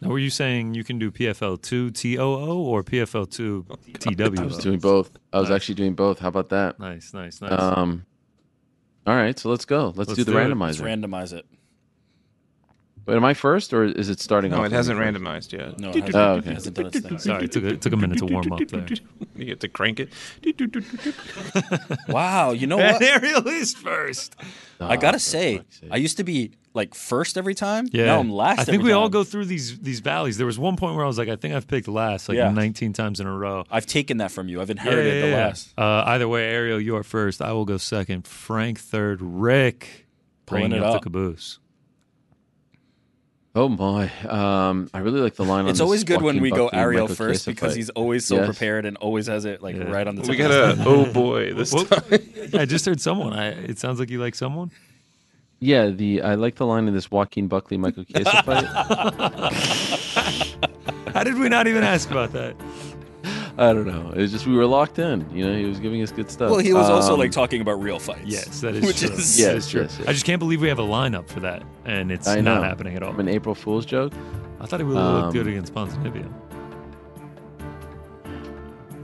Now, 0.00 0.10
were 0.10 0.18
you 0.18 0.30
saying 0.30 0.74
you 0.74 0.84
can 0.84 0.98
do 1.00 1.10
PFL 1.10 1.60
two 1.60 1.90
TOO 1.90 2.20
or 2.60 2.84
PFL 2.84 3.28
two 3.30 3.66
T 3.98 4.14
W? 4.14 4.42
I 4.42 4.44
was 4.44 4.58
doing 4.58 4.78
both. 4.78 5.10
I 5.32 5.40
was 5.40 5.50
actually 5.50 5.74
doing 5.74 5.94
both. 5.94 6.20
How 6.20 6.28
about 6.28 6.50
that? 6.50 6.78
Nice, 6.78 7.12
nice, 7.12 7.40
nice. 7.40 7.50
Um, 7.50 8.04
all 9.06 9.16
right, 9.16 9.36
so 9.36 9.48
let's 9.48 9.64
go. 9.64 9.86
Let's, 9.96 10.10
Let's 10.10 10.14
do 10.14 10.24
the 10.24 10.32
do 10.32 10.38
it. 10.38 10.54
Let's 10.54 10.78
randomizer. 10.78 10.82
randomize 10.84 11.32
it. 11.32 11.46
Wait, 13.08 13.16
am 13.16 13.24
I 13.24 13.32
first 13.34 13.72
or 13.72 13.84
is 13.84 14.10
it 14.10 14.20
starting 14.20 14.50
No, 14.50 14.58
off? 14.58 14.60
No, 14.60 14.66
it 14.66 14.72
hasn't 14.72 14.98
randomized 15.00 15.52
yet. 15.52 15.78
No, 15.78 15.88
it 15.88 15.94
hasn't, 15.96 16.14
Oh, 16.14 16.32
okay. 16.34 16.50
it 16.50 16.54
hasn't 16.54 16.76
done 16.76 16.86
its 16.86 17.00
thing. 17.00 17.18
Sorry, 17.18 17.44
it 17.44 17.52
took 17.52 17.64
a, 17.64 17.68
it 17.68 17.80
took 17.80 17.92
a 17.94 17.96
minute 17.96 18.18
to 18.18 18.26
warm 18.26 18.52
up 18.52 18.60
there. 18.68 18.86
You 19.34 19.44
get 19.46 19.60
to 19.60 19.68
crank 19.68 19.98
it. 19.98 20.12
Wow, 22.08 22.52
you 22.52 22.66
know 22.66 22.76
what? 22.76 23.00
Ariel 23.02 23.46
is 23.48 23.74
first. 23.74 24.36
I 24.80 24.94
Ah, 24.94 24.96
gotta 24.96 25.18
say. 25.18 25.62
I 25.90 25.96
used 25.96 26.16
to 26.18 26.24
be 26.24 26.52
like 26.74 26.94
first 26.94 27.36
every 27.38 27.54
time. 27.54 27.88
Yeah, 27.92 28.04
Now 28.06 28.20
I'm 28.20 28.30
last. 28.30 28.60
I 28.60 28.64
think 28.64 28.80
every 28.80 28.86
we 28.88 28.92
all 28.92 29.08
go 29.08 29.24
through 29.24 29.46
these 29.46 29.78
these 29.80 30.00
valleys. 30.00 30.36
There 30.36 30.46
was 30.46 30.58
one 30.58 30.76
point 30.76 30.94
where 30.94 31.04
I 31.04 31.08
was 31.08 31.18
like, 31.18 31.28
I 31.28 31.36
think 31.36 31.54
I've 31.54 31.66
picked 31.66 31.88
last, 31.88 32.28
like 32.28 32.36
Yeah. 32.36 32.50
19 32.50 32.92
times 32.92 33.20
in 33.20 33.26
a 33.26 33.32
row. 33.36 33.64
I've 33.70 33.86
taken 33.86 34.18
that 34.18 34.30
from 34.30 34.48
you. 34.48 34.60
I've 34.60 34.68
Yeah, 34.68 34.72
inherited 34.72 35.14
yeah, 35.24 35.30
the 35.30 35.36
last. 35.36 35.72
Uh, 35.78 36.02
either 36.06 36.28
way, 36.28 36.44
Ariel, 36.48 36.80
you 36.80 36.94
are 36.96 37.02
first. 37.02 37.40
I 37.42 37.52
will 37.52 37.64
go 37.64 37.76
second. 37.78 38.26
Frank 38.26 38.78
third. 38.78 39.20
Rick 39.22 40.06
Pulling 40.46 40.72
it 40.72 40.82
up, 40.82 40.94
up. 40.96 41.00
the 41.00 41.04
caboose. 41.10 41.58
Oh 43.54 43.68
my! 43.68 44.10
Um, 44.28 44.88
I 44.94 44.98
really 44.98 45.20
like 45.20 45.34
the 45.34 45.44
line. 45.44 45.64
on 45.64 45.70
It's 45.70 45.78
this 45.78 45.84
always 45.84 46.04
good 46.04 46.20
when 46.22 46.36
Joaquin 46.36 46.42
we 46.42 46.50
go 46.50 46.64
Buckley, 46.66 46.78
Ariel 46.78 47.02
Michael 47.04 47.16
first 47.16 47.44
Chiesa 47.46 47.50
because 47.50 47.72
fight. 47.72 47.76
he's 47.78 47.90
always 47.90 48.24
so 48.24 48.36
Yes. 48.36 48.46
prepared 48.46 48.84
and 48.84 48.96
always 48.98 49.26
has 49.26 49.46
it 49.46 49.62
like 49.62 49.74
Yeah. 49.74 49.84
right 49.84 50.06
on 50.06 50.14
the 50.16 50.22
tip. 50.22 50.30
We 50.30 50.36
got 50.36 50.50
a 50.50 50.76
oh 50.86 51.10
boy 51.12 51.54
this 51.54 51.72
Well- 51.72 51.86
time. 51.86 52.02
I 52.54 52.66
just 52.66 52.84
heard 52.86 53.00
someone. 53.00 53.32
I, 53.32 53.48
it 53.48 53.78
sounds 53.78 53.98
like 53.98 54.10
you 54.10 54.20
like 54.20 54.34
someone. 54.34 54.70
Yeah, 55.60 55.88
the 55.88 56.22
I 56.22 56.34
like 56.36 56.54
the 56.56 56.66
line 56.66 56.86
in 56.86 56.94
this 56.94 57.10
Joaquin 57.10 57.48
Buckley 57.48 57.78
Michael 57.78 58.04
Chiesa 58.04 58.42
fight. 58.44 58.64
How 61.14 61.24
did 61.24 61.38
we 61.38 61.48
not 61.48 61.66
even 61.66 61.82
ask 61.82 62.10
about 62.10 62.32
that? 62.32 62.54
I 63.60 63.72
don't 63.72 63.86
know. 63.88 64.12
It 64.12 64.18
was 64.18 64.30
just 64.30 64.46
we 64.46 64.54
were 64.54 64.66
locked 64.66 65.00
in. 65.00 65.28
You 65.34 65.44
know, 65.44 65.56
he 65.58 65.64
was 65.64 65.80
giving 65.80 66.00
us 66.00 66.12
good 66.12 66.30
stuff. 66.30 66.50
Well, 66.52 66.60
he 66.60 66.72
was 66.72 66.88
also 66.88 67.14
Um, 67.14 67.18
like 67.18 67.32
talking 67.32 67.60
about 67.60 67.82
real 67.82 67.98
fights. 67.98 68.20
Yes, 68.24 68.60
that 68.60 68.76
is 68.76 68.84
Which 68.86 69.00
true. 69.00 69.10
is- 69.10 69.36
that 69.36 69.42
Yes, 69.42 69.64
is 69.64 69.70
true. 69.70 69.82
yes, 69.82 69.96
yes. 69.98 70.08
I 70.08 70.12
just 70.12 70.24
can't 70.24 70.38
believe 70.38 70.60
we 70.60 70.68
have 70.68 70.78
a 70.78 70.82
lineup 70.86 71.28
for 71.28 71.40
that, 71.40 71.64
and 71.84 72.12
it's 72.12 72.28
I 72.28 72.36
not 72.40 72.58
know. 72.58 72.62
happening 72.62 72.94
at 72.94 73.02
all. 73.02 73.18
an 73.18 73.26
April 73.28 73.56
Fool's 73.56 73.84
joke. 73.84 74.12
I 74.60 74.66
thought 74.66 74.78
he 74.80 74.84
would 74.86 74.94
look 74.94 75.24
Um, 75.24 75.32
good 75.32 75.48
against 75.48 75.74
Ponzinibbio. 75.74 76.28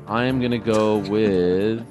I 0.07 0.25
am 0.25 0.41
gonna 0.41 0.59
go 0.59 0.99
with. 0.99 1.85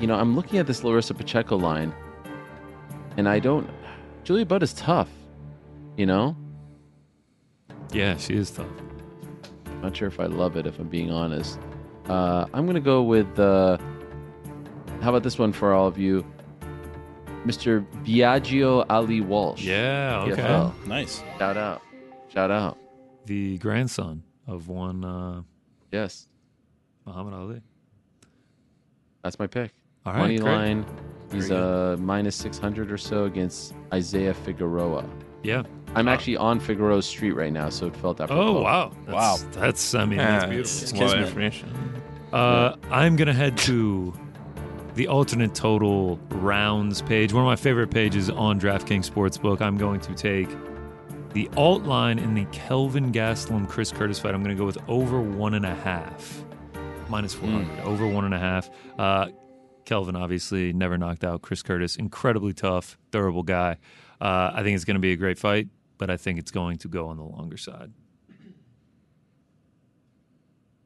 You 0.00 0.06
know, 0.06 0.14
I'm 0.14 0.34
looking 0.36 0.58
at 0.58 0.66
this 0.66 0.82
Larissa 0.84 1.14
Pacheco 1.14 1.56
line, 1.56 1.92
and 3.16 3.28
I 3.28 3.38
don't. 3.38 3.68
Julia 4.24 4.44
Budd 4.46 4.62
is 4.62 4.74
tough. 4.74 5.08
You 5.96 6.06
know, 6.06 6.36
Yeah, 7.92 8.16
she 8.16 8.34
is 8.34 8.50
tough. 8.50 8.66
Not 9.82 9.96
sure 9.96 10.08
if 10.08 10.18
I 10.20 10.26
love 10.26 10.56
it. 10.56 10.66
If 10.66 10.78
I'm 10.78 10.88
being 10.88 11.10
honest, 11.10 11.58
uh, 12.08 12.46
I'm 12.54 12.66
gonna 12.66 12.80
go 12.80 13.02
with. 13.02 13.38
Uh, 13.38 13.78
how 15.00 15.10
about 15.10 15.22
this 15.22 15.38
one 15.38 15.52
for 15.52 15.72
all 15.74 15.86
of 15.88 15.98
you, 15.98 16.24
Mr. 17.44 17.84
Biagio 18.04 18.86
Ali 18.88 19.20
Walsh? 19.20 19.62
Yeah, 19.62 20.24
okay. 20.28 20.40
PFL. 20.42 20.86
Nice. 20.86 21.22
Shout 21.38 21.56
out! 21.56 21.82
Shout 22.32 22.50
out! 22.50 22.78
The 23.26 23.58
grandson 23.58 24.22
of 24.46 24.68
one 24.68 25.04
uh, 25.04 25.42
Yes, 25.90 26.28
Muhammad 27.04 27.34
Ali. 27.34 27.60
that's 29.22 29.38
my 29.38 29.46
pick. 29.46 29.72
All 30.06 30.12
right, 30.12 30.20
Money 30.20 30.38
great. 30.38 30.52
line. 30.52 30.86
He's 31.32 31.48
Very 31.48 31.60
uh 31.60 31.96
minus 31.96 32.36
six 32.36 32.58
hundred 32.58 32.90
or 32.92 32.98
so 32.98 33.24
against 33.24 33.74
Isaiah 33.92 34.34
Figueroa. 34.34 35.08
Yeah. 35.42 35.62
I'm 35.94 36.08
actually 36.08 36.36
on 36.36 36.58
Figueroa 36.58 37.02
Street 37.02 37.32
right 37.32 37.52
now, 37.52 37.68
so 37.68 37.86
it 37.86 37.96
felt 37.96 38.20
apropos. 38.20 38.58
Oh 38.58 38.62
wow. 38.62 38.92
That's, 39.06 39.12
Wow. 39.12 39.36
That's 39.52 39.94
I 39.94 40.04
mean 40.04 40.18
Yeah, 40.18 40.46
that's 40.46 40.92
beautiful. 40.92 41.00
a 41.00 41.06
lot 41.06 41.18
of 41.18 41.24
information. 41.26 42.02
Uh, 42.32 42.76
I'm 42.90 43.16
gonna 43.16 43.34
head 43.34 43.56
to 43.58 44.14
the 44.94 45.08
alternate 45.08 45.54
total 45.54 46.18
rounds 46.30 47.02
page. 47.02 47.32
One 47.32 47.42
of 47.44 47.46
my 47.46 47.56
favorite 47.56 47.90
pages 47.90 48.30
on 48.30 48.60
DraftKings 48.60 49.10
Sportsbook. 49.10 49.60
I'm 49.60 49.76
going 49.78 50.00
to 50.00 50.14
take 50.14 50.48
the 51.32 51.48
alt 51.56 51.84
line 51.84 52.18
in 52.18 52.34
the 52.34 52.44
Kelvin 52.46 53.10
Gastelum 53.12 53.68
Chris 53.68 53.90
Curtis 53.90 54.18
fight. 54.18 54.34
I'm 54.34 54.42
going 54.42 54.54
to 54.54 54.58
go 54.60 54.66
with 54.66 54.78
over 54.88 55.20
one 55.20 55.54
and 55.54 55.64
a 55.64 55.74
half, 55.74 56.44
minus 57.08 57.32
400, 57.32 57.84
over 57.84 58.06
one 58.06 58.26
and 58.26 58.34
a 58.34 58.38
half. 58.38 58.68
Uh, 58.98 59.28
Kelvin 59.86 60.14
obviously 60.14 60.74
never 60.74 60.98
knocked 60.98 61.24
out 61.24 61.40
Chris 61.40 61.62
Curtis. 61.62 61.96
Incredibly 61.96 62.52
tough, 62.52 62.98
durable 63.10 63.42
guy. 63.42 63.78
Uh, 64.20 64.50
I 64.54 64.62
think 64.62 64.74
it's 64.76 64.84
going 64.84 64.96
to 64.96 65.00
be 65.00 65.12
a 65.12 65.16
great 65.16 65.38
fight, 65.38 65.68
but 65.98 66.10
I 66.10 66.16
think 66.16 66.38
it's 66.38 66.50
going 66.50 66.78
to 66.78 66.88
go 66.88 67.08
on 67.08 67.16
the 67.16 67.22
longer 67.24 67.56
side. 67.56 67.92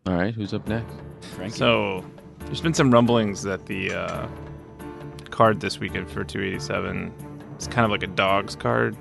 All 0.07 0.15
right, 0.15 0.33
who's 0.35 0.55
up 0.55 0.67
next? 0.69 0.95
Frankie. 1.35 1.57
So 1.57 2.05
there's 2.41 2.61
been 2.61 2.75
some 2.75 2.91
rumblings 2.93 3.43
that 3.43 3.67
the 3.67 3.93
uh, 3.93 4.29
card 5.31 5.61
this 5.61 5.81
weekend 5.81 6.09
for 6.09 6.23
287 6.23 7.13
is 7.59 7.67
kind 7.67 7.85
of 7.85 7.91
like 7.91 8.05
a 8.05 8.07
dog's 8.09 8.55
card. 8.55 8.97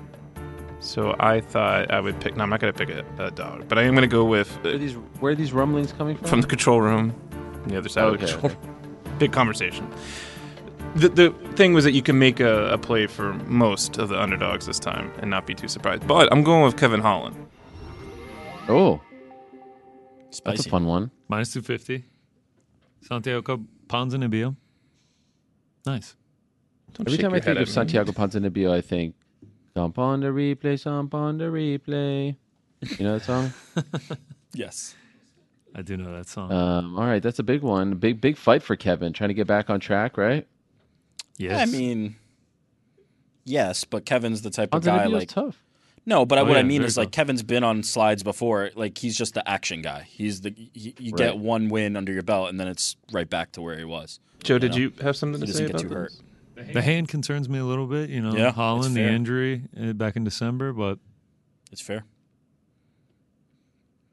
So 0.80 1.14
I 1.20 1.40
thought 1.40 1.90
I 1.92 2.00
would 2.00 2.20
pick. 2.20 2.36
No, 2.36 2.42
I'm 2.42 2.50
not 2.50 2.60
going 2.60 2.72
to 2.72 2.78
pick 2.86 2.94
a, 2.94 3.24
a 3.26 3.30
dog, 3.30 3.66
but 3.68 3.78
I 3.78 3.82
am 3.84 3.94
going 3.94 4.02
to 4.08 4.14
go 4.14 4.24
with 4.24 4.50
Where 4.62 4.72
are 4.72 4.76
uh, 4.76 4.78
these 4.78 4.92
where 5.20 5.32
are 5.32 5.34
these 5.36 5.52
rumblings 5.52 5.92
coming 5.92 6.16
from? 6.16 6.28
from 6.28 6.40
the 6.42 6.46
control 6.48 6.80
room, 6.80 7.14
on 7.62 7.68
the 7.68 7.78
other 7.78 7.88
side 7.88 8.04
of 8.04 8.18
the 8.18 8.24
Okay, 8.24 8.32
control. 8.40 8.52
room. 8.66 9.18
Big 9.18 9.32
conversation. 9.32 9.88
The, 10.96 11.08
the 11.10 11.30
thing 11.56 11.74
was 11.74 11.84
that 11.84 11.92
you 11.92 12.02
can 12.02 12.18
make 12.18 12.40
a, 12.40 12.68
a 12.72 12.78
play 12.78 13.06
for 13.06 13.34
most 13.34 13.98
of 13.98 14.08
the 14.08 14.20
underdogs 14.20 14.64
this 14.66 14.78
time 14.78 15.12
and 15.18 15.30
not 15.30 15.46
be 15.46 15.54
too 15.54 15.68
surprised. 15.68 16.06
But 16.06 16.32
I'm 16.32 16.42
going 16.42 16.64
with 16.64 16.76
Kevin 16.78 17.00
Holland. 17.00 17.36
oh, 18.68 19.00
that's 20.44 20.66
a 20.66 20.68
fun 20.70 20.86
one. 20.86 21.10
Minus 21.28 21.52
250. 21.52 22.04
Santiago 23.02 23.64
Ponzinibbio. 23.88 24.56
Nice. 25.84 26.16
Don't 26.94 27.06
Every 27.08 27.18
time 27.18 27.34
I 27.34 27.40
think 27.40 27.58
of. 27.58 27.68
Santiago 27.68 28.12
Ponzinibbio, 28.12 28.72
I 28.72 28.80
think, 28.80 29.14
"Jump 29.76 29.98
on 29.98 30.20
the 30.20 30.28
replay, 30.28 30.82
jump 30.82 31.14
on 31.14 31.38
the 31.38 31.44
replay." 31.44 32.36
You 32.98 33.04
know 33.04 33.18
that 33.18 33.24
song? 33.24 33.52
Yes. 34.54 34.94
I 35.74 35.82
do 35.82 35.98
know 35.98 36.10
that 36.16 36.26
song. 36.28 36.50
um, 36.50 36.98
all 36.98 37.04
right, 37.04 37.22
that's 37.22 37.38
a 37.38 37.42
big 37.42 37.60
one. 37.60 37.94
Big 37.96 38.22
big 38.22 38.38
fight 38.38 38.62
for 38.62 38.74
Kevin, 38.76 39.12
trying 39.12 39.28
to 39.28 39.34
get 39.34 39.46
back 39.46 39.68
on 39.68 39.78
track, 39.80 40.16
right? 40.16 40.46
Yes. 41.38 41.68
I 41.68 41.70
mean, 41.70 42.16
yes, 43.44 43.84
but 43.84 44.04
Kevin's 44.04 44.42
the 44.42 44.50
type 44.50 44.74
of 44.74 44.84
guy 44.84 45.06
like 45.06 45.28
tough. 45.28 45.62
no, 46.04 46.24
but 46.26 46.38
Oh, 46.38 46.44
what 46.44 46.56
I 46.56 46.62
mean 46.62 46.80
very 46.82 46.88
is 46.88 46.96
like 46.96 47.08
tough. 47.08 47.12
Kevin's 47.12 47.42
been 47.42 47.64
on 47.64 47.82
slides 47.82 48.22
before. 48.22 48.70
Like 48.74 48.98
he's 48.98 49.16
just 49.16 49.34
the 49.34 49.48
action 49.48 49.82
guy. 49.82 50.02
He's 50.08 50.40
the 50.42 50.54
you, 50.74 50.92
you 50.98 51.12
get 51.12 51.38
one 51.38 51.68
win 51.68 51.96
under 51.96 52.12
your 52.12 52.22
belt 52.22 52.48
and 52.48 52.58
then 52.60 52.68
it's 52.68 52.96
right 53.12 53.28
back 53.28 53.52
to 53.52 53.62
where 53.62 53.78
he 53.78 53.84
was. 53.84 54.20
Joe, 54.42 54.58
did 54.58 54.72
know? 54.72 54.78
you 54.78 54.92
have 55.02 55.16
something 55.16 55.40
He 55.40 55.46
to 55.46 55.52
doesn't 55.52 55.66
say 55.66 55.72
get 55.72 55.82
about 55.82 55.88
too 55.90 55.94
hurt. 55.94 56.12
this? 56.56 56.72
the 56.74 56.82
hand 56.82 57.08
concerns 57.08 57.48
me 57.48 57.58
a 57.58 57.64
little 57.64 57.86
bit. 57.86 58.08
You 58.10 58.20
know, 58.22 58.34
Yeah, 58.34 58.50
Holland, 58.52 58.94
the 58.96 59.02
injury 59.02 59.62
uh, 59.80 59.92
back 59.92 60.16
in 60.16 60.24
December, 60.24 60.72
but 60.72 60.98
It's 61.72 61.80
fair. 61.82 62.04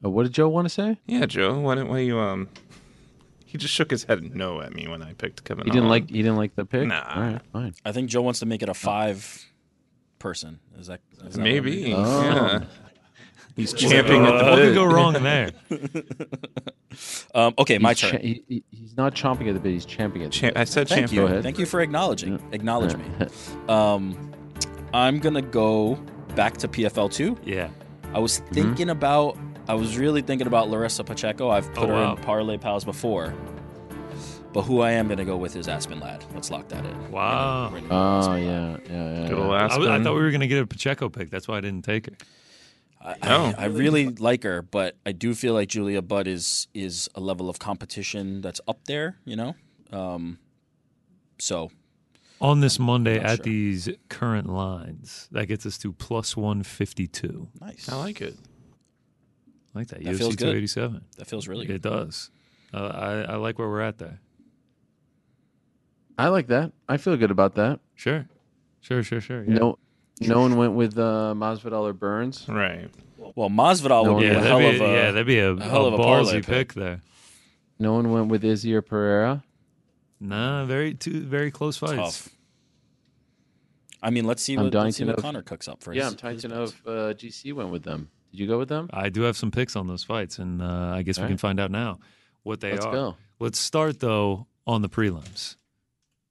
Uh, 0.04 0.10
what 0.10 0.24
did 0.24 0.32
Joe 0.32 0.48
want 0.48 0.66
to 0.66 0.68
say? 0.68 0.98
Yeah, 1.06 1.24
Joe. 1.26 1.58
Why 1.60 1.74
don't 1.76 1.88
why 1.88 2.00
you 2.00 2.18
um? 2.18 2.48
He 3.54 3.58
just 3.58 3.72
shook 3.72 3.88
his 3.92 4.02
head 4.02 4.34
no 4.34 4.60
at 4.60 4.74
me 4.74 4.88
when 4.88 5.00
I 5.00 5.12
picked 5.12 5.44
Kevin. 5.44 5.64
He 5.64 5.70
didn't 5.70 5.84
Holland. 5.84 6.06
like 6.06 6.10
he 6.10 6.16
didn't 6.22 6.34
like 6.36 6.56
the 6.56 6.66
pick. 6.66 6.88
Nah. 6.88 7.04
All 7.14 7.22
right, 7.22 7.40
fine. 7.52 7.72
I 7.84 7.92
think 7.92 8.10
Joe 8.10 8.22
wants 8.22 8.40
to 8.40 8.46
make 8.46 8.62
it 8.64 8.68
a 8.68 8.74
five 8.74 9.46
person. 10.18 10.58
Is 10.76 10.88
that 10.88 11.00
is 11.12 11.18
that 11.18 11.24
what 11.34 11.38
Maybe. 11.44 11.92
it 11.92 11.94
Oh. 11.96 12.22
Yeah. 12.22 12.64
He's 13.56 13.72
champing 13.72 14.26
at 14.26 14.38
the 14.38 14.44
what 14.44 14.54
could 14.56 14.62
bit. 14.70 14.74
go 14.74 14.84
wrong 14.86 15.12
there? 15.12 15.52
is? 15.70 16.02
Um, 17.34 17.54
okay, 17.58 17.78
my 17.78 17.90
He's 17.90 18.00
turn. 18.00 18.10
cha- 18.12 18.18
he, 18.18 18.42
he- 18.48 18.64
he's 18.70 18.96
not 18.96 19.14
chomping 19.14 19.48
at 19.48 19.54
the 19.54 19.60
bit. 19.60 19.72
He's 19.72 19.84
champing 19.84 20.22
at 20.22 20.30
the 20.32 20.36
Cha- 20.38 20.46
bit. 20.48 20.56
I 20.56 20.64
said 20.64 20.88
Thank 20.88 21.02
champion. 21.02 21.22
you. 21.22 21.28
Go 21.28 21.32
ahead. 21.32 21.42
Thank 21.44 21.58
you 21.60 21.66
for 21.66 21.80
acknowledging. 21.80 22.40
Acknowledge 22.52 22.96
me. 22.96 23.04
Um, 23.68 24.32
I'm 24.92 25.18
gonna 25.20 25.42
go 25.42 25.94
back 26.36 26.56
to 26.58 26.68
PFL 26.68 27.12
two. 27.12 27.36
Yeah. 27.44 27.68
I 28.12 28.18
was 28.18 28.40
Mm-hmm. 28.40 28.54
thinking 28.54 28.90
about. 28.90 29.36
I 29.68 29.74
was 29.74 29.96
really 29.96 30.20
thinking 30.22 30.46
about 30.46 30.68
Larissa 30.68 31.04
Pacheco. 31.04 31.48
I've 31.50 31.72
put 31.72 31.84
Oh, 31.84 31.86
her 31.88 31.92
wow. 31.94 32.16
in 32.16 32.22
parlay 32.22 32.58
pals 32.58 32.84
before, 32.84 33.34
but 34.52 34.62
who 34.62 34.80
I 34.80 34.92
am 34.92 35.08
gonna 35.08 35.24
go 35.24 35.36
with 35.36 35.56
is 35.56 35.68
Aspen 35.68 36.00
Ladd. 36.00 36.24
Let's 36.34 36.50
lock 36.50 36.68
that 36.68 36.84
in. 36.84 37.10
Wow. 37.10 37.70
Right 37.72 37.82
now, 37.88 37.90
Oh 37.90 38.18
Aspen 38.18 38.32
Ladd. 38.34 38.42
yeah, 38.44 38.76
yeah, 38.94 39.20
yeah. 39.22 39.28
Good 39.28 39.38
yeah. 39.38 39.44
old 39.44 39.54
I, 39.54 39.96
I 39.96 40.02
thought 40.02 40.14
we 40.14 40.20
were 40.22 40.30
going 40.30 40.40
to 40.42 40.46
get 40.46 40.60
a 40.62 40.66
Pacheco 40.66 41.08
pick. 41.08 41.30
That's 41.30 41.48
why 41.48 41.56
I 41.58 41.60
didn't 41.60 41.84
take 41.84 42.06
her. 42.06 42.12
I, 43.00 43.14
Oh. 43.22 43.54
I, 43.58 43.62
I 43.62 43.64
really 43.66 44.08
like 44.08 44.42
her, 44.44 44.62
but 44.62 44.96
I 45.06 45.12
do 45.12 45.34
feel 45.34 45.54
like 45.54 45.68
Julia 45.68 46.02
Budd 46.02 46.26
is 46.26 46.68
is 46.74 47.08
a 47.14 47.20
level 47.20 47.48
of 47.48 47.58
competition 47.58 48.40
that's 48.42 48.60
up 48.68 48.84
there. 48.86 49.16
You 49.24 49.36
know, 49.36 49.54
um, 49.92 50.38
so 51.38 51.70
On 52.40 52.60
this 52.60 52.78
Monday 52.78 53.16
Not 53.18 53.26
at 53.26 53.36
sure. 53.38 53.44
these 53.44 53.88
current 54.10 54.48
lines, 54.50 55.28
that 55.32 55.46
gets 55.46 55.64
us 55.66 55.78
to 55.78 55.92
plus 55.92 56.36
152. 56.36 57.48
Nice. 57.60 57.88
I 57.88 57.96
like 57.96 58.20
it. 58.20 58.36
I 59.74 59.78
like 59.78 59.88
that. 59.88 60.02
That 60.04 60.14
UFC 60.14 60.18
feels 60.18 60.36
good. 60.36 60.44
287. 60.44 61.04
That 61.18 61.26
feels 61.26 61.48
really 61.48 61.66
good. 61.66 61.76
It 61.76 61.82
does. 61.82 62.30
Uh, 62.72 62.78
I, 62.78 63.32
I 63.32 63.36
like 63.36 63.58
where 63.58 63.68
we're 63.68 63.80
at 63.80 63.98
there. 63.98 64.20
I 66.18 66.28
like 66.28 66.46
that. 66.48 66.72
I 66.88 66.96
feel 66.96 67.16
good 67.16 67.30
about 67.30 67.54
that. 67.56 67.80
Sure. 67.94 68.26
Sure, 68.80 69.02
sure, 69.02 69.20
sure. 69.20 69.42
Yeah. 69.44 69.54
No, 69.54 69.78
no 70.20 70.40
one 70.40 70.56
went 70.56 70.74
with 70.74 70.96
uh, 70.98 71.34
Masvidal 71.36 71.82
or 71.82 71.92
Burns. 71.92 72.46
Right. 72.48 72.88
Well, 73.34 73.48
Masvidal 73.50 74.04
No 74.04 74.14
would 74.14 74.20
be 74.20 74.26
yeah, 74.26 74.38
a 74.38 74.42
hell 74.42 74.58
be, 74.58 74.66
of 74.66 74.74
a 74.80 74.84
yeah, 74.86 75.10
that'd 75.10 75.26
be 75.26 75.38
a, 75.38 75.52
a 75.52 75.62
hell 75.64 75.86
a 75.86 75.88
of 75.88 75.94
a 75.94 75.98
ballsy 75.98 76.32
pick. 76.34 76.46
pick 76.46 76.74
there. 76.74 77.00
No 77.78 77.94
one 77.94 78.12
went 78.12 78.28
with 78.28 78.44
Izzy 78.44 78.74
or 78.74 78.82
Pereira. 78.82 79.42
Nah, 80.20 80.64
very 80.66 80.94
two 80.94 81.22
very 81.22 81.50
close 81.50 81.76
fights. 81.76 81.96
tough. 81.96 82.28
I 84.02 84.10
mean, 84.10 84.24
let's 84.26 84.42
see 84.42 84.54
I'm 84.54 84.64
what, 84.64 84.72
dying 84.72 84.84
let's 84.86 84.98
see 84.98 85.04
to 85.04 85.08
what 85.08 85.16
know 85.16 85.18
if- 85.18 85.22
Connor 85.24 85.42
cooks 85.42 85.66
up 85.66 85.82
for 85.82 85.92
yeah, 85.92 86.04
his- 86.04 86.12
I'm 86.12 86.18
trying 86.18 86.34
his 86.34 86.42
to 86.42 86.48
know 86.48 86.62
if 86.64 86.86
uh, 86.86 86.90
GC 87.14 87.52
went 87.54 87.70
with 87.70 87.82
them. 87.82 88.10
Did 88.34 88.40
you 88.40 88.46
go 88.48 88.58
with 88.58 88.68
them? 88.68 88.90
I 88.92 89.10
do 89.10 89.22
have 89.22 89.36
some 89.36 89.52
picks 89.52 89.76
on 89.76 89.86
those 89.86 90.02
fights, 90.02 90.40
and 90.40 90.60
uh, 90.60 90.90
I 90.92 91.02
guess 91.02 91.18
we 91.18 91.22
All 91.22 91.28
can 91.28 91.38
find 91.38 91.60
out 91.60 91.70
now 91.70 92.00
what 92.42 92.58
they 92.58 92.72
Let's 92.72 92.84
are. 92.84 92.92
go. 92.92 93.16
Let's 93.38 93.60
start 93.60 94.00
though 94.00 94.48
on 94.66 94.82
the 94.82 94.88
prelims. 94.88 95.54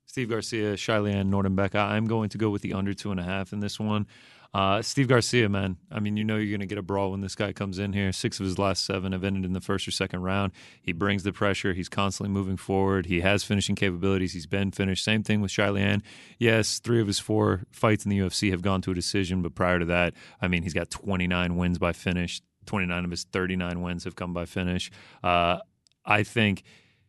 Steve 0.06 0.30
Garcia, 0.30 0.74
Shayilan 0.74 1.30
Nuerdanbieke. 1.30 1.76
I'm 1.76 2.06
going 2.08 2.28
to 2.28 2.38
go 2.38 2.50
with 2.50 2.62
the 2.62 2.74
under 2.74 2.94
two 2.94 3.12
and 3.12 3.22
a 3.22 3.24
half 3.24 3.54
in 3.54 3.62
this 3.62 3.80
one. 3.80 4.06
Uh, 4.54 4.84
Steve 4.84 5.08
Garcia, 5.08 5.50
man. 5.50 5.78
I 5.92 6.00
mean, 6.00 6.16
you 6.16 6.24
know 6.24 6.36
you're 6.36 6.56
going 6.56 6.60
to 6.60 6.68
get 6.68 6.78
a 6.78 6.84
brawl 6.84 7.12
when 7.12 7.22
this 7.22 7.34
guy 7.34 7.54
comes 7.54 7.80
in 7.80 7.94
here. 7.94 8.12
Six 8.12 8.40
of 8.40 8.46
his 8.46 8.60
last 8.60 8.86
seven 8.86 9.12
have 9.12 9.24
ended 9.24 9.46
in 9.46 9.54
the 9.54 9.62
first 9.62 9.88
or 9.88 9.92
second 9.92 10.22
round. 10.22 10.52
He 10.82 10.92
brings 10.92 11.24
the 11.24 11.34
pressure. 11.34 11.74
He's 11.74 11.90
constantly 11.90 12.32
moving 12.32 12.58
forward. 12.58 13.08
He 13.08 13.22
has 13.22 13.44
finishing 13.44 13.76
capabilities. 13.76 14.34
He's 14.34 14.46
been 14.46 14.72
finished. 14.72 15.04
Same 15.04 15.24
thing 15.24 15.42
with 15.42 15.50
Shayilan 15.50 16.02
Yes, 16.38 16.80
three 16.80 17.02
of 17.02 17.08
his 17.08 17.20
four 17.20 17.64
fights 17.72 18.06
in 18.06 18.10
the 18.10 18.20
UFC 18.20 18.52
have 18.52 18.62
gone 18.62 18.82
to 18.84 18.92
a 18.92 18.96
decision, 18.96 19.42
but 19.42 19.56
prior 19.56 19.80
to 19.80 19.86
that, 19.86 20.14
I 20.40 20.48
mean, 20.48 20.62
he's 20.62 20.74
got 20.74 20.92
29 20.92 21.56
wins 21.56 21.80
by 21.80 21.94
finish. 21.94 22.42
29 22.68 23.06
of 23.06 23.12
his 23.12 23.24
39 23.24 23.82
wins 23.82 24.04
have 24.04 24.16
come 24.16 24.34
by 24.34 24.46
finish. 24.46 24.92
Uh, 25.24 25.58
I 26.06 26.24
think 26.24 26.64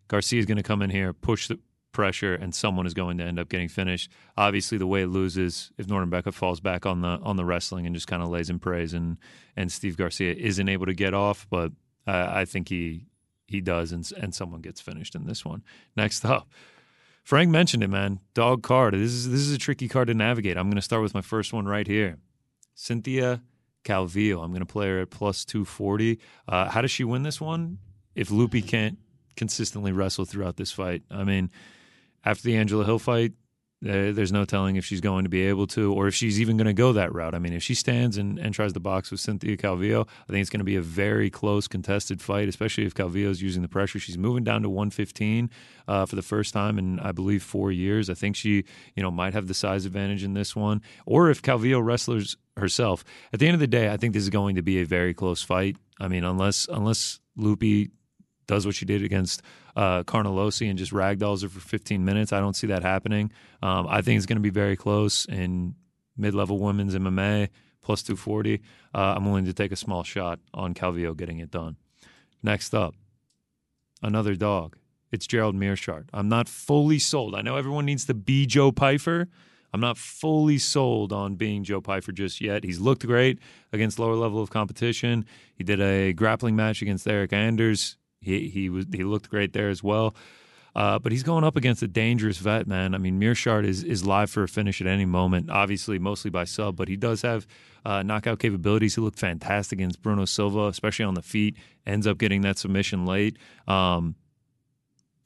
Garcia 0.08 0.40
is 0.40 0.46
going 0.46 0.56
to 0.56 0.62
come 0.62 0.82
in 0.82 0.90
here, 0.90 1.12
push 1.12 1.48
the 1.48 1.58
pressure, 1.94 2.34
and 2.34 2.54
someone 2.54 2.86
is 2.86 2.92
going 2.92 3.16
to 3.18 3.24
end 3.24 3.38
up 3.38 3.48
getting 3.48 3.68
finished. 3.68 4.10
Obviously, 4.36 4.76
the 4.76 4.86
way 4.86 5.02
it 5.02 5.06
loses, 5.06 5.70
if 5.78 5.86
Nuerdanbieke 5.86 6.34
falls 6.34 6.60
back 6.60 6.84
on 6.84 7.00
the 7.00 7.18
on 7.22 7.36
the 7.36 7.44
wrestling 7.44 7.86
and 7.86 7.94
just 7.94 8.06
kind 8.06 8.22
of 8.22 8.28
lays 8.28 8.50
in 8.50 8.58
praise, 8.58 8.92
and 8.92 9.16
and 9.56 9.72
Steve 9.72 9.96
Garcia 9.96 10.34
isn't 10.34 10.68
able 10.68 10.86
to 10.86 10.94
get 10.94 11.14
off, 11.14 11.46
but 11.48 11.72
uh, 12.06 12.28
I 12.30 12.44
think 12.44 12.68
he 12.68 13.06
he 13.46 13.62
does, 13.62 13.92
and 13.92 14.08
and 14.20 14.34
someone 14.34 14.60
gets 14.60 14.80
finished 14.80 15.14
in 15.14 15.26
this 15.26 15.44
one. 15.44 15.62
Next 15.96 16.24
up. 16.24 16.48
Frank 17.22 17.50
mentioned 17.50 17.82
it, 17.82 17.88
man. 17.88 18.20
Dog 18.34 18.62
card. 18.62 18.92
This 18.92 19.12
is 19.12 19.30
this 19.30 19.40
is 19.40 19.52
a 19.52 19.58
tricky 19.58 19.88
card 19.88 20.08
to 20.08 20.14
navigate. 20.14 20.58
I'm 20.58 20.66
going 20.66 20.76
to 20.76 20.82
start 20.82 21.02
with 21.02 21.14
my 21.14 21.22
first 21.22 21.54
one 21.54 21.64
right 21.64 21.86
here. 21.86 22.18
Cynthia 22.74 23.40
Calvillo. 23.84 24.42
I'm 24.42 24.50
going 24.50 24.60
to 24.60 24.66
play 24.66 24.88
her 24.88 25.00
at 25.00 25.10
plus 25.10 25.44
240. 25.44 26.18
Uh, 26.48 26.68
how 26.68 26.82
does 26.82 26.90
she 26.90 27.04
win 27.04 27.22
this 27.22 27.40
one? 27.40 27.78
If 28.14 28.30
Loopy 28.30 28.62
can't 28.62 28.98
consistently 29.36 29.92
wrestle 29.92 30.24
throughout 30.24 30.56
this 30.56 30.72
fight, 30.72 31.02
I 31.10 31.24
mean, 31.24 31.50
after 32.24 32.42
the 32.42 32.56
Angela 32.56 32.84
Hill 32.84 32.98
fight, 32.98 33.32
uh, 33.84 34.12
there's 34.12 34.32
no 34.32 34.46
telling 34.46 34.76
if 34.76 34.84
she's 34.84 35.02
going 35.02 35.24
to 35.24 35.28
be 35.28 35.42
able 35.42 35.66
to, 35.66 35.92
or 35.92 36.06
if 36.06 36.14
she's 36.14 36.40
even 36.40 36.56
going 36.56 36.66
to 36.66 36.72
go 36.72 36.94
that 36.94 37.14
route. 37.14 37.34
I 37.34 37.38
mean, 37.38 37.52
if 37.52 37.62
she 37.62 37.74
stands 37.74 38.16
and, 38.16 38.38
and 38.38 38.54
tries 38.54 38.72
to 38.72 38.80
box 38.80 39.10
with 39.10 39.20
Cynthia 39.20 39.58
Calvillo, 39.58 40.08
I 40.22 40.32
think 40.32 40.40
it's 40.40 40.48
going 40.48 40.60
to 40.60 40.64
be 40.64 40.76
a 40.76 40.82
very 40.82 41.28
close, 41.28 41.68
contested 41.68 42.22
fight, 42.22 42.48
especially 42.48 42.86
if 42.86 42.94
Calvillo's 42.94 43.42
using 43.42 43.60
the 43.60 43.68
pressure. 43.68 43.98
She's 43.98 44.16
moving 44.16 44.42
down 44.42 44.62
to 44.62 44.70
115 44.70 45.50
uh, 45.86 46.06
for 46.06 46.16
the 46.16 46.22
first 46.22 46.54
time 46.54 46.78
in, 46.78 46.98
I 47.00 47.12
believe, 47.12 47.42
four 47.42 47.70
years. 47.70 48.08
I 48.08 48.14
think 48.14 48.36
she, 48.36 48.64
you 48.94 49.02
know, 49.02 49.10
might 49.10 49.34
have 49.34 49.48
the 49.48 49.54
size 49.54 49.84
advantage 49.84 50.24
in 50.24 50.32
this 50.32 50.56
one, 50.56 50.80
or 51.04 51.28
if 51.28 51.42
Calvillo 51.42 51.84
wrestlers 51.84 52.38
herself. 52.56 53.04
At 53.34 53.40
the 53.40 53.46
end 53.46 53.54
of 53.54 53.60
the 53.60 53.66
day, 53.66 53.92
I 53.92 53.98
think 53.98 54.14
this 54.14 54.22
is 54.22 54.30
going 54.30 54.54
to 54.54 54.62
be 54.62 54.80
a 54.80 54.86
very 54.86 55.12
close 55.12 55.42
fight. 55.42 55.76
I 56.00 56.08
mean, 56.08 56.24
unless 56.24 56.68
unless 56.68 57.20
Loopy 57.36 57.90
does 58.46 58.66
what 58.66 58.74
she 58.74 58.84
did 58.84 59.02
against 59.02 59.42
uh, 59.76 60.02
and 60.06 60.78
just 60.78 60.92
ragdolls 60.92 61.42
her 61.42 61.48
for 61.48 61.60
15 61.60 62.04
minutes. 62.04 62.32
I 62.32 62.40
don't 62.40 62.54
see 62.54 62.66
that 62.68 62.82
happening. 62.82 63.32
Um, 63.62 63.86
I 63.88 64.02
think 64.02 64.16
it's 64.16 64.26
going 64.26 64.36
to 64.36 64.42
be 64.42 64.50
very 64.50 64.76
close 64.76 65.24
in 65.26 65.74
mid-level 66.16 66.58
women's 66.58 66.94
MMA 66.94 67.48
plus 67.82 68.02
240. 68.02 68.60
Uh, 68.94 68.98
I'm 69.16 69.24
willing 69.24 69.44
to 69.44 69.52
take 69.52 69.72
a 69.72 69.76
small 69.76 70.02
shot 70.02 70.40
on 70.52 70.74
Calvillo 70.74 71.16
getting 71.16 71.38
it 71.38 71.50
done. 71.50 71.76
Next 72.42 72.74
up, 72.74 72.94
another 74.02 74.34
dog. 74.34 74.76
It's 75.12 75.26
Gerald 75.26 75.54
Meerschaert. 75.54 76.08
I'm 76.12 76.28
not 76.28 76.48
fully 76.48 76.98
sold. 76.98 77.36
I 77.36 77.42
know 77.42 77.56
everyone 77.56 77.84
needs 77.86 78.04
to 78.06 78.14
be 78.14 78.46
Joe 78.46 78.72
Pyfer. 78.72 79.28
I'm 79.72 79.80
not 79.80 79.96
fully 79.96 80.58
sold 80.58 81.12
on 81.12 81.34
being 81.34 81.64
Joe 81.64 81.80
Pyfer 81.80 82.12
just 82.12 82.40
yet. 82.40 82.64
He's 82.64 82.80
looked 82.80 83.06
great 83.06 83.38
against 83.72 83.98
lower 83.98 84.14
level 84.14 84.40
of 84.40 84.50
competition. 84.50 85.24
He 85.54 85.64
did 85.64 85.80
a 85.80 86.12
grappling 86.12 86.56
match 86.56 86.82
against 86.82 87.06
Eric 87.08 87.32
Anders. 87.32 87.96
He 88.24 88.48
he 88.48 88.68
was 88.68 88.86
he 88.92 89.04
looked 89.04 89.30
great 89.30 89.52
there 89.52 89.68
as 89.68 89.82
well. 89.82 90.14
Uh, 90.74 90.98
but 90.98 91.12
he's 91.12 91.22
going 91.22 91.44
up 91.44 91.54
against 91.54 91.82
a 91.84 91.86
dangerous 91.86 92.38
vet, 92.38 92.66
man. 92.66 92.94
I 92.94 92.98
mean, 92.98 93.20
Meerschaert 93.20 93.64
is 93.64 93.84
is 93.84 94.04
live 94.04 94.30
for 94.30 94.42
a 94.42 94.48
finish 94.48 94.80
at 94.80 94.86
any 94.86 95.04
moment. 95.04 95.50
Obviously, 95.50 95.98
mostly 95.98 96.30
by 96.30 96.44
sub, 96.44 96.74
but 96.76 96.88
he 96.88 96.96
does 96.96 97.22
have 97.22 97.46
uh, 97.86 98.02
knockout 98.02 98.40
capabilities. 98.40 98.96
He 98.96 99.00
looked 99.00 99.18
fantastic 99.18 99.78
against 99.78 100.02
Bruno 100.02 100.24
Silva, 100.24 100.66
especially 100.66 101.04
on 101.04 101.14
the 101.14 101.22
feet. 101.22 101.56
Ends 101.86 102.06
up 102.06 102.18
getting 102.18 102.40
that 102.40 102.58
submission 102.58 103.06
late. 103.06 103.38
Um, 103.68 104.16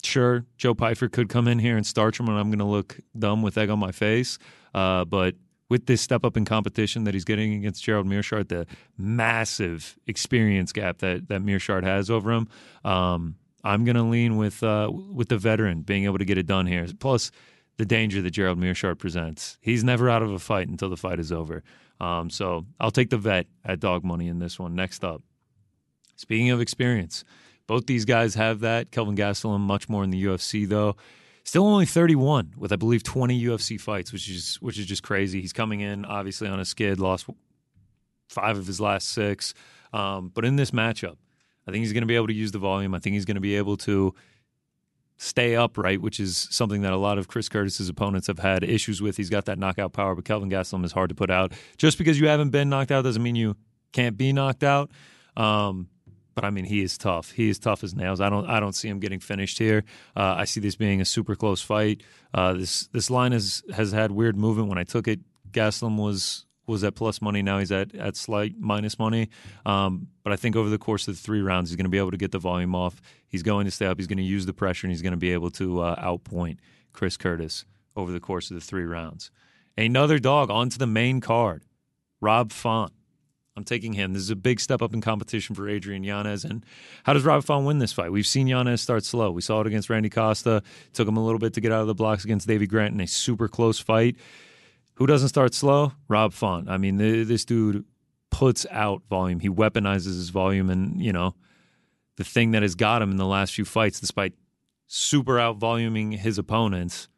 sure, 0.03 0.45
Joe 0.59 0.75
Pyfer 0.75 1.09
could 1.09 1.31
come 1.31 1.49
in 1.49 1.59
here 1.59 1.77
and 1.77 1.87
starch 1.87 2.21
him, 2.21 2.29
and 2.29 2.39
I'm 2.39 2.51
going 2.51 2.59
to 2.59 2.65
look 2.65 2.99
dumb 3.19 3.41
with 3.41 3.57
egg 3.57 3.71
on 3.71 3.79
my 3.79 3.93
face. 3.93 4.39
Uh, 4.75 5.07
but 5.07 5.35
with 5.69 5.87
this 5.87 6.01
step 6.01 6.25
up 6.25 6.37
in 6.37 6.45
competition 6.45 7.05
that 7.05 7.15
he's 7.15 7.25
getting 7.25 7.55
against 7.55 7.83
Gerald 7.83 8.07
Meerschaert, 8.07 8.49
the 8.49 8.67
massive 8.97 9.99
experience 10.07 10.73
gap 10.73 10.99
that 10.99 11.29
that 11.29 11.43
Meerschaert 11.43 11.85
has 11.85 12.11
over 12.11 12.33
him, 12.33 12.49
um, 12.85 13.37
I'm 13.65 13.85
going 13.85 13.97
to 13.97 14.03
lean 14.03 14.37
with 14.37 14.63
uh, 14.63 14.91
with 14.93 15.29
the 15.29 15.39
veteran 15.39 15.83
being 15.83 16.05
able 16.05 16.19
to 16.19 16.25
get 16.25 16.39
it 16.39 16.47
done 16.47 16.67
here. 16.67 16.87
Plus, 16.99 17.31
the 17.77 17.87
danger 17.87 18.21
that 18.23 18.31
Gerald 18.31 18.59
Meerschaert 18.59 18.99
presents. 18.99 19.57
He's 19.61 19.85
never 19.85 20.11
out 20.11 20.23
of 20.23 20.33
a 20.33 20.39
fight 20.39 20.69
until 20.69 20.91
the 20.91 20.97
fight 20.97 21.21
is 21.21 21.33
over. 21.33 21.63
Um, 22.01 22.29
so 22.31 22.67
I'll 22.79 22.91
take 22.91 23.11
the 23.11 23.19
vet 23.19 23.47
at 23.65 23.81
dog 23.81 24.05
money 24.05 24.29
in 24.29 24.39
this 24.39 24.59
one. 24.59 24.75
Next 24.75 25.05
up, 25.05 25.23
speaking 26.17 26.51
of 26.51 26.61
experience, 26.61 27.25
both 27.67 27.87
these 27.87 28.05
guys 28.05 28.35
have 28.35 28.61
that. 28.61 28.91
Kelvin 28.91 29.17
Gastelum 29.17 29.61
much 29.61 29.89
more 29.89 30.05
in 30.05 30.11
the 30.11 30.23
UFC 30.23 30.69
though. 30.69 30.97
Still 31.49 31.67
only 31.67 31.87
31 31.87 32.53
with 32.59 32.75
I 32.75 32.77
believe 32.77 33.03
20 33.03 33.43
UFC 33.45 33.81
fights, 33.81 34.13
which 34.13 34.29
is 34.29 34.57
which 34.57 34.79
is 34.79 34.85
just 34.85 35.03
crazy. 35.03 35.41
He's 35.41 35.55
coming 35.55 35.81
in 35.81 36.05
obviously 36.05 36.47
on 36.47 36.61
a 36.61 36.65
skid, 36.67 37.01
lost 37.01 37.25
five 38.29 38.59
of 38.59 38.67
his 38.67 38.83
last 38.83 39.09
six. 39.09 39.55
Um, 39.95 40.31
but 40.35 40.45
in 40.45 40.57
this 40.57 40.73
matchup, 40.73 41.17
I 41.67 41.71
think 41.71 41.85
he's 41.85 41.95
going 41.95 42.03
to 42.03 42.07
be 42.07 42.17
able 42.17 42.27
to 42.27 42.35
use 42.35 42.53
the 42.53 42.59
volume. 42.59 42.95
I 42.95 42.99
think 42.99 43.15
he's 43.15 43.25
going 43.25 43.37
to 43.37 43.41
be 43.41 43.57
able 43.57 43.79
to 43.79 44.15
stay 45.17 45.57
upright, 45.57 46.03
which 46.03 46.21
is 46.21 46.49
something 46.51 46.83
that 46.83 46.93
a 46.93 46.99
lot 46.99 47.17
of 47.17 47.29
Chris 47.29 47.49
Curtis's 47.49 47.89
opponents 47.89 48.27
have 48.27 48.41
had 48.41 48.63
issues 48.63 49.01
with. 49.01 49.17
He's 49.17 49.31
got 49.31 49.47
that 49.47 49.59
knockout 49.59 49.95
power, 49.95 50.15
but 50.15 50.27
Kelvin 50.27 50.51
Gastelum 50.51 50.85
is 50.85 50.93
hard 50.93 51.09
to 51.09 51.15
put 51.15 51.31
out. 51.31 51.55
Just 51.79 51.97
because 51.97 52.21
you 52.21 52.29
haven't 52.29 52.51
been 52.51 52.69
knocked 52.69 52.91
out 52.91 53.05
doesn't 53.05 53.23
mean 53.23 53.37
you 53.37 53.57
can't 53.93 54.19
be 54.19 54.35
knocked 54.35 54.65
out. 54.65 54.91
Um, 55.35 55.89
but 56.39 56.47
I 56.47 56.51
mean, 56.51 56.67
he 56.67 56.83
is 56.83 56.97
tough. 56.97 57.33
He 57.33 57.49
is 57.49 57.59
tough 57.59 57.83
as 57.83 57.97
nails. 57.97 58.21
I 58.21 58.31
don't. 58.31 58.47
I 58.49 58.61
don't 58.61 58.75
see 58.75 58.87
him 58.87 59.01
getting 59.01 59.19
finished 59.19 59.59
here. 59.59 59.83
Uh, 60.17 60.37
I 60.39 60.45
see 60.45 60.61
this 60.61 60.77
being 60.77 61.01
a 61.01 61.05
super 61.05 61.35
close 61.35 61.61
fight. 61.61 62.05
Uh, 62.33 62.53
this 62.53 62.87
this 62.93 63.11
line 63.11 63.33
has 63.33 63.65
has 63.75 63.91
had 63.91 64.13
weird 64.13 64.37
movement. 64.37 64.69
When 64.69 64.79
I 64.79 64.85
took 64.85 65.09
it, 65.09 65.19
Gastelum 65.51 65.97
was 65.97 66.47
was 66.69 66.85
at 66.85 66.95
plus 66.95 67.21
money. 67.21 67.43
Now 67.43 67.59
he's 67.59 67.73
at 67.73 67.93
at 67.97 68.15
slight 68.15 68.55
minus 68.57 69.01
money. 69.01 69.31
Um, 69.67 70.07
but 70.23 70.33
I 70.33 70.37
think 70.37 70.55
over 70.55 70.69
the 70.69 70.79
course 70.79 71.09
of 71.09 71.17
the 71.17 71.21
three 71.21 71.41
rounds, 71.41 71.71
he's 71.71 71.77
going 71.77 71.87
to 71.87 71.91
be 71.91 71.99
able 71.99 72.13
to 72.13 72.17
get 72.17 72.31
the 72.31 72.39
volume 72.39 72.77
off. 72.77 73.03
He's 73.27 73.43
going 73.43 73.65
to 73.65 73.73
stay 73.73 73.87
up. 73.87 73.99
He's 73.99 74.07
going 74.07 74.19
to 74.19 74.23
use 74.23 74.47
the 74.47 74.55
pressure, 74.55 74.87
and 74.87 74.93
he's 74.93 75.03
going 75.03 75.11
to 75.11 75.17
be 75.17 75.33
able 75.33 75.51
to 75.51 75.81
uh, 75.81 76.01
outpoint 76.01 76.59
Chris 76.93 77.17
Curtis 77.17 77.65
over 77.97 78.13
the 78.13 78.21
course 78.21 78.49
of 78.49 78.55
the 78.55 78.61
three 78.61 78.85
rounds. 78.85 79.33
Another 79.77 80.21
dog 80.21 80.51
onto 80.51 80.79
the 80.79 80.87
main 80.87 81.21
card, 81.21 81.65
Rob 82.21 82.53
Font. 82.53 82.93
I'm 83.59 83.65
taking 83.65 83.93
him. 83.93 84.15
This 84.15 84.23
is 84.23 84.31
a 84.31 84.37
big 84.37 84.61
step 84.61 84.81
up 84.81 84.95
in 84.95 85.01
competition 85.01 85.55
for 85.55 85.69
Adrian 85.69 86.05
Yanez. 86.05 86.45
And 86.45 86.65
how 87.03 87.13
does 87.13 87.25
Rob 87.25 87.45
Font 87.45 87.67
win 87.67 87.79
this 87.79 87.93
fight? 87.93 88.13
We've 88.13 88.27
seen 88.27 88.47
Yanez 88.47 88.81
start 88.81 89.05
slow. 89.05 89.31
We 89.33 89.43
saw 89.43 89.61
it 89.61 89.67
against 89.67 89.91
Randy 89.91 90.09
Costa. 90.09 90.63
took 90.93 91.09
him 91.09 91.17
a 91.17 91.25
little 91.25 91.41
bit 91.41 91.53
to 91.55 91.61
get 91.61 91.73
out 91.73 91.83
of 91.83 91.89
the 91.89 91.95
blocks 91.95 92.25
against 92.25 92.47
Davy 92.47 92.67
Grant 92.67 92.95
in 92.95 93.01
a 93.01 93.07
super 93.07 93.49
close 93.49 93.79
fight. 93.79 94.17
Who 94.95 95.07
doesn't 95.07 95.29
start 95.29 95.55
slow? 95.55 95.93
Rob 96.09 96.33
Font. 96.33 96.71
I 96.71 96.77
mean, 96.77 96.97
this 96.97 97.45
dude 97.45 97.85
puts 98.31 98.65
out 98.71 99.03
volume. 99.11 99.41
He 99.41 99.49
weaponizes 99.49 100.05
his 100.05 100.31
volume, 100.31 100.71
and 100.71 101.03
you 101.03 101.13
know, 101.13 101.35
the 102.17 102.25
thing 102.25 102.53
that 102.53 102.63
has 102.63 102.75
got 102.75 103.03
him 103.03 103.11
in 103.11 103.17
the 103.17 103.27
last 103.27 103.55
few 103.55 103.65
fights, 103.65 104.01
despite 104.01 104.35
super 104.87 105.39
out 105.39 105.59
voluming 105.59 106.17
his 106.17 106.39
opponents, 106.39 107.09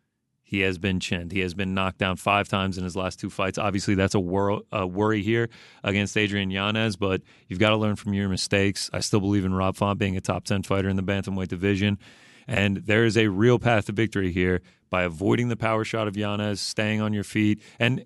he 0.51 0.63
has 0.63 0.79
been 0.79 0.99
chinned. 0.99 1.31
He 1.31 1.39
has 1.41 1.55
been 1.55 1.75
knocked 1.75 1.99
down 1.99 2.17
five 2.17 2.49
times 2.49 2.77
in 2.77 2.83
his 2.83 2.97
last 2.97 3.21
two 3.21 3.31
fights. 3.31 3.57
Obviously, 3.57 3.95
that's 3.95 4.17
a, 4.17 4.21
wor- 4.21 4.63
a 4.73 4.85
worry 4.85 5.23
here 5.23 5.49
against 5.85 6.17
Adrian 6.17 6.51
Yanez, 6.51 6.97
but 6.97 7.23
you've 7.47 7.61
got 7.61 7.71
to 7.71 7.77
learn 7.77 7.95
from 7.95 8.15
your 8.15 8.29
mistakes. 8.29 8.91
I 8.93 8.99
still 8.99 9.21
believe 9.21 9.45
in 9.45 9.55
Rob 9.55 9.77
Font 9.77 10.01
being 10.01 10.17
a 10.17 10.21
top 10.21 10.43
10 10.43 10.65
fighter 10.65 10.89
in 10.89 10.97
the 10.97 11.05
bantamweight 11.05 11.47
division. 11.47 12.01
And 12.49 12.79
there 12.79 13.05
is 13.05 13.17
a 13.17 13.29
real 13.29 13.61
path 13.61 13.87
to 13.87 13.93
victory 13.93 14.33
here 14.33 14.61
by 14.91 15.05
avoiding 15.05 15.51
the 15.51 15.57
power 15.57 15.85
shot 15.85 16.09
of 16.09 16.17
Yanez, 16.17 16.61
staying 16.61 17.01
on 17.01 17.13
your 17.13 17.23
feet. 17.23 17.63
And 17.79 18.05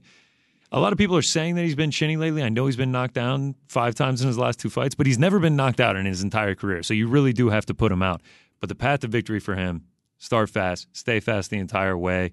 a 0.70 0.78
lot 0.78 0.92
of 0.92 0.98
people 0.98 1.16
are 1.16 1.22
saying 1.22 1.54
that 1.54 1.62
he's 1.62 1.74
been 1.74 1.90
chinny 1.90 2.18
lately. 2.18 2.42
I 2.42 2.50
know 2.50 2.66
he's 2.66 2.76
been 2.76 2.92
knocked 2.92 3.14
down 3.14 3.54
five 3.68 3.94
times 3.94 4.20
in 4.20 4.28
his 4.28 4.36
last 4.36 4.60
two 4.60 4.68
fights, 4.68 4.94
but 4.94 5.06
he's 5.06 5.18
never 5.18 5.38
been 5.38 5.56
knocked 5.56 5.80
out 5.80 5.96
in 5.96 6.04
his 6.04 6.22
entire 6.22 6.54
career. 6.54 6.82
So 6.82 6.92
you 6.92 7.08
really 7.08 7.32
do 7.32 7.48
have 7.48 7.64
to 7.64 7.74
put 7.74 7.90
him 7.90 8.02
out. 8.02 8.20
But 8.60 8.68
the 8.68 8.74
path 8.74 9.00
to 9.00 9.08
victory 9.08 9.40
for 9.40 9.54
him 9.54 9.84
start 10.24 10.48
fast, 10.48 10.88
stay 10.92 11.20
fast 11.20 11.50
the 11.50 11.58
entire 11.58 11.98
way, 11.98 12.32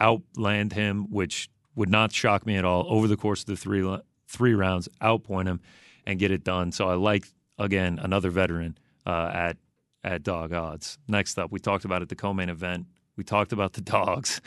outland 0.00 0.72
him, 0.72 1.10
which 1.10 1.50
would 1.74 1.90
not 1.90 2.10
shock 2.10 2.46
me 2.46 2.56
at 2.56 2.64
all 2.64 2.86
over 2.88 3.06
the 3.06 3.18
course 3.18 3.40
of 3.40 3.46
the 3.46 3.56
three 3.56 3.98
three 4.26 4.54
rounds, 4.54 4.88
outpoint 5.02 5.46
him, 5.46 5.60
and 6.06 6.18
get 6.18 6.30
it 6.30 6.42
done. 6.42 6.72
So 6.72 6.88
I 6.88 6.94
like 6.94 7.26
again 7.58 7.98
another 8.02 8.30
veteran 8.30 8.78
uh, 9.06 9.30
at 9.32 9.56
at 10.02 10.22
dog 10.22 10.54
odds. 10.54 10.98
Next 11.06 11.38
up, 11.38 11.52
we 11.52 11.60
talked 11.60 11.84
about 11.84 12.00
at 12.00 12.08
the 12.08 12.16
co-main 12.16 12.48
event. 12.48 12.86
We 13.16 13.24
talked 13.24 13.52
about 13.52 13.74
the 13.74 13.80
dogs. 13.96 14.40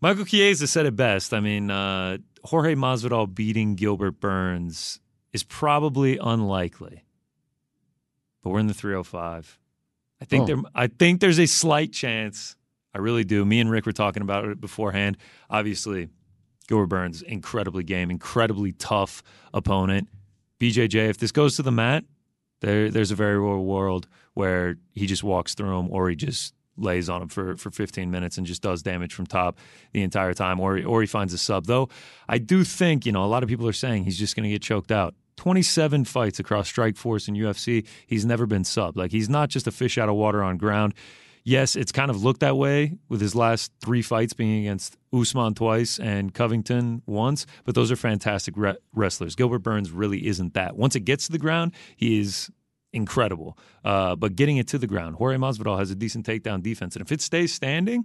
Michael 0.00 0.24
Chiesa 0.24 0.66
said 0.66 0.86
it 0.86 0.96
best. 0.96 1.34
I 1.34 1.40
mean, 1.40 1.70
uh, 1.70 2.18
Jorge 2.44 2.74
Masvidal 2.74 3.34
beating 3.34 3.74
Gilbert 3.74 4.20
Burns 4.20 5.00
is 5.32 5.42
probably 5.42 6.16
unlikely, 6.16 7.04
but 8.42 8.50
we're 8.50 8.60
in 8.60 8.68
the 8.68 8.74
305. 8.74 9.58
I 10.20 10.24
think 10.24 10.42
Oh. 10.44 10.46
there. 10.46 10.56
I 10.74 10.86
think 10.88 11.20
there's 11.20 11.38
a 11.38 11.46
slight 11.46 11.92
chance. 11.92 12.56
I 12.94 12.98
really 12.98 13.24
do. 13.24 13.44
Me 13.44 13.60
and 13.60 13.70
Rick 13.70 13.86
were 13.86 13.92
talking 13.92 14.22
about 14.22 14.44
it 14.46 14.60
beforehand. 14.60 15.16
Obviously, 15.50 16.08
Gilbert 16.66 16.86
Burns, 16.86 17.22
incredibly 17.22 17.84
game, 17.84 18.10
incredibly 18.10 18.72
tough 18.72 19.22
opponent. 19.54 20.08
BJJ, 20.60 21.08
if 21.08 21.18
this 21.18 21.30
goes 21.32 21.56
to 21.56 21.62
the 21.62 21.70
mat, 21.70 22.04
there 22.60 22.90
there's 22.90 23.10
a 23.10 23.14
very 23.14 23.38
real 23.38 23.64
world 23.64 24.08
where 24.34 24.76
he 24.94 25.06
just 25.06 25.22
walks 25.22 25.54
through 25.54 25.78
him 25.78 25.88
or 25.90 26.08
he 26.10 26.16
just 26.16 26.54
lays 26.76 27.08
on 27.08 27.22
him 27.22 27.28
for, 27.28 27.56
for 27.56 27.70
15 27.72 28.08
minutes 28.10 28.38
and 28.38 28.46
just 28.46 28.62
does 28.62 28.82
damage 28.82 29.12
from 29.12 29.26
top 29.26 29.58
the 29.92 30.02
entire 30.02 30.32
time 30.34 30.60
or 30.60 30.80
or 30.84 31.00
he 31.00 31.06
finds 31.06 31.32
a 31.32 31.38
sub. 31.38 31.66
Though 31.66 31.88
I 32.28 32.38
do 32.38 32.64
think, 32.64 33.06
you 33.06 33.12
know, 33.12 33.24
a 33.24 33.26
lot 33.26 33.42
of 33.42 33.48
people 33.48 33.66
are 33.68 33.72
saying 33.72 34.04
he's 34.04 34.18
just 34.18 34.34
going 34.36 34.44
to 34.44 34.50
get 34.50 34.62
choked 34.62 34.90
out. 34.92 35.14
27 35.38 36.04
fights 36.04 36.38
across 36.38 36.70
Strikeforce 36.70 37.28
and 37.28 37.36
UFC. 37.36 37.86
He's 38.06 38.26
never 38.26 38.44
been 38.44 38.64
subbed. 38.64 38.96
Like 38.96 39.12
he's 39.12 39.28
not 39.28 39.48
just 39.48 39.66
a 39.66 39.70
fish 39.70 39.96
out 39.96 40.08
of 40.08 40.16
water 40.16 40.42
on 40.42 40.58
ground. 40.58 40.94
Yes, 41.44 41.76
it's 41.76 41.92
kind 41.92 42.10
of 42.10 42.22
looked 42.22 42.40
that 42.40 42.56
way 42.56 42.98
with 43.08 43.22
his 43.22 43.34
last 43.34 43.72
three 43.80 44.02
fights 44.02 44.34
being 44.34 44.60
against 44.60 44.98
Usman 45.14 45.54
twice 45.54 45.98
and 45.98 46.34
Covington 46.34 47.00
once, 47.06 47.46
but 47.64 47.74
those 47.74 47.90
are 47.90 47.96
fantastic 47.96 48.54
re- 48.56 48.76
wrestlers. 48.92 49.34
Gilbert 49.34 49.60
Burns 49.60 49.90
really 49.90 50.26
isn't 50.26 50.52
that. 50.54 50.76
Once 50.76 50.94
it 50.94 51.00
gets 51.00 51.26
to 51.26 51.32
the 51.32 51.38
ground, 51.38 51.72
he 51.96 52.20
is 52.20 52.50
incredible. 52.92 53.56
Uh, 53.84 54.14
but 54.16 54.36
getting 54.36 54.58
it 54.58 54.68
to 54.68 54.78
the 54.78 54.86
ground, 54.86 55.16
Jorge 55.16 55.38
Masvidal 55.38 55.78
has 55.78 55.90
a 55.90 55.94
decent 55.94 56.26
takedown 56.26 56.62
defense, 56.62 56.96
and 56.96 57.02
if 57.02 57.12
it 57.12 57.22
stays 57.22 57.54
standing, 57.54 58.04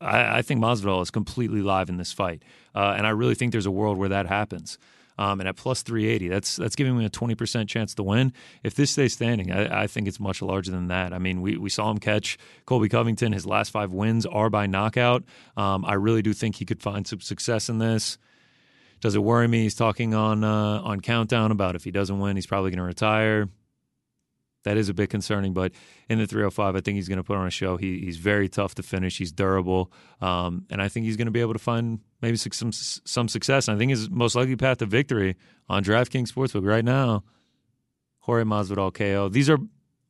I, 0.00 0.42
think 0.42 0.60
Masvidal 0.60 1.00
is 1.00 1.10
completely 1.10 1.62
live 1.62 1.88
in 1.88 1.96
this 1.96 2.12
fight, 2.12 2.42
uh, 2.74 2.94
and 2.96 3.06
I 3.06 3.10
really 3.10 3.36
think 3.36 3.52
there's 3.52 3.64
a 3.64 3.70
world 3.70 3.96
where 3.96 4.10
that 4.10 4.26
happens. 4.26 4.76
Um, 5.16 5.40
and 5.40 5.48
at 5.48 5.56
plus 5.56 5.82
380, 5.82 6.28
that's 6.28 6.56
that's 6.56 6.74
giving 6.74 6.96
me 6.98 7.04
a 7.04 7.10
20% 7.10 7.68
chance 7.68 7.94
to 7.94 8.02
win. 8.02 8.32
If 8.62 8.74
this 8.74 8.90
stays 8.90 9.12
standing, 9.12 9.52
I, 9.52 9.82
I 9.82 9.86
think 9.86 10.08
it's 10.08 10.18
much 10.18 10.42
larger 10.42 10.70
than 10.70 10.88
that. 10.88 11.12
I 11.12 11.18
mean, 11.18 11.40
we, 11.40 11.56
we 11.56 11.70
saw 11.70 11.90
him 11.90 11.98
catch 11.98 12.36
Colby 12.66 12.88
Covington. 12.88 13.32
His 13.32 13.46
last 13.46 13.70
five 13.70 13.92
wins 13.92 14.26
are 14.26 14.50
by 14.50 14.66
knockout. 14.66 15.24
Um, 15.56 15.84
I 15.84 15.94
really 15.94 16.22
do 16.22 16.32
think 16.32 16.56
he 16.56 16.64
could 16.64 16.82
find 16.82 17.06
some 17.06 17.20
success 17.20 17.68
in 17.68 17.78
this. 17.78 18.18
Does 19.00 19.14
it 19.14 19.22
worry 19.22 19.46
me? 19.46 19.62
He's 19.62 19.74
talking 19.74 20.14
on 20.14 20.42
uh, 20.42 20.80
on 20.82 21.00
Countdown 21.00 21.50
about 21.50 21.76
if 21.76 21.84
he 21.84 21.90
doesn't 21.90 22.18
win, 22.18 22.36
he's 22.36 22.46
probably 22.46 22.70
going 22.70 22.78
to 22.78 22.84
retire. 22.84 23.48
That 24.64 24.76
is 24.76 24.88
a 24.88 24.94
bit 24.94 25.10
concerning, 25.10 25.52
but 25.52 25.72
in 26.08 26.18
the 26.18 26.26
305, 26.26 26.74
I 26.74 26.80
think 26.80 26.96
he's 26.96 27.08
going 27.08 27.18
to 27.18 27.24
put 27.24 27.36
on 27.36 27.46
a 27.46 27.50
show. 27.50 27.76
He, 27.76 28.00
he's 28.00 28.16
very 28.16 28.48
tough 28.48 28.74
to 28.76 28.82
finish. 28.82 29.18
He's 29.18 29.30
durable, 29.30 29.92
um, 30.20 30.66
and 30.70 30.82
I 30.82 30.88
think 30.88 31.06
he's 31.06 31.16
going 31.16 31.26
to 31.26 31.32
be 31.32 31.40
able 31.40 31.52
to 31.52 31.58
find 31.58 32.00
maybe 32.22 32.36
some 32.36 32.72
some 32.72 33.28
success. 33.28 33.68
And 33.68 33.76
I 33.76 33.78
think 33.78 33.90
his 33.90 34.10
most 34.10 34.34
likely 34.34 34.56
path 34.56 34.78
to 34.78 34.86
victory 34.86 35.36
on 35.68 35.84
DraftKings 35.84 36.32
Sportsbook 36.32 36.66
right 36.66 36.84
now, 36.84 37.24
Jorge 38.20 38.44
Masvidal 38.44 38.92
KO. 38.92 39.28
These 39.28 39.50
are 39.50 39.58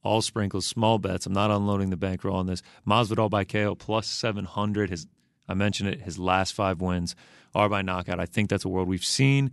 all 0.04 0.22
sprinkles, 0.22 0.66
small 0.66 0.98
bets. 0.98 1.26
I'm 1.26 1.32
not 1.32 1.50
unloading 1.50 1.90
the 1.90 1.96
bankroll 1.96 2.36
on 2.36 2.46
this. 2.46 2.62
Masvidal 2.86 3.30
by 3.30 3.44
KO 3.44 3.74
plus 3.74 4.06
700. 4.06 4.90
His 4.90 5.06
I 5.48 5.54
mentioned 5.54 5.88
it. 5.90 6.02
His 6.02 6.18
last 6.18 6.54
five 6.54 6.80
wins 6.80 7.16
are 7.54 7.68
by 7.68 7.82
knockout. 7.82 8.20
I 8.20 8.26
think 8.26 8.50
that's 8.50 8.64
a 8.64 8.68
world 8.68 8.88
we've 8.88 9.04
seen. 9.04 9.50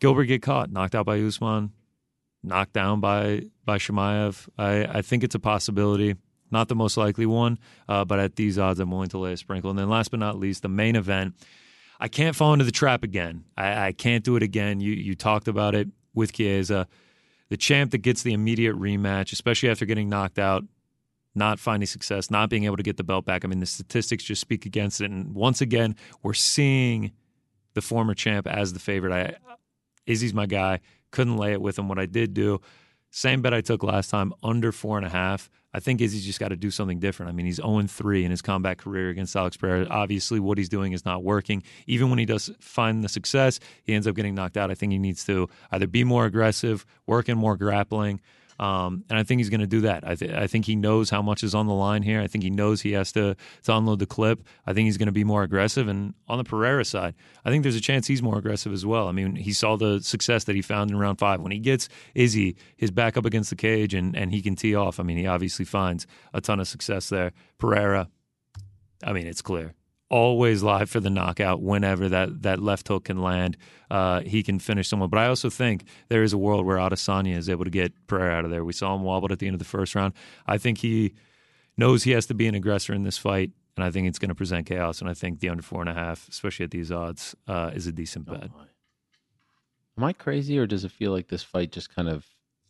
Gilbert 0.00 0.26
get 0.26 0.42
caught, 0.42 0.70
knocked 0.70 0.94
out 0.94 1.06
by 1.06 1.20
Usman, 1.20 1.72
knocked 2.48 2.72
down 2.72 3.00
by 3.00 3.44
by 3.64 3.78
Chimaev. 3.78 4.48
I, 4.58 4.98
I 4.98 5.02
think 5.02 5.24
it's 5.24 5.34
a 5.34 5.38
possibility. 5.40 6.16
Not 6.50 6.68
the 6.68 6.74
most 6.74 6.96
likely 6.96 7.26
one, 7.26 7.58
uh, 7.88 8.06
but 8.06 8.18
at 8.18 8.36
these 8.36 8.58
odds, 8.58 8.80
I'm 8.80 8.90
willing 8.90 9.10
to 9.10 9.18
lay 9.18 9.34
a 9.34 9.36
sprinkle. 9.36 9.68
And 9.68 9.78
then 9.78 9.90
last 9.90 10.10
but 10.10 10.18
not 10.18 10.38
least, 10.38 10.62
the 10.62 10.68
main 10.68 10.96
event. 10.96 11.34
I 12.00 12.08
can't 12.08 12.34
fall 12.34 12.52
into 12.52 12.64
the 12.64 12.72
trap 12.72 13.02
again. 13.02 13.44
I, 13.56 13.88
I 13.88 13.92
can't 13.92 14.24
do 14.24 14.36
it 14.36 14.42
again. 14.42 14.80
You 14.80 14.92
you 14.92 15.14
talked 15.14 15.48
about 15.48 15.74
it 15.74 15.88
with 16.14 16.32
Chiesa. 16.32 16.86
The 17.50 17.56
champ 17.56 17.90
that 17.92 17.98
gets 17.98 18.22
the 18.22 18.32
immediate 18.32 18.76
rematch, 18.76 19.32
especially 19.32 19.70
after 19.70 19.84
getting 19.84 20.08
knocked 20.08 20.38
out, 20.38 20.64
not 21.34 21.58
finding 21.58 21.86
success, 21.86 22.30
not 22.30 22.50
being 22.50 22.64
able 22.64 22.76
to 22.76 22.82
get 22.82 22.96
the 22.98 23.04
belt 23.04 23.24
back. 23.24 23.44
I 23.44 23.48
mean, 23.48 23.60
the 23.60 23.66
statistics 23.66 24.24
just 24.24 24.40
speak 24.40 24.66
against 24.66 25.00
it. 25.00 25.10
And 25.10 25.34
once 25.34 25.60
again, 25.60 25.96
we're 26.22 26.34
seeing 26.34 27.12
the 27.74 27.80
former 27.80 28.14
champ 28.14 28.46
as 28.46 28.72
the 28.72 28.80
favorite. 28.80 29.12
I 29.12 29.36
Izzy's 30.06 30.34
my 30.34 30.46
guy. 30.46 30.80
Couldn't 31.10 31.36
lay 31.36 31.52
it 31.52 31.60
with 31.60 31.78
him. 31.78 31.88
What 31.88 31.98
I 31.98 32.06
did 32.06 32.34
do, 32.34 32.60
same 33.10 33.42
bet 33.42 33.54
I 33.54 33.60
took 33.60 33.82
last 33.82 34.10
time, 34.10 34.32
under 34.42 34.72
four 34.72 34.96
and 34.98 35.06
a 35.06 35.10
half. 35.10 35.50
I 35.72 35.80
think 35.80 36.00
Izzy's 36.00 36.24
just 36.24 36.40
got 36.40 36.48
to 36.48 36.56
do 36.56 36.70
something 36.70 36.98
different. 36.98 37.30
I 37.30 37.32
mean, 37.32 37.46
he's 37.46 37.56
0 37.56 37.82
3 37.86 38.24
in 38.24 38.30
his 38.30 38.42
combat 38.42 38.78
career 38.78 39.10
against 39.10 39.36
Alex 39.36 39.56
Pereira. 39.56 39.86
Obviously, 39.90 40.40
what 40.40 40.58
he's 40.58 40.68
doing 40.68 40.92
is 40.92 41.04
not 41.04 41.22
working. 41.22 41.62
Even 41.86 42.10
when 42.10 42.18
he 42.18 42.24
does 42.24 42.50
find 42.60 43.04
the 43.04 43.08
success, 43.08 43.60
he 43.84 43.94
ends 43.94 44.06
up 44.06 44.14
getting 44.14 44.34
knocked 44.34 44.56
out. 44.56 44.70
I 44.70 44.74
think 44.74 44.92
he 44.92 44.98
needs 44.98 45.24
to 45.26 45.48
either 45.70 45.86
be 45.86 46.04
more 46.04 46.24
aggressive, 46.24 46.86
work 47.06 47.28
in 47.28 47.36
more 47.36 47.56
grappling. 47.56 48.20
Um, 48.58 49.04
and 49.08 49.18
I 49.18 49.22
think 49.22 49.38
he's 49.38 49.50
going 49.50 49.60
to 49.60 49.66
do 49.66 49.82
that. 49.82 50.06
I, 50.06 50.14
th- 50.16 50.32
I 50.32 50.46
think 50.48 50.64
he 50.64 50.74
knows 50.74 51.10
how 51.10 51.22
much 51.22 51.44
is 51.44 51.54
on 51.54 51.66
the 51.66 51.74
line 51.74 52.02
here. 52.02 52.20
I 52.20 52.26
think 52.26 52.42
he 52.42 52.50
knows 52.50 52.80
he 52.80 52.92
has 52.92 53.12
to, 53.12 53.36
to 53.62 53.76
unload 53.76 54.00
the 54.00 54.06
clip. 54.06 54.42
I 54.66 54.72
think 54.72 54.86
he's 54.86 54.96
going 54.96 55.06
to 55.06 55.12
be 55.12 55.24
more 55.24 55.44
aggressive. 55.44 55.86
And 55.86 56.14
on 56.26 56.38
the 56.38 56.44
Pereira 56.44 56.84
side, 56.84 57.14
I 57.44 57.50
think 57.50 57.62
there's 57.62 57.76
a 57.76 57.80
chance 57.80 58.06
he's 58.06 58.22
more 58.22 58.36
aggressive 58.36 58.72
as 58.72 58.84
well. 58.84 59.06
I 59.08 59.12
mean, 59.12 59.36
he 59.36 59.52
saw 59.52 59.76
the 59.76 60.00
success 60.00 60.44
that 60.44 60.56
he 60.56 60.62
found 60.62 60.90
in 60.90 60.98
round 60.98 61.18
five. 61.18 61.40
When 61.40 61.52
he 61.52 61.60
gets 61.60 61.88
Izzy, 62.14 62.56
his 62.76 62.90
back 62.90 63.16
up 63.16 63.24
against 63.24 63.50
the 63.50 63.56
cage, 63.56 63.94
and, 63.94 64.16
and 64.16 64.32
he 64.32 64.42
can 64.42 64.56
tee 64.56 64.74
off, 64.74 64.98
I 64.98 65.04
mean, 65.04 65.18
he 65.18 65.26
obviously 65.26 65.64
finds 65.64 66.06
a 66.34 66.40
ton 66.40 66.58
of 66.58 66.66
success 66.66 67.08
there. 67.08 67.32
Pereira, 67.58 68.08
I 69.04 69.12
mean, 69.12 69.26
it's 69.26 69.42
clear. 69.42 69.74
Always 70.10 70.62
live 70.62 70.88
for 70.88 71.00
the 71.00 71.10
knockout 71.10 71.60
whenever 71.60 72.08
that, 72.08 72.42
that 72.42 72.60
left 72.62 72.88
hook 72.88 73.04
can 73.04 73.20
land. 73.20 73.58
Uh, 73.90 74.20
he 74.20 74.42
can 74.42 74.58
finish 74.58 74.88
someone. 74.88 75.10
But 75.10 75.18
I 75.18 75.26
also 75.26 75.50
think 75.50 75.84
there 76.08 76.22
is 76.22 76.32
a 76.32 76.38
world 76.38 76.64
where 76.64 76.78
Adesanya 76.78 77.36
is 77.36 77.50
able 77.50 77.64
to 77.64 77.70
get 77.70 77.92
prayer 78.06 78.30
out 78.30 78.46
of 78.46 78.50
there. 78.50 78.64
We 78.64 78.72
saw 78.72 78.94
him 78.94 79.02
wobbled 79.02 79.32
at 79.32 79.38
the 79.38 79.46
end 79.46 79.54
of 79.54 79.58
the 79.58 79.66
first 79.66 79.94
round. 79.94 80.14
I 80.46 80.56
think 80.56 80.78
he 80.78 81.12
knows 81.76 82.04
he 82.04 82.12
has 82.12 82.24
to 82.26 82.34
be 82.34 82.46
an 82.46 82.54
aggressor 82.54 82.94
in 82.94 83.02
this 83.02 83.18
fight, 83.18 83.50
and 83.76 83.84
I 83.84 83.90
think 83.90 84.08
it's 84.08 84.18
going 84.18 84.30
to 84.30 84.34
present 84.34 84.66
chaos. 84.66 85.02
And 85.02 85.10
I 85.10 85.14
think 85.14 85.40
the 85.40 85.50
under 85.50 85.62
four 85.62 85.80
and 85.82 85.90
a 85.90 85.94
half, 85.94 86.26
especially 86.28 86.64
at 86.64 86.70
these 86.70 86.90
odds, 86.90 87.36
uh, 87.46 87.70
is 87.74 87.86
a 87.86 87.92
decent 87.92 88.24
bet. 88.26 88.50
Am 89.98 90.04
I 90.04 90.12
crazy, 90.14 90.58
or 90.58 90.66
does 90.66 90.84
it 90.84 90.90
feel 90.92 91.12
like 91.12 91.28
this 91.28 91.42
fight 91.42 91.70
just 91.72 91.94
kind 91.94 92.08
of 92.08 92.24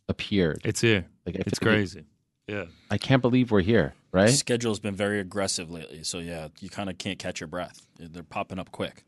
appeared? 0.08 0.60
It's 0.65 0.81
here. 0.81 1.07
Like 1.25 1.36
It's 1.36 1.58
feel 1.58 1.68
like 1.70 1.76
it- 1.76 1.78
crazy. 1.78 2.05
Yeah. 2.48 2.64
I 2.90 2.98
can't 2.98 3.22
believe 3.22 3.50
we're 3.50 3.60
here. 3.60 3.94
Right? 4.10 4.30
Schedule's 4.30 4.80
been 4.80 4.96
very 4.96 5.20
aggressive 5.20 5.70
lately, 5.70 6.02
so 6.02 6.18
yeah, 6.18 6.48
you 6.60 6.70
kind 6.70 6.88
of 6.88 6.96
can't 6.96 7.18
catch 7.18 7.40
your 7.40 7.46
breath. 7.46 7.86
They're 7.98 8.22
popping 8.22 8.58
up 8.58 8.72
quick. 8.72 9.04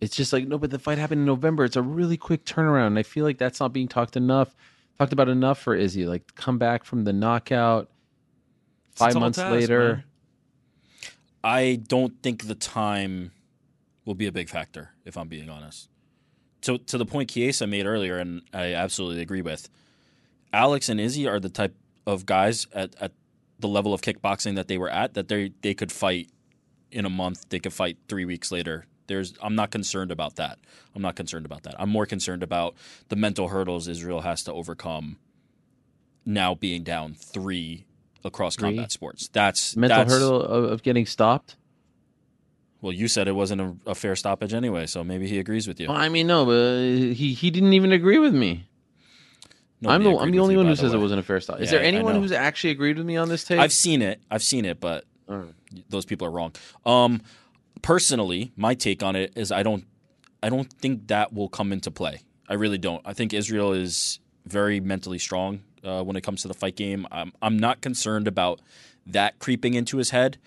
It's 0.00 0.16
just 0.16 0.32
like 0.32 0.48
no, 0.48 0.56
but 0.56 0.70
the 0.70 0.78
fight 0.78 0.96
happened 0.96 1.20
in 1.20 1.26
November. 1.26 1.64
It's 1.64 1.76
a 1.76 1.82
really 1.82 2.16
quick 2.16 2.46
turnaround. 2.46 2.88
And 2.88 2.98
I 2.98 3.02
feel 3.02 3.26
like 3.26 3.36
that's 3.36 3.60
not 3.60 3.74
being 3.74 3.88
talked 3.88 4.16
enough, 4.16 4.56
talked 4.98 5.12
about 5.12 5.28
enough 5.28 5.58
for 5.58 5.74
Izzy. 5.74 6.06
Like 6.06 6.34
come 6.34 6.56
back 6.56 6.84
from 6.84 7.04
the 7.04 7.12
knockout 7.12 7.90
five 8.94 9.12
tall 9.12 9.20
months 9.20 9.36
task, 9.36 9.52
later. 9.52 9.94
man. 9.94 10.04
I 11.44 11.82
don't 11.86 12.22
think 12.22 12.46
the 12.46 12.54
time 12.54 13.32
will 14.06 14.14
be 14.14 14.26
a 14.26 14.32
big 14.32 14.48
factor, 14.48 14.90
if 15.04 15.18
I'm 15.18 15.28
being 15.28 15.50
honest. 15.50 15.90
To 16.62 16.78
to 16.78 16.96
the 16.96 17.04
point 17.04 17.28
Chiesa 17.28 17.66
made 17.66 17.84
earlier, 17.84 18.16
and 18.16 18.40
I 18.54 18.72
absolutely 18.72 19.20
agree 19.20 19.42
with. 19.42 19.68
Alex 20.54 20.88
and 20.88 20.98
Izzy 20.98 21.28
are 21.28 21.38
the 21.38 21.50
type 21.50 21.74
of 22.10 22.26
guys 22.26 22.66
at, 22.72 22.94
at 23.00 23.12
the 23.58 23.68
level 23.68 23.92
of 23.94 24.00
kickboxing 24.00 24.54
that 24.56 24.68
they 24.68 24.78
were 24.78 24.90
at 24.90 25.14
that 25.14 25.28
they 25.28 25.52
they 25.62 25.74
could 25.74 25.92
fight 25.92 26.28
in 26.90 27.04
a 27.04 27.10
month. 27.10 27.48
They 27.48 27.58
could 27.58 27.72
fight 27.72 27.96
three 28.08 28.24
weeks 28.24 28.50
later. 28.50 28.86
There's 29.06 29.34
I'm 29.42 29.54
not 29.54 29.70
concerned 29.70 30.10
about 30.10 30.36
that. 30.36 30.58
I'm 30.94 31.02
not 31.02 31.16
concerned 31.16 31.46
about 31.46 31.62
that. 31.64 31.74
I'm 31.78 31.90
more 31.90 32.06
concerned 32.06 32.42
about 32.42 32.74
the 33.08 33.16
mental 33.16 33.48
hurdles 33.48 33.88
Israel 33.88 34.22
has 34.22 34.42
to 34.44 34.52
overcome. 34.52 35.18
Now 36.26 36.54
being 36.54 36.84
down 36.84 37.14
three 37.14 37.86
across 38.24 38.56
Three? 38.56 38.68
combat 38.68 38.92
sports. 38.92 39.28
That's 39.32 39.76
Mental 39.76 39.98
that's, 39.98 40.12
hurdle 40.12 40.42
of, 40.42 40.64
of 40.64 40.82
getting 40.82 41.06
stopped. 41.06 41.56
Well, 42.82 42.92
you 42.92 43.08
said 43.08 43.28
it 43.28 43.32
wasn't 43.32 43.60
a, 43.60 43.90
a 43.90 43.94
fair 43.94 44.16
stoppage 44.16 44.54
anyway, 44.54 44.86
so 44.86 45.04
maybe 45.04 45.26
he 45.28 45.38
agrees 45.38 45.68
with 45.68 45.80
you. 45.80 45.88
Well, 45.88 45.96
I 45.96 46.08
mean, 46.08 46.26
no, 46.26 46.46
but 46.46 47.14
he 47.14 47.34
he 47.34 47.50
didn't 47.50 47.74
even 47.74 47.92
agree 47.92 48.18
with 48.18 48.34
me. 48.34 48.66
I'm 49.86 50.02
the 50.02 50.16
I'm 50.16 50.30
the 50.30 50.40
only 50.40 50.56
one 50.56 50.66
who 50.66 50.76
says 50.76 50.92
it 50.92 50.98
wasn't 50.98 51.20
a 51.20 51.22
fair 51.22 51.40
stop. 51.40 51.60
Is 51.60 51.70
Yeah, 51.70 51.78
there 51.78 51.84
I 51.86 51.88
anyone 51.88 52.14
know. 52.14 52.20
who's 52.20 52.32
actually 52.32 52.70
agreed 52.70 52.98
with 52.98 53.06
me 53.06 53.16
on 53.16 53.28
this 53.28 53.44
take? 53.44 53.58
I've 53.58 53.72
seen 53.72 54.02
it. 54.02 54.20
I've 54.30 54.42
seen 54.42 54.64
it, 54.64 54.78
but 54.80 55.04
Alright. 55.28 55.54
those 55.88 56.04
people 56.04 56.26
are 56.26 56.30
wrong. 56.30 56.52
Um, 56.84 57.22
personally, 57.82 58.52
my 58.56 58.74
take 58.74 59.02
on 59.02 59.16
it 59.16 59.32
is 59.36 59.50
I 59.52 59.62
don't, 59.62 59.84
I 60.42 60.48
don't 60.48 60.70
think 60.72 61.08
that 61.08 61.32
will 61.32 61.48
come 61.48 61.72
into 61.72 61.90
play. 61.90 62.20
I 62.48 62.54
really 62.54 62.78
don't. 62.78 63.00
I 63.04 63.12
think 63.14 63.32
Israel 63.32 63.72
is 63.72 64.18
very 64.44 64.80
mentally 64.80 65.18
strong 65.18 65.60
uh, 65.84 66.02
when 66.02 66.16
it 66.16 66.22
comes 66.22 66.42
to 66.42 66.48
the 66.48 66.54
fight 66.54 66.76
game. 66.76 67.06
I'm, 67.10 67.32
I'm 67.40 67.58
not 67.58 67.80
concerned 67.80 68.26
about 68.28 68.60
that 69.06 69.38
creeping 69.38 69.74
into 69.74 69.96
his 69.98 70.10
head 70.10 70.38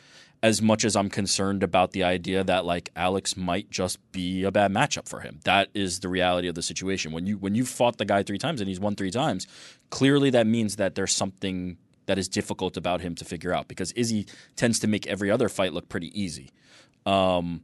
as 0.43 0.61
much 0.61 0.83
as 0.83 0.97
I'm 0.97 1.09
concerned 1.09 1.63
about 1.63 1.91
the 1.91 2.03
idea 2.03 2.43
that 2.43 2.65
like 2.65 2.91
Alex 2.97 3.37
might 3.37 3.71
just 3.71 3.97
be 4.11 4.43
a 4.43 4.51
bad 4.51 4.73
matchup 4.73 5.07
for 5.07 5.21
him. 5.21 5.39
That 5.45 5.69
is 5.73 6.01
the 6.01 6.09
reality 6.09 6.49
of 6.49 6.55
the 6.55 6.61
situation. 6.61 7.13
When 7.13 7.25
you 7.25 7.37
when 7.37 7.55
you 7.55 7.63
fought 7.63 7.97
the 7.97 8.05
guy 8.05 8.23
three 8.23 8.37
times 8.37 8.59
and 8.59 8.67
he's 8.67 8.79
won 8.79 8.95
three 8.95 9.09
times, 9.09 9.47
clearly 9.89 10.29
that 10.31 10.45
means 10.45 10.75
that 10.75 10.95
there's 10.95 11.13
something 11.13 11.77
that 12.07 12.17
is 12.17 12.27
difficult 12.27 12.75
about 12.75 12.99
him 12.99 13.15
to 13.15 13.23
figure 13.23 13.53
out 13.53 13.69
because 13.69 13.93
Izzy 13.93 14.27
tends 14.57 14.79
to 14.79 14.87
make 14.87 15.07
every 15.07 15.31
other 15.31 15.47
fight 15.47 15.71
look 15.71 15.87
pretty 15.87 16.11
easy. 16.21 16.51
Um, 17.05 17.61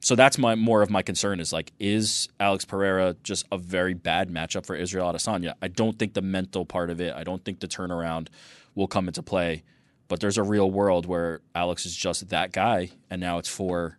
so 0.00 0.14
that's 0.14 0.36
my 0.36 0.54
more 0.54 0.82
of 0.82 0.90
my 0.90 1.00
concern 1.00 1.40
is 1.40 1.54
like, 1.54 1.72
is 1.78 2.28
Alex 2.38 2.66
Pereira 2.66 3.16
just 3.22 3.46
a 3.50 3.56
very 3.56 3.94
bad 3.94 4.28
matchup 4.28 4.66
for 4.66 4.76
Israel 4.76 5.10
Adesanya? 5.10 5.54
I 5.62 5.68
don't 5.68 5.98
think 5.98 6.12
the 6.12 6.22
mental 6.22 6.66
part 6.66 6.90
of 6.90 7.00
it, 7.00 7.14
I 7.14 7.24
don't 7.24 7.42
think 7.42 7.60
the 7.60 7.68
turnaround 7.68 8.28
will 8.74 8.88
come 8.88 9.08
into 9.08 9.22
play. 9.22 9.62
But 10.10 10.18
there's 10.18 10.38
a 10.38 10.42
real 10.42 10.68
world 10.68 11.06
where 11.06 11.40
Alex 11.54 11.86
is 11.86 11.94
just 11.94 12.28
that 12.30 12.50
guy, 12.50 12.90
and 13.10 13.20
now 13.20 13.38
it's 13.38 13.48
four 13.48 13.96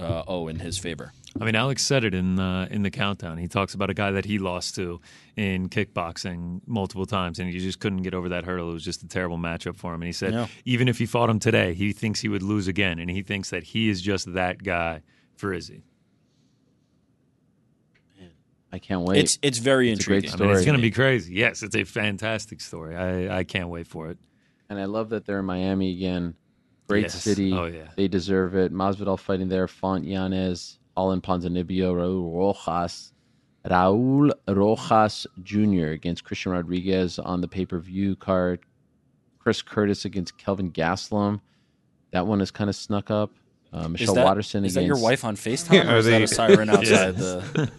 uh, 0.00 0.24
oh 0.26 0.48
in 0.48 0.58
his 0.58 0.78
favor. 0.78 1.12
I 1.40 1.44
mean, 1.44 1.54
Alex 1.54 1.84
said 1.86 2.02
it 2.02 2.12
in 2.12 2.40
uh, 2.40 2.66
in 2.72 2.82
the 2.82 2.90
countdown. 2.90 3.38
He 3.38 3.46
talks 3.46 3.72
about 3.72 3.88
a 3.88 3.94
guy 3.94 4.10
that 4.10 4.24
he 4.24 4.40
lost 4.40 4.74
to 4.74 5.00
in 5.36 5.68
kickboxing 5.68 6.60
multiple 6.66 7.06
times, 7.06 7.38
and 7.38 7.48
he 7.48 7.60
just 7.60 7.78
couldn't 7.78 8.02
get 8.02 8.14
over 8.14 8.30
that 8.30 8.44
hurdle. 8.44 8.68
It 8.70 8.74
was 8.74 8.84
just 8.84 9.04
a 9.04 9.08
terrible 9.08 9.38
matchup 9.38 9.76
for 9.76 9.94
him. 9.94 10.02
And 10.02 10.08
he 10.08 10.12
said, 10.12 10.32
Yeah. 10.32 10.48
even 10.64 10.88
if 10.88 10.98
he 10.98 11.06
fought 11.06 11.30
him 11.30 11.38
today, 11.38 11.72
he 11.72 11.92
thinks 11.92 12.20
he 12.20 12.28
would 12.28 12.42
lose 12.42 12.66
again, 12.66 12.98
and 12.98 13.08
he 13.08 13.22
thinks 13.22 13.50
that 13.50 13.62
he 13.62 13.88
is 13.88 14.02
just 14.02 14.34
that 14.34 14.60
guy 14.60 15.02
for 15.36 15.52
Izzy. 15.52 15.84
I 18.72 18.80
can't 18.80 19.02
wait. 19.02 19.18
It's 19.18 19.38
it's 19.40 19.58
very 19.58 19.92
It's 19.92 20.04
a 20.04 20.08
great 20.08 20.24
intriguing. 20.24 20.42
I 20.42 20.46
mean, 20.48 20.56
it's 20.56 20.66
going 20.66 20.76
to 20.76 20.82
be 20.82 20.90
crazy. 20.90 21.34
Yes, 21.34 21.62
it's 21.62 21.76
a 21.76 21.84
fantastic 21.84 22.60
story. 22.60 22.96
I, 22.96 23.38
I 23.38 23.44
can't 23.44 23.68
wait 23.68 23.86
for 23.86 24.08
it. 24.10 24.18
And 24.70 24.78
I 24.78 24.84
love 24.86 25.10
that 25.10 25.26
they're 25.26 25.40
in 25.40 25.44
Miami 25.44 25.92
again. 25.92 26.34
Great 26.88 27.04
Yes. 27.04 27.22
city. 27.22 27.52
Oh, 27.52 27.64
yeah. 27.66 27.88
They 27.96 28.08
deserve 28.08 28.54
it. 28.56 28.72
Masvidal 28.72 29.18
fighting 29.18 29.48
there. 29.48 29.66
Font 29.68 30.04
Yanez, 30.04 30.78
Alan 30.96 31.20
Ponzinibbio, 31.20 31.94
Raul 31.94 32.34
Rojas, 32.34 33.12
Raul 33.66 34.30
Rojas 34.48 35.26
Jr. 35.42 35.88
against 35.92 36.24
Christian 36.24 36.52
Rodriguez 36.52 37.18
on 37.18 37.40
the 37.40 37.48
pay 37.48 37.64
per 37.66 37.78
view 37.78 38.16
card. 38.16 38.60
Chris 39.38 39.62
Curtis 39.62 40.04
against 40.04 40.36
Kelvin 40.38 40.70
Gastelum. 40.72 41.40
That 42.12 42.26
one 42.26 42.40
is 42.40 42.50
kind 42.50 42.70
of 42.70 42.76
snuck 42.76 43.10
up. 43.10 43.30
Uh, 43.72 43.80
Is 43.80 43.88
Michelle 43.88 44.14
that, 44.14 44.24
Watterson 44.24 44.64
is 44.64 44.76
against. 44.76 44.82
that 44.82 44.84
your 44.86 45.02
wife 45.02 45.24
on 45.24 45.34
FaceTime, 45.36 45.72
Yeah, 45.72 45.92
or 45.94 45.96
is 45.96 46.06
are 46.06 46.10
that 46.12 46.22
a 46.22 46.26
siren 46.28 46.70
outside 46.70 47.16
the? 47.16 47.70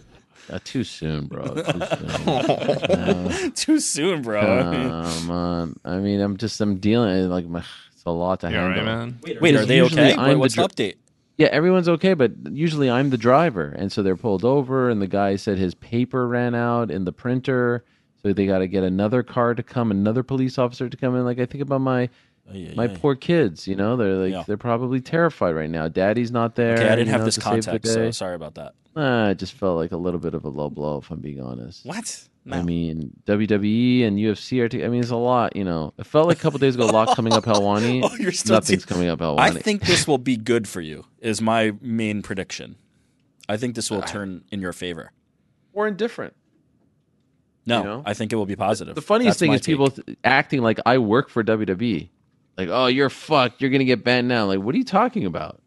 Uh, 0.50 0.58
too 0.64 0.84
soon, 0.84 1.26
bro. 1.26 1.42
Too 1.44 1.62
soon. 2.24 3.52
Too 3.52 3.80
soon, 3.80 4.22
bro. 4.22 4.40
I 4.40 4.70
mean- 4.70 4.88
Come 4.90 5.30
on. 5.30 5.80
I 5.84 5.96
mean, 5.98 6.20
I'm 6.20 6.36
just 6.36 6.60
I'm 6.60 6.76
dealing 6.76 7.28
like 7.28 7.46
my, 7.46 7.64
it's 7.92 8.04
a 8.06 8.10
lot 8.10 8.40
to 8.40 8.50
You 8.50 8.58
all 8.58 8.62
handle. 8.70 8.84
right, 8.84 8.98
man? 8.98 9.18
Wait, 9.22 9.36
are 9.36 9.40
Because 9.40 9.66
they 9.66 9.80
okay? 9.82 10.16
Wait, 10.16 10.36
what's 10.36 10.54
the 10.54 10.62
dr- 10.62 10.70
update? 10.74 10.94
Yeah, 11.38 11.48
everyone's 11.48 11.88
okay, 11.88 12.14
but 12.14 12.32
usually 12.50 12.88
I'm 12.88 13.10
the 13.10 13.18
driver, 13.18 13.74
and 13.76 13.92
so 13.92 14.02
they're 14.02 14.16
pulled 14.16 14.44
over, 14.44 14.88
and 14.88 15.02
the 15.02 15.06
guy 15.06 15.36
said 15.36 15.58
his 15.58 15.74
paper 15.74 16.26
ran 16.26 16.54
out 16.54 16.90
in 16.90 17.04
the 17.04 17.12
printer, 17.12 17.84
so 18.22 18.32
they 18.32 18.46
got 18.46 18.60
to 18.60 18.66
get 18.68 18.84
another 18.84 19.22
car 19.22 19.54
to 19.54 19.62
come, 19.62 19.90
another 19.90 20.22
police 20.22 20.56
officer 20.58 20.88
to 20.88 20.96
come 20.96 21.14
in. 21.14 21.24
Like 21.24 21.38
I 21.38 21.44
think 21.44 21.60
about 21.60 21.82
my 21.82 22.08
Ay, 22.52 22.68
ay, 22.70 22.74
my 22.76 22.84
ay. 22.84 22.96
poor 23.00 23.14
kids, 23.16 23.66
you 23.66 23.74
know, 23.76 23.96
they're 23.96 24.14
like 24.14 24.32
Yeah. 24.32 24.44
they're 24.46 24.56
probably 24.56 25.00
terrified 25.00 25.54
right 25.54 25.70
now. 25.70 25.88
Daddy's 25.88 26.30
not 26.30 26.54
there. 26.54 26.74
Okay, 26.74 26.88
I 26.88 26.94
didn't 26.96 27.08
have 27.08 27.20
know, 27.20 27.24
this 27.26 27.34
to 27.36 27.40
save 27.40 27.64
the 27.64 27.70
context, 27.72 27.92
so 27.94 28.10
sorry 28.12 28.34
about 28.36 28.54
that. 28.54 28.74
Uh, 28.94 29.30
it 29.30 29.38
just 29.38 29.52
felt 29.54 29.76
like 29.76 29.92
a 29.92 29.96
little 29.96 30.20
bit 30.20 30.32
of 30.34 30.44
a 30.44 30.48
low 30.48 30.70
blow, 30.70 30.98
if 30.98 31.10
I'm 31.10 31.20
being 31.20 31.40
honest. 31.40 31.84
What? 31.84 32.28
I 32.48 32.62
mean, 32.62 33.10
WWE 33.26 34.04
and 34.06 34.16
UFC 34.18 34.60
are. 34.60 34.68
T- 34.68 34.84
I 34.84 34.88
mean, 34.88 35.00
it's 35.00 35.10
a 35.10 35.16
lot. 35.16 35.56
You 35.56 35.64
know, 35.64 35.92
it 35.98 36.06
felt 36.06 36.28
like 36.28 36.38
a 36.38 36.40
couple 36.40 36.60
days 36.60 36.76
ago. 36.76 36.84
A 36.84 36.92
Lock 36.92 37.16
coming 37.16 37.32
up 37.32 37.44
Helwani. 37.44 38.02
Oh, 38.04 38.14
you're 38.20 38.30
still 38.30 38.54
Nothing's 38.54 38.84
te- 38.86 38.88
coming 38.94 39.08
up 39.08 39.18
Helwani. 39.18 39.40
I 39.40 39.50
think 39.50 39.82
this 39.82 40.06
will 40.06 40.16
be 40.18 40.36
good 40.36 40.68
for 40.68 40.80
you. 40.80 41.04
Is 41.20 41.42
my 41.42 41.72
main 41.80 42.22
prediction. 42.22 42.76
I 43.48 43.56
think 43.56 43.74
this 43.74 43.90
will 43.90 44.00
turn 44.02 44.44
in 44.52 44.60
your 44.60 44.72
favor. 44.72 45.10
we're 45.72 45.88
indifferent. 45.88 46.34
No, 47.66 47.78
You 47.78 47.84
know? 47.84 48.02
I 48.06 48.14
think 48.14 48.32
it 48.32 48.36
will 48.36 48.46
be 48.46 48.54
positive. 48.56 48.94
The 48.94 49.02
funniest 49.02 49.40
That's 49.40 49.40
thing 49.40 49.52
is 49.52 49.60
people 49.62 49.90
take. 49.90 50.06
th- 50.06 50.18
acting 50.22 50.62
like 50.62 50.78
I 50.86 50.98
work 50.98 51.28
for 51.28 51.42
WWE. 51.42 52.08
Like, 52.58 52.68
oh, 52.70 52.86
you're 52.86 53.10
fucked. 53.10 53.60
You're 53.60 53.70
gonna 53.70 53.84
get 53.84 54.02
banned 54.04 54.28
now. 54.28 54.46
Like, 54.46 54.60
what 54.60 54.74
are 54.74 54.78
you 54.78 54.84
talking 54.84 55.24
about? 55.26 55.60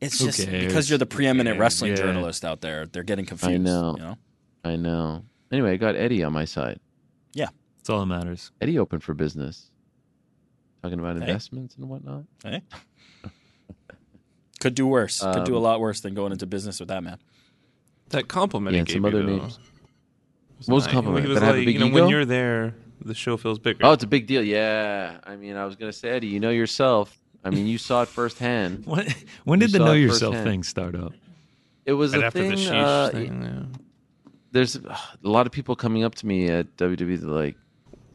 It's 0.00 0.18
Who 0.18 0.26
just 0.26 0.46
cares? 0.46 0.66
because 0.66 0.90
you're 0.90 0.98
the 0.98 1.06
preeminent 1.06 1.54
cares? 1.54 1.60
wrestling 1.60 1.90
Yeah. 1.92 1.96
journalist 1.98 2.44
out 2.44 2.60
there. 2.60 2.86
They're 2.86 3.02
getting 3.02 3.24
confused. 3.26 3.62
know. 3.62 3.94
You 3.96 4.02
know? 4.04 4.18
I 4.64 4.76
know. 4.76 5.24
Anyway, 5.52 5.72
I 5.72 5.76
got 5.76 5.94
Eddie 5.96 6.22
on 6.24 6.32
my 6.32 6.44
side. 6.44 6.80
Yeah, 7.32 7.48
that's 7.78 7.88
all 7.90 8.00
that 8.00 8.06
matters. 8.06 8.50
Eddie 8.60 8.78
open 8.78 8.98
for 9.00 9.14
business. 9.14 9.70
Talking 10.82 10.98
about 10.98 11.16
Hey. 11.16 11.22
investments 11.22 11.76
and 11.76 11.88
whatnot. 11.88 12.24
Hey. 12.42 12.62
Could 14.60 14.74
do 14.74 14.86
worse. 14.86 15.20
Could 15.20 15.44
do 15.44 15.54
a 15.54 15.58
Um, 15.58 15.62
lot 15.62 15.80
worse 15.80 16.00
than 16.00 16.14
going 16.14 16.32
into 16.32 16.46
business 16.46 16.80
with 16.80 16.88
that 16.88 17.02
man. 17.02 17.18
That 18.08 18.26
compliment 18.28 18.74
Yeah, 18.74 18.78
he 18.78 18.80
and 18.80 18.88
gave 18.88 18.94
some 18.96 19.04
other 19.04 19.22
though, 19.22 19.36
names. 19.38 19.58
was 20.58 20.68
What 20.68 20.74
was 20.76 20.84
nice. 20.86 20.92
compliment? 20.92 21.24
He 21.24 21.28
was 21.30 21.36
That 21.40 21.44
I 21.44 21.46
have 21.46 21.54
a 21.56 21.58
like, 21.58 21.66
big 21.66 21.74
you 21.74 21.80
know, 21.80 21.86
ego? 21.86 21.94
when 22.00 22.08
you're 22.08 22.24
there, 22.24 22.74
the 23.06 23.14
show 23.14 23.36
feels 23.36 23.58
bigger. 23.58 23.84
Oh, 23.84 23.92
it's 23.92 24.04
a 24.04 24.06
big 24.06 24.26
deal. 24.26 24.42
Yeah. 24.42 25.18
I 25.24 25.36
mean, 25.36 25.56
I 25.56 25.64
was 25.64 25.76
gonna 25.76 25.92
say, 25.92 26.10
Eddie, 26.10 26.28
you 26.28 26.40
know 26.40 26.50
yourself. 26.50 27.18
I 27.44 27.50
mean, 27.50 27.66
you 27.66 27.78
saw 27.78 28.02
it 28.02 28.08
firsthand. 28.08 28.84
When, 28.86 29.06
when 29.44 29.58
did 29.60 29.72
You 29.72 29.78
the 29.78 29.84
know 29.84 29.92
yourself 29.92 30.34
firsthand. 30.34 30.50
thing 30.50 30.62
start 30.64 30.94
up? 30.96 31.12
It 31.84 31.92
was 31.92 32.12
right 32.12 32.22
a 32.22 32.26
after 32.26 32.40
thing. 32.40 32.50
the 32.50 32.56
sheesh 32.56 32.72
uh, 32.84 33.10
thing. 33.10 33.42
yeah. 33.42 33.78
There's 34.52 34.76
a 34.76 34.98
lot 35.22 35.46
of 35.46 35.52
people 35.52 35.76
coming 35.76 36.02
up 36.02 36.14
to 36.16 36.26
me 36.26 36.48
at 36.48 36.76
WWE. 36.76 37.22
Like, 37.22 37.56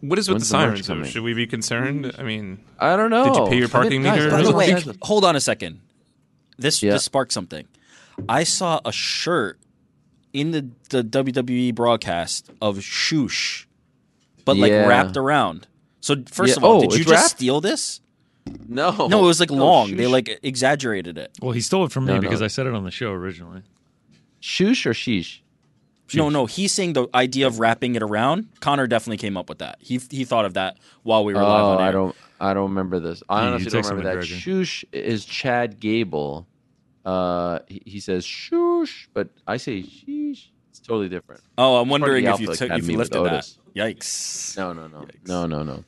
What 0.02 0.18
is 0.20 0.28
with 0.28 0.36
When's 0.36 0.50
the 0.50 0.58
the 0.58 0.64
sirens? 0.64 0.88
though? 0.88 1.04
Should 1.04 1.24
we 1.24 1.34
be 1.34 1.48
concerned? 1.48 2.14
I 2.18 2.24
mean, 2.24 2.60
I 2.80 2.96
don't 2.98 3.10
know. 3.12 3.26
Did 3.26 3.36
you 3.38 3.46
pay 3.48 3.58
your 3.58 3.68
Forget- 3.68 3.82
parking 3.84 4.04
guys, 4.04 4.18
meter? 4.20 4.28
I 4.28 4.32
By 4.32 4.42
don't 4.44 4.52
the 4.52 4.58
way, 4.58 4.96
hold 5.02 5.24
on 5.24 5.36
a 5.36 5.40
second. 5.40 5.80
This 6.58 6.82
Yeah. 6.84 6.92
this 6.94 7.04
sparked 7.06 7.32
something. 7.32 7.68
I 8.28 8.44
saw 8.44 8.82
a 8.84 8.92
shirt 8.92 9.60
in 10.34 10.52
the, 10.52 10.70
the 10.90 11.04
WWE 11.04 11.74
broadcast 11.76 12.50
of 12.62 12.78
Shoosh, 12.80 13.66
but 14.46 14.58
like 14.58 14.72
Yeah. 14.72 14.88
wrapped 14.88 15.18
around. 15.18 15.68
So 16.00 16.16
first 16.32 16.52
Yeah. 16.52 16.56
of 16.58 16.64
all, 16.64 16.78
Oh, 16.78 16.82
did 16.82 16.94
you 16.94 17.04
just 17.06 17.10
wrapped? 17.12 17.30
steal 17.32 17.62
this? 17.62 18.02
no, 18.68 19.08
No, 19.08 19.24
it 19.24 19.28
was 19.28 19.40
like 19.40 19.52
No, 19.52 19.58
long. 19.66 19.96
They 19.96 20.08
like 20.08 20.40
exaggerated 20.44 21.18
it. 21.18 21.38
Well, 21.42 21.52
he 21.52 21.62
stole 21.62 21.86
it 21.86 21.92
from 21.92 22.06
me 22.06 22.10
No, 22.14 22.16
no. 22.16 22.22
because 22.22 22.42
I 22.42 22.48
said 22.48 22.66
it 22.68 22.74
on 22.74 22.84
the 22.84 22.92
show 22.92 23.12
originally. 23.12 23.62
Shoosh 24.42 24.86
or 24.86 24.94
sheesh. 24.94 25.40
No, 26.14 26.28
no, 26.30 26.46
he's 26.46 26.74
saying 26.74 26.92
the 26.94 27.08
idea 27.16 27.48
of 27.48 27.60
wrapping 27.60 27.96
it 27.96 28.04
around. 28.04 28.48
Connor 28.60 28.86
definitely 28.86 29.16
came 29.18 29.38
up 29.38 29.48
with 29.48 29.60
that. 29.60 29.78
He 29.80 30.00
he 30.10 30.26
thought 30.26 30.44
of 30.44 30.56
that 30.56 30.78
while 31.04 31.24
we 31.24 31.34
were 31.34 31.42
live 31.42 31.64
Oh, 31.64 31.70
on 31.72 31.82
air. 31.82 31.88
I 31.88 31.92
don't. 31.92 32.16
I 32.42 32.54
don't 32.54 32.70
remember 32.70 33.00
this. 33.00 33.24
I 33.30 33.44
Yeah, 33.44 33.48
honestly 33.54 33.70
don't 33.70 33.90
remember 33.90 34.16
that. 34.16 34.26
McGregor. 34.26 34.36
Shoosh 34.42 34.84
is 34.92 35.24
Chad 35.24 35.80
Gable. 35.80 36.48
Uh, 37.06 37.60
he, 37.68 37.82
he 37.86 38.00
says 38.00 38.26
shoosh, 38.26 39.08
but 39.14 39.30
I 39.48 39.56
say 39.58 39.84
sheesh. 39.84 40.48
It's 40.82 40.88
totally 40.88 41.10
different. 41.10 41.42
Oh, 41.60 41.76
I'm 41.78 41.90
wondering 41.90 42.26
if 42.26 42.40
you 42.40 42.48
Alpha 42.48 42.58
took 42.58 42.62
if 42.62 42.62
Academy 42.72 42.94
you 42.94 42.98
with 42.98 43.14
lifted 43.14 43.24
that. 43.30 43.34
Otis. 43.36 43.58
Yikes! 43.76 44.58
No, 44.58 44.74
no, 44.74 44.88
no, 44.88 45.02
Yikes. 45.02 45.28
no, 45.28 45.46
no, 45.46 45.62
no. 45.62 45.84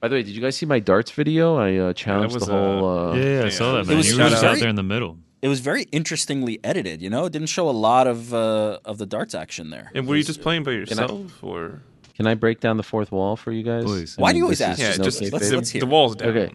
By 0.00 0.08
the 0.08 0.16
way, 0.16 0.22
did 0.24 0.34
you 0.34 0.40
guys 0.42 0.56
see 0.56 0.66
my 0.66 0.80
darts 0.80 1.12
video? 1.12 1.54
I 1.56 1.76
uh, 1.76 1.92
challenged 1.92 2.34
was, 2.34 2.46
the 2.46 2.52
whole. 2.52 2.84
Uh, 3.12 3.14
yeah, 3.14 3.38
yeah, 3.40 3.44
I 3.44 3.48
saw 3.48 3.74
that, 3.80 3.88
It 3.90 3.96
was- 3.96 4.10
you 4.10 4.18
were 4.18 4.24
was 4.24 4.32
just 4.32 4.42
out 4.44 4.48
very- 4.48 4.60
there 4.60 4.68
in 4.68 4.74
the 4.76 4.82
middle. 4.82 5.18
It 5.40 5.46
was 5.48 5.60
very 5.60 5.82
interestingly 5.92 6.58
edited. 6.64 7.00
You 7.00 7.10
know, 7.10 7.26
it 7.26 7.32
didn't 7.32 7.48
show 7.48 7.68
a 7.68 7.70
lot 7.70 8.06
of 8.08 8.34
uh, 8.34 8.78
of 8.84 8.98
the 8.98 9.06
darts 9.06 9.34
action 9.36 9.70
there. 9.70 9.92
and 9.94 10.08
were 10.08 10.16
you 10.16 10.24
just 10.24 10.42
playing 10.42 10.64
by 10.64 10.72
I- 10.72 10.74
yourself 10.74 11.42
or? 11.44 11.82
Can 12.16 12.26
I 12.26 12.34
break 12.34 12.60
down 12.60 12.76
the 12.76 12.82
fourth 12.82 13.10
wall 13.12 13.36
for 13.36 13.52
you 13.52 13.62
guys? 13.62 13.84
Please. 13.84 14.16
I 14.18 14.22
Why 14.22 14.32
do 14.32 14.38
you 14.38 14.44
always 14.44 14.60
ask? 14.60 14.78
is 14.80 14.84
Yeah, 14.88 14.96
no 14.96 15.04
just 15.04 15.20
let's- 15.20 15.48
the, 15.50 15.56
let's 15.56 15.70
hear 15.70 15.80
the 15.80 15.86
walls 15.86 16.16
down. 16.16 16.28
Okay. 16.30 16.54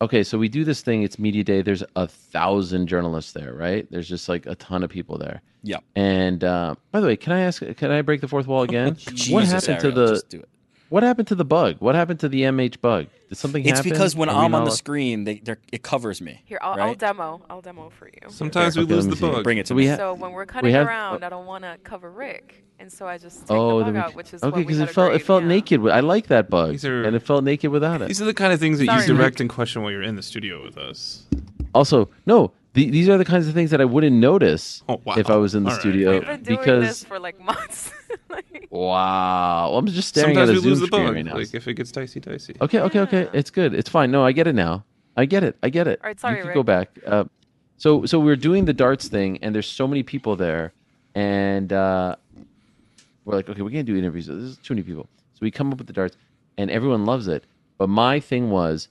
Okay, 0.00 0.22
so 0.22 0.38
we 0.38 0.48
do 0.48 0.64
this 0.64 0.80
thing. 0.80 1.02
It's 1.02 1.18
media 1.18 1.42
day. 1.42 1.60
There's 1.60 1.82
a 1.96 2.06
thousand 2.06 2.86
journalists 2.86 3.32
there, 3.32 3.52
right? 3.52 3.86
There's 3.90 4.08
just 4.08 4.28
like 4.28 4.46
a 4.46 4.54
ton 4.54 4.84
of 4.84 4.90
people 4.90 5.18
there. 5.18 5.42
Yeah. 5.64 5.78
And 5.96 6.44
uh, 6.44 6.76
by 6.92 7.00
the 7.00 7.06
way, 7.08 7.16
can 7.16 7.32
I 7.32 7.40
ask? 7.40 7.62
Can 7.76 7.90
I 7.90 8.02
break 8.02 8.20
the 8.20 8.28
fourth 8.28 8.46
wall 8.46 8.62
again? 8.62 8.86
what 9.04 9.04
Jesus, 9.14 9.66
happened 9.66 9.80
to 9.80 9.90
the? 9.90 10.06
just 10.14 10.28
do 10.28 10.38
it. 10.40 10.48
What 10.88 11.02
happened 11.02 11.28
to 11.28 11.34
the 11.34 11.44
bug? 11.44 11.76
What 11.80 11.94
happened 11.96 12.20
to 12.20 12.28
the 12.30 12.42
MH 12.42 12.80
bug? 12.80 13.08
Did 13.28 13.36
something 13.36 13.62
It's 13.66 13.78
happen? 13.80 13.90
because 13.92 14.16
when 14.16 14.28
Are 14.30 14.36
I'm 14.44 14.54
on 14.54 14.62
not- 14.62 14.64
the 14.66 14.70
screen, 14.70 15.24
they 15.24 15.40
they're, 15.40 15.58
it 15.72 15.82
covers 15.82 16.22
me. 16.22 16.40
Here, 16.46 16.58
I'll, 16.62 16.80
I'll 16.80 16.94
demo. 16.94 17.42
I'll 17.50 17.60
demo 17.60 17.90
for 17.90 18.06
you. 18.06 18.30
Sometimes 18.30 18.76
we 18.76 18.84
Okay, 18.84 18.94
lose 18.94 19.06
the 19.06 19.16
see. 19.16 19.20
bug. 19.20 19.44
Bring 19.44 19.58
it 19.58 19.64
to 19.64 19.68
So 19.70 19.74
me. 19.74 19.82
we 19.82 19.88
ha- 19.90 19.96
So 19.96 20.14
when 20.14 20.30
we're 20.32 20.46
cutting 20.46 20.70
have- 20.72 20.86
around, 20.86 21.24
I 21.24 21.28
don't 21.28 21.44
want 21.44 21.64
to 21.64 21.76
cover 21.84 22.10
Rick, 22.10 22.64
and 22.78 22.90
so 22.92 23.06
I 23.06 23.18
just 23.18 23.40
take 23.40 23.50
Oh, 23.50 23.78
the 23.78 23.84
bug 23.86 23.94
we, 23.94 24.00
out, 24.00 24.14
which 24.14 24.32
is 24.34 24.42
okay, 24.42 24.50
what 24.50 24.56
we 24.58 24.64
because 24.64 24.80
it 24.80 24.90
felt 24.90 25.12
it 25.14 25.18
felt 25.20 25.42
yeah. 25.42 25.48
naked. 25.48 25.86
I 25.88 26.00
like 26.00 26.28
that 26.28 26.48
bug, 26.50 26.84
are- 26.84 27.04
and 27.04 27.14
it 27.16 27.20
felt 27.20 27.44
naked 27.44 27.70
without 27.70 28.02
it. 28.02 28.08
These 28.08 28.22
are 28.22 28.26
the 28.26 28.34
kind 28.34 28.52
of 28.52 28.60
things 28.60 28.78
that 28.78 28.86
Sorry, 28.86 29.02
you 29.02 29.14
direct 29.14 29.34
Rick. 29.36 29.40
and 29.40 29.50
question 29.50 29.82
while 29.82 29.90
you're 29.92 30.02
in 30.02 30.16
the 30.16 30.22
studio 30.22 30.62
with 30.64 30.76
us. 30.78 31.24
Also, 31.74 32.08
no, 32.26 32.52
the, 32.74 32.88
these 32.90 33.08
are 33.08 33.18
the 33.18 33.24
kinds 33.24 33.46
of 33.48 33.54
things 33.54 33.70
that 33.70 33.80
I 33.80 33.84
wouldn't 33.84 34.16
notice 34.16 34.82
Oh, 34.88 35.00
wow. 35.04 35.14
if 35.16 35.28
I 35.30 35.36
was 35.36 35.54
in 35.54 35.64
the 35.64 35.70
All 35.70 35.74
right. 35.76 35.80
studio 35.80 36.12
We've 36.12 36.26
been 36.26 36.42
doing 36.42 36.58
because 36.58 36.86
this 36.86 37.04
for 37.04 37.18
like 37.18 37.40
months. 37.40 37.90
Wow. 38.70 39.70
Well, 39.70 39.78
I'm 39.78 39.86
just 39.86 40.08
staring 40.08 40.34
Sometimes 40.34 40.50
at 40.50 40.52
we 40.52 40.58
a 40.58 40.62
Zoom 40.62 40.70
lose 40.70 40.80
the 40.80 40.86
screen 40.86 41.06
bug. 41.06 41.14
right 41.14 41.24
now. 41.24 41.34
Like 41.36 41.54
if 41.54 41.66
it 41.68 41.74
gets 41.74 41.90
dicey, 41.90 42.20
dicey. 42.20 42.54
Okay, 42.60 42.80
okay, 42.80 43.00
okay. 43.00 43.28
It's 43.32 43.50
good. 43.50 43.74
It's 43.74 43.88
fine. 43.88 44.10
No, 44.10 44.24
I 44.24 44.32
get 44.32 44.46
it 44.46 44.54
now. 44.54 44.84
I 45.16 45.24
get 45.24 45.42
it. 45.42 45.56
I 45.62 45.70
get 45.70 45.88
it. 45.88 46.00
All 46.02 46.08
right, 46.08 46.20
sorry, 46.20 46.34
you 46.36 46.40
can 46.42 46.48
Rick. 46.48 46.54
go 46.54 46.62
back. 46.62 46.90
Uh, 47.06 47.24
so, 47.76 48.04
so 48.04 48.20
we're 48.20 48.36
doing 48.36 48.66
the 48.66 48.72
darts 48.74 49.08
thing, 49.08 49.38
and 49.42 49.54
there's 49.54 49.66
so 49.66 49.88
many 49.88 50.02
people 50.02 50.36
there, 50.36 50.72
and 51.14 51.72
uh, 51.72 52.16
we're 53.28 53.36
like, 53.36 53.48
okay, 53.50 53.60
we 53.60 53.70
can't 53.70 53.86
do 53.86 53.94
interviews. 53.94 54.26
This 54.26 54.36
is 54.36 54.56
too 54.56 54.72
many 54.72 54.82
people. 54.82 55.06
So 55.34 55.40
we 55.42 55.50
come 55.50 55.70
up 55.70 55.76
with 55.76 55.86
the 55.86 55.92
darts, 55.92 56.16
and 56.56 56.70
everyone 56.70 57.04
loves 57.04 57.28
it. 57.28 57.44
But 57.76 57.88
my 57.90 58.20
thing 58.20 58.48
was, 58.48 58.88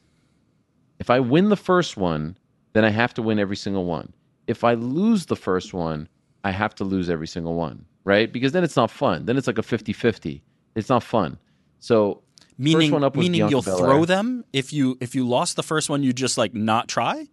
if 0.99 1.09
I 1.09 1.19
win 1.19 1.49
the 1.49 1.57
first 1.57 1.97
one, 1.97 2.37
then 2.73 2.85
I 2.85 2.89
have 2.89 3.15
to 3.15 3.23
win 3.23 3.39
every 3.39 3.55
single 3.55 3.85
one. 3.85 4.13
If 4.45 4.63
I 4.63 4.75
lose 4.75 5.25
the 5.25 5.35
first 5.35 5.73
one, 5.73 6.07
I 6.43 6.51
have 6.51 6.75
to 6.75 6.83
lose 6.83 7.09
every 7.09 7.25
single 7.25 7.55
one, 7.55 7.83
right? 8.03 8.31
Because 8.31 8.51
then 8.51 8.63
it's 8.63 8.75
not 8.75 8.91
fun. 8.91 9.25
Then 9.25 9.37
it's 9.37 9.47
like 9.47 9.57
a 9.57 9.63
50-50. 9.63 10.41
It's 10.75 10.87
not 10.87 11.01
fun. 11.01 11.39
So 11.79 12.21
Meaning, 12.59 12.81
first 12.81 12.91
one 12.91 13.03
up 13.03 13.15
was 13.15 13.23
meaning 13.23 13.39
Bianca 13.39 13.51
you'll 13.51 13.61
Belair. 13.63 13.77
throw 13.79 14.05
them 14.05 14.45
if 14.53 14.71
you 14.71 14.97
if 14.99 15.13
you 15.13 15.27
lost 15.27 15.55
the 15.55 15.63
first 15.63 15.89
one, 15.89 16.01
you 16.03 16.13
just 16.13 16.37
like 16.37 16.53
not 16.53 16.87
try. 16.87 17.27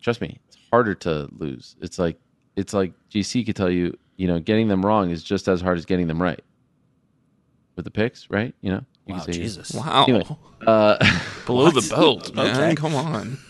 trust 0.00 0.20
me, 0.20 0.38
it's 0.48 0.56
harder 0.70 0.94
to 0.94 1.28
lose. 1.32 1.76
It's 1.80 1.98
like 1.98 2.18
it's 2.56 2.74
like 2.74 2.92
GC 3.10 3.46
could 3.46 3.56
tell 3.56 3.70
you, 3.70 3.96
you 4.20 4.26
know, 4.26 4.38
getting 4.38 4.68
them 4.68 4.84
wrong 4.84 5.08
is 5.10 5.22
just 5.24 5.48
as 5.48 5.62
hard 5.62 5.78
as 5.78 5.86
getting 5.86 6.06
them 6.06 6.20
right. 6.20 6.40
With 7.74 7.86
the 7.86 7.90
picks, 7.90 8.28
right? 8.28 8.54
You 8.60 8.72
know, 8.72 8.84
you 9.06 9.14
Wow, 9.14 9.20
can 9.24 9.32
say 9.32 9.40
Jesus. 9.40 9.72
Wow. 9.72 10.04
Anyway, 10.06 10.24
uh, 10.66 10.96
Below 11.46 11.70
the 11.70 11.86
belt, 11.88 12.34
man. 12.34 12.54
Okay. 12.54 12.74
Come 12.74 12.94
on. 12.94 13.38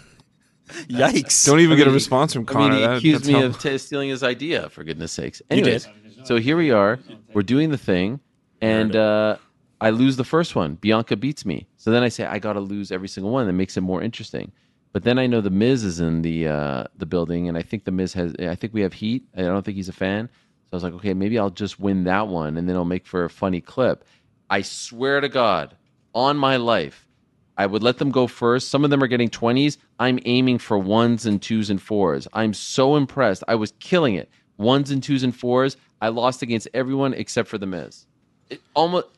Yikes! 0.89 1.45
Don't 1.47 1.59
even 1.59 1.75
I 1.75 1.79
get 1.79 1.89
a 1.89 1.91
response 1.91 2.33
from 2.33 2.45
I 2.49 2.53
Connor. 2.53 2.69
mean, 2.75 2.81
he 2.81 2.87
That- 2.87 2.97
accused 2.99 3.27
me 3.27 3.43
of 3.43 3.59
t- 3.59 3.77
stealing 3.79 4.11
his 4.11 4.23
idea. 4.23 4.69
For 4.69 4.85
goodness 4.85 5.11
sakes. 5.11 5.43
You 5.51 5.57
Anyways, 5.57 5.89
so 6.23 6.37
here 6.37 6.57
we 6.57 6.71
are. 6.71 7.01
We're 7.35 7.43
doing 7.43 7.71
the 7.71 7.79
thing, 7.79 8.21
and 8.61 8.95
uh, 8.95 9.37
I 9.81 9.91
lose 9.91 10.17
the 10.17 10.25
first 10.25 10.55
one. 10.55 10.77
Bianca 10.77 11.17
beats 11.17 11.45
me. 11.45 11.67
So 11.79 11.91
then 11.91 12.05
I 12.05 12.09
say 12.09 12.25
I 12.25 12.39
got 12.39 12.53
to 12.53 12.61
lose 12.61 12.93
every 12.93 13.09
single 13.09 13.33
one. 13.33 13.49
That 13.49 13.55
makes 13.55 13.77
it 13.77 13.81
more 13.81 14.01
interesting. 14.01 14.53
But 14.93 15.03
then 15.03 15.19
I 15.19 15.27
know 15.27 15.41
the 15.41 15.51
Miz 15.51 15.83
is 15.83 15.99
in 15.99 16.23
the 16.23 16.47
uh, 16.47 16.85
the 16.97 17.07
building, 17.07 17.49
and 17.49 17.59
I 17.59 17.63
think 17.63 17.85
the 17.85 17.91
Miz 17.91 18.13
has. 18.13 18.35
I 18.39 18.55
think 18.55 18.73
we 18.73 18.83
have 18.83 18.93
heat. 18.93 19.25
I 19.37 19.43
don't 19.43 19.65
think 19.65 19.77
he's 19.77 19.89
a 19.89 19.93
fan. 19.93 20.29
So 20.71 20.75
I 20.75 20.77
was 20.77 20.85
like, 20.85 20.93
okay, 20.95 21.15
maybe 21.15 21.37
I'll 21.37 21.51
just 21.51 21.81
win 21.81 22.05
that 22.05 22.29
one, 22.29 22.57
and 22.57 22.69
then 22.69 22.77
I'll 22.77 22.85
make 22.85 23.07
for 23.07 23.25
a 23.25 23.31
funny 23.31 23.61
clip. 23.61 24.05
I 24.49 24.63
swear 24.63 25.21
to 25.21 25.29
God, 25.29 25.77
on 26.15 26.37
my 26.37 26.57
life, 26.57 27.09
I 27.57 27.67
would 27.67 27.83
let 27.83 27.99
them 27.99 28.11
go 28.11 28.29
first. 28.29 28.69
Some 28.69 28.85
of 28.85 28.91
them 28.91 29.03
are 29.03 29.09
getting 29.09 29.29
20s. 29.29 29.79
I'm 29.99 30.19
aiming 30.25 30.59
for 30.59 30.79
ones 30.79 31.27
and 31.27 31.43
twos 31.43 31.71
and 31.71 31.83
fours. 31.83 32.29
I'm 32.33 32.55
so 32.55 32.97
impressed. 32.97 33.43
I 33.49 33.57
was 33.57 33.73
killing 33.81 34.15
it. 34.15 34.31
Ones 34.59 34.91
and 34.91 35.03
twos 35.03 35.25
and 35.25 35.35
fours. 35.35 35.77
I 36.01 36.09
lost 36.09 36.41
against 36.43 36.69
everyone 36.73 37.15
except 37.15 37.49
for 37.49 37.59
the 37.59 37.67
Miz. 37.67 38.07
It 38.49 38.61
almost, 38.75 39.09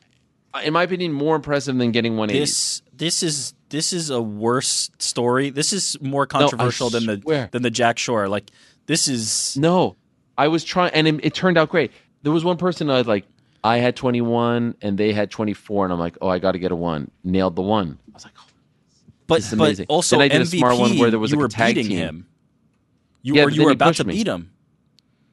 in 0.63 0.73
my 0.73 0.83
opinion, 0.83 1.13
more 1.13 1.35
impressive 1.35 1.77
than 1.77 1.91
getting 1.91 2.17
180. 2.17 2.39
This 2.39 2.81
this 2.95 3.23
is 3.23 3.53
this 3.69 3.93
is 3.93 4.09
a 4.09 4.21
worse 4.21 4.91
story. 4.99 5.49
This 5.49 5.71
is 5.71 5.97
more 6.01 6.25
controversial 6.27 6.89
than 6.89 7.05
the 7.05 7.47
than 7.51 7.61
the 7.61 7.71
Jack 7.71 7.97
Shore. 7.97 8.27
Like 8.27 8.51
this 8.85 9.07
is 9.07 9.55
No, 9.57 9.95
I 10.37 10.47
was 10.47 10.63
trying, 10.63 10.91
and 10.93 11.07
it, 11.07 11.19
it 11.25 11.33
turned 11.33 11.57
out 11.57 11.69
great. 11.69 11.91
There 12.23 12.31
was 12.31 12.43
one 12.43 12.57
person 12.57 12.89
I 12.89 12.97
was 12.97 13.07
like, 13.07 13.25
I 13.63 13.77
had 13.77 13.95
21 13.95 14.75
and 14.81 14.97
they 14.97 15.13
had 15.13 15.29
24, 15.31 15.85
and 15.85 15.93
I'm 15.93 15.99
like, 15.99 16.17
oh, 16.21 16.27
I 16.27 16.39
got 16.39 16.53
to 16.53 16.59
get 16.59 16.71
a 16.71 16.75
one. 16.75 17.09
Nailed 17.23 17.55
the 17.55 17.61
one. 17.61 17.97
I 18.09 18.13
was 18.13 18.23
like, 18.25 18.33
oh, 18.37 18.45
but 19.27 19.35
this 19.35 19.53
is 19.53 19.57
but 19.79 19.85
also 19.87 20.17
Then 20.17 20.23
I 20.23 20.27
did 20.27 20.41
a 20.41 20.45
MVP. 20.45 20.57
smart 20.59 20.77
one 20.77 20.97
where 20.99 21.09
there 21.11 21.19
was 21.19 21.31
you 21.31 21.37
like 21.37 21.41
a 21.41 21.43
were 21.43 21.49
tag 21.49 21.75
beating 21.75 21.89
team. 21.91 21.97
him. 21.99 22.27
You 23.21 23.35
Yeah, 23.35 23.43
or 23.43 23.45
but 23.47 23.55
you 23.55 23.63
were 23.65 23.71
about 23.71 23.95
to 23.95 24.03
me. 24.03 24.13
beat 24.15 24.27
him. 24.27 24.51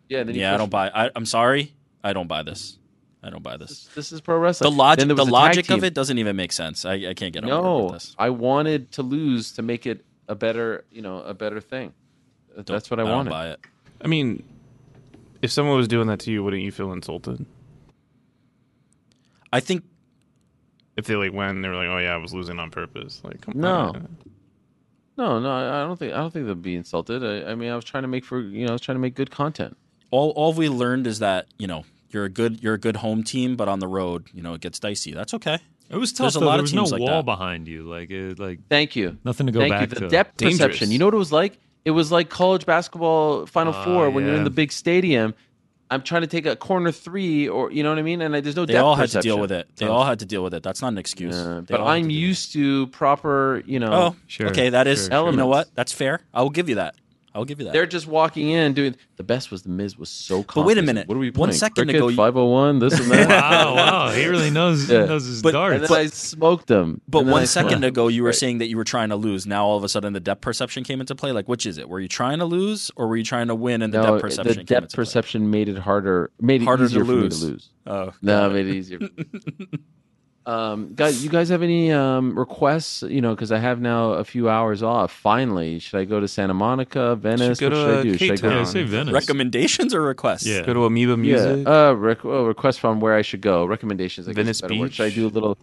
yeah. 0.09 0.23
Then 0.23 0.35
he 0.35 0.41
Yeah, 0.43 0.55
I 0.55 0.59
don't 0.59 0.67
me. 0.69 0.71
buy. 0.71 0.91
I, 0.91 1.11
I'm 1.17 1.27
sorry, 1.27 1.75
I 2.05 2.13
don't 2.13 2.29
buy 2.29 2.43
this. 2.45 2.79
I 3.23 3.31
don't 3.31 3.43
buy 3.43 3.57
this. 3.57 3.69
This, 3.69 3.95
this 3.95 4.13
is 4.13 4.21
pro 4.21 4.39
wrestling. 4.39 4.71
The 4.73 4.77
logic 4.79 5.09
the 5.09 5.15
was 5.15 5.23
a 5.23 5.25
tag 5.25 5.33
logic 5.33 5.71
of 5.71 5.85
it 5.85 5.93
doesn't 5.93 6.17
even 6.19 6.37
make 6.37 6.53
sense. 6.53 6.85
I, 6.87 6.95
I 6.95 7.15
can't 7.15 7.33
get 7.35 7.45
on 7.45 7.51
board 7.51 7.83
with 7.85 7.91
No, 7.91 7.91
this. 7.95 8.15
I 8.19 8.31
wanted 8.31 8.93
to 8.93 9.03
lose 9.03 9.53
to 9.53 9.63
make 9.63 9.87
it 9.87 10.05
a 10.29 10.35
better, 10.35 10.85
you 10.91 11.03
know, 11.03 11.19
a 11.23 11.35
better 11.35 11.61
thing. 11.61 11.93
That's 12.57 12.91
what 12.91 12.99
I 13.01 13.03
don't 13.03 13.13
wanted. 13.13 13.31
buy 13.31 13.49
it. 13.51 13.61
I 14.03 14.07
mean, 14.07 14.43
if 15.43 15.51
someone 15.51 15.77
was 15.77 15.89
doing 15.89 16.07
that 16.09 16.21
to 16.21 16.31
you, 16.33 16.43
wouldn't 16.45 16.63
you 16.63 16.73
feel 16.73 16.93
insulted? 16.93 17.45
I 19.53 19.61
think 19.61 19.85
If 20.97 21.07
they 21.07 21.17
like 21.17 21.33
went 21.33 21.53
and 21.57 21.65
they 21.65 21.69
were 21.69 21.77
like, 21.77 21.89
"Oh 21.89 21.99
yeah, 21.99 22.15
I 22.15 22.17
was 22.19 22.33
losing 22.35 22.59
on 22.59 22.71
purpose." 22.71 23.21
Like, 23.25 23.41
come 23.41 23.55
No. 23.57 23.71
on. 23.89 24.17
No, 25.17 25.39
no, 25.39 25.51
I 25.51 25.83
I 25.83 25.87
don't 25.87 25.99
think 25.99 26.13
I 26.13 26.17
don't 26.19 26.33
think 26.33 26.47
they'd 26.47 26.63
be 26.63 26.77
insulted. 26.77 27.25
I, 27.25 27.51
I 27.51 27.55
mean, 27.55 27.71
I 27.71 27.77
was 27.77 27.85
trying 27.85 28.03
to 28.03 28.09
make 28.09 28.25
for 28.25 28.41
you 28.41 28.65
know, 28.65 28.71
I 28.71 28.73
was 28.73 28.81
trying 28.81 28.97
to 28.97 29.01
make 29.01 29.15
good 29.15 29.31
content. 29.31 29.77
all 30.11 30.31
all 30.31 30.53
we 30.53 30.69
learned 30.69 31.07
is 31.07 31.19
that 31.21 31.47
you 31.59 31.67
know 31.67 31.85
you're 32.11 32.25
a 32.25 32.29
good 32.31 32.63
you're 32.63 32.75
a 32.75 32.79
good 32.79 32.97
home 32.97 33.23
team, 33.23 33.57
but 33.57 33.69
on 33.69 33.81
the 33.81 33.89
road, 33.89 34.29
you 34.33 34.43
know, 34.43 34.55
it 34.55 34.61
gets 34.61 34.79
dicey. 34.79 35.13
That's 35.13 35.35
okay. 35.35 35.59
It 35.91 35.97
was 35.97 36.13
tough. 36.13 36.25
There's 36.33 36.37
a 36.37 36.41
lot 36.41 36.53
there 36.53 36.59
of 36.61 36.63
was 36.63 36.75
no 36.75 36.83
teams 36.83 36.93
like 36.93 37.01
wall 37.01 37.09
that. 37.23 37.25
behind 37.25 37.67
you. 37.67 37.83
Like 37.83 38.11
it, 38.11 38.39
like 38.39 38.61
Thank 38.69 38.95
you. 38.97 39.19
nothing 39.25 39.47
to 39.47 39.53
go 39.53 39.61
Thank 39.61 39.73
back 39.73 39.81
you. 39.83 39.87
The 39.89 40.01
to. 40.01 40.09
depth 40.09 40.37
Dangerous. 40.37 40.59
perception. 40.59 40.91
You 40.93 40.99
know 40.99 41.07
what 41.07 41.15
it 41.15 41.19
was 41.19 41.33
like? 41.33 41.59
It 41.85 41.93
was 41.93 42.13
like 42.13 42.29
college 42.29 42.67
basketball 42.67 43.47
Final 43.47 43.73
Ah, 43.75 43.85
Four 43.85 44.11
when 44.11 44.27
you're 44.27 44.35
in 44.35 44.45
the 44.45 44.51
big 44.51 44.71
stadium. 44.73 45.35
I'm 45.93 46.03
trying 46.03 46.21
to 46.21 46.29
take 46.29 46.47
a 46.47 46.55
corner 46.55 46.93
three, 46.93 47.49
or 47.49 47.73
you 47.73 47.83
know 47.83 47.89
what 47.89 47.99
I 47.99 48.03
mean. 48.03 48.21
And 48.23 48.37
I, 48.37 48.41
there's 48.41 48.55
no 48.55 48.65
They 48.65 48.75
depth 48.75 48.85
all 48.85 48.95
had 48.95 49.03
perception. 49.05 49.23
to 49.23 49.35
deal 49.35 49.41
with 49.41 49.51
it. 49.51 49.69
They 49.77 49.87
So- 49.87 49.93
all 49.93 50.05
had 50.05 50.21
to 50.21 50.27
deal 50.27 50.43
with 50.45 50.55
it. 50.55 50.63
That's 50.63 50.81
not 50.83 50.89
an 50.93 50.99
excuse. 50.99 51.35
Yeah, 51.35 51.63
but 51.67 51.81
I'm 51.81 52.03
to 52.05 52.09
deal 52.09 52.09
with 52.09 52.11
used 52.11 52.53
to 52.53 52.87
proper, 52.89 53.63
you 53.67 53.81
know. 53.81 53.93
Oh, 53.93 54.17
Sure, 54.29 54.49
okay. 54.51 54.69
That 54.69 54.87
is. 54.87 55.07
sure, 55.07 55.11
sure. 55.11 55.31
You 55.33 55.37
know 55.37 55.47
what? 55.49 55.69
That's 55.75 55.93
fair. 55.93 56.21
I 56.33 56.43
will 56.43 56.51
give 56.51 56.69
you 56.69 56.77
that. 56.77 56.95
I 57.33 57.39
will 57.39 57.45
give 57.45 57.61
you 57.61 57.67
that. 57.67 57.73
They're 57.73 57.87
just 57.87 58.09
walking 58.09 58.51
in 58.51 58.73
doing 58.73 58.97
the 59.17 59.23
best 59.23 59.53
was 59.53 59.63
the 59.63 59.69
Miz 59.69 59.97
was 59.97 60.09
so 60.09 60.43
But 60.53 60.67
wait 60.67 60.79
a 60.79 60.83
minute. 60.83 61.07
What 61.07 61.15
are 61.17 61.21
we 61.21 61.29
One 61.31 61.51
playing? 61.51 61.53
second 61.53 61.85
Cricket, 61.85 61.97
ago, 61.97 62.09
you- 62.09 62.17
501 62.17 62.79
this 62.81 62.99
and 62.99 63.09
that. 63.13 63.29
wow, 63.53 63.75
wow, 63.77 64.11
he 64.11 64.27
really 64.27 64.51
knows 64.51 64.91
Yeah. 64.91 65.05
knows 65.05 65.27
his 65.27 65.41
But- 65.41 65.53
darts. 65.53 65.75
and 65.77 65.85
then 65.85 65.93
I 65.97 66.07
smoked 66.07 66.67
them. 66.67 67.01
but 67.07 67.21
And 67.21 67.29
then 67.29 67.33
one 67.33 67.43
I 67.43 67.45
second 67.45 67.71
smoked- 67.71 67.85
ago, 67.85 68.09
you 68.09 68.23
were 68.25 68.31
Right. 68.31 68.35
saying 68.35 68.59
that 68.59 68.69
you 68.69 68.77
were 68.77 68.83
trying 68.85 69.11
to 69.11 69.17
lose. 69.17 69.47
Now 69.47 69.65
all 69.65 69.77
of 69.77 69.85
a 69.85 69.89
sudden, 69.89 70.13
the 70.13 70.19
depth 70.19 70.41
perception 70.41 70.83
came 70.83 71.01
into 71.01 71.15
play. 71.15 71.31
Like, 71.31 71.49
which 71.49 71.67
is 71.67 71.79
it? 71.79 71.89
Were 71.89 72.01
you 72.01 72.09
trying 72.09 72.41
to 72.41 72.45
lose, 72.47 72.91
or 72.97 73.07
were 73.07 73.17
you 73.17 73.25
trying 73.25 73.47
to 73.47 73.55
win? 73.55 73.83
And 73.83 73.93
the 73.95 73.99
no, 74.03 74.11
depth 74.13 74.23
perception 74.23 74.49
the 74.53 74.55
came 74.57 74.65
depth 74.65 74.83
into 74.87 74.97
play? 74.97 75.03
perception 75.05 75.51
made 75.51 75.69
it 75.69 75.79
harder, 75.79 76.31
made 76.41 76.63
it 76.63 76.65
Harder 76.65 76.89
to 76.89 76.91
easier 76.91 77.05
for 77.05 77.13
me 77.13 77.21
lose. 77.21 77.41
to 77.41 77.47
lose. 77.47 77.69
Oh, 77.87 78.13
No, 78.23 78.47
it 78.47 78.51
it. 78.51 78.55
made 78.55 78.67
it 78.67 78.75
easier. 78.75 78.99
um, 80.51 80.93
guys, 80.95 81.23
you 81.23 81.31
guys 81.31 81.49
have 81.51 81.63
any 81.63 81.93
um, 81.93 82.39
requests? 82.39 83.03
You 83.03 83.21
know, 83.21 83.35
because 83.35 83.53
I 83.53 83.59
have 83.59 83.81
now 83.81 84.13
a 84.13 84.25
few 84.25 84.49
hours 84.49 84.83
off. 84.83 85.13
Finally, 85.13 85.79
should 85.79 85.99
I 85.99 86.05
go 86.05 86.19
to 86.21 86.27
Santa 86.29 86.55
Monica, 86.55 87.17
Venice? 87.17 87.61
go 87.61 87.69
What 87.69 87.77
should 87.77 87.89
I 87.89 87.99
uh, 87.99 88.03
do? 88.03 88.19
Should 88.19 88.31
I 88.33 88.37
go? 88.37 88.51
yeah, 88.51 88.65
say 88.65 88.83
Venice. 88.83 89.13
Recommendations 89.15 89.95
or 89.95 90.03
requests? 90.03 90.47
Yeah. 90.47 90.63
Go 90.63 90.75
to 90.75 90.85
Amoeba 90.87 91.17
Music. 91.17 91.65
Yeah, 91.67 91.89
uh, 91.89 91.93
rec- 91.93 92.25
well, 92.25 92.45
requests 92.45 92.79
from 92.79 93.01
where 93.01 93.15
I 93.15 93.23
should 93.23 93.41
go. 93.43 93.65
Recommendations. 93.65 94.29
I 94.29 94.33
Venice 94.33 94.57
is 94.59 94.63
a 94.63 94.69
better 94.69 94.81
word. 94.81 94.87
Beach. 94.89 94.95
Should 94.97 95.07
I 95.07 95.11
do 95.15 95.27
a 95.27 95.29
little? 95.29 95.59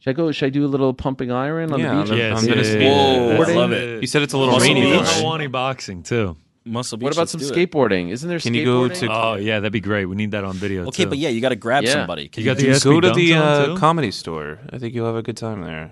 Should 0.00 0.10
I 0.10 0.12
go? 0.14 0.32
Should 0.32 0.46
I 0.46 0.50
do 0.50 0.64
a 0.64 0.68
little 0.68 0.92
pumping 0.92 1.30
iron 1.32 1.72
on 1.72 1.80
Yeah, 1.80 1.94
the 1.94 2.00
beach? 2.02 2.10
the- 2.10 2.16
Yes, 2.16 2.38
on 2.38 2.44
yeah, 2.44 2.50
Venice 2.54 2.68
yeah, 2.68 2.74
Beach. 2.74 2.82
yeah, 2.82 3.38
Whoa. 3.38 3.42
I 3.44 3.54
love 3.54 3.72
it. 3.72 4.00
You 4.02 4.06
said 4.06 4.22
it's 4.22 4.32
a 4.34 4.38
little 4.38 4.54
Muscle 4.54 4.68
rainy. 4.74 4.90
Beach. 4.92 5.04
there. 5.06 5.22
Hawaii 5.22 5.46
boxing 5.46 6.02
too. 6.02 6.36
Muscle 6.66 6.96
Beach. 6.98 7.04
What 7.04 7.12
about 7.12 7.20
let's 7.22 7.32
some 7.32 7.40
do 7.40 7.52
it. 7.52 7.70
skateboarding? 7.70 8.10
Isn't 8.10 8.28
there 8.28 8.38
Can 8.38 8.54
you 8.54 8.64
go 8.64 8.88
to- 8.88 9.08
Oh 9.12 9.34
yeah, 9.34 9.60
that'd 9.60 9.72
be 9.72 9.80
great. 9.80 10.06
We 10.06 10.16
need 10.16 10.30
that 10.30 10.44
on 10.44 10.54
video. 10.54 10.86
Okay, 10.86 11.04
too. 11.04 11.08
but 11.10 11.18
yeah, 11.18 11.28
you 11.28 11.40
got 11.40 11.50
to 11.50 11.56
grab 11.56 11.84
Yeah. 11.84 11.90
somebody. 11.92 12.28
Can 12.28 12.42
You 12.42 12.46
got 12.50 12.56
do 12.58 12.66
the 12.66 12.72
Just 12.72 12.84
SB 12.86 12.90
go 12.90 13.00
to 13.00 13.10
the 13.12 13.30
Dunks 13.32 13.36
uh, 13.40 13.66
too? 13.66 13.76
comedy 13.76 14.10
store. 14.10 14.58
I 14.72 14.78
think 14.78 14.94
you'll 14.94 15.06
have 15.06 15.16
a 15.16 15.22
good 15.22 15.36
time 15.36 15.60
there. 15.62 15.90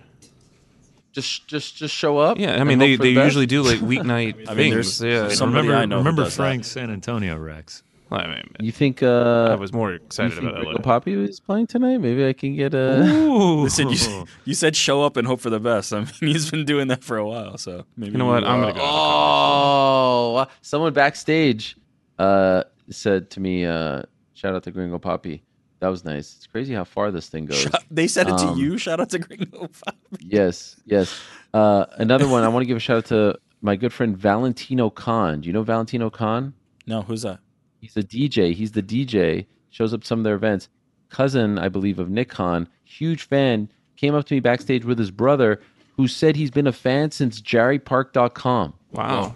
just 1.12 1.46
just 1.46 1.76
just 1.76 1.94
show 1.94 2.16
up. 2.18 2.38
Yeah, 2.38 2.52
I 2.52 2.56
and 2.56 2.68
mean 2.68 2.78
hope 2.80 2.86
they, 2.86 2.96
the 2.96 3.02
they 3.02 3.14
best? 3.14 3.24
usually 3.26 3.46
do 3.46 3.62
like 3.62 3.78
weeknight 3.92 4.48
I 4.48 4.54
mean, 4.54 4.72
things. 4.72 4.98
there's 4.98 5.02
yeah, 5.02 5.28
some- 5.28 5.36
somebody 5.52 5.68
remember, 5.68 5.82
I 5.82 5.84
know 5.86 5.96
who 5.96 6.00
remember 6.00 6.24
does 6.24 6.36
that. 6.36 6.42
Frank's 6.42 6.68
San 6.68 6.90
Antonio 6.90 7.36
Rex. 7.36 7.82
I 8.12 8.26
mean, 8.26 8.42
You 8.60 8.72
think? 8.72 9.02
Uh, 9.02 9.48
I 9.50 9.54
was 9.54 9.72
more 9.72 9.90
you 9.90 9.96
excited 9.96 10.32
think 10.34 10.44
about 10.48 10.60
Rico 10.60 10.72
LA. 10.72 10.78
Poppy 10.82 11.12
is 11.14 11.40
playing 11.40 11.66
tonight? 11.66 11.98
Maybe 11.98 12.26
I 12.26 12.32
can 12.32 12.54
get 12.56 12.74
a. 12.74 13.02
Ooh. 13.04 13.62
Listen, 13.64 13.88
you, 13.90 14.26
you 14.44 14.54
said 14.54 14.76
show 14.76 15.02
up 15.02 15.16
and 15.16 15.26
hope 15.26 15.40
for 15.40 15.50
the 15.50 15.60
best. 15.60 15.92
I 15.92 16.00
mean, 16.00 16.08
he's 16.20 16.50
been 16.50 16.64
doing 16.64 16.88
that 16.88 17.02
for 17.02 17.16
a 17.16 17.26
while, 17.26 17.56
so 17.58 17.84
maybe 17.96 18.12
You 18.12 18.18
know 18.18 18.26
what? 18.26 18.44
I'm 18.44 18.60
gonna 18.60 18.72
go. 18.72 18.78
to 18.80 18.84
Oh, 18.84 20.46
someone 20.60 20.92
backstage 20.92 21.76
uh, 22.18 22.64
said 22.90 23.30
to 23.30 23.40
me, 23.40 23.64
uh, 23.64 24.02
"Shout 24.34 24.54
out 24.54 24.62
to 24.64 24.70
Gringo 24.70 24.98
Poppy." 24.98 25.42
That 25.80 25.88
was 25.88 26.04
nice. 26.04 26.36
It's 26.36 26.46
crazy 26.46 26.74
how 26.74 26.84
far 26.84 27.10
this 27.10 27.28
thing 27.28 27.46
goes. 27.46 27.58
Shout- 27.60 27.84
they 27.90 28.06
said 28.06 28.28
it 28.28 28.38
to 28.38 28.46
Um, 28.48 28.58
you. 28.58 28.78
Shout 28.78 29.00
out 29.00 29.10
to 29.10 29.18
Gringo. 29.18 29.68
Five. 29.72 29.94
yes, 30.20 30.76
yes. 30.84 31.20
Uh, 31.52 31.86
another 31.96 32.28
one. 32.28 32.44
I 32.44 32.48
want 32.48 32.62
to 32.62 32.66
give 32.66 32.76
a 32.76 32.80
shout 32.80 32.98
out 32.98 33.04
to 33.06 33.38
my 33.62 33.74
good 33.76 33.92
friend 33.92 34.16
Valentino 34.16 34.90
Khan. 34.90 35.40
Do 35.40 35.46
you 35.48 35.52
know 35.52 35.62
Valentino 35.62 36.08
Khan? 36.10 36.54
No, 36.86 37.02
who's 37.02 37.22
that? 37.22 37.40
He's 37.82 37.96
a 37.96 38.02
DJ. 38.02 38.54
He's 38.54 38.72
the 38.72 38.82
DJ. 38.82 39.44
Shows 39.70 39.92
up 39.92 40.04
some 40.04 40.20
of 40.20 40.24
their 40.24 40.36
events. 40.36 40.68
Cousin, 41.10 41.58
I 41.58 41.68
believe, 41.68 41.98
of 41.98 42.08
Nick 42.08 42.28
Khan. 42.30 42.68
Huge 42.84 43.24
fan. 43.24 43.68
Came 43.96 44.14
up 44.14 44.24
to 44.26 44.34
me 44.34 44.40
backstage 44.40 44.84
with 44.84 44.98
his 44.98 45.10
brother, 45.10 45.60
who 45.96 46.06
said 46.08 46.36
he's 46.36 46.50
been 46.52 46.66
a 46.68 46.72
fan 46.72 47.10
since 47.10 47.40
JarryPark.com. 47.40 48.74
Wow. 48.92 49.34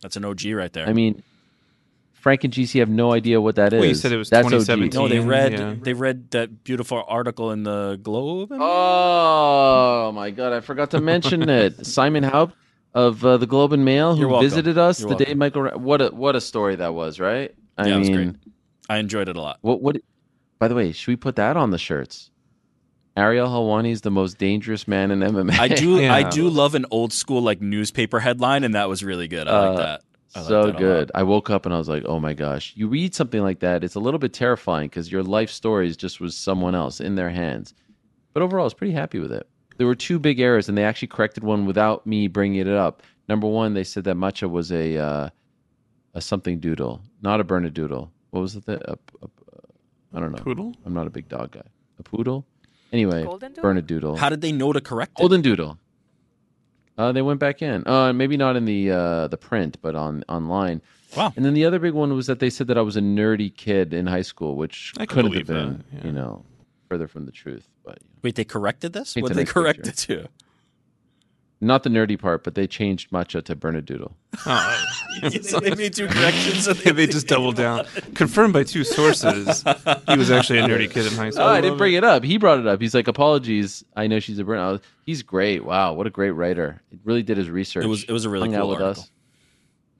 That's 0.00 0.16
an 0.16 0.24
OG 0.24 0.44
right 0.54 0.72
there. 0.72 0.86
I 0.88 0.92
mean, 0.92 1.22
Frank 2.12 2.44
and 2.44 2.52
GC 2.54 2.78
have 2.78 2.88
no 2.88 3.12
idea 3.12 3.40
what 3.40 3.56
that 3.56 3.72
is. 3.72 3.80
Well, 3.80 3.88
you 3.88 3.94
said 3.96 4.12
it 4.12 4.16
was 4.16 4.30
That's 4.30 4.46
OG. 4.46 4.52
2017. 4.52 5.00
no, 5.02 5.08
they 5.08 5.18
read 5.20 5.52
yeah. 5.52 5.74
they 5.80 5.92
read 5.92 6.30
that 6.30 6.62
beautiful 6.62 7.02
article 7.08 7.50
in 7.50 7.64
the 7.64 7.98
Globe. 8.00 8.52
Oh 8.52 10.12
my 10.12 10.30
god, 10.30 10.52
I 10.52 10.60
forgot 10.60 10.90
to 10.92 11.00
mention 11.00 11.48
it. 11.48 11.84
Simon 11.86 12.22
Houpt 12.22 12.54
of 12.94 13.24
uh, 13.24 13.36
the 13.38 13.46
Globe 13.46 13.72
and 13.72 13.84
Mail, 13.84 14.16
You're 14.16 14.26
who 14.28 14.32
welcome. 14.34 14.48
visited 14.50 14.78
us 14.78 15.00
You're 15.00 15.10
the 15.10 15.24
day. 15.24 15.34
Michael. 15.34 15.62
Ra- 15.62 15.76
What 15.76 16.00
a 16.00 16.08
what 16.10 16.36
a 16.36 16.40
story 16.40 16.76
that 16.76 16.94
was, 16.94 17.18
right? 17.18 17.54
I 17.78 17.88
Yeah, 17.88 17.96
it 17.96 17.98
was 17.98 18.10
mean, 18.10 18.16
great. 18.30 18.36
I 18.88 18.98
enjoyed 18.98 19.28
it 19.28 19.36
a 19.36 19.40
lot. 19.40 19.58
What? 19.62 19.82
What? 19.82 19.96
By 20.58 20.68
the 20.68 20.74
way, 20.74 20.92
should 20.92 21.08
we 21.08 21.16
put 21.16 21.36
that 21.36 21.56
on 21.56 21.70
the 21.70 21.78
shirts? 21.78 22.30
Ariel 23.16 23.48
Helwani 23.48 23.90
is 23.90 24.00
the 24.00 24.10
most 24.10 24.38
dangerous 24.38 24.88
man 24.88 25.10
in 25.10 25.20
MMA. 25.20 25.58
I 25.58 25.68
do 25.68 26.02
I 26.10 26.28
do 26.28 26.48
love 26.48 26.74
an 26.74 26.86
old 26.90 27.12
school 27.12 27.42
like 27.42 27.60
newspaper 27.60 28.20
headline, 28.20 28.64
and 28.64 28.74
that 28.74 28.88
was 28.88 29.04
really 29.04 29.28
good. 29.28 29.48
I 29.48 29.50
Uh, 29.50 29.68
like 29.68 29.76
that. 29.78 30.02
I 30.34 30.42
so 30.42 30.66
that 30.66 30.78
good. 30.78 31.10
I 31.14 31.24
woke 31.24 31.50
up 31.50 31.66
and 31.66 31.74
I 31.74 31.78
was 31.78 31.90
like, 31.90 32.04
"Oh 32.06 32.18
my 32.20 32.32
gosh!" 32.32 32.72
You 32.74 32.88
read 32.88 33.14
something 33.14 33.42
like 33.42 33.60
that, 33.60 33.84
it's 33.84 33.96
a 33.96 34.00
little 34.00 34.18
bit 34.18 34.32
terrifying 34.32 34.88
because 34.88 35.12
your 35.12 35.22
life 35.22 35.50
stories 35.50 35.94
just 35.96 36.20
was 36.20 36.34
someone 36.36 36.74
else 36.74 37.00
in 37.00 37.16
their 37.16 37.28
hands. 37.28 37.74
But 38.32 38.42
overall, 38.42 38.62
I 38.62 38.64
was 38.64 38.74
pretty 38.74 38.94
happy 38.94 39.18
with 39.18 39.30
it. 39.32 39.46
There 39.76 39.86
were 39.86 39.94
two 39.94 40.18
big 40.18 40.40
errors, 40.40 40.68
and 40.70 40.78
they 40.78 40.84
actually 40.84 41.08
corrected 41.08 41.44
one 41.44 41.66
without 41.66 42.06
me 42.06 42.28
bringing 42.28 42.60
it 42.60 42.68
up. 42.68 43.02
Number 43.28 43.46
one, 43.46 43.74
they 43.74 43.84
said 43.84 44.04
that 44.04 44.16
matcha 44.16 44.48
was 44.50 44.72
a 44.72 44.96
uh, 44.96 45.28
a 46.14 46.20
something 46.22 46.60
doodle, 46.60 47.02
not 47.22 47.40
a 47.40 47.44
Bernedoodle. 47.44 48.10
What 48.30 48.40
was 48.40 48.56
it? 48.56 48.66
That 48.66 48.82
a, 48.82 48.98
a, 49.22 49.28
I 50.14 50.20
don't 50.20 50.32
know. 50.32 50.42
Poodle? 50.42 50.74
I'm 50.84 50.94
not 50.94 51.06
a 51.06 51.10
big 51.10 51.28
dog 51.28 51.52
guy. 51.52 51.62
A 51.98 52.02
poodle. 52.02 52.44
Anyway, 52.92 53.24
Golden 53.24 53.52
doodle? 53.52 53.70
Bernedoodle. 53.70 54.18
How 54.18 54.28
did 54.28 54.40
they 54.40 54.52
know 54.52 54.72
to 54.72 54.80
correct 54.80 55.12
it? 55.18 55.22
Golden 55.22 55.40
Doodle. 55.40 55.78
Uh, 56.98 57.10
they 57.12 57.22
went 57.22 57.40
back 57.40 57.62
in. 57.62 57.86
Uh, 57.86 58.12
maybe 58.12 58.36
not 58.36 58.54
in 58.54 58.66
the 58.66 58.90
uh, 58.90 59.28
the 59.28 59.38
print, 59.38 59.78
but 59.80 59.94
on 59.94 60.24
online. 60.28 60.82
Wow. 61.16 61.32
And 61.36 61.44
then 61.44 61.54
the 61.54 61.64
other 61.64 61.78
big 61.78 61.94
one 61.94 62.14
was 62.14 62.26
that 62.26 62.38
they 62.38 62.50
said 62.50 62.66
that 62.68 62.78
I 62.78 62.82
was 62.82 62.96
a 62.96 63.00
nerdy 63.00 63.54
kid 63.54 63.94
in 63.94 64.06
high 64.06 64.22
school, 64.22 64.56
which 64.56 64.92
I 64.98 65.06
couldn't 65.06 65.32
have 65.32 65.46
been, 65.46 65.84
that, 65.90 65.98
yeah. 65.98 66.06
you 66.06 66.12
know, 66.12 66.44
further 66.88 67.08
from 67.08 67.26
the 67.26 67.32
truth. 67.32 67.68
But 67.84 67.98
Wait, 68.22 68.34
they 68.34 68.44
corrected 68.44 68.92
this? 68.92 69.14
What 69.16 69.28
did 69.28 69.36
they 69.36 69.44
nice 69.44 69.52
correct 69.52 69.84
picture. 69.84 70.12
it 70.12 70.22
to? 70.24 70.28
Not 71.62 71.82
the 71.84 71.90
nerdy 71.90 72.18
part, 72.18 72.44
but 72.44 72.54
they 72.54 72.66
changed 72.66 73.10
matcha 73.10 73.42
to 73.44 73.54
Bernadoodle. 73.56 74.12
Oh, 74.46 74.84
they 75.60 75.74
made 75.76 75.94
two 75.94 76.08
corrections. 76.08 76.66
and 76.66 76.78
they 76.98 77.06
just 77.06 77.26
doubled 77.28 77.56
down. 77.56 77.86
Confirmed 78.14 78.52
by 78.52 78.64
two 78.64 78.84
sources, 78.84 79.62
he 80.08 80.16
was 80.16 80.30
actually 80.30 80.58
a 80.58 80.64
nerdy 80.64 80.90
kid 80.90 81.06
in 81.06 81.12
high 81.12 81.30
school. 81.30 81.44
Oh, 81.44 81.48
I 81.48 81.60
didn't 81.60 81.78
bring 81.78 81.94
it 81.94 82.04
up. 82.04 82.24
He 82.24 82.36
brought 82.36 82.58
it 82.58 82.66
up. 82.66 82.80
He's 82.80 82.94
like, 82.94 83.08
"Apologies. 83.08 83.84
I 83.96 84.06
know 84.08 84.18
she's 84.20 84.38
a 84.38 84.44
Bern." 84.44 84.58
Oh, 84.58 84.80
he's 85.06 85.22
great. 85.22 85.64
Wow, 85.64 85.92
what 85.94 86.06
a 86.06 86.10
great 86.10 86.32
writer. 86.32 86.82
He 86.90 86.98
really 87.04 87.22
did 87.22 87.36
his 87.36 87.48
research. 87.48 87.84
It 87.84 87.88
was 87.88 88.04
it 88.04 88.12
was 88.12 88.24
a 88.24 88.30
really 88.30 88.48
Hung 88.50 88.60
cool 88.60 88.64
out 88.64 88.68
with 88.70 88.82
article. 88.82 89.02
us. 89.04 89.10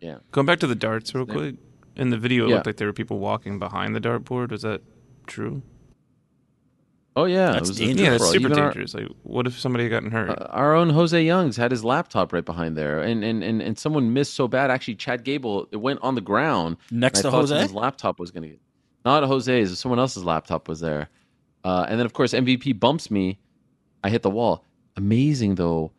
Yeah. 0.00 0.16
Going 0.32 0.46
back 0.46 0.58
to 0.60 0.66
the 0.66 0.74
darts 0.74 1.14
real 1.14 1.26
quick. 1.26 1.54
In 1.94 2.10
the 2.10 2.16
video, 2.18 2.46
it 2.46 2.48
Yeah. 2.48 2.54
looked 2.56 2.66
like 2.66 2.76
there 2.78 2.88
were 2.88 2.92
people 2.92 3.18
walking 3.18 3.58
behind 3.58 3.94
the 3.94 4.00
dartboard. 4.00 4.50
Was 4.50 4.62
that 4.62 4.80
true? 5.26 5.62
Oh 7.14 7.24
yeah, 7.26 7.52
That's 7.52 7.68
it 7.68 7.72
was 7.72 7.78
dangerous. 7.78 8.00
Yeah, 8.00 8.08
free-for-all. 8.10 8.32
super 8.32 8.46
Even 8.46 8.58
our- 8.58 8.64
dangerous. 8.70 8.94
Like, 8.94 9.08
what 9.22 9.46
if 9.46 9.58
somebody 9.58 9.84
had 9.84 9.90
gotten 9.90 10.10
hurt? 10.10 10.30
Uh, 10.30 10.46
our 10.50 10.74
own 10.74 10.88
Jose 10.90 11.22
Youngs 11.22 11.56
had 11.58 11.70
his 11.70 11.84
laptop 11.84 12.32
right 12.32 12.44
behind 12.44 12.76
there, 12.76 13.00
and 13.02 13.22
and 13.22 13.44
and, 13.44 13.60
and 13.60 13.78
someone 13.78 14.12
missed 14.14 14.34
so 14.34 14.48
bad. 14.48 14.70
Actually, 14.70 14.94
Chad 14.94 15.22
Gable 15.24 15.68
it 15.72 15.76
went 15.76 16.00
on 16.02 16.14
the 16.14 16.20
ground 16.22 16.78
Next 16.90 17.18
to 17.20 17.24
thought 17.30 17.32
Jose? 17.40 17.60
His 17.60 17.74
laptop 17.74 18.18
was 18.18 18.30
going 18.30 18.44
to 18.44 18.48
get 18.50 18.60
not 19.04 19.24
Jose's. 19.24 19.78
Someone 19.78 19.98
else's 19.98 20.24
laptop 20.24 20.68
was 20.68 20.80
there, 20.80 21.10
uh, 21.64 21.84
and 21.88 21.98
then 21.98 22.06
of 22.06 22.12
course 22.14 22.32
MVP 22.32 22.78
bumps 22.80 23.10
me. 23.10 23.38
I 24.02 24.08
hit 24.08 24.22
the 24.22 24.30
wall. 24.30 24.64
Amazing 24.96 25.56
though, 25.56 25.92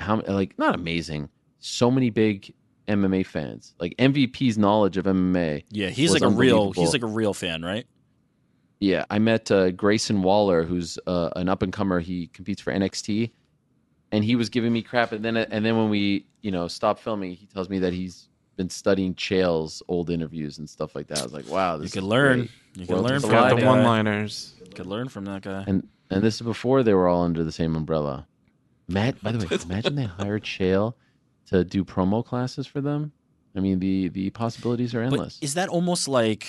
how 0.00 0.22
like 0.26 0.58
not 0.58 0.74
amazing. 0.74 1.28
So 1.58 1.90
many 1.90 2.08
big 2.10 2.54
MMA 2.88 3.26
fans. 3.26 3.74
Like 3.78 3.94
MVP's 3.98 4.56
knowledge 4.58 4.96
of 4.96 5.04
MMA. 5.04 5.64
Yeah, 5.70 5.88
he's 5.90 6.10
was 6.10 6.20
like 6.22 6.30
a 6.30 6.34
real 6.34 6.72
he's 6.72 6.92
like 6.94 7.02
a 7.02 7.06
real 7.06 7.34
fan, 7.34 7.62
right? 7.62 7.86
Yeah, 8.82 9.04
I 9.10 9.18
met 9.20 9.48
uh, 9.50 9.70
Grayson 9.70 10.22
Waller, 10.22 10.64
who's 10.64 10.98
uh, 11.06 11.30
an 11.36 11.48
up 11.48 11.62
and 11.62 11.72
comer. 11.72 12.00
He 12.00 12.26
competes 12.28 12.60
for 12.60 12.72
NXT, 12.72 13.30
and 14.10 14.24
he 14.24 14.34
was 14.34 14.48
giving 14.48 14.72
me 14.72 14.82
crap. 14.82 15.12
And 15.12 15.24
then, 15.24 15.36
and 15.36 15.64
then 15.64 15.76
when 15.76 15.88
we, 15.88 16.26
you 16.40 16.50
know, 16.50 16.66
stopped 16.66 17.00
filming, 17.00 17.32
he 17.34 17.46
tells 17.46 17.68
me 17.68 17.78
that 17.78 17.92
he's 17.92 18.28
been 18.56 18.68
studying 18.68 19.14
Chael's 19.14 19.82
old 19.86 20.10
interviews 20.10 20.58
and 20.58 20.68
stuff 20.68 20.96
like 20.96 21.06
that. 21.06 21.20
I 21.20 21.22
was 21.22 21.32
like, 21.32 21.48
wow, 21.48 21.76
this 21.76 21.82
You 21.82 21.86
is 21.86 21.92
could 21.94 22.02
learn. 22.02 22.38
great. 22.40 22.50
You 22.74 22.86
could 22.86 22.96
World's 22.96 23.10
learn 23.10 23.20
from 23.20 23.30
a 23.30 23.32
Got 23.34 23.42
lie 23.42 23.54
the 23.54 23.60
guy. 23.60 23.66
one-liners. 23.68 24.54
You 24.66 24.72
could 24.74 24.86
learn 24.86 25.08
from 25.08 25.24
that 25.26 25.42
guy. 25.42 25.64
And 25.66 25.86
and 26.10 26.20
this 26.22 26.34
is 26.34 26.42
before 26.42 26.82
they 26.82 26.92
were 26.92 27.06
all 27.08 27.22
under 27.22 27.44
the 27.44 27.52
same 27.52 27.76
umbrella. 27.76 28.26
Matt, 28.88 29.22
by 29.22 29.30
the 29.32 29.38
way, 29.46 29.58
imagine 29.64 29.94
they 29.94 30.04
hired 30.04 30.42
Chael 30.42 30.94
to 31.46 31.64
do 31.64 31.84
promo 31.84 32.24
classes 32.24 32.66
for 32.66 32.80
them. 32.80 33.12
I 33.56 33.60
mean, 33.60 33.78
the 33.78 34.08
the 34.08 34.30
possibilities 34.30 34.92
are 34.92 34.98
But 35.04 35.12
endless. 35.12 35.38
is 35.40 35.54
that 35.54 35.68
almost 35.68 36.08
like 36.08 36.46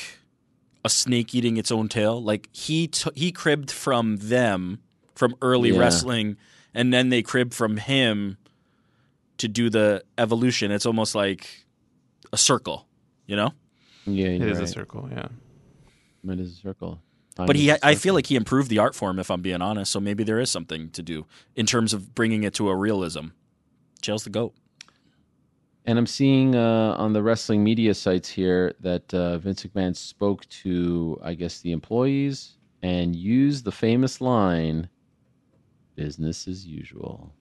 a 0.85 0.89
snake 0.89 1.33
eating 1.35 1.57
its 1.57 1.71
own 1.71 1.87
tail? 1.89 2.21
Like 2.21 2.49
he 2.51 2.87
t- 2.87 3.09
he 3.15 3.31
cribbed 3.31 3.71
from 3.71 4.17
them 4.17 4.79
from 5.15 5.35
early 5.41 5.71
Yeah. 5.71 5.79
wrestling, 5.79 6.37
and 6.73 6.93
then 6.93 7.09
they 7.09 7.21
cribbed 7.21 7.53
from 7.53 7.77
him 7.77 8.37
to 9.37 9.47
do 9.47 9.69
the 9.69 10.03
evolution. 10.17 10.71
It's 10.71 10.85
almost 10.85 11.15
like 11.15 11.65
a 12.31 12.37
circle, 12.37 12.87
you 13.27 13.35
know. 13.35 13.53
yeah, 14.05 14.27
It 14.27 14.41
you're 14.41 14.61
a 14.61 14.67
circle, 14.67 15.09
yeah. 15.11 15.27
It 16.31 16.39
is 16.39 16.53
a 16.53 16.55
circle. 16.61 16.99
But 17.35 17.55
he, 17.55 17.69
is 17.69 17.77
a 17.77 17.85
I 17.87 17.95
feel 17.95 18.13
like 18.13 18.27
he 18.27 18.35
improved 18.35 18.69
the 18.69 18.77
art 18.79 18.93
form. 18.95 19.17
If 19.19 19.31
I'm 19.31 19.41
being 19.41 19.61
honest, 19.61 19.91
so 19.91 19.99
maybe 19.99 20.23
there 20.23 20.39
is 20.39 20.51
something 20.51 20.89
to 20.91 21.01
do 21.01 21.25
in 21.55 21.65
terms 21.65 21.93
of 21.93 22.13
bringing 22.13 22.43
it 22.43 22.53
to 22.55 22.69
a 22.69 22.75
realism. 22.75 23.27
Chael's 24.01 24.23
the 24.23 24.29
goat. 24.29 24.53
And 25.85 25.99
I'm 25.99 26.07
seeing 26.07 26.55
uh, 26.55 26.95
on 26.97 27.11
the 27.11 27.21
wrestling 27.21 27.63
media 27.63 27.93
sites 27.93 28.29
here 28.29 28.73
that 28.79 29.13
uh, 29.13 29.37
Vince 29.39 29.65
McMahon 29.65 29.95
spoke 29.95 30.47
to, 30.49 31.19
I 31.21 31.33
guess, 31.33 31.59
the 31.59 31.71
employees 31.71 32.57
and 32.81 33.15
used 33.15 33.65
the 33.65 33.71
famous 33.71 34.21
line, 34.21 34.87
business 35.95 36.47
as 36.47 36.65
usual. 36.65 37.33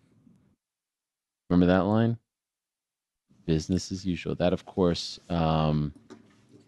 Remember 1.51 1.67
that 1.67 1.85
line? 1.85 2.17
Business 3.45 3.93
as 3.93 4.05
usual. 4.05 4.35
That, 4.35 4.53
of 4.53 4.65
course, 4.65 5.21
um, 5.29 5.93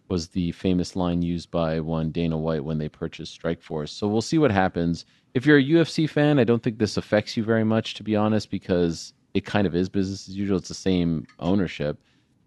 was 0.09 0.29
the 0.29 0.53
famous 0.53 0.95
line 0.95 1.23
used 1.23 1.51
by 1.51 1.81
one 1.81 2.11
Dana 2.11 2.37
White 2.37 2.65
when 2.65 2.79
they 2.79 2.89
purchased 2.89 3.41
Strikeforce. 3.41 3.89
So 3.89 4.07
we'll 4.07 4.23
see 4.23 4.39
what 4.39 4.53
happens. 4.53 5.07
If 5.33 5.47
you're 5.47 5.59
a 5.59 5.65
UFC 5.65 6.09
fan, 6.09 6.39
I 6.39 6.45
don't 6.45 6.63
think 6.63 6.79
this 6.79 6.97
affects 6.97 7.37
you 7.37 7.43
very 7.43 7.65
much, 7.65 7.95
to 7.95 8.03
be 8.05 8.15
honest, 8.15 8.51
because 8.51 9.14
it 9.35 9.45
kind 9.45 9.67
of 9.67 9.75
is 9.75 9.89
business 9.89 10.29
as 10.29 10.37
usual. 10.37 10.57
It's 10.59 10.69
the 10.69 10.75
same 10.75 11.27
ownership. 11.39 12.01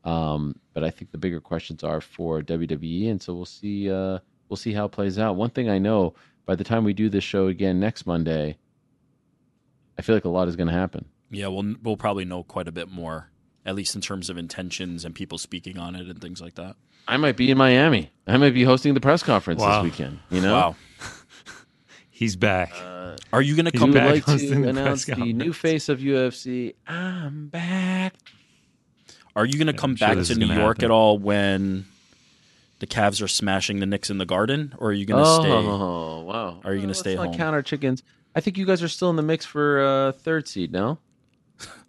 Um, 0.03 0.55
but 0.73 0.83
I 0.83 0.89
think 0.89 1.11
the 1.11 1.17
bigger 1.17 1.41
questions 1.41 1.83
are 1.83 1.99
for 2.01 2.41
WWE, 2.41 3.09
and 3.11 3.21
so 3.21 3.33
we'll 3.33 3.45
see. 3.45 3.91
Uh, 3.91 4.19
we'll 4.47 4.55
see 4.57 4.71
how 4.73 4.85
it 4.85 4.91
plays 4.93 5.19
out. 5.19 5.35
One 5.35 5.49
thing 5.49 5.69
I 5.69 5.79
know: 5.79 6.13
by 6.45 6.55
the 6.55 6.63
time 6.63 6.83
we 6.85 6.93
do 6.93 7.09
this 7.09 7.23
show 7.25 7.47
again 7.47 7.79
next 7.79 8.05
Monday, 8.05 8.57
I 9.97 10.01
feel 10.01 10.15
like 10.15 10.25
a 10.25 10.29
lot 10.29 10.47
is 10.47 10.55
going 10.55 10.67
to 10.67 10.73
happen. 10.73 11.05
Yeah, 11.29 11.47
we'll 11.47 11.75
we'll 11.83 11.97
probably 11.97 12.23
know 12.25 12.43
quite 12.43 12.67
a 12.69 12.71
bit 12.71 12.89
more, 12.89 13.31
at 13.65 13.75
least 13.75 13.95
in 13.95 14.01
terms 14.01 14.29
of 14.29 14.37
intentions 14.37 15.03
and 15.03 15.13
people 15.13 15.37
speaking 15.37 15.77
on 15.77 15.95
it 15.95 16.07
and 16.07 16.21
things 16.21 16.39
like 16.41 16.55
that. 16.55 16.77
I 17.05 17.17
might 17.17 17.35
be 17.37 17.51
in 17.51 17.57
Miami. 17.57 18.11
I 18.27 18.37
might 18.37 18.53
be 18.53 18.63
hosting 18.63 18.93
the 18.93 18.99
press 19.01 19.23
conference 19.23 19.61
Wow. 19.61 19.81
this 19.81 19.91
weekend. 19.91 20.19
You 20.29 20.41
know, 20.41 20.53
Wow. 20.53 20.75
He's 22.17 22.35
back. 22.35 22.73
Are 23.31 23.43
you 23.43 23.55
going 23.55 23.65
to 23.65 23.71
come 23.71 23.91
back 23.91 24.27
like 24.27 24.39
to 24.39 24.51
announce 24.67 25.05
press 25.05 25.17
the 25.19 25.33
new 25.33 25.53
face 25.53 25.87
of 25.87 25.99
UFC? 25.99 26.73
I'm 26.87 27.47
back. 27.47 28.15
Are 29.35 29.45
you 29.45 29.53
going 29.53 29.67
to 29.67 29.73
Yeah, 29.73 29.77
come 29.77 29.91
I'm 29.91 29.95
sure 29.97 30.07
back 30.07 30.17
this 30.17 30.29
to 30.29 30.35
New 30.35 30.47
York 30.47 30.77
happen. 30.77 30.85
at 30.85 30.89
all 30.91 31.19
when 31.19 31.85
the 32.79 32.87
Cavs 32.87 33.21
are 33.21 33.27
smashing 33.27 33.81
the 33.81 33.85
Knicks 33.85 34.09
in 34.09 34.17
the 34.17 34.25
Garden, 34.25 34.73
or 34.79 34.89
are 34.89 34.93
you 34.93 35.05
going 35.05 35.23
to 35.23 35.29
oh, 35.29 35.41
stay? 35.41 35.51
wow. 36.27 36.59
Are 36.63 36.73
you 36.73 36.79
gonna 36.79 36.87
Let's 36.87 36.99
stay 37.01 37.13
not 37.13 37.27
home? 37.27 37.35
Count 37.35 37.53
our 37.53 37.61
chickens. 37.61 38.01
I 38.35 38.39
think 38.41 38.57
you 38.57 38.65
guys 38.65 38.81
are 38.81 38.87
still 38.87 39.11
in 39.11 39.15
the 39.15 39.21
mix 39.21 39.45
for 39.45 39.85
uh, 39.85 40.11
third 40.13 40.47
seed. 40.47 40.71
No, 40.71 40.97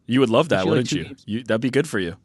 You 0.07 0.20
would 0.20 0.28
love 0.28 0.50
that, 0.50 0.65
you 0.65 0.70
wouldn't 0.70 0.90
two 0.90 0.98
you? 0.98 1.05
games? 1.05 1.23
you? 1.24 1.42
That'd 1.42 1.62
be 1.62 1.70
good 1.70 1.89
for 1.89 1.98
you. 1.98 2.16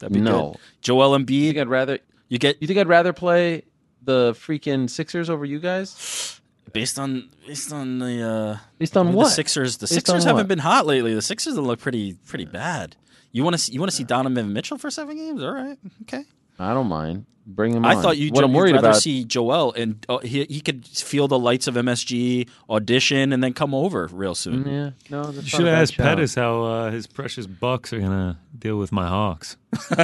That'd 0.00 0.12
be 0.12 0.20
no. 0.20 0.50
good. 0.52 0.60
Joel 0.82 1.18
You 1.18 1.26
think 1.26 1.56
Embiid, 1.56 1.60
I'd 1.62 1.68
rather? 1.68 1.98
you 2.28 2.38
get 2.38 2.60
You 2.60 2.66
think 2.68 2.78
I'd 2.78 2.88
rather 2.88 3.14
play 3.14 3.62
the 4.02 4.32
freaking 4.34 4.90
Sixers 4.90 5.30
over 5.30 5.46
you 5.46 5.60
guys? 5.60 6.40
Based 6.72 6.98
on 6.98 7.28
based 7.46 7.72
on 7.72 7.98
the 7.98 8.22
uh, 8.22 8.56
Based 8.78 8.96
on 8.96 9.06
the 9.06 9.12
what? 9.12 9.28
Sixers. 9.30 9.78
The 9.78 9.84
Based 9.84 9.94
Sixers 9.94 10.24
haven't 10.24 10.42
what? 10.42 10.48
been 10.48 10.58
hot 10.60 10.86
lately. 10.86 11.14
The 11.14 11.22
Sixers 11.22 11.56
look 11.56 11.80
pretty 11.80 12.14
pretty 12.26 12.44
bad. 12.44 12.96
You 13.32 13.44
want 13.44 13.58
to 13.58 13.72
you 13.72 13.80
want 13.80 13.90
to 13.90 13.96
see 13.96 14.04
Donovan 14.04 14.52
Mitchell 14.52 14.78
for 14.78 14.90
seven 14.90 15.16
games? 15.16 15.42
All 15.42 15.52
right, 15.52 15.78
okay. 16.02 16.24
I 16.58 16.74
don't 16.74 16.88
mind. 16.88 17.26
Bring 17.44 17.74
him 17.74 17.84
I 17.84 17.96
on. 17.96 18.02
thought 18.02 18.16
you. 18.18 18.30
What 18.30 18.44
I'm 18.44 18.50
you'd 18.50 18.56
worried 18.56 18.74
rather 18.76 18.90
about. 18.90 19.00
see 19.02 19.24
Joel 19.24 19.72
and 19.72 20.06
uh, 20.08 20.18
he 20.18 20.44
he 20.44 20.60
could 20.60 20.86
feel 20.86 21.26
the 21.26 21.38
lights 21.38 21.66
of 21.66 21.74
MSG 21.74 22.48
audition 22.70 23.32
and 23.32 23.42
then 23.42 23.52
come 23.52 23.74
over 23.74 24.08
real 24.12 24.36
soon. 24.36 24.62
Mm, 24.62 24.70
yeah, 24.70 24.90
no, 25.10 25.24
that's 25.24 25.38
You 25.38 25.48
should 25.48 25.66
a 25.66 25.70
have 25.70 25.82
asked. 25.82 25.96
Pettis 25.96 26.34
how 26.36 26.62
uh, 26.62 26.90
his 26.92 27.08
precious 27.08 27.48
Bucks 27.48 27.92
are 27.92 27.98
gonna 27.98 28.38
deal 28.56 28.76
with 28.76 28.92
my 28.92 29.08
Hawks. 29.08 29.56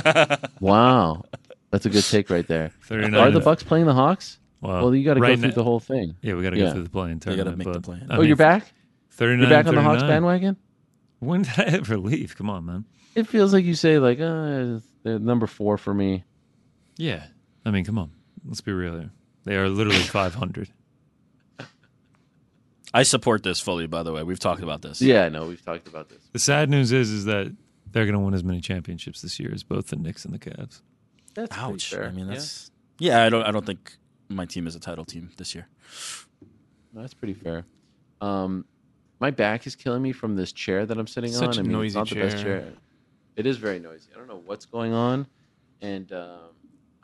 Wow, 0.60 1.24
that's 1.70 1.86
a 1.86 1.90
good 1.90 2.02
take 2.04 2.30
right 2.30 2.46
there. 2.46 2.72
Are 2.90 3.30
the 3.30 3.40
Bucks 3.40 3.62
playing 3.62 3.86
the 3.86 3.94
Hawks? 3.94 4.38
Well, 4.60 4.82
Well, 4.84 4.94
you 4.94 5.04
got 5.04 5.14
to 5.14 5.20
right 5.20 5.36
go 5.36 5.40
through 5.42 5.48
now- 5.50 5.54
the 5.54 5.64
whole 5.64 5.80
thing. 5.80 6.16
Yeah, 6.22 6.34
we 6.34 6.42
got 6.42 6.50
to 6.50 6.56
Yeah. 6.58 6.64
go 6.66 6.72
through 6.74 6.82
the 6.84 6.90
playing 6.90 7.14
You 7.16 7.20
tournament. 7.20 7.46
gotta 7.46 7.56
make 7.56 7.66
the 7.74 7.80
but, 7.80 7.82
plan. 7.84 8.06
I 8.10 8.16
oh, 8.16 8.18
mean, 8.18 8.26
you're 8.28 8.36
back. 8.36 8.72
39, 9.12 9.40
You're 9.40 9.50
back 9.58 9.66
on 9.66 9.74
the 9.74 9.82
Hawks 9.82 10.00
39. 10.02 10.16
bandwagon. 10.16 10.56
When 11.20 11.42
did 11.42 11.58
I 11.58 11.62
ever 11.64 11.96
leave? 11.98 12.36
Come 12.36 12.48
on, 12.50 12.64
man. 12.66 12.84
It 13.14 13.26
feels 13.26 13.52
like 13.52 13.64
you 13.64 13.74
say 13.74 13.98
like, 13.98 14.20
uh, 14.20 14.78
they're 15.02 15.18
number 15.18 15.46
four 15.46 15.76
for 15.78 15.92
me. 15.92 16.24
Yeah, 16.96 17.26
I 17.64 17.70
mean, 17.72 17.84
come 17.84 17.98
on. 17.98 18.10
Let's 18.46 18.60
be 18.60 18.72
real 18.72 18.92
here. 18.96 19.10
They 19.44 19.56
are 19.56 19.68
literally 19.68 19.98
500. 20.02 20.68
I 22.94 23.02
support 23.02 23.42
this 23.42 23.60
fully. 23.60 23.86
By 23.86 24.02
the 24.02 24.12
way, 24.12 24.22
we've 24.22 24.38
talked 24.38 24.62
about 24.62 24.82
this. 24.82 25.02
Yeah, 25.02 25.24
I 25.24 25.28
know 25.28 25.46
we've 25.46 25.64
talked 25.64 25.88
about 25.88 26.08
this. 26.08 26.18
The 26.32 26.38
sad 26.38 26.70
news 26.70 26.90
is, 26.92 27.10
is 27.10 27.24
that 27.26 27.54
they're 27.90 28.04
going 28.06 28.14
to 28.14 28.20
win 28.20 28.34
as 28.34 28.44
many 28.44 28.60
championships 28.60 29.20
this 29.20 29.38
year 29.38 29.50
as 29.52 29.62
both 29.62 29.88
the 29.88 29.96
Knicks 29.96 30.24
and 30.24 30.32
the 30.32 30.38
Cavs. 30.38 30.80
That's 31.34 31.56
Ouch. 31.56 31.90
fair. 31.90 32.06
I 32.06 32.10
mean, 32.12 32.26
Yeah. 32.28 32.34
that's 32.34 32.70
Yeah, 32.98 33.24
I 33.24 33.28
don't. 33.28 33.42
I 33.44 33.50
don't 33.50 33.66
think 33.66 33.96
my 34.28 34.46
team 34.46 34.66
is 34.66 34.74
a 34.74 34.80
title 34.80 35.04
team 35.04 35.30
this 35.36 35.54
year. 35.54 35.68
That's 36.92 37.14
pretty 37.14 37.34
fair. 37.34 37.64
Um, 38.20 38.64
my 39.20 39.30
back 39.30 39.66
is 39.66 39.74
killing 39.76 40.02
me 40.02 40.12
from 40.12 40.36
this 40.36 40.52
chair 40.52 40.86
that 40.86 40.96
I'm 40.98 41.06
sitting 41.06 41.32
Such 41.32 41.50
on. 41.50 41.56
a 41.56 41.58
I 41.60 41.62
mean, 41.62 41.72
noisy 41.72 41.86
it's 41.86 41.94
not 41.94 42.08
the 42.08 42.14
best 42.22 42.42
chair. 42.42 42.60
chair. 42.60 42.72
It 43.36 43.46
is 43.46 43.56
very 43.56 43.78
noisy. 43.78 44.10
I 44.14 44.18
don't 44.18 44.28
know 44.28 44.42
what's 44.44 44.64
going 44.66 44.92
on, 44.92 45.26
and 45.80 46.10
um, 46.12 46.50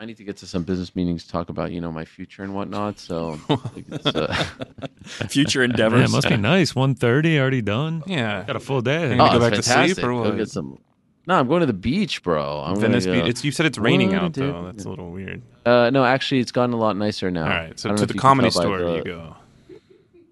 I 0.01 0.05
need 0.05 0.17
to 0.17 0.25
get 0.25 0.37
to 0.39 0.47
some 0.47 0.65
business 0.65 0.97
meetings 0.97 1.25
to 1.25 1.31
talk 1.31 1.49
about 1.49 1.71
you 1.71 1.81
know 1.81 1.93
my 1.93 2.05
future 2.05 2.43
and 2.43 2.55
whatnot. 2.55 2.99
So 2.99 3.39
uh, 3.49 4.45
Future 5.29 5.61
Man, 5.61 5.71
endeavors. 5.71 6.11
it 6.11 6.13
must 6.13 6.29
be 6.29 6.37
nice. 6.37 6.73
1.30, 6.73 7.39
already 7.39 7.63
done. 7.63 8.03
Yeah. 8.07 8.43
Got 8.45 8.57
a 8.57 8.61
full 8.61 8.81
day. 8.81 9.09
You're 9.09 9.17
gonna 9.17 9.37
oh, 9.37 9.39
go 9.39 9.47
it's 9.47 9.51
back 9.51 9.55
to 9.59 9.63
sleep 9.63 9.75
fantastic. 9.97 10.05
or 10.05 10.09
Go 10.09 10.23
what? 10.31 10.37
get 10.37 10.49
some. 10.51 10.79
No, 11.27 11.35
I'm 11.39 11.49
going 11.49 11.61
to 11.61 11.67
the 11.67 11.73
beach, 11.73 12.23
bro. 12.23 12.61
I'm 12.61 12.77
Venice 12.79 13.07
gonna 13.07 13.23
Beach. 13.23 13.31
It's, 13.31 13.45
you 13.45 13.51
said 13.51 13.65
it's 13.67 13.79
raining 13.79 14.11
What, 14.11 14.23
out 14.23 14.33
dude? 14.33 14.53
though. 14.55 14.65
That's 14.67 14.85
a 14.85 14.91
little 14.91 15.11
weird. 15.11 15.41
Uh, 15.65 15.89
no, 15.91 16.05
actually, 16.05 16.41
it's 16.41 16.53
gotten 16.53 16.75
a 16.75 16.77
lot 16.77 16.97
nicer 16.99 17.31
now. 17.31 17.45
All 17.45 17.49
right, 17.49 17.79
so 17.81 17.89
I 17.89 17.91
don't 17.91 17.97
to 17.99 18.03
if 18.03 18.09
the 18.09 18.15
you 18.15 18.21
can 18.21 18.29
comedy 18.29 18.51
tell 18.51 18.63
by 18.63 18.65
store 18.79 18.79
the- 18.91 18.97
you 18.97 19.05
go. 19.05 19.37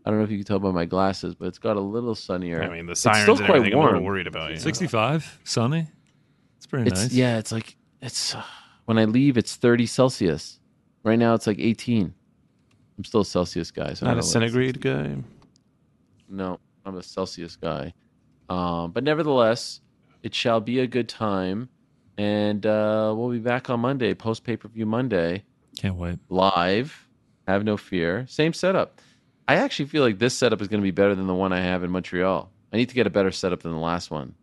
I 0.05 0.11
don't 0.11 0.19
know 0.19 0.25
if 0.25 0.31
you 0.33 0.39
can 0.39 0.45
tell 0.47 0.59
by 0.59 0.73
my 0.73 0.85
glasses, 0.85 1.35
but 1.37 1.47
it's 1.47 1.59
got 1.61 1.77
a 1.77 1.81
little 1.81 2.15
sunnier. 2.17 2.63
I 2.63 2.69
mean, 2.69 2.87
the 2.87 2.93
It's 2.93 3.01
sirens 3.03 3.23
still 3.23 3.37
and 3.37 3.47
quite 3.47 3.57
everything. 3.59 3.75
I'm 3.75 3.79
a 3.79 3.85
little 3.85 4.01
warm. 4.01 4.05
worried 4.05 4.27
about 4.27 4.51
you. 4.51 4.59
65, 4.59 5.39
sunny. 5.45 5.87
It's 6.57 6.67
pretty 6.67 6.89
It's 6.91 7.03
nice. 7.03 7.13
yeah, 7.13 7.39
it's 7.39 7.53
like 7.53 7.77
it's 8.03 8.35
uh, 8.35 8.43
when 8.87 8.99
I 8.99 9.05
leave, 9.05 9.39
it's 9.39 9.55
30 9.55 9.87
Celsius. 9.87 10.59
Right 11.05 11.19
now, 11.19 11.35
it's 11.35 11.47
like 11.47 11.59
18. 11.61 12.13
I'm 12.99 13.05
still 13.05 13.21
a 13.21 13.25
Celsius 13.25 13.71
guy. 13.71 13.95
So 13.95 14.07
I 14.07 14.09
don't 14.11 14.13
a 14.13 14.15
know 14.17 14.17
what- 14.17 14.25
centigrade 14.25 14.81
guy. 14.81 15.17
No, 16.29 16.59
I'm 16.85 16.97
a 16.97 17.03
Celsius 17.03 17.55
guy. 17.57 17.95
Um, 18.49 18.91
but 18.91 19.05
nevertheless, 19.05 19.81
it 20.23 20.35
shall 20.35 20.61
be 20.61 20.79
a 20.81 20.87
good 20.87 21.09
time, 21.09 21.69
and 22.19 22.65
uh, 22.67 23.13
we'll 23.17 23.31
be 23.31 23.39
back 23.39 23.71
on 23.71 23.81
Monday, 23.81 24.15
post 24.15 24.45
pay 24.45 24.57
per 24.57 24.69
view 24.69 24.87
Monday, 24.87 25.45
Can't 25.77 25.97
wait. 25.97 26.19
live. 26.29 27.09
Have 27.49 27.65
no 27.65 27.77
fear. 27.77 28.25
Same 28.29 28.53
setup. 28.53 29.01
I 29.49 29.57
actually 29.57 29.87
feel 29.87 30.03
like 30.05 30.19
this 30.19 30.35
setup 30.37 30.63
is 30.63 30.69
going 30.69 30.81
to 30.81 30.85
be 30.85 30.93
better 30.93 31.15
than 31.17 31.27
the 31.27 31.35
one 31.35 31.53
I 31.53 31.61
have 31.61 31.83
in 31.83 31.91
Montreal. 31.91 32.51
I 32.73 32.77
need 32.77 32.89
to 32.91 32.95
get 32.95 33.07
a 33.07 33.11
better 33.11 33.33
setup 33.33 33.63
than 33.63 33.73
the 33.73 33.79
last 33.79 34.11
one. 34.11 34.35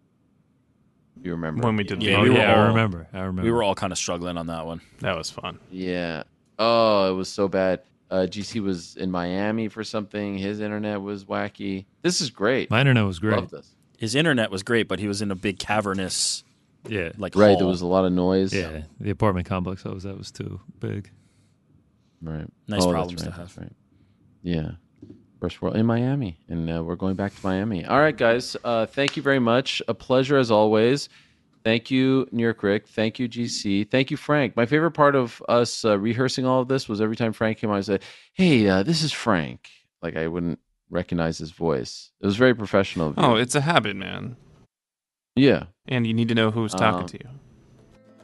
You 1.24 1.32
remember 1.32 1.64
When 1.66 1.76
we 1.76 1.84
did 1.84 2.02
Yeah, 2.04 2.22
we 2.22 2.30
were 2.30 2.38
yeah, 2.38 2.54
I 2.54 2.68
remember. 2.68 3.08
I 3.14 3.20
remember. 3.22 3.44
we 3.44 3.52
were 3.52 3.64
all 3.64 3.76
kind 3.76 3.92
of 3.92 3.98
struggling 3.98 4.38
on 4.38 4.48
that 4.48 4.66
one. 4.66 4.82
That 5.00 5.18
was 5.18 5.30
fun. 5.30 5.60
Yeah. 5.72 6.24
Oh, 6.58 7.10
it 7.12 7.16
was 7.16 7.30
so 7.30 7.48
bad. 7.48 7.82
Uh, 8.12 8.26
GC 8.30 8.62
was 8.62 8.96
in 8.98 9.12
Miami 9.12 9.68
for 9.70 9.84
something. 9.84 10.38
His 10.38 10.60
internet 10.60 11.02
was 11.02 11.26
wacky. 11.26 11.86
This 12.02 12.22
is 12.22 12.30
great. 12.30 12.70
My 12.70 12.80
internet 12.82 13.06
was 13.06 13.20
great. 13.20 13.36
Love 13.36 13.50
this. 13.52 13.76
His 14.00 14.16
internet 14.16 14.50
was 14.50 14.64
great, 14.64 14.88
but 14.88 15.00
he 15.00 15.08
was 15.08 15.22
in 15.22 15.30
a 15.32 15.36
big 15.36 15.60
cavernous 15.60 16.44
Yeah. 16.88 17.12
like 17.18 17.36
Right. 17.36 17.50
hall. 17.50 17.58
There 17.58 17.68
was 17.68 17.82
a 17.82 17.86
lot 17.88 18.06
of 18.06 18.14
noise. 18.14 18.54
Yeah. 18.54 18.84
The 19.00 19.10
apartment 19.10 19.46
complex 19.48 19.86
I 19.86 19.90
was 19.90 20.06
at 20.06 20.18
was 20.18 20.32
too 20.32 20.62
big. 20.80 21.10
Right. 22.22 22.48
Nice 22.68 22.82
Oh, 22.82 22.86
that's 22.86 22.86
problems 22.88 23.24
to 23.24 23.32
have. 23.32 23.58
Right. 23.58 23.72
Yeah. 24.42 24.72
First 25.42 25.62
world 25.62 25.78
in 25.78 25.86
Miami, 25.86 26.38
and 26.50 26.70
uh, 26.70 26.84
we're 26.84 26.96
going 26.98 27.16
back 27.16 27.34
to 27.34 27.40
Miami. 27.48 27.86
All 27.86 28.00
right, 28.00 28.16
guys. 28.18 28.58
Uh, 28.64 28.86
thank 28.86 29.16
you 29.16 29.24
very 29.24 29.40
much. 29.40 29.82
A 29.88 29.94
pleasure 29.94 30.38
as 30.38 30.52
always. 30.52 31.08
Thank 31.64 31.90
you, 31.92 32.28
New 32.34 32.44
York 32.44 32.62
Rick. 32.64 32.88
Thank 32.90 33.20
you, 33.20 33.28
GC. 33.30 33.90
Thank 33.90 34.12
you, 34.12 34.18
Frank. 34.18 34.56
My 34.58 34.66
favorite 34.66 34.92
part 34.92 35.16
of 35.16 35.42
us 35.48 35.86
uh, 35.86 35.98
rehearsing 35.98 36.46
all 36.46 36.62
of 36.62 36.68
this 36.68 36.90
was 36.90 37.00
every 37.00 37.16
time 37.16 37.32
Frank 37.32 37.58
came 37.58 37.70
on, 37.70 37.78
I 37.78 37.82
said, 37.82 38.02
"Hey, 38.34 38.68
uh, 38.68 38.84
this 38.84 39.02
is 39.02 39.12
Frank." 39.14 39.70
Like 40.02 40.18
I 40.18 40.28
wouldn't 40.28 40.60
recognize 40.90 41.38
his 41.38 41.52
voice. 41.52 42.12
It 42.22 42.26
was 42.26 42.36
very 42.38 42.54
professional. 42.56 43.10
Of 43.10 43.18
you. 43.18 43.24
Oh, 43.24 43.36
it's 43.36 43.56
a 43.56 43.62
habit, 43.62 43.96
man. 43.96 44.36
yeah. 45.36 45.66
And 45.88 46.06
you 46.06 46.14
need 46.14 46.28
to 46.30 46.36
know 46.36 46.52
who's 46.52 46.74
talking 46.74 47.02
Um, 47.02 47.08
to 47.08 47.18
you. 47.18 47.30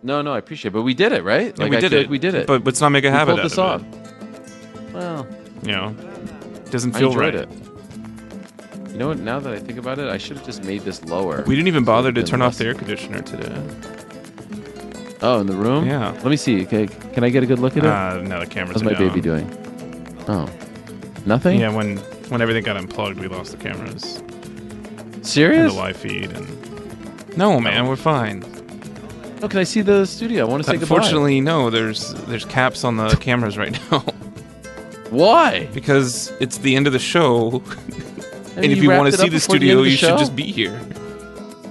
No, 0.03 0.21
no, 0.21 0.33
I 0.33 0.37
appreciate 0.37 0.69
it. 0.69 0.73
But 0.73 0.83
we 0.83 0.93
did 0.93 1.11
it, 1.13 1.23
right? 1.23 1.47
Yeah, 1.57 1.63
like, 1.63 1.71
we 1.71 1.77
did 1.79 1.89
feel 1.91 1.99
it. 1.99 2.01
Like 2.03 2.09
we 2.11 2.19
did 2.19 2.35
it. 2.35 2.45
But 2.47 2.63
let's 2.63 2.79
not 2.79 2.89
make 2.89 3.03
a 3.05 3.07
we 3.07 3.11
habit 3.13 3.31
pulled 3.31 3.39
out 3.39 3.43
this 3.43 3.57
of 3.57 3.59
off. 3.59 3.81
it. 3.81 4.93
Well, 4.93 5.27
You 5.63 5.71
know, 5.71 5.95
it 6.63 6.69
doesn't 6.71 6.91
feel 6.93 7.07
enjoyed 7.07 7.33
right. 7.33 7.35
it. 7.35 7.49
You 8.91 8.97
know 8.99 9.07
what? 9.09 9.19
Now 9.19 9.39
that 9.39 9.51
I 9.53 9.57
think 9.59 9.79
about 9.79 9.97
it, 9.99 10.07
I 10.07 10.17
should 10.17 10.37
have 10.37 10.45
just 10.45 10.63
made 10.63 10.81
this 10.81 11.03
lower. 11.05 11.43
We 11.47 11.55
didn't 11.55 11.67
even 11.67 11.83
So 11.83 11.87
bother 11.87 12.07
would've 12.09 12.15
to 12.15 12.21
been 12.21 12.29
turn 12.29 12.41
off 12.43 12.57
the 12.57 12.65
air 12.67 12.73
conditioner 12.75 13.21
today. 13.23 13.51
Oh, 15.21 15.39
in 15.41 15.47
the 15.47 15.55
room? 15.55 15.87
Yeah. 15.87 16.11
Let 16.11 16.25
me 16.25 16.37
see. 16.37 16.63
Okay, 16.65 16.85
can 16.87 17.23
I 17.23 17.29
get 17.29 17.41
a 17.41 17.45
good 17.47 17.59
look 17.59 17.75
at 17.75 17.83
it? 17.83 17.89
Uh, 17.89 18.21
no, 18.21 18.39
the 18.41 18.45
cameras 18.45 18.73
How's 18.75 18.83
my 18.83 18.93
down. 18.93 19.07
baby 19.07 19.21
doing? 19.21 19.49
Oh, 20.27 20.47
nothing. 21.25 21.59
Yeah, 21.59 21.73
when 21.73 21.97
when 22.29 22.41
everything 22.41 22.63
got 22.63 22.77
unplugged, 22.77 23.19
we 23.19 23.27
lost 23.27 23.51
the 23.51 23.57
cameras 23.57 24.17
and 24.17 25.25
Serious? 25.25 25.73
the 25.73 25.79
live 25.79 25.97
feed. 25.97 26.31
And 26.31 27.37
no, 27.37 27.59
man, 27.59 27.87
we're 27.87 27.95
fine. 27.95 28.43
Oh, 29.41 29.47
can 29.47 29.59
I 29.59 29.63
see 29.63 29.81
the 29.81 30.05
studio? 30.05 30.45
I 30.45 30.49
want 30.49 30.63
to 30.63 30.69
say 30.69 30.77
goodbye. 30.77 30.95
Unfortunately, 30.95 31.41
no. 31.41 31.69
There's 31.69 32.13
there's 32.25 32.45
caps 32.45 32.83
on 32.83 32.97
the 32.97 33.09
cameras 33.17 33.57
right 33.57 33.77
now 33.91 33.99
why? 35.09 35.67
because 35.73 36.31
it's 36.39 36.59
the 36.59 36.75
end 36.75 36.87
of 36.87 36.93
the 36.93 36.99
show. 36.99 37.61
And 38.55 38.65
if 38.65 38.81
you 38.81 38.89
want 38.89 39.11
to 39.11 39.17
see 39.17 39.29
the 39.29 39.39
studio, 39.39 39.81
you 39.81 39.97
should 39.97 40.17
just 40.17 40.35
be 40.35 40.51
here. 40.51 40.79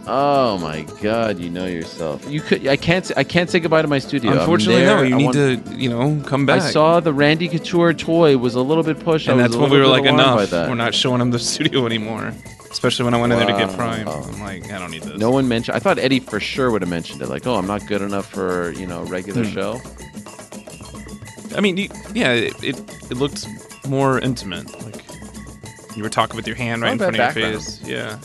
Oh 0.07 0.59
my 0.59 0.83
God! 1.01 1.39
You 1.39 1.49
know 1.49 1.65
yourself. 1.67 2.29
You 2.31 2.41
could. 2.43 2.67
I 2.67 2.77
can't. 2.77 3.11
I 3.17 3.25
can't 3.25 3.49
say 3.49 3.59
goodbye 3.61 3.81
to 3.83 3.89
my 3.89 3.99
studio. 3.99 4.33
Unfortunately, 4.33 4.83
no. 4.85 5.01
You 5.03 5.15
I 5.15 5.19
need 5.19 5.25
want- 5.25 5.67
to, 5.67 5.77
you 5.77 5.89
know, 5.89 6.23
come 6.27 6.45
back. 6.45 6.61
I 6.61 6.71
saw 6.71 7.01
the 7.01 7.13
Randy 7.13 7.49
Couture 7.49 7.95
toy 7.95 8.37
was 8.37 8.55
a 8.55 8.61
little 8.61 8.83
bit 8.85 9.01
pushed. 9.01 9.29
And 9.29 9.41
that's 9.41 9.57
when 9.57 9.71
we 9.71 9.79
were 9.79 9.87
like, 9.87 10.05
enough. 10.05 10.53
We're 10.53 10.75
not 10.75 10.95
showing 10.95 11.21
them 11.21 11.31
the 11.31 11.39
studio 11.53 11.87
anymore. 11.87 12.35
Especially 12.71 13.05
when 13.05 13.15
I 13.15 13.21
went 13.21 13.33
in 13.33 13.39
there 13.39 13.47
to 13.49 13.53
get 13.57 13.69
Wow. 13.71 13.77
Prime. 13.77 14.09
I'm 14.09 14.41
like, 14.41 14.71
I 14.73 14.79
don't 14.79 14.91
need 14.91 15.03
this. 15.05 15.19
No 15.19 15.31
one 15.31 15.47
mentioned. 15.49 15.77
I 15.77 15.79
thought 15.79 15.99
Eddie 15.99 16.19
for 16.21 16.41
sure 16.41 16.71
would 16.71 16.83
have 16.83 16.91
mentioned 16.91 17.23
it. 17.23 17.29
Like, 17.29 17.47
oh, 17.47 17.55
I'm 17.55 17.67
not 17.69 17.87
good 17.87 18.03
enough 18.03 18.27
for 18.27 18.73
you 18.73 18.87
know 18.87 19.03
a 19.03 19.05
regular 19.05 19.45
Hmm. 19.45 19.53
show. 19.53 19.81
I 21.57 21.61
mean, 21.61 21.77
yeah, 22.15 22.33
it, 22.33 22.63
it 22.65 22.79
it 23.11 23.17
looked 23.17 23.47
more 23.89 24.19
intimate. 24.19 24.67
Like 24.85 24.97
you 25.97 26.03
were 26.03 26.11
talking 26.11 26.35
with 26.37 26.47
your 26.49 26.57
hand 26.57 26.83
right 26.83 26.93
in 26.93 26.99
front 26.99 27.15
of 27.15 27.17
your 27.17 27.27
background. 27.27 27.55
face. 27.65 27.81
Yeah. 27.87 28.19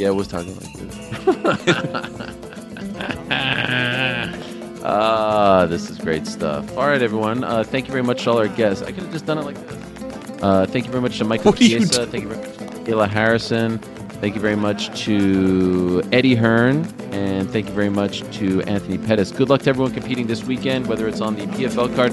Yeah, 0.00 0.08
I 0.08 0.12
was 0.12 0.28
talking 0.28 0.56
like 0.56 0.72
this. 0.72 2.36
Ah, 4.82 5.66
this 5.66 5.90
is 5.90 5.98
great 5.98 6.26
stuff. 6.26 6.74
All 6.74 6.86
right, 6.86 7.02
everyone. 7.02 7.44
Uh, 7.44 7.62
thank 7.62 7.86
you 7.86 7.92
very 7.92 8.02
much 8.02 8.24
to 8.24 8.30
all 8.30 8.38
our 8.38 8.48
guests. 8.48 8.82
I 8.82 8.92
could 8.92 9.02
have 9.02 9.12
just 9.12 9.26
done 9.26 9.36
it 9.36 9.44
like 9.44 9.56
this. 9.68 10.42
Uh, 10.42 10.64
thank 10.66 10.86
you 10.86 10.90
very 10.90 11.02
much 11.02 11.18
to 11.18 11.24
Michael 11.24 11.52
Chiesa. 11.52 12.06
Thank 12.06 12.22
you 12.24 12.30
very 12.30 12.40
much 12.40 12.56
to 12.56 12.64
Kayla 12.64 13.06
Harrison. 13.06 13.78
Thank 14.22 14.34
you 14.34 14.40
very 14.40 14.56
much 14.56 15.04
to 15.04 16.02
Eddie 16.12 16.34
Hearn. 16.34 16.86
And 17.12 17.50
thank 17.50 17.68
you 17.68 17.74
very 17.74 17.90
much 17.90 18.22
to 18.38 18.62
Anthony 18.62 18.96
Pettis. 18.96 19.32
Good 19.32 19.50
luck 19.50 19.60
to 19.62 19.68
everyone 19.70 19.92
competing 19.92 20.26
this 20.26 20.44
weekend, 20.44 20.86
whether 20.86 21.06
it's 21.08 21.20
on 21.20 21.36
the 21.36 21.46
PFL 21.46 21.94
card, 21.94 22.12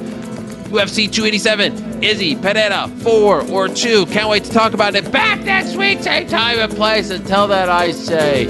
UFC 0.67 1.11
287, 1.11 2.03
Izzy, 2.03 2.35
Pereira, 2.35 2.87
four 2.99 3.41
or 3.49 3.67
two. 3.67 4.05
Can't 4.07 4.29
wait 4.29 4.43
to 4.43 4.51
talk 4.51 4.73
about 4.73 4.95
it. 4.95 5.11
Back 5.11 5.41
next 5.41 5.75
week, 5.75 6.01
same 6.01 6.27
time 6.27 6.59
and 6.59 6.73
place. 6.73 7.09
Until 7.09 7.47
then, 7.47 7.69
I 7.69 7.91
say. 7.91 8.47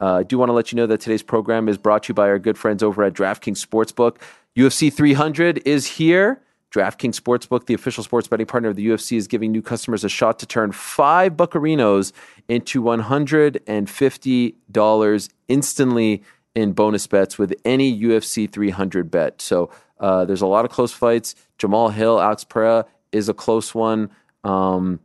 Uh, 0.00 0.14
I 0.14 0.22
do 0.22 0.38
want 0.38 0.48
to 0.48 0.52
let 0.52 0.72
you 0.72 0.76
know 0.76 0.86
that 0.86 1.00
today's 1.00 1.22
program 1.22 1.68
is 1.68 1.76
brought 1.76 2.04
to 2.04 2.10
you 2.10 2.14
by 2.14 2.28
our 2.28 2.38
good 2.38 2.56
friends 2.56 2.82
over 2.82 3.02
at 3.02 3.14
DraftKings 3.14 3.64
Sportsbook. 3.64 4.16
UFC 4.56 4.92
300 4.92 5.62
is 5.66 5.86
here. 5.86 6.40
DraftKings 6.70 7.18
Sportsbook, 7.18 7.64
the 7.66 7.74
official 7.74 8.04
sports 8.04 8.28
betting 8.28 8.46
partner 8.46 8.68
of 8.68 8.76
the 8.76 8.86
UFC, 8.86 9.16
is 9.16 9.26
giving 9.26 9.50
new 9.52 9.62
customers 9.62 10.04
a 10.04 10.08
shot 10.08 10.38
to 10.38 10.46
turn 10.46 10.70
five 10.72 11.32
buccarinos 11.34 12.12
into 12.48 12.82
$150 12.82 15.28
instantly 15.48 16.22
in 16.54 16.72
bonus 16.72 17.06
bets 17.06 17.38
with 17.38 17.54
any 17.64 17.98
UFC 18.00 18.50
300 18.50 19.10
bet. 19.10 19.40
So 19.40 19.70
uh, 20.00 20.26
there's 20.26 20.42
a 20.42 20.46
lot 20.46 20.64
of 20.64 20.70
close 20.70 20.92
fights. 20.92 21.34
Jamahal 21.58 21.92
Hill, 21.92 22.20
Alex 22.20 22.44
Pereira 22.44 22.86
is 23.12 23.28
a 23.28 23.34
close 23.34 23.74
one. 23.74 24.10
Um, 24.44 25.00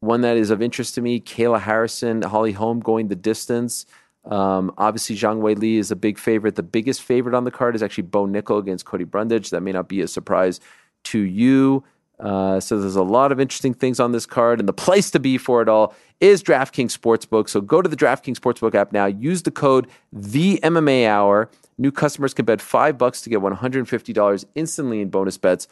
one 0.00 0.20
that 0.20 0.36
is 0.36 0.50
of 0.50 0.62
interest 0.62 0.96
to 0.96 1.00
me, 1.00 1.20
Kayla 1.20 1.60
Harrison, 1.60 2.22
Holly 2.22 2.52
Holm 2.52 2.80
going 2.80 3.08
the 3.08 3.16
distance. 3.16 3.86
Um, 4.26 4.72
obviously, 4.78 5.16
Zhang 5.16 5.40
Weili 5.40 5.78
is 5.78 5.90
a 5.90 5.96
big 5.96 6.18
favorite. 6.18 6.54
The 6.54 6.62
biggest 6.62 7.02
favorite 7.02 7.34
on 7.34 7.44
the 7.44 7.50
card 7.50 7.74
is 7.74 7.82
actually 7.82 8.04
Bo 8.04 8.26
Nickal 8.26 8.58
against 8.58 8.84
Cody 8.84 9.04
Brundage. 9.04 9.50
That 9.50 9.62
may 9.62 9.72
not 9.72 9.88
be 9.88 10.00
a 10.00 10.08
surprise 10.08 10.60
to 11.04 11.18
you. 11.18 11.84
Uh, 12.18 12.60
so 12.60 12.78
there's 12.78 12.96
a 12.96 13.02
lot 13.02 13.32
of 13.32 13.40
interesting 13.40 13.74
things 13.74 13.98
on 13.98 14.12
this 14.12 14.24
card, 14.24 14.60
and 14.60 14.68
the 14.68 14.72
place 14.72 15.10
to 15.10 15.18
be 15.18 15.36
for 15.36 15.60
it 15.62 15.68
all 15.68 15.94
is 16.20 16.42
DraftKings 16.42 16.96
Sportsbook. 16.96 17.48
So 17.48 17.60
go 17.60 17.82
to 17.82 17.88
the 17.88 17.96
DraftKings 17.96 18.38
Sportsbook 18.38 18.74
app 18.74 18.92
now. 18.92 19.06
Use 19.06 19.42
the 19.42 19.50
code 19.50 19.88
the 20.12 20.60
MMA 20.62 21.06
Hour. 21.08 21.50
New 21.76 21.90
customers 21.90 22.32
can 22.32 22.44
bet 22.44 22.60
five 22.60 22.96
bucks 22.96 23.20
to 23.22 23.30
get 23.30 23.40
$150 23.40 24.44
instantly 24.54 25.00
in 25.00 25.08
bonus 25.08 25.38
bets. 25.38 25.66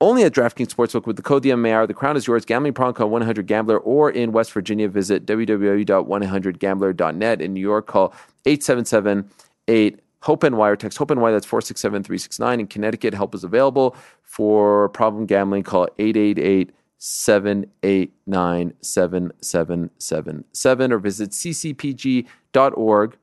Only 0.00 0.24
at 0.24 0.32
DraftKings 0.32 0.74
Sportsbook 0.74 1.06
with 1.06 1.14
the 1.16 1.22
code 1.22 1.44
MMA 1.44 1.86
The 1.86 1.94
crown 1.94 2.16
is 2.16 2.26
yours. 2.26 2.44
Gambling 2.44 2.74
problem 2.74 2.94
call 2.94 3.10
100 3.10 3.46
Gambler 3.46 3.78
or 3.78 4.10
in 4.10 4.32
West 4.32 4.50
Virginia 4.52 4.88
visit 4.88 5.24
www.100gambler.net. 5.24 7.40
In 7.40 7.54
New 7.54 7.60
York, 7.60 7.86
call 7.86 8.12
877 8.44 9.30
8 9.68 10.00
HOPENY 10.20 10.56
or 10.56 10.74
text 10.76 10.98
HOPENY. 10.98 11.32
That's 11.32 11.46
467 11.46 12.02
369. 12.02 12.60
In 12.60 12.66
Connecticut, 12.66 13.14
help 13.14 13.34
is 13.34 13.44
available 13.44 13.96
for 14.22 14.90
problem 14.90 15.24
gambling. 15.26 15.62
Call 15.62 15.88
888 15.98 16.72
789 16.98 18.74
7777 18.80 20.92
or 20.92 20.98
visit 20.98 21.30
ccpg.org. 21.30 23.16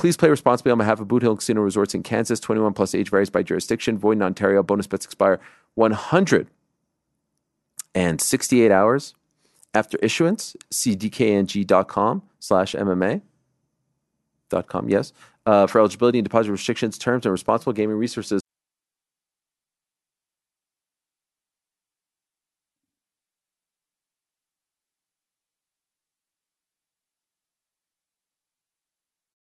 Please 0.00 0.16
play 0.16 0.30
responsibly 0.30 0.72
on 0.72 0.78
behalf 0.78 0.98
of 0.98 1.06
Boot 1.08 1.20
Hill 1.20 1.36
Casino 1.36 1.60
Resorts 1.60 1.94
in 1.94 2.02
Kansas. 2.02 2.40
21 2.40 2.72
plus 2.72 2.94
age 2.94 3.10
varies 3.10 3.28
by 3.28 3.42
jurisdiction. 3.42 3.98
Void 3.98 4.12
in 4.12 4.22
Ontario. 4.22 4.62
Bonus 4.62 4.86
bets 4.86 5.04
expire 5.04 5.38
168 5.74 8.72
hours 8.72 9.14
after 9.74 9.98
issuance. 9.98 10.56
See 10.70 10.96
dkng.com 10.96 12.22
slash 12.38 12.72
MMA. 12.72 13.20
Dot 14.48 14.68
com, 14.68 14.88
yes. 14.88 15.12
Uh, 15.44 15.66
for 15.66 15.80
eligibility 15.80 16.18
and 16.18 16.24
deposit 16.24 16.50
restrictions, 16.50 16.96
terms, 16.96 17.26
and 17.26 17.32
responsible 17.32 17.74
gaming 17.74 17.96
resources 17.96 18.40